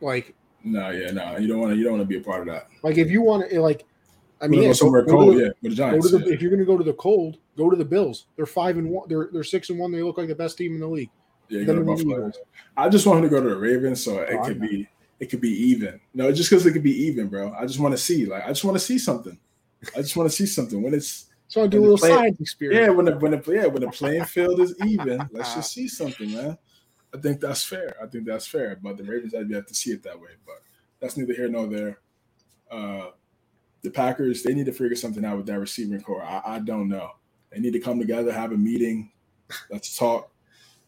Like 0.00 0.34
no, 0.62 0.90
yeah, 0.90 1.10
no, 1.10 1.36
you 1.38 1.46
don't 1.48 1.60
want 1.60 1.72
to. 1.72 1.76
You 1.76 1.84
don't 1.84 1.92
want 1.98 2.02
to 2.02 2.08
be 2.08 2.16
a 2.18 2.20
part 2.24 2.40
of 2.40 2.46
that. 2.46 2.68
like 2.82 2.98
if 2.98 3.10
you 3.10 3.22
want 3.22 3.48
to 3.50 3.60
like 3.60 3.84
I 4.44 4.48
mean 4.48 4.62
yeah, 4.62 4.72
somewhere 4.72 5.04
cold, 5.04 5.36
the- 5.36 5.40
yeah, 5.40 5.48
with 5.62 5.62
the 5.62 5.68
Go 5.70 5.74
Giants. 5.74 6.10
the, 6.10 6.18
yeah. 6.20 6.32
if 6.34 6.42
you're 6.42 6.50
going 6.50 6.60
to 6.60 6.66
go 6.66 6.76
to 6.76 6.84
the 6.84 6.92
cold, 6.94 7.38
go 7.56 7.70
to 7.70 7.76
the 7.76 7.84
Bills. 7.84 8.26
They're 8.36 8.46
five 8.46 8.76
and 8.76 8.90
one. 8.90 9.08
They're 9.08 9.28
they're 9.32 9.42
six 9.44 9.70
and 9.70 9.78
one. 9.78 9.90
They 9.92 10.02
look 10.02 10.18
like 10.18 10.28
the 10.28 10.34
best 10.34 10.58
team 10.58 10.74
in 10.74 10.80
the 10.80 10.86
league. 10.86 11.10
Yeah, 11.48 11.60
you 11.60 11.64
Them 11.66 11.84
go 11.84 11.96
the 11.96 12.32
I 12.76 12.88
just 12.88 13.06
want 13.06 13.18
him 13.18 13.24
to 13.24 13.28
go 13.30 13.42
to 13.42 13.48
the 13.48 13.56
Ravens, 13.56 14.02
so 14.04 14.18
it 14.18 14.30
Oh, 14.38 14.42
I 14.42 14.46
could 14.48 14.60
know. 14.60 14.68
be 14.68 14.88
it 15.20 15.26
could 15.30 15.40
be 15.40 15.50
even. 15.50 16.00
No, 16.12 16.30
just 16.32 16.50
because 16.50 16.66
it 16.66 16.72
could 16.72 16.82
be 16.82 17.04
even, 17.06 17.28
bro. 17.28 17.52
I 17.58 17.66
just 17.66 17.78
want 17.80 17.92
to 17.92 17.98
see, 17.98 18.26
like, 18.26 18.44
I 18.44 18.48
just 18.48 18.64
want 18.64 18.74
to 18.76 18.80
see 18.84 18.98
something. 18.98 19.38
I 19.96 20.00
just 20.02 20.16
want 20.16 20.28
to 20.28 20.34
see 20.36 20.46
something 20.46 20.82
when 20.82 20.92
it's 20.94 21.26
So 21.48 21.62
I 21.62 21.66
do 21.66 21.78
a 21.78 21.82
little 21.82 21.98
play- 21.98 22.10
science 22.10 22.40
experiment. 22.40 22.82
yeah, 22.82 22.90
when 22.90 23.04
the 23.06 23.16
when 23.18 23.30
the 23.32 23.52
yeah 23.52 23.66
when 23.66 23.82
the 23.82 23.88
playing 23.90 24.24
field 24.24 24.60
is 24.60 24.74
even. 24.84 25.26
Let's 25.32 25.54
just 25.54 25.72
see 25.72 25.88
something, 25.88 26.32
man. 26.32 26.58
I 27.14 27.18
think 27.18 27.40
that's 27.40 27.62
fair. 27.62 27.94
I 28.02 28.06
think 28.06 28.24
that's 28.26 28.46
fair. 28.46 28.76
But 28.82 28.96
the 28.96 29.04
Ravens, 29.04 29.34
I'd 29.34 29.50
have 29.52 29.66
to 29.66 29.74
see 29.74 29.92
it 29.92 30.02
that 30.02 30.18
way. 30.20 30.30
But 30.44 30.62
that's 31.00 31.16
neither 31.16 31.32
here 31.34 31.48
nor 31.48 31.68
there. 31.68 32.00
Uh, 32.70 33.10
the 33.84 33.90
Packers, 33.90 34.42
they 34.42 34.54
need 34.54 34.66
to 34.66 34.72
figure 34.72 34.96
something 34.96 35.24
out 35.24 35.36
with 35.36 35.46
that 35.46 35.60
receiving 35.60 36.00
core. 36.00 36.24
I, 36.24 36.42
I 36.44 36.58
don't 36.58 36.88
know. 36.88 37.10
They 37.52 37.60
need 37.60 37.74
to 37.74 37.80
come 37.80 38.00
together, 38.00 38.32
have 38.32 38.50
a 38.50 38.56
meeting. 38.56 39.12
Let's 39.70 39.96
talk. 39.96 40.30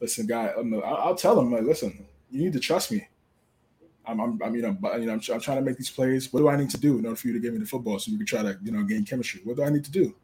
Listen, 0.01 0.27
guy, 0.27 0.52
I'm, 0.59 0.74
I'll 0.74 0.97
I'll 0.97 1.14
tell 1.14 1.36
them 1.36 1.52
like, 1.52 1.62
listen, 1.62 2.06
you 2.31 2.43
need 2.43 2.52
to 2.55 2.60
trust 2.60 2.90
me. 2.90 3.06
I'm, 4.06 4.20
I'm, 4.20 4.43
I 4.43 4.48
mean, 4.48 4.64
I'm, 4.64 4.78
you 5.01 5.06
know, 5.06 5.12
I'm, 5.12 5.20
I'm 5.32 5.40
trying 5.40 5.59
to 5.59 5.62
make 5.62 5.77
these 5.77 5.90
plays. 5.90 6.32
What 6.32 6.40
do 6.40 6.48
I 6.48 6.56
need 6.56 6.70
to 6.70 6.78
do 6.78 6.98
in 6.98 7.05
order 7.05 7.16
for 7.16 7.28
you 7.28 7.35
to 7.35 7.40
give 7.40 7.52
me 7.52 7.60
the 7.60 7.66
football 7.66 7.98
so 7.98 8.10
we 8.10 8.16
can 8.16 8.27
try 8.27 8.43
to, 8.43 8.59
you 8.62 8.73
know, 8.73 8.82
gain 8.82 9.05
chemistry? 9.05 9.40
What 9.44 9.56
do 9.56 9.62
I 9.62 9.70
need 9.70 9.85
to 9.85 9.90
do? 9.90 10.14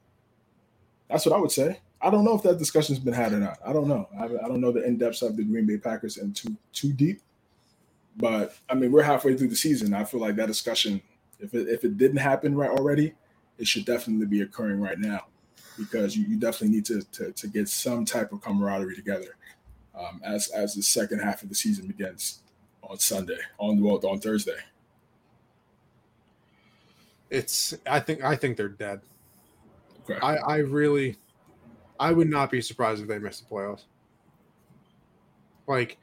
That's 1.09 1.27
what 1.27 1.35
I 1.35 1.39
would 1.39 1.53
say. 1.53 1.81
I 2.01 2.11
don't 2.11 2.25
know 2.25 2.35
if 2.35 2.43
that 2.43 2.59
discussion's 2.59 2.99
been 2.99 3.15
had 3.15 3.33
or 3.33 3.39
not. 3.39 3.59
I 3.65 3.73
don't 3.73 3.87
know. 3.87 4.09
I, 4.19 4.25
I 4.25 4.49
don't 4.49 4.61
know 4.61 4.73
the 4.73 4.85
in 4.85 4.99
depths 4.99 5.23
of 5.23 5.37
the 5.37 5.45
Green 5.45 5.67
Bay 5.67 5.77
Packers 5.77 6.17
and 6.17 6.35
too 6.35 6.57
too 6.73 6.93
deep. 6.93 7.21
But 8.17 8.57
I 8.69 8.75
mean, 8.75 8.93
we're 8.93 9.03
halfway 9.03 9.37
through 9.37 9.49
the 9.49 9.57
season. 9.57 9.95
I 9.95 10.05
feel 10.05 10.21
like 10.21 10.37
that 10.37 10.49
discussion, 10.49 11.01
if 11.43 11.55
it, 11.55 11.69
if 11.69 11.85
it 11.85 11.99
didn't 11.99 12.19
happen 12.19 12.55
right 12.55 12.71
already, 12.71 13.13
it 13.59 13.67
should 13.67 13.85
definitely 13.85 14.27
be 14.27 14.43
occurring 14.43 14.81
right 14.81 14.99
now 14.99 15.27
because 15.77 16.17
you, 16.17 16.25
you 16.27 16.37
definitely 16.37 16.69
need 16.69 16.85
to, 16.87 17.03
to 17.13 17.33
to 17.33 17.49
get 17.49 17.69
some 17.69 18.05
type 18.05 18.33
of 18.33 18.41
camaraderie 18.41 18.97
together 18.97 19.37
um, 19.99 20.21
as 20.25 20.49
as 20.51 20.75
the 20.75 20.83
second 20.83 21.19
half 21.19 21.43
of 21.43 21.49
the 21.49 21.55
season 21.55 21.87
begins 21.87 22.41
on 22.83 22.99
Sunday 22.99 23.39
on 23.59 23.83
well 23.83 24.01
on 24.07 24.21
Thursday. 24.21 24.57
It's 27.31 27.75
I 27.87 28.01
think 28.01 28.23
I 28.23 28.37
think 28.37 28.57
they're 28.57 28.69
dead. 28.69 29.01
Okay. 30.05 30.19
I 30.23 30.37
I 30.37 30.57
really 30.59 31.17
I 31.99 32.13
would 32.13 32.29
not 32.29 32.51
be 32.51 32.61
surprised 32.61 33.03
if 33.03 33.09
they 33.09 33.19
miss 33.19 33.41
the 33.41 33.47
playoffs. 33.47 33.85
Like 35.67 35.99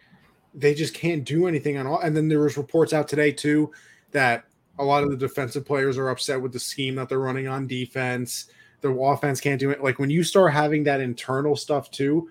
they 0.53 0.73
just 0.73 0.93
can't 0.93 1.23
do 1.23 1.47
anything 1.47 1.77
on 1.77 1.85
all. 1.85 1.99
And 1.99 2.15
then 2.15 2.27
there 2.27 2.39
was 2.39 2.57
reports 2.57 2.93
out 2.93 3.07
today 3.07 3.31
too 3.31 3.71
that 4.11 4.45
a 4.79 4.83
lot 4.83 5.03
of 5.03 5.11
the 5.11 5.17
defensive 5.17 5.65
players 5.65 5.97
are 5.97 6.09
upset 6.09 6.41
with 6.41 6.53
the 6.53 6.59
scheme 6.59 6.95
that 6.95 7.09
they're 7.09 7.19
running 7.19 7.47
on 7.47 7.67
defense. 7.67 8.47
The 8.81 8.89
offense 8.89 9.41
can't 9.41 9.59
do 9.59 9.69
it. 9.71 9.83
Like 9.83 9.99
when 9.99 10.09
you 10.09 10.23
start 10.23 10.53
having 10.53 10.83
that 10.85 11.01
internal 11.01 11.55
stuff 11.55 11.91
too, 11.91 12.29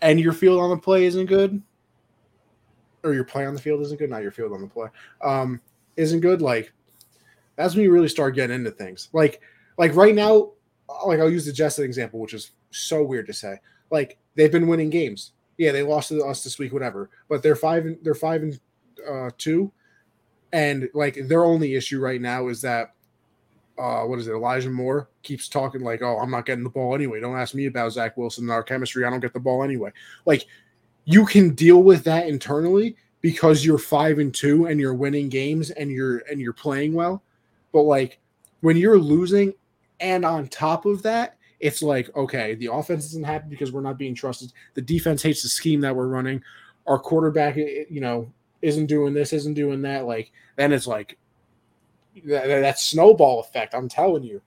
and 0.00 0.18
your 0.18 0.32
field 0.32 0.60
on 0.60 0.70
the 0.70 0.78
play 0.78 1.04
isn't 1.04 1.26
good, 1.26 1.62
or 3.04 3.12
your 3.12 3.24
play 3.24 3.44
on 3.44 3.54
the 3.54 3.60
field 3.60 3.82
isn't 3.82 3.98
good, 3.98 4.10
not 4.10 4.22
your 4.22 4.32
field 4.32 4.52
on 4.52 4.62
the 4.62 4.66
play, 4.66 4.88
um, 5.22 5.60
isn't 5.96 6.20
good. 6.20 6.40
Like 6.40 6.72
that's 7.56 7.74
when 7.74 7.84
you 7.84 7.92
really 7.92 8.08
start 8.08 8.34
getting 8.34 8.56
into 8.56 8.70
things. 8.70 9.10
Like 9.12 9.42
like 9.76 9.94
right 9.94 10.14
now, 10.14 10.52
like 11.06 11.20
I'll 11.20 11.30
use 11.30 11.44
the 11.44 11.52
Jets 11.52 11.78
example, 11.78 12.18
which 12.18 12.32
is 12.32 12.52
so 12.70 13.02
weird 13.02 13.26
to 13.26 13.34
say. 13.34 13.58
Like 13.90 14.18
they've 14.36 14.50
been 14.52 14.68
winning 14.68 14.90
games. 14.90 15.32
Yeah, 15.58 15.72
they 15.72 15.82
lost 15.82 16.08
to 16.08 16.24
us 16.24 16.42
this 16.42 16.58
week, 16.58 16.72
whatever. 16.72 17.10
But 17.28 17.42
they're 17.42 17.56
five 17.56 17.84
and 17.84 17.98
they're 18.02 18.14
five 18.14 18.42
and 18.42 18.58
uh, 19.06 19.30
two, 19.36 19.70
and 20.52 20.88
like 20.94 21.18
their 21.28 21.44
only 21.44 21.74
issue 21.74 22.00
right 22.00 22.20
now 22.20 22.48
is 22.48 22.60
that 22.62 22.94
uh, 23.78 24.02
what 24.02 24.18
is 24.18 24.26
it? 24.26 24.32
Elijah 24.32 24.70
Moore 24.70 25.08
keeps 25.22 25.48
talking 25.48 25.82
like, 25.82 26.02
"Oh, 26.02 26.18
I'm 26.18 26.30
not 26.30 26.46
getting 26.46 26.64
the 26.64 26.70
ball 26.70 26.94
anyway. 26.94 27.20
Don't 27.20 27.38
ask 27.38 27.54
me 27.54 27.66
about 27.66 27.92
Zach 27.92 28.16
Wilson 28.16 28.44
and 28.44 28.50
our 28.50 28.62
chemistry. 28.62 29.04
I 29.04 29.10
don't 29.10 29.20
get 29.20 29.32
the 29.32 29.40
ball 29.40 29.62
anyway." 29.62 29.92
Like 30.24 30.46
you 31.04 31.24
can 31.24 31.54
deal 31.54 31.82
with 31.82 32.04
that 32.04 32.26
internally 32.26 32.96
because 33.20 33.64
you're 33.64 33.78
five 33.78 34.18
and 34.18 34.34
two 34.34 34.66
and 34.66 34.80
you're 34.80 34.94
winning 34.94 35.28
games 35.28 35.70
and 35.70 35.90
you're 35.90 36.18
and 36.30 36.40
you're 36.40 36.52
playing 36.52 36.92
well. 36.92 37.22
But 37.72 37.82
like 37.82 38.20
when 38.60 38.76
you're 38.76 38.98
losing, 38.98 39.54
and 40.00 40.24
on 40.24 40.48
top 40.48 40.84
of 40.84 41.02
that, 41.02 41.36
it's 41.60 41.82
like 41.82 42.14
okay, 42.16 42.54
the 42.56 42.72
offense 42.72 43.06
isn't 43.06 43.26
happy 43.26 43.48
because 43.48 43.70
we're 43.70 43.80
not 43.80 43.98
being 43.98 44.14
trusted. 44.14 44.52
The 44.74 44.82
defense 44.82 45.22
hates 45.22 45.42
the 45.42 45.48
scheme 45.48 45.80
that 45.82 45.94
we're 45.94 46.08
running. 46.08 46.42
Our 46.88 46.98
quarterback, 46.98 47.56
you 47.56 48.00
know, 48.00 48.32
isn't 48.62 48.86
doing 48.86 49.14
this, 49.14 49.32
isn't 49.32 49.54
doing 49.54 49.82
that. 49.82 50.06
Like 50.06 50.32
then 50.56 50.72
it's 50.72 50.86
like 50.86 51.18
that, 52.26 52.46
that 52.46 52.78
snowball 52.78 53.40
effect. 53.40 53.74
I'm 53.74 53.88
telling 53.88 54.22
you. 54.22 54.40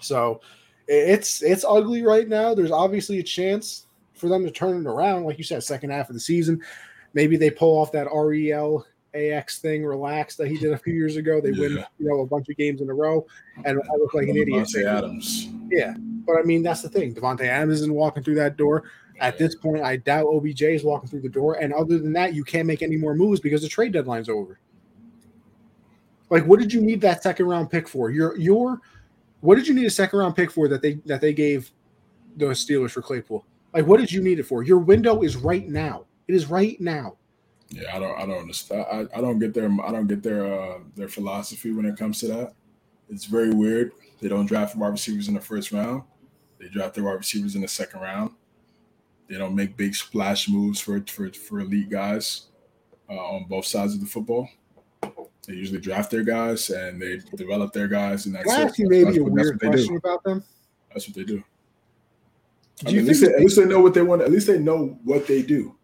So 0.00 0.40
it's 0.88 1.42
it's 1.42 1.64
ugly 1.66 2.02
right 2.02 2.28
now. 2.28 2.54
There's 2.54 2.70
obviously 2.70 3.18
a 3.18 3.22
chance 3.22 3.86
for 4.14 4.28
them 4.28 4.44
to 4.44 4.50
turn 4.50 4.86
it 4.86 4.88
around, 4.88 5.24
like 5.24 5.38
you 5.38 5.44
said, 5.44 5.62
second 5.62 5.90
half 5.90 6.08
of 6.08 6.14
the 6.14 6.20
season. 6.20 6.60
Maybe 7.14 7.36
they 7.36 7.50
pull 7.50 7.78
off 7.80 7.92
that 7.92 8.08
REL 8.12 8.86
AX 9.14 9.58
thing, 9.58 9.84
relax 9.84 10.36
that 10.36 10.48
he 10.48 10.58
did 10.58 10.72
a 10.72 10.78
few 10.78 10.94
years 10.94 11.16
ago. 11.16 11.40
They 11.40 11.52
win, 11.52 11.84
you 11.98 12.08
know, 12.08 12.20
a 12.20 12.26
bunch 12.26 12.48
of 12.48 12.56
games 12.56 12.80
in 12.80 12.90
a 12.90 12.94
row, 12.94 13.26
and 13.64 13.78
I 13.78 13.96
look 13.96 14.14
like 14.14 14.28
an 14.28 14.36
idiot. 14.36 14.66
Davante 14.66 14.86
Adams. 14.86 15.48
Yeah, 15.70 15.94
but 15.98 16.36
I 16.36 16.42
mean 16.42 16.62
that's 16.62 16.82
the 16.82 16.88
thing. 16.88 17.14
Davante 17.14 17.42
Adams 17.42 17.74
isn't 17.74 17.94
walking 17.94 18.22
through 18.22 18.36
that 18.36 18.56
door. 18.56 18.84
At 19.20 19.38
this 19.38 19.54
point, 19.54 19.82
I 19.82 19.96
doubt 19.96 20.26
OBJ 20.26 20.62
is 20.62 20.84
walking 20.84 21.08
through 21.08 21.20
the 21.20 21.28
door. 21.28 21.54
And 21.54 21.72
other 21.72 21.98
than 21.98 22.12
that, 22.14 22.34
you 22.34 22.44
can't 22.44 22.66
make 22.66 22.82
any 22.82 22.96
more 22.96 23.14
moves 23.14 23.40
because 23.40 23.62
the 23.62 23.68
trade 23.68 23.92
deadline's 23.92 24.28
over. 24.28 24.58
Like, 26.30 26.46
what 26.46 26.58
did 26.58 26.72
you 26.72 26.80
need 26.80 27.00
that 27.02 27.22
second 27.22 27.46
round 27.46 27.70
pick 27.70 27.88
for? 27.88 28.10
Your 28.10 28.36
your 28.36 28.80
what 29.40 29.56
did 29.56 29.68
you 29.68 29.74
need 29.74 29.86
a 29.86 29.90
second 29.90 30.18
round 30.18 30.34
pick 30.34 30.50
for 30.50 30.68
that 30.68 30.82
they 30.82 30.94
that 31.06 31.20
they 31.20 31.32
gave 31.32 31.70
the 32.36 32.46
Steelers 32.46 32.90
for 32.90 33.02
Claypool? 33.02 33.44
Like, 33.72 33.86
what 33.86 34.00
did 34.00 34.10
you 34.10 34.22
need 34.22 34.38
it 34.38 34.44
for? 34.44 34.62
Your 34.62 34.78
window 34.78 35.22
is 35.22 35.36
right 35.36 35.68
now. 35.68 36.06
It 36.28 36.34
is 36.34 36.46
right 36.46 36.80
now. 36.80 37.16
Yeah, 37.70 37.94
I 37.96 37.98
don't, 37.98 38.16
I 38.16 38.26
don't 38.26 38.38
understand. 38.38 38.86
I, 38.90 39.18
I 39.18 39.20
don't 39.20 39.38
get 39.38 39.52
their, 39.52 39.68
I 39.84 39.90
don't 39.90 40.06
get 40.06 40.22
their, 40.22 40.46
uh, 40.46 40.78
their 40.94 41.08
philosophy 41.08 41.72
when 41.72 41.84
it 41.86 41.96
comes 41.96 42.20
to 42.20 42.28
that. 42.28 42.54
It's 43.10 43.24
very 43.24 43.50
weird. 43.50 43.92
They 44.20 44.28
don't 44.28 44.46
draft 44.46 44.76
wide 44.76 44.88
receivers 44.88 45.28
in 45.28 45.34
the 45.34 45.40
first 45.40 45.72
round. 45.72 46.02
They 46.60 46.68
draft 46.68 46.94
their 46.94 47.04
wide 47.04 47.14
receivers 47.14 47.56
in 47.56 47.62
the 47.62 47.68
second 47.68 48.00
round. 48.00 48.30
They 49.28 49.38
don't 49.38 49.54
make 49.54 49.76
big 49.76 49.94
splash 49.94 50.48
moves 50.48 50.80
for 50.80 51.00
for, 51.08 51.30
for 51.32 51.60
elite 51.60 51.90
guys. 51.90 52.46
uh, 53.08 53.14
on 53.14 53.44
both 53.48 53.66
sides 53.66 53.94
of 53.94 54.00
the 54.00 54.06
football. 54.06 54.48
They 55.46 55.52
usually 55.54 55.78
draft 55.80 56.10
their 56.10 56.22
guys 56.24 56.70
and 56.70 57.00
they 57.00 57.20
develop 57.36 57.72
their 57.74 57.86
guys, 57.88 58.24
and 58.26 58.34
that's 58.34 58.46
Can 58.46 58.60
I 58.60 58.64
ask 58.64 58.78
you 58.78 58.88
maybe 58.88 59.04
That's 59.04 59.16
a 59.18 59.22
what- 59.22 59.32
weird 59.32 59.54
what 59.54 59.60
they 59.60 59.66
do. 59.66 59.72
question 59.72 59.96
about 59.96 60.24
them? 60.24 60.42
That's 60.92 61.06
what 61.06 61.14
they 61.16 61.24
do. 61.24 61.42
Do 62.78 62.86
I 62.86 62.90
you 62.90 62.96
mean, 62.96 63.04
at, 63.04 63.08
least 63.08 63.20
think 63.20 63.32
they, 63.32 63.36
at 63.36 63.42
least 63.42 63.56
they 63.56 63.64
know 63.66 63.80
what 63.80 63.94
they 63.94 64.02
want. 64.02 64.22
At 64.22 64.32
least 64.32 64.46
they 64.46 64.58
know 64.58 64.98
what 65.04 65.26
they 65.26 65.42
do. 65.42 65.74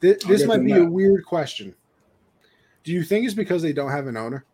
This, 0.00 0.22
this 0.24 0.46
might 0.46 0.64
be 0.64 0.72
that. 0.72 0.82
a 0.82 0.84
weird 0.90 1.24
question. 1.26 1.74
Do 2.84 2.92
you 2.92 3.02
think 3.02 3.24
it's 3.26 3.34
because 3.34 3.60
they 3.60 3.72
don't 3.72 3.90
have 3.90 4.06
an 4.06 4.16
owner? 4.16 4.44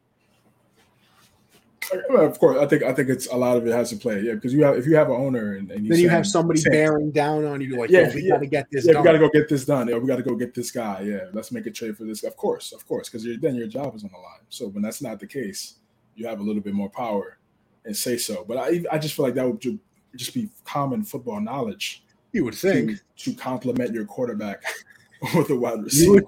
Of 2.10 2.38
course, 2.38 2.58
I 2.58 2.66
think 2.66 2.82
I 2.82 2.92
think 2.92 3.08
it's 3.08 3.26
a 3.28 3.36
lot 3.36 3.56
of 3.56 3.66
it 3.66 3.72
has 3.72 3.90
to 3.90 3.96
play. 3.96 4.20
Yeah, 4.20 4.34
because 4.34 4.52
you 4.54 4.64
have 4.64 4.76
if 4.76 4.86
you 4.86 4.94
have 4.96 5.08
an 5.08 5.16
owner 5.16 5.54
and, 5.56 5.70
and 5.70 5.90
Then 5.90 5.98
you 5.98 6.08
have 6.08 6.26
somebody 6.26 6.62
bearing 6.70 7.10
down 7.10 7.44
on 7.44 7.60
you, 7.60 7.76
like, 7.78 7.90
Yeah, 7.90 8.12
we 8.14 8.22
yeah. 8.22 8.34
got 8.34 8.38
to 8.40 8.46
get 8.46 8.66
this 8.70 8.86
Yeah, 8.86 8.94
done. 8.94 9.02
we 9.02 9.06
got 9.06 9.12
to 9.12 9.18
go 9.18 9.28
get 9.30 9.48
this 9.48 9.64
done. 9.64 9.88
Yeah, 9.88 9.98
we 9.98 10.06
got 10.06 10.16
to 10.16 10.22
go 10.22 10.34
get 10.34 10.54
this 10.54 10.70
guy. 10.70 11.00
Yeah, 11.02 11.26
let's 11.32 11.52
make 11.52 11.66
a 11.66 11.70
trade 11.70 11.96
for 11.96 12.04
this. 12.04 12.22
Of 12.24 12.36
course, 12.36 12.72
of 12.72 12.86
course, 12.86 13.08
because 13.08 13.26
then 13.40 13.54
your 13.56 13.66
job 13.66 13.94
is 13.94 14.04
on 14.04 14.10
the 14.10 14.18
line. 14.18 14.40
So 14.48 14.68
when 14.68 14.82
that's 14.82 15.02
not 15.02 15.18
the 15.20 15.26
case, 15.26 15.74
you 16.14 16.26
have 16.26 16.40
a 16.40 16.42
little 16.42 16.62
bit 16.62 16.74
more 16.74 16.88
power 16.90 17.38
and 17.84 17.96
say 17.96 18.16
so. 18.16 18.44
But 18.46 18.56
I 18.58 18.82
I 18.90 18.98
just 18.98 19.14
feel 19.14 19.24
like 19.26 19.34
that 19.34 19.46
would 19.46 19.60
ju- 19.60 19.78
just 20.16 20.32
be 20.34 20.48
common 20.64 21.02
football 21.02 21.40
knowledge 21.40 22.04
you 22.32 22.44
would 22.44 22.54
think. 22.54 22.98
to, 23.16 23.32
to 23.32 23.34
complement 23.36 23.92
your 23.92 24.04
quarterback 24.04 24.62
with 25.34 25.50
a 25.50 25.56
wide 25.56 25.78
You 25.78 25.84
receiver. 25.84 26.22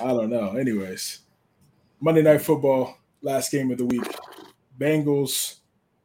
I 0.00 0.08
don't 0.08 0.30
know. 0.30 0.56
Anyways, 0.56 1.20
Monday 2.00 2.22
Night 2.22 2.42
Football, 2.42 2.98
last 3.26 3.50
game 3.50 3.72
of 3.72 3.78
the 3.78 3.84
week. 3.84 4.04
Bengals, 4.78 5.56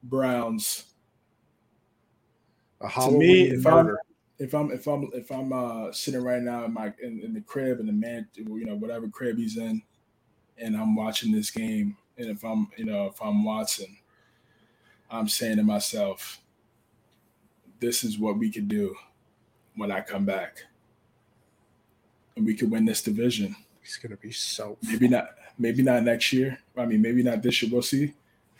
Browns. 0.03 0.85
A 2.81 2.89
To 2.89 3.11
me, 3.11 3.43
if 3.43 3.65
I'm 3.65 3.95
if 4.39 4.55
I'm 4.55 4.71
if 4.71 4.87
I'm 4.87 5.09
if 5.13 5.31
I'm 5.31 5.53
uh, 5.53 5.91
sitting 5.91 6.23
right 6.23 6.41
now 6.41 6.65
in 6.65 6.73
my 6.73 6.91
in, 7.01 7.21
in 7.21 7.33
the 7.33 7.41
crib 7.41 7.79
in 7.79 7.85
the 7.85 7.93
man 7.93 8.27
you 8.33 8.65
know 8.65 8.75
whatever 8.75 9.07
crib 9.07 9.37
he's 9.37 9.57
in, 9.57 9.83
and 10.57 10.75
I'm 10.75 10.95
watching 10.95 11.31
this 11.31 11.51
game, 11.51 11.95
and 12.17 12.27
if 12.27 12.43
I'm 12.43 12.69
you 12.75 12.85
know 12.85 13.05
if 13.05 13.21
I'm 13.21 13.43
Watson, 13.43 13.95
I'm 15.11 15.27
saying 15.27 15.57
to 15.57 15.63
myself, 15.63 16.41
this 17.79 18.03
is 18.03 18.17
what 18.17 18.39
we 18.39 18.49
could 18.49 18.67
do 18.67 18.95
when 19.75 19.91
I 19.91 20.01
come 20.01 20.25
back, 20.25 20.63
and 22.35 22.47
we 22.47 22.55
could 22.55 22.71
win 22.71 22.85
this 22.85 23.03
division. 23.03 23.55
He's 23.83 23.97
gonna 23.97 24.17
be 24.17 24.31
so. 24.31 24.79
maybe 24.81 25.07
not 25.07 25.27
maybe 25.61 25.83
not 25.83 26.03
next 26.03 26.33
year. 26.33 26.59
I 26.77 26.85
mean 26.85 27.01
maybe 27.01 27.23
not 27.23 27.41
this 27.41 27.61
year. 27.61 27.71
We'll 27.71 27.81
see. 27.81 28.13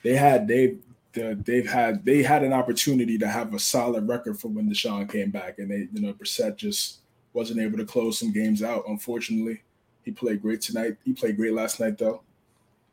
They 0.04 0.16
had 0.16 0.48
they 0.48 0.78
the, 1.14 1.38
they've 1.46 1.70
had 1.70 2.06
they 2.06 2.24
had 2.24 2.44
an 2.44 2.54
opportunity 2.54 3.18
to 3.18 3.28
have 3.28 3.54
a 3.54 3.60
solid 3.60 4.08
record 4.08 4.40
for 4.40 4.48
when 4.48 4.70
Deshaun 4.70 5.12
came 5.12 5.32
back 5.32 5.60
and 5.60 5.70
they 5.70 5.88
you 5.92 6.02
know 6.02 6.14
Brissett 6.14 6.56
just 6.56 7.00
wasn't 7.34 7.60
able 7.62 7.78
to 7.78 7.86
close 7.86 8.20
some 8.20 8.32
games 8.32 8.64
out 8.64 8.84
unfortunately. 8.88 9.62
He 10.04 10.12
played 10.12 10.42
great 10.42 10.62
tonight. 10.62 10.98
He 11.06 11.14
played 11.14 11.38
great 11.38 11.54
last 11.54 11.80
night 11.80 11.98
though. 11.98 12.22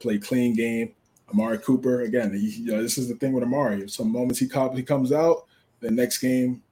Played 0.00 0.22
clean 0.22 0.54
game. 0.54 0.94
Amari 1.30 1.58
Cooper 1.58 2.02
again 2.02 2.32
he, 2.32 2.62
you 2.62 2.72
know 2.72 2.82
this 2.82 2.98
is 2.98 3.08
the 3.08 3.14
thing 3.14 3.32
with 3.32 3.44
Amari. 3.44 3.88
Some 3.88 4.10
moments 4.10 4.40
he 4.40 4.48
comes 4.48 4.76
he 4.76 4.82
comes 4.82 5.12
out 5.12 5.44
the 5.80 5.90
next 5.90 6.18
game 6.18 6.62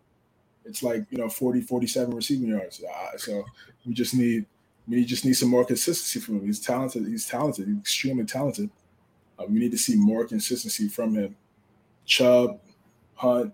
it's 0.66 0.82
like 0.82 1.04
you 1.10 1.18
know 1.18 1.28
40 1.28 1.60
47 1.62 2.14
receiving 2.14 2.48
yards. 2.48 2.82
Uh, 2.82 3.16
so 3.16 3.44
we 3.86 3.94
just 3.94 4.14
need 4.14 4.46
we 4.88 5.04
just 5.04 5.24
need 5.24 5.34
some 5.34 5.48
more 5.48 5.64
consistency 5.64 6.20
from 6.20 6.36
him. 6.36 6.46
He's 6.46 6.60
talented. 6.60 7.06
He's 7.06 7.26
talented. 7.26 7.66
He's 7.66 7.78
extremely 7.78 8.24
talented. 8.24 8.70
We 9.48 9.58
need 9.58 9.72
to 9.72 9.78
see 9.78 9.96
more 9.96 10.24
consistency 10.24 10.88
from 10.88 11.14
him. 11.14 11.36
Chubb, 12.04 12.60
Hunt. 13.14 13.52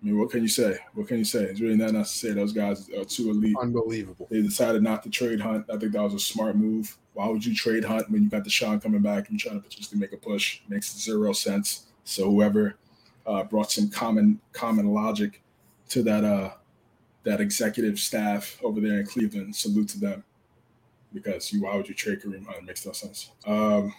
I 0.00 0.06
mean, 0.06 0.18
what 0.18 0.30
can 0.30 0.42
you 0.42 0.48
say? 0.48 0.78
What 0.94 1.08
can 1.08 1.18
you 1.18 1.24
say? 1.24 1.44
It's 1.44 1.60
really 1.60 1.76
not 1.76 1.88
enough 1.88 2.06
to 2.06 2.12
say 2.12 2.32
those 2.32 2.52
guys 2.52 2.88
are 2.90 3.04
too 3.04 3.30
elite. 3.30 3.56
Unbelievable. 3.60 4.28
They 4.30 4.42
decided 4.42 4.82
not 4.82 5.02
to 5.02 5.10
trade 5.10 5.40
Hunt. 5.40 5.66
I 5.72 5.76
think 5.76 5.92
that 5.92 6.02
was 6.02 6.14
a 6.14 6.20
smart 6.20 6.56
move. 6.56 6.96
Why 7.14 7.26
would 7.28 7.44
you 7.44 7.54
trade 7.54 7.84
Hunt 7.84 8.08
when 8.10 8.22
you 8.22 8.30
got 8.30 8.44
the 8.44 8.50
Deshaun 8.50 8.80
coming 8.80 9.02
back 9.02 9.30
and 9.30 9.40
trying 9.40 9.60
to 9.60 9.68
potentially 9.68 9.98
make 9.98 10.12
a 10.12 10.16
push? 10.16 10.60
Makes 10.68 10.96
zero 10.96 11.32
sense. 11.32 11.86
So 12.04 12.30
whoever 12.30 12.76
uh, 13.26 13.42
brought 13.44 13.72
some 13.72 13.88
common 13.88 14.40
common 14.52 14.92
logic 14.92 15.42
to 15.88 16.02
that 16.04 16.24
uh, 16.24 16.52
that 17.28 17.40
executive 17.42 17.98
staff 17.98 18.58
over 18.62 18.80
there 18.80 19.00
in 19.00 19.06
Cleveland, 19.06 19.54
salute 19.54 19.88
to 19.90 20.00
them. 20.00 20.24
Because 21.12 21.52
you, 21.52 21.62
why 21.62 21.76
would 21.76 21.88
you 21.88 21.94
trade 21.94 22.22
Kareem 22.22 22.46
Hunt? 22.46 22.58
It 22.58 22.64
makes 22.64 22.86
no 22.86 22.92
sense. 22.92 23.30
Um, 23.46 23.94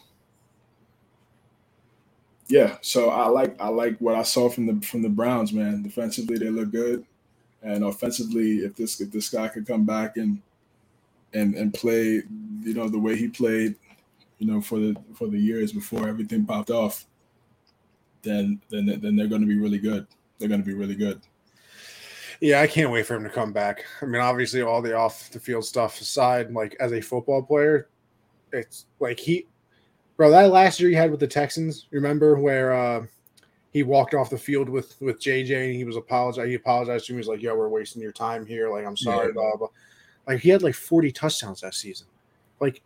yeah, 2.47 2.77
so 2.81 3.09
I 3.09 3.27
like 3.27 3.59
I 3.61 3.67
like 3.67 3.99
what 3.99 4.15
I 4.15 4.23
saw 4.23 4.49
from 4.49 4.65
the 4.65 4.85
from 4.85 5.03
the 5.03 5.09
Browns, 5.09 5.53
man. 5.53 5.83
Defensively, 5.83 6.39
they 6.39 6.49
look 6.49 6.71
good, 6.71 7.05
and 7.61 7.83
offensively, 7.83 8.59
if 8.59 8.75
this 8.75 8.99
if 8.99 9.11
this 9.11 9.29
guy 9.29 9.47
could 9.47 9.67
come 9.67 9.85
back 9.85 10.17
and 10.17 10.41
and 11.33 11.53
and 11.53 11.71
play, 11.73 12.23
you 12.63 12.73
know, 12.73 12.89
the 12.89 12.97
way 12.97 13.15
he 13.15 13.27
played, 13.27 13.75
you 14.39 14.47
know, 14.47 14.59
for 14.59 14.79
the 14.79 14.95
for 15.13 15.27
the 15.27 15.37
years 15.39 15.71
before 15.71 16.07
everything 16.07 16.45
popped 16.45 16.71
off, 16.71 17.05
then 18.23 18.59
then 18.69 18.87
then 18.99 19.15
they're 19.15 19.27
going 19.27 19.41
to 19.41 19.47
be 19.47 19.59
really 19.59 19.79
good. 19.79 20.07
They're 20.39 20.49
going 20.49 20.61
to 20.61 20.67
be 20.67 20.73
really 20.73 20.95
good. 20.95 21.21
Yeah, 22.41 22.61
I 22.61 22.67
can't 22.67 22.91
wait 22.91 23.05
for 23.05 23.15
him 23.15 23.23
to 23.23 23.29
come 23.29 23.51
back. 23.51 23.83
I 24.01 24.05
mean, 24.05 24.21
obviously, 24.21 24.61
all 24.61 24.81
the 24.81 24.95
off 24.95 25.29
the 25.31 25.39
field 25.39 25.65
stuff 25.65 25.99
aside, 25.99 26.51
like 26.53 26.75
as 26.79 26.93
a 26.93 27.01
football 27.01 27.41
player, 27.41 27.89
it's 28.53 28.85
like 28.99 29.19
he, 29.19 29.45
bro. 30.15 30.31
That 30.31 30.49
last 30.49 30.79
year 30.79 30.89
he 30.89 30.95
had 30.95 31.11
with 31.11 31.19
the 31.19 31.27
Texans, 31.27 31.87
remember 31.91 32.39
where 32.39 32.73
uh, 32.73 33.05
he 33.71 33.83
walked 33.83 34.13
off 34.13 34.29
the 34.29 34.37
field 34.37 34.69
with 34.69 34.95
with 35.01 35.19
JJ 35.19 35.65
and 35.65 35.75
he 35.75 35.83
was 35.83 35.97
apologized. 35.97 36.47
He 36.47 36.55
apologized 36.55 37.07
to 37.07 37.11
him. 37.11 37.17
He 37.17 37.19
was 37.19 37.27
like, 37.27 37.41
"Yo, 37.41 37.55
we're 37.55 37.67
wasting 37.67 38.01
your 38.01 38.13
time 38.13 38.45
here. 38.45 38.69
Like, 38.69 38.85
I'm 38.85 38.97
sorry." 38.97 39.27
Yeah. 39.27 39.33
Blah 39.33 39.57
blah. 39.57 39.67
Like 40.27 40.39
he 40.39 40.49
had 40.49 40.63
like 40.63 40.75
40 40.75 41.11
touchdowns 41.11 41.61
that 41.61 41.73
season. 41.73 42.07
Like 42.59 42.81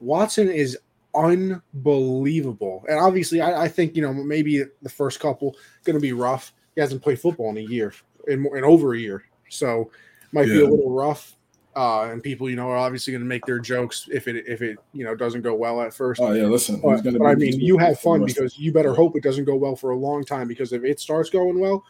Watson 0.00 0.50
is 0.50 0.76
unbelievable, 1.14 2.84
and 2.88 2.98
obviously, 2.98 3.40
I, 3.40 3.64
I 3.64 3.68
think 3.68 3.94
you 3.94 4.02
know 4.02 4.12
maybe 4.12 4.64
the 4.82 4.88
first 4.88 5.20
couple 5.20 5.56
going 5.84 5.94
to 5.94 6.00
be 6.00 6.12
rough. 6.12 6.52
He 6.74 6.80
hasn't 6.80 7.02
played 7.02 7.20
football 7.20 7.50
in 7.50 7.58
a 7.58 7.68
year, 7.68 7.92
in, 8.28 8.46
in 8.56 8.64
over 8.64 8.94
a 8.94 8.98
year, 8.98 9.24
so 9.48 9.90
might 10.32 10.46
be 10.46 10.60
a 10.60 10.66
little 10.66 10.90
rough. 10.90 11.34
Uh, 11.76 12.08
and 12.10 12.22
people, 12.22 12.50
you 12.50 12.56
know, 12.56 12.68
are 12.68 12.76
obviously 12.76 13.12
going 13.12 13.22
to 13.22 13.28
make 13.28 13.44
their 13.46 13.60
jokes 13.60 14.08
if 14.10 14.26
it 14.26 14.44
if 14.48 14.62
it 14.62 14.78
you 14.92 15.04
know 15.04 15.14
doesn't 15.14 15.42
go 15.42 15.54
well 15.54 15.80
at 15.80 15.94
first. 15.94 16.20
Oh 16.20 16.32
yeah, 16.32 16.44
listen. 16.44 16.80
But, 16.80 17.04
but 17.04 17.22
I 17.22 17.36
mean, 17.36 17.60
you 17.60 17.78
have 17.78 18.00
fun 18.00 18.20
the 18.20 18.24
rest 18.26 18.38
of- 18.38 18.44
because 18.44 18.58
you 18.58 18.72
better 18.72 18.94
hope 18.94 19.14
it 19.16 19.22
doesn't 19.22 19.44
go 19.44 19.54
well 19.54 19.76
for 19.76 19.90
a 19.90 19.96
long 19.96 20.24
time. 20.24 20.48
Because 20.48 20.72
if 20.72 20.82
it 20.82 20.98
starts 20.98 21.30
going 21.30 21.60
well, 21.60 21.84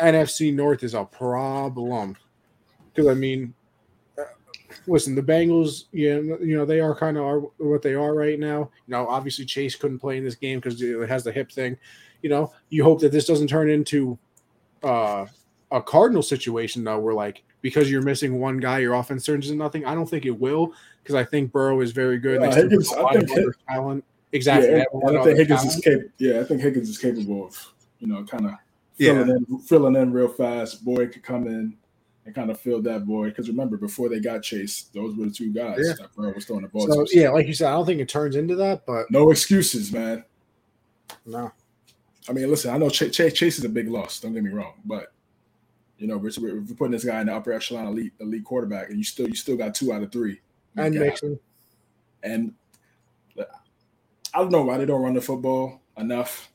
NFC 0.00 0.52
North 0.52 0.82
is 0.82 0.94
a 0.94 1.04
problem. 1.04 2.16
Because 2.92 3.08
I 3.08 3.14
mean, 3.14 3.54
uh, 4.18 4.22
listen, 4.88 5.14
the 5.14 5.22
Bengals, 5.22 5.84
yeah, 5.92 6.16
you 6.16 6.56
know, 6.56 6.64
they 6.64 6.80
are 6.80 6.94
kind 6.96 7.16
of 7.16 7.24
are 7.24 7.40
what 7.58 7.82
they 7.82 7.94
are 7.94 8.14
right 8.14 8.40
now. 8.40 8.70
You 8.86 8.92
know, 8.92 9.06
obviously 9.06 9.44
Chase 9.44 9.76
couldn't 9.76 10.00
play 10.00 10.16
in 10.18 10.24
this 10.24 10.34
game 10.34 10.58
because 10.58 10.80
it 10.82 11.08
has 11.08 11.22
the 11.22 11.32
hip 11.32 11.52
thing. 11.52 11.76
You 12.22 12.30
know, 12.30 12.52
you 12.70 12.82
hope 12.82 13.00
that 13.00 13.12
this 13.12 13.26
doesn't 13.26 13.48
turn 13.48 13.70
into 13.70 14.18
uh, 14.82 15.26
a 15.74 15.82
Cardinal 15.82 16.22
situation 16.22 16.84
though, 16.84 16.98
where 16.98 17.12
like 17.14 17.42
because 17.60 17.90
you're 17.90 18.00
missing 18.02 18.40
one 18.40 18.58
guy, 18.58 18.78
your 18.78 18.94
offense 18.94 19.26
turns 19.26 19.50
into 19.50 19.58
nothing. 19.62 19.84
I 19.84 19.94
don't 19.94 20.08
think 20.08 20.24
it 20.24 20.38
will 20.38 20.72
because 21.02 21.14
I 21.14 21.24
think 21.24 21.52
Burrow 21.52 21.80
is 21.82 21.92
very 21.92 22.18
good. 22.18 22.42
Uh, 22.42 22.54
Higgins- 22.54 22.92
I 22.92 23.14
think 23.14 23.30
other 23.32 23.54
talent. 23.68 24.04
Exactly. 24.32 24.70
Yeah, 24.70 24.84
and 25.02 25.18
I 25.18 25.24
think 25.24 25.38
Higgins 25.38 25.60
talent. 25.60 25.76
is 25.78 25.84
capable. 25.84 26.10
Yeah, 26.18 26.40
I 26.40 26.44
think 26.44 26.60
Higgins 26.62 26.88
is 26.88 26.98
capable 26.98 27.46
of, 27.46 27.72
you 28.00 28.06
know, 28.06 28.24
kind 28.24 28.46
of 28.46 28.52
Yeah. 28.98 29.12
filling 29.24 29.30
in, 29.50 29.58
filling 29.60 29.96
in 29.96 30.12
real 30.12 30.28
fast. 30.28 30.84
Boyd 30.84 31.12
could 31.12 31.22
come 31.22 31.46
in 31.46 31.76
and 32.26 32.34
kind 32.34 32.50
of 32.50 32.60
fill 32.60 32.82
that 32.82 33.02
void. 33.02 33.28
Because 33.30 33.48
remember, 33.48 33.76
before 33.76 34.08
they 34.08 34.20
got 34.20 34.42
Chase, 34.42 34.84
those 34.94 35.16
were 35.16 35.26
the 35.26 35.30
two 35.30 35.52
guys 35.52 35.78
Yeah. 35.80 35.94
that 36.00 36.14
Burrow 36.16 36.32
was 36.34 36.44
throwing 36.44 36.62
the 36.62 36.68
ball 36.68 36.86
So 36.90 37.04
yeah, 37.12 37.30
like 37.30 37.46
you 37.46 37.54
said, 37.54 37.68
I 37.68 37.72
don't 37.72 37.86
think 37.86 38.00
it 38.00 38.08
turns 38.08 38.36
into 38.36 38.56
that, 38.56 38.84
but 38.86 39.10
No 39.10 39.30
excuses, 39.30 39.92
man. 39.92 40.24
no. 41.26 41.52
I 42.28 42.32
mean, 42.32 42.48
listen, 42.50 42.74
I 42.74 42.78
know 42.78 42.88
Ch- 42.88 43.12
Chase, 43.12 43.32
Chase 43.34 43.58
is 43.58 43.64
a 43.64 43.68
big 43.68 43.88
loss. 43.88 44.20
Don't 44.20 44.32
get 44.34 44.42
me 44.42 44.50
wrong, 44.50 44.74
but 44.84 45.12
you 45.98 46.06
know, 46.06 46.16
we're, 46.16 46.32
we're 46.40 46.74
putting 46.76 46.92
this 46.92 47.04
guy 47.04 47.20
in 47.20 47.28
the 47.28 47.34
upper 47.34 47.52
echelon 47.52 47.86
elite 47.86 48.12
elite 48.20 48.44
quarterback, 48.44 48.88
and 48.88 48.98
you 48.98 49.04
still 49.04 49.28
you 49.28 49.36
still 49.36 49.56
got 49.56 49.74
two 49.74 49.92
out 49.92 50.02
of 50.02 50.12
three. 50.12 50.40
And. 50.76 50.94
Mixon. 50.94 51.38
And 52.22 52.54
I 54.34 54.38
don't 54.38 54.50
know 54.50 54.62
why 54.62 54.78
they 54.78 54.86
don't 54.86 55.02
run 55.02 55.14
the 55.14 55.20
football 55.20 55.80
enough. 55.96 56.50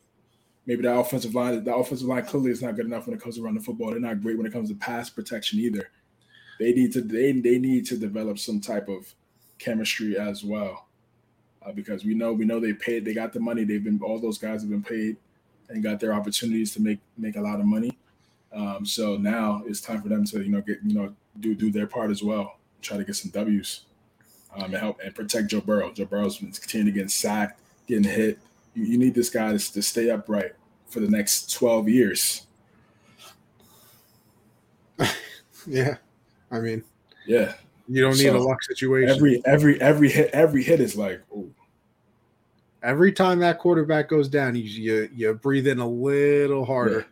Maybe 0.65 0.81
the 0.81 0.93
offensive 0.93 1.33
line, 1.33 1.63
the 1.63 1.73
offensive 1.73 2.07
line 2.07 2.25
clearly 2.25 2.51
is 2.51 2.61
not 2.61 2.75
good 2.75 2.85
enough 2.85 3.07
when 3.07 3.15
it 3.15 3.21
comes 3.21 3.37
to 3.37 3.41
running 3.41 3.59
the 3.59 3.63
football. 3.63 3.91
They're 3.91 3.99
not 3.99 4.21
great 4.21 4.37
when 4.37 4.45
it 4.45 4.51
comes 4.51 4.69
to 4.69 4.75
pass 4.75 5.09
protection 5.09 5.59
either. 5.59 5.89
They 6.59 6.73
need 6.73 6.91
to 6.93 7.01
they, 7.01 7.31
they 7.31 7.57
need 7.57 7.85
to 7.85 7.97
develop 7.97 8.37
some 8.37 8.59
type 8.59 8.89
of 8.89 9.13
chemistry 9.59 10.17
as 10.17 10.43
well, 10.43 10.87
uh, 11.65 11.71
because 11.71 12.03
we 12.03 12.13
know 12.13 12.33
we 12.33 12.45
know 12.45 12.59
they 12.59 12.73
paid 12.73 13.05
they 13.05 13.13
got 13.13 13.31
the 13.31 13.39
money 13.39 13.63
they've 13.63 13.83
been 13.83 13.99
all 14.03 14.19
those 14.19 14.37
guys 14.37 14.61
have 14.61 14.69
been 14.69 14.83
paid 14.83 15.15
and 15.69 15.81
got 15.81 15.99
their 15.99 16.13
opportunities 16.13 16.73
to 16.73 16.81
make 16.81 16.99
make 17.17 17.37
a 17.37 17.41
lot 17.41 17.59
of 17.59 17.65
money. 17.65 17.97
Um, 18.53 18.85
so 18.85 19.15
now 19.17 19.61
it's 19.67 19.81
time 19.81 20.01
for 20.01 20.09
them 20.09 20.25
to 20.25 20.41
you 20.43 20.49
know 20.49 20.61
get 20.61 20.79
you 20.83 20.93
know 20.93 21.15
do 21.39 21.53
do 21.55 21.71
their 21.71 21.87
part 21.87 22.09
as 22.11 22.23
well, 22.23 22.57
try 22.81 22.97
to 22.97 23.03
get 23.03 23.15
some 23.15 23.31
W's 23.31 23.81
um, 24.55 24.63
and 24.65 24.73
help 24.75 24.99
and 25.03 25.13
protect 25.13 25.47
Joe 25.47 25.61
Burrow. 25.61 25.91
Joe 25.91 26.05
Burrow's 26.05 26.37
been 26.37 26.51
continuing 26.51 26.93
to 26.93 26.99
get 26.99 27.11
sacked, 27.11 27.61
getting 27.87 28.03
hit. 28.03 28.39
You, 28.73 28.83
you 28.85 28.97
need 28.97 29.13
this 29.13 29.29
guy 29.29 29.55
to, 29.55 29.73
to 29.73 29.81
stay 29.81 30.09
upright 30.09 30.53
for 30.87 30.99
the 30.99 31.07
next 31.09 31.53
12 31.53 31.89
years. 31.89 32.47
Yeah. 35.67 35.97
I 36.51 36.59
mean, 36.59 36.83
Yeah. 37.27 37.53
You 37.87 38.01
don't 38.01 38.11
need 38.17 38.23
So, 38.31 38.37
a 38.37 38.39
luck 38.39 38.61
situation. 38.63 39.09
Every 39.15 39.41
every 39.45 39.81
every 39.81 40.09
hit 40.09 40.29
every 40.31 40.63
hit 40.63 40.79
is 40.79 40.95
like, 40.95 41.21
ooh, 41.31 41.53
Every 42.81 43.11
time 43.11 43.39
that 43.39 43.59
quarterback 43.59 44.07
goes 44.07 44.29
down, 44.29 44.55
you 44.55 44.61
you, 44.63 45.09
you 45.13 45.33
breathe 45.33 45.67
in 45.67 45.79
a 45.79 45.87
little 45.87 46.65
harder. 46.65 46.99
yeah, 46.99 47.05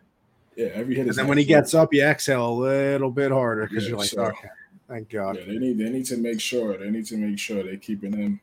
every 0.58 0.94
hit 0.94 1.06
And 1.06 1.14
then 1.14 1.28
when 1.28 1.38
he 1.38 1.44
gets 1.44 1.74
up, 1.74 1.92
you 1.94 2.02
exhale 2.02 2.48
a 2.48 2.52
little 2.52 3.10
bit 3.10 3.30
harder 3.30 3.66
because 3.66 3.84
Yeah, 3.84 3.90
you're 3.90 3.98
like, 3.98 4.08
so- 4.08 4.24
okay, 4.24 4.48
thank 4.88 5.08
God. 5.10 5.36
Yeah, 5.36 5.44
they 5.46 5.58
need 5.58 5.78
they 5.78 5.90
need 5.90 6.06
to 6.06 6.16
make 6.16 6.40
sure 6.40 6.76
they 6.76 6.90
need 6.90 7.06
to 7.06 7.16
make 7.16 7.38
sure 7.38 7.62
they're 7.62 7.76
keeping 7.76 8.12
him 8.12 8.40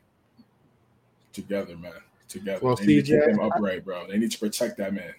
together, 1.32 1.76
man. 1.76 1.92
Together. 2.28 2.60
Well, 2.62 2.76
they 2.76 2.86
need 2.86 3.06
to 3.06 3.12
keep 3.12 3.22
CJ, 3.22 3.30
him 3.30 3.40
upright, 3.40 3.84
bro. 3.84 4.06
They 4.08 4.18
need 4.18 4.32
to 4.32 4.38
protect 4.38 4.78
that 4.78 4.92
man. 4.92 5.14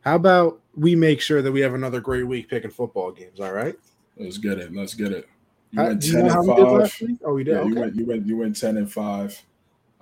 How 0.00 0.16
about 0.16 0.60
we 0.74 0.96
make 0.96 1.20
sure 1.20 1.42
that 1.42 1.52
we 1.52 1.60
have 1.60 1.74
another 1.74 2.00
great 2.00 2.26
week 2.26 2.48
picking 2.48 2.70
football 2.70 3.12
games? 3.12 3.38
All 3.38 3.52
right. 3.52 3.76
Let's 4.16 4.38
get 4.38 4.58
it. 4.58 4.74
Let's 4.74 4.94
get 4.94 5.12
it. 5.12 5.28
You 5.70 5.82
went 5.82 6.02
ten 6.02 6.26
and 6.26 6.46
five. 6.46 7.18
Oh, 7.24 7.34
we 7.34 7.44
did. 7.44 7.54
Yeah, 7.54 7.64
you 7.64 7.70
okay. 7.72 7.80
went 7.80 7.94
you 7.94 8.06
went 8.06 8.26
you 8.26 8.36
went 8.36 8.58
ten 8.58 8.76
and 8.76 8.90
five. 8.90 9.40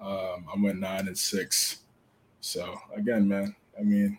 Um, 0.00 0.46
I 0.54 0.58
went 0.58 0.78
nine 0.78 1.08
and 1.08 1.18
six. 1.18 1.78
So 2.40 2.80
again, 2.96 3.28
man, 3.28 3.54
I 3.78 3.82
mean, 3.82 4.18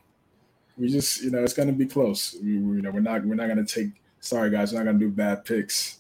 we 0.80 0.90
just 0.90 1.22
you 1.22 1.32
know 1.32 1.44
it's 1.44 1.54
gonna 1.54 1.72
be 1.74 1.86
close. 1.86 2.36
We, 2.42 2.58
we 2.58 2.78
you 2.78 2.82
know 2.82 2.92
we're 2.92 3.02
not 3.02 3.26
we're 3.26 3.36
not 3.36 3.48
gonna 3.48 3.66
take. 3.66 3.90
Sorry 4.22 4.50
guys, 4.50 4.74
we're 4.74 4.80
not 4.80 4.86
gonna 4.86 5.00
do 5.00 5.10
bad 5.10 5.46
picks. 5.46 5.98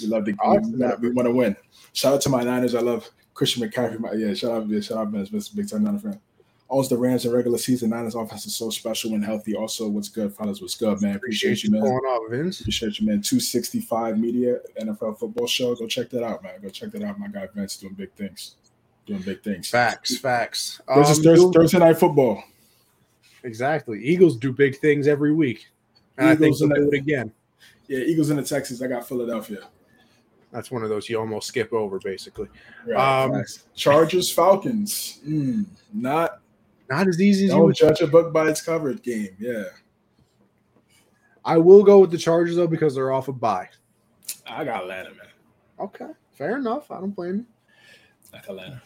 We 0.00 0.08
love 0.08 0.24
the 0.24 0.32
game. 0.32 0.72
we, 1.00 1.08
we 1.08 1.14
want 1.14 1.26
to 1.26 1.32
win. 1.32 1.56
Shout 1.92 2.14
out 2.14 2.20
to 2.22 2.28
my 2.28 2.42
Niners. 2.42 2.74
I 2.74 2.80
love 2.80 3.08
Christian 3.34 3.62
McCaffrey. 3.68 3.98
My, 3.98 4.12
yeah, 4.12 4.34
shout 4.34 4.52
out, 4.52 4.68
yeah, 4.68 4.80
shout 4.80 4.98
out, 4.98 5.12
man. 5.12 5.26
Mr. 5.26 5.54
Big 5.56 5.68
time 5.68 5.84
Niner 5.84 5.98
fan. 5.98 6.20
Also, 6.68 6.94
the 6.94 7.00
Rams 7.00 7.24
in 7.24 7.32
regular 7.32 7.58
season. 7.58 7.90
Niners 7.90 8.14
offense 8.14 8.46
is 8.46 8.56
so 8.56 8.70
special 8.70 9.12
when 9.12 9.22
healthy. 9.22 9.54
Also, 9.54 9.88
what's 9.88 10.08
good, 10.08 10.34
fellas? 10.34 10.60
What's 10.60 10.74
good, 10.74 11.00
man? 11.02 11.16
Appreciate 11.16 11.62
you 11.62 11.70
man. 11.70 11.82
pulling 11.82 12.00
up, 12.08 12.22
Vince. 12.30 12.60
Appreciate 12.60 12.98
you, 13.00 13.06
man. 13.06 13.20
265 13.20 14.18
Media 14.18 14.58
NFL 14.80 15.18
football 15.18 15.46
show. 15.46 15.74
Go 15.74 15.86
check 15.86 16.10
that 16.10 16.24
out, 16.24 16.42
man. 16.42 16.54
Go 16.62 16.70
check 16.70 16.90
that 16.92 17.02
out. 17.02 17.18
My 17.18 17.28
guy 17.28 17.48
Vince 17.54 17.76
doing 17.76 17.94
big 17.94 18.12
things. 18.14 18.56
Doing 19.06 19.20
big 19.20 19.42
things. 19.42 19.68
Facts, 19.68 20.16
facts. 20.18 20.80
This 20.96 21.10
is 21.10 21.18
Um, 21.18 21.24
Thursday, 21.24 21.50
Thursday 21.52 21.78
night 21.78 21.98
football. 21.98 22.42
Exactly. 23.44 24.02
Eagles 24.04 24.36
do 24.36 24.52
big 24.52 24.78
things 24.78 25.06
every 25.06 25.32
week, 25.32 25.68
and 26.18 26.28
I 26.28 26.34
think 26.36 26.58
do 26.58 26.72
it 26.72 26.94
again. 26.94 27.32
Yeah, 27.88 27.98
Eagles 28.00 28.30
in 28.30 28.36
the 28.36 28.42
Texas. 28.42 28.82
I 28.82 28.86
got 28.86 29.06
Philadelphia. 29.06 29.68
That's 30.52 30.70
one 30.70 30.82
of 30.82 30.88
those 30.88 31.08
you 31.08 31.18
almost 31.18 31.48
skip 31.48 31.72
over, 31.72 31.98
basically. 31.98 32.48
Right, 32.86 33.24
Um. 33.24 33.44
Chargers 33.74 34.30
Falcons. 34.30 35.20
Mm, 35.26 35.66
not 35.92 36.40
Not 36.88 37.08
as 37.08 37.20
easy 37.20 37.46
as 37.46 37.52
you 37.52 37.58
would. 37.60 37.74
judge 37.74 38.00
a 38.00 38.06
book 38.06 38.32
by 38.32 38.48
its 38.48 38.62
cover 38.62 38.92
game. 38.94 39.30
Yeah, 39.38 39.64
I 41.44 41.58
will 41.58 41.82
go 41.82 41.98
with 42.00 42.10
the 42.10 42.18
Chargers 42.18 42.56
though 42.56 42.66
because 42.66 42.94
they're 42.94 43.12
off 43.12 43.28
a 43.28 43.32
bye. 43.32 43.68
I 44.46 44.64
got 44.64 44.82
Atlanta, 44.82 45.10
man. 45.10 45.28
Okay, 45.80 46.10
fair 46.32 46.56
enough. 46.56 46.90
I 46.90 47.00
don't 47.00 47.10
blame 47.14 47.36
you. 47.38 47.46
I 48.32 48.38
got 48.38 48.48
Atlanta. 48.50 48.82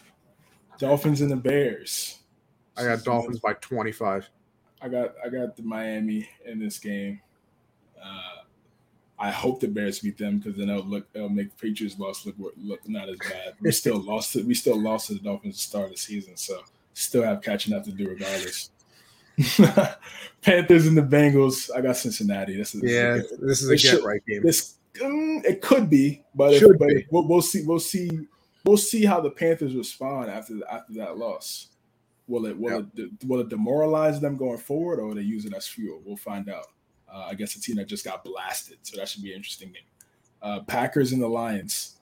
Dolphins 0.79 1.21
and 1.21 1.31
the 1.31 1.37
Bears. 1.37 2.21
I 2.77 2.85
got 2.85 3.03
Dolphins 3.05 3.41
by 3.41 3.55
25. 3.55 4.29
I 4.81 4.89
got 4.89 5.15
I 5.25 5.29
got 5.29 5.57
the 5.57 5.63
Miami 5.63 6.29
in 6.45 6.59
this 6.59 6.79
game. 6.79 7.21
Uh, 8.03 8.43
I 9.19 9.31
hope 9.31 9.59
the 9.61 9.67
Bears 9.69 9.99
beat 9.99 10.17
them 10.19 10.39
because 10.39 10.57
then 10.57 10.71
it'll 10.71 10.85
look 10.85 11.07
it'll 11.15 11.29
make 11.29 11.51
the 11.57 11.69
Patriots 11.69 11.99
loss 11.99 12.25
look 12.25 12.37
look 12.57 12.89
not 12.89 13.09
as 13.09 13.17
bad. 13.19 13.55
We 13.61 13.73
still 13.73 13.99
lost 14.03 14.37
it. 14.37 14.45
We 14.47 14.55
still 14.55 14.81
lost 14.81 15.09
to 15.09 15.15
the 15.15 15.21
Dolphins 15.21 15.57
to 15.57 15.63
start 15.63 15.87
of 15.87 15.91
the 15.93 15.97
season, 15.97 16.37
so 16.37 16.63
still 16.95 17.23
have 17.23 17.43
catching 17.43 17.75
up 17.75 17.85
to 17.85 17.93
do 17.93 18.09
regardless. 18.09 18.71
Panthers 20.43 20.87
and 20.87 20.97
the 20.97 21.03
Bengals. 21.03 21.71
I 21.75 21.81
got 21.81 21.97
Cincinnati. 21.97 22.57
This 22.57 22.75
is 22.75 22.83
Yeah, 22.83 23.15
this 23.15 23.31
is 23.33 23.39
this 23.41 23.63
is 23.63 23.69
a 23.71 23.73
get 23.75 23.81
should- 23.81 24.05
right 24.05 24.25
game. 24.27 24.43
this 24.43 24.75
mm, 24.95 25.45
it 25.45 25.61
could 25.63 25.91
be, 25.91 26.23
but 26.35 26.55
if, 26.55 26.63
but 26.79 26.89
be. 26.89 27.07
We'll, 27.11 27.27
we'll 27.27 27.43
see. 27.43 27.65
We'll 27.65 27.81
see. 27.81 28.11
We'll 28.65 28.77
see 28.77 29.05
how 29.05 29.21
the 29.21 29.31
Panthers 29.31 29.75
respond 29.75 30.31
after 30.31 30.55
after 30.71 30.95
that 30.95 31.19
loss. 31.19 31.69
Will 32.29 32.45
it 32.45 32.57
will 32.57 32.87
it 32.95 33.11
will 33.27 33.41
it 33.41 33.49
demoralize 33.49 34.21
them 34.21 34.37
going 34.37 34.59
forward, 34.59 35.01
or 35.01 35.07
will 35.07 35.15
they 35.15 35.23
use 35.23 35.47
it 35.47 35.55
as 35.55 35.67
fuel? 35.67 36.03
We'll 36.05 36.17
find 36.17 36.49
out. 36.49 36.67
Uh, 37.13 37.27
I 37.31 37.35
guess 37.35 37.55
the 37.55 37.61
team 37.61 37.77
that 37.77 37.89
just 37.89 38.05
got 38.05 38.23
blasted, 38.23 38.79
so 38.83 38.99
that 38.99 39.09
should 39.09 39.23
be 39.23 39.31
an 39.31 39.37
interesting 39.37 39.69
game. 39.69 39.83
Uh, 40.43 40.61
Packers 40.61 41.13
and 41.13 41.23
the 41.23 41.29
Lions. 41.29 41.97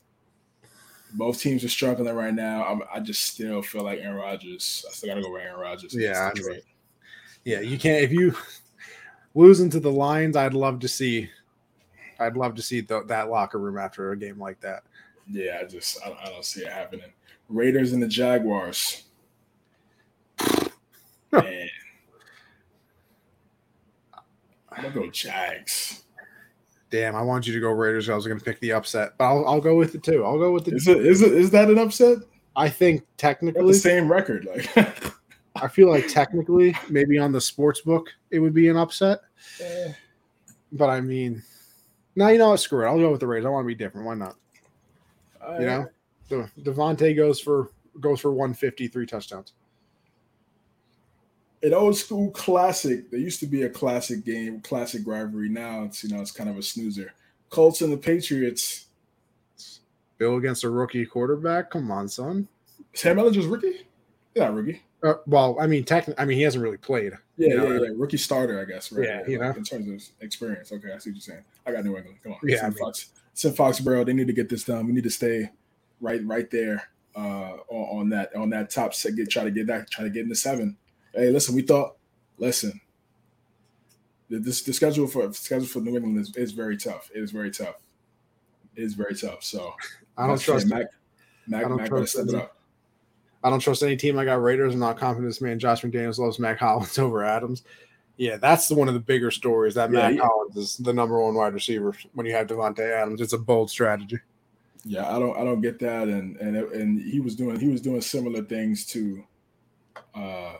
Both 1.12 1.40
teams 1.40 1.62
are 1.62 1.68
struggling 1.68 2.12
right 2.12 2.34
now. 2.34 2.64
I'm, 2.64 2.82
I 2.92 2.98
just 2.98 3.22
still 3.22 3.62
feel 3.62 3.84
like 3.84 4.00
Aaron 4.00 4.16
Rodgers. 4.16 4.84
I 4.88 4.92
still 4.92 5.08
gotta 5.08 5.22
go 5.22 5.32
with 5.32 5.42
Aaron 5.42 5.60
Rodgers. 5.60 5.94
Yeah. 5.94 6.32
Yeah, 7.44 7.60
you 7.60 7.78
can't 7.78 8.02
if 8.02 8.10
you 8.10 8.34
losing 9.34 9.70
to 9.70 9.78
the 9.78 9.92
Lions. 9.92 10.36
I'd 10.36 10.55
love 10.55 10.80
to 10.80 10.88
see. 10.88 11.30
I'd 12.18 12.36
love 12.36 12.56
to 12.56 12.62
see 12.62 12.80
the, 12.80 13.05
that 13.05 13.30
locker 13.30 13.60
room 13.60 13.78
after 13.78 14.10
a 14.10 14.16
game 14.16 14.40
like 14.40 14.58
that. 14.60 14.82
yeah. 15.30 15.58
I 15.60 15.64
just 15.66 16.02
I, 16.05 16.16
I 16.24 16.30
don't 16.30 16.44
see 16.44 16.62
it 16.62 16.72
happening. 16.72 17.12
Raiders 17.48 17.92
and 17.92 18.02
the 18.02 18.08
Jaguars. 18.08 19.05
Man. 21.32 21.68
I'm 24.72 24.82
gonna 24.82 24.94
go 24.94 25.10
Jags. 25.10 26.05
Damn, 26.90 27.16
I 27.16 27.22
want 27.22 27.46
you 27.46 27.52
to 27.52 27.60
go 27.60 27.70
Raiders. 27.70 28.08
I 28.08 28.14
was 28.14 28.26
going 28.26 28.38
to 28.38 28.44
pick 28.44 28.60
the 28.60 28.72
upset, 28.72 29.14
but 29.18 29.24
I'll, 29.24 29.44
I'll 29.46 29.60
go 29.60 29.74
with 29.76 29.94
it 29.96 30.02
too. 30.05 30.24
I'll 30.24 30.38
go 30.38 30.52
with 30.52 30.66
the. 30.66 30.74
Is 30.76 30.86
it 30.86 31.05
is 31.05 31.20
it 31.22 31.32
is 31.32 31.50
that 31.50 31.68
an 31.68 31.78
upset? 31.78 32.18
I 32.55 32.68
think 32.68 33.02
technically, 33.16 33.66
the 33.66 33.74
same 33.74 34.10
record. 34.10 34.46
Like 34.46 35.12
I 35.56 35.68
feel 35.68 35.88
like 35.90 36.08
technically, 36.08 36.76
maybe 36.88 37.18
on 37.18 37.32
the 37.32 37.40
sports 37.40 37.80
book, 37.80 38.08
it 38.30 38.38
would 38.38 38.55
be 38.55 38.68
an 38.68 38.76
upset. 38.76 39.20
eh, 39.60 39.92
But 40.72 40.88
I 40.90 41.00
mean, 41.00 41.42
now 42.14 42.28
you 42.28 42.38
know 42.38 42.50
what? 42.50 42.60
Screw 42.60 42.84
it. 42.84 42.88
I'll 42.88 42.98
go 42.98 43.10
with 43.10 43.20
the 43.20 43.26
Raiders. 43.26 43.46
I 43.46 43.50
want 43.50 43.64
to 43.64 43.68
be 43.68 43.74
different. 43.74 44.06
Why 44.06 44.14
not? 44.14 44.36
I- 45.44 45.58
You 45.60 45.66
know, 45.66 45.86
the 46.28 46.50
Davante 46.62 47.16
goes 47.16 47.40
for 47.40 47.70
goes 48.00 48.20
for 48.20 48.30
150, 48.30 48.88
three 48.88 49.06
touchdowns. 49.06 49.55
An 51.66 51.74
old 51.74 51.96
school 51.96 52.30
classic. 52.30 53.10
There 53.10 53.18
used 53.18 53.40
to 53.40 53.46
be 53.46 53.64
a 53.64 53.68
classic 53.68 54.24
game, 54.24 54.60
classic 54.60 55.02
rivalry. 55.04 55.48
Now 55.48 55.82
it's 55.82 56.04
you 56.04 56.10
know 56.14 56.20
it's 56.20 56.30
kind 56.30 56.48
of 56.48 56.56
a 56.56 56.62
snoozer. 56.62 57.12
Colts 57.50 57.80
and 57.80 57.92
the 57.92 57.96
Patriots. 57.96 58.86
Bill 60.16 60.36
against 60.36 60.62
a 60.62 60.70
rookie 60.70 61.04
quarterback. 61.04 61.70
Come 61.72 61.90
on, 61.90 62.06
son. 62.08 62.46
Sam 62.94 63.16
Ehlinger's 63.16 63.46
rookie? 63.46 63.84
Yeah, 64.36 64.46
rookie. 64.46 64.80
Uh, 65.02 65.14
well, 65.26 65.56
I 65.60 65.66
mean, 65.66 65.82
technically, 65.84 66.22
I 66.22 66.24
mean, 66.24 66.36
he 66.36 66.44
hasn't 66.44 66.62
really 66.62 66.76
played. 66.76 67.14
Yeah, 67.36 67.48
You 67.48 67.56
know, 67.56 67.72
yeah, 67.72 67.80
yeah. 67.82 67.88
Rookie 67.96 68.16
starter, 68.16 68.60
I 68.60 68.64
guess. 68.64 68.92
Right. 68.92 69.06
Yeah, 69.08 69.26
you 69.26 69.38
know. 69.40 69.50
in 69.50 69.64
terms 69.64 69.88
of 69.88 70.24
experience. 70.24 70.70
Okay, 70.70 70.92
I 70.92 70.98
see 70.98 71.10
what 71.10 71.16
you're 71.16 71.20
saying. 71.20 71.44
I 71.66 71.72
got 71.72 71.84
New 71.84 71.96
England. 71.96 72.18
Come 72.22 72.32
on. 72.34 72.38
Yeah, 72.44 72.54
It's 72.54 72.60
in 72.62 72.66
I 72.66 72.68
mean- 72.70 72.78
Fox. 72.78 73.10
It's 73.32 73.44
in 73.44 73.52
Foxborough. 73.52 74.06
They 74.06 74.12
need 74.14 74.28
to 74.28 74.32
get 74.32 74.48
this 74.48 74.62
done. 74.62 74.86
We 74.86 74.92
need 74.92 75.04
to 75.04 75.10
stay 75.10 75.50
right, 76.00 76.24
right 76.24 76.48
there 76.48 76.88
uh, 77.16 77.56
on, 77.68 77.98
on 78.00 78.08
that 78.10 78.34
on 78.36 78.50
that 78.50 78.70
top 78.70 78.94
set. 78.94 79.16
Get 79.16 79.28
try 79.28 79.44
to 79.44 79.50
get 79.50 79.66
that. 79.66 79.90
Try 79.90 80.04
to 80.04 80.10
get 80.10 80.22
in 80.22 80.28
the 80.30 80.36
seven. 80.36 80.76
Hey, 81.16 81.30
listen. 81.30 81.54
We 81.54 81.62
thought. 81.62 81.96
Listen. 82.38 82.80
The, 84.28 84.38
this, 84.38 84.62
the 84.62 84.72
schedule 84.72 85.06
for 85.06 85.32
schedule 85.32 85.66
for 85.66 85.80
New 85.80 85.96
England 85.96 86.18
is, 86.18 86.34
is 86.36 86.52
very 86.52 86.76
tough. 86.76 87.10
It 87.14 87.22
is 87.22 87.30
very 87.30 87.50
tough. 87.50 87.76
It 88.74 88.82
is 88.82 88.94
very 88.94 89.14
tough. 89.14 89.42
So 89.42 89.72
I 90.18 90.26
don't 90.26 90.38
trust. 90.40 90.66
Mac. 90.66 90.86
Mac, 91.46 91.64
I 91.64 91.68
don't 91.68 91.78
Mac 91.78 91.88
trust 91.88 92.12
step 92.12 92.26
it 92.26 92.34
any- 92.34 92.42
up. 92.42 92.52
I 93.44 93.50
don't 93.50 93.60
trust 93.60 93.82
any 93.84 93.96
team. 93.96 94.18
I 94.18 94.24
got 94.24 94.42
Raiders. 94.42 94.74
I'm 94.74 94.80
not 94.80 94.98
confident 94.98 95.28
this 95.30 95.40
man 95.40 95.58
Josh 95.60 95.82
McDaniels 95.82 96.18
loves 96.18 96.38
Mack 96.40 96.58
Hollins 96.60 96.98
over 96.98 97.22
Adams. 97.24 97.62
Yeah, 98.16 98.38
that's 98.38 98.66
the, 98.66 98.74
one 98.74 98.88
of 98.88 98.94
the 98.94 99.00
bigger 99.00 99.30
stories. 99.30 99.74
That 99.74 99.92
Yeah, 99.92 99.98
Mack 100.08 100.16
yeah. 100.16 100.22
Hollins 100.22 100.56
is 100.56 100.76
the 100.78 100.92
number 100.92 101.20
one 101.22 101.34
wide 101.34 101.54
receiver 101.54 101.94
when 102.14 102.26
you 102.26 102.32
have 102.32 102.48
Davante 102.48 102.80
Adams. 102.80 103.20
It's 103.20 103.34
a 103.34 103.38
bold 103.38 103.70
strategy. 103.70 104.18
Yeah, 104.84 105.08
I 105.14 105.18
don't 105.20 105.36
I 105.36 105.44
don't 105.44 105.60
get 105.60 105.78
that, 105.80 106.08
and 106.08 106.36
and 106.38 106.56
and 106.56 107.00
he 107.00 107.20
was 107.20 107.36
doing 107.36 107.60
he 107.60 107.68
was 107.68 107.80
doing 107.80 108.00
similar 108.00 108.42
things 108.42 108.84
to 108.86 109.22
uh 110.14 110.54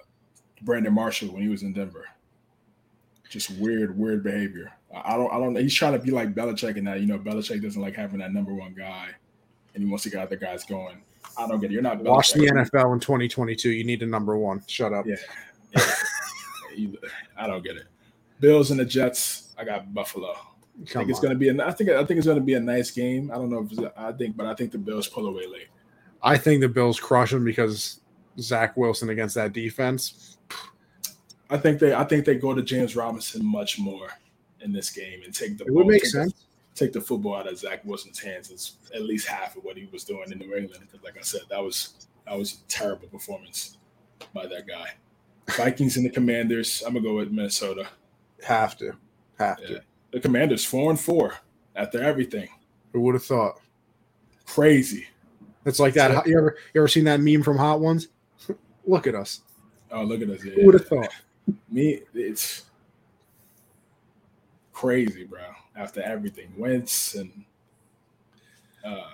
Brandon 0.63 0.93
Marshall 0.93 1.29
when 1.33 1.43
he 1.43 1.49
was 1.49 1.63
in 1.63 1.73
Denver. 1.73 2.05
Just 3.29 3.51
weird, 3.59 3.99
weird 3.99 4.23
behavior. 4.23 4.73
I 4.95 5.17
don't 5.17 5.33
I 5.33 5.39
don't 5.39 5.57
he's 5.57 5.75
trying 5.75 5.93
to 5.93 5.99
be 5.99 6.11
like 6.13 6.35
Belichick 6.35 6.77
and 6.79 6.87
that, 6.87 7.01
you 7.01 7.07
know, 7.07 7.19
Belichick 7.19 7.61
doesn't 7.63 7.81
like 7.83 7.95
having 7.97 8.19
that 8.21 8.33
number 8.33 8.55
one 8.55 8.73
guy 8.73 9.09
and 9.75 9.83
he 9.85 9.89
wants 9.91 10.05
to 10.05 10.11
get 10.11 10.21
other 10.21 10.37
guys 10.37 10.65
going. 10.65 10.99
I 11.37 11.47
don't 11.47 11.61
get 11.61 11.71
it. 11.71 11.75
You're 11.75 11.83
not 11.83 12.03
Watch 12.03 12.33
the 12.33 12.41
NFL 12.47 12.95
in 12.95 13.01
2022. 13.01 13.71
You 13.71 13.85
need 13.85 14.03
a 14.03 14.07
number 14.07 14.39
one. 14.39 14.63
Shut 14.67 14.93
up. 14.93 15.07
Yeah. 15.07 15.17
You- 16.75 16.97
I 17.37 17.47
don't 17.47 17.65
get 17.65 17.77
it. 17.77 17.85
Bills 18.41 18.71
and 18.71 18.79
the 18.79 18.85
Jets, 18.85 19.55
I 19.59 19.65
got 19.65 19.93
Buffalo. 19.95 20.33
I 20.33 20.85
Come 20.87 21.01
think 21.01 21.09
it's 21.11 21.19
on. 21.21 21.25
gonna 21.25 21.35
be 21.37 21.49
a, 21.49 21.67
I 21.67 21.73
think 21.73 21.89
I 21.89 22.05
think 22.05 22.19
it's 22.19 22.27
gonna 22.27 22.41
be 22.41 22.53
a 22.55 22.61
nice 22.61 22.91
game. 22.91 23.31
I 23.31 23.37
don't 23.37 23.49
know 23.49 23.67
if 23.71 23.93
I 23.97 24.13
think, 24.13 24.37
but 24.37 24.45
I 24.47 24.55
think 24.55 24.73
the 24.73 24.79
Bills 24.79 25.09
pull 25.09 25.27
away 25.27 25.47
late. 25.47 25.69
I 26.23 26.37
think 26.37 26.61
the 26.61 26.69
Bills 26.69 27.01
crush 27.01 27.31
them 27.31 27.45
because 27.45 28.01
Zach 28.39 28.77
Wilson 28.77 29.09
against 29.09 29.35
that 29.37 29.55
defense. 29.55 30.36
I 31.51 31.57
think 31.59 31.79
they 31.79 31.95
I 31.95 32.05
think 32.05 32.25
they 32.25 32.35
go 32.37 32.55
to 32.55 32.63
James 32.63 32.97
Robinson 32.97 33.45
much 33.45 33.79
more 33.79 34.09
in 34.61 34.73
this 34.73 34.91
game 34.91 35.21
and 35.25 35.35
take 35.35 35.59
the 35.59 35.65
It 35.65 35.73
would 35.73 35.87
make 35.87 36.03
take 36.03 36.13
the- 36.13 36.19
sense. 36.25 36.35
take 36.75 36.93
the 36.93 37.01
football 37.01 37.37
out 37.37 37.47
of 37.51 37.57
Zach 37.59 37.85
Wilson's 37.85 38.19
hands 38.19 38.51
is 38.51 38.77
at 38.95 39.03
least 39.03 39.27
half 39.29 39.57
of 39.57 39.65
what 39.65 39.77
he 39.77 39.89
was 39.93 40.05
doing 40.05 40.31
in 40.33 40.39
New 40.39 40.55
England. 40.55 40.81
Because 40.91 41.05
like 41.05 41.17
I 41.19 41.23
said, 41.23 41.43
that 41.51 41.63
was 41.63 42.07
that 42.27 42.37
was 42.37 42.55
a 42.55 42.69
terrible 42.69 43.09
performance 43.09 43.79
by 44.35 44.47
that 44.47 44.67
guy. 44.67 44.91
Vikings 45.57 45.97
and 45.97 46.05
the 46.05 46.11
Commanders. 46.11 46.83
I'm 46.85 46.95
gonna 46.95 47.05
go 47.07 47.15
with 47.17 47.31
Minnesota. 47.31 47.87
Have 48.43 48.77
to. 48.79 48.93
Have 49.39 49.59
Yeah. 49.61 49.67
to. 49.69 49.81
The 50.13 50.21
Commanders 50.21 50.65
four 50.65 50.91
and 50.91 50.99
four 50.99 51.35
after 51.77 52.03
everything. 52.03 52.49
Who 52.93 53.01
would 53.03 53.15
have 53.15 53.25
thought? 53.25 53.61
Crazy. 54.47 55.07
It's 55.65 55.79
like 55.79 55.95
that. 55.95 56.27
You 56.27 56.39
ever 56.39 56.57
you 56.75 56.81
ever 56.81 56.89
seen 56.89 57.05
that 57.05 57.21
meme 57.21 57.43
from 57.43 57.59
Hot 57.59 57.81
Ones? 57.81 58.09
Look 58.87 59.07
at 59.07 59.15
us. 59.15 59.41
Oh, 59.91 60.03
look 60.03 60.21
at 60.23 60.29
us. 60.31 60.45
Yeah. 60.45 60.53
Who 60.55 60.67
would 60.67 60.75
have 60.75 60.87
thought? 60.89 61.09
Me, 61.71 62.01
it's 62.15 62.65
crazy, 64.73 65.25
bro. 65.25 65.41
After 65.75 66.03
everything, 66.03 66.53
Wentz 66.57 67.15
and 67.15 67.45
uh, 68.85 69.11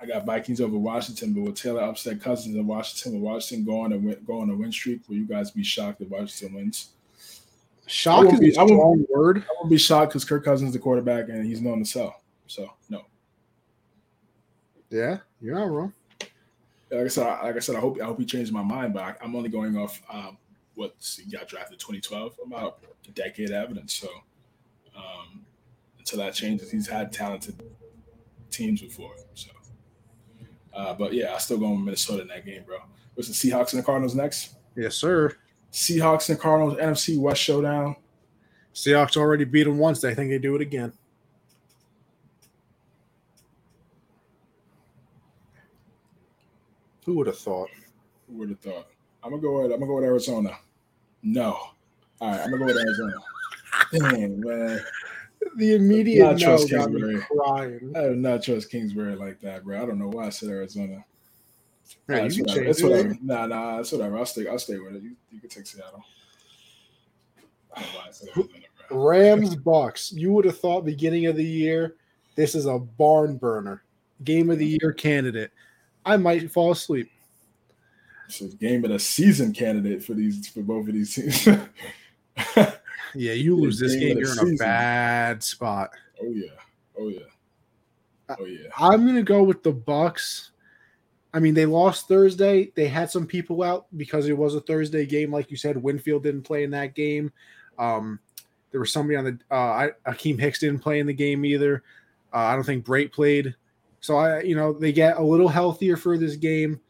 I 0.00 0.06
got 0.06 0.24
Vikings 0.24 0.60
over 0.60 0.78
Washington, 0.78 1.34
but 1.34 1.42
with 1.42 1.54
Taylor 1.56 1.82
upset 1.82 2.20
Cousins 2.20 2.56
in 2.56 2.66
Washington, 2.66 3.20
with 3.20 3.22
Washington 3.22 3.66
going 3.66 3.92
and 3.92 4.04
win, 4.04 4.16
going 4.26 4.50
a 4.50 4.54
win 4.54 4.72
streak, 4.72 5.00
will 5.08 5.16
you 5.16 5.26
guys 5.26 5.50
be 5.50 5.62
shocked 5.62 6.00
if 6.00 6.08
Washington 6.08 6.56
wins? 6.56 6.90
Shock 7.86 8.32
is 8.32 8.40
be, 8.40 8.50
a 8.50 8.52
strong 8.52 9.04
word. 9.10 9.38
I 9.38 9.52
won't 9.58 9.70
be 9.70 9.76
shocked 9.76 10.12
because 10.12 10.24
Kirk 10.24 10.44
Cousins 10.44 10.68
is 10.68 10.74
the 10.74 10.78
quarterback 10.78 11.28
and 11.28 11.44
he's 11.44 11.60
known 11.60 11.80
to 11.80 11.84
sell. 11.84 12.22
So 12.46 12.70
no. 12.88 13.02
Yeah, 14.90 15.18
you're 15.40 15.56
not 15.56 15.70
wrong. 15.70 15.92
Like 16.90 17.04
I 17.04 17.08
said, 17.08 17.26
like 17.42 17.56
I 17.56 17.58
said, 17.58 17.76
I 17.76 17.80
hope 17.80 18.00
I 18.00 18.04
hope 18.04 18.18
he 18.18 18.24
changed 18.24 18.52
my 18.52 18.62
mind, 18.62 18.94
but 18.94 19.02
I, 19.02 19.24
am 19.24 19.36
only 19.36 19.48
going 19.48 19.76
off 19.76 20.00
um, 20.10 20.38
what 20.80 20.94
he 21.22 21.30
got 21.30 21.46
drafted 21.46 21.78
2012, 21.78 22.40
about 22.46 22.82
a 23.06 23.10
decade 23.10 23.50
of 23.50 23.56
evidence. 23.56 23.92
So 23.92 24.08
um, 24.96 25.44
until 25.98 26.18
that 26.20 26.32
changes, 26.32 26.70
he's 26.70 26.88
had 26.88 27.12
talented 27.12 27.62
teams 28.50 28.80
before. 28.80 29.14
So, 29.34 29.50
uh, 30.72 30.94
but 30.94 31.12
yeah, 31.12 31.34
I 31.34 31.38
still 31.38 31.58
going 31.58 31.76
with 31.76 31.84
Minnesota 31.84 32.22
in 32.22 32.28
that 32.28 32.46
game, 32.46 32.62
bro. 32.66 32.78
What's 33.14 33.28
the 33.28 33.34
Seahawks 33.34 33.74
and 33.74 33.82
the 33.82 33.84
Cardinals 33.84 34.14
next? 34.14 34.54
Yes, 34.74 34.94
sir. 34.94 35.36
Seahawks 35.70 36.30
and 36.30 36.40
Cardinals 36.40 36.78
NFC 36.78 37.18
West 37.18 37.42
showdown. 37.42 37.96
Seahawks 38.72 39.18
already 39.18 39.44
beat 39.44 39.64
them 39.64 39.76
once. 39.76 40.00
They 40.00 40.14
think 40.14 40.30
they 40.30 40.38
do 40.38 40.56
it 40.56 40.62
again. 40.62 40.94
Who 47.04 47.14
would 47.16 47.26
have 47.26 47.38
thought? 47.38 47.68
Who 48.28 48.38
would 48.38 48.48
have 48.48 48.60
thought? 48.60 48.86
I'm 49.22 49.30
gonna 49.30 49.42
go 49.42 49.62
with 49.62 49.72
I'm 49.72 49.80
gonna 49.80 49.86
go 49.86 49.96
with 49.96 50.04
Arizona. 50.04 50.58
No. 51.22 51.58
All 52.20 52.30
right, 52.30 52.40
I'm 52.40 52.50
gonna 52.50 52.58
go 52.58 52.66
with 52.66 52.76
Arizona. 52.76 53.14
Dang, 53.92 54.40
man. 54.40 54.80
The 55.56 55.74
immediate 55.74 56.38
not 56.38 56.40
no 56.40 56.66
got 56.66 56.92
me 56.92 57.18
crying. 57.30 57.92
I 57.96 58.02
do 58.02 58.16
not 58.16 58.42
trust 58.42 58.70
Kingsbury 58.70 59.16
like 59.16 59.40
that, 59.40 59.64
bro. 59.64 59.82
I 59.82 59.86
don't 59.86 59.98
know 59.98 60.08
why 60.08 60.26
I 60.26 60.30
said 60.30 60.50
Arizona. 60.50 61.04
Yeah, 62.08 62.24
you 62.26 62.44
whatever. 62.44 62.66
It's 62.66 62.82
whatever. 62.82 63.16
Nah, 63.22 63.46
nah, 63.46 63.78
it's 63.78 63.92
whatever. 63.92 64.18
I'll 64.18 64.26
stay. 64.26 64.46
I'll 64.46 64.58
stay 64.58 64.78
with 64.78 64.96
it. 64.96 65.02
You, 65.02 65.16
you 65.30 65.40
can 65.40 65.48
take 65.48 65.66
Seattle. 65.66 66.04
Rams 68.90 69.56
Bucs. 69.56 70.12
You 70.12 70.32
would 70.32 70.44
have 70.44 70.58
thought 70.58 70.84
beginning 70.84 71.26
of 71.26 71.36
the 71.36 71.44
year 71.44 71.96
this 72.34 72.54
is 72.54 72.66
a 72.66 72.78
barn 72.78 73.36
burner, 73.36 73.82
game 74.24 74.50
of 74.50 74.58
the 74.58 74.78
year 74.80 74.92
candidate. 74.92 75.52
I 76.04 76.16
might 76.16 76.50
fall 76.50 76.72
asleep. 76.72 77.10
It's 78.30 78.54
a 78.54 78.56
game 78.56 78.84
of 78.84 78.90
the 78.90 78.98
season 78.98 79.52
candidate 79.52 80.04
for 80.04 80.14
these 80.14 80.48
for 80.48 80.62
both 80.62 80.88
of 80.88 80.94
these 80.94 81.14
teams. 81.14 81.46
yeah, 83.14 83.32
you 83.32 83.56
lose 83.56 83.78
this 83.78 83.94
game, 83.94 84.18
you're 84.18 84.28
in 84.28 84.34
season. 84.34 84.54
a 84.54 84.58
bad 84.58 85.42
spot. 85.42 85.90
Oh 86.22 86.30
yeah. 86.32 86.50
Oh 86.98 87.08
yeah. 87.08 88.36
Oh 88.38 88.44
yeah. 88.44 88.68
I'm 88.78 89.06
gonna 89.06 89.22
go 89.22 89.42
with 89.42 89.62
the 89.62 89.72
Bucs. 89.72 90.50
I 91.32 91.38
mean, 91.38 91.54
they 91.54 91.66
lost 91.66 92.08
Thursday. 92.08 92.72
They 92.74 92.88
had 92.88 93.10
some 93.10 93.26
people 93.26 93.62
out 93.62 93.86
because 93.96 94.28
it 94.28 94.36
was 94.36 94.54
a 94.54 94.60
Thursday 94.60 95.06
game, 95.06 95.32
like 95.32 95.50
you 95.50 95.56
said. 95.56 95.80
Winfield 95.80 96.24
didn't 96.24 96.42
play 96.42 96.64
in 96.64 96.70
that 96.72 96.94
game. 96.94 97.32
Um, 97.78 98.18
there 98.70 98.80
was 98.80 98.92
somebody 98.92 99.16
on 99.16 99.24
the 99.24 99.38
uh, 99.54 99.88
Akiem 100.06 100.40
Hicks 100.40 100.58
didn't 100.58 100.80
play 100.80 100.98
in 100.98 101.06
the 101.06 101.14
game 101.14 101.44
either. 101.44 101.82
Uh, 102.32 102.38
I 102.38 102.54
don't 102.54 102.64
think 102.64 102.84
Brate 102.84 103.12
played. 103.12 103.54
So 104.00 104.16
I, 104.16 104.40
you 104.42 104.56
know, 104.56 104.72
they 104.72 104.92
get 104.92 105.18
a 105.18 105.22
little 105.22 105.48
healthier 105.48 105.96
for 105.96 106.16
this 106.16 106.36
game, 106.36 106.80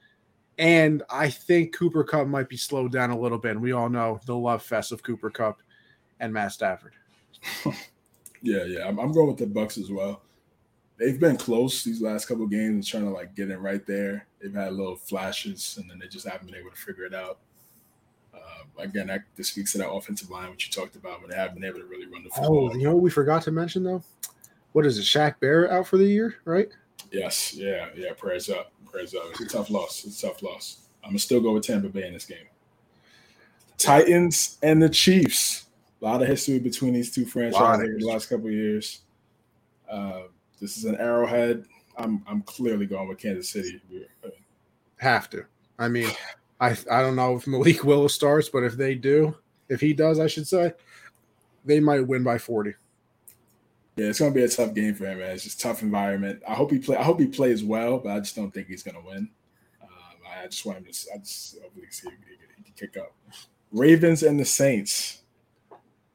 and 0.61 1.03
I 1.09 1.31
think 1.31 1.75
Cooper 1.75 2.05
Kupp 2.05 2.27
might 2.27 2.51
be 2.51 2.59
slowed 2.59 2.93
down 2.93 3.11
a 3.11 3.19
little 3.19 3.39
bit. 3.39 3.53
And 3.53 3.63
we 3.63 3.73
all 3.73 3.89
know 3.89 4.21
the 4.27 4.37
love 4.37 4.63
fest 4.63 4.93
of 4.93 5.03
Cooper 5.03 5.31
Kupp 5.31 5.63
and 6.21 6.35
Matt 6.35 6.53
Stafford. 6.53 6.93
yeah, 8.43 8.65
yeah, 8.65 8.87
I'm, 8.87 8.99
I'm, 8.99 9.11
going 9.11 9.29
with 9.29 9.39
the 9.39 9.47
Bucs 9.47 9.79
as 9.79 9.91
well. 9.91 10.21
They've 10.99 11.19
been 11.19 11.39
close 11.39 11.83
these 11.83 12.03
last 12.03 12.27
couple 12.27 12.47
games, 12.47 12.87
trying 12.87 13.05
to 13.05 13.11
like 13.11 13.35
get 13.35 13.51
it 13.51 13.57
right 13.57 13.87
there. 13.87 14.27
They've 14.39 14.53
had 14.53 14.75
little 14.75 14.97
flashes, 14.97 15.79
and 15.81 15.91
then 15.91 15.99
they 15.99 16.09
just 16.09 16.29
haven't 16.29 16.47
been 16.47 16.61
able 16.61 16.71
to 16.71 16.77
figure 16.77 17.07
it 17.07 17.15
out. 17.15 17.39
Uh, 18.35 18.65
again, 18.77 19.07
that 19.07 19.23
this 19.37 19.49
speaks 19.49 19.73
to 19.73 19.79
that 19.79 19.91
offensive 19.91 20.29
line, 20.29 20.51
which 20.51 20.67
you 20.67 20.73
talked 20.73 20.95
about, 20.95 21.23
but 21.23 21.31
they 21.31 21.37
haven't 21.37 21.55
been 21.55 21.65
able 21.65 21.79
to 21.79 21.87
really 21.87 22.07
run 22.07 22.23
the 22.23 22.29
football. 22.29 22.71
Oh, 22.71 22.75
you 22.75 22.85
know 22.85 22.93
what 22.93 23.03
we 23.03 23.09
forgot 23.09 23.41
to 23.45 23.51
mention 23.51 23.83
though? 23.83 24.03
What 24.73 24.85
is 24.85 24.99
it? 24.99 25.05
Shaq 25.05 25.41
Barrett 25.41 25.71
out 25.71 25.87
for 25.87 25.97
the 25.97 26.05
year, 26.05 26.37
right? 26.45 26.69
Yes, 27.11 27.55
yeah, 27.55 27.89
yeah. 27.97 28.13
Prayers 28.13 28.49
up, 28.49 28.73
prayers 28.85 29.15
up. 29.15 29.25
It's 29.31 29.41
a 29.41 29.47
tough 29.47 29.71
loss. 29.71 30.05
It's 30.05 30.23
a 30.23 30.29
tough 30.29 30.43
loss. 30.43 30.79
I'm 31.03 31.11
gonna 31.11 31.19
still 31.19 31.41
go 31.41 31.53
with 31.53 31.67
Tampa 31.67 31.89
Bay 31.89 32.07
in 32.07 32.13
this 32.13 32.25
game. 32.25 32.47
Titans 33.79 34.59
and 34.63 34.83
the 34.83 34.89
Chiefs. 34.89 35.67
A 36.01 36.05
lot 36.05 36.23
of 36.23 36.29
history 36.29 36.59
between 36.59 36.95
these 36.95 37.15
two 37.15 37.25
franchises 37.27 37.85
over 37.85 37.99
the 37.99 38.07
last 38.07 38.29
couple 38.29 38.47
of 38.47 38.53
years. 38.53 39.01
Uh, 39.91 40.23
this 40.61 40.77
is 40.77 40.85
an 40.85 40.97
arrowhead. 40.97 41.65
I'm 41.97 42.23
I'm 42.27 42.43
clearly 42.43 42.87
going 42.87 43.09
with 43.09 43.19
Kansas 43.19 43.51
City. 43.51 43.81
Have 44.99 45.29
to. 45.31 45.45
I 45.79 45.89
mean, 45.89 46.09
I 46.61 46.77
I 46.91 47.03
don't 47.03 47.17
know 47.17 47.37
if 47.37 47.47
Malik 47.47 47.85
Willis 47.85 48.15
starts, 48.15 48.49
but 48.49 48.63
if 48.63 48.75
they 48.75 48.95
do, 48.95 49.37
if 49.69 49.81
he 49.81 49.93
does, 49.93 50.21
I 50.21 50.27
should 50.27 50.47
say, 50.47 50.73
they 51.65 51.81
might 51.81 52.07
win 52.07 52.23
by 52.23 52.39
40. 52.39 52.75
Yeah, 54.01 54.07
it's 54.07 54.19
gonna 54.19 54.31
be 54.31 54.45
a 54.45 54.49
tough 54.49 54.73
game 54.73 54.95
for 54.95 55.05
him, 55.05 55.19
man. 55.19 55.33
It's 55.33 55.45
just 55.45 55.61
tough 55.61 55.83
environment. 55.83 56.41
I 56.49 56.55
hope 56.55 56.71
he 56.71 56.79
play. 56.79 56.97
I 56.97 57.03
hope 57.03 57.21
he 57.21 57.27
plays 57.27 57.63
well, 57.63 57.99
but 57.99 58.17
I 58.17 58.21
just 58.21 58.35
don't 58.35 58.51
think 58.51 58.69
he's 58.69 58.83
gonna 58.83 59.03
win. 59.05 59.29
Um, 59.83 59.89
I 60.43 60.47
just 60.47 60.65
want 60.65 60.79
him 60.79 60.85
to. 60.85 60.91
I 61.15 61.19
just 61.19 61.61
hopefully 61.61 61.85
see 61.91 62.09
he, 62.09 62.15
he 62.57 62.63
can 62.65 62.73
kick 62.75 62.97
up. 62.97 63.13
Ravens 63.71 64.23
and 64.23 64.41
the 64.41 64.45
Saints. 64.47 65.21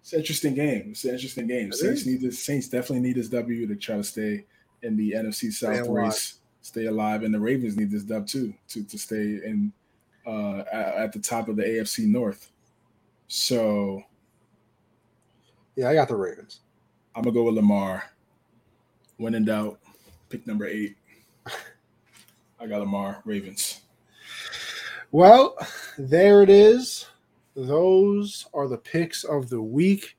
It's 0.02 0.14
an 0.14 0.20
interesting 0.20 0.56
game. 0.56 0.88
It's 0.90 1.06
an 1.06 1.12
interesting 1.12 1.46
game. 1.46 1.68
It 1.68 1.76
Saints 1.76 2.02
is. 2.02 2.08
need 2.08 2.22
this. 2.22 2.44
Saints 2.44 2.68
definitely 2.70 3.02
need 3.02 3.18
this 3.18 3.30
W 3.30 3.68
to 3.68 3.76
try 3.76 3.98
to 3.98 4.04
stay 4.04 4.46
in 4.82 4.98
the 4.98 5.12
NFC 5.12 5.54
South 5.54 5.84
stay 5.84 5.88
race, 5.88 6.40
stay 6.62 6.86
alive, 6.86 7.22
and 7.22 7.32
the 7.32 7.40
Ravens 7.40 7.78
need 7.78 7.92
this 7.92 8.02
dub 8.02 8.26
too 8.26 8.52
to 8.70 8.84
to 8.84 8.98
stay 8.98 9.42
in 9.46 9.72
uh, 10.26 10.64
at 10.72 11.12
the 11.12 11.20
top 11.20 11.50
of 11.50 11.56
the 11.56 11.64
AFC 11.64 12.08
North. 12.08 12.52
So, 13.28 14.02
yeah, 15.76 15.90
I 15.90 15.94
got 15.94 16.08
the 16.08 16.16
Ravens. 16.16 16.62
I'm 17.16 17.24
gonna 17.24 17.34
go 17.34 17.44
with 17.44 17.56
Lamar. 17.56 18.04
When 19.18 19.36
in 19.36 19.46
doubt, 19.46 19.80
pick 20.30 20.46
number 20.46 20.66
eight. 20.66 20.98
I 22.60 22.68
got 22.68 22.82
Lamar 22.82 23.22
Ravens. 23.24 23.82
Well, 25.12 25.56
there 25.98 26.44
it 26.44 26.50
is. 26.50 27.06
Those 27.56 28.46
are 28.54 28.68
the 28.68 28.78
picks 28.78 29.24
of 29.24 29.50
the 29.50 29.62
week. 29.62 30.18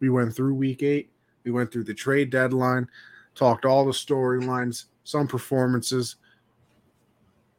We 0.00 0.08
went 0.08 0.34
through 0.34 0.54
week 0.54 0.82
eight. 0.82 1.10
We 1.44 1.50
went 1.50 1.70
through 1.70 1.84
the 1.84 1.94
trade 1.94 2.30
deadline, 2.30 2.88
talked 3.34 3.66
all 3.66 3.84
the 3.84 3.92
storylines, 3.92 4.84
some 5.04 5.28
performances. 5.28 6.16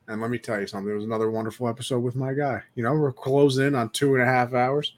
And 0.07 0.19
let 0.19 0.31
me 0.31 0.39
tell 0.39 0.59
you 0.59 0.65
something. 0.65 0.91
It 0.91 0.95
was 0.95 1.05
another 1.05 1.29
wonderful 1.29 1.67
episode 1.67 1.99
with 1.99 2.15
my 2.15 2.33
guy. 2.33 2.63
You 2.73 2.83
know, 2.83 2.93
we're 2.93 3.11
closing 3.11 3.67
in 3.67 3.75
on 3.75 3.91
two 3.91 4.15
and 4.15 4.23
a 4.23 4.25
half 4.25 4.53
hours. 4.53 4.95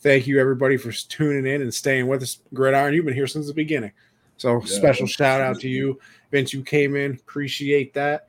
Thank 0.00 0.26
you, 0.26 0.38
everybody, 0.38 0.76
for 0.76 0.92
tuning 0.92 1.52
in 1.52 1.60
and 1.60 1.74
staying 1.74 2.06
with 2.06 2.22
us. 2.22 2.38
Gridiron, 2.54 2.94
you've 2.94 3.04
been 3.04 3.14
here 3.14 3.26
since 3.26 3.48
the 3.48 3.54
beginning. 3.54 3.92
So, 4.36 4.60
yeah, 4.60 4.66
special 4.66 5.06
shout 5.06 5.40
out 5.40 5.58
to 5.60 5.68
you. 5.68 5.98
Vince, 6.30 6.52
you 6.52 6.62
came 6.62 6.94
in. 6.94 7.12
Appreciate 7.12 7.94
that. 7.94 8.28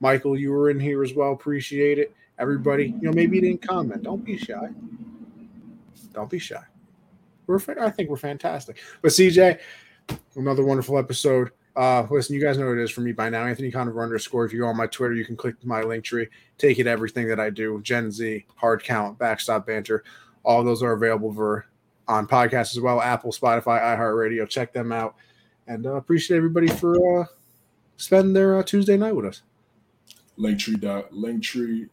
Michael, 0.00 0.38
you 0.38 0.52
were 0.52 0.70
in 0.70 0.78
here 0.78 1.02
as 1.02 1.14
well. 1.14 1.32
Appreciate 1.32 1.98
it. 1.98 2.14
Everybody, 2.38 2.94
you 3.00 3.02
know, 3.02 3.12
maybe 3.12 3.36
you 3.36 3.42
didn't 3.42 3.66
comment. 3.66 4.04
Don't 4.04 4.24
be 4.24 4.38
shy. 4.38 4.68
Don't 6.12 6.30
be 6.30 6.38
shy. 6.38 6.62
We're, 7.48 7.58
I 7.80 7.90
think 7.90 8.10
we're 8.10 8.16
fantastic. 8.16 8.78
But 9.02 9.10
CJ, 9.10 9.58
another 10.36 10.64
wonderful 10.64 10.98
episode. 10.98 11.50
Uh, 11.74 12.06
listen, 12.10 12.34
you 12.34 12.40
guys 12.40 12.58
know 12.58 12.66
what 12.66 12.78
it 12.78 12.82
is 12.82 12.90
for 12.90 13.00
me 13.00 13.12
by 13.12 13.28
now. 13.28 13.44
Anthony 13.44 13.72
Conover 13.72 14.02
underscore. 14.02 14.44
If 14.44 14.52
you 14.52 14.60
go 14.60 14.66
on 14.66 14.76
my 14.76 14.86
Twitter, 14.86 15.14
you 15.14 15.24
can 15.24 15.36
click 15.36 15.54
my 15.64 15.82
link 15.82 16.04
tree. 16.04 16.28
Take 16.58 16.78
it 16.78 16.86
everything 16.86 17.26
that 17.28 17.40
I 17.40 17.50
do. 17.50 17.80
Gen 17.82 18.12
Z, 18.12 18.46
hard 18.54 18.84
count, 18.84 19.18
backstop 19.18 19.66
banter. 19.66 20.04
All 20.44 20.64
those 20.64 20.82
are 20.82 20.92
available 20.92 21.32
for 21.32 21.66
on 22.08 22.26
podcasts 22.26 22.74
as 22.74 22.80
well. 22.80 23.00
Apple, 23.00 23.30
Spotify, 23.30 23.80
iHeartRadio. 23.80 24.48
Check 24.48 24.72
them 24.72 24.90
out. 24.90 25.14
And 25.66 25.86
uh, 25.86 25.94
appreciate 25.94 26.38
everybody 26.38 26.68
for 26.68 27.20
uh, 27.20 27.26
spending 27.96 28.32
their 28.32 28.58
uh, 28.58 28.62
Tuesday 28.62 28.96
night 28.96 29.14
with 29.14 29.26
us. 29.26 29.42
Linktree 30.38 30.80
dot 30.80 31.10
linktree 31.12 31.88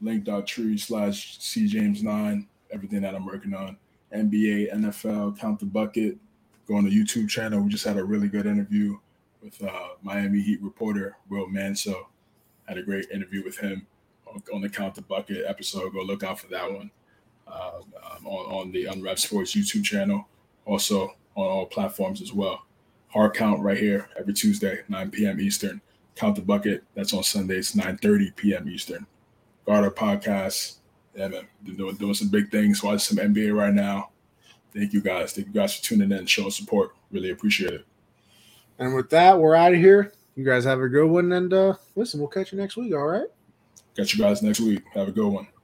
link 0.00 0.24
dot 0.24 0.46
tree 0.46 0.76
slash 0.76 1.38
C 1.38 1.68
James 1.68 2.02
nine. 2.02 2.48
Everything 2.72 3.02
that 3.02 3.14
I'm 3.14 3.24
working 3.24 3.54
on. 3.54 3.76
NBA, 4.14 4.74
NFL, 4.74 5.38
count 5.38 5.60
the 5.60 5.66
bucket. 5.66 6.16
Go 6.66 6.74
on 6.74 6.84
the 6.84 6.90
YouTube 6.90 7.28
channel. 7.28 7.60
We 7.60 7.68
just 7.68 7.84
had 7.84 7.96
a 7.96 8.04
really 8.04 8.28
good 8.28 8.46
interview 8.46 8.98
with 9.40 9.62
uh, 9.62 9.88
Miami 10.02 10.40
Heat 10.40 10.60
reporter 10.60 11.16
Will 11.28 11.46
Manso. 11.46 12.08
Had 12.66 12.78
a 12.78 12.82
great 12.82 13.08
interview 13.12 13.44
with 13.44 13.58
him 13.58 13.86
on 14.52 14.60
the 14.60 14.68
Count 14.68 14.94
the 14.96 15.02
Bucket 15.02 15.44
episode. 15.46 15.92
Go 15.92 16.02
look 16.02 16.24
out 16.24 16.40
for 16.40 16.48
that 16.48 16.70
one 16.70 16.90
uh, 17.46 17.78
um, 17.78 18.26
on, 18.26 18.52
on 18.52 18.72
the 18.72 18.86
Unwrapped 18.86 19.20
Sports 19.20 19.54
YouTube 19.54 19.84
channel, 19.84 20.28
also 20.64 21.14
on 21.34 21.46
all 21.46 21.66
platforms 21.66 22.20
as 22.22 22.32
well. 22.32 22.62
Hard 23.08 23.34
count 23.34 23.62
right 23.62 23.78
here 23.78 24.08
every 24.18 24.34
Tuesday, 24.34 24.80
9 24.88 25.10
p.m. 25.10 25.40
Eastern. 25.40 25.80
Count 26.16 26.34
the 26.34 26.42
bucket. 26.42 26.82
That's 26.94 27.12
on 27.12 27.22
Sundays, 27.22 27.72
9:30 27.72 28.34
p.m. 28.36 28.68
Eastern. 28.68 29.06
Guard 29.66 29.84
our 29.84 29.90
podcast. 29.90 30.76
Yeah, 31.14 31.28
man. 31.28 31.46
Doing, 31.64 31.96
doing 31.96 32.14
some 32.14 32.28
big 32.28 32.50
things. 32.50 32.82
Watching 32.82 32.98
some 32.98 33.34
NBA 33.34 33.54
right 33.54 33.72
now. 33.72 34.10
Thank 34.74 34.92
you 34.92 35.00
guys. 35.00 35.32
Thank 35.32 35.48
you 35.48 35.52
guys 35.52 35.74
for 35.76 35.82
tuning 35.82 36.10
in 36.10 36.18
and 36.18 36.28
showing 36.28 36.50
support. 36.50 36.92
Really 37.10 37.30
appreciate 37.30 37.72
it. 37.72 37.86
And 38.78 38.94
with 38.94 39.10
that, 39.10 39.38
we're 39.38 39.54
out 39.54 39.72
of 39.72 39.78
here. 39.78 40.12
You 40.34 40.44
guys 40.44 40.64
have 40.64 40.80
a 40.80 40.88
good 40.88 41.06
one. 41.06 41.32
And 41.32 41.52
uh 41.52 41.74
listen, 41.94 42.20
we'll 42.20 42.28
catch 42.28 42.52
you 42.52 42.58
next 42.58 42.76
week. 42.76 42.92
All 42.94 43.06
right. 43.06 43.28
Catch 43.96 44.14
you 44.14 44.20
guys 44.22 44.42
next 44.42 44.60
week. 44.60 44.82
Have 44.92 45.08
a 45.08 45.12
good 45.12 45.28
one. 45.28 45.48